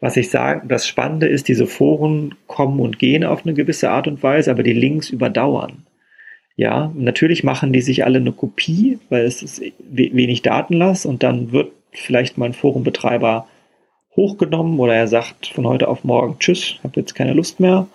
was 0.00 0.16
ich 0.16 0.30
sage, 0.30 0.66
das 0.66 0.86
Spannende 0.86 1.26
ist, 1.26 1.48
diese 1.48 1.66
Foren 1.66 2.34
kommen 2.46 2.80
und 2.80 2.98
gehen 2.98 3.24
auf 3.24 3.44
eine 3.44 3.54
gewisse 3.54 3.90
Art 3.90 4.06
und 4.06 4.22
Weise, 4.22 4.50
aber 4.50 4.62
die 4.62 4.72
Links 4.72 5.10
überdauern. 5.10 5.86
Ja, 6.58 6.90
natürlich 6.96 7.44
machen 7.44 7.72
die 7.72 7.80
sich 7.80 8.04
alle 8.04 8.18
eine 8.18 8.32
Kopie, 8.32 8.98
weil 9.10 9.24
es 9.24 9.44
ist 9.44 9.62
wenig 9.78 10.42
Datenlass 10.42 11.06
und 11.06 11.22
dann 11.22 11.52
wird 11.52 11.70
vielleicht 11.92 12.36
mal 12.36 12.46
ein 12.46 12.52
Forumbetreiber 12.52 13.46
hochgenommen 14.16 14.80
oder 14.80 14.96
er 14.96 15.06
sagt 15.06 15.46
von 15.46 15.68
heute 15.68 15.86
auf 15.86 16.02
morgen 16.02 16.40
Tschüss, 16.40 16.74
habe 16.82 16.98
jetzt 16.98 17.14
keine 17.14 17.32
Lust 17.32 17.60
mehr. 17.60 17.86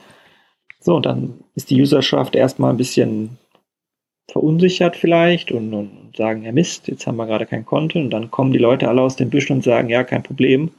So, 0.80 0.95
und 0.95 1.06
dann 1.06 1.43
ist 1.56 1.72
die 1.72 1.82
Userschaft 1.82 2.35
erstmal 2.35 2.69
ein 2.69 2.77
bisschen 2.77 3.38
verunsichert 4.32 4.95
vielleicht 4.95 5.51
und, 5.51 5.74
und 5.74 6.16
sagen, 6.16 6.43
ja 6.43 6.53
Mist, 6.53 6.88
jetzt 6.88 7.06
haben 7.06 7.17
wir 7.17 7.25
gerade 7.25 7.45
kein 7.45 7.66
Content 7.66 8.06
und 8.06 8.11
dann 8.11 8.32
kommen 8.32 8.53
die 8.53 8.59
Leute 8.59 8.88
alle 8.88 9.01
aus 9.01 9.17
den 9.17 9.30
Büschen 9.30 9.58
und 9.58 9.64
sagen, 9.66 9.90
ja, 9.90 10.06
kein 10.06 10.24
Problem. 10.24 10.72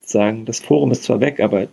Sagen, 0.00 0.44
das 0.44 0.58
Forum 0.58 0.90
ist 0.90 1.04
zwar 1.04 1.20
weg, 1.20 1.38
aber 1.38 1.68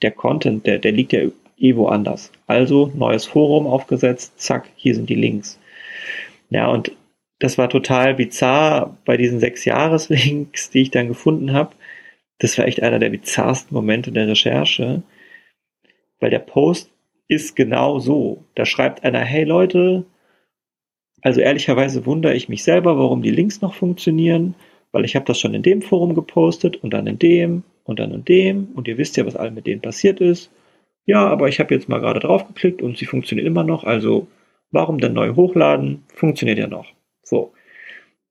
der 0.00 0.12
Content, 0.12 0.64
der, 0.64 0.78
der 0.78 0.92
liegt 0.92 1.12
ja 1.12 1.22
eh 1.56 1.76
woanders. 1.76 2.30
Also 2.46 2.90
neues 2.94 3.26
Forum 3.26 3.66
aufgesetzt, 3.66 4.40
zack, 4.40 4.68
hier 4.76 4.94
sind 4.94 5.08
die 5.08 5.14
Links. 5.14 5.58
Ja, 6.50 6.68
und 6.68 6.92
das 7.38 7.58
war 7.58 7.68
total 7.68 8.14
bizarr 8.14 8.96
bei 9.04 9.16
diesen 9.16 9.40
sechs 9.40 9.64
Jahreslinks, 9.64 10.70
die 10.70 10.82
ich 10.82 10.90
dann 10.90 11.08
gefunden 11.08 11.52
habe. 11.52 11.74
Das 12.38 12.58
war 12.58 12.66
echt 12.66 12.82
einer 12.82 12.98
der 12.98 13.10
bizarrsten 13.10 13.74
Momente 13.74 14.12
der 14.12 14.28
Recherche, 14.28 15.02
weil 16.20 16.30
der 16.30 16.40
Post 16.40 16.90
ist 17.28 17.56
genau 17.56 17.98
so. 17.98 18.44
Da 18.54 18.66
schreibt 18.66 19.04
einer, 19.04 19.20
hey 19.20 19.44
Leute, 19.44 20.04
also 21.22 21.40
ehrlicherweise 21.40 22.06
wundere 22.06 22.34
ich 22.34 22.48
mich 22.48 22.64
selber, 22.64 22.98
warum 22.98 23.22
die 23.22 23.30
Links 23.30 23.62
noch 23.62 23.74
funktionieren, 23.74 24.54
weil 24.92 25.04
ich 25.04 25.16
habe 25.16 25.24
das 25.24 25.40
schon 25.40 25.54
in 25.54 25.62
dem 25.62 25.82
Forum 25.82 26.14
gepostet 26.14 26.76
und 26.76 26.92
dann 26.92 27.06
in 27.06 27.18
dem 27.18 27.62
und 27.84 27.98
dann 27.98 28.12
in 28.12 28.24
dem 28.24 28.68
und 28.74 28.88
ihr 28.88 28.98
wisst 28.98 29.16
ja, 29.16 29.26
was 29.26 29.36
allen 29.36 29.54
mit 29.54 29.66
denen 29.66 29.80
passiert 29.80 30.20
ist. 30.20 30.50
Ja, 31.06 31.26
aber 31.26 31.48
ich 31.48 31.60
habe 31.60 31.74
jetzt 31.74 31.88
mal 31.88 32.00
gerade 32.00 32.20
drauf 32.20 32.46
geklickt 32.46 32.82
und 32.82 32.96
sie 32.96 33.06
funktioniert 33.06 33.46
immer 33.46 33.64
noch, 33.64 33.84
also 33.84 34.28
warum 34.70 34.98
denn 34.98 35.12
neu 35.12 35.34
hochladen? 35.34 36.02
Funktioniert 36.14 36.58
ja 36.58 36.66
noch. 36.66 36.86
So. 37.22 37.52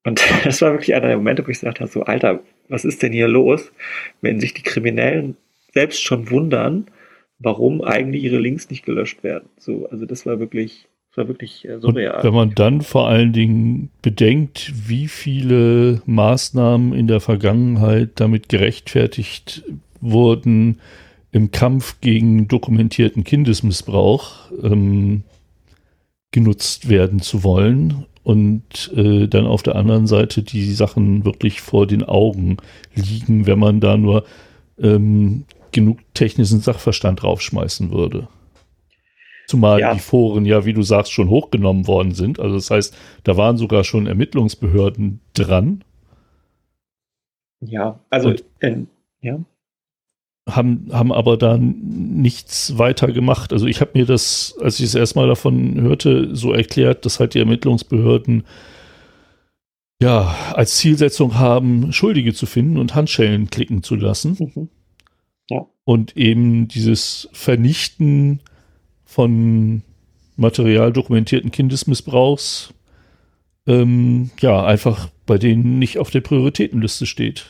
Und 0.04 0.22
das 0.44 0.62
war 0.62 0.74
wirklich 0.74 0.96
einer 0.96 1.08
der 1.08 1.18
Momente, 1.18 1.46
wo 1.46 1.52
ich 1.52 1.60
gesagt 1.60 1.80
habe, 1.80 1.90
so, 1.90 2.04
Alter, 2.04 2.42
was 2.70 2.86
ist 2.86 3.04
denn 3.04 3.14
hier 3.14 3.28
los, 3.28 3.72
wenn 4.22 4.40
sich 4.40 4.54
die 4.54 4.64
Kriminellen 4.64 5.38
selbst 5.74 6.04
schon 6.04 6.30
wundern, 6.30 6.88
warum 7.40 7.82
eigentlich 7.82 8.24
ihre 8.24 8.40
Links 8.40 8.70
nicht 8.70 8.86
gelöscht 8.86 9.24
werden. 9.24 9.50
So, 9.58 9.88
also 9.90 10.06
das 10.06 10.26
war 10.26 10.40
wirklich, 10.40 10.88
das 11.10 11.18
war 11.18 11.28
wirklich 11.28 11.68
äh, 11.68 11.80
surreal. 11.80 12.18
Und 12.18 12.24
wenn 12.24 12.34
man 12.34 12.56
dann 12.56 12.82
vor 12.82 13.08
allen 13.08 13.34
Dingen 13.34 13.90
bedenkt, 14.02 14.72
wie 14.88 15.08
viele 15.08 16.02
Maßnahmen 16.06 16.94
in 16.94 17.08
der 17.08 17.20
Vergangenheit 17.20 18.12
damit 18.16 18.50
gerechtfertigt 18.50 19.64
wurden 20.00 20.80
im 21.34 21.50
Kampf 21.50 22.00
gegen 22.00 22.48
dokumentierten 22.48 23.24
Kindesmissbrauch 23.24 24.52
ähm, 24.62 25.24
genutzt 26.32 26.90
werden 26.90 27.22
zu 27.22 27.44
wollen 27.44 28.06
und 28.24 28.92
äh, 28.96 29.28
dann 29.28 29.48
auf 29.48 29.64
der 29.64 29.76
anderen 29.76 30.06
Seite 30.06 30.44
die 30.44 30.72
Sachen 30.74 31.26
wirklich 31.26 31.60
vor 31.60 31.88
den 31.88 32.04
Augen 32.04 32.58
liegen, 32.94 33.48
wenn 33.48 33.58
man 33.58 33.80
da 33.80 33.98
nur 33.98 34.26
ähm, 34.80 35.46
genug 35.72 36.00
technischen 36.14 36.60
Sachverstand 36.60 37.24
draufschmeißen 37.24 37.92
würde. 37.92 38.28
Zumal 39.48 39.80
ja. 39.80 39.94
die 39.94 40.00
Foren 40.00 40.46
ja, 40.46 40.66
wie 40.66 40.74
du 40.74 40.84
sagst, 40.84 41.12
schon 41.12 41.30
hochgenommen 41.30 41.88
worden 41.88 42.14
sind. 42.14 42.40
Also 42.40 42.56
das 42.56 42.70
heißt, 42.70 42.96
da 43.24 43.38
waren 43.38 43.58
sogar 43.58 43.84
schon 43.84 44.06
Ermittlungsbehörden 44.06 45.20
dran. 45.34 45.84
Ja, 47.60 48.00
also 48.12 48.30
und, 48.30 48.44
äh, 48.60 48.78
ja 49.22 49.40
haben, 50.50 50.90
haben 50.92 51.12
aber 51.12 51.38
da 51.38 51.58
nichts 51.58 52.78
weiter 52.78 53.12
gemacht. 53.12 53.54
Also 53.54 53.66
ich 53.66 53.82
habe 53.82 53.92
mir 53.94 54.06
das, 54.06 54.56
als 54.60 54.80
ich 54.80 54.86
es 54.86 54.96
erstmal 54.96 55.28
davon 55.28 55.80
hörte, 55.82 56.36
so 56.36 56.52
erklärt, 56.52 57.06
dass 57.06 57.20
halt 57.20 57.34
die 57.34 57.40
Ermittlungsbehörden 57.40 58.44
ja 60.02 60.36
als 60.54 60.78
Zielsetzung 60.78 61.36
haben, 61.36 61.94
Schuldige 61.94 62.34
zu 62.34 62.46
finden 62.46 62.78
und 62.78 62.94
Handschellen 62.94 63.50
klicken 63.50 63.84
zu 63.84 63.96
lassen. 63.96 64.38
Mhm. 64.40 64.70
Ja. 65.50 65.66
Und 65.86 66.18
eben 66.18 66.68
dieses 66.68 67.30
Vernichten 67.32 68.42
von 69.06 69.84
Material 70.36 70.92
dokumentierten 70.92 71.52
Kindesmissbrauchs 71.52 72.74
ähm, 73.66 74.32
ja 74.42 74.66
einfach 74.66 75.10
bei 75.26 75.38
denen 75.38 75.80
nicht 75.80 76.00
auf 76.00 76.10
der 76.10 76.22
Prioritätenliste 76.22 77.06
steht. 77.06 77.46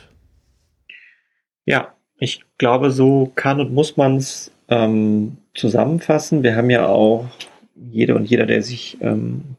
Ja, 1.66 1.93
ich 2.18 2.44
glaube, 2.58 2.90
so 2.90 3.32
kann 3.34 3.60
und 3.60 3.72
muss 3.72 3.96
man 3.96 4.16
es 4.16 4.52
ähm, 4.68 5.36
zusammenfassen. 5.54 6.42
Wir 6.42 6.56
haben 6.56 6.70
ja 6.70 6.86
auch, 6.86 7.26
jede 7.76 8.14
und 8.14 8.24
jeder, 8.24 8.46
der 8.46 8.62
sich 8.62 8.98
ähm, 9.00 9.56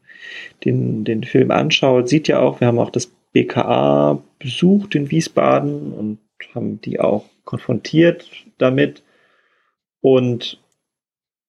den, 0.64 1.03
den 1.03 1.24
Film 1.24 1.51
anschaut, 1.51 2.09
sieht 2.09 2.27
ja 2.27 2.40
auch, 2.40 2.59
wir 2.59 2.67
haben 2.67 2.80
auch 2.80 2.90
das 2.90 3.08
BKA 3.34 4.22
besucht 4.40 4.95
in 4.95 5.11
Wiesbaden 5.11 5.92
und 5.93 6.19
haben 6.53 6.80
die 6.82 7.00
auch 7.00 7.25
konfrontiert 7.43 8.30
damit. 8.58 9.03
Und 10.01 10.59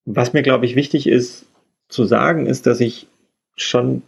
was 0.04 0.32
mir, 0.32 0.42
glaube 0.42 0.66
ich, 0.66 0.76
wichtig 0.76 1.06
ist 1.06 1.46
zu 1.88 2.04
sagen, 2.04 2.46
ist, 2.46 2.66
dass 2.66 2.80
ich 2.80 3.06
schon, 3.56 4.02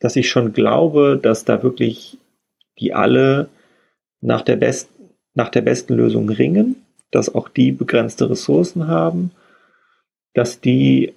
dass 0.00 0.16
ich 0.16 0.28
schon 0.28 0.52
glaube, 0.52 1.18
dass 1.22 1.44
da 1.44 1.62
wirklich 1.62 2.18
die 2.78 2.92
alle 2.94 3.48
nach 4.20 4.42
der 4.42 4.56
besten 4.56 4.97
nach 5.38 5.50
der 5.50 5.62
besten 5.62 5.94
Lösung 5.94 6.28
ringen, 6.28 6.84
dass 7.12 7.32
auch 7.32 7.48
die 7.48 7.70
begrenzte 7.70 8.28
Ressourcen 8.28 8.88
haben, 8.88 9.30
dass 10.34 10.60
die 10.60 11.14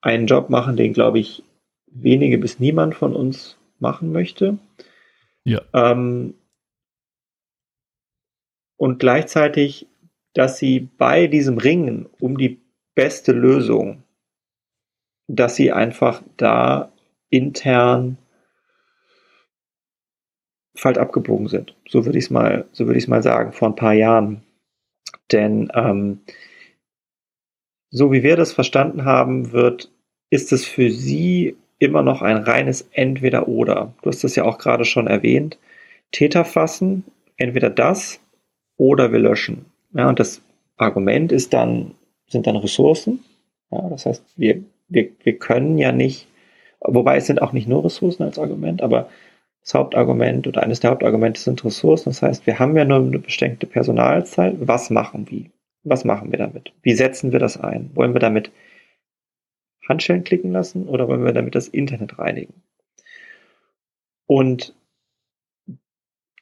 einen 0.00 0.26
Job 0.26 0.50
machen, 0.50 0.76
den, 0.76 0.92
glaube 0.94 1.20
ich, 1.20 1.44
wenige 1.86 2.38
bis 2.38 2.58
niemand 2.58 2.96
von 2.96 3.14
uns 3.14 3.56
machen 3.78 4.10
möchte. 4.10 4.58
Ja. 5.44 5.62
Ähm, 5.72 6.34
und 8.76 8.98
gleichzeitig, 8.98 9.86
dass 10.34 10.58
sie 10.58 10.80
bei 10.80 11.28
diesem 11.28 11.58
Ringen 11.58 12.06
um 12.18 12.36
die 12.36 12.60
beste 12.96 13.30
Lösung, 13.30 14.02
dass 15.28 15.54
sie 15.54 15.70
einfach 15.70 16.20
da 16.36 16.90
intern 17.30 18.18
falsch 20.78 20.98
abgebogen 20.98 21.48
sind. 21.48 21.74
So 21.88 22.06
würde 22.06 22.18
ich 22.18 22.26
es 22.26 22.30
mal, 22.30 22.66
so 22.72 22.86
würde 22.86 22.98
ich 22.98 23.04
es 23.04 23.08
mal 23.08 23.22
sagen, 23.22 23.52
vor 23.52 23.68
ein 23.68 23.76
paar 23.76 23.94
Jahren. 23.94 24.42
Denn 25.32 25.70
ähm, 25.74 26.20
so 27.90 28.12
wie 28.12 28.22
wir 28.22 28.36
das 28.36 28.52
verstanden 28.52 29.04
haben, 29.04 29.52
wird, 29.52 29.90
ist 30.30 30.52
es 30.52 30.64
für 30.64 30.90
sie 30.90 31.56
immer 31.78 32.02
noch 32.02 32.22
ein 32.22 32.36
reines 32.36 32.88
Entweder-Oder. 32.92 33.94
Du 34.02 34.10
hast 34.10 34.24
das 34.24 34.36
ja 34.36 34.44
auch 34.44 34.58
gerade 34.58 34.84
schon 34.84 35.06
erwähnt. 35.06 35.58
Täter 36.12 36.44
fassen, 36.44 37.04
entweder 37.36 37.70
das 37.70 38.20
oder 38.76 39.12
wir 39.12 39.18
löschen. 39.18 39.66
Ja, 39.94 40.08
und 40.08 40.20
das 40.20 40.42
Argument 40.76 41.32
ist 41.32 41.52
dann, 41.52 41.92
sind 42.28 42.46
dann 42.46 42.56
Ressourcen. 42.56 43.24
Ja, 43.70 43.88
das 43.88 44.06
heißt, 44.06 44.22
wir, 44.36 44.62
wir, 44.88 45.10
wir 45.22 45.38
können 45.38 45.78
ja 45.78 45.92
nicht, 45.92 46.26
wobei 46.80 47.16
es 47.16 47.26
sind 47.26 47.42
auch 47.42 47.52
nicht 47.52 47.68
nur 47.68 47.84
Ressourcen 47.84 48.22
als 48.22 48.38
Argument, 48.38 48.82
aber 48.82 49.08
das 49.62 49.74
Hauptargument 49.74 50.46
oder 50.46 50.62
eines 50.62 50.80
der 50.80 50.90
Hauptargumente 50.90 51.40
sind 51.40 51.64
Ressourcen. 51.64 52.10
Das 52.10 52.22
heißt, 52.22 52.46
wir 52.46 52.58
haben 52.58 52.76
ja 52.76 52.84
nur 52.84 52.98
eine 52.98 53.18
bestimmte 53.18 53.66
Personalzahl. 53.66 54.56
Was 54.60 54.90
machen 54.90 55.30
wir? 55.30 55.46
Was 55.84 56.04
machen 56.04 56.32
wir 56.32 56.38
damit? 56.38 56.72
Wie 56.82 56.94
setzen 56.94 57.32
wir 57.32 57.38
das 57.38 57.58
ein? 57.58 57.90
Wollen 57.94 58.14
wir 58.14 58.20
damit 58.20 58.50
Handschellen 59.88 60.24
klicken 60.24 60.52
lassen 60.52 60.86
oder 60.86 61.08
wollen 61.08 61.24
wir 61.24 61.32
damit 61.32 61.54
das 61.54 61.68
Internet 61.68 62.18
reinigen? 62.18 62.54
Und 64.26 64.74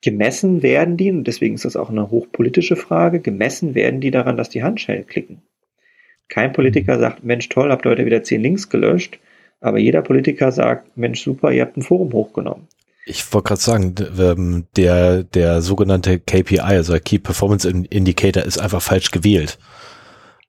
gemessen 0.03 0.63
werden 0.63 0.97
die, 0.97 1.11
und 1.11 1.25
deswegen 1.25 1.55
ist 1.55 1.65
das 1.65 1.77
auch 1.77 1.91
eine 1.91 2.11
hochpolitische 2.11 2.77
Frage, 2.77 3.21
gemessen 3.21 3.75
werden 3.75 4.01
die 4.01 4.11
daran, 4.11 4.37
dass 4.37 4.51
die 4.51 4.63
Handschellen 4.63 5.07
klicken. 5.07 5.43
Kein 6.29 6.53
Politiker 6.53 6.99
sagt, 6.99 7.23
Mensch, 7.25 7.49
toll, 7.49 7.71
habt 7.71 7.87
ihr 7.87 7.91
heute 7.91 8.07
wieder 8.07 8.25
zehn 8.25 8.43
Links 8.43 8.69
gelöscht, 8.69 9.21
aber 9.61 9.79
jeder 9.79 10.03
Politiker 10.03 10.51
sagt, 10.51 10.97
Mensch, 10.97 11.23
super, 11.23 11.53
ihr 11.53 11.63
habt 11.63 11.77
ein 11.77 11.83
Forum 11.83 12.13
hochgenommen. 12.13 12.67
Ich 13.09 13.33
wollte 13.33 13.49
gerade 13.49 13.61
sagen, 13.61 13.95
ähm, 14.19 14.67
der, 14.77 15.23
der 15.23 15.63
sogenannte 15.63 16.19
KPI, 16.19 16.59
also 16.59 16.99
Key 16.99 17.19
Performance 17.19 17.69
Indicator, 17.69 18.43
ist 18.43 18.59
einfach 18.59 18.83
falsch 18.83 19.13
gewählt. 19.13 19.59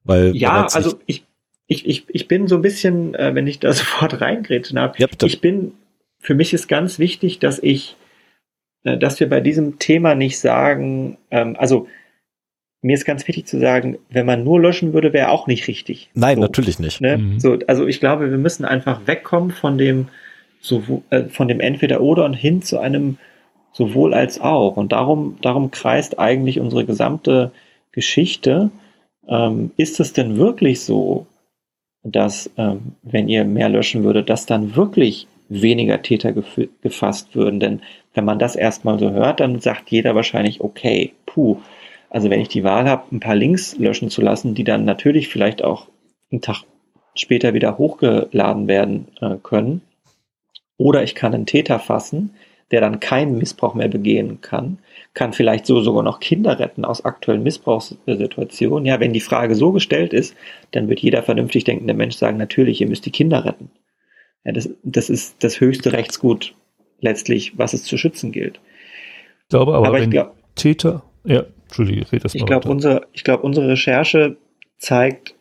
Weil 0.03 0.36
ja, 0.36 0.66
also 0.66 1.00
ich, 1.06 1.24
ich, 1.68 1.86
ich, 1.86 2.06
ich 2.08 2.27
bin 2.27 2.48
so 2.48 2.56
ein 2.56 2.64
bisschen, 2.64 3.14
äh, 3.14 3.36
wenn 3.36 3.45
ich 3.45 3.60
da 3.60 3.72
sofort 3.74 4.19
reingrätschen 4.22 4.80
habe, 4.80 4.95
ja, 4.98 5.08
ich 5.24 5.40
bin, 5.40 5.74
für 6.19 6.34
mich 6.34 6.52
ist 6.52 6.68
ganz 6.68 6.98
wichtig, 6.98 7.38
dass 7.38 7.60
ich, 7.60 7.95
äh, 8.84 8.98
dass 8.98 9.19
wir 9.19 9.30
bei 9.30 9.40
diesem 9.40 9.77
Thema 9.77 10.16
nicht 10.16 10.40
sagen, 10.40 11.19
ähm, 11.30 11.56
also 11.60 11.88
mir 12.82 12.95
ist 12.95 13.06
ganz 13.06 13.27
wichtig 13.27 13.45
zu 13.45 13.60
sagen, 13.60 13.98
wenn 14.10 14.26
man 14.26 14.44
nur 14.44 14.60
löschen 14.60 14.94
würde, 14.94 15.14
wäre 15.14 15.30
auch 15.30 15.45
nicht 15.45 15.68
richtig. 15.68 16.10
Nein, 16.16 16.38
so, 16.38 16.42
natürlich 16.42 16.80
nicht. 16.80 17.02
Ne? 17.02 17.18
Mhm. 17.18 17.40
So, 17.40 17.60
also 17.68 17.86
ich 17.86 18.00
glaube, 18.00 18.32
wir 18.32 18.38
müssen 18.38 18.66
einfach 18.66 19.02
wegkommen 19.06 19.52
von 19.52 19.77
dem, 19.77 20.08
so, 20.60 21.03
äh, 21.10 21.24
von 21.26 21.48
dem 21.48 21.60
Entweder-Oder 21.60 22.26
und 22.26 22.34
hin 22.34 22.61
zu 22.61 22.80
einem 22.80 23.18
sowohl 23.74 24.14
als 24.14 24.42
auch. 24.42 24.77
Und 24.77 24.92
darum, 24.92 25.38
darum 25.42 25.72
kreist 25.72 26.19
eigentlich 26.19 26.60
unsere 26.60 26.86
gesamte 26.86 27.52
Geschichte. 27.92 28.72
Ähm, 29.27 29.72
ist 29.77 30.00
es 30.00 30.14
denn 30.14 30.38
wirklich 30.38 30.82
so, 30.82 31.27
dass, 32.03 32.50
ähm, 32.58 32.94
wenn 33.03 33.27
ihr 33.27 33.45
mehr 33.45 33.69
löschen 33.69 34.03
würdet, 34.03 34.30
dass 34.30 34.45
dann 34.45 34.76
wirklich 34.76 35.27
weniger 35.50 36.02
Täter 36.02 36.34
gefasst 36.82 37.36
würden? 37.36 37.60
Denn 37.60 37.82
wenn 38.14 38.26
man 38.26 38.40
das 38.40 38.56
erstmal 38.56 38.98
so 39.00 39.11
hört, 39.11 39.40
dann 39.40 39.60
sagt 39.60 39.92
jeder 39.92 40.16
wahrscheinlich, 40.16 40.61
okay, 40.61 41.14
puh, 41.26 41.58
also 42.10 42.30
wenn 42.30 42.42
ich 42.42 42.50
die 42.50 42.64
Wahl 42.64 42.90
habe, 42.90 43.03
ein 43.11 43.19
paar 43.19 43.36
Links 43.36 43.77
löschen 43.77 44.10
zu 44.10 44.22
lassen, 44.22 44.56
die 44.56 44.64
dann 44.64 44.86
natürlich 44.86 45.27
vielleicht 45.27 45.64
auch 45.64 45.88
einen 46.32 46.42
Tag 46.42 46.64
später 47.16 47.53
wieder 47.53 47.77
hochgeladen 47.77 48.68
werden 48.68 49.08
äh, 49.22 49.36
können, 49.42 49.82
oder 50.77 51.03
ich 51.03 51.15
kann 51.15 51.33
einen 51.33 51.45
Täter 51.45 51.80
fassen, 51.80 52.31
der 52.72 52.81
dann 52.81 52.99
keinen 52.99 53.38
Missbrauch 53.38 53.73
mehr 53.73 53.88
begehen 53.88 54.41
kann, 54.41 54.80
kann 55.14 55.33
vielleicht 55.33 55.65
so 55.65 55.80
sogar 55.81 56.03
noch 56.03 56.19
Kinder 56.19 56.59
retten 56.59 56.85
aus 56.85 57.06
aktuellen 57.06 57.43
Missbrauchssituationen. 57.43 58.85
Ja, 58.85 58.99
wenn 58.99 59.14
die 59.14 59.22
Frage 59.22 59.56
so 59.56 59.72
gestellt 59.72 60.14
ist, 60.14 60.35
dann 60.72 60.89
wird 60.89 60.99
jeder 60.99 61.23
vernünftig 61.23 61.64
denkende 61.64 61.93
Mensch 61.93 62.17
sagen, 62.17 62.38
natürlich, 62.38 62.81
ihr 62.81 62.88
müsst 62.88 63.06
die 63.06 63.11
Kinder 63.11 63.45
retten. 63.45 63.72
Ja, 64.43 64.51
das, 64.51 64.69
das 64.83 65.09
ist 65.09 65.43
das 65.43 65.59
höchste 65.59 65.93
Rechtsgut 65.93 66.56
letztlich, 66.99 67.57
was 67.57 67.73
es 67.73 67.83
zu 67.83 67.97
schützen 67.97 68.31
gilt. 68.31 68.59
Ich 69.43 69.49
glaube 69.49 69.73
aber, 69.73 69.88
aber 69.88 70.01
wenn 70.01 70.11
glaub, 70.11 70.35
Täter, 70.56 71.03
ja, 71.23 71.45
Entschuldige, 71.64 72.11
red 72.11 72.23
das 72.23 72.33
mal. 72.33 72.39
Ich 72.39 72.45
glaube, 72.45 72.69
unser, 72.69 73.07
ich 73.14 73.23
glaube, 73.23 73.43
unsere 73.43 73.69
Recherche 73.69 74.38
zeigt 74.77 75.35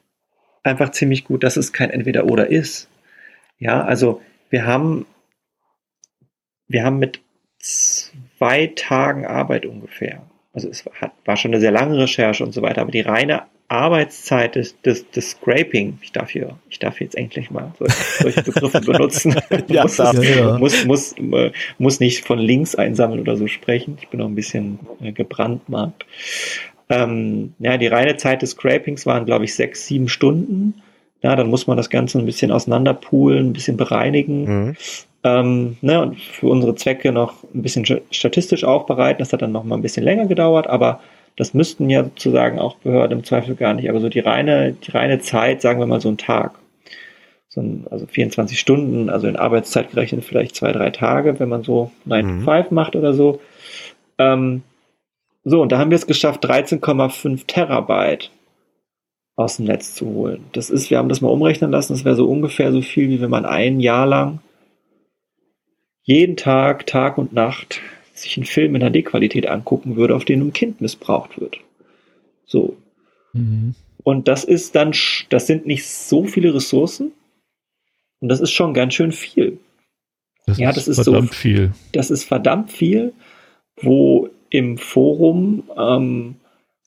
einfach 0.63 0.91
ziemlich 0.91 1.25
gut, 1.25 1.45
dass 1.45 1.57
es 1.57 1.73
kein 1.73 1.91
Entweder-Oder 1.91 2.49
ist. 2.49 2.89
Ja, 3.59 3.85
also 3.85 4.21
wir 4.51 4.67
haben, 4.67 5.07
wir 6.69 6.85
haben 6.85 6.99
mit 6.99 7.21
zwei 7.59 8.73
Tagen 8.75 9.27
Arbeit 9.27 9.67
ungefähr. 9.67 10.23
Also 10.53 10.69
es 10.69 10.85
hat, 11.01 11.13
war 11.25 11.37
schon 11.37 11.53
eine 11.53 11.61
sehr 11.61 11.71
lange 11.71 11.99
Recherche 11.99 12.45
und 12.45 12.53
so 12.53 12.63
weiter, 12.63 12.81
aber 12.81 12.91
die 12.91 13.01
reine 13.01 13.43
Arbeitszeit 13.69 14.55
des, 14.55 14.81
des, 14.83 15.11
des 15.11 15.31
Scraping, 15.31 15.99
ich 16.01 16.13
darf 16.13 16.31
hier, 16.31 16.57
ich 16.71 16.79
darf 16.79 17.01
jetzt 17.01 17.17
endlich 17.17 17.51
mal 17.51 17.73
solche, 17.79 17.97
solche 18.23 18.43
Begriffe 18.43 18.81
benutzen, 18.87 19.35
ja, 19.69 19.83
muss, 19.83 19.97
ja, 19.99 20.13
ja. 20.13 20.59
muss, 20.59 20.85
muss, 20.85 21.13
äh, 21.19 21.51
muss 21.79 22.01
nicht 22.01 22.25
von 22.25 22.39
links 22.39 22.75
einsammeln 22.77 23.21
oder 23.21 23.37
so 23.37 23.49
sprechen. 23.49 23.99
Ich 24.01 24.09
bin 24.09 24.21
noch 24.21 24.29
ein 24.29 24.37
bisschen 24.37 24.79
äh, 25.03 25.13
gebrandmarkt. 25.13 26.07
Ähm, 26.89 27.55
ja, 27.59 27.77
die 27.77 27.89
reine 27.89 28.17
Zeit 28.17 28.43
des 28.43 28.51
Scrapings 28.51 29.05
waren, 29.05 29.25
glaube 29.25 29.45
ich, 29.45 29.55
sechs, 29.55 29.87
sieben 29.87 30.09
Stunden. 30.09 30.81
Ja, 31.23 31.35
dann 31.35 31.49
muss 31.49 31.67
man 31.67 31.77
das 31.77 31.91
Ganze 31.91 32.19
ein 32.19 32.27
bisschen 32.27 32.53
auseinanderpoolen, 32.53 33.49
ein 33.49 33.53
bisschen 33.53 33.77
bereinigen. 33.77 34.45
Mhm. 34.45 34.77
Ähm, 35.25 35.77
ne, 35.81 36.01
und 36.01 36.21
für 36.21 36.49
unsere 36.49 36.75
Zwecke 36.77 37.11
noch 37.11 37.43
ein 37.53 37.63
bisschen 37.63 37.85
statistisch 38.11 38.65
aufbereiten. 38.65 39.19
Das 39.19 39.33
hat 39.33 39.43
dann 39.43 39.53
noch 39.53 39.65
mal 39.65 39.77
ein 39.77 39.83
bisschen 39.83 40.05
länger 40.05 40.27
gedauert, 40.27 40.69
aber 40.69 41.01
das 41.37 41.53
müssten 41.53 41.91
ja 41.91 42.05
sozusagen 42.05 42.59
auch 42.59 42.77
Behörden 42.77 43.19
im 43.19 43.25
Zweifel 43.25 43.57
gar 43.57 43.75
nicht. 43.75 43.91
Aber 43.91 44.01
so 44.01 44.09
die 44.09 44.21
reine, 44.21 44.73
die 44.73 44.91
reine 44.91 45.21
Zeit, 45.21 45.63
sagen 45.63 45.81
wir 45.81 45.87
mal 45.87 46.01
so 46.01 46.09
ein 46.09 46.19
Tag. 46.19 46.53
So 47.49 47.61
ein, 47.61 47.87
also 47.91 48.07
24 48.07 48.59
Stunden, 48.59 49.11
also 49.11 49.27
in 49.27 49.37
Arbeitszeit 49.37 49.91
gerechnet 49.91 50.25
vielleicht 50.25 50.55
zwei, 50.55 50.73
drei 50.73 50.91
Tage, 50.91 51.41
wenn 51.41 51.49
man 51.49 51.63
so 51.63 51.91
9 52.05 52.27
mhm. 52.27 52.45
to 52.45 52.51
5 52.51 52.71
macht 52.71 52.97
oder 52.97 53.13
so. 53.13 53.41
Ähm, 54.19 54.63
so, 55.45 55.63
und 55.63 55.73
da 55.73 55.79
haben 55.79 55.91
wir 55.91 55.97
es 55.97 56.07
geschafft, 56.07 56.45
13,5 56.45 57.47
Terabyte 57.47 58.31
aus 59.37 59.59
dem 59.59 59.67
Netz 59.67 59.95
zu 59.95 60.07
holen. 60.07 60.45
Das 60.53 60.71
ist, 60.71 60.91
wir 60.91 60.99
haben 60.99 61.09
das 61.09 61.21
mal 61.21 61.29
umrechnen 61.29 61.71
lassen, 61.71 61.93
das 61.93 62.05
wäre 62.05 62.17
so 62.17 62.29
ungefähr 62.29 62.73
so 62.73 62.81
viel, 62.81 63.11
wie 63.11 63.21
wenn 63.21 63.31
man 63.31 63.45
ein 63.45 63.81
Jahr 63.81 64.07
lang 64.07 64.41
jeden 66.03 66.37
Tag, 66.37 66.87
Tag 66.87 67.19
und 67.19 67.33
Nacht 67.33 67.81
sich 68.15 68.37
einen 68.37 68.47
Film 68.47 68.75
in 68.75 68.83
HD-Qualität 68.83 69.47
angucken 69.47 69.97
würde, 69.97 70.15
auf 70.15 70.25
den 70.25 70.41
ein 70.41 70.53
Kind 70.53 70.81
missbraucht 70.81 71.39
wird. 71.39 71.59
So. 72.47 72.77
Mhm. 73.33 73.75
Und 74.03 74.29
das 74.29 74.45
ist 74.45 74.75
dann, 74.77 74.93
das 75.29 75.47
sind 75.47 75.67
nicht 75.67 75.87
so 75.87 76.25
viele 76.25 76.55
Ressourcen. 76.55 77.13
Und 78.21 78.29
das 78.29 78.41
ist 78.41 78.53
schon 78.53 78.73
ganz 78.73 78.95
schön 78.95 79.13
viel. 79.13 79.59
Das 80.47 80.59
ja, 80.59 80.69
das 80.69 80.89
ist, 80.89 80.99
ist 80.99 81.05
verdammt 81.05 81.31
so, 81.31 81.35
viel. 81.35 81.73
Das 81.93 82.11
ist 82.11 82.25
verdammt 82.25 82.71
viel, 82.71 83.13
wo 83.83 84.29
im 84.49 84.79
Forum, 84.79 85.65
ähm, 85.77 86.37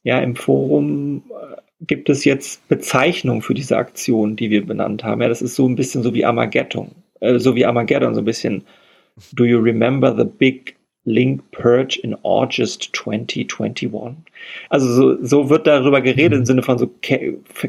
ja, 0.04 0.20
im 0.20 0.38
Forum 0.38 1.24
äh, 1.30 1.58
gibt 1.82 2.10
es 2.10 2.26
jetzt 2.26 2.68
Bezeichnungen 2.68 3.42
für 3.42 3.54
diese 3.54 3.78
Aktion, 3.78 4.36
die 4.36 4.50
wir 4.50 4.66
benannt 4.66 5.04
haben. 5.04 5.22
Ja, 5.22 5.30
das 5.30 5.42
ist 5.42 5.56
so 5.56 5.68
ein 5.68 5.76
bisschen 5.76 6.04
so 6.04 6.14
wie 6.14 6.26
Armageddon, 6.26 6.92
äh, 7.20 7.40
so 7.40 7.56
wie 7.56 7.66
Armageddon, 7.66 8.14
so 8.14 8.22
ein 8.22 8.26
bisschen 8.26 8.64
Do 9.34 9.46
you 9.46 9.60
remember 9.60 10.16
the 10.16 10.24
big 10.24 10.76
Link 11.06 11.42
Purge 11.52 12.00
in 12.02 12.16
August 12.24 12.90
2021? 12.94 14.18
Also 14.70 14.88
so, 14.88 15.26
so 15.26 15.50
wird 15.50 15.68
darüber 15.68 16.02
geredet 16.02 16.34
mhm. 16.34 16.40
im 16.40 16.46
Sinne 16.46 16.62
von 16.62 16.78
so, 16.78 16.90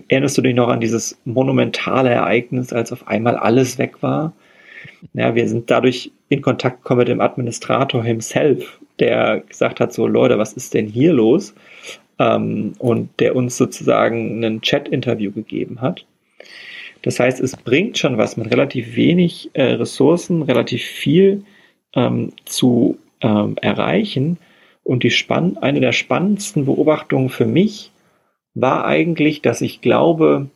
erinnerst 0.09 0.39
du 0.39 0.43
dich 0.43 0.55
noch 0.55 0.69
an 0.69 0.81
dieses 0.81 1.19
monumentale 1.25 2.11
Ereignis, 2.11 2.73
als 2.73 2.93
auf 2.93 3.09
einmal 3.09 3.37
alles 3.37 3.79
weg 3.79 4.03
war? 4.03 4.33
Ja, 5.15 5.35
wir 5.35 5.49
sind 5.49 5.71
dadurch 5.71 6.11
in 6.29 6.43
Kontakt 6.43 6.83
gekommen 6.83 7.01
mit 7.01 7.09
dem 7.09 7.21
Administrator 7.21 8.05
himself, 8.05 8.81
der 8.99 9.41
gesagt 9.41 9.81
hat, 9.81 9.93
so 9.93 10.07
Leute, 10.07 10.39
was 10.39 10.53
ist 10.53 10.75
denn 10.75 10.87
hier 10.87 11.13
los? 11.13 11.55
Ähm, 12.21 12.75
und 12.79 13.19
der 13.19 13.35
uns 13.35 13.57
sozusagen 13.57 14.45
ein 14.45 14.61
Chat-Interview 14.61 15.33
gegeben 15.33 15.81
hat. 15.81 16.07
Das 17.03 17.19
heißt, 17.19 17.41
es 17.41 17.57
bringt 17.57 17.97
schon 17.99 18.19
was 18.19 18.37
mit 18.37 18.53
relativ 18.53 18.95
wenig 18.95 19.51
äh, 19.55 19.63
Ressourcen, 19.63 20.43
relativ 20.43 20.85
viel 20.85 21.45
ähm, 21.95 22.33
zu 22.45 22.99
ähm, 23.23 23.57
erreichen. 23.61 24.39
Und 24.85 25.03
die 25.03 25.11
spann 25.11 25.57
eine 25.57 25.81
der 25.81 25.93
spannendsten 25.93 26.67
Beobachtungen 26.67 27.31
für 27.31 27.47
mich 27.47 27.91
war 28.55 28.85
eigentlich, 28.85 29.43
dass 29.43 29.61
ich 29.63 29.81
glaube, 29.81 30.51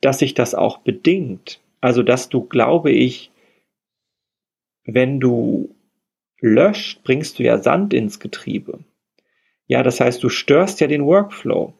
dass 0.00 0.20
sich 0.20 0.34
das 0.34 0.54
auch 0.54 0.78
bedingt. 0.78 1.60
Also, 1.80 2.02
dass 2.02 2.28
du, 2.28 2.42
glaube 2.42 2.90
ich, 2.90 3.30
wenn 4.84 5.20
du 5.20 5.74
löscht, 6.40 7.02
bringst 7.02 7.38
du 7.38 7.42
ja 7.42 7.58
Sand 7.58 7.92
ins 7.92 8.18
Getriebe. 8.18 8.78
Ja, 9.70 9.82
das 9.82 10.00
heißt, 10.00 10.22
du 10.22 10.28
störst 10.28 10.80
ja 10.80 10.86
den 10.86 11.06
Workflow 11.06 11.72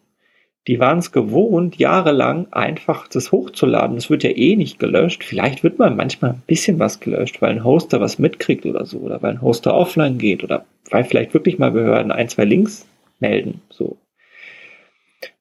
die 0.67 0.78
waren 0.78 0.99
es 0.99 1.10
gewohnt, 1.10 1.77
jahrelang 1.77 2.47
einfach 2.52 3.09
das 3.09 3.33
hochzuladen. 3.33 3.97
Es 3.97 4.10
wird 4.10 4.23
ja 4.23 4.31
eh 4.31 4.57
nicht 4.57 4.78
gelöscht. 4.78 5.25
Vielleicht 5.25 5.62
wird 5.62 5.78
mal 5.78 5.91
manchmal 5.91 6.33
ein 6.33 6.43
bisschen 6.47 6.78
was 6.78 7.01
gelöscht, 7.01 7.41
weil 7.41 7.51
ein 7.51 7.65
Hoster 7.65 8.01
was 8.01 8.19
mitkriegt 8.19 8.67
oder 8.67 8.85
so, 8.85 8.99
oder 8.99 9.23
weil 9.23 9.33
ein 9.33 9.43
Hoster 9.43 9.75
offline 9.75 10.19
geht, 10.19 10.44
oder 10.44 10.67
weil 10.91 11.05
vielleicht 11.05 11.33
wirklich 11.33 11.59
mal 11.59 11.70
Behörden 11.70 12.12
ein, 12.12 12.28
zwei 12.28 12.44
Links 12.44 12.86
melden, 13.20 13.62
so. 13.70 13.97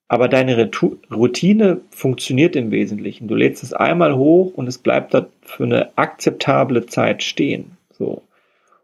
Aber 0.08 0.28
deine 0.28 0.72
Routine 1.12 1.82
funktioniert 1.92 2.56
im 2.56 2.72
Wesentlichen. 2.72 3.28
Du 3.28 3.36
lädst 3.36 3.62
es 3.62 3.74
einmal 3.74 4.16
hoch 4.16 4.54
und 4.56 4.68
es 4.68 4.80
bleibt 4.80 5.14
da 5.14 5.28
für 5.42 5.66
eine 5.66 5.96
akzeptable 5.98 6.88
Zeit 6.88 7.22
stehen, 7.24 7.78
so. 7.92 8.24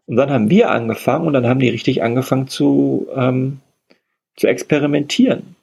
Und 0.06 0.16
dann 0.16 0.30
haben 0.30 0.50
wir 0.50 0.70
angefangen 0.70 1.26
und 1.26 1.32
dann 1.32 1.46
haben 1.46 1.60
die 1.60 1.68
richtig 1.68 2.02
angefangen 2.02 2.48
zu, 2.48 3.08
ähm, 3.14 3.60
zu 4.36 4.46
experimentieren. 4.46 5.56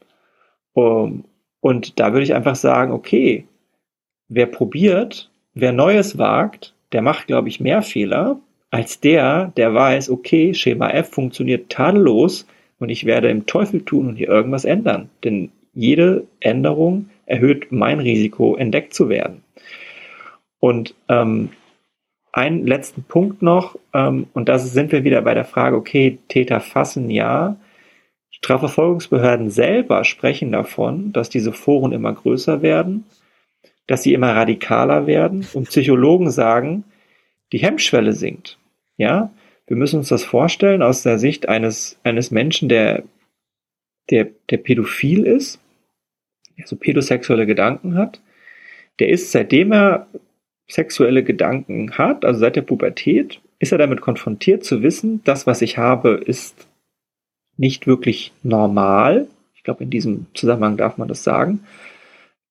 Um, 0.74 1.24
und 1.62 2.00
da 2.00 2.12
würde 2.12 2.24
ich 2.24 2.34
einfach 2.34 2.56
sagen, 2.56 2.92
okay, 2.92 3.46
wer 4.28 4.48
probiert, 4.48 5.30
wer 5.54 5.72
Neues 5.72 6.18
wagt, 6.18 6.74
der 6.92 7.02
macht, 7.02 7.28
glaube 7.28 7.48
ich, 7.48 7.60
mehr 7.60 7.82
Fehler 7.82 8.40
als 8.74 9.00
der, 9.00 9.54
der 9.56 9.76
weiß, 9.76 10.10
okay, 10.10 10.56
Schema 10.56 10.90
F 10.90 11.12
funktioniert 11.12 11.70
tadellos 11.70 12.48
und 12.80 12.90
ich 12.90 13.06
werde 13.06 13.30
im 13.30 13.46
Teufel 13.46 13.86
tun 13.86 14.08
und 14.08 14.16
hier 14.16 14.30
irgendwas 14.30 14.66
ändern. 14.66 15.12
Denn 15.24 15.52
jede 15.76 16.26
Änderung 16.40 17.10
erhöht 17.28 17.72
mein 17.72 18.00
Risiko, 18.00 18.56
entdeckt 18.56 18.96
zu 18.96 19.10
werden. 19.10 19.44
Und 20.60 20.96
ähm, 21.08 21.50
einen 22.34 22.66
letzten 22.66 23.04
Punkt 23.04 23.42
noch, 23.42 23.78
ähm, 23.94 24.28
und 24.34 24.50
da 24.50 24.60
sind 24.60 24.92
wir 24.92 25.06
wieder 25.06 25.22
bei 25.22 25.34
der 25.34 25.46
Frage, 25.46 25.78
okay, 25.78 26.18
Täter 26.28 26.60
fassen 26.60 27.10
ja, 27.10 27.56
Strafverfolgungsbehörden 28.32 29.50
selber 29.50 30.04
sprechen 30.04 30.52
davon, 30.52 31.14
dass 31.14 31.30
diese 31.30 31.54
Foren 31.54 31.94
immer 31.94 32.12
größer 32.12 32.62
werden, 32.62 33.06
dass 33.88 34.04
sie 34.04 34.14
immer 34.14 34.36
radikaler 34.36 35.08
werden 35.08 35.48
und 35.54 35.70
Psychologen 35.70 36.30
sagen, 36.32 36.84
die 37.54 37.60
Hemmschwelle 37.60 38.14
sinkt. 38.14 38.58
Ja, 38.98 39.32
wir 39.68 39.78
müssen 39.78 40.00
uns 40.00 40.10
das 40.10 40.24
vorstellen 40.24 40.82
aus 40.82 41.04
der 41.04 41.20
Sicht 41.20 41.48
eines, 41.48 42.00
eines 42.04 42.32
Menschen, 42.32 42.68
der, 42.68 43.04
der, 44.10 44.28
der 44.50 44.58
pädophil 44.58 45.26
ist, 45.26 45.60
der 46.58 46.68
so 46.68 46.76
pädosexuelle 46.76 47.46
Gedanken 47.46 47.96
hat. 47.96 48.22
Der 49.00 49.10
ist, 49.10 49.32
seitdem 49.32 49.72
er 49.72 50.08
sexuelle 50.68 51.24
Gedanken 51.24 51.98
hat, 51.98 52.26
also 52.26 52.40
seit 52.40 52.56
der 52.56 52.62
Pubertät, 52.62 53.42
ist 53.60 53.72
er 53.72 53.78
damit 53.78 54.02
konfrontiert 54.02 54.64
zu 54.64 54.84
wissen, 54.84 55.22
das, 55.24 55.48
was 55.48 55.62
ich 55.62 55.78
habe, 55.78 56.12
ist 56.12 56.68
nicht 57.58 57.88
wirklich 57.88 58.32
normal. 58.44 59.28
Ich 59.56 59.64
glaube, 59.64 59.84
in 59.84 59.90
diesem 59.90 60.26
Zusammenhang 60.34 60.78
darf 60.78 60.98
man 60.98 61.08
das 61.08 61.24
sagen. 61.24 61.62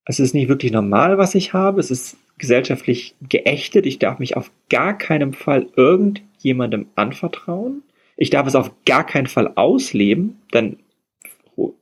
Es 0.04 0.20
ist 0.20 0.34
nicht 0.34 0.48
wirklich 0.48 0.72
normal, 0.72 1.18
was 1.18 1.34
ich 1.34 1.52
habe. 1.52 1.80
Es 1.80 1.90
ist 1.90 2.16
gesellschaftlich 2.38 3.14
geächtet. 3.28 3.86
Ich 3.86 3.98
darf 3.98 4.18
mich 4.18 4.36
auf 4.36 4.50
gar 4.70 4.96
keinen 4.96 5.32
Fall 5.32 5.66
irgendjemandem 5.76 6.86
anvertrauen. 6.94 7.82
Ich 8.16 8.30
darf 8.30 8.46
es 8.46 8.54
auf 8.54 8.70
gar 8.84 9.04
keinen 9.04 9.26
Fall 9.26 9.52
ausleben, 9.54 10.40
dann 10.50 10.76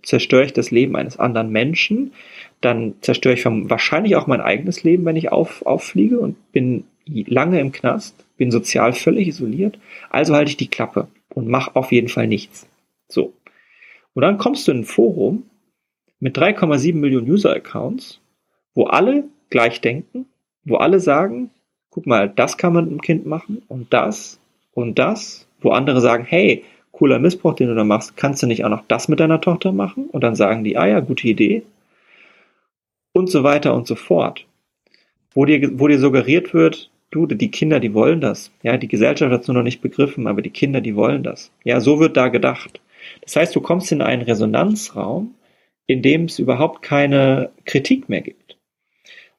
zerstöre 0.03 0.45
ich 0.45 0.53
das 0.53 0.71
Leben 0.71 0.97
eines 0.97 1.19
anderen 1.19 1.51
Menschen. 1.51 2.13
Dann 2.61 2.95
zerstöre 3.01 3.35
ich 3.35 3.45
wahrscheinlich 3.45 4.17
auch 4.17 4.27
mein 4.27 4.41
eigenes 4.41 4.83
Leben, 4.83 5.05
wenn 5.05 5.17
ich 5.17 5.33
auf, 5.33 5.65
auffliege 5.65 6.19
und 6.19 6.53
bin 6.53 6.85
lange 7.07 7.61
im 7.61 7.73
Knast, 7.73 8.25
bin 8.37 8.51
sozial 8.51 8.93
völlig 8.93 9.29
isoliert. 9.29 9.79
Also 10.11 10.35
halte 10.35 10.51
ich 10.51 10.57
die 10.57 10.69
Klappe 10.69 11.09
und 11.35 11.49
mache 11.49 11.75
auf 11.75 11.93
jeden 11.93 12.09
Fall 12.09 12.27
nichts. 12.27 12.69
So. 13.09 13.33
Und 14.15 14.23
dann 14.23 14.39
kommst 14.39 14.67
du 14.69 14.73
in 14.73 14.81
ein 14.81 14.85
Forum 14.85 15.45
mit 16.19 16.37
3,7 16.37 16.95
Millionen 16.95 17.31
User-Accounts, 17.31 18.21
wo 18.75 18.85
alle 18.85 19.25
gleich 19.49 19.81
denken, 19.81 20.27
wo 20.65 20.77
alle 20.77 21.01
sagen, 21.01 21.51
guck 21.91 22.07
mal, 22.07 22.29
das 22.29 22.59
kann 22.59 22.73
man 22.73 22.85
mit 22.85 22.93
dem 22.93 23.01
Kind 23.01 23.27
machen 23.27 23.63
und 23.69 23.93
das 23.93 24.39
und 24.73 24.99
das, 24.99 25.49
wo 25.61 25.71
andere 25.71 26.01
sagen, 26.01 26.25
hey, 26.25 26.65
cooler 26.93 27.19
Missbrauch, 27.19 27.55
den 27.55 27.69
du 27.69 27.75
da 27.75 27.85
machst, 27.85 28.17
kannst 28.17 28.43
du 28.43 28.47
nicht 28.47 28.65
auch 28.65 28.69
noch 28.69 28.85
das 28.87 29.09
mit 29.09 29.21
deiner 29.21 29.41
Tochter 29.41 29.73
machen? 29.73 30.05
Und 30.11 30.23
dann 30.23 30.35
sagen 30.35 30.65
die, 30.65 30.77
ah 30.77 30.87
ja, 30.87 31.01
gute 31.01 31.29
Idee. 31.29 31.63
Und 33.13 33.31
so 33.31 33.43
weiter 33.43 33.75
und 33.75 33.87
so 33.87 33.95
fort. 33.95 34.47
Wo 35.33 35.45
dir, 35.45 35.79
wo 35.79 35.89
dir 35.89 35.99
suggeriert 35.99 36.55
wird, 36.55 36.91
du, 37.11 37.27
die 37.27 37.51
Kinder, 37.51 37.81
die 37.81 37.95
wollen 37.95 38.21
das. 38.21 38.51
Ja, 38.63 38.77
die 38.77 38.89
Gesellschaft 38.89 39.33
hat 39.33 39.43
es 39.43 39.49
nur 39.49 39.57
noch 39.57 39.63
nicht 39.63 39.81
begriffen, 39.81 40.27
aber 40.27 40.43
die 40.43 40.51
Kinder, 40.51 40.81
die 40.81 40.97
wollen 40.97 41.23
das. 41.23 41.51
Ja, 41.65 41.81
so 41.81 42.01
wird 42.01 42.17
da 42.17 42.29
gedacht. 42.29 42.81
Das 43.23 43.37
heißt, 43.37 43.55
du 43.55 43.61
kommst 43.61 43.91
in 43.93 44.03
einen 44.03 44.23
Resonanzraum, 44.23 45.35
in 45.87 46.03
dem 46.03 46.25
es 46.25 46.39
überhaupt 46.39 46.83
keine 46.83 47.51
Kritik 47.65 48.09
mehr 48.09 48.21
gibt. 48.21 48.57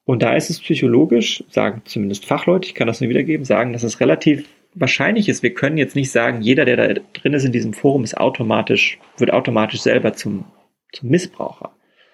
Und 0.04 0.22
da 0.22 0.34
ist 0.34 0.50
es 0.50 0.60
psychologisch, 0.60 1.44
sagen 1.48 1.82
zumindest 1.84 2.26
Fachleute, 2.26 2.68
ich 2.68 2.74
kann 2.74 2.88
das 2.88 3.00
nur 3.00 3.10
wiedergeben, 3.10 3.44
sagen, 3.44 3.72
dass 3.72 3.84
es 3.84 4.00
relativ 4.00 4.48
wahrscheinlich 4.74 5.28
ist. 5.28 5.42
Wir 5.42 5.54
können 5.54 5.78
jetzt 5.78 5.96
nicht 5.96 6.10
sagen, 6.10 6.42
jeder, 6.42 6.64
der 6.64 6.76
da 6.76 7.00
drin 7.12 7.34
ist 7.34 7.44
in 7.44 7.52
diesem 7.52 7.72
Forum, 7.72 8.04
ist 8.04 8.16
automatisch, 8.16 8.98
wird 9.18 9.32
automatisch 9.32 9.80
selber 9.80 10.12
zum, 10.14 10.44
zum 10.92 11.08
Missbraucher. 11.08 11.72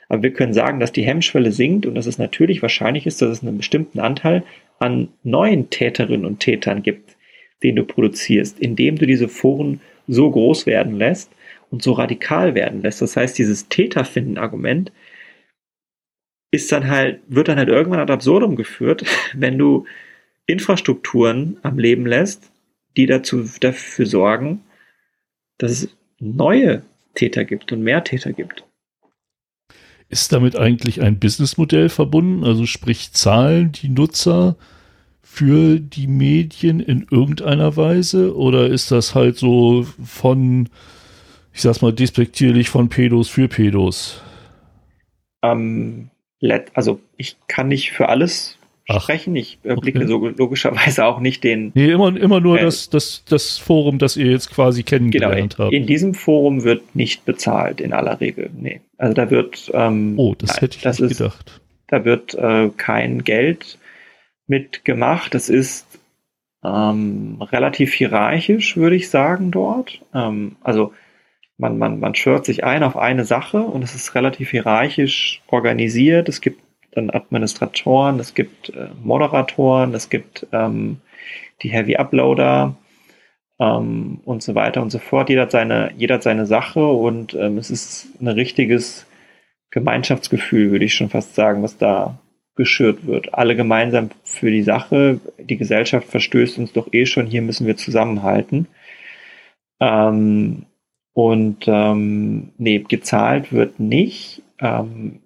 Aber 0.09 0.23
wir 0.23 0.33
können 0.33 0.55
sagen, 0.55 0.81
dass 0.81 0.93
die 0.93 1.05
Hemmschwelle 1.05 1.53
sinkt 1.53 1.87
und 1.87 1.95
dass 1.95 2.07
es 2.07 2.19
natürlich 2.19 2.63
wahrscheinlich 2.63 3.07
ist, 3.07 3.21
dass 3.21 3.31
es 3.31 3.43
einen 3.43 3.59
bestimmten 3.59 4.01
Anteil 4.01 4.43
an 4.79 5.09
neuen 5.23 5.71
Täterinnen 5.71 6.25
und 6.25 6.41
Tätern 6.41 6.83
gibt, 6.83 7.17
den 7.63 7.77
du 7.77 7.85
produzierst, 7.85 8.59
indem 8.59 8.97
du 8.97 9.07
diese 9.07 9.29
Foren 9.29 9.81
so 10.07 10.31
groß 10.31 10.67
werden 10.67 10.97
lässt 10.97 11.31
und 11.71 11.83
so 11.83 11.93
radikal 11.93 12.55
werden 12.55 12.83
lässt. 12.83 13.03
Das 13.03 13.17
heißt, 13.17 13.39
dieses 13.39 13.69
Täterfinden-Argument 13.69 14.93
ist 16.51 16.73
dann 16.73 16.89
halt, 16.89 17.21
wird 17.29 17.49
dann 17.49 17.59
halt 17.59 17.69
irgendwann 17.69 18.01
ad 18.01 18.13
absurdum 18.13 18.57
geführt, 18.57 19.05
wenn 19.35 19.59
du 19.59 19.85
Infrastrukturen 20.47 21.59
am 21.63 21.79
Leben 21.79 22.07
lässt, 22.07 22.51
die 22.97 23.05
dazu, 23.05 23.45
dafür 23.61 24.07
sorgen, 24.07 24.63
dass 25.59 25.73
es 25.73 25.97
neue 26.19 26.83
Täter 27.15 27.45
gibt 27.45 27.71
und 27.73 27.83
mehr 27.83 28.03
Täter 28.03 28.33
gibt. 28.33 28.65
Ist 30.09 30.33
damit 30.33 30.57
eigentlich 30.57 31.03
ein 31.03 31.19
Businessmodell 31.19 31.89
verbunden? 31.89 32.45
Also 32.45 32.67
sprich, 32.67 33.13
zahlen 33.13 33.73
die 33.73 33.89
Nutzer 33.89 34.57
für 35.23 35.79
die 35.79 36.07
Medien 36.07 36.81
in 36.81 37.07
irgendeiner 37.11 37.77
Weise? 37.77 38.37
Oder 38.37 38.69
ist 38.69 38.91
das 38.91 39.15
halt 39.15 39.37
so 39.37 39.87
von, 40.03 40.69
ich 41.53 41.61
sag's 41.61 41.83
mal 41.83 41.93
despektierlich, 41.93 42.71
von 42.71 42.89
Pedos 42.89 43.29
für 43.29 43.49
Pedos? 43.49 44.23
Ähm, 45.43 46.11
also 46.75 47.01
ich 47.17 47.37
kann 47.47 47.69
nicht 47.69 47.93
für 47.93 48.09
alles 48.09 48.58
Ach, 48.91 49.03
sprechen. 49.03 49.37
Ich 49.37 49.59
äh, 49.65 49.77
blicke 49.77 49.99
okay. 49.99 50.09
so 50.09 50.29
logischerweise 50.29 51.05
auch 51.05 51.21
nicht 51.21 51.45
den. 51.45 51.73
Nee, 51.75 51.91
immer, 51.91 52.17
immer 52.17 52.41
nur 52.41 52.59
äh, 52.59 52.65
das, 52.65 52.89
das, 52.89 53.23
das 53.27 53.59
Forum, 53.59 53.99
das 53.99 54.17
ihr 54.17 54.31
jetzt 54.31 54.51
quasi 54.51 54.83
kennengelernt 54.83 55.57
genau, 55.57 55.67
habt. 55.67 55.75
In 55.75 55.87
diesem 55.87 56.15
Forum 56.15 56.65
wird 56.65 56.97
nicht 56.97 57.27
bezahlt, 57.27 57.81
in 57.83 57.93
aller 57.93 58.21
Regel. 58.21 58.51
Nee. 58.57 58.81
Also 58.97 59.15
da 59.15 59.31
wird. 59.31 59.71
Ähm, 59.75 60.15
oh, 60.17 60.35
das 60.37 60.61
hätte 60.61 60.79
ich 60.79 60.83
das 60.83 60.99
nicht 60.99 61.13
ist, 61.13 61.19
gedacht. 61.19 61.61
Da 61.89 62.05
wird 62.05 62.35
äh, 62.35 62.71
kein 62.77 63.25
Geld 63.25 63.79
mitgemacht. 64.47 65.35
Das 65.35 65.51
ist 65.51 65.87
ähm, 66.65 67.43
relativ 67.43 67.93
hierarchisch, 67.93 68.77
würde 68.79 68.97
ich 68.97 69.11
sagen, 69.11 69.51
dort. 69.51 70.01
Ähm, 70.15 70.57
also 70.63 70.95
man, 71.59 71.77
man, 71.77 72.01
man 72.01 72.15
schwört 72.15 72.47
sich 72.47 72.65
ein 72.65 72.83
auf 72.83 72.97
eine 72.97 73.25
Sache 73.27 73.61
und 73.61 73.83
es 73.83 73.95
ist 73.95 74.15
relativ 74.15 74.51
hierarchisch 74.51 75.43
organisiert. 75.49 76.29
Es 76.29 76.41
gibt 76.41 76.63
dann 76.93 77.11
Administratoren, 77.11 78.19
es 78.21 78.35
gibt 78.35 78.71
äh, 78.71 78.89
Moderatoren, 79.03 79.95
es 79.95 80.09
gibt 80.09 80.47
ähm, 80.53 81.01
die 81.63 81.71
Heavy 81.71 81.97
Uploader 81.97 82.77
ähm, 83.59 84.21
und 84.25 84.43
so 84.43 84.55
weiter 84.55 84.83
und 84.83 84.91
so 84.91 84.99
fort. 84.99 85.29
Jeder 85.29 85.43
hat 85.43 85.51
seine, 85.51 85.93
jeder 85.97 86.17
hat 86.17 86.23
seine 86.23 86.47
Sache 86.47 86.87
und 86.87 87.35
ähm, 87.35 87.59
es 87.59 87.71
ist 87.71 88.09
ein 88.21 88.29
richtiges 88.29 89.07
Gemeinschaftsgefühl, 89.71 90.71
würde 90.71 90.85
ich 90.85 90.95
schon 90.95 91.11
fast 91.11 91.35
sagen, 91.35 91.63
was 91.63 91.77
da 91.77 92.19
geschürt 92.57 93.07
wird. 93.07 93.35
Alle 93.35 93.55
gemeinsam 93.55 94.11
für 94.25 94.51
die 94.51 94.63
Sache. 94.63 95.21
Die 95.39 95.57
Gesellschaft 95.57 96.09
verstößt 96.09 96.59
uns 96.59 96.73
doch 96.73 96.93
eh 96.93 97.07
schon, 97.07 97.27
hier 97.27 97.43
müssen 97.43 97.67
wir 97.67 97.77
zusammenhalten. 97.77 98.67
Ähm, 99.81 100.67
und 101.13 101.65
ähm, 101.67 102.53
nee, 102.59 102.81
gezahlt 102.81 103.53
wird 103.53 103.81
nicht. 103.81 104.43
Ähm, 104.61 105.21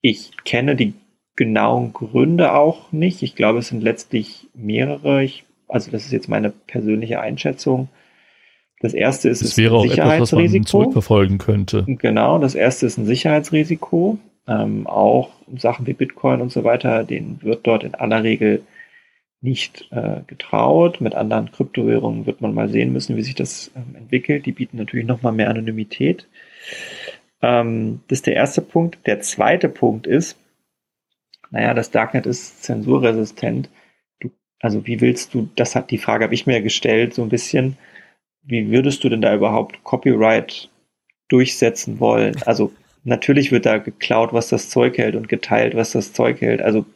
ich 0.00 0.30
kenne 0.44 0.76
die 0.76 0.94
genauen 1.36 1.92
Gründe 1.92 2.52
auch 2.52 2.92
nicht. 2.92 3.22
Ich 3.22 3.34
glaube, 3.34 3.60
es 3.60 3.68
sind 3.68 3.82
letztlich 3.82 4.48
mehrere. 4.54 5.22
Ich, 5.22 5.44
also 5.68 5.90
das 5.90 6.04
ist 6.04 6.12
jetzt 6.12 6.28
meine 6.28 6.50
persönliche 6.50 7.20
Einschätzung. 7.20 7.88
Das 8.80 8.94
erste 8.94 9.28
ist 9.28 9.42
das 9.42 9.58
wäre 9.58 9.76
auch 9.76 9.84
etwas, 9.84 10.32
was 10.32 10.32
man 10.32 10.66
zurückverfolgen 10.66 11.38
könnte. 11.38 11.84
Genau, 11.86 12.38
das 12.38 12.54
erste 12.54 12.86
ist 12.86 12.96
ein 12.96 13.04
Sicherheitsrisiko. 13.04 14.18
Ähm, 14.48 14.86
auch 14.86 15.30
Sachen 15.56 15.86
wie 15.86 15.92
Bitcoin 15.92 16.40
und 16.40 16.50
so 16.50 16.64
weiter, 16.64 17.04
denen 17.04 17.40
wird 17.42 17.66
dort 17.66 17.84
in 17.84 17.94
aller 17.94 18.24
Regel 18.24 18.62
nicht 19.42 19.88
äh, 19.90 20.20
getraut. 20.26 21.00
Mit 21.00 21.14
anderen 21.14 21.52
Kryptowährungen 21.52 22.26
wird 22.26 22.40
man 22.40 22.54
mal 22.54 22.68
sehen 22.68 22.92
müssen, 22.92 23.16
wie 23.16 23.22
sich 23.22 23.34
das 23.34 23.70
ähm, 23.76 23.94
entwickelt. 23.96 24.46
Die 24.46 24.52
bieten 24.52 24.78
natürlich 24.78 25.06
nochmal 25.06 25.32
mehr 25.32 25.50
Anonymität. 25.50 26.26
Ähm, 27.42 28.00
das 28.08 28.18
ist 28.18 28.26
der 28.26 28.34
erste 28.34 28.62
Punkt. 28.62 28.98
Der 29.06 29.20
zweite 29.20 29.68
Punkt 29.68 30.06
ist, 30.06 30.38
naja, 31.50 31.74
das 31.74 31.90
Darknet 31.90 32.26
ist 32.26 32.62
zensurresistent. 32.62 33.68
Du, 34.20 34.30
also 34.60 34.86
wie 34.86 35.00
willst 35.00 35.34
du, 35.34 35.48
das 35.56 35.74
hat 35.74 35.90
die 35.90 35.98
Frage, 35.98 36.24
habe 36.24 36.34
ich 36.34 36.46
mir 36.46 36.62
gestellt, 36.62 37.14
so 37.14 37.22
ein 37.22 37.28
bisschen, 37.28 37.76
wie 38.42 38.70
würdest 38.70 39.04
du 39.04 39.08
denn 39.08 39.20
da 39.20 39.34
überhaupt 39.34 39.82
Copyright 39.84 40.70
durchsetzen 41.28 42.00
wollen? 42.00 42.36
Also 42.46 42.72
natürlich 43.04 43.52
wird 43.52 43.66
da 43.66 43.78
geklaut, 43.78 44.32
was 44.32 44.48
das 44.48 44.70
Zeug 44.70 44.98
hält 44.98 45.16
und 45.16 45.28
geteilt, 45.28 45.74
was 45.74 45.92
das 45.92 46.12
Zeug 46.12 46.40
hält. 46.40 46.62
Also 46.62 46.86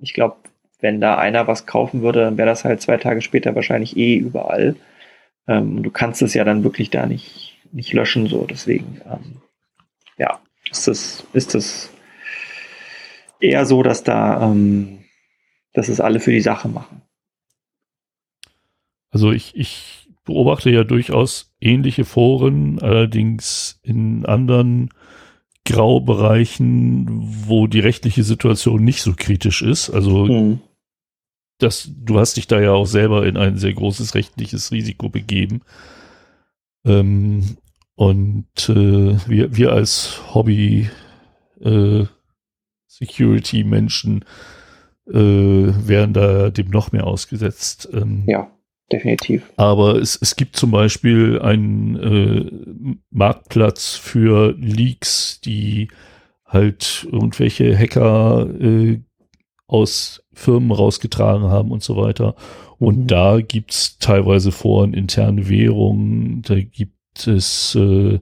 ich 0.00 0.14
glaube, 0.14 0.36
wenn 0.80 1.00
da 1.00 1.18
einer 1.18 1.46
was 1.46 1.66
kaufen 1.66 2.02
würde, 2.02 2.20
dann 2.20 2.38
wäre 2.38 2.48
das 2.48 2.64
halt 2.64 2.80
zwei 2.80 2.96
Tage 2.96 3.20
später 3.20 3.54
wahrscheinlich 3.54 3.96
eh 3.96 4.16
überall. 4.16 4.76
Ähm, 5.46 5.82
du 5.82 5.90
kannst 5.90 6.22
es 6.22 6.34
ja 6.34 6.44
dann 6.44 6.64
wirklich 6.64 6.90
da 6.90 7.06
nicht, 7.06 7.49
nicht 7.72 7.92
löschen, 7.92 8.26
so. 8.26 8.46
Deswegen, 8.46 9.00
ähm, 9.04 9.42
ja, 10.18 10.40
ist 10.70 10.86
das, 10.88 11.24
ist 11.32 11.54
das 11.54 11.90
eher 13.40 13.66
so, 13.66 13.82
dass 13.82 14.04
da, 14.04 14.50
ähm, 14.50 15.04
dass 15.72 15.88
es 15.88 16.00
alle 16.00 16.20
für 16.20 16.32
die 16.32 16.40
Sache 16.40 16.68
machen. 16.68 17.02
Also 19.10 19.32
ich, 19.32 19.56
ich 19.56 20.08
beobachte 20.24 20.70
ja 20.70 20.84
durchaus 20.84 21.52
ähnliche 21.60 22.04
Foren, 22.04 22.78
allerdings 22.80 23.80
in 23.82 24.24
anderen 24.26 24.90
Graubereichen, 25.64 27.06
wo 27.46 27.66
die 27.66 27.80
rechtliche 27.80 28.22
Situation 28.22 28.84
nicht 28.84 29.02
so 29.02 29.14
kritisch 29.16 29.62
ist. 29.62 29.90
Also 29.90 30.26
mhm. 30.26 30.60
das, 31.58 31.90
du 31.96 32.18
hast 32.18 32.36
dich 32.36 32.46
da 32.46 32.60
ja 32.60 32.72
auch 32.72 32.86
selber 32.86 33.26
in 33.26 33.36
ein 33.36 33.56
sehr 33.56 33.72
großes 33.72 34.14
rechtliches 34.14 34.72
Risiko 34.72 35.08
begeben. 35.08 35.62
Ähm, 36.84 37.56
und 38.00 38.46
äh, 38.70 39.18
wir, 39.28 39.54
wir 39.54 39.72
als 39.72 40.22
Hobby 40.34 40.88
äh, 41.60 42.04
Security-Menschen 42.86 44.24
äh, 45.06 45.12
wären 45.12 46.14
da 46.14 46.48
dem 46.48 46.70
noch 46.70 46.92
mehr 46.92 47.06
ausgesetzt. 47.06 47.90
Ähm, 47.92 48.22
ja, 48.26 48.50
definitiv. 48.90 49.52
Aber 49.58 49.96
es, 49.96 50.18
es 50.18 50.34
gibt 50.34 50.56
zum 50.56 50.70
Beispiel 50.70 51.42
einen 51.42 51.96
äh, 51.96 52.96
Marktplatz 53.10 53.96
für 53.96 54.54
Leaks, 54.56 55.42
die 55.42 55.88
halt 56.46 57.06
irgendwelche 57.12 57.76
Hacker 57.76 58.48
äh, 58.58 59.02
aus 59.66 60.24
Firmen 60.32 60.70
rausgetragen 60.70 61.50
haben 61.50 61.70
und 61.70 61.82
so 61.82 61.98
weiter. 61.98 62.34
Und 62.78 63.00
mhm. 63.00 63.06
da 63.08 63.40
gibt's 63.42 63.98
teilweise 63.98 64.52
Foren 64.52 64.94
interne 64.94 65.50
Währungen, 65.50 66.40
da 66.40 66.54
gibt 66.54 66.94
es 67.26 67.74
äh, 67.74 68.20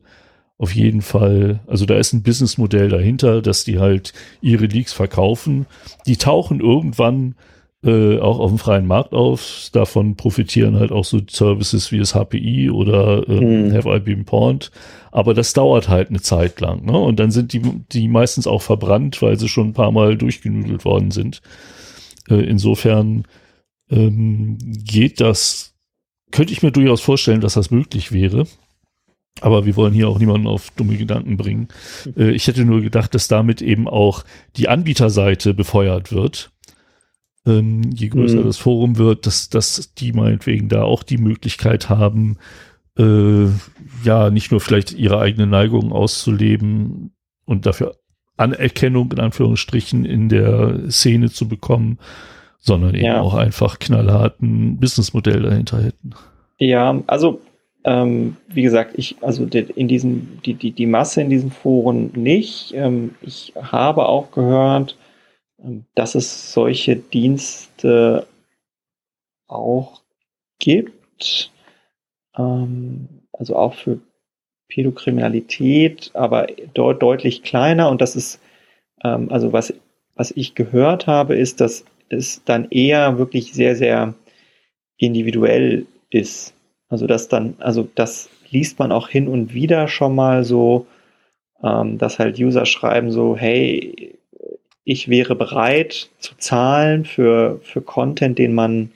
auf 0.59 0.75
jeden 0.75 1.03
Fall, 1.03 1.61
also 1.69 1.87
da 1.87 1.97
ist 1.97 2.13
ein 2.13 2.23
Businessmodell 2.23 2.89
dahinter, 2.89 3.43
dass 3.43 3.65
die 3.65 3.79
halt 3.79 4.13
ihre 4.41 4.67
Leaks 4.67 4.93
verkaufen. 4.93 5.67
Die 6.07 6.17
tauchen 6.17 6.61
irgendwann 6.61 7.37
äh, 7.85 8.19
auch 8.19 8.41
auf 8.41 8.51
dem 8.51 8.59
freien 8.59 8.87
Markt 8.87 9.13
auf. 9.13 9.69
Davon 9.73 10.17
profitieren 10.17 10.77
halt 10.77 10.91
auch 10.91 11.05
so 11.05 11.21
Services 11.31 11.93
wie 11.93 11.99
das 11.99 12.13
HPI 12.13 12.71
oder 12.71 13.29
äh, 13.29 13.39
hm. 13.39 13.73
Have 13.73 13.89
I 13.89 14.01
Been 14.01 14.25
Pawned. 14.25 14.73
Aber 15.13 15.33
das 15.33 15.53
dauert 15.53 15.89
halt 15.89 16.09
eine 16.09 16.21
Zeit 16.21 16.61
lang. 16.61 16.85
Ne? 16.85 16.99
Und 16.99 17.21
dann 17.21 17.31
sind 17.31 17.53
die, 17.53 17.63
die 17.93 18.09
meistens 18.09 18.49
auch 18.49 18.63
verbrannt, 18.63 19.23
weil 19.23 19.39
sie 19.39 19.49
schon 19.49 19.69
ein 19.69 19.75
paar 19.75 19.93
Mal 19.93 20.17
durchgenudelt 20.17 20.85
worden 20.85 21.13
sind. 21.13 21.41
Äh, 22.29 22.43
insofern 22.43 23.25
ähm, 23.91 24.59
geht 24.61 25.21
das, 25.21 25.75
könnte 26.33 26.53
ich 26.53 26.65
mir 26.65 26.73
durchaus 26.73 27.01
vorstellen, 27.01 27.41
dass 27.41 27.55
das 27.55 27.71
möglich 27.71 28.11
wäre. 28.11 28.47
Aber 29.41 29.67
wir 29.67 29.77
wollen 29.77 29.95
hier 29.95 30.09
auch 30.09 30.19
niemanden 30.19 30.47
auf 30.47 30.71
dumme 30.73 30.97
Gedanken 30.97 31.37
bringen. 31.37 31.69
Äh, 32.17 32.31
ich 32.31 32.47
hätte 32.47 32.65
nur 32.65 32.81
gedacht, 32.81 33.15
dass 33.15 33.29
damit 33.29 33.63
eben 33.63 33.89
auch 33.89 34.25
die 34.57 34.69
Anbieterseite 34.69 35.55
befeuert 35.55 36.13
wird. 36.13 36.51
ähm, 37.47 37.91
je 37.95 38.09
größer 38.09 38.41
mhm. 38.41 38.45
das 38.45 38.59
Forum 38.59 38.99
wird, 38.99 39.27
dass, 39.27 39.49
dass 39.49 39.95
die 39.95 40.13
meinetwegen 40.13 40.69
da 40.69 40.83
auch 40.83 41.03
die 41.03 41.19
Möglichkeit 41.19 41.89
haben, 41.89 42.39
äh, 42.99 43.47
ja, 44.05 44.31
nicht 44.31 44.51
nur 44.51 44.61
vielleicht 44.61 44.93
ihre 44.93 45.21
eigene 45.21 45.47
Neigung 45.47 45.93
auszuleben 45.93 47.13
und 47.45 47.65
dafür 47.65 47.97
Anerkennung 48.37 49.11
in 49.13 49.21
Anführungsstrichen 49.21 50.05
in 50.05 50.29
der 50.29 50.91
Szene 50.91 51.31
zu 51.31 51.49
bekommen, 51.49 51.99
sondern 52.59 52.95
eben 52.95 53.05
ja. 53.05 53.21
auch 53.21 53.35
einfach 53.35 53.79
knallharten 53.79 54.79
Businessmodell 54.79 55.43
dahinter 55.43 55.83
hätten. 55.83 56.11
Ja, 56.59 57.03
also 57.07 57.41
ähm, 57.89 58.37
wie 58.49 58.63
gesagt, 58.63 58.99
ich, 58.99 59.17
also 59.23 59.45
in 59.47 59.89
diesem, 59.89 60.43
die, 60.45 60.53
die, 60.53 60.73
die 60.73 60.85
Masse 60.85 61.23
in 61.23 61.31
diesen 61.31 61.51
Foren 61.51 62.11
nicht. 62.15 62.75
Ähm, 62.75 63.15
ich 63.23 63.55
habe 63.57 64.07
auch 64.07 64.31
gehört, 64.31 64.99
ähm, 65.59 65.87
dass 65.95 66.15
es 66.15 66.53
solche 66.53 66.97
Dienste 66.97 68.27
auch 69.47 70.03
gibt. 70.59 71.51
Ähm, 72.37 73.09
also 73.33 73.57
auch 73.57 73.73
für 73.73 74.01
Pädokriminalität, 74.69 76.11
aber 76.13 76.49
dort 76.75 77.03
deutlich 77.03 77.43
kleiner. 77.43 77.89
Und 77.89 78.03
das 78.03 78.17
ist, 78.17 78.39
ähm, 79.03 79.33
also 79.33 79.55
was, 79.55 79.73
was 80.15 80.31
ich 80.33 80.55
gehört 80.55 81.07
habe, 81.07 81.37
ist, 81.37 81.63
dass 81.63 81.87
es 82.11 82.45
dann 82.45 82.69
eher 82.71 83.17
wirklich 83.17 83.55
sehr, 83.55 83.77
sehr 83.77 84.13
individuell 84.99 85.87
ist. 86.11 86.53
Also 86.89 87.07
das 87.07 87.29
dann, 87.29 87.55
also 87.59 87.89
das 87.95 88.31
liest 88.51 88.79
man 88.79 88.93
auch 88.93 89.09
hin 89.09 89.29
und 89.29 89.53
wieder 89.53 89.89
schon 89.89 90.15
mal 90.15 90.45
so, 90.45 90.87
ähm, 91.63 91.99
dass 91.99 92.19
halt 92.19 92.39
User 92.39 92.67
schreiben 92.67 93.11
so, 93.11 93.37
hey, 93.37 94.19
ich 94.85 95.09
wäre 95.09 95.35
bereit 95.35 96.09
zu 96.19 96.35
zahlen 96.39 97.05
für, 97.05 97.61
für 97.63 97.83
Content, 97.83 98.39
den 98.39 98.55
man, 98.55 98.91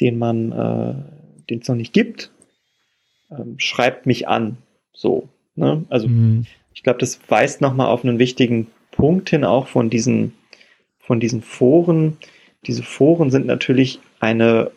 den 0.00 0.18
man, 0.18 0.52
äh, 0.52 0.94
den 1.48 1.60
es 1.60 1.68
noch 1.68 1.76
nicht 1.76 1.94
gibt. 1.94 2.30
Ähm, 3.30 3.54
schreibt 3.58 4.04
mich 4.04 4.28
an. 4.28 4.58
So. 4.92 5.30
Ne? 5.54 5.86
Also 5.88 6.08
mhm. 6.08 6.44
ich 6.74 6.82
glaube, 6.82 6.98
das 6.98 7.20
weist 7.28 7.62
nochmal 7.62 7.86
auf 7.86 8.04
einen 8.04 8.18
wichtigen 8.18 8.66
Punkt 8.90 9.30
hin, 9.30 9.44
auch 9.44 9.66
von 9.66 9.88
diesen, 9.88 10.34
von 10.98 11.20
diesen 11.20 11.40
Foren. 11.40 12.18
Diese 12.66 12.82
Foren 12.82 13.30
sind 13.30 13.46
natürlich 13.46 14.00
eine, 14.20 14.70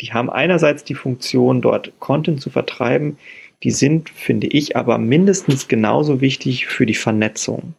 die 0.00 0.12
haben 0.12 0.30
einerseits 0.30 0.84
die 0.84 0.94
Funktion, 0.94 1.62
dort 1.62 1.92
Content 2.00 2.40
zu 2.40 2.50
vertreiben, 2.50 3.18
die 3.62 3.70
sind, 3.70 4.10
finde 4.10 4.46
ich, 4.46 4.76
aber 4.76 4.98
mindestens 4.98 5.68
genauso 5.68 6.20
wichtig 6.20 6.66
für 6.66 6.86
die 6.86 6.94
Vernetzung. 6.94 7.74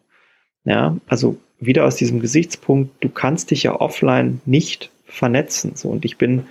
Ja, 0.63 0.97
also 1.07 1.37
wieder 1.59 1.85
aus 1.85 1.95
diesem 1.95 2.19
Gesichtspunkt, 2.19 3.03
du 3.03 3.09
kannst 3.09 3.51
dich 3.51 3.63
ja 3.63 3.79
offline 3.79 4.41
nicht 4.45 4.91
vernetzen. 5.05 5.75
So, 5.75 5.89
und 5.89 6.05
ich 6.05 6.17
bin, 6.17 6.47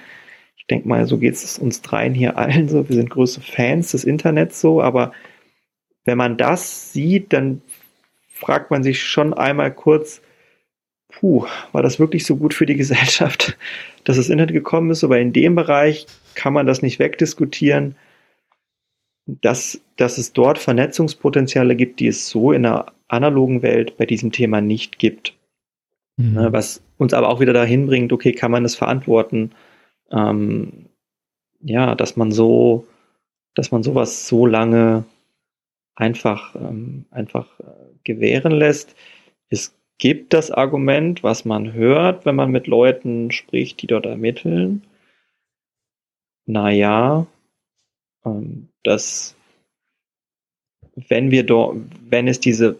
ich 0.57 0.67
denke 0.67 0.89
mal, 0.89 1.07
so 1.07 1.19
geht 1.19 1.35
es 1.35 1.59
uns 1.59 1.83
dreien 1.83 2.15
hier 2.15 2.39
allen 2.39 2.69
so. 2.69 2.89
Wir 2.89 2.97
sind 2.97 3.11
große 3.11 3.41
Fans 3.41 3.91
des 3.91 4.05
Internets 4.05 4.61
so, 4.61 4.81
aber 4.81 5.13
wenn 6.05 6.19
man 6.19 6.37
das 6.37 6.93
sieht, 6.93 7.33
dann 7.33 7.63
fragt 8.29 8.71
man 8.71 8.83
sich 8.83 9.03
schon 9.03 9.35
einmal 9.35 9.73
kurz, 9.73 10.21
puh, 11.09 11.47
war 11.73 11.83
das 11.83 11.99
wirklich 11.99 12.25
so 12.25 12.37
gut 12.37 12.55
für 12.55 12.67
die 12.67 12.77
Gesellschaft, 12.77 13.57
dass 14.05 14.17
das 14.17 14.29
Internet 14.29 14.53
gekommen 14.53 14.91
ist? 14.91 15.05
Aber 15.05 15.19
in 15.19 15.33
dem 15.33 15.55
Bereich 15.55 16.07
kann 16.35 16.53
man 16.53 16.67
das 16.67 16.83
nicht 16.83 16.99
wegdiskutieren, 16.99 17.97
dass, 19.27 19.81
dass 19.97 20.19
es 20.19 20.33
dort 20.33 20.59
Vernetzungspotenziale 20.59 21.77
gibt, 21.77 22.01
die 22.01 22.09
es 22.09 22.29
so 22.29 22.53
in 22.53 22.65
der 22.65 22.93
analogen 23.09 23.63
Welt 23.63 23.97
bei 23.97 24.07
diesem 24.07 24.33
Thema 24.33 24.61
nicht 24.61 24.99
gibt. 24.99 25.35
Mhm. 26.17 26.35
Ne, 26.35 26.53
was 26.53 26.83
uns 26.99 27.15
aber 27.15 27.29
auch 27.29 27.41
wieder 27.41 27.53
dahin 27.53 27.87
bringt, 27.87 28.13
okay, 28.13 28.33
kann 28.33 28.51
man 28.51 28.65
es 28.65 28.77
verantworten, 28.77 29.53
ähm, 30.11 30.87
ja, 31.61 31.95
dass 31.95 32.17
man 32.17 32.31
so, 32.31 32.87
dass 33.55 33.73
man 33.73 33.83
sowas 33.83 34.29
so 34.29 34.47
lange 34.47 35.05
einfach, 35.97 36.55
ähm, 36.55 37.07
einfach 37.11 37.59
äh, 37.61 37.65
gewähren 38.05 38.53
lässt. 38.53 38.95
Es 39.49 39.75
gibt 39.99 40.33
das 40.33 40.51
Argument, 40.51 41.23
was 41.23 41.45
man 41.45 41.73
hört, 41.73 42.27
wenn 42.27 42.37
man 42.37 42.51
mit 42.51 42.67
Leuten 42.67 43.31
spricht, 43.31 43.81
die 43.83 43.87
dort 43.87 44.07
ermitteln. 44.07 44.83
Naja, 46.47 47.27
ähm, 48.25 48.69
dass 48.83 49.35
wenn 51.09 51.31
wir 51.31 51.45
dort, 51.45 51.77
wenn 52.09 52.29
es 52.29 52.41
diese 52.41 52.79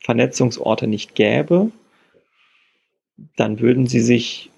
Vernetzungsorte 0.00 0.86
nicht 0.86 1.14
gäbe, 1.14 1.70
dann 3.36 3.60
würden 3.60 3.86
sie 3.86 4.00
sich 4.00 4.50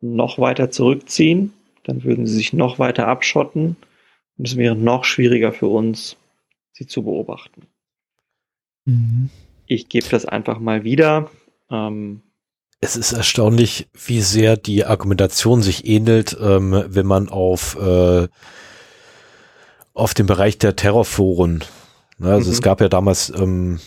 noch 0.00 0.38
weiter 0.38 0.70
zurückziehen, 0.70 1.52
dann 1.84 2.04
würden 2.04 2.26
sie 2.26 2.34
sich 2.34 2.52
noch 2.52 2.78
weiter 2.78 3.06
abschotten 3.08 3.76
und 4.36 4.46
es 4.46 4.56
wäre 4.56 4.76
noch 4.76 5.04
schwieriger 5.04 5.52
für 5.52 5.68
uns, 5.68 6.16
sie 6.72 6.86
zu 6.86 7.02
beobachten. 7.02 7.66
Mhm. 8.84 9.30
Ich 9.68 9.88
gebe 9.88 10.08
das 10.08 10.24
einfach 10.24 10.58
mal 10.58 10.82
wieder. 10.82 11.30
Ähm, 11.70 12.22
es 12.80 12.96
ist 12.96 13.12
erstaunlich, 13.12 13.88
wie 13.92 14.22
sehr 14.22 14.56
die 14.56 14.86
Argumentation 14.86 15.62
sich 15.62 15.86
ähnelt, 15.86 16.36
ähm, 16.40 16.84
wenn 16.86 17.06
man 17.06 17.28
auf, 17.28 17.76
äh, 17.76 18.28
auf 19.92 20.14
den 20.14 20.26
Bereich 20.26 20.58
der 20.58 20.74
Terrorforen, 20.74 21.64
ne, 22.18 22.32
also 22.32 22.48
mhm. 22.48 22.54
es 22.54 22.62
gab 22.62 22.80
ja 22.80 22.88
damals 22.88 23.30
ähm, 23.36 23.78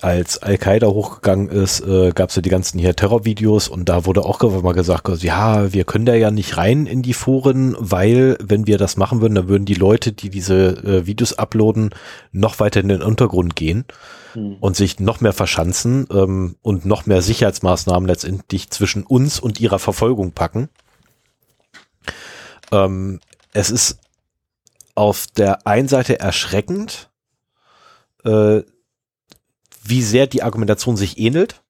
als 0.00 0.38
Al-Qaida 0.38 0.86
hochgegangen 0.86 1.48
ist, 1.48 1.80
äh, 1.80 2.12
gab 2.14 2.30
es 2.30 2.36
ja 2.36 2.42
die 2.42 2.50
ganzen 2.50 2.78
hier 2.78 2.96
Terrorvideos 2.96 3.68
und 3.68 3.88
da 3.88 4.06
wurde 4.06 4.24
auch 4.24 4.40
mal 4.62 4.72
gesagt, 4.72 5.08
also, 5.08 5.26
ja, 5.26 5.72
wir 5.72 5.84
können 5.84 6.06
da 6.06 6.14
ja 6.14 6.30
nicht 6.30 6.56
rein 6.56 6.86
in 6.86 7.02
die 7.02 7.14
Foren, 7.14 7.76
weil 7.78 8.38
wenn 8.42 8.66
wir 8.66 8.78
das 8.78 8.96
machen 8.96 9.20
würden, 9.20 9.34
dann 9.34 9.48
würden 9.48 9.66
die 9.66 9.74
Leute, 9.74 10.12
die 10.12 10.30
diese 10.30 10.76
äh, 10.84 11.06
Videos 11.06 11.34
uploaden, 11.34 11.90
noch 12.32 12.58
weiter 12.58 12.80
in 12.80 12.88
den 12.88 13.02
Untergrund 13.02 13.54
gehen 13.54 13.84
hm. 14.34 14.56
und 14.60 14.76
sich 14.76 15.00
noch 15.00 15.20
mehr 15.20 15.32
verschanzen 15.32 16.06
ähm, 16.10 16.56
und 16.62 16.84
noch 16.84 17.06
mehr 17.06 17.22
Sicherheitsmaßnahmen 17.22 18.08
letztendlich 18.08 18.70
zwischen 18.70 19.02
uns 19.04 19.40
und 19.40 19.60
ihrer 19.60 19.78
Verfolgung 19.78 20.32
packen. 20.32 20.68
Ähm, 22.72 23.20
es 23.52 23.70
ist 23.70 23.98
auf 24.94 25.26
der 25.26 25.66
einen 25.66 25.88
Seite 25.88 26.20
erschreckend, 26.20 27.10
äh, 28.24 28.62
wie 29.82 30.02
sehr 30.02 30.26
die 30.26 30.42
Argumentation 30.42 30.96
sich 30.96 31.18
ähnelt. 31.18 31.62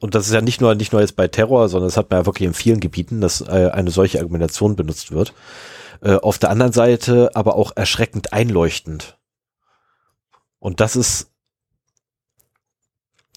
Und 0.00 0.14
das 0.14 0.26
ist 0.26 0.32
ja 0.32 0.40
nicht 0.40 0.60
nur, 0.60 0.74
nicht 0.74 0.92
nur 0.92 1.00
jetzt 1.00 1.16
bei 1.16 1.26
Terror, 1.26 1.68
sondern 1.68 1.88
das 1.88 1.96
hat 1.96 2.10
man 2.10 2.20
ja 2.20 2.26
wirklich 2.26 2.46
in 2.46 2.54
vielen 2.54 2.80
Gebieten, 2.80 3.20
dass 3.20 3.40
äh, 3.40 3.70
eine 3.72 3.90
solche 3.90 4.20
Argumentation 4.20 4.76
benutzt 4.76 5.10
wird. 5.10 5.34
Äh, 6.00 6.14
auf 6.14 6.38
der 6.38 6.50
anderen 6.50 6.72
Seite 6.72 7.30
aber 7.34 7.56
auch 7.56 7.72
erschreckend 7.74 8.32
einleuchtend. 8.32 9.18
Und 10.60 10.80
das 10.80 10.96
ist 10.96 11.27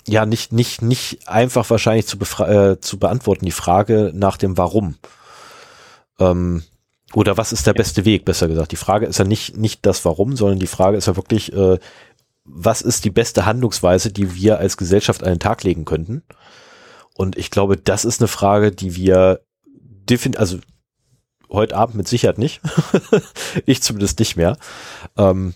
ja 0.07 0.25
nicht, 0.25 0.51
nicht, 0.51 0.81
nicht 0.81 1.27
einfach 1.27 1.69
wahrscheinlich 1.69 2.07
zu, 2.07 2.17
äh, 2.43 2.79
zu 2.79 2.99
beantworten, 2.99 3.45
die 3.45 3.51
Frage 3.51 4.11
nach 4.13 4.37
dem 4.37 4.57
Warum. 4.57 4.95
Ähm, 6.19 6.63
oder 7.13 7.37
was 7.37 7.51
ist 7.51 7.67
der 7.67 7.73
beste 7.73 8.05
Weg, 8.05 8.25
besser 8.25 8.47
gesagt. 8.47 8.71
Die 8.71 8.77
Frage 8.77 9.05
ist 9.05 9.19
ja 9.19 9.25
nicht, 9.25 9.57
nicht 9.57 9.85
das 9.85 10.05
Warum, 10.05 10.35
sondern 10.35 10.59
die 10.59 10.67
Frage 10.67 10.97
ist 10.97 11.07
ja 11.07 11.15
wirklich, 11.15 11.51
äh, 11.53 11.77
was 12.45 12.81
ist 12.81 13.05
die 13.05 13.09
beste 13.09 13.45
Handlungsweise, 13.45 14.11
die 14.11 14.35
wir 14.35 14.57
als 14.57 14.77
Gesellschaft 14.77 15.23
an 15.23 15.29
den 15.29 15.39
Tag 15.39 15.63
legen 15.63 15.85
könnten? 15.85 16.23
Und 17.13 17.37
ich 17.37 17.51
glaube, 17.51 17.77
das 17.77 18.05
ist 18.05 18.21
eine 18.21 18.27
Frage, 18.27 18.71
die 18.71 18.95
wir 18.95 19.41
definitiv, 19.65 20.39
also 20.39 20.59
heute 21.49 21.75
Abend 21.75 21.95
mit 21.95 22.07
Sicherheit 22.07 22.37
nicht. 22.37 22.61
ich 23.65 23.83
zumindest 23.83 24.19
nicht 24.19 24.37
mehr. 24.37 24.57
Ähm, 25.17 25.53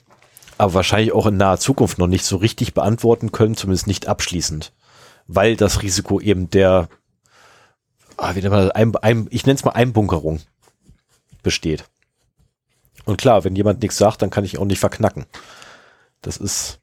aber 0.58 0.74
wahrscheinlich 0.74 1.12
auch 1.12 1.26
in 1.26 1.38
naher 1.38 1.58
Zukunft 1.58 1.98
noch 1.98 2.08
nicht 2.08 2.26
so 2.26 2.38
richtig 2.38 2.74
beantworten 2.74 3.32
können, 3.32 3.56
zumindest 3.56 3.88
nicht 3.88 4.08
abschließend. 4.08 4.74
Weil 5.28 5.56
das 5.56 5.82
Risiko 5.82 6.20
eben 6.20 6.50
der, 6.50 6.88
ah, 8.18 8.36
wie 8.36 8.42
nennt 8.42 8.54
man 8.54 8.68
das, 8.68 8.72
ein, 8.72 8.96
ein, 8.98 9.28
ich 9.32 9.46
nenne 9.46 9.56
es 9.56 9.66
mal 9.66 9.72
Einbunkerung 9.72 10.40
besteht. 11.44 11.86
Und 13.06 13.18
klar, 13.18 13.44
wenn 13.44 13.56
jemand 13.56 13.82
nichts 13.82 13.98
sagt, 13.98 14.22
dann 14.22 14.30
kann 14.30 14.46
ich 14.46 14.58
auch 14.58 14.66
nicht 14.66 14.80
verknacken. 14.80 15.26
Das 16.22 16.38
ist. 16.38 16.80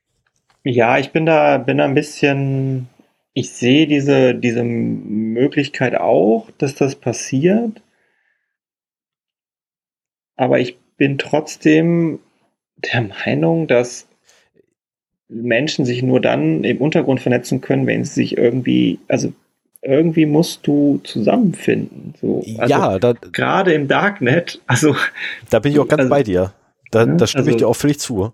Ja, 0.64 0.98
ich 0.98 1.10
bin 1.10 1.26
da, 1.26 1.58
bin 1.58 1.78
da 1.78 1.84
ein 1.84 1.94
bisschen, 1.94 2.88
ich 3.32 3.50
sehe 3.50 3.86
diese, 3.86 4.34
diese 4.34 4.62
Möglichkeit 4.62 5.96
auch, 5.96 6.48
dass 6.58 6.74
das 6.74 6.94
passiert. 6.94 7.82
Aber 10.36 10.60
ich 10.60 10.78
bin 10.96 11.18
trotzdem 11.18 12.20
der 12.82 13.02
Meinung, 13.02 13.66
dass 13.66 14.06
Menschen 15.28 15.84
sich 15.84 16.02
nur 16.02 16.20
dann 16.20 16.64
im 16.64 16.78
Untergrund 16.78 17.20
vernetzen 17.20 17.60
können, 17.60 17.86
wenn 17.86 18.04
sie 18.04 18.12
sich 18.12 18.36
irgendwie, 18.36 18.98
also 19.08 19.32
irgendwie 19.82 20.26
musst 20.26 20.66
du 20.66 21.00
zusammenfinden. 21.04 22.14
So. 22.20 22.44
Also 22.58 22.72
ja, 22.72 22.98
gerade 22.98 23.72
im 23.72 23.88
Darknet. 23.88 24.60
Also 24.66 24.94
da 25.50 25.58
bin 25.58 25.72
ich 25.72 25.78
auch 25.78 25.88
ganz 25.88 26.00
also, 26.00 26.10
bei 26.10 26.22
dir. 26.22 26.52
Da, 26.90 27.06
da 27.06 27.26
stimme 27.26 27.40
also, 27.40 27.50
ich 27.50 27.56
dir 27.56 27.68
auch 27.68 27.76
völlig 27.76 27.98
zu. 27.98 28.32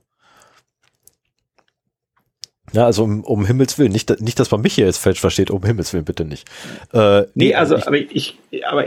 Ja, 2.73 2.85
also 2.85 3.05
um, 3.05 3.25
um 3.25 3.47
Himmels 3.47 3.79
Willen, 3.79 3.93
nicht, 3.93 4.21
nicht, 4.21 4.39
dass 4.39 4.51
man 4.51 4.61
mich 4.61 4.75
hier 4.75 4.85
jetzt 4.85 4.99
falsch 4.99 5.21
versteht, 5.21 5.51
um 5.51 5.65
Himmels 5.65 5.93
Willen 5.95 6.05
bitte 6.05 6.27
nicht. 6.27 6.47
Äh, 6.93 7.23
nee, 7.35 7.55
also, 7.55 7.77
ich, 7.77 7.87
aber 7.87 7.97
ich, 7.97 8.39
aber 8.67 8.85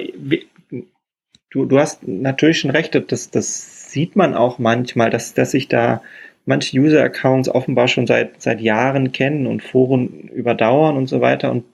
du, 1.49 1.65
du 1.65 1.80
hast 1.80 2.07
natürlich 2.07 2.59
schon 2.59 2.69
recht, 2.69 2.93
das, 3.07 3.31
das 3.31 3.81
sieht 3.91 4.15
man 4.15 4.33
auch 4.33 4.59
manchmal, 4.59 5.09
dass, 5.09 5.33
dass 5.33 5.51
sich 5.51 5.67
da 5.67 6.01
manche 6.45 6.77
User-Accounts 6.77 7.49
offenbar 7.49 7.87
schon 7.87 8.07
seit, 8.07 8.41
seit 8.41 8.61
Jahren 8.61 9.11
kennen 9.11 9.47
und 9.47 9.61
Foren 9.61 10.29
überdauern 10.29 10.97
und 10.97 11.07
so 11.07 11.21
weiter 11.21 11.51
und 11.51 11.65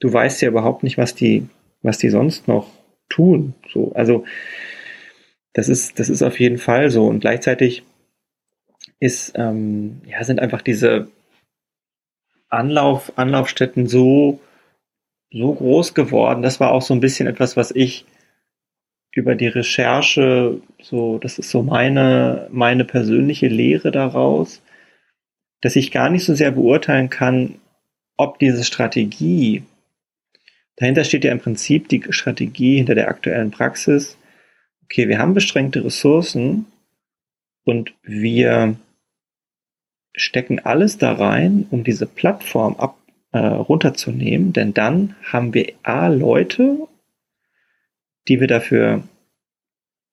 du 0.00 0.12
weißt 0.12 0.40
ja 0.42 0.48
überhaupt 0.48 0.82
nicht, 0.82 0.98
was 0.98 1.14
die, 1.14 1.46
was 1.82 1.98
die 1.98 2.08
sonst 2.08 2.48
noch 2.48 2.68
tun. 3.08 3.54
So, 3.72 3.92
also, 3.94 4.24
das 5.52 5.68
ist, 5.68 5.98
das 5.98 6.08
ist 6.08 6.22
auf 6.22 6.40
jeden 6.40 6.58
Fall 6.58 6.90
so 6.90 7.06
und 7.06 7.20
gleichzeitig 7.20 7.84
ist, 8.98 9.32
ähm, 9.36 10.00
ja, 10.06 10.24
sind 10.24 10.40
einfach 10.40 10.62
diese 10.62 11.08
Anlauf, 12.48 13.12
Anlaufstätten 13.16 13.86
so, 13.86 14.40
so 15.30 15.52
groß 15.52 15.94
geworden. 15.94 16.42
Das 16.42 16.60
war 16.60 16.72
auch 16.72 16.82
so 16.82 16.94
ein 16.94 17.00
bisschen 17.00 17.26
etwas, 17.26 17.56
was 17.56 17.70
ich 17.70 18.06
über 19.14 19.34
die 19.36 19.46
Recherche, 19.46 20.60
so, 20.82 21.18
das 21.18 21.38
ist 21.38 21.50
so 21.50 21.62
meine, 21.62 22.48
meine 22.50 22.84
persönliche 22.84 23.48
Lehre 23.48 23.92
daraus, 23.92 24.60
dass 25.60 25.76
ich 25.76 25.92
gar 25.92 26.10
nicht 26.10 26.24
so 26.24 26.34
sehr 26.34 26.50
beurteilen 26.50 27.10
kann, 27.10 27.56
ob 28.16 28.38
diese 28.38 28.64
Strategie, 28.64 29.62
dahinter 30.76 31.04
steht 31.04 31.24
ja 31.24 31.32
im 31.32 31.40
Prinzip 31.40 31.88
die 31.88 32.02
Strategie 32.10 32.76
hinter 32.76 32.94
der 32.94 33.08
aktuellen 33.08 33.50
Praxis, 33.50 34.18
okay, 34.82 35.08
wir 35.08 35.18
haben 35.18 35.34
beschränkte 35.34 35.84
Ressourcen 35.84 36.66
und 37.64 37.94
wir 38.02 38.76
stecken 40.16 40.58
alles 40.60 40.98
da 40.98 41.12
rein, 41.12 41.66
um 41.70 41.84
diese 41.84 42.06
Plattform 42.06 42.76
ab, 42.76 42.98
äh, 43.32 43.38
runterzunehmen, 43.38 44.52
denn 44.52 44.74
dann 44.74 45.16
haben 45.24 45.54
wir 45.54 45.72
A 45.82 46.08
Leute 46.08 46.88
die 48.28 48.40
wir 48.40 48.46
dafür 48.46 49.02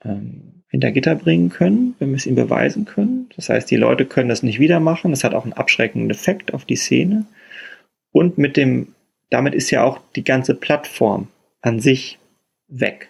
ähm, 0.03 0.63
hinter 0.67 0.91
Gitter 0.91 1.15
bringen 1.15 1.49
können, 1.49 1.95
wenn 1.99 2.09
wir 2.09 2.15
es 2.15 2.25
ihnen 2.25 2.35
beweisen 2.35 2.85
können. 2.85 3.29
Das 3.35 3.49
heißt, 3.49 3.69
die 3.69 3.75
Leute 3.75 4.05
können 4.05 4.29
das 4.29 4.41
nicht 4.41 4.59
wieder 4.59 4.79
machen. 4.79 5.11
Das 5.11 5.23
hat 5.23 5.33
auch 5.33 5.43
einen 5.43 5.53
abschreckenden 5.53 6.09
Effekt 6.09 6.53
auf 6.53 6.65
die 6.65 6.77
Szene. 6.77 7.25
Und 8.11 8.37
mit 8.37 8.57
dem, 8.57 8.95
damit 9.29 9.53
ist 9.53 9.69
ja 9.69 9.83
auch 9.83 9.99
die 10.15 10.23
ganze 10.23 10.55
Plattform 10.55 11.27
an 11.61 11.79
sich 11.79 12.19
weg. 12.67 13.09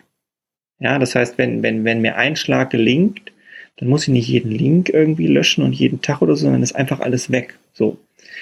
Ja, 0.80 0.98
das 0.98 1.14
heißt, 1.14 1.38
wenn, 1.38 1.62
wenn, 1.62 1.86
wenn 1.86 2.02
mir 2.02 2.18
ein 2.18 2.36
Schlag 2.36 2.72
gelingt, 2.72 3.32
dann 3.78 3.90
muss 3.90 4.04
ich 4.04 4.10
nicht 4.10 4.28
jeden 4.28 4.52
Link 4.52 4.90
irgendwie 4.90 5.28
löschen 5.28 5.64
und 5.64 5.74
jeden 5.74 6.02
Tag 6.02 6.22
oder 6.22 6.36
so, 6.36 6.44
sondern 6.44 6.64
ist 6.64 6.76
einfach 6.76 7.00
alles 7.00 7.32
weg. 7.32 7.58
So. 7.74 7.98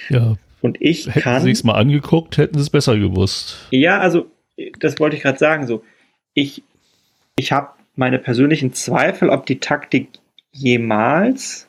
Ja. 0.08 0.36
Und 0.62 0.80
ich 0.80 1.06
hätten 1.06 1.20
kann. 1.20 1.32
Hätten 1.34 1.44
sie 1.44 1.52
es 1.52 1.64
mal 1.64 1.74
angeguckt, 1.74 2.38
hätten 2.38 2.54
sie 2.54 2.62
es 2.62 2.70
besser 2.70 2.98
gewusst. 2.98 3.68
Ja, 3.70 4.00
also, 4.00 4.30
das 4.78 4.98
wollte 4.98 5.16
ich 5.16 5.22
gerade 5.22 5.38
sagen. 5.38 5.66
So, 5.66 5.82
ich, 6.34 6.62
ich 7.36 7.52
habe 7.52 7.70
meine 7.96 8.18
persönlichen 8.18 8.72
Zweifel, 8.72 9.30
ob 9.30 9.46
die 9.46 9.60
Taktik 9.60 10.08
jemals 10.52 11.68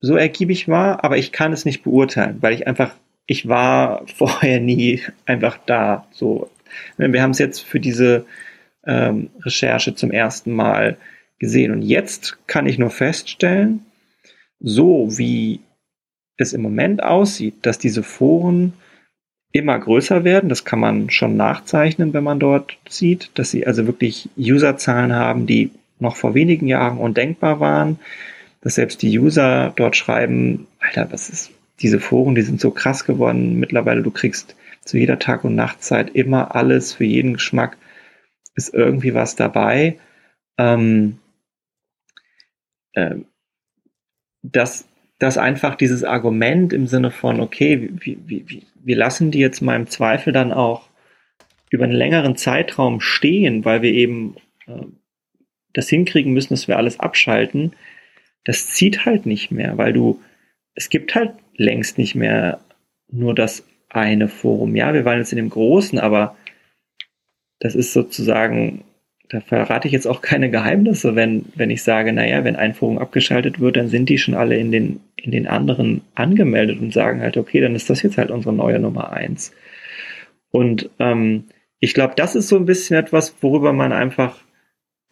so 0.00 0.16
ergiebig 0.16 0.68
war, 0.68 1.04
aber 1.04 1.16
ich 1.16 1.32
kann 1.32 1.52
es 1.52 1.64
nicht 1.64 1.82
beurteilen, 1.82 2.38
weil 2.40 2.54
ich 2.54 2.66
einfach, 2.66 2.94
ich 3.26 3.48
war 3.48 4.06
vorher 4.16 4.60
nie 4.60 5.02
einfach 5.24 5.58
da. 5.66 6.06
So, 6.12 6.50
wir 6.96 7.22
haben 7.22 7.30
es 7.30 7.38
jetzt 7.38 7.60
für 7.60 7.80
diese 7.80 8.26
ähm, 8.84 9.30
Recherche 9.42 9.94
zum 9.94 10.10
ersten 10.10 10.52
Mal 10.52 10.96
gesehen 11.38 11.72
und 11.72 11.82
jetzt 11.82 12.38
kann 12.46 12.66
ich 12.66 12.78
nur 12.78 12.90
feststellen, 12.90 13.84
so 14.60 15.18
wie 15.18 15.60
es 16.36 16.52
im 16.52 16.62
Moment 16.62 17.02
aussieht, 17.02 17.54
dass 17.62 17.78
diese 17.78 18.02
Foren 18.02 18.74
immer 19.56 19.78
größer 19.78 20.24
werden. 20.24 20.48
Das 20.48 20.64
kann 20.64 20.80
man 20.80 21.10
schon 21.10 21.36
nachzeichnen, 21.36 22.12
wenn 22.12 22.24
man 22.24 22.40
dort 22.40 22.76
sieht, 22.88 23.30
dass 23.34 23.50
sie 23.50 23.66
also 23.66 23.86
wirklich 23.86 24.28
Userzahlen 24.36 25.14
haben, 25.14 25.46
die 25.46 25.70
noch 25.98 26.16
vor 26.16 26.34
wenigen 26.34 26.66
Jahren 26.66 26.98
undenkbar 26.98 27.60
waren, 27.60 27.98
dass 28.60 28.74
selbst 28.74 29.02
die 29.02 29.18
User 29.18 29.72
dort 29.76 29.96
schreiben, 29.96 30.66
Alter, 30.80 31.08
was 31.10 31.30
ist, 31.30 31.50
diese 31.80 32.00
Foren, 32.00 32.34
die 32.34 32.42
sind 32.42 32.60
so 32.60 32.70
krass 32.70 33.04
geworden. 33.04 33.58
Mittlerweile, 33.58 34.02
du 34.02 34.10
kriegst 34.10 34.56
zu 34.84 34.98
jeder 34.98 35.18
Tag- 35.18 35.44
und 35.44 35.54
Nachtzeit 35.54 36.10
immer 36.14 36.54
alles 36.54 36.94
für 36.94 37.04
jeden 37.04 37.34
Geschmack 37.34 37.76
ist 38.54 38.72
irgendwie 38.72 39.14
was 39.14 39.36
dabei. 39.36 39.98
Ähm, 40.58 41.18
äh, 42.92 43.16
dass, 44.42 44.88
dass 45.18 45.38
einfach 45.38 45.74
dieses 45.74 46.04
Argument 46.04 46.72
im 46.72 46.86
Sinne 46.86 47.10
von, 47.10 47.40
okay, 47.40 47.90
wie, 47.92 48.18
wie, 48.26 48.48
wie, 48.48 48.66
wir 48.86 48.96
lassen 48.96 49.32
die 49.32 49.40
jetzt 49.40 49.60
mal 49.62 49.74
im 49.74 49.88
Zweifel 49.88 50.32
dann 50.32 50.52
auch 50.52 50.88
über 51.70 51.84
einen 51.84 51.92
längeren 51.92 52.36
Zeitraum 52.36 53.00
stehen, 53.00 53.64
weil 53.64 53.82
wir 53.82 53.92
eben 53.92 54.36
äh, 54.66 54.84
das 55.72 55.88
hinkriegen 55.88 56.32
müssen, 56.32 56.54
dass 56.54 56.68
wir 56.68 56.76
alles 56.76 57.00
abschalten, 57.00 57.74
das 58.44 58.68
zieht 58.68 59.04
halt 59.04 59.26
nicht 59.26 59.50
mehr, 59.50 59.76
weil 59.76 59.92
du, 59.92 60.22
es 60.76 60.88
gibt 60.88 61.16
halt 61.16 61.32
längst 61.56 61.98
nicht 61.98 62.14
mehr 62.14 62.60
nur 63.10 63.34
das 63.34 63.66
eine 63.88 64.28
Forum. 64.28 64.76
Ja, 64.76 64.94
wir 64.94 65.04
waren 65.04 65.18
jetzt 65.18 65.32
in 65.32 65.36
dem 65.36 65.50
Großen, 65.50 65.98
aber 65.98 66.36
das 67.58 67.74
ist 67.74 67.92
sozusagen, 67.92 68.84
da 69.28 69.40
verrate 69.40 69.88
ich 69.88 69.92
jetzt 69.92 70.06
auch 70.06 70.22
keine 70.22 70.50
Geheimnisse, 70.50 71.16
wenn, 71.16 71.46
wenn 71.54 71.70
ich 71.70 71.82
sage, 71.82 72.12
naja, 72.12 72.44
wenn 72.44 72.56
ein 72.56 72.74
Forum 72.74 72.98
abgeschaltet 72.98 73.60
wird, 73.60 73.76
dann 73.76 73.88
sind 73.88 74.08
die 74.08 74.18
schon 74.18 74.34
alle 74.34 74.56
in 74.56 74.70
den 74.70 75.00
in 75.26 75.32
den 75.32 75.48
anderen 75.48 76.02
angemeldet 76.14 76.80
und 76.80 76.92
sagen 76.92 77.20
halt, 77.20 77.36
okay, 77.36 77.60
dann 77.60 77.74
ist 77.74 77.90
das 77.90 78.02
jetzt 78.02 78.16
halt 78.16 78.30
unsere 78.30 78.54
neue 78.54 78.78
Nummer 78.78 79.12
eins. 79.12 79.52
Und 80.50 80.88
ähm, 81.00 81.44
ich 81.80 81.94
glaube, 81.94 82.14
das 82.16 82.36
ist 82.36 82.48
so 82.48 82.56
ein 82.56 82.64
bisschen 82.64 82.96
etwas, 82.96 83.34
worüber 83.40 83.72
man 83.72 83.92
einfach 83.92 84.38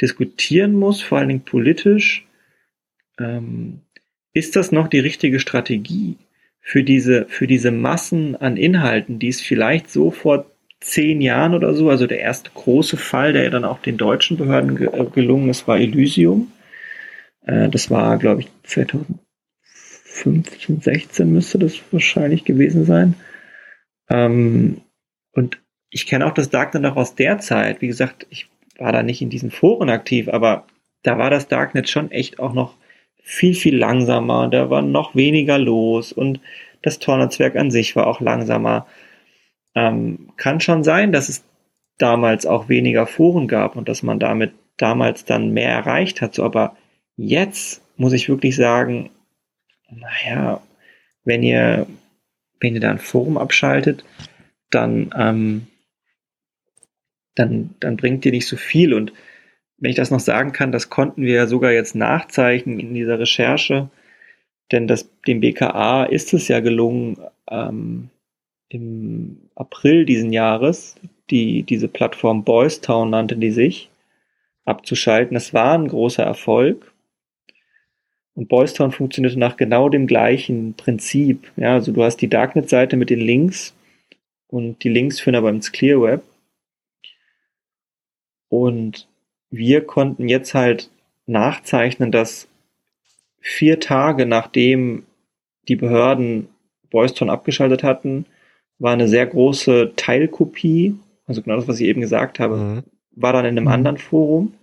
diskutieren 0.01 0.73
muss, 0.75 1.03
vor 1.03 1.19
allen 1.19 1.29
Dingen 1.29 1.45
politisch. 1.45 2.27
Ähm, 3.19 3.81
ist 4.33 4.57
das 4.57 4.73
noch 4.73 4.89
die 4.89 5.01
richtige 5.01 5.41
Strategie 5.41 6.17
für 6.61 6.85
diese, 6.85 7.27
für 7.27 7.47
diese 7.47 7.71
Massen 7.71 8.37
an 8.37 8.57
Inhalten, 8.57 9.19
die 9.19 9.29
es 9.29 9.41
vielleicht 9.41 9.91
so 9.91 10.11
vor 10.11 10.47
zehn 10.85 11.23
Jahren 11.23 11.55
oder 11.55 11.75
so, 11.75 11.89
also 11.89 12.07
der 12.07 12.21
erste 12.21 12.51
große 12.53 12.99
Fall, 12.99 13.33
der 13.33 13.51
dann 13.51 13.65
auch 13.65 13.79
den 13.79 13.97
deutschen 13.97 14.37
Behörden 14.37 14.77
ge 14.77 14.89
äh, 14.93 15.07
gelungen 15.07 15.49
ist, 15.49 15.67
war 15.67 15.79
Elysium. 15.79 16.53
Äh, 17.47 17.71
das 17.71 17.91
war, 17.91 18.19
glaube 18.19 18.43
ich, 18.43 18.49
2000, 18.65 19.19
15, 19.63 20.81
16 20.83 21.33
müsste 21.33 21.59
das 21.59 21.81
wahrscheinlich 21.91 22.45
gewesen 22.45 22.85
sein. 22.85 23.15
Ähm, 24.09 24.83
und 25.33 25.61
ich 25.91 26.07
kenne 26.07 26.27
auch 26.27 26.35
das 26.35 26.51
Darknet 26.51 26.83
noch 26.83 26.97
aus 26.97 27.15
der 27.15 27.39
Zeit. 27.39 27.81
Wie 27.81 27.89
gesagt, 27.89 28.27
ich 28.31 28.49
war 28.79 28.93
da 28.93 29.03
nicht 29.03 29.23
in 29.23 29.31
diesen 29.31 29.51
Foren 29.51 29.89
aktiv, 29.89 30.29
aber 30.29 30.67
da 31.03 31.19
war 31.19 31.31
das 31.31 31.49
Darknet 31.49 31.89
schon 31.89 32.11
echt 32.11 32.39
auch 32.39 32.53
noch 32.53 32.75
viel, 33.23 33.55
viel 33.55 33.77
langsamer. 33.77 34.49
Da 34.49 34.69
war 34.69 34.83
noch 34.83 35.15
weniger 35.15 35.59
los 35.59 36.13
und 36.13 36.41
das 36.83 36.99
Tor-Netzwerk 36.99 37.57
an 37.57 37.71
sich 37.71 37.97
war 37.97 38.07
auch 38.07 38.21
langsamer. 38.21 38.87
Ähm, 39.75 40.31
kann 40.37 40.61
schon 40.61 40.85
sein, 40.85 41.13
dass 41.13 41.29
es 41.29 41.45
damals 41.99 42.47
auch 42.47 42.69
weniger 42.69 43.07
Foren 43.07 43.49
gab 43.49 43.77
und 43.77 43.89
dass 43.89 44.03
man 44.03 44.19
damit 44.19 44.53
damals 44.77 45.25
dann 45.25 45.51
mehr 45.51 45.71
erreicht 45.71 46.21
hat. 46.21 46.35
So, 46.35 46.45
aber 46.45 46.77
jetzt 47.17 47.83
muss 47.97 48.13
ich 48.13 48.29
wirklich 48.29 48.57
sagen, 48.57 49.11
naja, 49.91 50.61
wenn 51.25 51.43
ihr, 51.43 51.87
wenn 52.61 52.75
ihr 52.75 52.81
da 52.81 52.91
ein 52.91 52.99
Forum 52.99 53.39
abschaltet, 53.39 54.05
dann, 54.71 55.15
ähm, 55.17 55.67
dann, 57.35 57.75
dann 57.81 57.97
bringt 57.97 58.25
ihr 58.27 58.33
nicht 58.33 58.49
so 58.49 58.57
viel. 58.57 58.95
Und 58.95 59.13
wenn 59.79 59.91
ich 59.91 59.97
das 59.97 60.11
noch 60.11 60.21
sagen 60.21 60.53
kann, 60.53 60.73
das 60.73 60.91
konnten 60.91 61.23
wir 61.23 61.35
ja 61.35 61.47
sogar 61.47 61.73
jetzt 61.73 61.95
nachzeichnen 61.95 62.81
in 62.81 62.95
dieser 62.95 63.19
Recherche, 63.19 63.91
denn 64.73 64.87
das, 64.87 65.09
dem 65.27 65.41
BKA 65.41 66.05
ist 66.05 66.33
es 66.33 66.49
ja 66.49 66.61
gelungen, 66.61 67.19
ähm, 67.51 68.11
im 68.75 69.49
April 69.55 70.05
diesen 70.05 70.33
Jahres, 70.33 70.97
die, 71.31 71.63
diese 71.63 71.89
Plattform 71.89 72.45
Boys 72.45 72.81
Town 72.81 73.11
nannte 73.11 73.37
die 73.37 73.51
sich, 73.51 73.89
abzuschalten. 74.65 75.35
Das 75.35 75.55
war 75.55 75.79
ein 75.79 75.89
großer 75.89 76.25
Erfolg. 76.25 76.93
Und 78.35 78.49
Boys 78.49 78.75
Town 78.75 78.91
funktioniert 78.91 79.37
nach 79.37 79.57
genau 79.57 79.89
dem 79.89 80.07
gleichen 80.07 80.75
Prinzip. 80.75 81.53
Ja, 81.57 81.75
also 81.75 81.93
du 81.93 82.03
hast 82.03 82.17
die 82.17 82.29
Darknet-Seite 82.29 82.97
mit 82.97 83.11
den 83.11 83.21
Links 83.21 83.75
und 84.49 84.83
die 84.83 84.89
Links 84.89 85.21
führen 85.21 85.37
aber 85.37 85.51
ins 85.51 85.71
Clear 85.71 86.03
Web. 86.03 86.23
Und 88.49 89.09
wir 89.51 89.87
konnten 89.87 90.29
jetzt 90.29 90.55
halt 90.55 90.91
nachzeichnen, 91.27 92.11
dass 92.11 92.49
vier 93.41 93.79
Tage 93.79 94.27
nachdem 94.27 95.05
die 95.69 95.77
Behörden 95.77 96.49
Boys 96.91 97.15
Town 97.15 97.31
abgeschaltet 97.31 97.83
hatten, 97.83 98.27
war 98.79 98.93
eine 98.93 99.09
sehr 99.09 99.27
große 99.27 99.93
Teilkopie, 99.97 100.97
also 101.27 101.43
genau 101.43 101.57
das, 101.57 101.69
was 101.69 101.81
ich 101.81 101.87
eben 101.87 102.01
gesagt 102.01 102.39
habe, 102.39 102.57
mhm. 102.57 102.83
war 103.13 103.33
dann 103.33 103.45
in 103.45 103.57
einem 103.57 103.65
mhm. 103.65 103.73
anderen 103.73 103.99
Forum. 103.99 104.55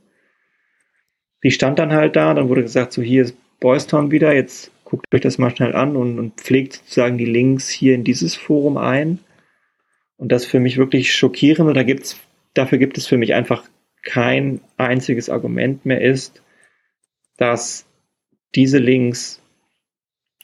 Die 1.43 1.51
stand 1.51 1.79
dann 1.79 1.91
halt 1.91 2.15
da, 2.15 2.33
dann 2.33 2.49
wurde 2.49 2.61
gesagt, 2.61 2.93
so 2.93 3.01
hier 3.01 3.23
ist 3.23 3.35
Boys 3.59 3.87
Town 3.87 4.11
wieder, 4.11 4.33
jetzt 4.33 4.71
guckt 4.85 5.05
euch 5.13 5.21
das 5.21 5.37
mal 5.37 5.55
schnell 5.55 5.73
an 5.73 5.95
und, 5.95 6.19
und 6.19 6.39
pflegt 6.39 6.73
sozusagen 6.73 7.17
die 7.17 7.25
Links 7.25 7.69
hier 7.69 7.95
in 7.95 8.03
dieses 8.03 8.35
Forum 8.35 8.77
ein. 8.77 9.19
Und 10.17 10.31
das 10.31 10.45
für 10.45 10.59
mich 10.59 10.77
wirklich 10.77 11.15
schockierend. 11.15 11.69
Und 11.69 11.75
da 11.75 11.83
gibt's, 11.83 12.19
dafür 12.53 12.77
gibt 12.77 12.97
es 12.97 13.07
für 13.07 13.17
mich 13.17 13.33
einfach 13.33 13.63
kein 14.03 14.61
einziges 14.77 15.29
Argument 15.29 15.85
mehr 15.85 16.01
ist, 16.01 16.43
dass 17.37 17.85
diese 18.53 18.77
Links, 18.77 19.41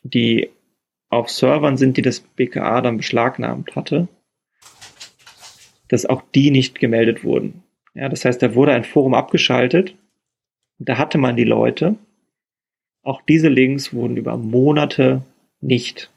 die 0.04 0.50
auf 1.10 1.30
Servern 1.30 1.78
sind, 1.78 1.98
die 1.98 2.02
das 2.02 2.20
BKA 2.20 2.82
dann 2.82 2.98
beschlagnahmt 2.98 3.76
hatte, 3.76 4.08
dass 5.88 6.06
auch 6.06 6.24
die 6.36 6.52
nicht 6.52 6.80
gemeldet 6.80 7.24
wurden. 7.24 7.64
Ja, 7.94 8.10
das 8.10 8.26
heißt, 8.26 8.42
da 8.42 8.54
wurde 8.56 8.74
ein 8.74 8.84
Forum 8.84 9.14
abgeschaltet, 9.14 9.96
da 10.80 10.98
hatte 10.98 11.18
man 11.18 11.36
die 11.36 11.44
Leute. 11.44 11.96
Auch 13.02 13.22
diese 13.22 13.48
Links 13.48 13.94
wurden 13.94 14.18
über 14.18 14.38
Monate 14.38 15.24
nicht 15.62 16.12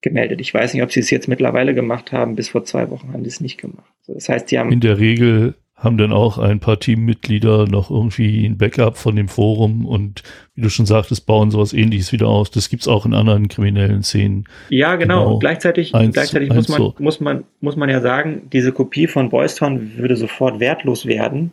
gemeldet. 0.00 0.40
Ich 0.40 0.54
weiß 0.54 0.72
nicht, 0.72 0.82
ob 0.82 0.92
sie 0.92 1.00
es 1.00 1.10
jetzt 1.10 1.28
mittlerweile 1.28 1.74
gemacht 1.74 2.12
haben. 2.12 2.36
Bis 2.36 2.48
vor 2.48 2.64
zwei 2.64 2.90
Wochen 2.90 3.12
haben 3.12 3.24
sie 3.24 3.28
es 3.28 3.40
nicht 3.40 3.58
gemacht. 3.58 3.92
Das 4.06 4.28
heißt, 4.28 4.50
die 4.50 4.58
haben 4.58 4.72
in 4.72 4.80
der 4.80 4.98
Regel 4.98 5.54
haben 5.78 5.96
dann 5.96 6.12
auch 6.12 6.38
ein 6.38 6.58
paar 6.58 6.80
Teammitglieder 6.80 7.66
noch 7.66 7.90
irgendwie 7.90 8.44
ein 8.44 8.58
Backup 8.58 8.98
von 8.98 9.14
dem 9.14 9.28
Forum 9.28 9.86
und 9.86 10.24
wie 10.56 10.62
du 10.62 10.70
schon 10.70 10.86
sagtest, 10.86 11.24
bauen 11.24 11.52
sowas 11.52 11.72
ähnliches 11.72 12.10
wieder 12.10 12.26
aus. 12.26 12.50
Das 12.50 12.68
gibt's 12.68 12.88
auch 12.88 13.06
in 13.06 13.14
anderen 13.14 13.46
kriminellen 13.46 14.02
Szenen. 14.02 14.44
Ja, 14.70 14.96
genau. 14.96 15.20
genau. 15.20 15.34
Und 15.34 15.40
gleichzeitig, 15.40 15.94
eins, 15.94 16.14
gleichzeitig 16.14 16.52
muss, 16.52 16.68
man, 16.68 16.78
so. 16.78 16.94
muss, 16.98 17.20
man, 17.20 17.44
muss 17.60 17.76
man 17.76 17.88
ja 17.88 18.00
sagen, 18.00 18.48
diese 18.52 18.72
Kopie 18.72 19.06
von 19.06 19.30
Boys 19.30 19.54
Town 19.54 19.92
würde 19.96 20.16
sofort 20.16 20.58
wertlos 20.58 21.06
werden, 21.06 21.52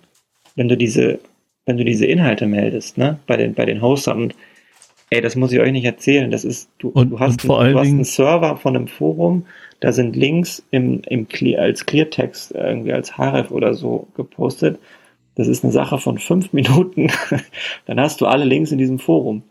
wenn 0.56 0.70
du 0.70 0.76
diese, 0.76 1.20
wenn 1.68 1.78
du 1.78 1.86
diese 1.86 2.08
Inhalte 2.08 2.48
meldest, 2.48 2.98
ne, 2.98 3.20
bei 3.28 3.38
den, 3.38 3.54
bei 3.54 3.66
den 3.66 3.84
Hostern. 3.84 4.24
Und 4.24 4.36
ey, 5.12 5.22
das 5.22 5.36
muss 5.36 5.52
ich 5.52 5.60
euch 5.60 5.72
nicht 5.72 5.86
erzählen. 5.86 6.32
Das 6.32 6.44
ist, 6.44 6.72
du, 6.80 6.90
und, 6.90 7.12
du 7.12 7.20
hast, 7.20 7.34
und 7.34 7.42
vor 7.44 7.62
ein, 7.62 7.74
du 7.74 7.80
hast 7.80 7.88
einen 7.90 8.04
Server 8.04 8.58
von 8.58 8.76
einem 8.76 8.88
Forum, 8.88 9.46
da 9.80 9.92
sind 9.92 10.16
Links 10.16 10.64
im, 10.72 11.02
im 11.08 11.28
Clear, 11.28 11.62
als 11.62 11.86
Cleartext 11.86 12.52
irgendwie 12.54 12.94
als 12.94 13.18
href 13.18 13.52
oder 13.52 13.74
so 13.74 14.08
gepostet. 14.16 14.80
Das 15.36 15.48
ist 15.48 15.64
eine 15.64 15.74
Sache 15.74 15.98
von 15.98 16.18
fünf 16.18 16.54
Minuten. 16.54 17.12
Dann 17.86 18.00
hast 18.00 18.22
du 18.22 18.26
alle 18.26 18.46
Links 18.46 18.72
in 18.72 18.78
diesem 18.78 19.00
Forum. 19.00 19.44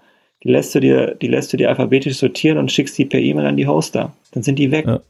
Die 0.43 0.51
lässt 0.51 0.75
du 0.75 0.81
dir, 0.81 1.15
die 1.15 1.29
lässt 1.29 1.53
du 1.53 1.57
dir 1.57 1.71
alphabetisch 1.71 2.17
sortieren 2.17 2.59
und 2.59 2.71
schickst 2.71 2.99
die 2.99 3.07
per 3.07 3.21
E-Mail 3.21 3.47
an 3.47 3.57
die 3.57 3.67
Hoster. 3.67 4.13
Dann 4.33 4.43
sind 4.43 4.59
die 4.59 4.71
weg. 4.71 4.87
Ja. 4.87 5.01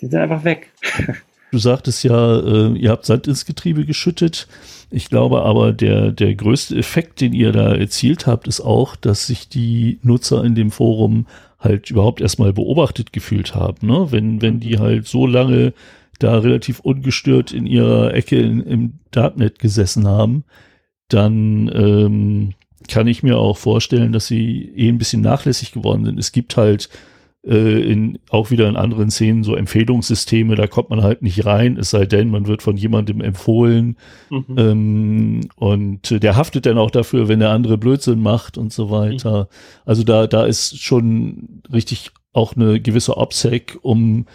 Die 0.00 0.06
sind 0.06 0.18
einfach 0.18 0.44
weg. 0.44 0.72
Du 1.50 1.56
sagtest 1.56 2.04
ja, 2.04 2.40
äh, 2.40 2.76
ihr 2.76 2.90
habt 2.90 3.06
Sand 3.06 3.26
ins 3.26 3.46
Getriebe 3.46 3.86
geschüttet. 3.86 4.48
Ich 4.90 5.08
glaube 5.08 5.42
aber, 5.42 5.72
der, 5.72 6.12
der 6.12 6.34
größte 6.34 6.76
Effekt, 6.76 7.22
den 7.22 7.32
ihr 7.32 7.52
da 7.52 7.74
erzielt 7.74 8.26
habt, 8.26 8.48
ist 8.48 8.60
auch, 8.60 8.96
dass 8.96 9.26
sich 9.26 9.48
die 9.48 9.98
Nutzer 10.02 10.44
in 10.44 10.54
dem 10.54 10.70
Forum 10.70 11.26
halt 11.58 11.90
überhaupt 11.90 12.20
erstmal 12.20 12.52
beobachtet 12.52 13.12
gefühlt 13.12 13.54
haben. 13.54 13.86
Ne? 13.86 14.08
Wenn, 14.10 14.42
wenn 14.42 14.60
die 14.60 14.78
halt 14.78 15.06
so 15.06 15.26
lange 15.26 15.72
da 16.18 16.38
relativ 16.38 16.80
ungestört 16.80 17.52
in 17.52 17.66
ihrer 17.66 18.14
Ecke 18.14 18.40
in, 18.40 18.60
im 18.60 18.92
Darknet 19.10 19.58
gesessen 19.58 20.06
haben, 20.06 20.44
dann 21.08 21.70
ähm, 21.74 22.54
kann 22.88 23.06
ich 23.06 23.22
mir 23.22 23.38
auch 23.38 23.56
vorstellen, 23.56 24.12
dass 24.12 24.26
sie 24.26 24.72
eh 24.76 24.88
ein 24.88 24.98
bisschen 24.98 25.22
nachlässig 25.22 25.72
geworden 25.72 26.04
sind. 26.04 26.18
Es 26.18 26.32
gibt 26.32 26.56
halt 26.56 26.88
äh, 27.48 27.80
in, 27.80 28.18
auch 28.30 28.50
wieder 28.50 28.68
in 28.68 28.76
anderen 28.76 29.10
Szenen 29.10 29.42
so 29.42 29.56
Empfehlungssysteme, 29.56 30.54
da 30.54 30.66
kommt 30.66 30.90
man 30.90 31.02
halt 31.02 31.22
nicht 31.22 31.46
rein, 31.46 31.76
es 31.78 31.90
sei 31.90 32.06
denn, 32.06 32.30
man 32.30 32.46
wird 32.46 32.62
von 32.62 32.76
jemandem 32.76 33.20
empfohlen 33.20 33.96
mhm. 34.30 34.44
ähm, 34.56 35.40
und 35.56 36.22
der 36.22 36.36
haftet 36.36 36.66
dann 36.66 36.78
auch 36.78 36.90
dafür, 36.90 37.28
wenn 37.28 37.40
der 37.40 37.50
andere 37.50 37.78
Blödsinn 37.78 38.20
macht 38.20 38.58
und 38.58 38.72
so 38.72 38.90
weiter. 38.90 39.42
Mhm. 39.42 39.46
Also 39.86 40.04
da, 40.04 40.26
da 40.26 40.44
ist 40.44 40.80
schon 40.80 41.62
richtig 41.72 42.10
auch 42.32 42.54
eine 42.54 42.80
gewisse 42.80 43.16
OPSEC, 43.16 43.78
um 43.82 44.26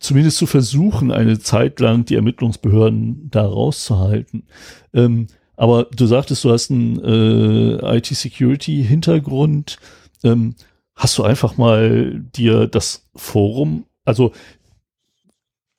zumindest 0.00 0.38
zu 0.38 0.46
versuchen, 0.46 1.12
eine 1.12 1.38
Zeit 1.38 1.80
lang 1.80 2.04
die 2.04 2.14
Ermittlungsbehörden 2.14 3.28
da 3.30 3.44
rauszuhalten. 3.44 4.44
Ähm, 4.94 5.26
aber 5.56 5.86
du 5.94 6.06
sagtest, 6.06 6.44
du 6.44 6.52
hast 6.52 6.70
einen 6.70 7.02
äh, 7.04 7.96
IT-Security-Hintergrund. 7.96 9.78
Ähm, 10.22 10.54
hast 10.98 11.16
du 11.16 11.22
einfach 11.22 11.56
mal 11.56 12.20
dir 12.36 12.66
das 12.66 13.08
Forum, 13.14 13.84
also 14.04 14.32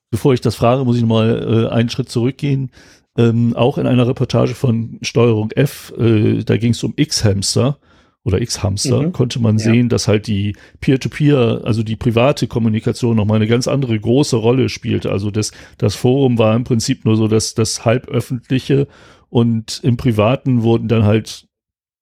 bevor 0.09 0.33
ich 0.33 0.41
das 0.41 0.55
frage, 0.55 0.85
muss 0.85 0.97
ich 0.97 1.05
mal 1.05 1.67
äh, 1.69 1.73
einen 1.73 1.89
Schritt 1.89 2.09
zurückgehen. 2.09 2.71
Ähm, 3.17 3.55
auch 3.55 3.77
in 3.77 3.85
einer 3.85 4.07
Reportage 4.07 4.55
von 4.55 4.97
Steuerung 5.01 5.51
F, 5.51 5.93
äh, 5.97 6.43
da 6.43 6.57
ging 6.57 6.71
es 6.71 6.83
um 6.83 6.93
X-Hamster 6.95 7.77
oder 8.23 8.41
X-Hamster, 8.41 9.01
mhm. 9.01 9.11
konnte 9.11 9.39
man 9.39 9.57
ja. 9.57 9.65
sehen, 9.65 9.89
dass 9.89 10.07
halt 10.07 10.27
die 10.27 10.55
Peer-to-Peer, 10.79 11.35
-Peer, 11.35 11.63
also 11.63 11.83
die 11.83 11.95
private 11.95 12.47
Kommunikation 12.47 13.17
nochmal 13.17 13.37
eine 13.37 13.47
ganz 13.47 13.67
andere 13.67 13.99
große 13.99 14.37
Rolle 14.37 14.69
spielte. 14.69 15.11
Also 15.11 15.31
das, 15.31 15.51
das 15.77 15.95
Forum 15.95 16.37
war 16.37 16.55
im 16.55 16.63
Prinzip 16.63 17.03
nur 17.03 17.17
so 17.17 17.27
das, 17.27 17.55
das 17.55 17.83
halböffentliche 17.83 18.87
und 19.29 19.81
im 19.83 19.97
Privaten 19.97 20.63
wurden 20.63 20.87
dann 20.87 21.03
halt, 21.03 21.47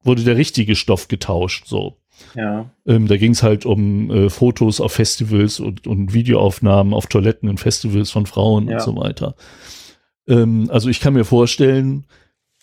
wurde 0.03 0.23
der 0.23 0.37
richtige 0.37 0.75
Stoff 0.75 1.07
getauscht, 1.07 1.65
so. 1.67 1.97
Ja. 2.35 2.69
Ähm, 2.85 3.07
da 3.07 3.17
ging 3.17 3.31
es 3.31 3.43
halt 3.43 3.65
um 3.65 4.11
äh, 4.11 4.29
Fotos 4.29 4.81
auf 4.81 4.93
Festivals 4.93 5.59
und, 5.59 5.87
und 5.87 6.13
Videoaufnahmen 6.13 6.93
auf 6.93 7.07
Toiletten 7.07 7.49
in 7.49 7.57
Festivals 7.57 8.11
von 8.11 8.25
Frauen 8.25 8.67
ja. 8.67 8.75
und 8.75 8.81
so 8.81 8.95
weiter. 8.95 9.35
Ähm, 10.27 10.69
also 10.71 10.89
ich 10.89 10.99
kann 10.99 11.13
mir 11.13 11.25
vorstellen, 11.25 12.05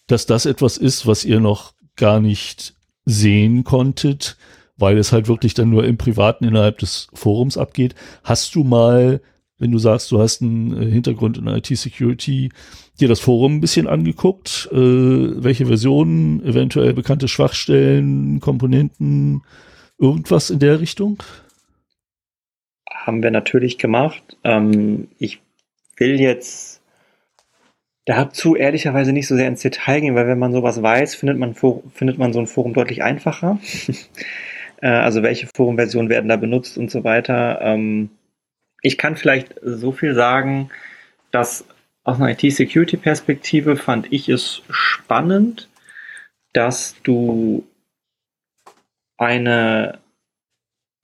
dass 0.06 0.26
das 0.26 0.46
etwas 0.46 0.76
ist, 0.76 1.06
was 1.06 1.24
ihr 1.24 1.40
noch 1.40 1.72
gar 1.96 2.20
nicht 2.20 2.74
sehen 3.04 3.64
konntet, 3.64 4.36
weil 4.76 4.98
es 4.98 5.12
halt 5.12 5.28
wirklich 5.28 5.54
dann 5.54 5.70
nur 5.70 5.84
im 5.84 5.96
Privaten 5.96 6.44
innerhalb 6.44 6.78
des 6.78 7.08
Forums 7.14 7.56
abgeht. 7.56 7.94
Hast 8.22 8.54
du 8.54 8.64
mal, 8.64 9.20
wenn 9.58 9.70
du 9.70 9.78
sagst, 9.78 10.10
du 10.10 10.20
hast 10.20 10.42
einen 10.42 10.82
äh, 10.82 10.90
Hintergrund 10.90 11.38
in 11.38 11.46
IT-Security, 11.46 12.50
dir 13.00 13.08
das 13.08 13.20
Forum 13.20 13.56
ein 13.56 13.60
bisschen 13.60 13.86
angeguckt, 13.86 14.68
äh, 14.72 14.76
welche 14.76 15.66
Versionen, 15.66 16.44
eventuell 16.44 16.92
bekannte 16.92 17.28
Schwachstellen, 17.28 18.40
Komponenten, 18.40 19.42
irgendwas 19.98 20.50
in 20.50 20.58
der 20.58 20.80
Richtung? 20.80 21.22
Haben 22.88 23.22
wir 23.22 23.30
natürlich 23.30 23.78
gemacht. 23.78 24.36
Ähm, 24.44 25.08
ich 25.18 25.40
will 25.96 26.20
jetzt 26.20 26.80
dazu 28.06 28.54
ehrlicherweise 28.54 29.12
nicht 29.12 29.26
so 29.26 29.36
sehr 29.36 29.48
ins 29.48 29.62
Detail 29.62 30.00
gehen, 30.00 30.14
weil 30.14 30.26
wenn 30.26 30.38
man 30.38 30.52
sowas 30.52 30.82
weiß, 30.82 31.14
findet 31.14 31.38
man, 31.38 31.54
findet 31.54 32.18
man 32.18 32.32
so 32.32 32.40
ein 32.40 32.46
Forum 32.46 32.74
deutlich 32.74 33.02
einfacher. 33.02 33.58
äh, 34.82 34.88
also 34.88 35.22
welche 35.22 35.48
Forumversionen 35.54 36.10
werden 36.10 36.28
da 36.28 36.36
benutzt 36.36 36.78
und 36.78 36.90
so 36.90 37.04
weiter. 37.04 37.60
Ähm, 37.62 38.10
ich 38.82 38.98
kann 38.98 39.16
vielleicht 39.16 39.54
so 39.62 39.92
viel 39.92 40.14
sagen, 40.14 40.68
dass 41.30 41.64
aus 42.04 42.20
einer 42.20 42.30
IT-Security-Perspektive 42.30 43.76
fand 43.76 44.12
ich 44.12 44.28
es 44.28 44.62
spannend, 44.68 45.68
dass 46.52 46.94
du 47.02 47.66
eine 49.16 49.98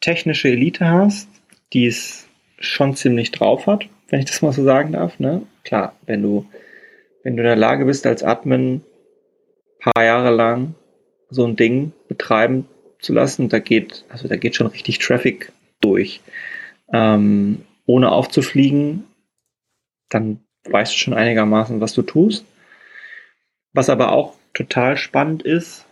technische 0.01 0.49
Elite 0.49 0.89
hast, 0.89 1.29
die 1.73 1.87
es 1.87 2.29
schon 2.59 2.95
ziemlich 2.95 3.31
drauf 3.31 3.67
hat, 3.67 3.89
wenn 4.09 4.21
ich 4.21 4.27
das 4.27 4.43
mal 4.43 4.53
so 4.53 4.63
sagen 4.63 4.93
darf. 4.93 5.19
Ne? 5.19 5.43
Klar, 5.65 5.97
wenn 6.05 6.23
du, 6.23 6.47
wenn 7.23 7.37
du 7.37 7.43
in 7.43 7.47
der 7.47 7.57
Lage 7.57 7.87
bist, 7.87 8.07
als 8.07 8.23
Admin 8.23 8.83
paar 9.79 10.05
Jahre 10.05 10.31
lang 10.31 10.75
so 11.31 11.47
ein 11.47 11.57
Ding 11.57 11.93
betreiben 12.09 12.67
zu 12.99 13.15
lassen, 13.15 13.49
da 13.49 13.59
geht, 13.59 14.05
also 14.11 14.29
da 14.29 14.37
geht 14.37 14.57
schon 14.57 14.67
richtig 14.67 14.99
Traffic 14.99 15.53
durch. 15.81 16.21
Ähm, 16.93 17.65
ohne 17.87 18.13
aufzufliegen, 18.13 19.05
dann 20.11 20.41
weißt 20.65 20.97
schon 20.97 21.15
einigermaßen, 21.15 21.81
was 21.81 21.93
du 21.93 22.03
tust. 22.03 22.45
Was 23.73 23.89
aber 23.89 24.13
auch 24.13 24.35
total 24.53 24.97
spannend 24.97 25.43
ist, 25.43 25.87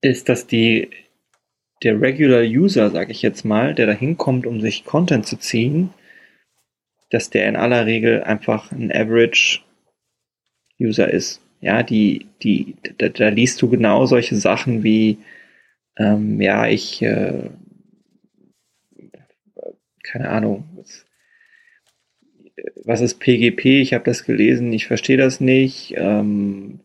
ist, 0.00 0.28
dass 0.28 0.46
die, 0.46 0.90
der 1.82 2.00
Regular 2.00 2.42
User, 2.42 2.90
sage 2.90 3.12
ich 3.12 3.22
jetzt 3.22 3.44
mal, 3.44 3.74
der 3.74 3.86
da 3.86 3.92
hinkommt, 3.92 4.46
um 4.46 4.60
sich 4.60 4.84
Content 4.84 5.26
zu 5.26 5.36
ziehen, 5.36 5.92
dass 7.10 7.30
der 7.30 7.48
in 7.48 7.56
aller 7.56 7.86
Regel 7.86 8.22
einfach 8.22 8.70
ein 8.70 8.92
Average 8.92 9.60
User 10.80 11.10
ist. 11.10 11.40
Ja, 11.60 11.82
die, 11.82 12.26
die, 12.42 12.76
da, 12.98 13.08
da 13.08 13.28
liest 13.30 13.60
du 13.62 13.68
genau 13.68 14.06
solche 14.06 14.36
Sachen 14.36 14.84
wie, 14.84 15.18
ähm, 15.96 16.40
ja, 16.40 16.68
ich, 16.68 17.02
äh, 17.02 17.50
keine 20.04 20.30
Ahnung, 20.30 20.68
ist 23.00 23.20
PGP? 23.20 23.80
Ich 23.80 23.94
habe 23.94 24.04
das 24.04 24.24
gelesen, 24.24 24.72
ich 24.72 24.86
verstehe 24.86 25.16
das 25.16 25.40
nicht. 25.40 25.94
Ähm, 25.96 26.80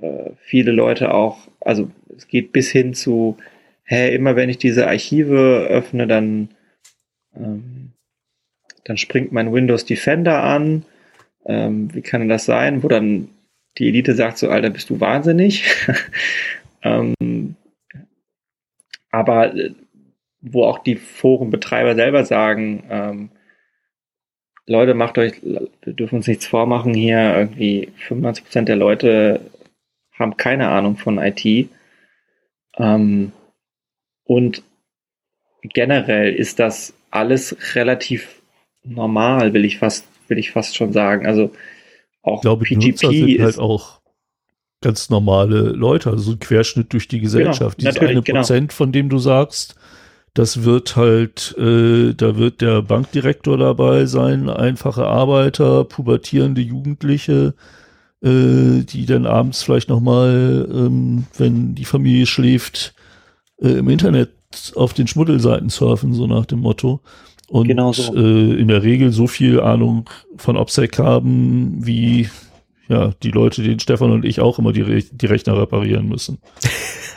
äh, 0.00 0.30
viele 0.36 0.72
Leute 0.72 1.12
auch, 1.14 1.48
also 1.60 1.90
es 2.16 2.28
geht 2.28 2.52
bis 2.52 2.70
hin 2.70 2.94
zu, 2.94 3.36
hä, 3.84 4.14
immer 4.14 4.36
wenn 4.36 4.48
ich 4.48 4.58
diese 4.58 4.86
Archive 4.86 5.66
öffne, 5.68 6.06
dann, 6.06 6.50
ähm, 7.36 7.92
dann 8.84 8.96
springt 8.96 9.32
mein 9.32 9.52
Windows 9.52 9.84
Defender 9.84 10.42
an. 10.42 10.84
Ähm, 11.46 11.94
wie 11.94 12.02
kann 12.02 12.20
denn 12.20 12.28
das 12.28 12.44
sein? 12.44 12.82
Wo 12.82 12.88
dann 12.88 13.28
die 13.78 13.88
Elite 13.88 14.14
sagt 14.14 14.38
so, 14.38 14.48
Alter, 14.48 14.70
bist 14.70 14.90
du 14.90 15.00
wahnsinnig? 15.00 15.64
ähm, 16.82 17.56
aber 19.10 19.54
äh, 19.54 19.74
wo 20.40 20.64
auch 20.64 20.78
die 20.78 20.96
Forenbetreiber 20.96 21.94
selber 21.94 22.24
sagen, 22.24 22.84
ähm, 22.88 23.30
Leute, 24.70 24.94
macht 24.94 25.18
euch, 25.18 25.34
wir 25.42 25.92
dürfen 25.92 26.16
uns 26.16 26.28
nichts 26.28 26.46
vormachen 26.46 26.94
hier, 26.94 27.36
irgendwie 27.36 27.88
95 28.06 28.44
Prozent 28.44 28.68
der 28.68 28.76
Leute 28.76 29.40
haben 30.16 30.36
keine 30.36 30.68
Ahnung 30.68 30.96
von 30.96 31.18
IT. 31.18 31.68
Ähm, 32.78 33.32
und 34.22 34.62
generell 35.62 36.32
ist 36.32 36.60
das 36.60 36.94
alles 37.10 37.56
relativ 37.74 38.42
normal, 38.84 39.54
will 39.54 39.64
ich 39.64 39.78
fast, 39.78 40.06
will 40.28 40.38
ich 40.38 40.52
fast 40.52 40.76
schon 40.76 40.92
sagen. 40.92 41.26
Also 41.26 41.50
auch 42.22 42.36
ich 42.36 42.42
glaube, 42.42 42.64
PGP 42.64 42.86
Nutzer 42.86 43.10
sind 43.10 43.28
ist 43.28 43.42
halt 43.42 43.58
auch 43.58 44.00
ganz 44.80 45.10
normale 45.10 45.70
Leute, 45.70 46.10
also 46.10 46.30
ein 46.30 46.38
Querschnitt 46.38 46.92
durch 46.92 47.08
die 47.08 47.20
Gesellschaft. 47.20 47.78
Genau, 47.78 47.90
Dieses 47.90 48.08
eine 48.08 48.22
genau. 48.22 48.38
Prozent, 48.38 48.72
von 48.72 48.92
dem 48.92 49.08
du 49.08 49.18
sagst, 49.18 49.74
das 50.34 50.62
wird 50.62 50.96
halt, 50.96 51.54
äh, 51.58 52.14
da 52.14 52.36
wird 52.36 52.60
der 52.60 52.82
Bankdirektor 52.82 53.58
dabei 53.58 54.06
sein, 54.06 54.48
einfache 54.48 55.06
Arbeiter, 55.06 55.84
pubertierende 55.84 56.60
Jugendliche, 56.60 57.54
äh, 58.22 58.82
die 58.84 59.06
dann 59.06 59.26
abends 59.26 59.62
vielleicht 59.62 59.88
nochmal, 59.88 60.68
ähm, 60.70 61.26
wenn 61.36 61.74
die 61.74 61.84
Familie 61.84 62.26
schläft, 62.26 62.94
äh, 63.60 63.78
im 63.78 63.88
Internet 63.88 64.30
auf 64.76 64.94
den 64.94 65.06
Schmuddelseiten 65.06 65.68
surfen, 65.68 66.12
so 66.14 66.26
nach 66.26 66.46
dem 66.46 66.60
Motto. 66.60 67.00
Und 67.48 67.66
genau 67.66 67.92
so. 67.92 68.14
äh, 68.14 68.60
in 68.60 68.68
der 68.68 68.84
Regel 68.84 69.10
so 69.10 69.26
viel 69.26 69.60
Ahnung 69.60 70.08
von 70.36 70.56
OPSEC 70.56 70.98
haben, 70.98 71.84
wie 71.84 72.28
ja, 72.88 73.12
die 73.22 73.30
Leute, 73.30 73.62
denen 73.62 73.80
Stefan 73.80 74.10
und 74.10 74.24
ich 74.24 74.40
auch 74.40 74.58
immer 74.58 74.72
die, 74.72 74.82
Re 74.82 75.02
die 75.02 75.26
Rechner 75.26 75.56
reparieren 75.56 76.08
müssen. 76.08 76.38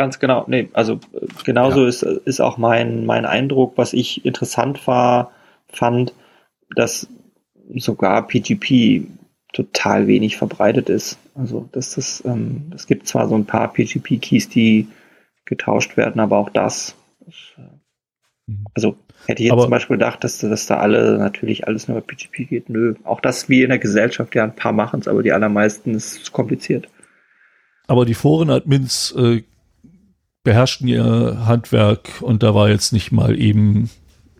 Ganz 0.00 0.18
genau. 0.18 0.44
Nee, 0.46 0.70
also 0.72 0.94
äh, 1.12 1.26
genauso 1.44 1.82
ja. 1.82 1.88
ist, 1.88 2.02
ist 2.02 2.40
auch 2.40 2.56
mein, 2.56 3.04
mein 3.04 3.26
Eindruck, 3.26 3.74
was 3.76 3.92
ich 3.92 4.24
interessant 4.24 4.86
war, 4.86 5.30
fand, 5.68 6.14
dass 6.74 7.06
sogar 7.74 8.26
PGP 8.26 9.04
total 9.52 10.06
wenig 10.06 10.38
verbreitet 10.38 10.88
ist. 10.88 11.18
Also 11.34 11.68
das 11.72 11.98
ist, 11.98 12.24
ähm, 12.24 12.72
es 12.74 12.86
gibt 12.86 13.08
zwar 13.08 13.28
so 13.28 13.34
ein 13.34 13.44
paar 13.44 13.70
PGP-Keys, 13.74 14.48
die 14.48 14.88
getauscht 15.44 15.98
werden, 15.98 16.18
aber 16.18 16.38
auch 16.38 16.48
das, 16.48 16.94
das 17.26 17.34
mhm. 18.46 18.64
also 18.72 18.96
hätte 19.26 19.42
ich 19.42 19.48
jetzt 19.48 19.52
aber, 19.52 19.62
zum 19.64 19.70
Beispiel 19.70 19.96
gedacht, 19.98 20.24
dass, 20.24 20.38
dass 20.38 20.64
da 20.64 20.78
alle 20.78 21.18
natürlich 21.18 21.66
alles 21.66 21.88
nur 21.88 21.98
über 21.98 22.06
PGP 22.06 22.48
geht. 22.48 22.70
Nö, 22.70 22.94
auch 23.04 23.20
das 23.20 23.50
wie 23.50 23.64
in 23.64 23.68
der 23.68 23.78
Gesellschaft, 23.78 24.34
ja, 24.34 24.44
ein 24.44 24.56
paar 24.56 24.72
machen 24.72 25.00
es, 25.00 25.08
aber 25.08 25.22
die 25.22 25.32
allermeisten 25.32 25.94
ist 25.94 26.32
kompliziert. 26.32 26.88
Aber 27.86 28.06
die 28.06 28.14
Foren-Admins 28.14 29.14
äh, 29.18 29.42
beherrschten 30.42 30.88
ihr 30.88 31.46
Handwerk 31.46 32.22
und 32.22 32.42
da 32.42 32.54
war 32.54 32.70
jetzt 32.70 32.92
nicht 32.92 33.12
mal 33.12 33.38
eben 33.38 33.90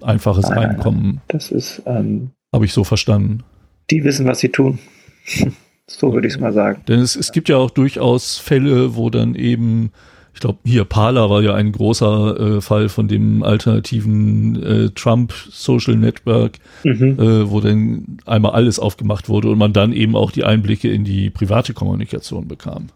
einfaches 0.00 0.48
nein, 0.48 0.70
Einkommen. 0.70 1.02
Nein, 1.02 1.12
nein. 1.14 1.22
Das 1.28 1.50
ist, 1.50 1.82
ähm, 1.86 2.30
habe 2.52 2.64
ich 2.64 2.72
so 2.72 2.84
verstanden. 2.84 3.42
Die 3.90 4.04
wissen, 4.04 4.26
was 4.26 4.40
sie 4.40 4.48
tun. 4.48 4.78
so 5.86 6.12
würde 6.12 6.28
ich 6.28 6.34
es 6.34 6.40
mal 6.40 6.52
sagen. 6.52 6.82
Denn 6.88 7.00
es, 7.00 7.16
es 7.16 7.32
gibt 7.32 7.48
ja 7.48 7.56
auch 7.56 7.70
durchaus 7.70 8.38
Fälle, 8.38 8.96
wo 8.96 9.10
dann 9.10 9.34
eben, 9.34 9.92
ich 10.32 10.40
glaube, 10.40 10.60
hier 10.64 10.84
Parler 10.84 11.28
war 11.28 11.42
ja 11.42 11.54
ein 11.54 11.72
großer 11.72 12.56
äh, 12.56 12.60
Fall 12.60 12.88
von 12.88 13.08
dem 13.08 13.42
alternativen 13.42 14.62
äh, 14.62 14.90
Trump 14.90 15.32
Social 15.50 15.96
Network, 15.96 16.58
mhm. 16.84 17.18
äh, 17.18 17.50
wo 17.50 17.60
dann 17.60 18.18
einmal 18.24 18.52
alles 18.52 18.78
aufgemacht 18.78 19.28
wurde 19.28 19.50
und 19.50 19.58
man 19.58 19.72
dann 19.72 19.92
eben 19.92 20.16
auch 20.16 20.30
die 20.30 20.44
Einblicke 20.44 20.90
in 20.90 21.04
die 21.04 21.28
private 21.30 21.74
Kommunikation 21.74 22.48
bekam. 22.48 22.86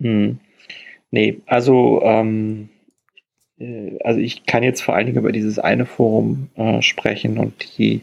Mhm. 0.00 0.40
Nee, 1.10 1.40
also, 1.46 2.02
ähm, 2.02 2.68
äh, 3.58 3.98
also 4.04 4.20
ich 4.20 4.46
kann 4.46 4.62
jetzt 4.62 4.82
vor 4.82 4.94
allen 4.94 5.06
Dingen 5.06 5.18
über 5.18 5.32
dieses 5.32 5.58
eine 5.58 5.86
Forum 5.86 6.50
äh, 6.54 6.82
sprechen 6.82 7.38
und 7.38 7.78
die, 7.78 8.02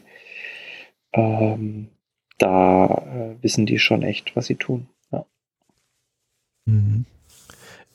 ähm, 1.13 1.89
da 2.37 2.85
äh, 2.85 3.43
wissen 3.43 3.65
die 3.65 3.79
schon 3.79 4.03
echt, 4.03 4.35
was 4.35 4.47
sie 4.47 4.55
tun. 4.55 4.87
Ja. 5.11 5.25
Mhm. 6.65 7.05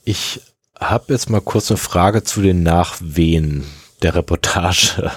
Ich 0.05 0.41
habe 0.79 1.13
jetzt 1.13 1.31
mal 1.31 1.41
kurz 1.41 1.71
eine 1.71 1.79
Frage 1.79 2.25
zu 2.25 2.43
den 2.43 2.63
Nachwehen 2.63 3.65
der 4.03 4.15
Reportage. 4.15 5.13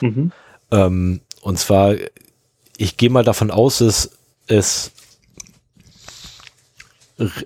Mhm. 0.00 0.32
Ähm, 0.70 1.20
und 1.42 1.58
zwar, 1.58 1.94
ich 2.76 2.96
gehe 2.96 3.10
mal 3.10 3.24
davon 3.24 3.50
aus, 3.50 3.78
dass 3.78 4.12
es 4.46 4.92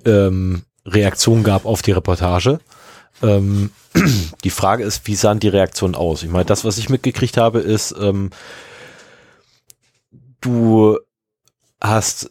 ähm, 0.05 0.62
Reaktion 0.87 1.43
gab 1.43 1.65
auf 1.65 1.83
die 1.83 1.93
Reportage. 1.93 2.61
Ähm, 3.23 3.71
die 4.45 4.51
Frage 4.51 4.85
ist, 4.85 5.07
wie 5.07 5.15
sahen 5.15 5.41
die 5.41 5.49
Reaktionen 5.49 5.95
aus? 5.95 6.23
Ich 6.23 6.31
meine, 6.31 6.45
das, 6.45 6.65
was 6.65 6.79
ich 6.79 6.89
mitgekriegt 6.89 7.37
habe, 7.37 7.61
ist, 7.61 7.95
ähm, 7.99 8.31
du 10.41 10.99
hast, 11.81 12.31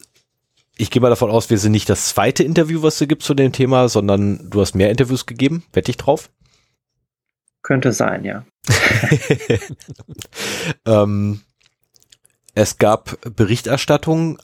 ich 0.76 0.90
gehe 0.90 1.02
mal 1.02 1.10
davon 1.10 1.30
aus, 1.30 1.50
wir 1.50 1.58
sind 1.58 1.72
nicht 1.72 1.88
das 1.88 2.08
zweite 2.08 2.44
Interview, 2.44 2.82
was 2.82 2.98
du 2.98 3.06
gibst 3.06 3.26
zu 3.26 3.34
dem 3.34 3.52
Thema, 3.52 3.88
sondern 3.88 4.50
du 4.50 4.60
hast 4.60 4.74
mehr 4.74 4.90
Interviews 4.90 5.26
gegeben. 5.26 5.64
Wette 5.72 5.90
ich 5.90 5.96
drauf? 5.96 6.30
Könnte 7.62 7.92
sein, 7.92 8.24
ja. 8.24 8.44
ähm, 10.86 11.40
es 12.54 12.78
gab 12.78 13.18
Berichterstattung 13.34 14.38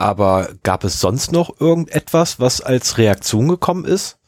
aber 0.00 0.48
gab 0.62 0.84
es 0.84 1.00
sonst 1.00 1.32
noch 1.32 1.60
irgendetwas, 1.60 2.40
was 2.40 2.60
als 2.60 2.98
Reaktion 2.98 3.48
gekommen 3.48 3.84
ist? 3.84 4.18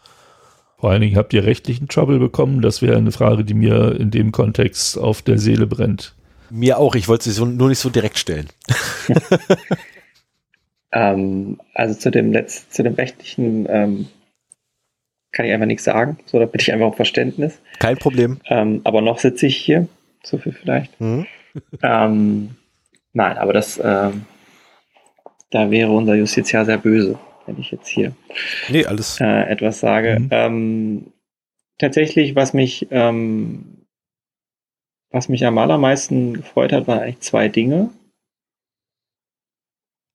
Vor 0.79 0.91
allen 0.91 1.01
Dingen 1.01 1.17
habt 1.17 1.33
ihr 1.33 1.45
rechtlichen 1.45 1.89
Trouble 1.89 2.19
bekommen. 2.19 2.61
Das 2.61 2.83
wäre 2.83 2.97
eine 2.97 3.13
Frage, 3.13 3.45
die 3.45 3.55
mir 3.55 3.99
in 3.99 4.11
dem 4.11 4.33
Kontext 4.33 4.99
auf 4.99 5.23
der 5.23 5.39
Seele 5.39 5.67
brennt. 5.67 6.15
Mir 6.51 6.79
auch. 6.79 6.95
Ich 6.95 7.09
wollte 7.09 7.25
sie 7.25 7.31
so, 7.31 7.45
nur 7.45 7.69
nicht 7.69 7.79
so 7.79 7.89
direkt 7.89 8.19
stellen. 8.19 8.49
ähm, 10.93 11.61
also 11.73 11.99
zu 11.99 12.11
dem 12.11 12.33
letzten, 12.33 12.71
zu 12.73 12.83
dem 12.83 12.95
rechtlichen 12.95 13.67
ähm, 13.71 14.09
kann 15.31 15.47
ich 15.47 15.53
einfach 15.53 15.67
nichts 15.67 15.85
sagen. 15.85 16.19
So, 16.27 16.39
da 16.39 16.47
bitte 16.47 16.63
ich 16.63 16.73
einfach 16.73 16.89
um 16.89 16.95
Verständnis. 16.95 17.61
Kein 17.79 17.97
Problem. 17.97 18.41
Ähm, 18.47 18.81
aber 18.85 19.01
noch 19.01 19.19
sitze 19.19 19.47
ich 19.47 19.57
hier. 19.57 19.89
So 20.25 20.39
viel 20.39 20.53
vielleicht. 20.53 21.01
Mhm. 21.01 21.27
Ähm, 21.83 22.57
nein, 23.13 23.39
aber 23.39 23.53
das 23.53 23.81
ähm, 23.83 24.27
da 25.53 25.71
wäre 25.71 25.91
unser 25.93 26.15
Justiziar 26.15 26.65
sehr 26.65 26.79
böse, 26.79 27.19
wenn 27.47 27.61
ich 27.61 27.71
jetzt 27.71 27.89
hier 27.89 28.17
nee, 28.69 28.85
alles. 28.85 29.21
Äh, 29.21 29.51
etwas 29.51 29.81
sage. 29.81 30.19
Mhm. 30.19 30.29
Ähm, 30.31 31.13
tatsächlich, 31.79 32.35
was 32.35 32.55
mich, 32.55 32.89
ähm, 32.91 33.85
was 35.11 35.29
mich 35.29 35.45
am 35.45 35.59
allermeisten 35.59 36.35
gefreut 36.35 36.73
hat, 36.73 36.89
waren 36.89 37.01
eigentlich 37.01 37.21
zwei 37.21 37.49
Dinge. 37.49 37.91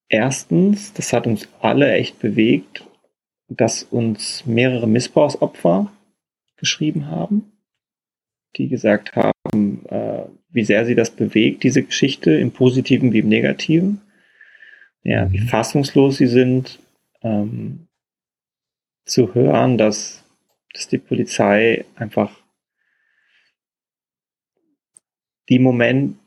Erstens, 0.09 0.93
das 0.93 1.13
hat 1.13 1.27
uns 1.27 1.47
alle 1.61 1.91
echt 1.91 2.19
bewegt, 2.19 2.85
dass 3.47 3.83
uns 3.83 4.45
mehrere 4.45 4.87
Missbrauchsopfer 4.87 5.91
geschrieben 6.55 7.07
haben, 7.11 7.51
die 8.55 8.69
gesagt 8.69 9.15
haben, 9.15 9.85
äh, 9.85 10.23
wie 10.49 10.63
sehr 10.63 10.85
sie 10.85 10.95
das 10.95 11.11
bewegt, 11.11 11.63
diese 11.63 11.83
Geschichte, 11.83 12.31
im 12.31 12.51
Positiven 12.51 13.13
wie 13.13 13.19
im 13.19 13.29
Negativen 13.29 14.01
ja, 15.07 15.31
wie 15.31 15.39
fassungslos 15.39 16.17
sie 16.17 16.27
sind, 16.27 16.79
ähm, 17.23 17.87
zu 19.05 19.33
hören, 19.33 19.77
dass, 19.77 20.25
dass 20.73 20.89
die 20.89 20.97
Polizei 20.97 21.85
einfach 21.95 22.29
die 25.47 25.59
Momente 25.59 26.19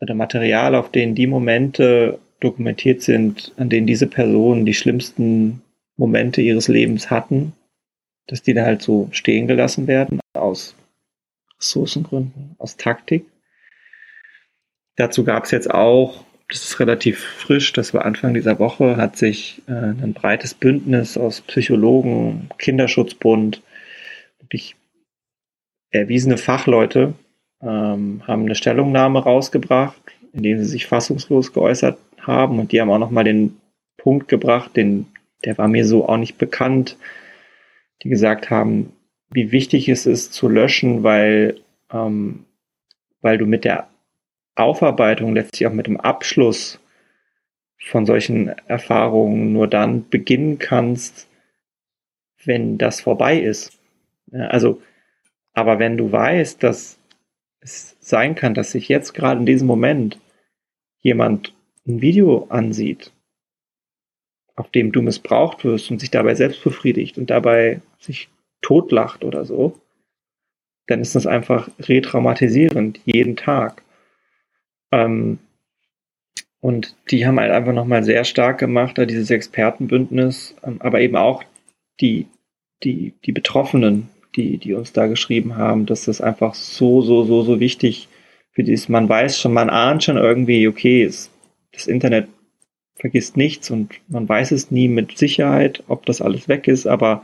oder 0.00 0.16
Material, 0.16 0.74
auf 0.74 0.90
denen 0.90 1.14
die 1.14 1.28
Momente 1.28 2.18
dokumentiert 2.40 3.02
sind, 3.02 3.52
an 3.56 3.68
denen 3.68 3.86
diese 3.86 4.08
Personen 4.08 4.66
die 4.66 4.74
schlimmsten 4.74 5.62
Momente 5.96 6.42
ihres 6.42 6.66
Lebens 6.66 7.10
hatten, 7.10 7.52
dass 8.26 8.42
die 8.42 8.52
da 8.52 8.64
halt 8.64 8.82
so 8.82 9.08
stehen 9.12 9.46
gelassen 9.46 9.86
werden 9.86 10.18
aus 10.32 10.74
Ressourcengründen, 11.60 12.56
aus 12.58 12.76
Taktik. 12.76 13.26
Dazu 14.96 15.22
gab 15.22 15.44
es 15.44 15.52
jetzt 15.52 15.70
auch 15.70 16.24
das 16.48 16.64
ist 16.64 16.80
relativ 16.80 17.20
frisch, 17.20 17.72
das 17.72 17.94
war 17.94 18.04
Anfang 18.04 18.34
dieser 18.34 18.58
Woche, 18.58 18.96
hat 18.96 19.16
sich 19.16 19.62
äh, 19.66 19.72
ein 19.72 20.12
breites 20.12 20.54
Bündnis 20.54 21.16
aus 21.16 21.40
Psychologen, 21.40 22.50
Kinderschutzbund, 22.58 23.62
wirklich 24.40 24.76
erwiesene 25.90 26.36
Fachleute 26.36 27.14
ähm, 27.62 28.22
haben 28.26 28.44
eine 28.44 28.54
Stellungnahme 28.54 29.22
rausgebracht, 29.22 30.00
in 30.32 30.42
dem 30.42 30.58
sie 30.58 30.64
sich 30.64 30.86
fassungslos 30.86 31.52
geäußert 31.52 31.98
haben. 32.20 32.58
Und 32.58 32.72
die 32.72 32.80
haben 32.80 32.90
auch 32.90 32.98
nochmal 32.98 33.24
den 33.24 33.56
Punkt 33.96 34.28
gebracht, 34.28 34.76
den, 34.76 35.06
der 35.44 35.56
war 35.56 35.68
mir 35.68 35.86
so 35.86 36.08
auch 36.08 36.18
nicht 36.18 36.36
bekannt, 36.36 36.98
die 38.02 38.08
gesagt 38.08 38.50
haben, 38.50 38.92
wie 39.30 39.50
wichtig 39.50 39.88
es 39.88 40.06
ist 40.06 40.32
zu 40.32 40.48
löschen, 40.48 41.02
weil, 41.02 41.60
ähm, 41.90 42.44
weil 43.22 43.38
du 43.38 43.46
mit 43.46 43.64
der 43.64 43.88
Aufarbeitung, 44.56 45.34
letztlich 45.34 45.66
auch 45.66 45.72
mit 45.72 45.86
dem 45.86 46.00
Abschluss 46.00 46.80
von 47.78 48.06
solchen 48.06 48.48
Erfahrungen 48.66 49.52
nur 49.52 49.68
dann 49.68 50.08
beginnen 50.08 50.58
kannst, 50.58 51.28
wenn 52.44 52.78
das 52.78 53.00
vorbei 53.00 53.38
ist. 53.38 53.78
Also 54.32 54.80
Aber 55.54 55.78
wenn 55.78 55.96
du 55.96 56.10
weißt, 56.10 56.62
dass 56.62 56.98
es 57.60 57.96
sein 58.00 58.34
kann, 58.34 58.54
dass 58.54 58.72
sich 58.72 58.88
jetzt 58.88 59.14
gerade 59.14 59.40
in 59.40 59.46
diesem 59.46 59.68
Moment 59.68 60.18
jemand 61.00 61.54
ein 61.86 62.00
Video 62.00 62.46
ansieht, 62.50 63.12
auf 64.56 64.70
dem 64.70 64.92
du 64.92 65.00
missbraucht 65.00 65.64
wirst 65.64 65.90
und 65.90 66.00
sich 66.00 66.10
dabei 66.10 66.34
selbst 66.34 66.62
befriedigt 66.64 67.18
und 67.18 67.30
dabei 67.30 67.80
sich 68.00 68.28
totlacht 68.62 69.24
oder 69.24 69.44
so, 69.44 69.78
dann 70.86 71.00
ist 71.00 71.14
das 71.14 71.26
einfach 71.26 71.70
retraumatisierend 71.78 73.00
jeden 73.04 73.36
Tag. 73.36 73.83
Ähm, 74.94 75.38
und 76.60 76.96
die 77.10 77.26
haben 77.26 77.38
halt 77.38 77.50
einfach 77.50 77.72
nochmal 77.72 78.04
sehr 78.04 78.24
stark 78.24 78.58
gemacht, 78.58 78.96
da 78.96 79.04
dieses 79.04 79.30
Expertenbündnis, 79.30 80.54
ähm, 80.64 80.76
aber 80.80 81.00
eben 81.00 81.16
auch 81.16 81.42
die, 82.00 82.26
die, 82.82 83.12
die 83.24 83.32
Betroffenen, 83.32 84.08
die, 84.36 84.58
die 84.58 84.72
uns 84.74 84.92
da 84.92 85.06
geschrieben 85.06 85.56
haben, 85.56 85.86
dass 85.86 86.04
das 86.04 86.20
einfach 86.20 86.54
so, 86.54 87.02
so, 87.02 87.24
so, 87.24 87.42
so 87.42 87.60
wichtig 87.60 88.08
für 88.52 88.62
dieses, 88.62 88.88
man 88.88 89.08
weiß 89.08 89.38
schon, 89.38 89.52
man 89.52 89.68
ahnt 89.68 90.04
schon 90.04 90.16
irgendwie, 90.16 90.68
okay, 90.68 91.02
es, 91.02 91.30
das 91.72 91.86
Internet 91.86 92.28
vergisst 92.94 93.36
nichts 93.36 93.70
und 93.70 93.92
man 94.08 94.28
weiß 94.28 94.52
es 94.52 94.70
nie 94.70 94.88
mit 94.88 95.18
Sicherheit, 95.18 95.82
ob 95.88 96.06
das 96.06 96.22
alles 96.22 96.48
weg 96.48 96.68
ist, 96.68 96.86
aber 96.86 97.22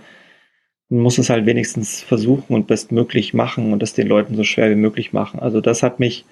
man 0.89 1.03
muss 1.03 1.19
es 1.19 1.31
halt 1.31 1.47
wenigstens 1.47 2.03
versuchen 2.03 2.53
und 2.55 2.67
bestmöglich 2.67 3.33
machen 3.33 3.73
und 3.73 3.83
es 3.83 3.95
den 3.95 4.09
Leuten 4.09 4.35
so 4.35 4.43
schwer 4.43 4.71
wie 4.71 4.75
möglich 4.75 5.13
machen. 5.13 5.39
Also 5.41 5.61
das 5.61 5.85
hat 5.85 6.01
mich, 6.01 6.25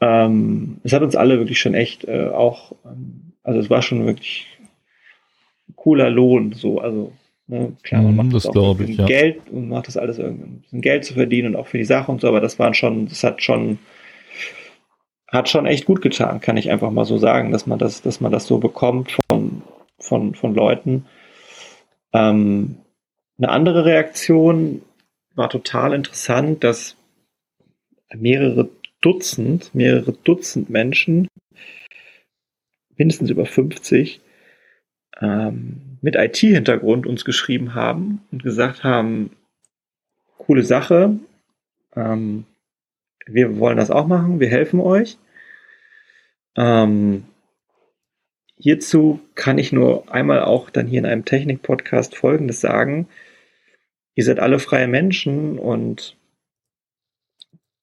ähm, 0.00 0.78
es 0.82 0.92
hat 0.92 1.02
uns 1.02 1.16
alle 1.16 1.38
wirklich 1.38 1.60
schon 1.60 1.74
echt 1.74 2.04
äh, 2.04 2.28
auch, 2.28 2.72
ähm, 2.84 3.32
also 3.42 3.60
es 3.60 3.70
war 3.70 3.82
schon 3.82 4.06
wirklich 4.06 4.46
cooler 5.76 6.10
Lohn, 6.10 6.52
so, 6.52 6.80
also 6.80 7.12
ne, 7.46 7.76
klar, 7.82 8.02
man 8.02 8.12
Mhm, 8.12 8.16
macht 8.16 8.34
das 8.34 8.44
das, 8.44 8.56
auch 8.56 8.78
ich, 8.80 8.96
ja. 8.96 9.06
Geld 9.06 9.50
und 9.50 9.68
macht 9.68 9.88
das 9.88 9.96
alles 9.96 10.18
irgendwie, 10.18 10.44
ein 10.44 10.60
bisschen 10.60 10.80
Geld 10.80 11.04
zu 11.04 11.14
verdienen 11.14 11.54
und 11.54 11.60
auch 11.60 11.66
für 11.66 11.78
die 11.78 11.84
Sache 11.84 12.10
und 12.10 12.20
so, 12.20 12.28
aber 12.28 12.40
das 12.40 12.58
waren 12.58 12.74
schon, 12.74 13.08
das 13.08 13.22
hat 13.24 13.42
schon, 13.42 13.78
hat 15.28 15.48
schon 15.48 15.66
echt 15.66 15.84
gut 15.84 16.02
getan, 16.02 16.40
kann 16.40 16.56
ich 16.56 16.70
einfach 16.70 16.90
mal 16.90 17.04
so 17.04 17.18
sagen, 17.18 17.52
dass 17.52 17.66
man 17.66 17.78
das, 17.78 18.02
dass 18.02 18.20
man 18.20 18.32
das 18.32 18.46
so 18.46 18.58
bekommt 18.58 19.16
von, 19.30 19.62
von, 19.98 20.34
von 20.34 20.54
Leuten. 20.54 21.06
Ähm, 22.12 22.76
eine 23.38 23.48
andere 23.50 23.84
Reaktion 23.84 24.82
war 25.34 25.48
total 25.48 25.94
interessant, 25.94 26.64
dass 26.64 26.96
mehrere 28.14 28.68
Dutzend, 29.00 29.74
mehrere 29.74 30.12
Dutzend 30.12 30.70
Menschen, 30.70 31.28
mindestens 32.96 33.30
über 33.30 33.46
50, 33.46 34.20
ähm, 35.20 35.98
mit 36.02 36.16
IT-Hintergrund 36.16 37.06
uns 37.06 37.24
geschrieben 37.24 37.74
haben 37.74 38.22
und 38.30 38.42
gesagt 38.42 38.84
haben, 38.84 39.30
coole 40.38 40.62
Sache, 40.62 41.18
ähm, 41.96 42.44
wir 43.26 43.58
wollen 43.58 43.76
das 43.76 43.90
auch 43.90 44.06
machen, 44.06 44.40
wir 44.40 44.48
helfen 44.48 44.80
euch. 44.80 45.18
Ähm, 46.56 47.24
hierzu 48.56 49.20
kann 49.34 49.58
ich 49.58 49.72
nur 49.72 50.12
einmal 50.12 50.42
auch 50.42 50.70
dann 50.70 50.86
hier 50.86 50.98
in 50.98 51.06
einem 51.06 51.24
Technik-Podcast 51.24 52.16
Folgendes 52.16 52.60
sagen. 52.60 53.08
Ihr 54.14 54.24
seid 54.24 54.40
alle 54.40 54.58
freie 54.58 54.88
Menschen 54.88 55.58
und 55.58 56.16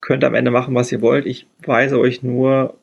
könnt 0.00 0.24
am 0.24 0.34
Ende 0.34 0.50
machen, 0.50 0.74
was 0.74 0.92
ihr 0.92 1.00
wollt. 1.00 1.26
Ich 1.26 1.46
weise 1.64 1.98
euch 1.98 2.22
nur 2.22 2.78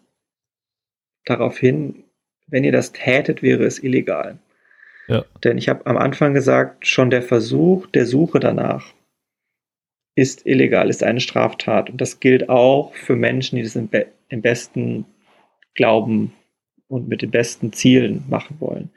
darauf 1.26 1.58
hin, 1.58 2.04
wenn 2.48 2.64
ihr 2.64 2.72
das 2.72 2.92
tätet, 2.92 3.42
wäre 3.42 3.64
es 3.64 3.82
illegal. 3.82 4.40
Ja. 5.08 5.26
Denn 5.44 5.58
ich 5.58 5.70
habe 5.70 5.86
am 5.86 5.98
Anfang 5.98 6.34
gesagt, 6.34 6.88
schon 6.88 7.10
der 7.10 7.22
Versuch 7.22 7.88
der 7.88 8.06
Suche 8.06 8.40
danach 8.40 8.94
ist 10.16 10.46
illegal, 10.46 10.90
ist 10.90 11.04
eine 11.04 11.20
Straftat. 11.20 11.90
Und 11.90 12.00
das 12.00 12.20
gilt 12.20 12.50
auch 12.50 12.94
für 12.96 13.16
Menschen, 13.16 13.58
die 13.58 13.64
das 13.64 13.76
im, 13.76 13.88
be 13.88 14.08
im 14.30 14.42
besten 14.42 15.06
Glauben 15.76 16.34
und 16.88 17.08
mit 17.08 17.22
den 17.22 17.32
besten 17.32 17.74
Zielen 17.74 18.24
machen 18.30 18.58
wollen. 18.60 18.90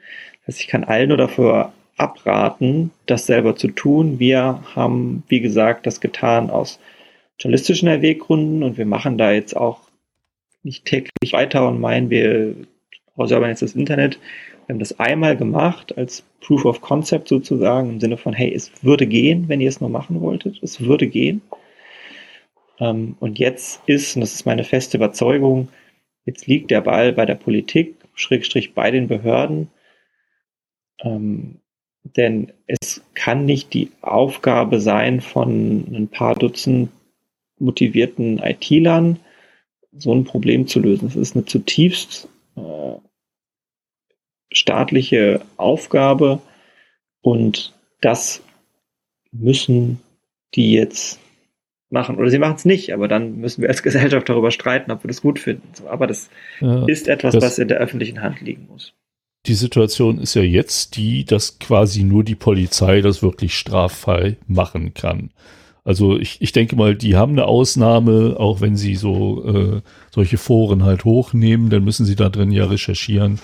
Das 0.45 0.55
heißt, 0.55 0.61
ich 0.61 0.67
kann 0.67 0.83
allen 0.83 1.09
nur 1.09 1.17
dafür 1.17 1.73
abraten, 1.97 2.91
das 3.05 3.25
selber 3.25 3.55
zu 3.55 3.67
tun. 3.67 4.19
Wir 4.19 4.63
haben, 4.75 5.23
wie 5.27 5.41
gesagt, 5.41 5.85
das 5.85 5.99
getan 5.99 6.49
aus 6.49 6.79
journalistischen 7.39 7.87
Erwäggründen 7.87 8.63
und 8.63 8.77
wir 8.77 8.85
machen 8.85 9.17
da 9.17 9.31
jetzt 9.31 9.55
auch 9.55 9.81
nicht 10.63 10.85
täglich 10.85 11.33
weiter 11.33 11.67
und 11.67 11.79
meinen, 11.79 12.09
wir 12.09 12.55
säubern 13.15 13.49
jetzt 13.49 13.61
das 13.61 13.75
Internet. 13.75 14.19
Wir 14.65 14.73
haben 14.73 14.79
das 14.79 14.99
einmal 14.99 15.35
gemacht 15.35 15.97
als 15.97 16.23
Proof 16.41 16.65
of 16.65 16.81
Concept 16.81 17.27
sozusagen 17.27 17.89
im 17.89 17.99
Sinne 17.99 18.17
von, 18.17 18.33
hey, 18.33 18.53
es 18.53 18.71
würde 18.83 19.07
gehen, 19.07 19.47
wenn 19.47 19.61
ihr 19.61 19.69
es 19.69 19.81
nur 19.81 19.89
machen 19.89 20.21
wolltet. 20.21 20.61
Es 20.61 20.81
würde 20.81 21.07
gehen. 21.07 21.41
Ähm, 22.79 23.15
und 23.19 23.39
jetzt 23.39 23.81
ist, 23.87 24.15
und 24.15 24.21
das 24.21 24.33
ist 24.33 24.45
meine 24.45 24.63
feste 24.63 24.97
Überzeugung, 24.97 25.69
jetzt 26.25 26.47
liegt 26.47 26.71
der 26.71 26.81
Ball 26.81 27.13
bei 27.13 27.25
der 27.25 27.35
Politik, 27.35 27.95
Schrägstrich 28.13 28.73
bei 28.73 28.91
den 28.91 29.07
Behörden. 29.07 29.69
Ähm, 31.01 31.59
denn 32.03 32.51
es 32.67 33.03
kann 33.13 33.45
nicht 33.45 33.73
die 33.73 33.91
Aufgabe 34.01 34.79
sein 34.79 35.21
von 35.21 35.85
ein 35.93 36.07
paar 36.07 36.35
Dutzend 36.35 36.89
motivierten 37.59 38.39
IT-Lern, 38.39 39.19
so 39.97 40.13
ein 40.13 40.23
Problem 40.23 40.67
zu 40.67 40.79
lösen. 40.79 41.07
Es 41.07 41.15
ist 41.15 41.35
eine 41.35 41.45
zutiefst 41.45 42.27
äh, 42.55 42.61
staatliche 44.51 45.41
Aufgabe 45.57 46.41
und 47.21 47.73
das 48.01 48.41
müssen 49.31 49.99
die 50.55 50.71
jetzt 50.73 51.19
machen. 51.91 52.17
Oder 52.17 52.29
sie 52.29 52.39
machen 52.39 52.55
es 52.55 52.65
nicht, 52.65 52.93
aber 52.93 53.07
dann 53.07 53.37
müssen 53.37 53.61
wir 53.61 53.69
als 53.69 53.83
Gesellschaft 53.83 54.27
darüber 54.29 54.51
streiten, 54.51 54.91
ob 54.91 55.03
wir 55.03 55.07
das 55.09 55.21
gut 55.21 55.39
finden. 55.39 55.67
Aber 55.87 56.07
das 56.07 56.29
Ja. 56.61 56.85
ist 56.87 57.07
etwas, 57.07 57.33
das- 57.35 57.43
was 57.43 57.59
in 57.59 57.67
der 57.67 57.77
öffentlichen 57.77 58.21
Hand 58.21 58.41
liegen 58.41 58.67
muss. 58.67 58.93
Die 59.45 59.53
Situation 59.55 60.19
ist 60.19 60.33
ja 60.33 60.41
jetzt 60.41 60.97
die, 60.97 61.23
dass 61.23 61.59
quasi 61.59 62.03
nur 62.03 62.25
die 62.25 62.35
Polizei 62.35 62.99
das 62.99 63.23
wirklich 63.23 63.53
straffrei 63.57 64.35
machen 64.47 64.93
kann. 64.93 65.31
Also 65.89 66.19
ich, 66.19 66.39
ich 66.39 66.51
denke 66.51 66.75
mal, 66.75 66.95
die 66.95 67.15
haben 67.15 67.31
eine 67.31 67.45
Ausnahme, 67.45 68.35
auch 68.37 68.61
wenn 68.61 68.75
sie 68.75 68.95
so 68.95 69.43
äh, 69.43 69.81
solche 70.13 70.37
Foren 70.37 70.83
halt 70.83 71.03
hochnehmen, 71.03 71.71
dann 71.71 71.83
müssen 71.83 72.05
sie 72.05 72.15
da 72.15 72.29
drin 72.29 72.51
ja 72.51 72.65
recherchieren. 72.65 73.39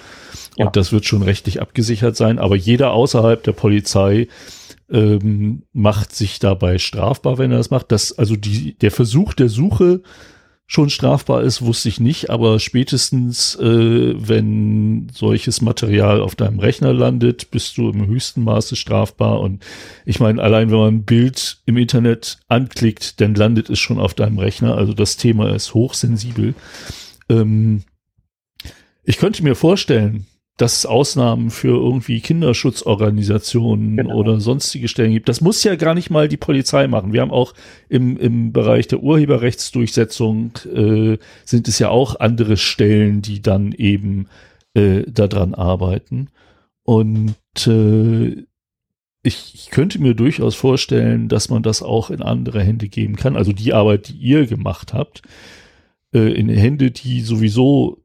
Ja. 0.56 0.68
Und 0.68 0.76
das 0.76 0.92
wird 0.92 1.06
schon 1.06 1.24
rechtlich 1.24 1.60
abgesichert 1.60 2.16
sein. 2.16 2.38
Aber 2.38 2.56
jeder 2.56 2.92
außerhalb 2.92 3.42
der 3.42 3.54
Polizei 3.54 4.28
ähm, 4.92 5.64
macht 5.74 6.16
sich 6.16 6.38
dabei 6.38 6.78
strafbar, 6.78 7.40
wenn 7.40 7.50
er 7.50 7.58
das 7.58 7.72
macht. 7.72 7.92
Dass 7.92 8.16
also 8.16 8.36
die, 8.36 8.78
der 8.78 8.92
Versuch 8.92 9.34
der 9.34 9.50
Suche 9.50 10.04
schon 10.68 10.90
strafbar 10.90 11.44
ist, 11.44 11.62
wusste 11.62 11.90
ich 11.90 12.00
nicht, 12.00 12.32
aber 12.32 12.60
spätestens, 12.60 13.56
äh, 13.56 14.14
wenn 14.16 15.10
solches 15.14 15.62
Material 15.62 16.22
auf 16.22 16.36
deinem 16.36 16.60
Rechner 16.60 16.92
landet, 16.92 17.52
bist 17.52 17.78
du 17.78 17.90
im 17.90 18.08
höchsten 18.08 18.44
Maße 18.44 18.76
strafbar. 18.76 19.42
Und 19.42 19.64
ich 20.06 20.20
meine, 20.20 20.42
allein 20.42 20.72
wenn 20.72 20.78
man 20.78 20.96
ein 20.96 21.04
Bild 21.04 21.60
im 21.66 21.78
Internet 21.78 22.40
anklickt, 22.48 23.22
dann 23.22 23.36
landet 23.36 23.70
es 23.70 23.80
schon 23.80 24.00
auf 24.00 24.16
deinem 24.16 24.40
Rechner. 24.40 24.76
Also 24.76 24.94
das 24.94 25.18
Thema 25.18 25.54
ist 25.54 25.76
hochsensibel. 25.76 26.56
Ähm, 27.30 27.84
ich 29.04 29.18
könnte 29.18 29.44
mir 29.44 29.56
vorstellen, 29.56 30.26
dass 30.58 30.78
es 30.78 30.86
Ausnahmen 30.86 31.50
für 31.50 31.76
irgendwie 31.76 32.22
Kinderschutzorganisationen 32.22 33.98
Genau. 33.98 34.16
oder 34.16 34.40
sonstige 34.40 34.88
Stellen 34.88 35.12
gibt. 35.12 35.28
Das 35.28 35.42
muss 35.42 35.64
ja 35.64 35.76
gar 35.76 35.94
nicht 35.94 36.10
mal 36.10 36.30
die 36.30 36.38
Polizei 36.38 36.88
machen. 36.88 37.12
Wir 37.12 37.22
haben 37.22 37.32
auch 37.32 37.54
im, 37.90 38.16
im 38.18 38.54
Bereich 38.54 38.88
der 38.88 39.04
Urheberrechtsdurchsetzung 39.04 40.52
äh, 40.74 41.18
sind 41.44 41.68
es 41.68 41.80
ja 41.80 41.90
auch 41.90 42.20
andere 42.20 42.56
Stellen, 42.56 43.22
die 43.22 43.42
dann 43.42 43.74
eben 43.74 44.28
äh, 44.74 45.04
daran 45.12 45.54
arbeiten. 45.54 46.30
Und 46.84 47.36
äh, 47.68 48.46
ich, 49.24 49.56
ich 49.56 49.70
könnte 49.72 50.00
mir 50.00 50.14
durchaus 50.14 50.56
vorstellen, 50.56 51.28
dass 51.28 51.50
man 51.50 51.64
das 51.64 51.82
auch 51.82 52.12
in 52.12 52.22
andere 52.22 52.64
Hände 52.64 52.88
geben 52.88 53.16
kann. 53.18 53.36
Also 53.36 53.52
die 53.52 53.74
Arbeit, 53.74 54.10
die 54.10 54.18
ihr 54.18 54.46
gemacht 54.46 54.94
habt, 54.94 55.22
äh, 56.14 56.32
in 56.32 56.48
Hände, 56.48 56.92
die 56.92 57.22
sowieso 57.22 58.04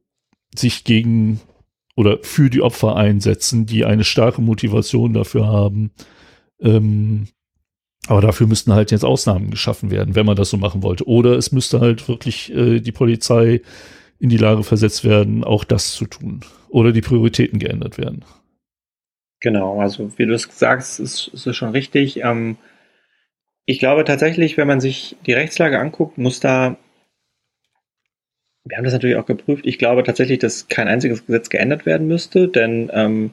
sich 0.53 0.83
gegen 0.83 1.39
oder 1.95 2.19
für 2.21 2.49
die 2.49 2.61
Opfer 2.61 2.95
einsetzen, 2.95 3.65
die 3.65 3.85
eine 3.85 4.03
starke 4.03 4.41
Motivation 4.41 5.13
dafür 5.13 5.47
haben. 5.47 5.91
Ähm, 6.59 7.27
aber 8.07 8.21
dafür 8.21 8.47
müssten 8.47 8.73
halt 8.73 8.91
jetzt 8.91 9.05
Ausnahmen 9.05 9.51
geschaffen 9.51 9.91
werden, 9.91 10.15
wenn 10.15 10.25
man 10.25 10.35
das 10.35 10.49
so 10.49 10.57
machen 10.57 10.83
wollte. 10.83 11.07
Oder 11.07 11.37
es 11.37 11.51
müsste 11.51 11.79
halt 11.79 12.07
wirklich 12.07 12.51
äh, 12.53 12.79
die 12.79 12.91
Polizei 12.91 13.61
in 14.19 14.29
die 14.29 14.37
Lage 14.37 14.63
versetzt 14.63 15.03
werden, 15.03 15.43
auch 15.43 15.63
das 15.63 15.93
zu 15.93 16.05
tun. 16.05 16.41
Oder 16.69 16.91
die 16.91 17.01
Prioritäten 17.01 17.59
geändert 17.59 17.97
werden. 17.97 18.23
Genau, 19.39 19.79
also 19.79 20.17
wie 20.17 20.25
du 20.27 20.33
es 20.33 20.47
sagst, 20.51 20.99
ist, 20.99 21.31
es 21.33 21.55
schon 21.55 21.71
richtig. 21.71 22.23
Ähm, 22.23 22.57
ich 23.65 23.79
glaube 23.79 24.03
tatsächlich, 24.03 24.57
wenn 24.57 24.67
man 24.67 24.79
sich 24.79 25.17
die 25.25 25.33
Rechtslage 25.33 25.79
anguckt, 25.79 26.17
muss 26.17 26.39
da, 26.39 26.77
wir 28.63 28.77
haben 28.77 28.83
das 28.83 28.93
natürlich 28.93 29.15
auch 29.15 29.25
geprüft, 29.25 29.65
ich 29.65 29.79
glaube 29.79 30.03
tatsächlich, 30.03 30.39
dass 30.39 30.67
kein 30.67 30.87
einziges 30.87 31.25
Gesetz 31.25 31.49
geändert 31.49 31.85
werden 31.85 32.07
müsste, 32.07 32.47
denn 32.47 32.91
ähm, 32.93 33.31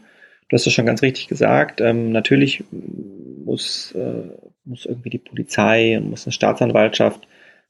du 0.48 0.54
hast 0.54 0.66
es 0.66 0.72
schon 0.72 0.86
ganz 0.86 1.02
richtig 1.02 1.28
gesagt, 1.28 1.80
ähm, 1.80 2.12
natürlich 2.12 2.64
muss, 2.70 3.92
äh, 3.92 4.30
muss 4.64 4.86
irgendwie 4.86 5.10
die 5.10 5.18
Polizei 5.18 5.96
und 5.98 6.10
muss 6.10 6.26
eine 6.26 6.32
Staatsanwaltschaft 6.32 7.26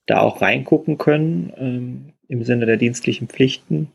da 0.06 0.20
auch 0.20 0.40
reingucken 0.40 0.98
können 0.98 1.52
ähm, 1.56 2.12
im 2.28 2.44
Sinne 2.44 2.66
der 2.66 2.76
dienstlichen 2.76 3.28
Pflichten 3.28 3.92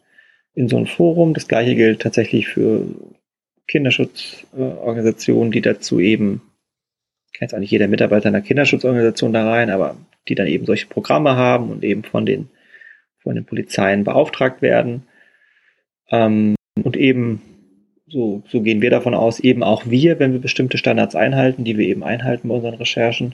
in 0.54 0.68
so 0.68 0.78
ein 0.78 0.88
Forum. 0.88 1.34
Das 1.34 1.48
gleiche 1.48 1.76
gilt 1.76 2.02
tatsächlich 2.02 2.48
für 2.48 2.86
Kinderschutzorganisationen, 3.68 5.52
die 5.52 5.62
dazu 5.62 6.00
eben, 6.00 6.42
kann 7.38 7.48
jetzt 7.48 7.58
nicht 7.58 7.72
jeder 7.72 7.88
Mitarbeiter 7.88 8.28
einer 8.28 8.42
Kinderschutzorganisation 8.42 9.34
da 9.34 9.50
rein, 9.50 9.70
aber 9.70 9.98
die 10.28 10.36
dann 10.36 10.48
eben 10.48 10.66
solche 10.66 10.88
Programme 10.88 11.36
haben 11.36 11.72
und 11.72 11.84
eben 11.84 12.04
von 12.04 12.26
den, 12.26 12.50
von 13.24 13.36
den 13.36 13.46
Polizeien 13.46 14.04
beauftragt 14.04 14.62
werden. 14.62 15.04
Ähm, 16.12 16.56
und 16.84 16.98
eben, 16.98 17.42
so, 18.08 18.44
so 18.48 18.62
gehen 18.62 18.82
wir 18.82 18.90
davon 18.90 19.16
aus, 19.16 19.40
eben 19.40 19.64
auch 19.64 19.86
wir, 19.88 20.20
wenn 20.20 20.34
wir 20.34 20.40
bestimmte 20.40 20.78
Standards 20.78 21.16
einhalten, 21.16 21.64
die 21.64 21.78
wir 21.78 21.88
eben 21.88 22.04
einhalten 22.04 22.50
bei 22.50 22.56
unseren 22.56 22.76
Recherchen. 22.76 23.34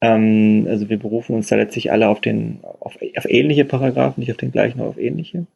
Ähm, 0.00 0.66
also 0.68 0.88
wir 0.88 0.98
berufen 0.98 1.34
uns 1.34 1.48
da 1.48 1.56
letztlich 1.56 1.90
alle 1.90 2.08
auf 2.08 2.20
den, 2.20 2.60
auf, 2.62 2.98
auf 3.16 3.24
ähnliche 3.28 3.64
Paragraphen, 3.64 4.20
nicht 4.20 4.30
auf 4.30 4.36
den 4.36 4.52
gleichen, 4.52 4.80
aber 4.80 4.90
auf 4.90 4.98
ähnliche. 4.98 5.46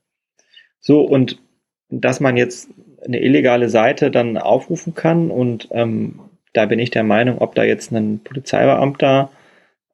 So, 0.80 1.02
und 1.02 1.40
dass 1.88 2.20
man 2.20 2.36
jetzt 2.36 2.70
eine 3.04 3.20
illegale 3.20 3.68
Seite 3.68 4.10
dann 4.10 4.36
aufrufen 4.36 4.94
kann 4.94 5.30
und 5.30 5.68
ähm, 5.70 6.20
da 6.52 6.66
bin 6.66 6.78
ich 6.78 6.90
der 6.90 7.04
Meinung, 7.04 7.38
ob 7.38 7.54
da 7.54 7.64
jetzt 7.64 7.92
ein 7.92 8.20
Polizeibeamter 8.24 9.30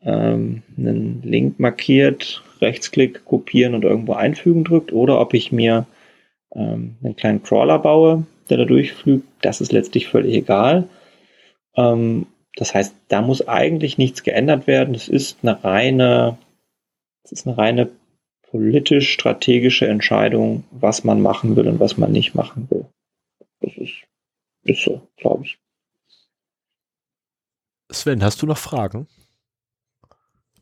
ähm, 0.02 0.62
einen 0.76 1.22
Link 1.22 1.58
markiert, 1.58 2.42
Rechtsklick 2.62 3.24
kopieren 3.24 3.74
und 3.74 3.84
irgendwo 3.84 4.14
einfügen 4.14 4.64
drückt 4.64 4.92
oder 4.92 5.20
ob 5.20 5.34
ich 5.34 5.52
mir 5.52 5.86
ähm, 6.54 6.96
einen 7.02 7.16
kleinen 7.16 7.42
Crawler 7.42 7.78
baue, 7.78 8.26
der 8.48 8.58
da 8.58 8.64
durchflügt, 8.64 9.26
das 9.42 9.60
ist 9.60 9.72
letztlich 9.72 10.08
völlig 10.08 10.34
egal. 10.34 10.88
Ähm, 11.76 12.26
das 12.56 12.74
heißt, 12.74 12.94
da 13.08 13.22
muss 13.22 13.48
eigentlich 13.48 13.98
nichts 13.98 14.22
geändert 14.22 14.66
werden. 14.66 14.94
Es 14.94 15.08
ist 15.08 15.38
eine 15.42 15.62
reine, 15.64 16.38
es 17.24 17.32
ist 17.32 17.46
eine 17.46 17.56
reine 17.56 17.90
politisch-strategische 18.50 19.86
Entscheidung, 19.86 20.64
was 20.70 21.04
man 21.04 21.22
machen 21.22 21.56
will 21.56 21.66
und 21.68 21.80
was 21.80 21.96
man 21.96 22.12
nicht 22.12 22.34
machen 22.34 22.68
will. 22.70 22.84
Das 23.60 23.76
ist, 23.76 23.94
ist 24.64 24.82
so, 24.82 25.00
glaube 25.16 25.44
ich. 25.44 25.58
Sven, 27.90 28.22
hast 28.22 28.42
du 28.42 28.46
noch 28.46 28.58
Fragen? 28.58 29.06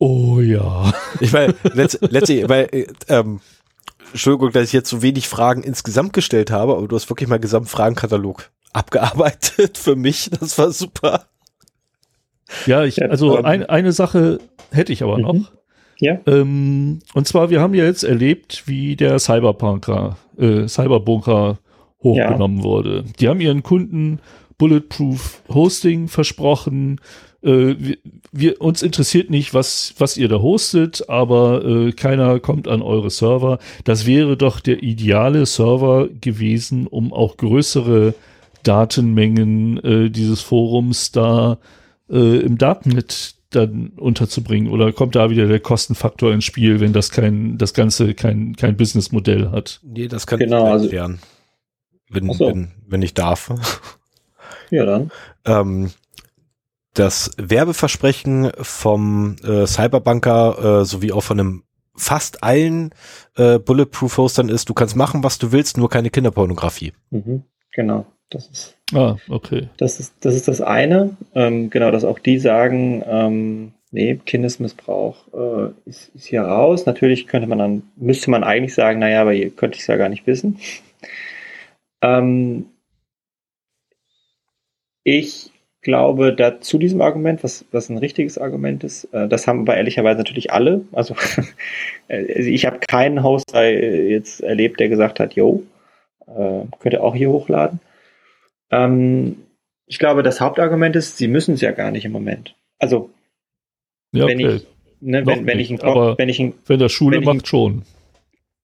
Oh 0.01 0.39
ja. 0.39 0.91
Ich 1.19 1.31
meine, 1.31 1.53
letztlich, 1.75 2.49
weil, 2.49 2.67
äh, 2.71 2.87
ähm, 3.07 3.39
Entschuldigung, 4.11 4.51
dass 4.51 4.63
ich 4.63 4.73
jetzt 4.73 4.89
so 4.89 5.03
wenig 5.03 5.27
Fragen 5.27 5.61
insgesamt 5.61 6.13
gestellt 6.13 6.49
habe, 6.49 6.75
aber 6.75 6.87
du 6.87 6.95
hast 6.95 7.07
wirklich 7.07 7.29
mal 7.29 7.39
Gesamtfragenkatalog 7.39 8.49
abgearbeitet 8.73 9.77
für 9.77 9.95
mich. 9.95 10.31
Das 10.39 10.57
war 10.57 10.71
super. 10.71 11.25
Ja, 12.65 12.83
ich, 12.83 12.99
also 13.03 13.43
ein, 13.43 13.63
eine 13.67 13.91
Sache 13.91 14.39
hätte 14.71 14.91
ich 14.91 15.03
aber 15.03 15.19
noch. 15.19 15.33
Mhm. 15.33 15.47
Ja. 15.99 16.19
Ähm, 16.25 17.01
und 17.13 17.27
zwar, 17.27 17.51
wir 17.51 17.61
haben 17.61 17.75
ja 17.75 17.85
jetzt 17.85 18.03
erlebt, 18.03 18.63
wie 18.65 18.95
der 18.95 19.19
Cyberpunker, 19.19 20.17
äh, 20.39 20.67
Cyberbunker 20.67 21.59
hochgenommen 22.01 22.57
ja. 22.57 22.63
wurde. 22.63 23.05
Die 23.19 23.29
haben 23.29 23.39
ihren 23.39 23.61
Kunden 23.61 24.19
Bulletproof 24.57 25.43
Hosting 25.47 26.07
versprochen. 26.07 26.99
Äh, 27.43 27.75
wir, 27.77 27.97
wir, 28.31 28.61
uns 28.61 28.81
interessiert 28.81 29.29
nicht, 29.29 29.53
was, 29.53 29.93
was 29.97 30.17
ihr 30.17 30.27
da 30.27 30.41
hostet, 30.41 31.09
aber 31.09 31.65
äh, 31.65 31.91
keiner 31.91 32.39
kommt 32.39 32.67
an 32.67 32.81
eure 32.81 33.09
Server. 33.09 33.59
Das 33.83 34.05
wäre 34.05 34.37
doch 34.37 34.59
der 34.59 34.83
ideale 34.83 35.45
Server 35.45 36.07
gewesen, 36.09 36.87
um 36.87 37.13
auch 37.13 37.37
größere 37.37 38.13
Datenmengen 38.63 39.77
äh, 39.83 40.09
dieses 40.09 40.41
Forums 40.41 41.11
da 41.11 41.57
äh, 42.09 42.39
im 42.39 42.57
Datennet 42.57 43.35
dann 43.51 43.89
unterzubringen? 43.97 44.71
Oder 44.71 44.91
kommt 44.93 45.15
da 45.15 45.29
wieder 45.29 45.47
der 45.47 45.59
Kostenfaktor 45.59 46.33
ins 46.33 46.45
Spiel, 46.45 46.79
wenn 46.79 46.93
das 46.93 47.11
kein, 47.11 47.57
das 47.57 47.73
Ganze 47.73 48.13
kein, 48.13 48.55
kein 48.55 48.77
Businessmodell 48.77 49.51
hat? 49.51 49.79
Nee, 49.83 50.07
das 50.07 50.25
kann 50.25 50.39
genau, 50.39 50.65
ich 50.65 50.71
also 50.71 50.85
erklären. 50.85 51.19
Wenn, 52.09 52.31
so. 52.33 52.47
wenn, 52.47 52.71
wenn 52.87 53.01
ich 53.01 53.13
darf. 53.13 53.53
Ja, 54.69 54.85
dann. 54.85 55.11
Ähm, 55.45 55.91
das 56.93 57.31
Werbeversprechen 57.37 58.51
vom 58.57 59.35
äh, 59.43 59.65
Cyberbanker 59.65 60.81
äh, 60.81 60.85
sowie 60.85 61.11
auch 61.11 61.23
von 61.23 61.39
einem 61.39 61.63
fast 61.95 62.43
allen 62.43 62.91
äh, 63.35 63.59
Bulletproof-Hostern 63.59 64.49
ist, 64.49 64.69
du 64.69 64.73
kannst 64.73 64.95
machen, 64.95 65.23
was 65.23 65.37
du 65.37 65.51
willst, 65.51 65.77
nur 65.77 65.89
keine 65.89 66.09
Kinderpornografie. 66.09 66.93
Mhm, 67.11 67.43
genau. 67.71 68.05
Das 68.29 68.47
ist, 68.47 68.77
ah, 68.93 69.17
okay. 69.29 69.69
Das 69.77 69.99
ist, 69.99 70.13
das 70.21 70.35
ist 70.35 70.47
das 70.47 70.61
eine. 70.61 71.17
Ähm, 71.35 71.69
genau, 71.69 71.91
dass 71.91 72.05
auch 72.05 72.17
die 72.17 72.39
sagen, 72.39 73.03
ähm, 73.05 73.73
nee, 73.91 74.15
Kindesmissbrauch 74.25 75.27
äh, 75.33 75.89
ist, 75.89 76.15
ist 76.15 76.25
hier 76.27 76.43
raus. 76.43 76.85
Natürlich 76.85 77.27
könnte 77.27 77.47
man 77.47 77.57
dann, 77.57 77.83
müsste 77.97 78.31
man 78.31 78.45
eigentlich 78.45 78.73
sagen, 78.73 78.99
naja, 78.99 79.21
aber 79.21 79.33
ihr 79.33 79.49
könnt 79.49 79.75
es 79.75 79.85
ja 79.87 79.97
gar 79.97 80.07
nicht 80.07 80.27
wissen. 80.27 80.59
Ähm, 82.01 82.67
ich 85.03 85.50
glaube, 85.81 86.33
da 86.33 86.61
zu 86.61 86.77
diesem 86.77 87.01
Argument, 87.01 87.43
was, 87.43 87.65
was 87.71 87.89
ein 87.89 87.97
richtiges 87.97 88.37
Argument 88.37 88.83
ist, 88.83 89.05
äh, 89.13 89.27
das 89.27 89.47
haben 89.47 89.61
aber 89.61 89.77
ehrlicherweise 89.77 90.19
natürlich 90.19 90.51
alle. 90.51 90.85
Also, 90.91 91.15
äh, 92.07 92.21
ich 92.21 92.65
habe 92.65 92.79
keinen 92.79 93.23
Hoster 93.23 93.69
jetzt 93.69 94.41
erlebt, 94.41 94.79
der 94.79 94.89
gesagt 94.89 95.19
hat, 95.19 95.33
yo, 95.33 95.63
äh, 96.27 96.65
könnt 96.79 96.93
ihr 96.93 97.03
auch 97.03 97.15
hier 97.15 97.29
hochladen. 97.29 97.79
Ähm, 98.69 99.37
ich 99.87 99.99
glaube, 99.99 100.23
das 100.23 100.39
Hauptargument 100.39 100.95
ist, 100.95 101.17
sie 101.17 101.27
müssen 101.27 101.55
es 101.55 101.61
ja 101.61 101.71
gar 101.71 101.91
nicht 101.91 102.05
im 102.05 102.11
Moment. 102.11 102.55
Also, 102.79 103.09
ja, 104.13 104.27
wenn 104.27 104.39
okay. 104.39 104.55
ich, 104.55 104.67
ne, 105.01 105.25
wenn, 105.25 105.45
wenn, 105.45 105.59
ich 105.59 105.71
ein, 105.71 105.81
aber 105.81 106.17
wenn 106.17 106.29
ich 106.29 106.39
ein, 106.39 106.53
wenn 106.67 106.79
das 106.79 106.91
Schule 106.91 107.17
wenn 107.17 107.25
macht, 107.25 107.47
schon. 107.47 107.83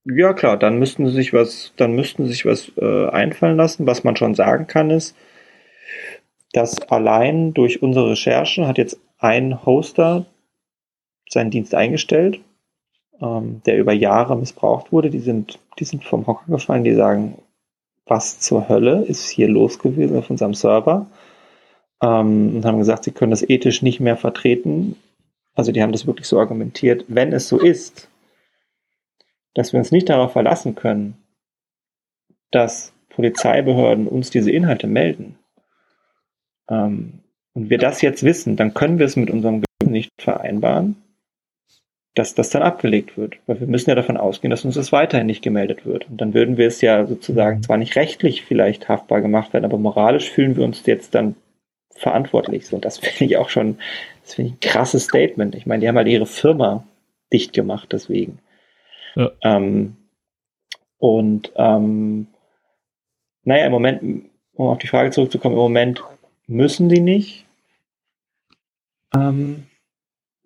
Ja, 0.06 0.34
klar, 0.34 0.58
dann 0.58 0.80
müssten 0.80 1.06
sie 1.08 1.14
sich 1.14 1.34
was, 1.34 1.74
dann 1.76 1.94
müssten 1.94 2.26
sie 2.26 2.32
sich 2.32 2.46
was 2.46 2.72
äh, 2.78 3.08
einfallen 3.10 3.58
lassen. 3.58 3.88
Was 3.88 4.06
man 4.06 4.16
schon 4.16 4.36
sagen 4.36 4.68
kann, 4.68 4.90
ist, 4.90 5.16
dass 6.54 6.82
allein 6.90 7.54
durch 7.54 7.82
unsere 7.82 8.12
Recherchen 8.12 8.68
hat 8.68 8.78
jetzt 8.78 9.00
ein 9.20 9.66
Hoster 9.66 10.26
seinen 11.30 11.52
Dienst 11.52 11.76
eingestellt, 11.76 12.40
ähm, 13.22 13.62
der 13.66 13.78
über 13.78 13.94
Jahre 13.94 14.38
missbraucht 14.38 14.92
wurde. 14.92 15.10
Die 15.10 15.20
sind, 15.20 15.60
die 15.80 15.86
sind 15.86 16.04
vom 16.04 16.26
Hocker 16.26 16.50
gefallen, 16.52 16.84
die 16.84 16.94
sagen, 16.94 17.40
was 18.06 18.40
zur 18.40 18.70
Hölle 18.70 19.04
ist 19.04 19.28
hier 19.30 19.50
los 19.50 19.80
gewesen 19.80 20.18
auf 20.18 20.30
unserem 20.30 20.54
Server 20.54 21.08
ähm, 22.02 22.56
und 22.56 22.66
haben 22.66 22.78
gesagt, 22.78 23.04
sie 23.04 23.12
können 23.12 23.32
das 23.32 23.48
ethisch 23.48 23.82
nicht 23.82 24.00
mehr 24.00 24.16
vertreten. 24.16 24.96
Also 25.54 25.72
die 25.72 25.82
haben 25.82 25.92
das 25.92 26.08
wirklich 26.08 26.28
so 26.28 26.40
argumentiert, 26.40 27.04
wenn 27.08 27.34
es 27.34 27.50
so 27.50 27.60
ist, 27.60 28.10
dass 29.54 29.74
wir 29.74 29.80
uns 29.80 29.92
nicht 29.92 30.08
darauf 30.08 30.32
verlassen 30.32 30.76
können, 30.76 31.18
dass 32.52 32.94
Polizeibehörden 33.10 34.08
uns 34.08 34.30
diese 34.30 34.52
Inhalte 34.52 34.88
melden 34.88 35.38
ähm, 36.70 37.20
und 37.54 37.70
wir 37.70 37.78
das 37.78 38.02
jetzt 38.02 38.24
wissen, 38.24 38.56
dann 38.56 38.74
können 38.74 39.00
wir 39.00 39.06
es 39.06 39.16
mit 39.16 39.30
unserem 39.30 39.62
Gewissen 39.62 39.92
nicht 39.92 40.12
vereinbaren 40.18 40.96
dass 42.18 42.34
das 42.34 42.50
dann 42.50 42.64
abgelegt 42.64 43.18
wird. 43.18 43.36
Weil 43.46 43.60
wir 43.60 43.68
müssen 43.68 43.90
ja 43.90 43.96
davon 43.96 44.18
ausgehen, 44.18 44.50
dass 44.50 44.66
uns 44.66 44.76
das 44.76 44.92
weiterhin 44.92 45.28
nicht 45.28 45.44
gemeldet 45.44 45.86
wird. 45.86 46.10
Und 46.10 46.20
dann 46.20 46.34
würden 46.34 46.58
wir 46.58 46.68
es 46.68 46.82
ja 46.82 47.06
sozusagen 47.06 47.58
mhm. 47.58 47.64
zwar 47.64 47.78
nicht 47.78 47.96
rechtlich 47.96 48.44
vielleicht 48.44 48.90
haftbar 48.90 49.22
gemacht 49.22 49.54
werden, 49.54 49.66
aber 49.66 49.78
moralisch 49.78 50.30
fühlen 50.30 50.56
wir 50.56 50.64
uns 50.64 50.86
jetzt 50.86 51.14
dann 51.14 51.36
verantwortlich. 51.92 52.66
So, 52.66 52.76
und 52.76 52.86
das 52.86 52.98
finde 52.98 53.26
ich 53.26 53.38
auch 53.38 53.50
schon, 53.50 53.78
das 54.24 54.34
finde 54.34 54.50
ich 54.50 54.56
ein 54.56 54.60
krasses 54.60 55.04
Statement. 55.04 55.54
Ich 55.56 55.68
meine, 55.68 55.82
die 55.82 55.88
haben 55.88 55.98
halt 55.98 56.08
ihre 56.08 56.26
Firma 56.26 56.84
dicht 57.32 57.54
gemacht, 57.54 57.90
deswegen. 57.92 58.40
Ja. 59.16 59.32
Ähm, 59.44 59.96
und 60.98 61.52
ähm, 61.56 62.28
naja, 63.44 63.66
im 63.66 63.72
Moment, 63.72 64.26
um 64.54 64.68
auf 64.68 64.80
die 64.80 64.88
Frage 64.88 65.12
zurückzukommen, 65.12 65.54
im 65.54 65.62
Moment 65.62 66.04
müssen 66.48 66.90
die 66.90 67.02
nicht. 67.02 67.46
Ähm, 69.16 69.64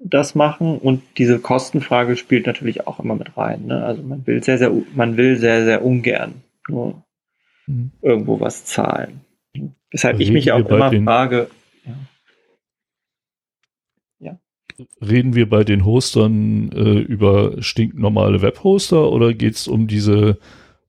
das 0.04 0.36
machen 0.36 0.78
und 0.80 1.04
diese 1.18 1.40
Kostenfrage 1.40 2.18
spielt 2.18 2.48
natürlich 2.48 2.88
auch 2.88 3.00
immer 3.00 3.16
mit 3.16 3.38
rein. 3.38 3.68
Ne? 3.68 3.84
Also 3.84 4.02
man 4.02 4.26
will 4.26 4.44
sehr, 4.44 4.58
sehr, 4.58 4.72
man 4.96 5.16
will 5.16 5.38
sehr, 5.38 5.64
sehr 5.64 5.86
ungern 5.86 6.42
nur 6.68 7.04
mhm. 7.68 7.92
irgendwo 8.02 8.40
was 8.40 8.66
zahlen. 8.66 9.22
Weshalb 9.92 10.16
Reden 10.16 10.24
ich 10.24 10.32
mich 10.32 10.52
auch 10.52 10.68
immer 10.68 10.92
frage, 11.04 11.50
ja. 11.86 11.98
ja. 14.20 14.40
Reden 15.02 15.36
wir 15.36 15.50
bei 15.50 15.64
den 15.64 15.86
Hostern 15.86 16.72
äh, 16.72 17.00
über 17.00 17.62
stinknormale 17.62 18.42
Webhoster 18.42 19.12
oder 19.12 19.34
geht 19.34 19.56
es 19.56 19.68
um 19.68 19.88
diese 19.88 20.38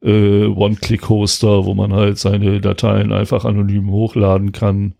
äh, 0.02 0.46
One-Click-Hoster, 0.46 1.64
wo 1.66 1.74
man 1.74 1.92
halt 1.92 2.18
seine 2.18 2.60
Dateien 2.60 3.12
einfach 3.12 3.44
anonym 3.44 3.90
hochladen 3.90 4.52
kann? 4.52 4.94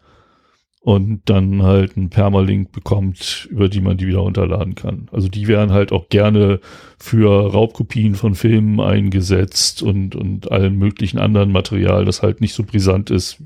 Und 0.82 1.22
dann 1.26 1.62
halt 1.62 1.96
einen 1.96 2.10
Permalink 2.10 2.72
bekommt, 2.72 3.46
über 3.50 3.68
die 3.68 3.80
man 3.80 3.96
die 3.96 4.08
wieder 4.08 4.18
runterladen 4.18 4.74
kann. 4.74 5.08
Also 5.12 5.28
die 5.28 5.46
werden 5.46 5.70
halt 5.70 5.92
auch 5.92 6.08
gerne 6.08 6.58
für 6.98 7.52
Raubkopien 7.52 8.16
von 8.16 8.34
Filmen 8.34 8.80
eingesetzt 8.80 9.82
und, 9.82 10.16
und 10.16 10.50
allen 10.50 10.76
möglichen 10.76 11.18
anderen 11.18 11.52
Material, 11.52 12.04
das 12.04 12.22
halt 12.22 12.40
nicht 12.40 12.54
so 12.54 12.64
brisant 12.64 13.10
ist, 13.10 13.38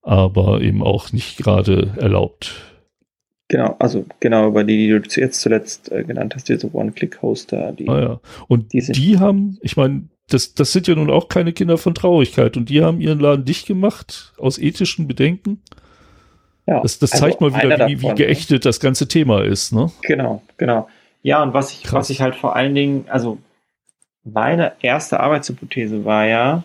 aber 0.00 0.62
eben 0.62 0.82
auch 0.82 1.12
nicht 1.12 1.36
gerade 1.36 1.92
erlaubt. 1.98 2.54
Genau, 3.48 3.76
also 3.78 4.06
genau 4.20 4.48
über 4.48 4.64
die, 4.64 4.78
die 4.78 4.88
du 4.88 5.20
jetzt 5.20 5.42
zuletzt 5.42 5.92
äh, 5.92 6.04
genannt 6.04 6.34
hast, 6.34 6.48
diese 6.48 6.74
One-Click-Hoster. 6.74 7.72
Die, 7.72 7.86
ah 7.86 8.00
ja. 8.00 8.20
Und 8.48 8.72
die, 8.72 8.80
die 8.80 9.18
haben, 9.18 9.58
ich 9.60 9.76
meine, 9.76 10.08
das, 10.28 10.54
das 10.54 10.72
sind 10.72 10.88
ja 10.88 10.94
nun 10.94 11.10
auch 11.10 11.28
keine 11.28 11.52
Kinder 11.52 11.76
von 11.76 11.94
Traurigkeit 11.94 12.56
und 12.56 12.70
die 12.70 12.82
haben 12.82 13.00
ihren 13.00 13.20
Laden 13.20 13.44
dicht 13.44 13.66
gemacht 13.66 14.32
aus 14.38 14.58
ethischen 14.58 15.06
Bedenken. 15.06 15.60
Ja, 16.66 16.80
das, 16.80 16.98
das 16.98 17.10
zeigt 17.10 17.40
also 17.40 17.56
mal 17.56 17.62
wieder, 17.62 17.86
wie, 17.88 18.02
wie 18.02 18.14
geächtet 18.14 18.64
das 18.64 18.80
ganze 18.80 19.06
Thema 19.06 19.44
ist, 19.44 19.72
ne? 19.72 19.90
Genau, 20.02 20.42
genau. 20.56 20.88
Ja, 21.22 21.42
und 21.42 21.54
was 21.54 21.72
ich, 21.72 21.92
was 21.92 22.10
ich 22.10 22.20
halt 22.20 22.34
vor 22.34 22.56
allen 22.56 22.74
Dingen, 22.74 23.06
also 23.08 23.38
meine 24.24 24.72
erste 24.80 25.20
Arbeitshypothese 25.20 26.04
war 26.04 26.26
ja, 26.26 26.64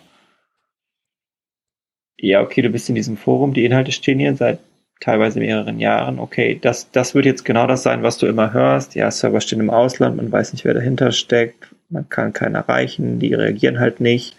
ja, 2.18 2.40
okay, 2.40 2.62
du 2.62 2.68
bist 2.68 2.88
in 2.88 2.94
diesem 2.94 3.16
Forum, 3.16 3.54
die 3.54 3.64
Inhalte 3.64 3.92
stehen 3.92 4.18
hier 4.18 4.34
seit 4.36 4.60
teilweise 5.00 5.40
mehreren 5.40 5.80
Jahren. 5.80 6.18
Okay, 6.20 6.58
das, 6.60 6.90
das 6.92 7.14
wird 7.14 7.26
jetzt 7.26 7.44
genau 7.44 7.66
das 7.66 7.82
sein, 7.82 8.02
was 8.02 8.18
du 8.18 8.26
immer 8.26 8.52
hörst. 8.52 8.94
Ja, 8.94 9.10
Server 9.10 9.40
stehen 9.40 9.60
im 9.60 9.70
Ausland, 9.70 10.16
man 10.16 10.30
weiß 10.30 10.52
nicht, 10.52 10.64
wer 10.64 10.74
dahinter 10.74 11.10
steckt, 11.12 11.74
man 11.88 12.08
kann 12.08 12.32
keinen 12.32 12.54
erreichen, 12.54 13.18
die 13.18 13.34
reagieren 13.34 13.80
halt 13.80 14.00
nicht. 14.00 14.36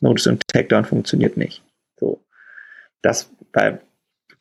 Notice 0.00 0.28
und 0.28 0.42
Takedown 0.48 0.84
funktioniert 0.84 1.36
nicht. 1.36 1.62
So. 1.98 2.20
Das, 3.02 3.30
weil 3.52 3.80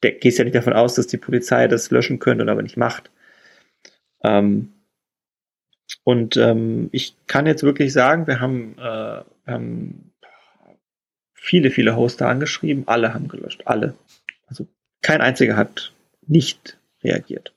gehst 0.02 0.38
ja 0.38 0.44
nicht 0.44 0.56
davon 0.56 0.74
aus, 0.74 0.96
dass 0.96 1.08
die 1.08 1.18
Polizei 1.18 1.68
das 1.68 1.92
löschen 1.92 2.20
könnte 2.20 2.44
und 2.44 2.50
aber 2.50 2.62
nicht 2.62 2.78
macht. 2.78 3.10
Ähm, 4.24 4.74
und 6.04 6.38
ähm, 6.38 6.90
ich 6.92 7.16
kann 7.28 7.46
jetzt 7.46 7.64
wirklich 7.64 7.94
sagen, 7.94 8.28
wir 8.28 8.40
haben, 8.40 8.78
äh, 8.78 8.82
wir 8.82 9.54
haben 9.54 10.14
viele, 11.34 11.72
viele 11.72 11.96
Hoster 11.96 12.28
angeschrieben, 12.28 12.88
alle 12.88 13.14
haben 13.14 13.28
gelöscht, 13.28 13.64
alle. 13.66 13.96
Also 14.48 14.68
kein 15.02 15.22
einziger 15.22 15.56
hat 15.56 15.94
nicht 16.26 16.78
reagiert. 17.04 17.54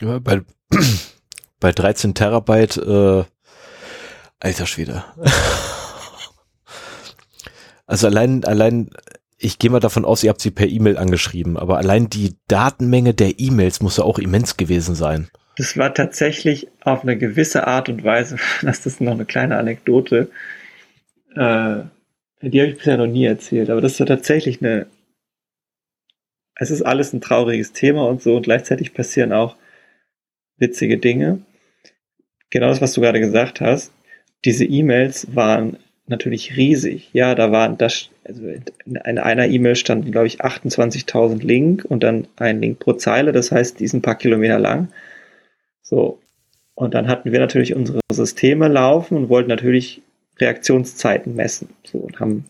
Ja, 0.00 0.18
bei, 0.18 0.42
bei 1.60 1.72
13 1.72 2.14
Terabyte, 2.14 2.76
äh, 2.76 3.24
alter 4.40 4.66
Schwede. 4.66 5.04
also 7.86 8.06
allein, 8.06 8.44
allein, 8.44 8.90
ich 9.44 9.58
gehe 9.58 9.70
mal 9.70 9.80
davon 9.80 10.04
aus, 10.04 10.24
ihr 10.24 10.30
habt 10.30 10.40
sie 10.40 10.50
per 10.50 10.66
E-Mail 10.66 10.96
angeschrieben, 10.96 11.56
aber 11.56 11.78
allein 11.78 12.08
die 12.08 12.34
Datenmenge 12.48 13.14
der 13.14 13.38
E-Mails 13.38 13.80
muss 13.80 13.98
ja 13.98 14.04
auch 14.04 14.18
immens 14.18 14.56
gewesen 14.56 14.94
sein. 14.94 15.28
Das 15.56 15.76
war 15.76 15.94
tatsächlich 15.94 16.68
auf 16.80 17.02
eine 17.02 17.16
gewisse 17.16 17.66
Art 17.66 17.88
und 17.88 18.02
Weise, 18.02 18.36
das 18.62 18.86
ist 18.86 19.00
noch 19.00 19.12
eine 19.12 19.26
kleine 19.26 19.58
Anekdote, 19.58 20.30
äh, 21.34 21.82
die 22.40 22.60
habe 22.60 22.70
ich 22.70 22.78
bisher 22.78 22.96
noch 22.96 23.06
nie 23.06 23.24
erzählt, 23.24 23.70
aber 23.70 23.80
das 23.80 23.98
war 24.00 24.06
tatsächlich 24.06 24.60
eine. 24.60 24.86
Es 26.56 26.70
ist 26.70 26.82
alles 26.82 27.12
ein 27.12 27.20
trauriges 27.20 27.72
Thema 27.72 28.06
und 28.06 28.22
so 28.22 28.36
und 28.36 28.42
gleichzeitig 28.42 28.94
passieren 28.94 29.32
auch 29.32 29.56
witzige 30.56 30.98
Dinge. 30.98 31.40
Genau 32.50 32.68
das, 32.68 32.80
was 32.80 32.92
du 32.92 33.00
gerade 33.00 33.18
gesagt 33.18 33.60
hast. 33.60 33.92
Diese 34.44 34.64
E-Mails 34.64 35.34
waren 35.34 35.78
natürlich 36.06 36.56
riesig. 36.56 37.10
Ja, 37.12 37.34
da 37.34 37.50
waren 37.50 37.78
das, 37.78 38.10
also 38.24 38.42
in 38.84 38.98
einer 38.98 39.46
E-Mail 39.46 39.76
standen, 39.76 40.12
glaube 40.12 40.26
ich, 40.26 40.44
28.000 40.44 41.42
Link 41.42 41.84
und 41.88 42.02
dann 42.02 42.26
ein 42.36 42.60
Link 42.60 42.78
pro 42.78 42.94
Zeile. 42.94 43.32
Das 43.32 43.50
heißt, 43.50 43.80
die 43.80 43.86
sind 43.86 44.00
ein 44.00 44.02
paar 44.02 44.18
Kilometer 44.18 44.58
lang. 44.58 44.88
So. 45.82 46.18
Und 46.74 46.94
dann 46.94 47.08
hatten 47.08 47.30
wir 47.32 47.38
natürlich 47.38 47.74
unsere 47.74 48.00
Systeme 48.10 48.68
laufen 48.68 49.16
und 49.16 49.28
wollten 49.28 49.48
natürlich 49.48 50.02
Reaktionszeiten 50.38 51.34
messen. 51.34 51.68
So, 51.84 51.98
und 51.98 52.18
haben, 52.18 52.46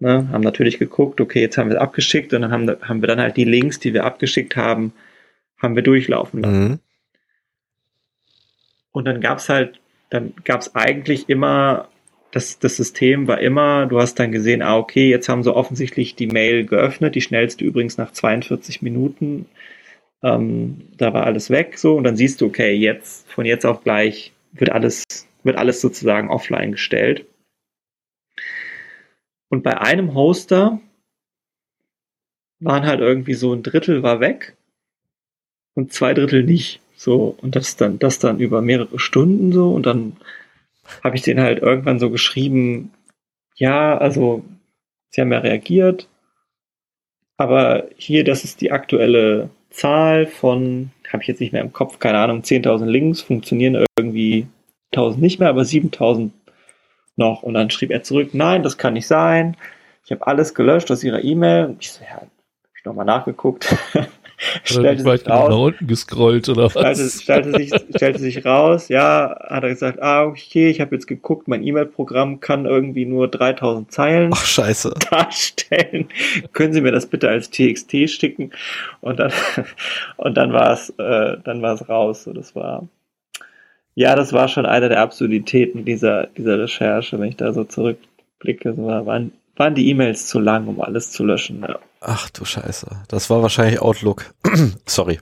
ne, 0.00 0.28
haben 0.32 0.42
natürlich 0.42 0.78
geguckt, 0.78 1.20
okay, 1.20 1.40
jetzt 1.40 1.58
haben 1.58 1.70
wir 1.70 1.76
es 1.76 1.82
abgeschickt 1.82 2.34
und 2.34 2.42
dann 2.42 2.50
haben, 2.50 2.68
haben 2.82 3.02
wir 3.02 3.06
dann 3.06 3.20
halt 3.20 3.36
die 3.36 3.44
Links, 3.44 3.78
die 3.78 3.94
wir 3.94 4.04
abgeschickt 4.04 4.56
haben, 4.56 4.92
haben 5.58 5.76
wir 5.76 5.82
durchlaufen 5.82 6.42
lassen. 6.42 6.68
Mhm. 6.68 6.78
Und 8.90 9.04
dann 9.04 9.20
gab's 9.20 9.48
halt, 9.48 9.80
dann 10.10 10.34
gab's 10.44 10.74
eigentlich 10.74 11.28
immer, 11.28 11.88
das, 12.30 12.58
das 12.58 12.76
System 12.76 13.26
war 13.26 13.40
immer, 13.40 13.86
du 13.86 14.00
hast 14.00 14.16
dann 14.16 14.32
gesehen, 14.32 14.62
ah, 14.62 14.76
okay, 14.76 15.08
jetzt 15.08 15.28
haben 15.28 15.42
sie 15.42 15.54
offensichtlich 15.54 16.14
die 16.14 16.26
Mail 16.26 16.66
geöffnet, 16.66 17.14
die 17.14 17.20
schnellste 17.20 17.64
übrigens 17.64 17.96
nach 17.96 18.12
42 18.12 18.82
Minuten. 18.82 19.46
Ähm, 20.22 20.88
da 20.96 21.14
war 21.14 21.24
alles 21.24 21.50
weg, 21.50 21.78
so, 21.78 21.96
und 21.96 22.04
dann 22.04 22.16
siehst 22.16 22.40
du, 22.40 22.46
okay, 22.46 22.72
jetzt, 22.74 23.30
von 23.30 23.46
jetzt 23.46 23.64
auf 23.64 23.84
gleich 23.84 24.32
wird 24.52 24.70
alles 24.70 25.04
wird 25.44 25.56
alles 25.56 25.80
sozusagen 25.80 26.30
offline 26.30 26.72
gestellt. 26.72 27.24
Und 29.48 29.62
bei 29.62 29.80
einem 29.80 30.14
Hoster 30.14 30.80
waren 32.60 32.86
halt 32.86 33.00
irgendwie 33.00 33.34
so 33.34 33.52
ein 33.52 33.62
Drittel 33.62 34.02
war 34.02 34.20
weg 34.20 34.56
und 35.74 35.92
zwei 35.92 36.12
Drittel 36.12 36.44
nicht. 36.44 36.80
So, 36.96 37.36
und 37.40 37.54
das 37.54 37.76
dann, 37.76 37.98
das 37.98 38.18
dann 38.18 38.40
über 38.40 38.60
mehrere 38.60 38.98
Stunden 38.98 39.52
so. 39.52 39.70
Und 39.70 39.86
dann 39.86 40.16
habe 41.04 41.16
ich 41.16 41.22
den 41.22 41.40
halt 41.40 41.60
irgendwann 41.60 41.98
so 41.98 42.10
geschrieben, 42.10 42.92
ja, 43.56 43.96
also 43.96 44.44
sie 45.10 45.20
haben 45.20 45.32
ja 45.32 45.38
reagiert, 45.38 46.08
aber 47.36 47.88
hier, 47.96 48.24
das 48.24 48.44
ist 48.44 48.60
die 48.60 48.72
aktuelle 48.72 49.50
Zahl 49.70 50.26
von, 50.26 50.90
habe 51.12 51.22
ich 51.22 51.28
jetzt 51.28 51.40
nicht 51.40 51.52
mehr 51.52 51.62
im 51.62 51.72
Kopf, 51.72 51.98
keine 51.98 52.18
Ahnung, 52.18 52.40
10.000 52.40 52.86
Links 52.86 53.20
funktionieren 53.20 53.86
irgendwie 53.96 54.46
1000 54.92 55.22
nicht 55.22 55.38
mehr, 55.38 55.48
aber 55.48 55.64
7000 55.64 56.32
noch. 57.16 57.42
Und 57.42 57.54
dann 57.54 57.70
schrieb 57.70 57.90
er 57.90 58.02
zurück, 58.02 58.30
nein, 58.32 58.62
das 58.62 58.78
kann 58.78 58.94
nicht 58.94 59.06
sein. 59.06 59.56
Ich 60.04 60.10
habe 60.10 60.26
alles 60.26 60.54
gelöscht 60.54 60.90
aus 60.90 61.04
ihrer 61.04 61.22
E-Mail. 61.22 61.76
Ich 61.80 61.92
so, 61.92 62.02
ja, 62.02 62.16
habe 62.16 62.30
ich 62.76 62.84
nochmal 62.84 63.04
nachgeguckt. 63.04 63.76
stellte 64.64 65.02
sich 65.02 65.28
raus, 65.28 65.48
nach 65.48 65.58
unten 65.58 65.86
gescrollt 65.86 66.48
oder 66.48 66.64
was? 66.64 66.72
Stellte, 66.72 67.10
stellte, 67.10 67.52
sich, 67.52 67.72
stellte 67.94 68.18
sich 68.18 68.44
raus, 68.44 68.88
ja, 68.88 69.36
hat 69.48 69.64
er 69.64 69.70
gesagt, 69.70 70.00
ah, 70.02 70.24
okay, 70.24 70.68
ich 70.70 70.80
habe 70.80 70.94
jetzt 70.94 71.06
geguckt, 71.06 71.48
mein 71.48 71.62
E-Mail-Programm 71.62 72.40
kann 72.40 72.66
irgendwie 72.66 73.04
nur 73.04 73.28
3000 73.28 73.90
Zeilen 73.90 74.30
Ach, 74.32 74.44
scheiße. 74.44 74.94
darstellen. 75.10 76.08
Können 76.52 76.72
Sie 76.72 76.80
mir 76.80 76.92
das 76.92 77.06
bitte 77.06 77.28
als 77.28 77.50
TXT 77.50 78.08
schicken? 78.08 78.52
Und 79.00 79.18
dann, 79.18 79.32
und 80.16 80.36
dann 80.36 80.52
war 80.52 80.72
es, 80.72 80.90
äh, 80.98 81.36
dann 81.42 81.62
war 81.62 81.74
es 81.74 81.88
raus. 81.88 82.24
So, 82.24 82.32
das 82.32 82.54
war, 82.54 82.88
ja, 83.94 84.14
das 84.14 84.32
war 84.32 84.48
schon 84.48 84.66
eine 84.66 84.88
der 84.88 85.00
Absurditäten 85.00 85.84
dieser, 85.84 86.28
dieser 86.28 86.58
Recherche, 86.60 87.18
wenn 87.18 87.30
ich 87.30 87.36
da 87.36 87.52
so 87.52 87.64
zurückblicke. 87.64 88.74
So 88.74 88.84
waren, 88.86 89.32
waren 89.56 89.74
die 89.74 89.88
E-Mails 89.88 90.26
zu 90.26 90.38
lang, 90.38 90.68
um 90.68 90.80
alles 90.80 91.10
zu 91.10 91.24
löschen. 91.24 91.62
Ja. 91.62 91.78
Ach 92.00 92.30
du 92.30 92.44
Scheiße. 92.44 93.04
Das 93.08 93.28
war 93.30 93.42
wahrscheinlich 93.42 93.80
Outlook. 93.80 94.34
Sorry. 94.86 95.20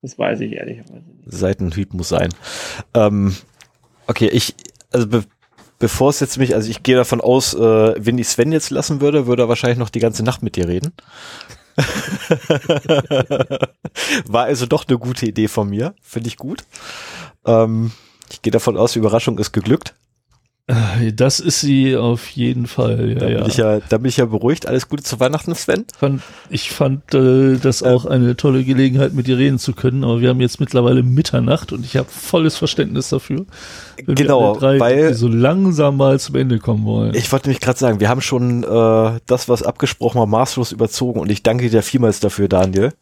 Das 0.00 0.18
weiß 0.18 0.40
ich 0.40 0.52
ehrlicherweise 0.52 1.10
nicht. 1.10 1.30
Seitenhieb 1.32 1.94
muss 1.94 2.08
sein. 2.08 2.34
Ähm, 2.94 3.36
okay, 4.06 4.28
ich, 4.28 4.54
also 4.90 5.06
be 5.06 5.24
bevor 5.78 6.10
es 6.10 6.20
jetzt 6.20 6.38
mich, 6.38 6.54
also 6.54 6.70
ich 6.70 6.84
gehe 6.84 6.94
davon 6.94 7.20
aus, 7.20 7.54
äh, 7.54 7.58
wenn 7.58 8.16
ich 8.16 8.28
Sven 8.28 8.52
jetzt 8.52 8.70
lassen 8.70 9.00
würde, 9.00 9.26
würde 9.26 9.42
er 9.42 9.48
wahrscheinlich 9.48 9.80
noch 9.80 9.90
die 9.90 9.98
ganze 9.98 10.22
Nacht 10.22 10.40
mit 10.40 10.54
dir 10.54 10.68
reden. 10.68 10.92
War 14.26 14.44
also 14.44 14.66
doch 14.66 14.86
eine 14.86 14.98
gute 14.98 15.26
Idee 15.26 15.48
von 15.48 15.68
mir. 15.68 15.96
Finde 16.00 16.28
ich 16.28 16.36
gut. 16.36 16.62
Ähm, 17.44 17.90
ich 18.30 18.42
gehe 18.42 18.52
davon 18.52 18.76
aus, 18.76 18.92
die 18.92 19.00
Überraschung 19.00 19.38
ist 19.38 19.50
geglückt. 19.50 19.94
Äh, 20.68 21.12
das 21.12 21.40
ist 21.40 21.60
sie 21.60 21.96
auf 21.96 22.28
jeden 22.28 22.66
Fall. 22.66 23.10
Ja, 23.10 23.14
da, 23.14 23.26
bin 23.26 23.36
ja. 23.36 23.46
Ich 23.46 23.56
ja, 23.56 23.80
da 23.80 23.98
bin 23.98 24.08
ich 24.08 24.16
ja 24.16 24.26
beruhigt. 24.26 24.68
Alles 24.68 24.88
Gute 24.88 25.02
zu 25.02 25.18
Weihnachten, 25.18 25.54
Sven. 25.54 25.84
Fand, 25.98 26.22
ich 26.50 26.70
fand 26.70 27.14
äh, 27.14 27.56
das 27.56 27.82
ähm, 27.82 27.88
auch 27.88 28.06
eine 28.06 28.36
tolle 28.36 28.62
Gelegenheit, 28.62 29.12
mit 29.12 29.26
dir 29.26 29.38
reden 29.38 29.58
zu 29.58 29.72
können. 29.72 30.04
Aber 30.04 30.20
wir 30.20 30.28
haben 30.28 30.40
jetzt 30.40 30.60
mittlerweile 30.60 31.02
Mitternacht 31.02 31.72
und 31.72 31.84
ich 31.84 31.96
habe 31.96 32.08
volles 32.08 32.56
Verständnis 32.56 33.08
dafür. 33.08 33.44
Genau, 33.96 34.54
drei, 34.56 34.78
weil 34.78 35.14
so 35.14 35.26
langsam 35.26 35.96
mal 35.96 36.20
zum 36.20 36.36
Ende 36.36 36.58
kommen 36.58 36.84
wollen. 36.84 37.14
Ich 37.14 37.30
wollte 37.32 37.48
nämlich 37.48 37.60
gerade 37.60 37.78
sagen, 37.78 37.98
wir 37.98 38.08
haben 38.08 38.20
schon 38.20 38.62
äh, 38.62 39.20
das, 39.26 39.48
was 39.48 39.64
abgesprochen 39.64 40.20
war, 40.20 40.26
maßlos 40.26 40.70
überzogen 40.70 41.18
und 41.20 41.30
ich 41.30 41.42
danke 41.42 41.70
dir 41.70 41.82
vielmals 41.82 42.20
dafür, 42.20 42.48
Daniel. 42.48 42.92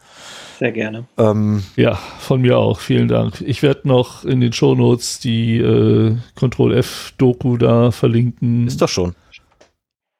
Sehr 0.60 0.72
gerne. 0.72 1.06
Ähm, 1.16 1.62
ja, 1.76 1.94
von 1.94 2.42
mir 2.42 2.58
auch. 2.58 2.80
Vielen 2.80 3.08
Dank. 3.08 3.40
Ich 3.40 3.62
werde 3.62 3.88
noch 3.88 4.26
in 4.26 4.42
den 4.42 4.52
Shownotes 4.52 5.18
die 5.18 5.56
äh, 5.56 6.14
Ctrl-F-Doku 6.36 7.56
da 7.56 7.90
verlinken. 7.92 8.66
Ist 8.66 8.82
doch 8.82 8.90
schon. 8.90 9.14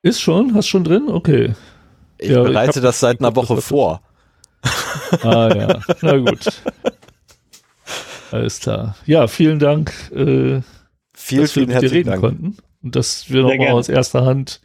Ist 0.03 0.23
schon? 0.23 0.55
Hast 0.55 0.69
schon 0.69 0.83
drin? 0.83 1.09
Okay. 1.09 1.53
Ich 2.17 2.31
ja, 2.31 2.43
bereite 2.43 2.79
ich 2.79 2.83
das 2.83 3.01
seit 3.01 3.21
einer 3.21 3.37
Woche 3.37 3.61
vor. 3.61 4.01
Ah 5.23 5.55
ja, 5.55 5.81
na 6.01 6.17
gut. 6.17 6.63
Alles 8.31 8.61
klar. 8.61 8.97
Ja, 9.05 9.27
vielen 9.27 9.59
Dank, 9.59 9.93
äh, 10.13 10.63
vielen, 11.13 11.43
dass 11.43 11.57
wir 11.57 11.67
mit 11.67 11.83
dir 11.83 11.93
reden 11.93 12.11
Dank. 12.11 12.21
konnten 12.23 12.57
und 12.83 12.97
dass 12.97 13.31
wir 13.31 13.43
nochmal 13.43 13.73
aus 13.73 13.89
erster 13.89 14.25
Hand 14.25 14.61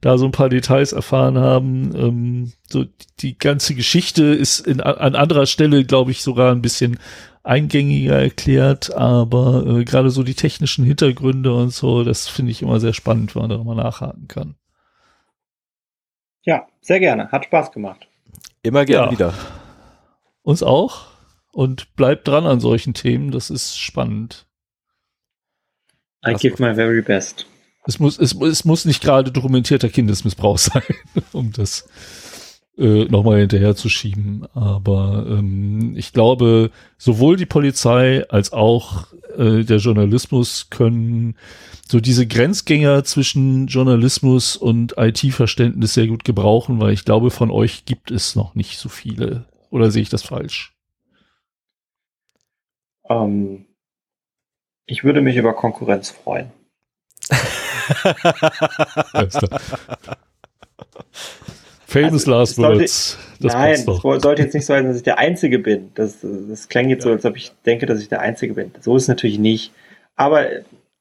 da 0.00 0.18
so 0.18 0.26
ein 0.26 0.32
paar 0.32 0.48
Details 0.48 0.92
erfahren 0.92 1.38
haben. 1.38 1.94
Ähm, 1.96 2.52
so 2.68 2.84
die 3.20 3.38
ganze 3.38 3.74
Geschichte 3.74 4.24
ist 4.24 4.60
in, 4.60 4.80
an 4.80 5.14
anderer 5.14 5.46
Stelle, 5.46 5.84
glaube 5.84 6.10
ich, 6.10 6.22
sogar 6.22 6.52
ein 6.52 6.62
bisschen 6.62 6.98
eingängiger 7.42 8.20
erklärt, 8.20 8.94
aber 8.94 9.64
äh, 9.66 9.84
gerade 9.84 10.10
so 10.10 10.22
die 10.22 10.34
technischen 10.34 10.84
Hintergründe 10.84 11.54
und 11.54 11.70
so, 11.70 12.02
das 12.02 12.28
finde 12.28 12.52
ich 12.52 12.62
immer 12.62 12.80
sehr 12.80 12.92
spannend, 12.92 13.34
wenn 13.34 13.42
man 13.42 13.50
da 13.50 13.56
nochmal 13.56 13.76
nachhaken 13.76 14.26
kann. 14.28 14.56
Ja, 16.42 16.66
sehr 16.80 17.00
gerne. 17.00 17.30
Hat 17.30 17.44
Spaß 17.44 17.72
gemacht. 17.72 18.06
Immer 18.62 18.84
gerne 18.84 19.06
ja. 19.06 19.12
wieder. 19.12 19.34
Uns 20.42 20.62
auch. 20.62 21.16
und 21.56 21.96
bleibt 21.96 22.28
dran 22.28 22.44
an 22.44 22.60
solchen 22.60 22.92
Themen. 22.92 23.30
Das 23.30 23.48
ist 23.48 23.78
spannend. 23.78 24.46
I 26.22 26.34
give 26.34 26.62
my 26.62 26.74
very 26.74 27.00
best. 27.00 27.46
Es 27.86 28.00
muss, 28.00 28.18
es, 28.18 28.34
es 28.34 28.64
muss 28.64 28.84
nicht 28.84 29.02
gerade 29.02 29.30
dokumentierter 29.30 29.88
Kindesmissbrauch 29.88 30.58
sein, 30.58 30.82
um 31.32 31.52
das 31.52 31.88
äh, 32.78 33.04
nochmal 33.04 33.40
hinterher 33.40 33.76
zu 33.76 33.88
schieben. 33.88 34.46
Aber 34.54 35.24
ähm, 35.28 35.94
ich 35.96 36.12
glaube, 36.12 36.70
sowohl 36.98 37.36
die 37.36 37.46
Polizei 37.46 38.28
als 38.28 38.52
auch 38.52 39.06
äh, 39.36 39.62
der 39.64 39.78
Journalismus 39.78 40.68
können 40.70 41.36
so 41.88 42.00
diese 42.00 42.26
Grenzgänger 42.26 43.04
zwischen 43.04 43.68
Journalismus 43.68 44.56
und 44.56 44.94
IT-Verständnis 44.98 45.94
sehr 45.94 46.08
gut 46.08 46.24
gebrauchen, 46.24 46.80
weil 46.80 46.92
ich 46.92 47.04
glaube, 47.04 47.30
von 47.30 47.50
euch 47.50 47.84
gibt 47.84 48.10
es 48.10 48.34
noch 48.34 48.56
nicht 48.56 48.78
so 48.78 48.88
viele. 48.88 49.46
Oder 49.70 49.90
sehe 49.92 50.02
ich 50.02 50.08
das 50.08 50.22
falsch? 50.22 50.74
Ähm, 53.08 53.66
ich 54.86 55.04
würde 55.04 55.20
mich 55.20 55.36
über 55.36 55.54
Konkurrenz 55.54 56.10
freuen. 56.10 56.50
Famous 61.86 62.26
also, 62.26 62.30
last 62.30 62.56
sollte, 62.56 62.80
words. 62.80 63.18
Das 63.40 63.54
nein, 63.54 63.72
es 63.72 63.84
sollte 63.84 64.42
jetzt 64.42 64.54
nicht 64.54 64.66
so 64.66 64.72
sein, 64.72 64.86
dass 64.86 64.96
ich 64.96 65.02
der 65.02 65.18
Einzige 65.18 65.58
bin. 65.58 65.90
Das, 65.94 66.18
das 66.20 66.68
klingt 66.68 66.90
jetzt 66.90 67.04
ja. 67.04 67.10
so, 67.10 67.12
als 67.12 67.24
ob 67.24 67.36
ich 67.36 67.52
denke, 67.64 67.86
dass 67.86 68.00
ich 68.00 68.08
der 68.08 68.20
Einzige 68.20 68.54
bin. 68.54 68.72
So 68.80 68.96
ist 68.96 69.04
es 69.04 69.08
natürlich 69.08 69.38
nicht. 69.38 69.72
Aber 70.16 70.46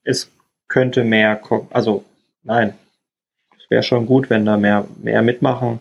es 0.03 0.31
könnte 0.67 1.03
mehr, 1.03 1.41
also 1.71 2.03
nein, 2.43 2.73
es 3.57 3.69
wäre 3.69 3.83
schon 3.83 4.05
gut, 4.05 4.29
wenn 4.29 4.45
da 4.45 4.57
mehr, 4.57 4.85
mehr 5.01 5.21
mitmachen 5.21 5.79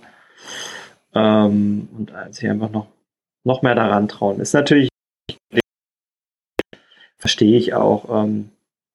ähm, 1.15 1.89
und 1.97 2.13
sich 2.35 2.49
einfach 2.49 2.71
noch, 2.71 2.87
noch 3.45 3.63
mehr 3.63 3.75
daran 3.75 4.09
trauen. 4.09 4.41
Ist 4.41 4.55
natürlich, 4.55 4.89
verstehe 7.19 7.59
ich 7.59 7.75
auch, 7.75 8.25
ähm, 8.25 8.51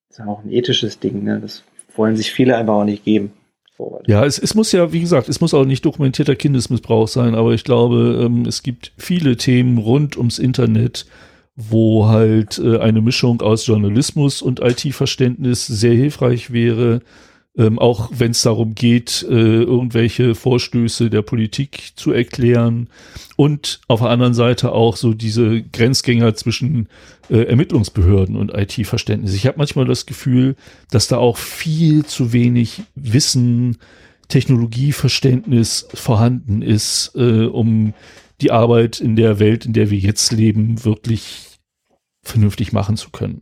ist 0.09 0.21
auch 0.21 0.43
ein 0.43 0.51
ethisches 0.51 0.99
Ding, 0.99 1.23
ne? 1.23 1.39
das 1.39 1.63
wollen 1.95 2.15
sich 2.15 2.31
viele 2.31 2.57
einfach 2.57 2.73
auch 2.73 2.85
nicht 2.85 3.03
geben. 3.03 3.31
Ja, 4.07 4.25
es, 4.25 4.37
es 4.37 4.55
muss 4.55 4.71
ja, 4.73 4.91
wie 4.91 4.99
gesagt, 4.99 5.29
es 5.29 5.39
muss 5.39 5.53
auch 5.53 5.63
nicht 5.63 5.85
dokumentierter 5.85 6.35
Kindesmissbrauch 6.35 7.07
sein, 7.07 7.33
aber 7.33 7.53
ich 7.53 7.63
glaube, 7.63 8.21
ähm, 8.25 8.45
es 8.45 8.61
gibt 8.61 8.91
viele 8.97 9.37
Themen 9.37 9.77
rund 9.77 10.17
ums 10.17 10.37
Internet, 10.37 11.05
wo 11.55 12.07
halt 12.07 12.59
äh, 12.59 12.79
eine 12.79 13.01
Mischung 13.01 13.41
aus 13.41 13.65
Journalismus 13.65 14.41
und 14.41 14.59
IT-Verständnis 14.59 15.65
sehr 15.65 15.93
hilfreich 15.93 16.51
wäre, 16.51 17.01
ähm, 17.59 17.77
auch 17.77 18.09
wenn 18.15 18.31
es 18.31 18.41
darum 18.41 18.73
geht, 18.73 19.25
äh, 19.29 19.33
irgendwelche 19.33 20.33
Vorstöße 20.33 21.09
der 21.09 21.21
Politik 21.21 21.91
zu 21.97 22.13
erklären 22.13 22.87
und 23.35 23.81
auf 23.89 23.99
der 23.99 24.09
anderen 24.09 24.33
Seite 24.33 24.71
auch 24.71 24.95
so 24.95 25.13
diese 25.13 25.61
Grenzgänger 25.61 26.33
zwischen 26.35 26.87
äh, 27.29 27.43
Ermittlungsbehörden 27.43 28.37
und 28.37 28.53
IT-Verständnis. 28.53 29.33
Ich 29.33 29.45
habe 29.45 29.57
manchmal 29.57 29.85
das 29.85 30.05
Gefühl, 30.05 30.55
dass 30.89 31.09
da 31.09 31.17
auch 31.17 31.35
viel 31.35 32.05
zu 32.05 32.31
wenig 32.31 32.81
Wissen, 32.95 33.77
Technologieverständnis 34.29 35.87
vorhanden 35.93 36.61
ist, 36.61 37.11
äh, 37.15 37.45
um 37.45 37.93
die 38.39 38.51
Arbeit 38.51 39.01
in 39.01 39.17
der 39.17 39.39
Welt, 39.39 39.65
in 39.65 39.73
der 39.73 39.89
wir 39.89 39.97
jetzt 39.97 40.31
leben, 40.31 40.85
wirklich 40.85 41.59
vernünftig 42.23 42.71
machen 42.71 42.95
zu 42.95 43.09
können. 43.09 43.41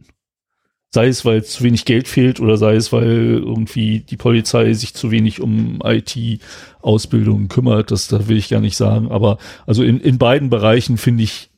Sei 0.89 1.07
es, 1.07 1.25
weil 1.25 1.43
zu 1.43 1.63
wenig 1.63 1.83
Geld 1.85 2.07
fehlt 2.07 2.39
oder 2.39 2.57
sei 2.57 2.75
es, 2.75 2.93
weil 2.93 3.41
irgendwie 3.43 3.99
die 3.99 4.15
Polizei 4.15 4.71
sich 4.73 4.93
zu 4.93 5.11
wenig 5.11 5.41
um 5.41 5.81
IT-Ausbildung 5.83 7.49
kümmert. 7.49 7.91
Das, 7.91 8.07
das 8.07 8.27
will 8.27 8.37
ich 8.37 8.49
gar 8.49 8.61
nicht 8.61 8.77
sagen. 8.77 9.11
Aber 9.11 9.37
also 9.65 9.83
in, 9.83 9.99
in 9.99 10.17
beiden 10.17 10.49
Bereichen 10.49 10.97
finde 10.97 11.23
ich, 11.23 11.49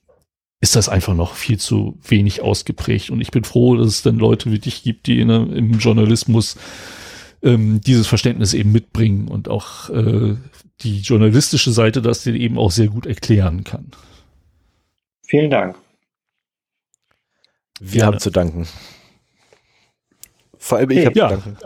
ist 0.61 0.75
das 0.75 0.89
einfach 0.89 1.13
noch 1.13 1.35
viel 1.35 1.59
zu 1.59 1.97
wenig 2.05 2.41
ausgeprägt. 2.41 3.11
Und 3.11 3.21
ich 3.21 3.31
bin 3.31 3.43
froh, 3.43 3.75
dass 3.75 3.87
es 3.87 4.01
dann 4.01 4.17
Leute 4.17 4.51
wie 4.51 4.59
dich 4.59 4.83
gibt, 4.83 5.07
die 5.07 5.19
in, 5.19 5.29
im 5.29 5.73
Journalismus 5.79 6.57
ähm, 7.41 7.81
dieses 7.81 8.07
Verständnis 8.07 8.53
eben 8.53 8.71
mitbringen 8.71 9.27
und 9.27 9.47
auch 9.47 9.89
äh, 9.89 10.35
die 10.81 10.99
journalistische 10.99 11.71
Seite 11.71 12.01
das 12.01 12.23
dir 12.23 12.33
eben 12.33 12.57
auch 12.57 12.71
sehr 12.71 12.87
gut 12.87 13.05
erklären 13.05 13.63
kann. 13.63 13.91
Vielen 15.25 15.51
Dank. 15.51 15.77
Wir 17.79 18.05
haben 18.05 18.19
zu 18.19 18.29
danken. 18.29 18.67
Vor 20.59 20.77
allem 20.77 20.91
ich 20.91 21.05
habe 21.05 21.17
ja. 21.17 21.29
zu 21.29 21.35
danken. 21.35 21.57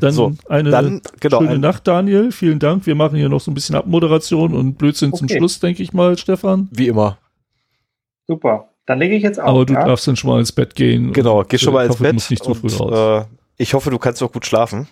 Dann 0.00 0.12
so, 0.12 0.32
eine 0.48 0.70
dann, 0.70 1.00
genau, 1.20 1.40
schöne 1.40 1.52
ein, 1.52 1.60
Nacht, 1.60 1.86
Daniel. 1.86 2.32
Vielen 2.32 2.58
Dank. 2.58 2.86
Wir 2.86 2.94
machen 2.94 3.16
hier 3.16 3.28
noch 3.28 3.40
so 3.40 3.50
ein 3.50 3.54
bisschen 3.54 3.74
Abmoderation 3.74 4.54
und 4.54 4.74
Blödsinn 4.74 5.10
okay. 5.10 5.18
zum 5.18 5.28
Schluss, 5.28 5.60
denke 5.60 5.82
ich 5.82 5.92
mal, 5.92 6.16
Stefan. 6.16 6.68
Wie 6.70 6.88
immer. 6.88 7.18
Super. 8.26 8.68
Dann 8.86 8.98
lege 8.98 9.16
ich 9.16 9.22
jetzt 9.22 9.40
auf. 9.40 9.48
Aber 9.48 9.64
du 9.64 9.74
ja? 9.74 9.84
darfst 9.84 10.06
dann 10.06 10.16
schon 10.16 10.30
mal 10.30 10.38
ins 10.38 10.52
Bett 10.52 10.74
gehen. 10.74 11.12
Genau, 11.12 11.42
geh 11.42 11.58
schon 11.58 11.72
mal 11.72 11.86
ins 11.86 11.94
hoffe, 11.94 12.02
Bett. 12.04 12.30
nicht 12.30 12.44
zu 12.44 12.54
früh 12.54 12.68
raus. 12.68 13.26
Äh, 13.26 13.34
ich 13.56 13.74
hoffe, 13.74 13.90
du 13.90 13.98
kannst 13.98 14.22
auch 14.22 14.32
gut 14.32 14.46
schlafen. 14.46 14.88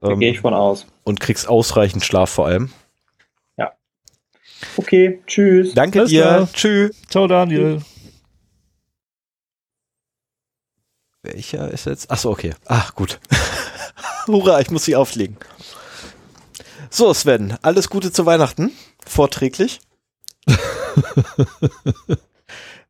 Da 0.00 0.10
ähm, 0.10 0.20
gehe 0.20 0.30
ich 0.30 0.40
von 0.40 0.54
aus. 0.54 0.86
Und 1.02 1.20
kriegst 1.20 1.48
ausreichend 1.48 2.04
Schlaf 2.04 2.30
vor 2.30 2.46
allem. 2.46 2.70
Ja. 3.56 3.72
Okay, 4.76 5.20
tschüss. 5.26 5.74
Danke 5.74 6.00
Alles 6.00 6.10
dir. 6.10 6.48
Tschüss. 6.52 7.02
Ciao, 7.08 7.26
Daniel. 7.26 7.80
Welcher 11.24 11.70
ist 11.70 11.86
jetzt? 11.86 12.10
Achso, 12.10 12.30
okay. 12.30 12.54
Ach, 12.66 12.94
gut. 12.94 13.18
Hurra, 14.26 14.60
ich 14.60 14.70
muss 14.70 14.84
sie 14.84 14.94
auflegen. 14.94 15.38
So, 16.90 17.14
Sven, 17.14 17.56
alles 17.62 17.88
Gute 17.88 18.12
zu 18.12 18.26
Weihnachten. 18.26 18.72
Vorträglich. 19.06 19.80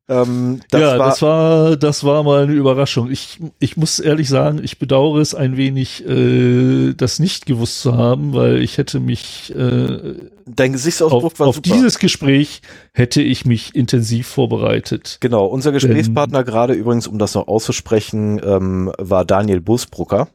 Ähm, 0.06 0.60
das 0.70 0.80
ja, 0.80 0.98
war 0.98 1.08
das 1.08 1.22
war, 1.22 1.76
das 1.76 2.04
war 2.04 2.22
mal 2.22 2.42
eine 2.42 2.52
Überraschung. 2.52 3.10
Ich, 3.10 3.40
ich 3.58 3.76
muss 3.76 3.98
ehrlich 3.98 4.28
sagen, 4.28 4.60
ich 4.62 4.78
bedauere 4.78 5.20
es 5.20 5.34
ein 5.34 5.56
wenig, 5.56 6.06
äh, 6.06 6.92
das 6.94 7.18
nicht 7.18 7.46
gewusst 7.46 7.80
zu 7.80 7.96
haben, 7.96 8.34
weil 8.34 8.60
ich 8.60 8.76
hätte 8.76 9.00
mich 9.00 9.54
äh, 9.56 10.14
Dein 10.46 10.72
Gesichtsausdruck 10.72 11.24
auf, 11.24 11.40
war 11.40 11.46
auf 11.46 11.60
dieses 11.60 11.98
Gespräch 11.98 12.60
hätte 12.92 13.22
ich 13.22 13.46
mich 13.46 13.74
intensiv 13.74 14.26
vorbereitet. 14.26 15.16
Genau, 15.20 15.46
unser 15.46 15.72
Gesprächspartner 15.72 16.44
gerade 16.44 16.74
übrigens, 16.74 17.06
um 17.06 17.18
das 17.18 17.34
noch 17.34 17.48
auszusprechen, 17.48 18.40
ähm, 18.44 18.92
war 18.98 19.24
Daniel 19.24 19.62
Busbrucker. 19.62 20.28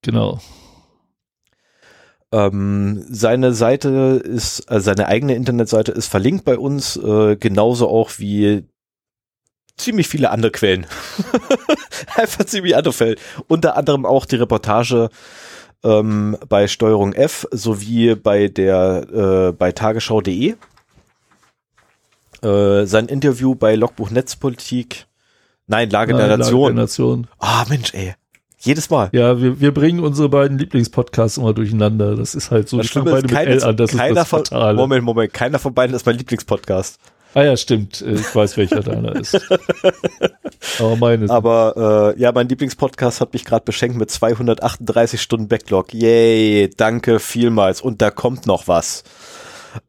Genau. 0.00 0.40
Ähm, 2.34 3.04
seine 3.08 3.54
Seite 3.54 4.20
ist, 4.24 4.68
äh, 4.68 4.80
seine 4.80 5.06
eigene 5.06 5.36
Internetseite 5.36 5.92
ist 5.92 6.08
verlinkt 6.08 6.44
bei 6.44 6.58
uns, 6.58 6.96
äh, 6.96 7.36
genauso 7.36 7.88
auch 7.88 8.10
wie 8.18 8.64
ziemlich 9.76 10.08
viele 10.08 10.30
andere 10.30 10.50
Quellen. 10.50 10.84
Einfach 12.16 12.44
ziemlich 12.46 12.76
andere 12.76 12.92
Quellen. 12.92 13.16
Unter 13.46 13.76
anderem 13.76 14.04
auch 14.04 14.26
die 14.26 14.34
Reportage 14.34 15.10
ähm, 15.84 16.36
bei 16.48 16.66
Steuerung 16.66 17.12
F 17.12 17.46
sowie 17.52 18.16
bei 18.16 18.48
der 18.48 19.06
äh, 19.12 19.52
bei 19.52 19.70
Tagesschau.de. 19.70 20.56
Äh, 22.42 22.86
sein 22.86 23.06
Interview 23.06 23.54
bei 23.54 23.76
Logbuch 23.76 24.10
Netzpolitik. 24.10 25.06
Nein, 25.68 25.88
Lage 25.88 26.14
Nein, 26.14 26.28
der 26.28 26.36
Nation. 26.38 26.62
Lage 26.62 26.74
der 26.74 26.82
Nation. 26.82 27.26
Ah, 27.38 27.64
Mensch, 27.68 27.94
ey. 27.94 28.16
Jedes 28.64 28.88
Mal. 28.88 29.10
Ja, 29.12 29.40
wir, 29.40 29.60
wir 29.60 29.74
bringen 29.74 30.00
unsere 30.00 30.30
beiden 30.30 30.58
Lieblingspodcasts 30.58 31.36
immer 31.36 31.52
durcheinander. 31.52 32.16
Das 32.16 32.34
ist 32.34 32.50
halt 32.50 32.68
so. 32.68 32.78
Das 32.78 32.90
beide 32.92 33.22
mit 33.22 33.32
L 33.32 33.62
an. 33.62 33.76
Das 33.76 33.92
ist 33.92 34.00
das 34.00 34.28
von. 34.28 34.42
Moment, 34.74 35.04
Moment. 35.04 35.32
Keiner 35.34 35.58
von 35.58 35.74
beiden 35.74 35.94
ist 35.94 36.06
mein 36.06 36.16
Lieblingspodcast. 36.16 36.98
Ah 37.34 37.42
ja, 37.42 37.56
stimmt. 37.56 38.00
Ich 38.00 38.34
weiß, 38.34 38.56
welcher 38.56 38.80
deiner 38.80 39.16
ist. 39.16 39.34
Aber 40.78 40.96
meine. 40.96 41.28
Aber 41.28 42.14
äh, 42.16 42.20
ja, 42.20 42.32
mein 42.32 42.48
Lieblingspodcast 42.48 43.20
hat 43.20 43.32
mich 43.32 43.44
gerade 43.44 43.64
beschenkt 43.64 43.98
mit 43.98 44.10
238 44.10 45.20
Stunden 45.20 45.48
Backlog. 45.48 45.92
Yay, 45.92 46.70
danke 46.74 47.18
vielmals. 47.18 47.82
Und 47.82 48.00
da 48.00 48.10
kommt 48.10 48.46
noch 48.46 48.68
was. 48.68 49.02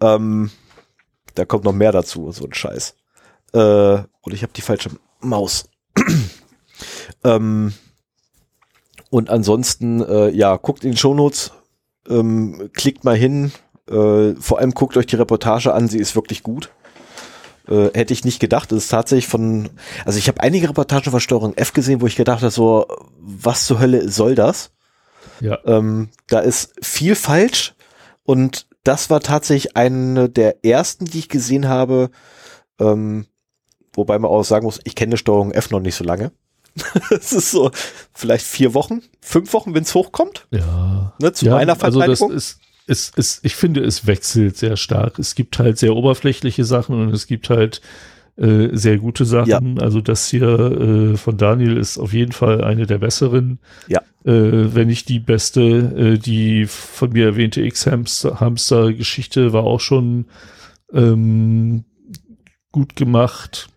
Ähm, 0.02 0.50
da 1.36 1.46
kommt 1.46 1.64
noch 1.64 1.74
mehr 1.74 1.92
dazu, 1.92 2.32
so 2.32 2.46
ein 2.46 2.54
Scheiß. 2.54 2.96
Äh, 3.54 3.60
und 3.60 4.34
ich 4.34 4.42
habe 4.42 4.54
die 4.54 4.62
falsche 4.62 4.90
Maus. 5.22 5.70
ähm, 7.24 7.74
und 9.16 9.30
ansonsten, 9.30 10.02
äh, 10.02 10.28
ja, 10.32 10.58
guckt 10.58 10.84
in 10.84 10.92
den 10.92 10.98
Shownotes, 10.98 11.54
ähm, 12.10 12.70
klickt 12.74 13.06
mal 13.06 13.16
hin, 13.16 13.54
äh, 13.90 14.34
vor 14.34 14.60
allem 14.60 14.72
guckt 14.72 14.98
euch 14.98 15.06
die 15.06 15.16
Reportage 15.16 15.74
an, 15.74 15.88
sie 15.88 16.00
ist 16.00 16.18
wirklich 16.18 16.44
gut. 16.44 16.70
Äh, 17.70 17.92
hätte 17.94 18.12
ich 18.12 18.26
nicht 18.26 18.42
gedacht. 18.42 18.74
Es 18.74 18.84
ist 18.84 18.90
tatsächlich 18.90 19.30
von, 19.30 19.70
also 20.04 20.20
ich 20.20 20.28
habe 20.28 20.42
einige 20.42 20.68
Reportagen 20.68 21.12
von 21.12 21.22
Steuerung 21.22 21.54
F 21.56 21.72
gesehen, 21.72 22.02
wo 22.02 22.08
ich 22.08 22.18
gedacht 22.18 22.42
habe, 22.42 22.52
so, 22.52 22.88
was 23.22 23.66
zur 23.66 23.80
Hölle 23.80 24.10
soll 24.10 24.36
das? 24.36 24.72
Ja. 25.40 25.60
Ähm, 25.64 26.10
da 26.28 26.40
ist 26.40 26.74
viel 26.82 27.16
falsch 27.16 27.74
und 28.24 28.68
das 28.84 29.10
war 29.10 29.22
tatsächlich 29.22 29.78
eine 29.78 30.28
der 30.28 30.66
ersten, 30.66 31.06
die 31.06 31.20
ich 31.20 31.30
gesehen 31.30 31.70
habe, 31.70 32.10
ähm, 32.82 33.28
wobei 33.94 34.20
man 34.20 34.30
auch 34.30 34.44
sagen 34.44 34.66
muss, 34.66 34.82
ich 34.84 34.94
kenne 34.94 35.16
Steuerung 35.16 35.54
F 35.54 35.72
noch 35.72 35.80
nicht 35.80 35.96
so 35.96 36.04
lange. 36.04 36.34
Es 37.10 37.32
ist 37.32 37.52
so 37.52 37.72
vielleicht 38.14 38.46
vier 38.46 38.74
Wochen, 38.74 39.02
fünf 39.22 39.54
Wochen, 39.54 39.74
wenn 39.74 39.84
es 39.84 39.96
hochkommt. 39.96 40.48
Ja. 40.52 41.14
Ne, 41.20 41.34
zu 41.34 41.46
ja, 41.46 41.54
meiner 41.54 41.76
Verteidigung. 41.76 42.10
Also 42.10 42.34
das 42.34 42.44
ist, 42.44 42.60
es, 42.88 43.12
es, 43.16 43.40
ich 43.44 43.56
finde, 43.56 43.82
es 43.82 44.06
wechselt 44.06 44.58
sehr 44.58 44.78
stark. 44.78 45.18
Es 45.20 45.36
gibt 45.36 45.58
halt 45.58 45.78
sehr 45.78 45.96
oberflächliche 45.96 46.66
Sachen 46.66 46.96
und 47.00 47.14
es 47.14 47.28
gibt 47.28 47.50
halt 47.50 47.82
äh, 48.38 48.70
sehr 48.74 48.98
gute 48.98 49.26
Sachen. 49.26 49.78
Ja. 49.78 49.82
Also 49.82 50.02
das 50.02 50.30
hier 50.30 50.44
äh, 50.44 51.18
von 51.18 51.38
Daniel 51.38 51.78
ist 51.78 51.98
auf 51.98 52.14
jeden 52.14 52.34
Fall 52.34 52.64
eine 52.64 52.86
der 52.86 53.00
besseren. 53.00 53.60
Ja. 53.88 54.02
Äh, 54.24 54.76
wenn 54.76 54.88
nicht 54.88 55.10
die 55.10 55.20
beste, 55.20 55.62
äh, 55.62 56.18
die 56.18 56.66
von 56.66 57.12
mir 57.12 57.26
erwähnte 57.26 57.62
X-Hamster-Geschichte 57.62 59.54
war 59.54 59.64
auch 59.64 59.80
schon 59.80 60.26
ähm, 60.94 61.86
gut 62.72 62.96
gemacht. 62.96 63.70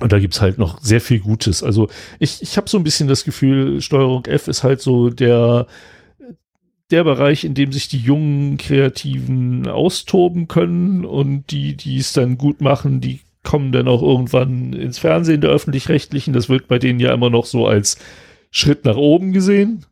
Und 0.00 0.12
da 0.12 0.18
gibt's 0.18 0.40
halt 0.40 0.58
noch 0.58 0.80
sehr 0.82 1.00
viel 1.00 1.20
Gutes. 1.20 1.62
Also 1.62 1.88
ich, 2.18 2.42
ich 2.42 2.56
habe 2.56 2.68
so 2.68 2.76
ein 2.76 2.84
bisschen 2.84 3.08
das 3.08 3.24
Gefühl, 3.24 3.80
Steuerung 3.80 4.26
F 4.26 4.46
ist 4.46 4.62
halt 4.62 4.82
so 4.82 5.08
der, 5.08 5.66
der 6.90 7.04
Bereich, 7.04 7.44
in 7.44 7.54
dem 7.54 7.72
sich 7.72 7.88
die 7.88 7.98
jungen 7.98 8.58
Kreativen 8.58 9.66
austoben 9.66 10.48
können 10.48 11.04
und 11.04 11.50
die, 11.50 11.76
die 11.76 11.96
es 11.98 12.12
dann 12.12 12.36
gut 12.36 12.60
machen, 12.60 13.00
die 13.00 13.20
kommen 13.42 13.72
dann 13.72 13.88
auch 13.88 14.02
irgendwann 14.02 14.72
ins 14.72 14.98
Fernsehen 14.98 15.40
der 15.40 15.50
öffentlich-rechtlichen. 15.50 16.34
Das 16.34 16.48
wird 16.48 16.68
bei 16.68 16.78
denen 16.78 17.00
ja 17.00 17.14
immer 17.14 17.30
noch 17.30 17.46
so 17.46 17.66
als 17.66 17.96
Schritt 18.50 18.84
nach 18.84 18.96
oben 18.96 19.32
gesehen. 19.32 19.86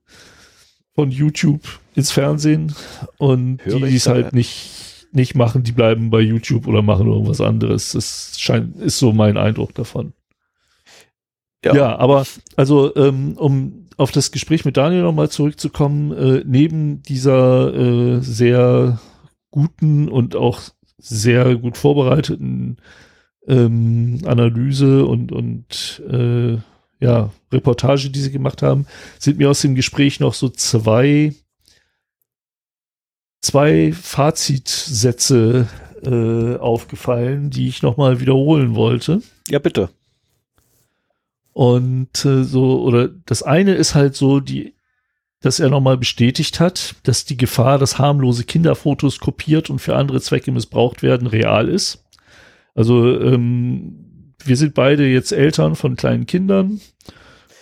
Von 0.95 1.11
YouTube 1.11 1.63
ins 1.95 2.13
Fernsehen. 2.13 2.75
Und 3.17 3.65
Hör 3.65 3.79
die, 3.79 3.87
die 3.87 3.97
es 3.97 4.07
halt 4.07 4.33
nicht, 4.33 4.94
nicht 5.15 5.35
machen, 5.35 5.63
die 5.63 5.73
bleiben 5.73 6.11
bei 6.11 6.21
YouTube 6.21 6.67
oder 6.67 6.83
machen 6.83 7.07
irgendwas 7.07 7.41
anderes. 7.41 7.93
Das 7.93 8.35
scheint, 8.39 8.77
ist 8.77 8.99
so 8.99 9.13
mein 9.13 9.37
Eindruck 9.37 9.75
davon. 9.75 10.13
Ja, 11.65 11.75
ja 11.75 11.99
aber 11.99 12.25
also, 12.57 12.95
ähm, 12.97 13.37
um 13.37 13.87
auf 13.97 14.11
das 14.11 14.33
Gespräch 14.33 14.65
mit 14.65 14.77
Daniel 14.77 15.03
nochmal 15.03 15.31
zurückzukommen, 15.31 16.13
äh, 16.13 16.43
neben 16.45 17.03
dieser 17.03 17.75
äh, 17.75 18.21
sehr 18.21 19.01
guten 19.51 20.09
und 20.09 20.35
auch 20.35 20.61
sehr 20.99 21.55
gut 21.57 21.77
vorbereiteten 21.77 22.79
ähm, 23.47 24.21
Analyse 24.25 25.07
und, 25.07 25.33
und 25.33 26.03
äh, 26.11 26.59
ja, 27.01 27.31
Reportage, 27.53 28.11
die 28.11 28.21
sie 28.21 28.33
gemacht 28.33 28.63
haben, 28.63 28.87
sind 29.19 29.39
mir 29.39 29.51
aus 29.51 29.61
dem 29.61 29.75
Gespräch 29.75 30.21
noch 30.21 30.35
so 30.35 30.49
zwei, 30.49 31.35
zwei 33.45 33.93
Fazitsätze 33.93 35.69
äh, 36.03 36.57
aufgefallen, 36.57 37.51
die 37.51 37.69
ich 37.69 37.83
nochmal 37.83 38.21
wiederholen 38.21 38.75
wollte. 38.75 39.21
Ja, 39.49 39.59
bitte. 39.59 39.91
Und 41.53 42.25
äh, 42.25 42.43
so, 42.43 42.83
oder 42.83 43.09
das 43.09 43.43
eine 43.43 43.75
ist 43.75 43.95
halt 43.95 44.17
so, 44.17 44.41
die, 44.41 44.75
dass 45.41 45.61
er 45.61 45.69
nochmal 45.69 45.99
bestätigt 45.99 46.59
hat, 46.59 46.97
dass 47.03 47.27
die 47.27 47.37
Gefahr, 47.37 47.79
dass 47.79 47.99
harmlose 47.99 48.45
Kinderfotos 48.45 49.21
kopiert 49.21 49.71
und 49.71 49.79
für 49.79 49.95
andere 49.95 50.21
Zwecke 50.21 50.51
missbraucht 50.51 51.03
werden, 51.03 51.27
real 51.27 51.69
ist. 51.69 52.03
Also 52.75 53.21
ähm, 53.21 54.35
wir 54.43 54.57
sind 54.57 54.75
beide 54.75 55.07
jetzt 55.07 55.33
Eltern 55.33 55.77
von 55.77 55.97
kleinen 55.97 56.27
Kindern 56.27 56.81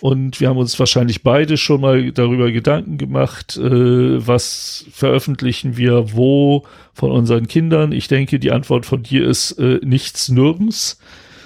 und 0.03 0.41
wir 0.41 0.49
haben 0.49 0.57
uns 0.57 0.77
wahrscheinlich 0.79 1.23
beide 1.23 1.55
schon 1.55 1.79
mal 1.79 2.11
darüber 2.11 2.51
Gedanken 2.51 2.97
gemacht, 2.97 3.55
äh, 3.55 4.27
was 4.27 4.83
veröffentlichen 4.91 5.77
wir 5.77 6.11
wo 6.11 6.65
von 6.93 7.09
unseren 7.09 7.47
Kindern. 7.47 7.93
Ich 7.93 8.09
denke, 8.09 8.37
die 8.37 8.51
Antwort 8.51 8.85
von 8.85 9.01
dir 9.01 9.25
ist 9.25 9.51
äh, 9.51 9.79
nichts 9.81 10.27
nirgends. 10.27 10.99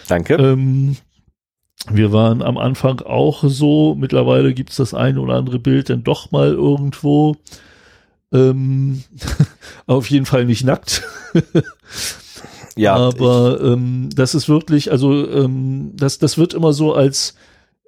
Danke. 0.07 0.37
Ähm, 0.37 0.97
wir 1.91 2.11
waren 2.11 2.41
am 2.41 2.57
Anfang 2.57 3.01
auch 3.01 3.43
so, 3.45 3.93
mittlerweile 3.93 4.55
gibt 4.55 4.71
es 4.71 4.77
das 4.77 4.95
eine 4.95 5.21
oder 5.21 5.35
andere 5.35 5.59
Bild 5.59 5.91
dann 5.91 6.03
doch 6.03 6.31
mal 6.31 6.51
irgendwo. 6.53 7.35
Ähm, 8.33 9.03
auf 9.85 10.09
jeden 10.09 10.25
Fall 10.25 10.45
nicht 10.45 10.63
nackt. 10.63 11.03
Ja. 12.75 12.95
Aber 13.07 13.61
ähm, 13.61 14.09
das 14.15 14.33
ist 14.33 14.49
wirklich, 14.49 14.91
also 14.91 15.29
ähm, 15.29 15.91
das, 15.93 16.17
das 16.17 16.39
wird 16.39 16.55
immer 16.55 16.73
so 16.73 16.95
als 16.95 17.35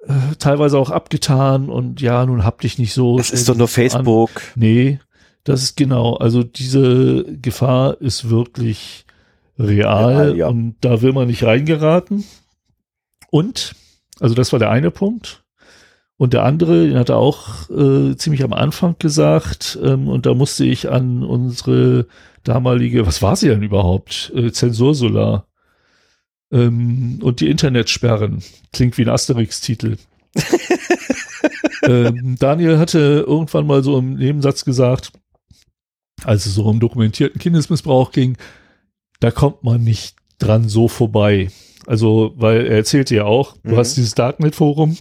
äh, 0.06 0.36
teilweise 0.38 0.78
auch 0.78 0.90
abgetan 0.90 1.70
und 1.70 2.02
ja, 2.02 2.26
nun 2.26 2.44
hab 2.44 2.62
dich 2.62 2.78
nicht 2.78 2.94
so. 2.94 3.20
Es 3.20 3.32
ist 3.32 3.50
doch 3.50 3.56
nur 3.56 3.68
Facebook. 3.68 4.32
An. 4.36 4.52
Nee, 4.56 5.00
das 5.44 5.64
ist 5.64 5.78
genau. 5.78 6.16
Also 6.16 6.44
diese 6.44 7.26
Gefahr 7.42 8.00
ist 8.02 8.30
wirklich 8.30 9.06
real, 9.58 10.30
ja, 10.30 10.36
ja. 10.36 10.48
und 10.48 10.76
da 10.82 11.02
will 11.02 11.14
man 11.14 11.28
nicht 11.28 11.44
reingeraten. 11.44 12.24
Und, 13.30 13.76
also 14.20 14.36
das 14.36 14.52
war 14.52 14.60
der 14.60 14.72
eine 14.72 14.92
Punkt. 14.92 15.44
Und 16.18 16.34
der 16.34 16.44
andere, 16.44 16.88
den 16.88 16.98
hat 16.98 17.10
er 17.10 17.18
auch 17.18 17.70
äh, 17.70 18.16
ziemlich 18.16 18.44
am 18.44 18.54
Anfang 18.54 18.96
gesagt, 19.00 19.80
ähm, 19.82 20.08
und 20.08 20.26
da 20.26 20.34
musste 20.34 20.66
ich 20.66 20.90
an 20.90 21.24
unsere 21.24 22.08
damalige, 22.44 23.06
was 23.06 23.22
war 23.22 23.36
sie 23.36 23.48
denn 23.48 23.64
überhaupt? 23.64 24.32
Äh, 24.36 24.52
Zensursolar. 24.52 25.46
Ähm, 26.52 27.20
und 27.22 27.42
die 27.42 27.50
Internetsperren. 27.50 28.44
Klingt 28.74 28.98
wie 28.98 29.04
ein 29.04 29.10
Asterix-Titel. 29.10 29.98
ähm, 31.84 32.36
Daniel 32.40 32.78
hatte 32.78 33.26
irgendwann 33.28 33.68
mal 33.68 33.84
so 33.84 33.98
im 33.98 34.16
Nebensatz 34.16 34.66
gesagt, 34.66 35.12
als 36.24 36.46
es 36.46 36.56
so 36.56 36.66
um 36.66 36.80
dokumentierten 36.80 37.40
Kindesmissbrauch 37.40 38.12
ging, 38.12 38.38
da 39.20 39.32
kommt 39.32 39.64
man 39.64 39.84
nicht 39.84 40.16
dran 40.38 40.70
so 40.70 40.88
vorbei. 40.88 41.50
Also, 41.86 42.34
weil 42.36 42.68
er 42.68 42.78
erzählte 42.78 43.16
ja 43.16 43.26
auch, 43.26 43.58
du 43.64 43.72
mhm. 43.72 43.78
hast 43.78 43.96
dieses 43.96 44.16
Darknet-Forum, 44.16 44.98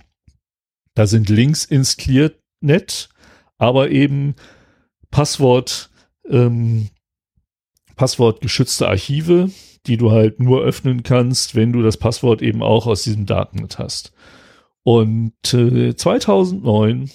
da 0.94 1.06
sind 1.06 1.28
Links 1.28 1.64
ins 1.64 1.96
Clearnet, 1.96 3.08
aber 3.58 3.90
eben 3.90 4.34
Passwort, 5.10 5.90
ähm, 6.28 6.88
passwortgeschützte 7.96 8.88
Archive, 8.88 9.50
die 9.86 9.96
du 9.96 10.10
halt 10.10 10.40
nur 10.40 10.62
öffnen 10.62 11.02
kannst, 11.02 11.54
wenn 11.54 11.72
du 11.72 11.82
das 11.82 11.96
Passwort 11.96 12.42
eben 12.42 12.62
auch 12.62 12.86
aus 12.86 13.02
diesem 13.02 13.26
Darknet 13.26 13.78
hast. 13.78 14.12
Und 14.82 15.54
äh, 15.54 15.94
2009 15.94 17.10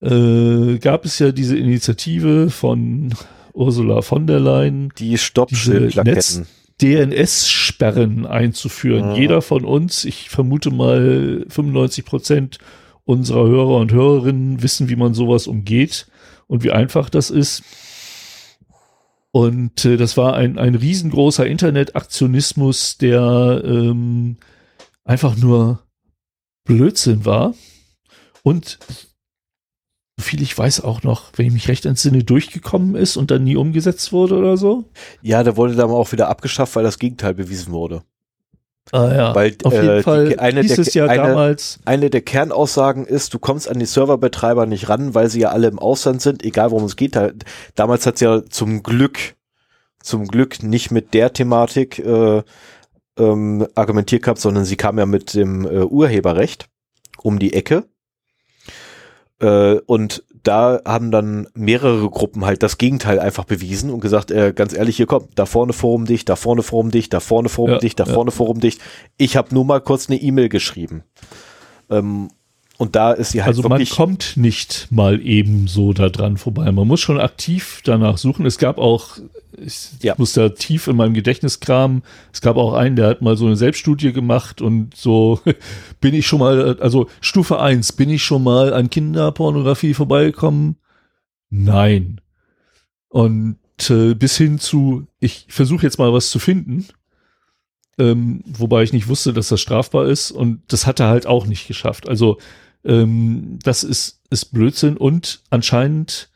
äh, 0.00 0.78
gab 0.78 1.04
es 1.04 1.18
ja 1.18 1.32
diese 1.32 1.56
Initiative 1.56 2.50
von 2.50 3.14
Ursula 3.52 4.02
von 4.02 4.26
der 4.26 4.40
Leyen, 4.40 4.90
die 4.98 5.18
Stoppschildplaketten. 5.18 6.46
DNS-Sperren 6.82 8.26
einzuführen. 8.26 9.10
Mhm. 9.10 9.16
Jeder 9.16 9.42
von 9.42 9.64
uns, 9.64 10.04
ich 10.04 10.28
vermute 10.28 10.70
mal 10.70 11.44
95 11.48 12.04
Prozent 12.04 12.58
unserer 13.04 13.46
Hörer 13.46 13.76
und 13.76 13.92
Hörerinnen 13.92 14.62
wissen, 14.62 14.88
wie 14.88 14.96
man 14.96 15.14
sowas 15.14 15.46
umgeht 15.46 16.06
und 16.46 16.64
wie 16.64 16.72
einfach 16.72 17.10
das 17.10 17.30
ist. 17.30 17.62
Und 19.34 19.84
äh, 19.84 19.96
das 19.96 20.16
war 20.16 20.34
ein, 20.34 20.60
ein 20.60 20.76
riesengroßer 20.76 21.44
Internetaktionismus, 21.44 22.98
der 22.98 23.62
ähm, 23.64 24.36
einfach 25.02 25.36
nur 25.36 25.82
Blödsinn 26.64 27.24
war. 27.24 27.52
Und 28.44 28.78
viel 30.20 30.40
ich 30.40 30.56
weiß 30.56 30.82
auch 30.82 31.02
noch, 31.02 31.32
wenn 31.34 31.46
ich 31.46 31.52
mich 31.52 31.66
recht 31.66 31.84
entsinne, 31.84 32.22
durchgekommen 32.22 32.94
ist 32.94 33.16
und 33.16 33.32
dann 33.32 33.42
nie 33.42 33.56
umgesetzt 33.56 34.12
wurde 34.12 34.36
oder 34.36 34.56
so. 34.56 34.84
Ja, 35.20 35.42
der 35.42 35.56
wurde 35.56 35.74
dann 35.74 35.90
auch 35.90 36.12
wieder 36.12 36.28
abgeschafft, 36.28 36.76
weil 36.76 36.84
das 36.84 37.00
Gegenteil 37.00 37.34
bewiesen 37.34 37.72
wurde. 37.72 38.04
Ah 38.92 39.14
ja, 39.14 39.34
weil, 39.34 39.56
auf 39.64 39.72
jeden 39.72 39.88
äh, 39.88 40.02
Fall 40.02 40.28
die, 40.28 40.38
eine 40.38 40.60
hieß 40.60 40.74
der, 40.74 40.78
es 40.80 40.94
ja 40.94 41.06
eine, 41.06 41.22
damals. 41.22 41.80
Eine 41.84 42.10
der 42.10 42.20
Kernaussagen 42.20 43.06
ist, 43.06 43.32
du 43.32 43.38
kommst 43.38 43.68
an 43.68 43.78
die 43.78 43.86
Serverbetreiber 43.86 44.66
nicht 44.66 44.88
ran, 44.88 45.14
weil 45.14 45.30
sie 45.30 45.40
ja 45.40 45.50
alle 45.50 45.68
im 45.68 45.78
Ausland 45.78 46.20
sind, 46.20 46.44
egal 46.44 46.70
worum 46.70 46.84
es 46.84 46.96
geht. 46.96 47.16
Da, 47.16 47.30
damals 47.74 48.06
hat 48.06 48.16
es 48.16 48.20
ja 48.20 48.44
zum 48.44 48.82
Glück, 48.82 49.36
zum 50.00 50.28
Glück 50.28 50.62
nicht 50.62 50.90
mit 50.90 51.14
der 51.14 51.32
Thematik 51.32 51.98
äh, 51.98 52.42
ähm, 53.18 53.66
argumentiert 53.74 54.22
gehabt, 54.22 54.40
sondern 54.40 54.64
sie 54.64 54.76
kam 54.76 54.98
ja 54.98 55.06
mit 55.06 55.34
dem 55.34 55.64
äh, 55.64 55.84
Urheberrecht 55.84 56.68
um 57.22 57.38
die 57.38 57.54
Ecke 57.54 57.84
äh, 59.40 59.76
und 59.86 60.24
da 60.44 60.80
haben 60.84 61.10
dann 61.10 61.48
mehrere 61.54 62.08
Gruppen 62.10 62.44
halt 62.44 62.62
das 62.62 62.78
Gegenteil 62.78 63.18
einfach 63.18 63.44
bewiesen 63.44 63.90
und 63.90 64.00
gesagt, 64.00 64.30
äh, 64.30 64.52
ganz 64.54 64.74
ehrlich, 64.74 64.96
hier 64.96 65.06
kommt, 65.06 65.30
da 65.34 65.46
vorne 65.46 65.72
Forum 65.72 66.04
dicht, 66.04 66.28
da 66.28 66.36
vorne 66.36 66.62
Forum 66.62 66.90
dicht, 66.90 67.12
da 67.12 67.20
vorne 67.20 67.48
Forum 67.48 67.72
ja, 67.72 67.78
dicht, 67.78 67.98
da 67.98 68.04
ja. 68.04 68.12
vorne 68.12 68.30
Forum 68.30 68.60
dicht. 68.60 68.80
Ich 69.16 69.36
habe 69.36 69.54
nur 69.54 69.64
mal 69.64 69.80
kurz 69.80 70.08
eine 70.08 70.20
E-Mail 70.20 70.48
geschrieben. 70.48 71.02
Ähm, 71.90 72.28
und 72.76 72.96
da 72.96 73.12
ist 73.12 73.30
sie 73.30 73.42
halt 73.42 73.56
Also 73.56 73.68
man 73.68 73.84
kommt 73.84 74.36
nicht 74.36 74.88
mal 74.90 75.24
eben 75.24 75.68
so 75.68 75.92
da 75.92 76.08
dran 76.08 76.36
vorbei. 76.36 76.70
Man 76.72 76.88
muss 76.88 77.00
schon 77.00 77.20
aktiv 77.20 77.80
danach 77.84 78.18
suchen. 78.18 78.46
Es 78.46 78.58
gab 78.58 78.78
auch, 78.78 79.18
ich 79.56 79.90
ja. 80.02 80.14
muss 80.18 80.32
da 80.32 80.48
tief 80.48 80.88
in 80.88 80.96
meinem 80.96 81.14
Gedächtnis 81.14 81.60
kramen, 81.60 82.02
es 82.32 82.40
gab 82.40 82.56
auch 82.56 82.74
einen, 82.74 82.96
der 82.96 83.06
hat 83.06 83.22
mal 83.22 83.36
so 83.36 83.46
eine 83.46 83.56
Selbststudie 83.56 84.12
gemacht 84.12 84.60
und 84.60 84.96
so 84.96 85.40
bin 86.00 86.14
ich 86.14 86.26
schon 86.26 86.40
mal, 86.40 86.78
also 86.80 87.08
Stufe 87.20 87.60
eins 87.60 87.92
bin 87.92 88.10
ich 88.10 88.24
schon 88.24 88.42
mal 88.42 88.74
an 88.74 88.90
Kinderpornografie 88.90 89.94
vorbeigekommen? 89.94 90.76
Nein. 91.50 92.20
Und 93.08 93.58
äh, 93.88 94.14
bis 94.14 94.36
hin 94.36 94.58
zu, 94.58 95.06
ich 95.20 95.46
versuche 95.48 95.84
jetzt 95.84 96.00
mal 96.00 96.12
was 96.12 96.30
zu 96.30 96.40
finden. 96.40 96.86
Ähm, 97.96 98.42
wobei 98.44 98.82
ich 98.82 98.92
nicht 98.92 99.06
wusste, 99.06 99.32
dass 99.32 99.48
das 99.48 99.60
strafbar 99.60 100.06
ist 100.06 100.32
und 100.32 100.62
das 100.66 100.84
hat 100.84 100.98
er 100.98 101.06
halt 101.06 101.28
auch 101.28 101.46
nicht 101.46 101.68
geschafft. 101.68 102.08
Also 102.08 102.38
ähm, 102.84 103.58
das 103.62 103.84
ist, 103.84 104.20
ist 104.30 104.46
Blödsinn 104.46 104.96
und 104.96 105.42
anscheinend, 105.50 106.30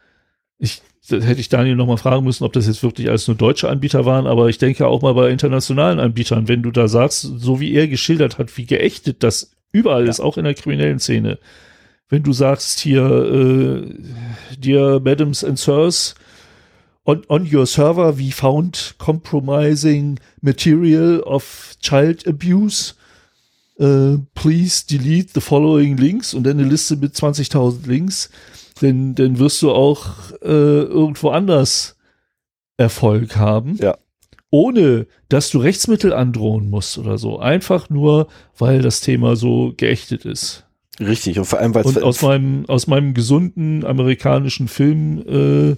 ich 0.59 0.83
da 1.10 1.17
hätte 1.17 1.41
ich 1.41 1.49
Daniel 1.49 1.77
nochmal 1.77 1.97
fragen 1.97 2.25
müssen, 2.25 2.44
ob 2.44 2.52
das 2.52 2.67
jetzt 2.67 2.83
wirklich 2.83 3.09
alles 3.09 3.27
nur 3.28 3.36
deutsche 3.36 3.68
Anbieter 3.68 4.05
waren, 4.05 4.27
aber 4.27 4.49
ich 4.49 4.59
denke 4.59 4.86
auch 4.86 5.02
mal 5.02 5.15
bei 5.15 5.31
internationalen 5.31 6.01
Anbietern, 6.01 6.49
wenn 6.49 6.62
du 6.62 6.70
da 6.70 6.86
sagst, 6.86 7.23
so 7.23 7.60
wie 7.60 7.73
er 7.73 7.89
geschildert 7.89 8.39
hat, 8.39 8.57
wie 8.59 8.67
geächtet 8.67 9.23
das 9.23 9.52
überall 9.73 10.05
ja. 10.05 10.10
ist, 10.10 10.20
auch 10.20 10.36
in 10.36 10.44
der 10.44 10.55
kriminellen 10.55 10.99
Szene. 10.99 11.39
Wenn 12.09 12.23
du 12.23 12.33
sagst 12.33 12.81
hier, 12.81 13.05
äh, 13.05 13.94
dear 14.59 15.01
Madams 15.01 15.44
and 15.44 15.59
Sirs, 15.59 16.15
on, 17.05 17.23
on 17.28 17.49
your 17.51 17.67
server 17.67 18.18
we 18.18 18.31
found 18.31 18.94
compromising 18.99 20.18
material 20.41 21.20
of 21.20 21.75
child 21.81 22.27
abuse. 22.27 22.94
Uh, 23.81 24.18
please 24.34 24.84
delete 24.84 25.31
the 25.34 25.40
following 25.40 25.97
links 25.97 26.34
und 26.34 26.44
dann 26.44 26.58
eine 26.58 26.68
Liste 26.68 26.97
mit 26.97 27.15
20.000 27.15 27.86
Links 27.86 28.28
denn 28.81 29.15
dann 29.15 29.39
wirst 29.39 29.62
du 29.62 29.70
auch 29.73 30.07
äh, 30.42 30.47
irgendwo 30.47 31.31
anders 31.31 31.97
Erfolg 32.76 33.36
haben. 33.36 33.76
Ja. 33.76 33.97
Ohne 34.50 35.07
dass 35.28 35.50
du 35.50 35.58
Rechtsmittel 35.58 36.12
androhen 36.12 36.70
musst 36.70 36.97
oder 36.97 37.18
so. 37.18 37.39
Einfach 37.39 37.90
nur, 37.90 38.28
weil 38.57 38.81
das 38.81 39.00
Thema 39.00 39.36
so 39.36 39.74
geächtet 39.76 40.24
ist. 40.24 40.65
Richtig, 41.00 41.39
und 41.39 41.44
vor 41.44 41.58
allem, 41.58 41.74
weil 41.74 41.84
Und 41.84 42.02
aus 42.02 42.23
meinem, 42.23 42.65
aus 42.66 42.86
meinem 42.86 43.15
gesunden 43.15 43.84
amerikanischen 43.84 44.68
Film 44.68 45.23
äh, 45.28 45.76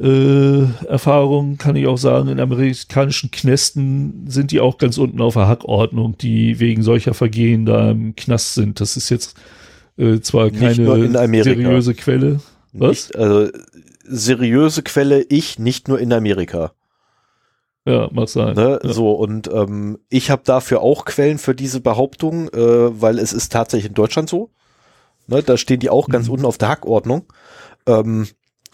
äh, 0.00 0.62
Erfahrung 0.86 1.56
kann 1.56 1.74
ich 1.74 1.86
auch 1.86 1.98
sagen, 1.98 2.28
in 2.28 2.38
amerikanischen 2.38 3.30
Knästen 3.30 4.26
sind 4.28 4.52
die 4.52 4.60
auch 4.60 4.78
ganz 4.78 4.96
unten 4.96 5.20
auf 5.20 5.34
der 5.34 5.48
Hackordnung, 5.48 6.16
die 6.18 6.60
wegen 6.60 6.82
solcher 6.82 7.14
Vergehen 7.14 7.66
da 7.66 7.90
im 7.90 8.14
Knast 8.14 8.54
sind. 8.54 8.80
Das 8.80 8.96
ist 8.96 9.10
jetzt 9.10 9.36
äh, 9.96 10.20
zwar 10.20 10.50
keine 10.50 11.42
seriöse 11.42 11.94
Quelle. 11.94 12.40
Was? 12.72 13.08
Nicht, 13.08 13.16
also 13.16 13.50
seriöse 14.04 14.82
Quelle, 14.82 15.22
ich 15.22 15.58
nicht 15.58 15.88
nur 15.88 15.98
in 15.98 16.12
Amerika. 16.12 16.72
Ja, 17.84 18.08
mag 18.12 18.28
sein. 18.28 18.54
Ne? 18.54 18.78
Ja. 18.82 18.92
So, 18.92 19.12
und 19.12 19.50
ähm, 19.52 19.98
ich 20.10 20.30
habe 20.30 20.42
dafür 20.44 20.82
auch 20.82 21.06
Quellen 21.06 21.38
für 21.38 21.54
diese 21.54 21.80
Behauptung, 21.80 22.48
äh, 22.50 23.00
weil 23.00 23.18
es 23.18 23.32
ist 23.32 23.50
tatsächlich 23.50 23.88
in 23.88 23.94
Deutschland 23.94 24.28
so. 24.28 24.50
Ne? 25.26 25.42
Da 25.42 25.56
stehen 25.56 25.80
die 25.80 25.90
auch 25.90 26.08
ganz 26.08 26.26
mhm. 26.26 26.34
unten 26.34 26.46
auf 26.46 26.58
der 26.58 26.68
Hackordnung. 26.68 27.24
Ähm, 27.86 28.28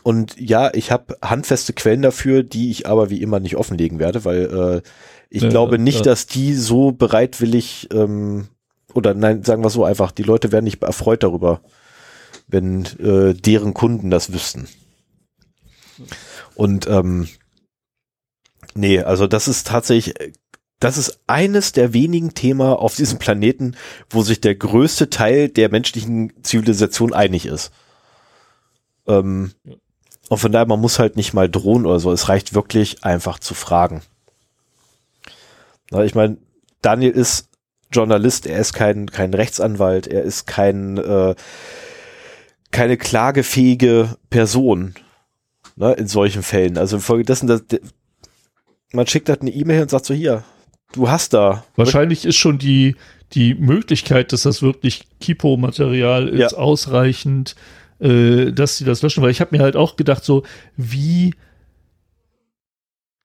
und 0.04 0.38
ja, 0.38 0.70
ich 0.74 0.92
habe 0.92 1.16
handfeste 1.22 1.72
Quellen 1.72 2.02
dafür, 2.02 2.42
die 2.42 2.70
ich 2.70 2.86
aber 2.86 3.08
wie 3.08 3.22
immer 3.22 3.40
nicht 3.40 3.56
offenlegen 3.56 3.98
werde, 3.98 4.26
weil 4.26 4.82
äh, 4.84 4.88
ich 5.30 5.44
ja, 5.44 5.48
glaube 5.48 5.78
nicht, 5.78 6.00
ja. 6.00 6.02
dass 6.02 6.26
die 6.26 6.52
so 6.52 6.92
bereitwillig 6.92 7.88
ähm, 7.90 8.48
oder 8.92 9.14
nein, 9.14 9.42
sagen 9.44 9.64
wir 9.64 9.70
so 9.70 9.82
einfach, 9.82 10.12
die 10.12 10.22
Leute 10.22 10.52
wären 10.52 10.64
nicht 10.64 10.82
erfreut 10.82 11.22
darüber, 11.22 11.62
wenn 12.46 12.84
äh, 12.98 13.32
deren 13.32 13.72
Kunden 13.72 14.10
das 14.10 14.30
wüssten. 14.30 14.68
Und 16.54 16.86
ähm, 16.86 17.26
nee, 18.74 19.00
also 19.00 19.26
das 19.26 19.48
ist 19.48 19.68
tatsächlich, 19.68 20.14
das 20.80 20.98
ist 20.98 21.22
eines 21.26 21.72
der 21.72 21.94
wenigen 21.94 22.34
Themen 22.34 22.60
auf 22.60 22.94
diesem 22.94 23.18
Planeten, 23.18 23.74
wo 24.10 24.20
sich 24.20 24.42
der 24.42 24.54
größte 24.54 25.08
Teil 25.08 25.48
der 25.48 25.70
menschlichen 25.70 26.34
Zivilisation 26.42 27.14
einig 27.14 27.46
ist. 27.46 27.72
Ähm, 29.06 29.52
ja. 29.64 29.76
Und 30.28 30.38
von 30.38 30.52
daher, 30.52 30.66
man 30.66 30.80
muss 30.80 30.98
halt 30.98 31.16
nicht 31.16 31.34
mal 31.34 31.48
drohen 31.48 31.86
oder 31.86 32.00
so. 32.00 32.12
Es 32.12 32.28
reicht 32.28 32.54
wirklich 32.54 33.04
einfach 33.04 33.38
zu 33.38 33.54
fragen. 33.54 34.02
Na, 35.90 36.04
ich 36.04 36.14
meine, 36.14 36.38
Daniel 36.82 37.12
ist 37.12 37.48
Journalist, 37.92 38.46
er 38.46 38.58
ist 38.58 38.72
kein, 38.72 39.10
kein 39.10 39.34
Rechtsanwalt, 39.34 40.06
er 40.06 40.22
ist 40.22 40.46
kein, 40.46 40.98
äh, 40.98 41.34
keine 42.70 42.96
klagefähige 42.96 44.16
Person 44.30 44.94
ne, 45.76 45.92
in 45.92 46.08
solchen 46.08 46.42
Fällen. 46.42 46.78
Also 46.78 46.96
infolgedessen, 46.96 47.46
dass, 47.46 47.62
man 48.92 49.06
schickt 49.06 49.28
halt 49.28 49.42
eine 49.42 49.50
E-Mail 49.50 49.82
und 49.82 49.90
sagt 49.90 50.06
so, 50.06 50.14
hier, 50.14 50.44
du 50.92 51.08
hast 51.08 51.34
da. 51.34 51.64
Wahrscheinlich 51.76 52.24
ist 52.24 52.36
schon 52.36 52.58
die, 52.58 52.96
die 53.32 53.54
Möglichkeit, 53.54 54.32
dass 54.32 54.42
das 54.42 54.62
wirklich 54.62 55.06
Kipo-Material 55.20 56.28
ist, 56.28 56.52
ja. 56.52 56.58
ausreichend, 56.58 57.54
äh, 58.00 58.52
dass 58.52 58.78
sie 58.78 58.84
das 58.84 59.02
löschen. 59.02 59.22
Weil 59.22 59.30
ich 59.30 59.40
habe 59.40 59.56
mir 59.56 59.62
halt 59.62 59.76
auch 59.76 59.96
gedacht, 59.96 60.24
so, 60.24 60.42
wie 60.76 61.34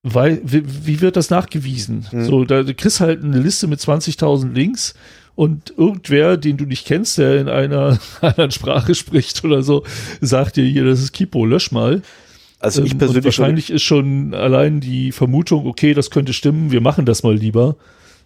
weil, 0.02 0.42
wie, 0.44 0.64
wie 0.86 1.02
wird 1.02 1.18
das 1.18 1.30
nachgewiesen? 1.30 2.08
Hm. 2.10 2.26
So, 2.26 2.46
da 2.46 2.64
du 2.64 2.74
kriegst 2.74 3.02
halt 3.02 3.24
eine 3.24 3.40
Liste 3.40 3.68
mit 3.68 3.80
20.000 3.80 4.54
Links 4.54 4.94
und 5.36 5.74
irgendwer, 5.78 6.38
den 6.38 6.58
du 6.58 6.66
nicht 6.66 6.86
kennst, 6.88 7.18
der 7.18 7.40
in 7.40 7.50
einer 7.50 8.00
anderen 8.22 8.52
Sprache 8.52 8.96
spricht 8.96 9.44
oder 9.44 9.62
so, 9.62 9.84
sagt 10.22 10.56
dir 10.56 10.66
hier, 10.66 10.86
das 10.86 11.02
ist 11.02 11.12
Kipo, 11.12 11.46
lösch 11.46 11.72
mal. 11.72 12.02
Also 12.60 12.84
ich 12.84 12.94
ähm, 12.94 12.98
persönlich. 12.98 13.18
Und 13.18 13.26
wahrscheinlich 13.26 13.70
ist 13.70 13.84
schon 13.84 14.34
allein 14.34 14.80
die 14.80 15.12
Vermutung, 15.12 15.66
okay, 15.66 15.94
das 15.94 16.12
könnte 16.12 16.34
stimmen, 16.34 16.72
wir 16.72 16.82
machen 16.82 17.06
das 17.06 17.24
mal 17.24 17.36
lieber, 17.36 17.76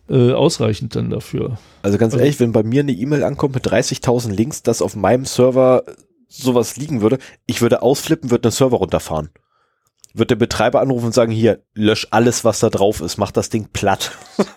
äh, 0.10 0.32
ausreichend 0.32 0.96
dann 0.96 1.10
dafür. 1.10 1.58
Also 1.82 1.98
ganz 1.98 2.14
also, 2.14 2.24
ehrlich, 2.24 2.40
wenn 2.40 2.52
bei 2.52 2.64
mir 2.64 2.82
eine 2.82 2.92
E-Mail 2.92 3.24
ankommt 3.24 3.56
mit 3.56 3.68
30.000 3.68 4.32
Links, 4.32 4.64
dass 4.64 4.82
auf 4.82 4.96
meinem 4.96 5.26
Server 5.26 5.84
sowas 6.42 6.78
liegen 6.78 7.02
würde, 7.02 7.18
ich 7.46 7.62
würde 7.62 7.82
ausflippen, 7.82 8.32
würde 8.32 8.50
den 8.50 8.52
Server 8.52 8.78
runterfahren 8.78 9.30
wird 10.14 10.30
der 10.30 10.36
Betreiber 10.36 10.82
anrufen 10.82 11.08
und 11.08 11.14
sagen, 11.14 11.32
hier, 11.32 11.60
lösch 11.74 12.08
alles, 12.12 12.46
was 12.46 12.60
da 12.60 12.70
drauf 12.70 13.02
ist, 13.02 13.18
mach 13.18 13.32
das 13.32 13.50
Ding 13.50 13.70
platt. 13.74 14.12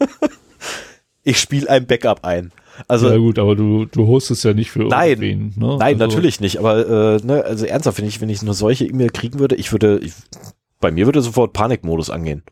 ich 1.23 1.39
spiele 1.41 1.69
ein 1.71 1.87
Backup 1.87 2.25
ein. 2.25 2.53
Also, 2.89 3.09
ja 3.09 3.17
gut, 3.17 3.39
aber 3.39 3.57
du, 3.57 3.87
du 3.87 4.07
hostest 4.07 4.45
ja 4.45 4.53
nicht 4.53 4.71
für 4.71 4.85
nein, 4.85 5.23
irgendwen. 5.23 5.55
Ne? 5.57 5.77
Nein, 5.79 6.01
also, 6.01 6.07
natürlich 6.07 6.41
nicht. 6.41 6.59
Aber 6.59 7.17
äh, 7.17 7.27
ne, 7.27 7.43
also 7.43 7.65
ernsthaft, 7.65 7.99
wenn 7.99 8.07
ich, 8.07 8.21
wenn 8.21 8.29
ich 8.29 8.43
nur 8.43 8.53
solche 8.53 8.85
E-Mail 8.85 9.09
kriegen 9.09 9.39
würde, 9.39 9.55
ich 9.55 9.73
würde, 9.73 9.99
ich, 10.03 10.13
bei 10.79 10.91
mir 10.91 11.07
würde 11.07 11.23
sofort 11.23 11.55
Panikmodus 11.55 12.11
angehen. 12.11 12.43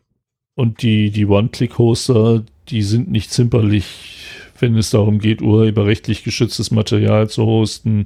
Und 0.55 0.81
die, 0.81 1.11
die 1.11 1.27
One-Click-Hoster, 1.27 2.43
die 2.69 2.81
sind 2.81 3.11
nicht 3.11 3.31
zimperlich, 3.31 4.25
wenn 4.59 4.75
es 4.77 4.89
darum 4.89 5.19
geht, 5.19 5.43
urheberrechtlich 5.43 6.23
geschütztes 6.23 6.71
Material 6.71 7.29
zu 7.29 7.45
hosten. 7.45 8.05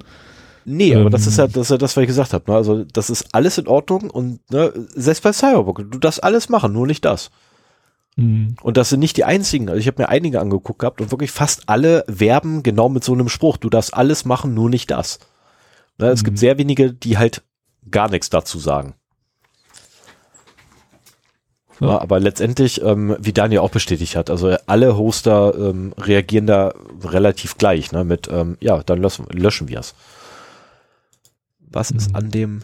Nee, 0.66 0.96
aber 0.96 1.10
das 1.10 1.26
ist 1.26 1.38
ja, 1.38 1.48
das 1.48 1.58
ist 1.58 1.72
ja 1.72 1.78
das, 1.78 1.96
was 1.96 2.02
ich 2.02 2.08
gesagt 2.08 2.34
habe. 2.34 2.52
Ne? 2.52 2.58
Also 2.58 2.84
das 2.84 3.10
ist 3.10 3.28
alles 3.34 3.58
in 3.58 3.68
Ordnung 3.68 4.10
und 4.10 4.40
ne, 4.52 4.72
selbst 4.94 5.24
bei 5.24 5.34
Cyberpunk, 5.34 5.92
du 5.92 6.00
darfst 6.00 6.24
alles 6.24 6.50
machen, 6.50 6.74
nur 6.74 6.88
nicht 6.88 7.06
das. 7.06 7.32
Mhm. 8.16 8.56
Und 8.62 8.78
das 8.78 8.90
sind 8.90 9.00
nicht 9.00 9.18
die 9.18 9.24
einzigen. 9.24 9.70
Also 9.70 9.80
ich 9.80 9.88
habe 9.88 10.02
mir 10.02 10.10
einige 10.10 10.40
angeguckt 10.40 10.80
gehabt 10.80 11.02
und 11.02 11.12
wirklich 11.12 11.32
fast 11.32 11.64
alle 11.68 12.04
werben 12.08 12.64
genau 12.64 12.90
mit 12.90 13.04
so 13.04 13.14
einem 13.14 13.30
Spruch. 13.30 13.58
Du 13.58 13.70
darfst 13.70 13.94
alles 13.94 14.26
machen, 14.26 14.54
nur 14.54 14.70
nicht 14.70 14.92
das. 14.92 15.20
Ne, 15.98 16.08
es 16.08 16.22
mhm. 16.22 16.26
gibt 16.26 16.40
sehr 16.40 16.58
wenige, 16.58 16.94
die 16.94 17.18
halt 17.18 17.44
gar 17.90 18.10
nichts 18.10 18.30
dazu 18.30 18.60
sagen. 18.60 18.96
Ja. 21.80 21.88
Ja, 21.88 22.02
aber 22.02 22.20
letztendlich, 22.20 22.82
ähm, 22.82 23.16
wie 23.20 23.32
Daniel 23.32 23.62
auch 23.62 23.70
bestätigt 23.70 24.18
hat, 24.18 24.30
also 24.30 24.56
alle 24.66 24.98
Hoster 24.98 25.54
ähm, 25.58 25.94
reagieren 25.98 26.46
da 26.46 26.74
relativ 27.04 27.58
gleich, 27.58 27.94
ne, 27.94 28.04
mit, 28.04 28.28
ähm, 28.30 28.58
ja, 28.60 28.84
dann 28.84 29.02
löschen, 29.02 29.26
löschen 29.32 29.70
wir 29.70 29.80
es. 29.80 29.96
Was 31.72 31.92
mhm. 31.92 31.98
ist 31.98 32.16
an 32.16 32.32
dem 32.32 32.62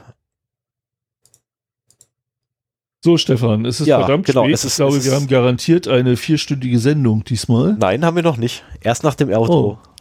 so, 3.05 3.17
Stefan, 3.17 3.65
es 3.65 3.81
ist 3.81 3.85
ja, 3.85 3.99
verdammt 3.99 4.25
genau, 4.25 4.45
spät. 4.45 4.55
Es 4.55 4.65
ist, 4.65 4.71
ich 4.71 4.75
glaube, 4.77 5.05
wir 5.05 5.11
haben 5.11 5.27
garantiert 5.27 5.87
eine 5.87 6.17
vierstündige 6.17 6.79
Sendung 6.79 7.23
diesmal. 7.23 7.75
Nein, 7.79 8.03
haben 8.03 8.15
wir 8.15 8.23
noch 8.23 8.37
nicht. 8.37 8.63
Erst 8.81 9.03
nach 9.03 9.13
dem 9.13 9.29
Outro. 9.29 9.77
Oh. 9.79 9.95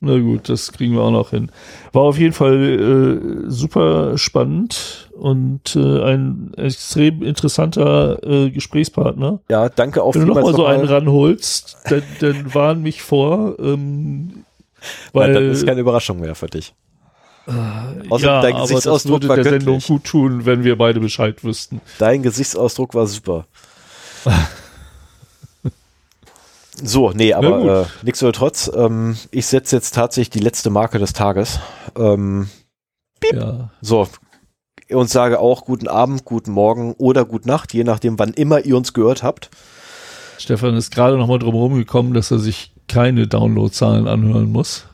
Na 0.00 0.18
gut, 0.18 0.50
das 0.50 0.70
kriegen 0.72 0.92
wir 0.92 1.00
auch 1.00 1.10
noch 1.10 1.30
hin. 1.30 1.50
War 1.94 2.02
auf 2.02 2.18
jeden 2.18 2.34
Fall 2.34 3.46
äh, 3.46 3.50
super 3.50 4.18
spannend 4.18 5.08
und 5.12 5.74
äh, 5.76 6.02
ein 6.02 6.52
extrem 6.58 7.22
interessanter 7.22 8.22
äh, 8.22 8.50
Gesprächspartner. 8.50 9.40
Ja, 9.48 9.70
danke 9.70 10.02
auch 10.02 10.14
Wenn 10.14 10.26
du 10.26 10.34
nochmal 10.34 10.54
so 10.54 10.66
einen 10.66 10.84
ranholst, 10.84 11.78
dann, 11.88 12.02
dann 12.20 12.54
warn 12.54 12.82
mich 12.82 13.00
vor. 13.00 13.58
Ähm, 13.58 14.44
weil 15.14 15.32
Nein, 15.32 15.48
das 15.48 15.58
ist 15.60 15.66
keine 15.66 15.80
Überraschung 15.80 16.20
mehr 16.20 16.34
für 16.34 16.48
dich. 16.48 16.74
Äh, 17.46 18.08
Außer 18.10 18.26
ja, 18.26 18.42
dein 18.42 18.56
Gesichtsausdruck 18.56 19.24
aber 19.24 19.28
das 19.28 19.28
würde 19.28 19.28
war 19.28 19.36
der 19.36 19.44
Sendung 19.44 19.78
gut 19.80 20.04
tun, 20.04 20.46
wenn 20.46 20.64
wir 20.64 20.76
beide 20.76 21.00
Bescheid 21.00 21.44
wüssten. 21.44 21.80
Dein 21.98 22.22
Gesichtsausdruck 22.22 22.94
war 22.94 23.06
super. 23.06 23.46
so, 26.82 27.12
nee, 27.12 27.32
aber 27.32 27.82
äh, 27.82 27.84
nichtsdestotrotz, 28.02 28.70
ähm, 28.74 29.16
ich 29.30 29.46
setze 29.46 29.76
jetzt 29.76 29.94
tatsächlich 29.94 30.30
die 30.30 30.40
letzte 30.40 30.70
Marke 30.70 30.98
des 30.98 31.12
Tages. 31.12 31.60
Ähm, 31.96 32.48
ja. 33.32 33.70
So, 33.80 34.08
und 34.90 35.10
sage 35.10 35.38
auch 35.38 35.64
guten 35.64 35.88
Abend, 35.88 36.24
guten 36.24 36.52
Morgen 36.52 36.94
oder 36.94 37.24
gute 37.24 37.48
Nacht, 37.48 37.74
je 37.74 37.84
nachdem, 37.84 38.18
wann 38.18 38.32
immer 38.34 38.64
ihr 38.64 38.76
uns 38.76 38.92
gehört 38.92 39.22
habt. 39.22 39.50
Stefan 40.38 40.76
ist 40.76 40.94
gerade 40.94 41.16
nochmal 41.16 41.38
drum 41.38 41.54
herum 41.54 41.74
gekommen, 41.74 42.12
dass 42.12 42.30
er 42.30 42.38
sich 42.38 42.72
keine 42.88 43.26
Downloadzahlen 43.26 44.06
anhören 44.06 44.50
muss. 44.50 44.85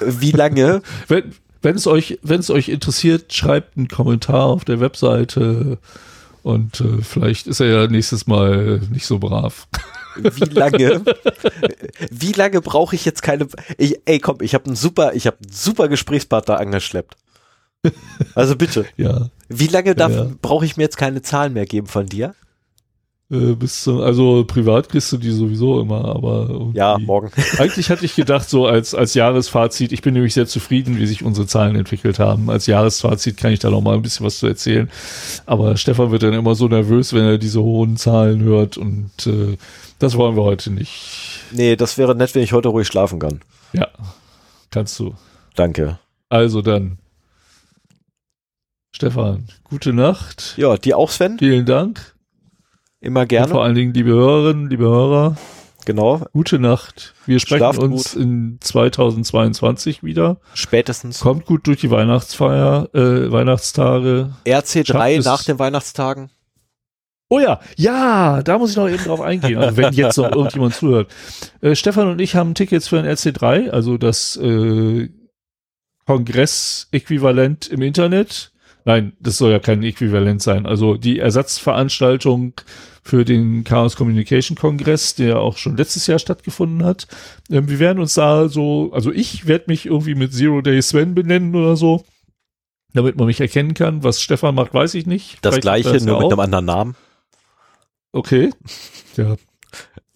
Wie 0.00 0.30
lange? 0.32 0.82
wenn, 1.08 1.32
wenn 1.62 1.76
es 1.76 1.86
euch, 1.86 2.18
wenn 2.22 2.40
es 2.40 2.50
euch 2.50 2.68
interessiert, 2.68 3.32
schreibt 3.32 3.76
einen 3.76 3.88
Kommentar 3.88 4.44
auf 4.44 4.64
der 4.64 4.80
Webseite 4.80 5.78
und 6.42 6.80
äh, 6.80 7.02
vielleicht 7.02 7.46
ist 7.46 7.60
er 7.60 7.66
ja 7.66 7.86
nächstes 7.88 8.26
Mal 8.26 8.80
nicht 8.90 9.06
so 9.06 9.18
brav. 9.18 9.66
Wie 10.16 10.44
lange? 10.52 11.02
Wie 12.10 12.32
lange 12.32 12.60
brauche 12.60 12.94
ich 12.96 13.04
jetzt 13.04 13.22
keine? 13.22 13.46
Ich, 13.76 14.00
ey, 14.04 14.18
komm, 14.18 14.38
ich 14.40 14.54
habe 14.54 14.66
einen 14.66 14.76
super, 14.76 15.14
ich 15.14 15.26
habe 15.26 15.36
super 15.50 15.88
Gesprächspartner 15.88 16.58
angeschleppt. 16.58 17.16
Also 18.34 18.56
bitte. 18.56 18.84
Ja. 18.96 19.28
Wie 19.48 19.68
lange 19.68 19.94
darf, 19.94 20.12
Ja. 20.12 20.26
brauche 20.42 20.64
ich 20.64 20.76
mir 20.76 20.82
jetzt 20.82 20.96
keine 20.96 21.22
Zahlen 21.22 21.52
mehr 21.52 21.66
geben 21.66 21.86
von 21.86 22.06
dir? 22.06 22.34
Äh, 23.30 23.54
bis 23.54 23.82
zum, 23.82 24.00
also 24.00 24.44
privat 24.44 24.88
kriegst 24.88 25.12
du 25.12 25.18
die 25.18 25.30
sowieso 25.30 25.80
immer, 25.82 26.02
aber 26.06 26.70
Ja, 26.72 26.96
morgen. 26.98 27.30
Eigentlich 27.58 27.90
hatte 27.90 28.06
ich 28.06 28.14
gedacht, 28.14 28.48
so 28.48 28.66
als, 28.66 28.94
als 28.94 29.12
Jahresfazit, 29.12 29.92
ich 29.92 30.00
bin 30.00 30.14
nämlich 30.14 30.32
sehr 30.32 30.46
zufrieden, 30.46 30.98
wie 30.98 31.06
sich 31.06 31.22
unsere 31.22 31.46
Zahlen 31.46 31.76
entwickelt 31.76 32.18
haben. 32.18 32.48
Als 32.48 32.66
Jahresfazit 32.66 33.36
kann 33.36 33.52
ich 33.52 33.58
da 33.58 33.68
noch 33.68 33.82
mal 33.82 33.94
ein 33.96 34.02
bisschen 34.02 34.24
was 34.24 34.38
zu 34.38 34.46
erzählen. 34.46 34.90
Aber 35.44 35.76
Stefan 35.76 36.10
wird 36.10 36.22
dann 36.22 36.32
immer 36.32 36.54
so 36.54 36.68
nervös, 36.68 37.12
wenn 37.12 37.24
er 37.24 37.36
diese 37.36 37.62
hohen 37.62 37.98
Zahlen 37.98 38.40
hört 38.42 38.78
und 38.78 39.10
äh, 39.26 39.58
das 39.98 40.16
wollen 40.16 40.36
wir 40.36 40.44
heute 40.44 40.70
nicht. 40.70 41.42
Nee, 41.50 41.76
das 41.76 41.98
wäre 41.98 42.14
nett, 42.14 42.34
wenn 42.34 42.42
ich 42.42 42.54
heute 42.54 42.68
ruhig 42.68 42.86
schlafen 42.86 43.18
kann. 43.18 43.40
Ja, 43.74 43.88
kannst 44.70 44.98
du. 44.98 45.14
Danke. 45.54 45.98
Also 46.30 46.62
dann. 46.62 46.98
Stefan, 48.94 49.48
gute 49.64 49.92
Nacht. 49.92 50.54
Ja, 50.56 50.76
dir 50.78 50.96
auch, 50.96 51.10
Sven? 51.10 51.38
Vielen 51.38 51.66
Dank. 51.66 52.14
Immer 53.00 53.20
Und 53.20 53.30
vor 53.32 53.38
gerne. 53.46 53.60
allen 53.60 53.74
Dingen, 53.74 53.94
liebe 53.94 54.10
Hörerinnen, 54.10 54.68
liebe 54.70 54.84
Hörer, 54.84 55.36
Genau. 55.84 56.22
gute 56.32 56.58
Nacht. 56.58 57.14
Wir 57.26 57.38
sprechen 57.38 57.58
Schlaft 57.60 57.78
uns 57.78 58.14
gut. 58.14 58.22
in 58.22 58.58
2022 58.60 60.02
wieder. 60.02 60.38
Spätestens. 60.54 61.20
Kommt 61.20 61.46
gut 61.46 61.66
durch 61.66 61.80
die 61.80 61.90
Weihnachtsfeier, 61.90 62.88
äh, 62.94 63.30
Weihnachtstage. 63.30 64.30
RC3 64.44 64.84
Schafft 64.84 65.18
es- 65.18 65.24
nach 65.24 65.44
den 65.44 65.58
Weihnachtstagen. 65.58 66.30
Oh 67.30 67.38
ja, 67.38 67.60
ja, 67.76 68.42
da 68.42 68.58
muss 68.58 68.70
ich 68.70 68.76
noch 68.78 68.88
eben 68.88 69.04
drauf 69.04 69.20
eingehen, 69.20 69.58
also 69.58 69.76
wenn 69.76 69.92
jetzt 69.92 70.16
noch 70.16 70.32
irgendjemand 70.32 70.74
zuhört. 70.74 71.10
Äh, 71.60 71.74
Stefan 71.74 72.08
und 72.08 72.20
ich 72.22 72.34
haben 72.34 72.54
Tickets 72.54 72.88
für 72.88 72.98
ein 72.98 73.04
RC3, 73.04 73.68
also 73.70 73.98
das 73.98 74.36
äh, 74.36 75.10
Kongress-Äquivalent 76.06 77.66
im 77.68 77.82
Internet. 77.82 78.50
Nein, 78.88 79.12
das 79.20 79.36
soll 79.36 79.50
ja 79.50 79.58
kein 79.58 79.82
Äquivalent 79.82 80.40
sein. 80.40 80.64
Also 80.64 80.94
die 80.94 81.18
Ersatzveranstaltung 81.18 82.54
für 83.02 83.26
den 83.26 83.62
Chaos 83.62 83.96
Communication 83.96 84.56
Kongress, 84.56 85.14
der 85.14 85.40
auch 85.40 85.58
schon 85.58 85.76
letztes 85.76 86.06
Jahr 86.06 86.18
stattgefunden 86.18 86.82
hat. 86.86 87.06
Ähm, 87.50 87.68
wir 87.68 87.80
werden 87.80 87.98
uns 87.98 88.14
da 88.14 88.48
so, 88.48 88.90
also 88.94 89.12
ich 89.12 89.46
werde 89.46 89.66
mich 89.66 89.84
irgendwie 89.84 90.14
mit 90.14 90.32
Zero 90.32 90.62
Day 90.62 90.80
Sven 90.80 91.14
benennen 91.14 91.54
oder 91.54 91.76
so, 91.76 92.02
damit 92.94 93.18
man 93.18 93.26
mich 93.26 93.42
erkennen 93.42 93.74
kann. 93.74 94.04
Was 94.04 94.22
Stefan 94.22 94.54
macht, 94.54 94.72
weiß 94.72 94.94
ich 94.94 95.04
nicht. 95.04 95.36
Das 95.42 95.56
Vielleicht 95.56 95.62
gleiche, 95.64 95.92
das 95.92 96.04
nur 96.06 96.14
ja 96.14 96.20
mit 96.22 96.26
auch. 96.28 96.32
einem 96.32 96.40
anderen 96.40 96.64
Namen. 96.64 96.96
Okay. 98.12 98.54
Ja. 99.18 99.36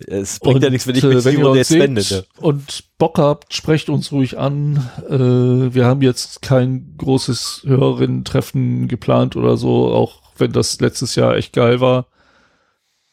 Es 0.07 0.41
bringt 0.41 0.63
ja 0.63 0.71
nichts, 0.71 0.87
wenn 0.87 0.97
ich 0.97 1.05
mich 1.05 1.15
äh, 1.17 1.25
wenn 1.25 1.39
ihr 1.39 1.51
uns 1.51 1.69
seht 1.69 1.91
nenne. 1.91 2.25
und 2.39 2.85
Bock 2.99 3.19
habt, 3.19 3.55
sprecht 3.55 3.89
uns 3.89 4.11
ruhig 4.11 4.39
an. 4.39 4.91
Äh, 5.09 5.75
wir 5.75 5.85
haben 5.85 6.03
jetzt 6.03 6.43
kein 6.43 6.95
großes 6.99 7.63
Hörerinnen-Treffen 7.65 8.89
geplant 8.89 9.37
oder 9.37 9.57
so, 9.57 9.93
auch 9.93 10.23
wenn 10.39 10.53
das 10.53 10.81
letztes 10.81 11.15
Jahr 11.15 11.37
echt 11.37 11.53
geil 11.53 11.81
war. 11.81 12.07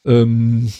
Ähm, 0.05 0.71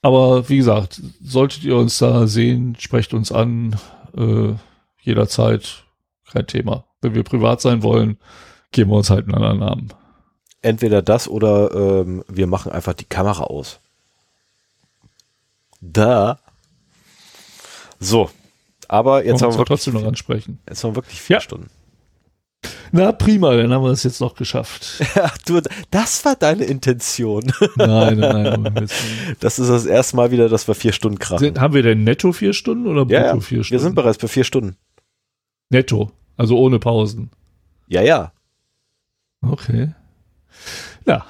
aber 0.00 0.48
wie 0.48 0.56
gesagt, 0.56 1.00
solltet 1.22 1.62
ihr 1.62 1.76
uns 1.76 1.98
da 1.98 2.26
sehen, 2.26 2.76
sprecht 2.78 3.14
uns 3.14 3.30
an. 3.30 3.76
Äh, 4.16 4.54
jederzeit 5.00 5.84
kein 6.30 6.46
Thema. 6.46 6.84
Wenn 7.00 7.14
wir 7.14 7.22
privat 7.22 7.60
sein 7.60 7.82
wollen, 7.82 8.18
geben 8.72 8.90
wir 8.90 8.96
uns 8.96 9.10
halt 9.10 9.26
einen 9.26 9.34
anderen 9.34 9.58
Namen. 9.58 9.92
Entweder 10.60 11.02
das 11.02 11.28
oder 11.28 11.72
ähm, 11.74 12.24
wir 12.28 12.46
machen 12.46 12.72
einfach 12.72 12.94
die 12.94 13.04
Kamera 13.04 13.44
aus. 13.44 13.80
Da. 15.82 16.38
So. 17.98 18.30
Aber 18.88 19.24
jetzt 19.24 19.42
haben, 19.42 19.52
wir 19.52 19.58
wir 19.58 19.64
trotzdem 19.66 19.94
noch 19.94 20.04
ansprechen. 20.04 20.58
jetzt 20.68 20.82
haben 20.84 20.92
wir 20.92 20.96
wirklich 20.96 21.20
vier 21.20 21.36
Ja. 21.36 21.40
Stunden. 21.40 21.68
Na 22.92 23.10
prima, 23.10 23.56
dann 23.56 23.72
haben 23.72 23.82
wir 23.84 23.90
es 23.90 24.02
jetzt 24.04 24.20
noch 24.20 24.34
geschafft. 24.34 25.02
Ach, 25.16 25.36
du, 25.38 25.60
das 25.90 26.24
war 26.24 26.36
deine 26.36 26.64
Intention. 26.64 27.52
Nein, 27.76 28.18
nein, 28.18 28.62
nein. 28.62 28.88
Das 29.40 29.58
ist 29.58 29.68
das 29.68 29.86
erste 29.86 30.14
Mal 30.16 30.30
wieder, 30.30 30.48
dass 30.48 30.68
wir 30.68 30.74
vier 30.74 30.92
Stunden 30.92 31.18
krachen. 31.18 31.38
Sind, 31.38 31.58
haben 31.60 31.74
wir 31.74 31.82
denn 31.82 32.04
netto 32.04 32.32
vier 32.32 32.52
Stunden 32.52 32.86
oder 32.86 33.04
brutto 33.06 33.14
ja, 33.14 33.40
vier 33.40 33.58
Wir 33.58 33.64
Stunden? 33.64 33.82
sind 33.82 33.94
bereits 33.94 34.18
bei 34.18 34.28
vier 34.28 34.44
Stunden. 34.44 34.76
netto, 35.70 36.12
also 36.36 36.56
ohne 36.58 36.78
Pausen. 36.78 37.30
Ja, 37.88 38.02
ja. 38.02 38.32
Okay. 39.40 39.92
Ja. 41.06 41.24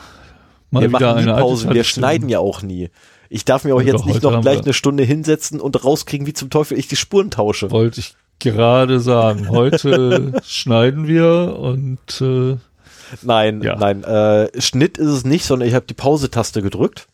Mal 0.70 0.82
wir 0.82 0.90
machen 0.90 1.06
nie 1.06 1.12
eine 1.22 1.34
alte 1.34 1.42
Pause. 1.42 1.72
Wir 1.72 1.84
schneiden 1.84 2.28
ja 2.28 2.40
auch 2.40 2.62
nie. 2.62 2.90
Ich 3.32 3.44
darf 3.46 3.64
mir 3.64 3.74
auch 3.74 3.80
jetzt 3.80 4.04
nicht 4.04 4.22
noch 4.22 4.40
gleich 4.42 4.62
eine 4.62 4.74
Stunde 4.74 5.04
hinsetzen 5.04 5.60
und 5.60 5.82
rauskriegen, 5.82 6.26
wie 6.26 6.34
zum 6.34 6.50
Teufel 6.50 6.78
ich 6.78 6.86
die 6.86 6.96
Spuren 6.96 7.30
tausche. 7.30 7.70
Wollte 7.70 8.00
ich 8.00 8.14
gerade 8.38 9.00
sagen. 9.00 9.48
Heute 9.48 10.40
schneiden 10.44 11.06
wir 11.06 11.56
und 11.58 12.20
äh, 12.20 12.56
Nein, 13.22 13.62
Ja. 13.62 13.76
nein. 13.76 14.04
Äh, 14.04 14.60
Schnitt 14.60 14.98
ist 14.98 15.08
es 15.08 15.24
nicht, 15.24 15.44
sondern 15.44 15.68
ich 15.68 15.74
habe 15.74 15.86
die 15.86 15.94
Pause-Taste 15.94 16.62
gedrückt. 16.62 17.06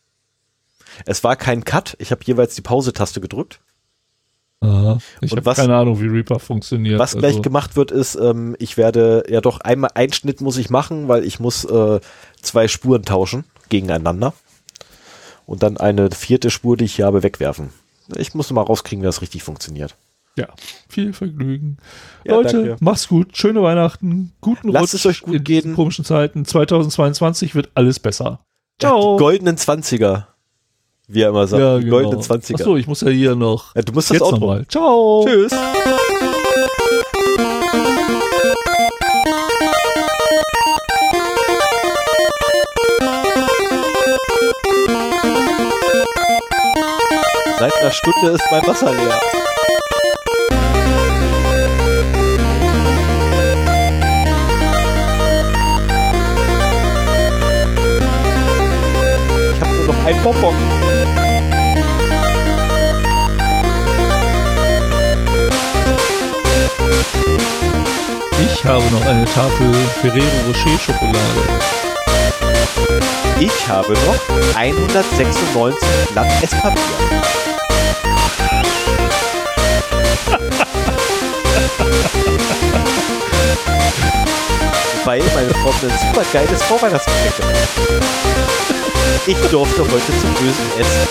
Es 1.06 1.22
war 1.24 1.36
kein 1.36 1.64
Cut. 1.64 1.97
Ich 1.98 2.10
habe 2.10 2.22
jeweils 2.24 2.55
die 2.55 2.62
Pause-Taste 2.62 3.20
gedrückt. 3.20 3.60
aha, 4.60 4.98
ich 5.20 5.30
habe 5.32 5.55
keine 5.55 5.76
Ahnung, 5.76 6.00
wie 6.00 6.06
Reaper 6.06 6.40
funktioniert. 6.40 6.98
Was 6.98 7.12
gleich 7.16 7.32
also, 7.36 7.42
gemacht 7.42 7.76
wird, 7.76 7.90
ist, 7.92 8.16
ähm, 8.16 8.56
ich 8.58 8.76
werde 8.76 9.24
ja 9.28 9.40
doch 9.40 9.60
einmal 9.60 9.90
einen 9.94 10.12
Schnitt 10.12 10.40
muss 10.40 10.56
ich 10.56 10.70
machen, 10.70 11.06
weil 11.06 11.24
ich 11.24 11.38
muss 11.38 11.64
äh, 11.64 12.00
zwei 12.42 12.66
Spuren 12.66 13.05
tauschen 13.05 13.44
gegeneinander 13.68 14.34
und 15.49 15.62
dann 15.62 15.78
eine 15.78 16.10
vierte 16.10 16.51
Spur, 16.51 16.77
die 16.77 16.85
ich 16.85 16.97
hier 16.97 17.07
habe, 17.07 17.23
wegwerfen. 17.23 17.70
Ich 18.17 18.35
muss 18.35 18.51
mal 18.51 18.60
rauskriegen, 18.60 19.02
wie 19.02 19.07
das 19.07 19.23
richtig 19.23 19.43
funktioniert. 19.43 19.97
Ja, 20.36 20.47
viel 20.89 21.15
Vergnügen. 21.15 21.78
Ja, 22.25 22.35
Leute, 22.35 22.65
danke. 22.65 22.85
macht's 22.85 23.09
gut. 23.09 23.36
Schöne 23.36 23.62
Weihnachten. 23.62 24.33
Guten 24.43 24.68
Lasst 24.68 24.93
Rutsch 24.94 25.01
es 25.01 25.07
euch 25.07 25.23
gut 25.23 25.35
in 25.36 25.44
diesen 25.44 25.62
gehen. 25.62 25.75
komischen 25.75 26.05
Zeiten. 26.05 26.44
2022 26.44 27.55
wird 27.55 27.70
alles 27.75 27.99
besser. 27.99 28.41
Ja, 28.81 28.91
Ciao. 28.91 29.17
die 29.17 29.23
goldenen 29.23 29.57
Zwanziger, 29.57 30.28
wie 31.09 31.23
er 31.23 31.31
immer 31.31 31.47
sagt. 31.47 31.60
ja, 31.62 31.78
die 31.78 31.85
genau. 31.86 31.97
goldenen 31.97 32.23
Zwanziger. 32.23 32.60
Achso, 32.60 32.77
ich 32.77 32.86
muss 32.86 33.01
ja 33.01 33.09
hier 33.09 33.35
noch. 33.35 33.75
Ja, 33.75 33.81
du 33.83 33.93
musst 33.94 34.10
das 34.10 34.17
Jetzt 34.17 34.23
Outro. 34.23 34.39
nochmal. 34.39 34.67
Ciao. 34.68 35.25
Tschüss. 35.27 35.52
Seit 47.59 47.75
einer 47.75 47.91
Stunde 47.91 48.28
ist 48.28 48.45
mein 48.53 48.65
Wasser 48.69 48.93
leer. 48.93 49.20
Ich 59.55 59.61
habe 59.61 59.75
nur 59.75 59.87
noch 59.87 60.05
ein 60.07 60.23
Bonbon. 60.23 60.55
Ich 68.41 68.65
habe 68.65 68.85
noch 68.93 69.05
eine 69.05 69.25
Tafel 69.25 69.75
Ferrero 70.01 70.27
Rocher 70.47 70.78
Schokolade. 70.78 71.88
Ich 73.40 73.68
habe 73.68 73.92
noch 73.92 74.57
196 74.57 75.89
Blatt 76.12 76.26
Esspapier. 76.42 76.78
Weil 85.05 85.23
meine 85.34 85.55
Frau 85.55 85.73
mir 85.81 85.92
ein 85.92 85.98
super 85.98 86.24
geiles 86.32 86.62
Vorweihnachtsgeschenk 86.65 87.36
gemacht 87.36 87.55
hat. 87.55 87.68
Ich 89.26 89.39
durfte 89.50 89.82
heute 89.82 90.20
zum 90.20 90.34
bösen 90.34 90.70
Essen. 90.78 91.08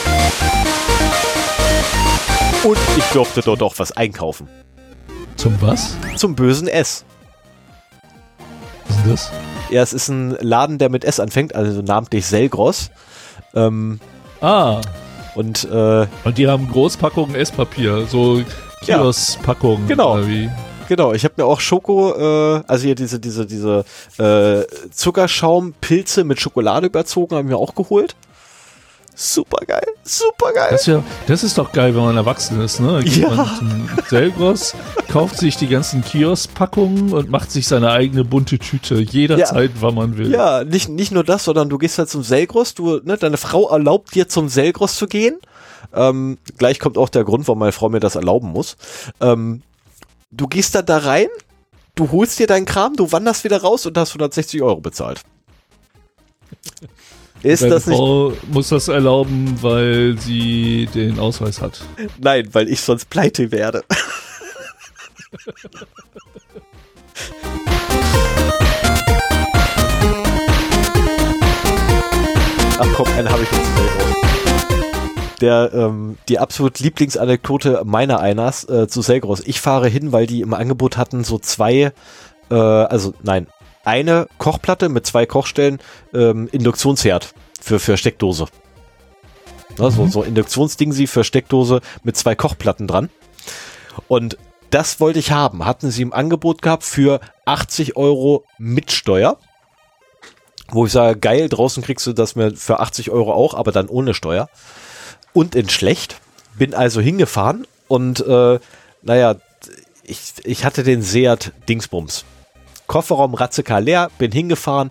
Und 2.64 2.78
ich 2.98 3.04
durfte 3.14 3.42
dort 3.42 3.62
auch 3.64 3.74
was 3.78 3.92
einkaufen. 3.92 4.48
Zum 5.36 5.62
was? 5.62 5.96
Zum 6.16 6.36
bösen 6.36 6.68
S. 6.68 7.06
Was 8.88 8.98
ist 8.98 9.04
denn 9.04 9.12
das? 9.12 9.32
Ja, 9.70 9.82
es 9.82 9.94
ist 9.94 10.08
ein 10.08 10.38
Laden, 10.40 10.78
der 10.78 10.90
mit 10.90 11.04
S 11.04 11.20
anfängt, 11.20 11.54
also 11.56 11.82
namentlich 11.82 12.26
Selgros. 12.26 12.90
Ähm, 13.54 14.00
Ah, 14.40 14.82
und 15.36 15.66
äh, 15.66 16.06
und 16.24 16.38
die 16.38 16.48
haben 16.48 16.70
Großpackungen 16.72 17.36
Esspapier, 17.36 18.06
so 18.08 18.38
Ja. 18.86 19.00
Kioskpackungen. 19.00 19.88
Genau. 19.88 20.14
Oder 20.14 20.28
wie? 20.28 20.50
Genau, 20.88 21.12
ich 21.14 21.24
habe 21.26 21.34
mir 21.38 21.46
auch 21.46 21.60
Schoko, 21.60 22.14
äh, 22.58 22.64
also 22.68 22.86
hier 22.86 22.96
diese, 22.96 23.20
diese, 23.20 23.46
diese 23.46 23.84
äh, 24.20 24.64
Zuckerschaumpilze 24.92 26.24
mit 26.24 26.40
Schokolade 26.40 26.88
überzogen, 26.88 27.36
haben 27.36 27.50
wir 27.50 27.58
auch 27.58 27.76
geholt. 27.76 28.16
Super 29.20 29.66
geil, 29.66 29.88
super 30.04 30.54
geil. 30.54 30.68
Das 30.70 30.82
ist, 30.82 30.88
ja, 30.88 31.04
das 31.26 31.44
ist 31.44 31.58
doch 31.58 31.72
geil, 31.72 31.96
wenn 31.96 32.04
man 32.04 32.16
erwachsen 32.18 32.62
ist, 32.62 32.80
ne? 32.80 33.04
Geht 33.04 33.18
Ja. 33.18 33.30
man 33.32 33.58
zum 33.58 33.90
Selgros, 34.08 34.76
kauft 35.12 35.40
sich 35.40 35.58
die 35.58 35.68
ganzen 35.68 36.04
Kioskpackungen 36.04 37.12
und 37.14 37.32
macht 37.32 37.50
sich 37.52 37.68
seine 37.68 37.90
eigene 37.90 38.24
bunte 38.24 38.60
Tüte 38.60 39.00
jederzeit, 39.02 39.72
wann 39.80 39.96
man 39.96 40.18
will. 40.20 40.32
Ja, 40.32 40.64
nicht, 40.64 40.90
nicht 40.90 41.12
nur 41.12 41.24
das, 41.24 41.46
sondern 41.46 41.68
du 41.68 41.80
gehst 41.80 41.98
halt 41.98 42.10
zum 42.10 42.22
Selgros, 42.22 42.76
du, 42.76 43.00
ne, 43.04 43.18
deine 43.18 43.38
Frau 43.38 43.68
erlaubt 43.70 44.14
dir 44.14 44.28
zum 44.28 44.50
Selgros 44.50 44.96
zu 44.98 45.08
gehen. 45.08 45.40
Ähm, 45.96 46.38
gleich 46.60 46.80
kommt 46.80 47.00
auch 47.00 47.10
der 47.10 47.24
Grund, 47.24 47.48
warum 47.48 47.58
meine 47.58 47.72
Frau 47.72 47.90
mir 47.90 48.00
das 48.00 48.14
erlauben 48.14 48.50
muss. 48.50 48.78
Ähm, 49.20 49.64
du 50.30 50.46
gehst 50.48 50.76
dann 50.76 50.86
da 50.86 51.00
rein 51.00 51.28
du 51.96 52.12
holst 52.12 52.38
dir 52.38 52.46
deinen 52.46 52.68
Kram, 52.68 52.96
du 52.96 53.12
wanderst 53.12 53.44
wieder 53.44 53.60
raus 53.62 53.88
und 53.88 53.98
hast 53.98 54.12
160 54.12 54.62
Euro 54.62 54.80
bezahlt. 54.80 55.24
Ist 57.44 57.62
Deine 57.62 57.74
das 57.76 57.88
nicht? 57.88 57.98
Frau 57.98 58.34
muss 58.52 58.70
das 58.70 58.88
erlauben, 58.88 59.58
weil 59.62 60.18
sie 60.20 60.88
den 60.94 61.20
Ausweis 61.20 61.62
hat. 61.62 61.82
Nein, 62.20 62.50
weil 62.54 62.68
ich 62.68 62.82
sonst 62.82 63.10
pleite 63.10 63.52
werde. 63.52 63.84
Ach 72.80 72.88
komm, 72.96 73.08
einen 73.18 73.30
habe 73.30 73.44
ich 73.44 73.52
jetzt. 73.52 73.72
Der, 75.42 75.72
ähm, 75.74 76.18
die 76.30 76.40
absolut 76.40 76.80
Lieblingsanekdote 76.80 77.84
meiner 77.86 78.20
Einers 78.20 78.68
äh, 78.70 78.88
zu 78.88 79.02
Selgros. 79.02 79.42
Ich 79.46 79.62
fahre 79.62 79.88
hin, 79.88 80.12
weil 80.12 80.26
die 80.26 80.42
im 80.42 80.54
Angebot 80.54 80.98
hatten 80.98 81.24
so 81.24 81.38
zwei, 81.38 81.92
äh, 82.50 82.56
also 82.56 83.14
nein, 83.22 83.48
eine 83.88 84.28
Kochplatte 84.38 84.90
mit 84.90 85.06
zwei 85.08 85.26
Kochstellen, 85.26 85.80
ähm, 86.14 86.50
Induktionsherd 86.52 87.34
für, 87.60 87.80
für 87.80 87.96
Steckdose. 87.96 88.48
Ne, 89.80 89.92
so, 89.92 90.08
so 90.08 90.24
Induktionsding 90.24 90.92
sie 90.92 91.08
für 91.08 91.24
Steckdose 91.24 91.80
mit 92.04 92.18
zwei 92.18 92.36
Kochplatten 92.36 92.88
dran. 92.88 93.10
Und 94.10 94.38
das 94.72 95.00
wollte 95.00 95.20
ich 95.20 95.32
haben. 95.32 95.66
Hatten 95.66 95.90
sie 95.90 96.02
im 96.02 96.12
Angebot 96.12 96.62
gehabt 96.62 96.84
für 96.84 97.22
80 97.46 97.96
Euro 97.96 98.44
mit 98.58 98.92
Steuer. 98.92 99.38
Wo 100.70 100.86
ich 100.86 100.92
sage, 100.92 101.18
geil, 101.18 101.48
draußen 101.48 101.82
kriegst 101.82 102.06
du 102.06 102.12
das 102.12 102.36
mir 102.36 102.52
für 102.52 102.82
80 102.82 103.10
Euro 103.10 103.34
auch, 103.34 103.54
aber 103.54 103.72
dann 103.72 103.88
ohne 103.88 104.14
Steuer. 104.14 104.50
Und 105.32 105.56
in 105.56 105.70
schlecht. 105.70 106.20
Bin 106.58 106.74
also 106.74 107.00
hingefahren 107.00 107.68
und 107.88 108.20
äh, 108.26 108.60
naja, 109.04 109.36
ich, 110.04 110.34
ich 110.44 110.66
hatte 110.66 110.84
den 110.84 111.04
Seat 111.04 111.54
Dingsbums. 111.70 112.26
Kofferraum 112.88 113.34
Ratzeka 113.34 113.78
leer, 113.80 114.10
bin 114.18 114.32
hingefahren, 114.32 114.90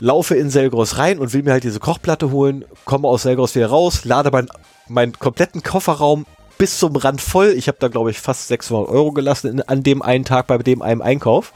laufe 0.00 0.34
in 0.34 0.50
Selgros 0.50 0.98
rein 0.98 1.18
und 1.18 1.32
will 1.32 1.42
mir 1.42 1.52
halt 1.52 1.64
diese 1.64 1.80
Kochplatte 1.80 2.30
holen, 2.30 2.64
komme 2.84 3.08
aus 3.08 3.22
Selgros 3.22 3.54
wieder 3.54 3.68
raus, 3.68 4.04
lade 4.04 4.30
meinen 4.30 4.48
meinen 4.88 5.18
kompletten 5.18 5.62
Kofferraum 5.62 6.26
bis 6.58 6.78
zum 6.78 6.96
Rand 6.96 7.20
voll. 7.20 7.54
Ich 7.56 7.68
habe 7.68 7.78
da, 7.80 7.88
glaube 7.88 8.10
ich, 8.10 8.20
fast 8.20 8.48
600 8.48 8.88
Euro 8.88 9.12
gelassen 9.12 9.48
in, 9.48 9.62
an 9.62 9.82
dem 9.82 10.02
einen 10.02 10.24
Tag 10.24 10.46
bei 10.46 10.58
dem 10.58 10.82
einen 10.82 11.02
Einkauf. 11.02 11.52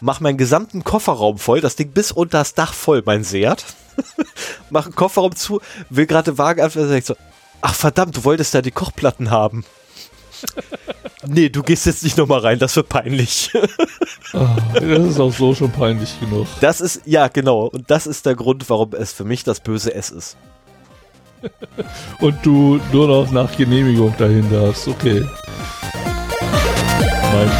Mach 0.00 0.20
meinen 0.20 0.38
gesamten 0.38 0.84
Kofferraum 0.84 1.38
voll, 1.38 1.60
das 1.60 1.76
Ding 1.76 1.90
bis 1.90 2.12
unter 2.12 2.38
das 2.38 2.54
Dach 2.54 2.74
voll, 2.74 3.02
mein 3.04 3.24
Seat. 3.24 3.64
Mach 4.70 4.86
einen 4.86 4.94
Kofferraum 4.94 5.34
zu, 5.36 5.60
will 5.88 6.06
gerade 6.06 6.32
den 6.32 6.38
Wagen 6.38 6.66
ich 6.94 7.04
so, 7.04 7.16
ach 7.60 7.74
verdammt, 7.74 8.16
du 8.16 8.24
wolltest 8.24 8.54
da 8.54 8.62
die 8.62 8.70
Kochplatten 8.70 9.30
haben. 9.30 9.64
Nee, 11.26 11.48
du 11.48 11.62
gehst 11.62 11.86
jetzt 11.86 12.02
nicht 12.02 12.16
nochmal 12.16 12.40
rein, 12.40 12.58
das 12.58 12.76
wird 12.76 12.88
peinlich. 12.88 13.50
Ah, 14.32 14.56
das 14.74 15.10
ist 15.10 15.20
auch 15.20 15.32
so 15.32 15.54
schon 15.54 15.70
peinlich 15.70 16.18
genug. 16.18 16.48
Das 16.60 16.80
ist, 16.80 17.02
ja, 17.04 17.28
genau. 17.28 17.66
Und 17.66 17.88
das 17.88 18.06
ist 18.06 18.26
der 18.26 18.34
Grund, 18.34 18.68
warum 18.68 18.92
es 18.94 19.12
für 19.12 19.24
mich 19.24 19.44
das 19.44 19.60
böse 19.60 19.94
S 19.94 20.10
ist. 20.10 20.36
Und 22.20 22.44
du 22.44 22.80
nur 22.92 23.06
noch 23.06 23.30
nach 23.30 23.56
Genehmigung 23.56 24.14
dahin 24.18 24.50
darfst. 24.50 24.88
Okay. 24.88 25.24
Mein, 27.32 27.50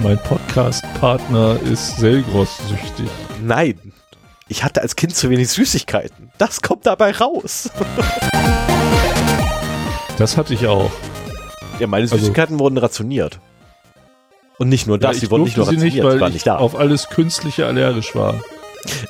mein 0.00 0.18
Podcast-Partner 0.22 1.58
ist 1.62 1.96
Selgros-süchtig. 1.96 3.08
Nein. 3.42 3.92
Ich 4.48 4.64
hatte 4.64 4.80
als 4.80 4.96
Kind 4.96 5.14
zu 5.14 5.28
wenig 5.30 5.50
Süßigkeiten. 5.50 6.30
Das 6.38 6.62
kommt 6.62 6.86
dabei 6.86 7.12
raus. 7.12 7.70
Das 10.16 10.36
hatte 10.36 10.54
ich 10.54 10.66
auch. 10.66 10.90
Ja, 11.78 11.86
meine 11.86 12.02
Also- 12.02 12.16
Süßigkeiten 12.16 12.58
wurden 12.58 12.78
rationiert. 12.78 13.38
Und 14.58 14.68
nicht 14.70 14.86
nur 14.88 14.98
das, 14.98 15.16
ja, 15.16 15.20
sie 15.20 15.30
wurden 15.30 15.44
nicht 15.44 15.56
nur 15.56 15.66
rationiert, 15.66 15.94
nicht, 15.94 16.04
weil 16.04 16.20
waren 16.20 16.28
ich 16.30 16.34
nicht 16.34 16.46
da. 16.48 16.56
auf 16.56 16.74
alles 16.76 17.08
Künstliche 17.10 17.66
allergisch 17.66 18.14
war. 18.16 18.34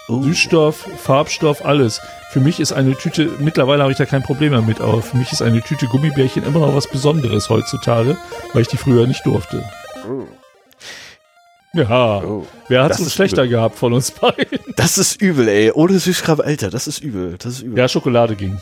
Oh. 0.09 0.23
Süßstoff, 0.23 0.87
Farbstoff, 1.03 1.65
alles. 1.65 2.01
Für 2.31 2.41
mich 2.41 2.61
ist 2.61 2.73
eine 2.73 2.95
Tüte, 2.95 3.31
mittlerweile 3.39 3.83
habe 3.83 3.93
ich 3.93 3.99
da 3.99 4.05
kein 4.07 4.23
Problem 4.23 4.51
mehr 4.53 4.61
mit, 4.63 4.81
aber 4.81 5.01
für 5.01 5.17
mich 5.17 5.33
ist 5.33 5.41
eine 5.41 5.63
Tüte 5.63 5.87
Gummibärchen 5.87 6.45
immer 6.45 6.61
noch 6.61 6.75
was 6.75 6.87
Besonderes 6.89 7.49
heutzutage, 7.49 8.17
weil 8.53 8.63
ich 8.63 8.69
die 8.69 8.77
früher 8.77 9.07
nicht 9.07 9.25
durfte. 9.25 9.65
Ja, 11.75 12.19
Oh. 12.25 12.47
wer 12.69 12.83
hat 12.85 12.99
es 12.99 13.13
schlechter 13.15 13.47
gehabt 13.47 13.77
von 13.79 13.93
uns 13.93 14.11
beiden? 14.11 14.59
Das 14.77 14.97
ist 14.99 15.21
übel, 15.21 15.49
ey. 15.49 15.71
Ohne 15.73 15.99
Süßkram, 15.99 16.41
Alter, 16.41 16.71
das 16.71 16.87
ist 16.89 17.01
übel. 17.01 17.37
Das 17.39 17.55
ist 17.55 17.61
übel. 17.63 17.79
Ja, 17.79 17.89
Schokolade 17.89 18.37
ging. 18.37 18.59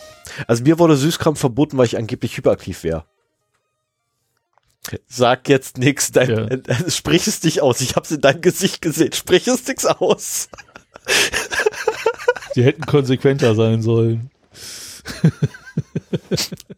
Also 0.46 0.64
mir 0.64 0.78
wurde 0.78 0.96
Süßkram 0.96 1.36
verboten, 1.36 1.78
weil 1.78 1.86
ich 1.86 1.96
angeblich 1.96 2.36
hyperaktiv 2.36 2.82
wäre. 2.84 3.04
Sag 5.06 5.48
jetzt 5.48 5.78
dein, 6.12 6.28
Ja. 6.30 6.44
äh, 6.46 6.90
sprich 6.90 7.26
es 7.26 7.42
nicht 7.42 7.62
aus. 7.62 7.80
Ich 7.80 7.96
hab's 7.96 8.10
in 8.10 8.20
deinem 8.20 8.40
Gesicht 8.40 8.80
gesehen. 8.82 9.12
Sprich 9.12 9.46
es 9.46 9.66
nix 9.66 9.84
aus. 9.86 10.48
Die 12.54 12.64
hätten 12.64 12.82
konsequenter 12.86 13.54
sein 13.54 13.82
sollen. 13.82 14.30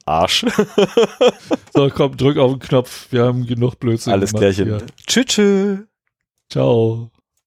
Arsch. 0.04 0.44
So, 1.74 1.88
komm, 1.90 2.16
drück 2.16 2.36
auf 2.38 2.52
den 2.52 2.58
Knopf. 2.60 3.06
Wir 3.10 3.24
haben 3.24 3.46
genug 3.46 3.78
Blödsinn 3.78 4.12
Alles 4.12 4.32
gemacht 4.32 4.54
klärchen. 4.54 4.82
tschüss. 5.06 5.78
Ciao. 6.50 7.10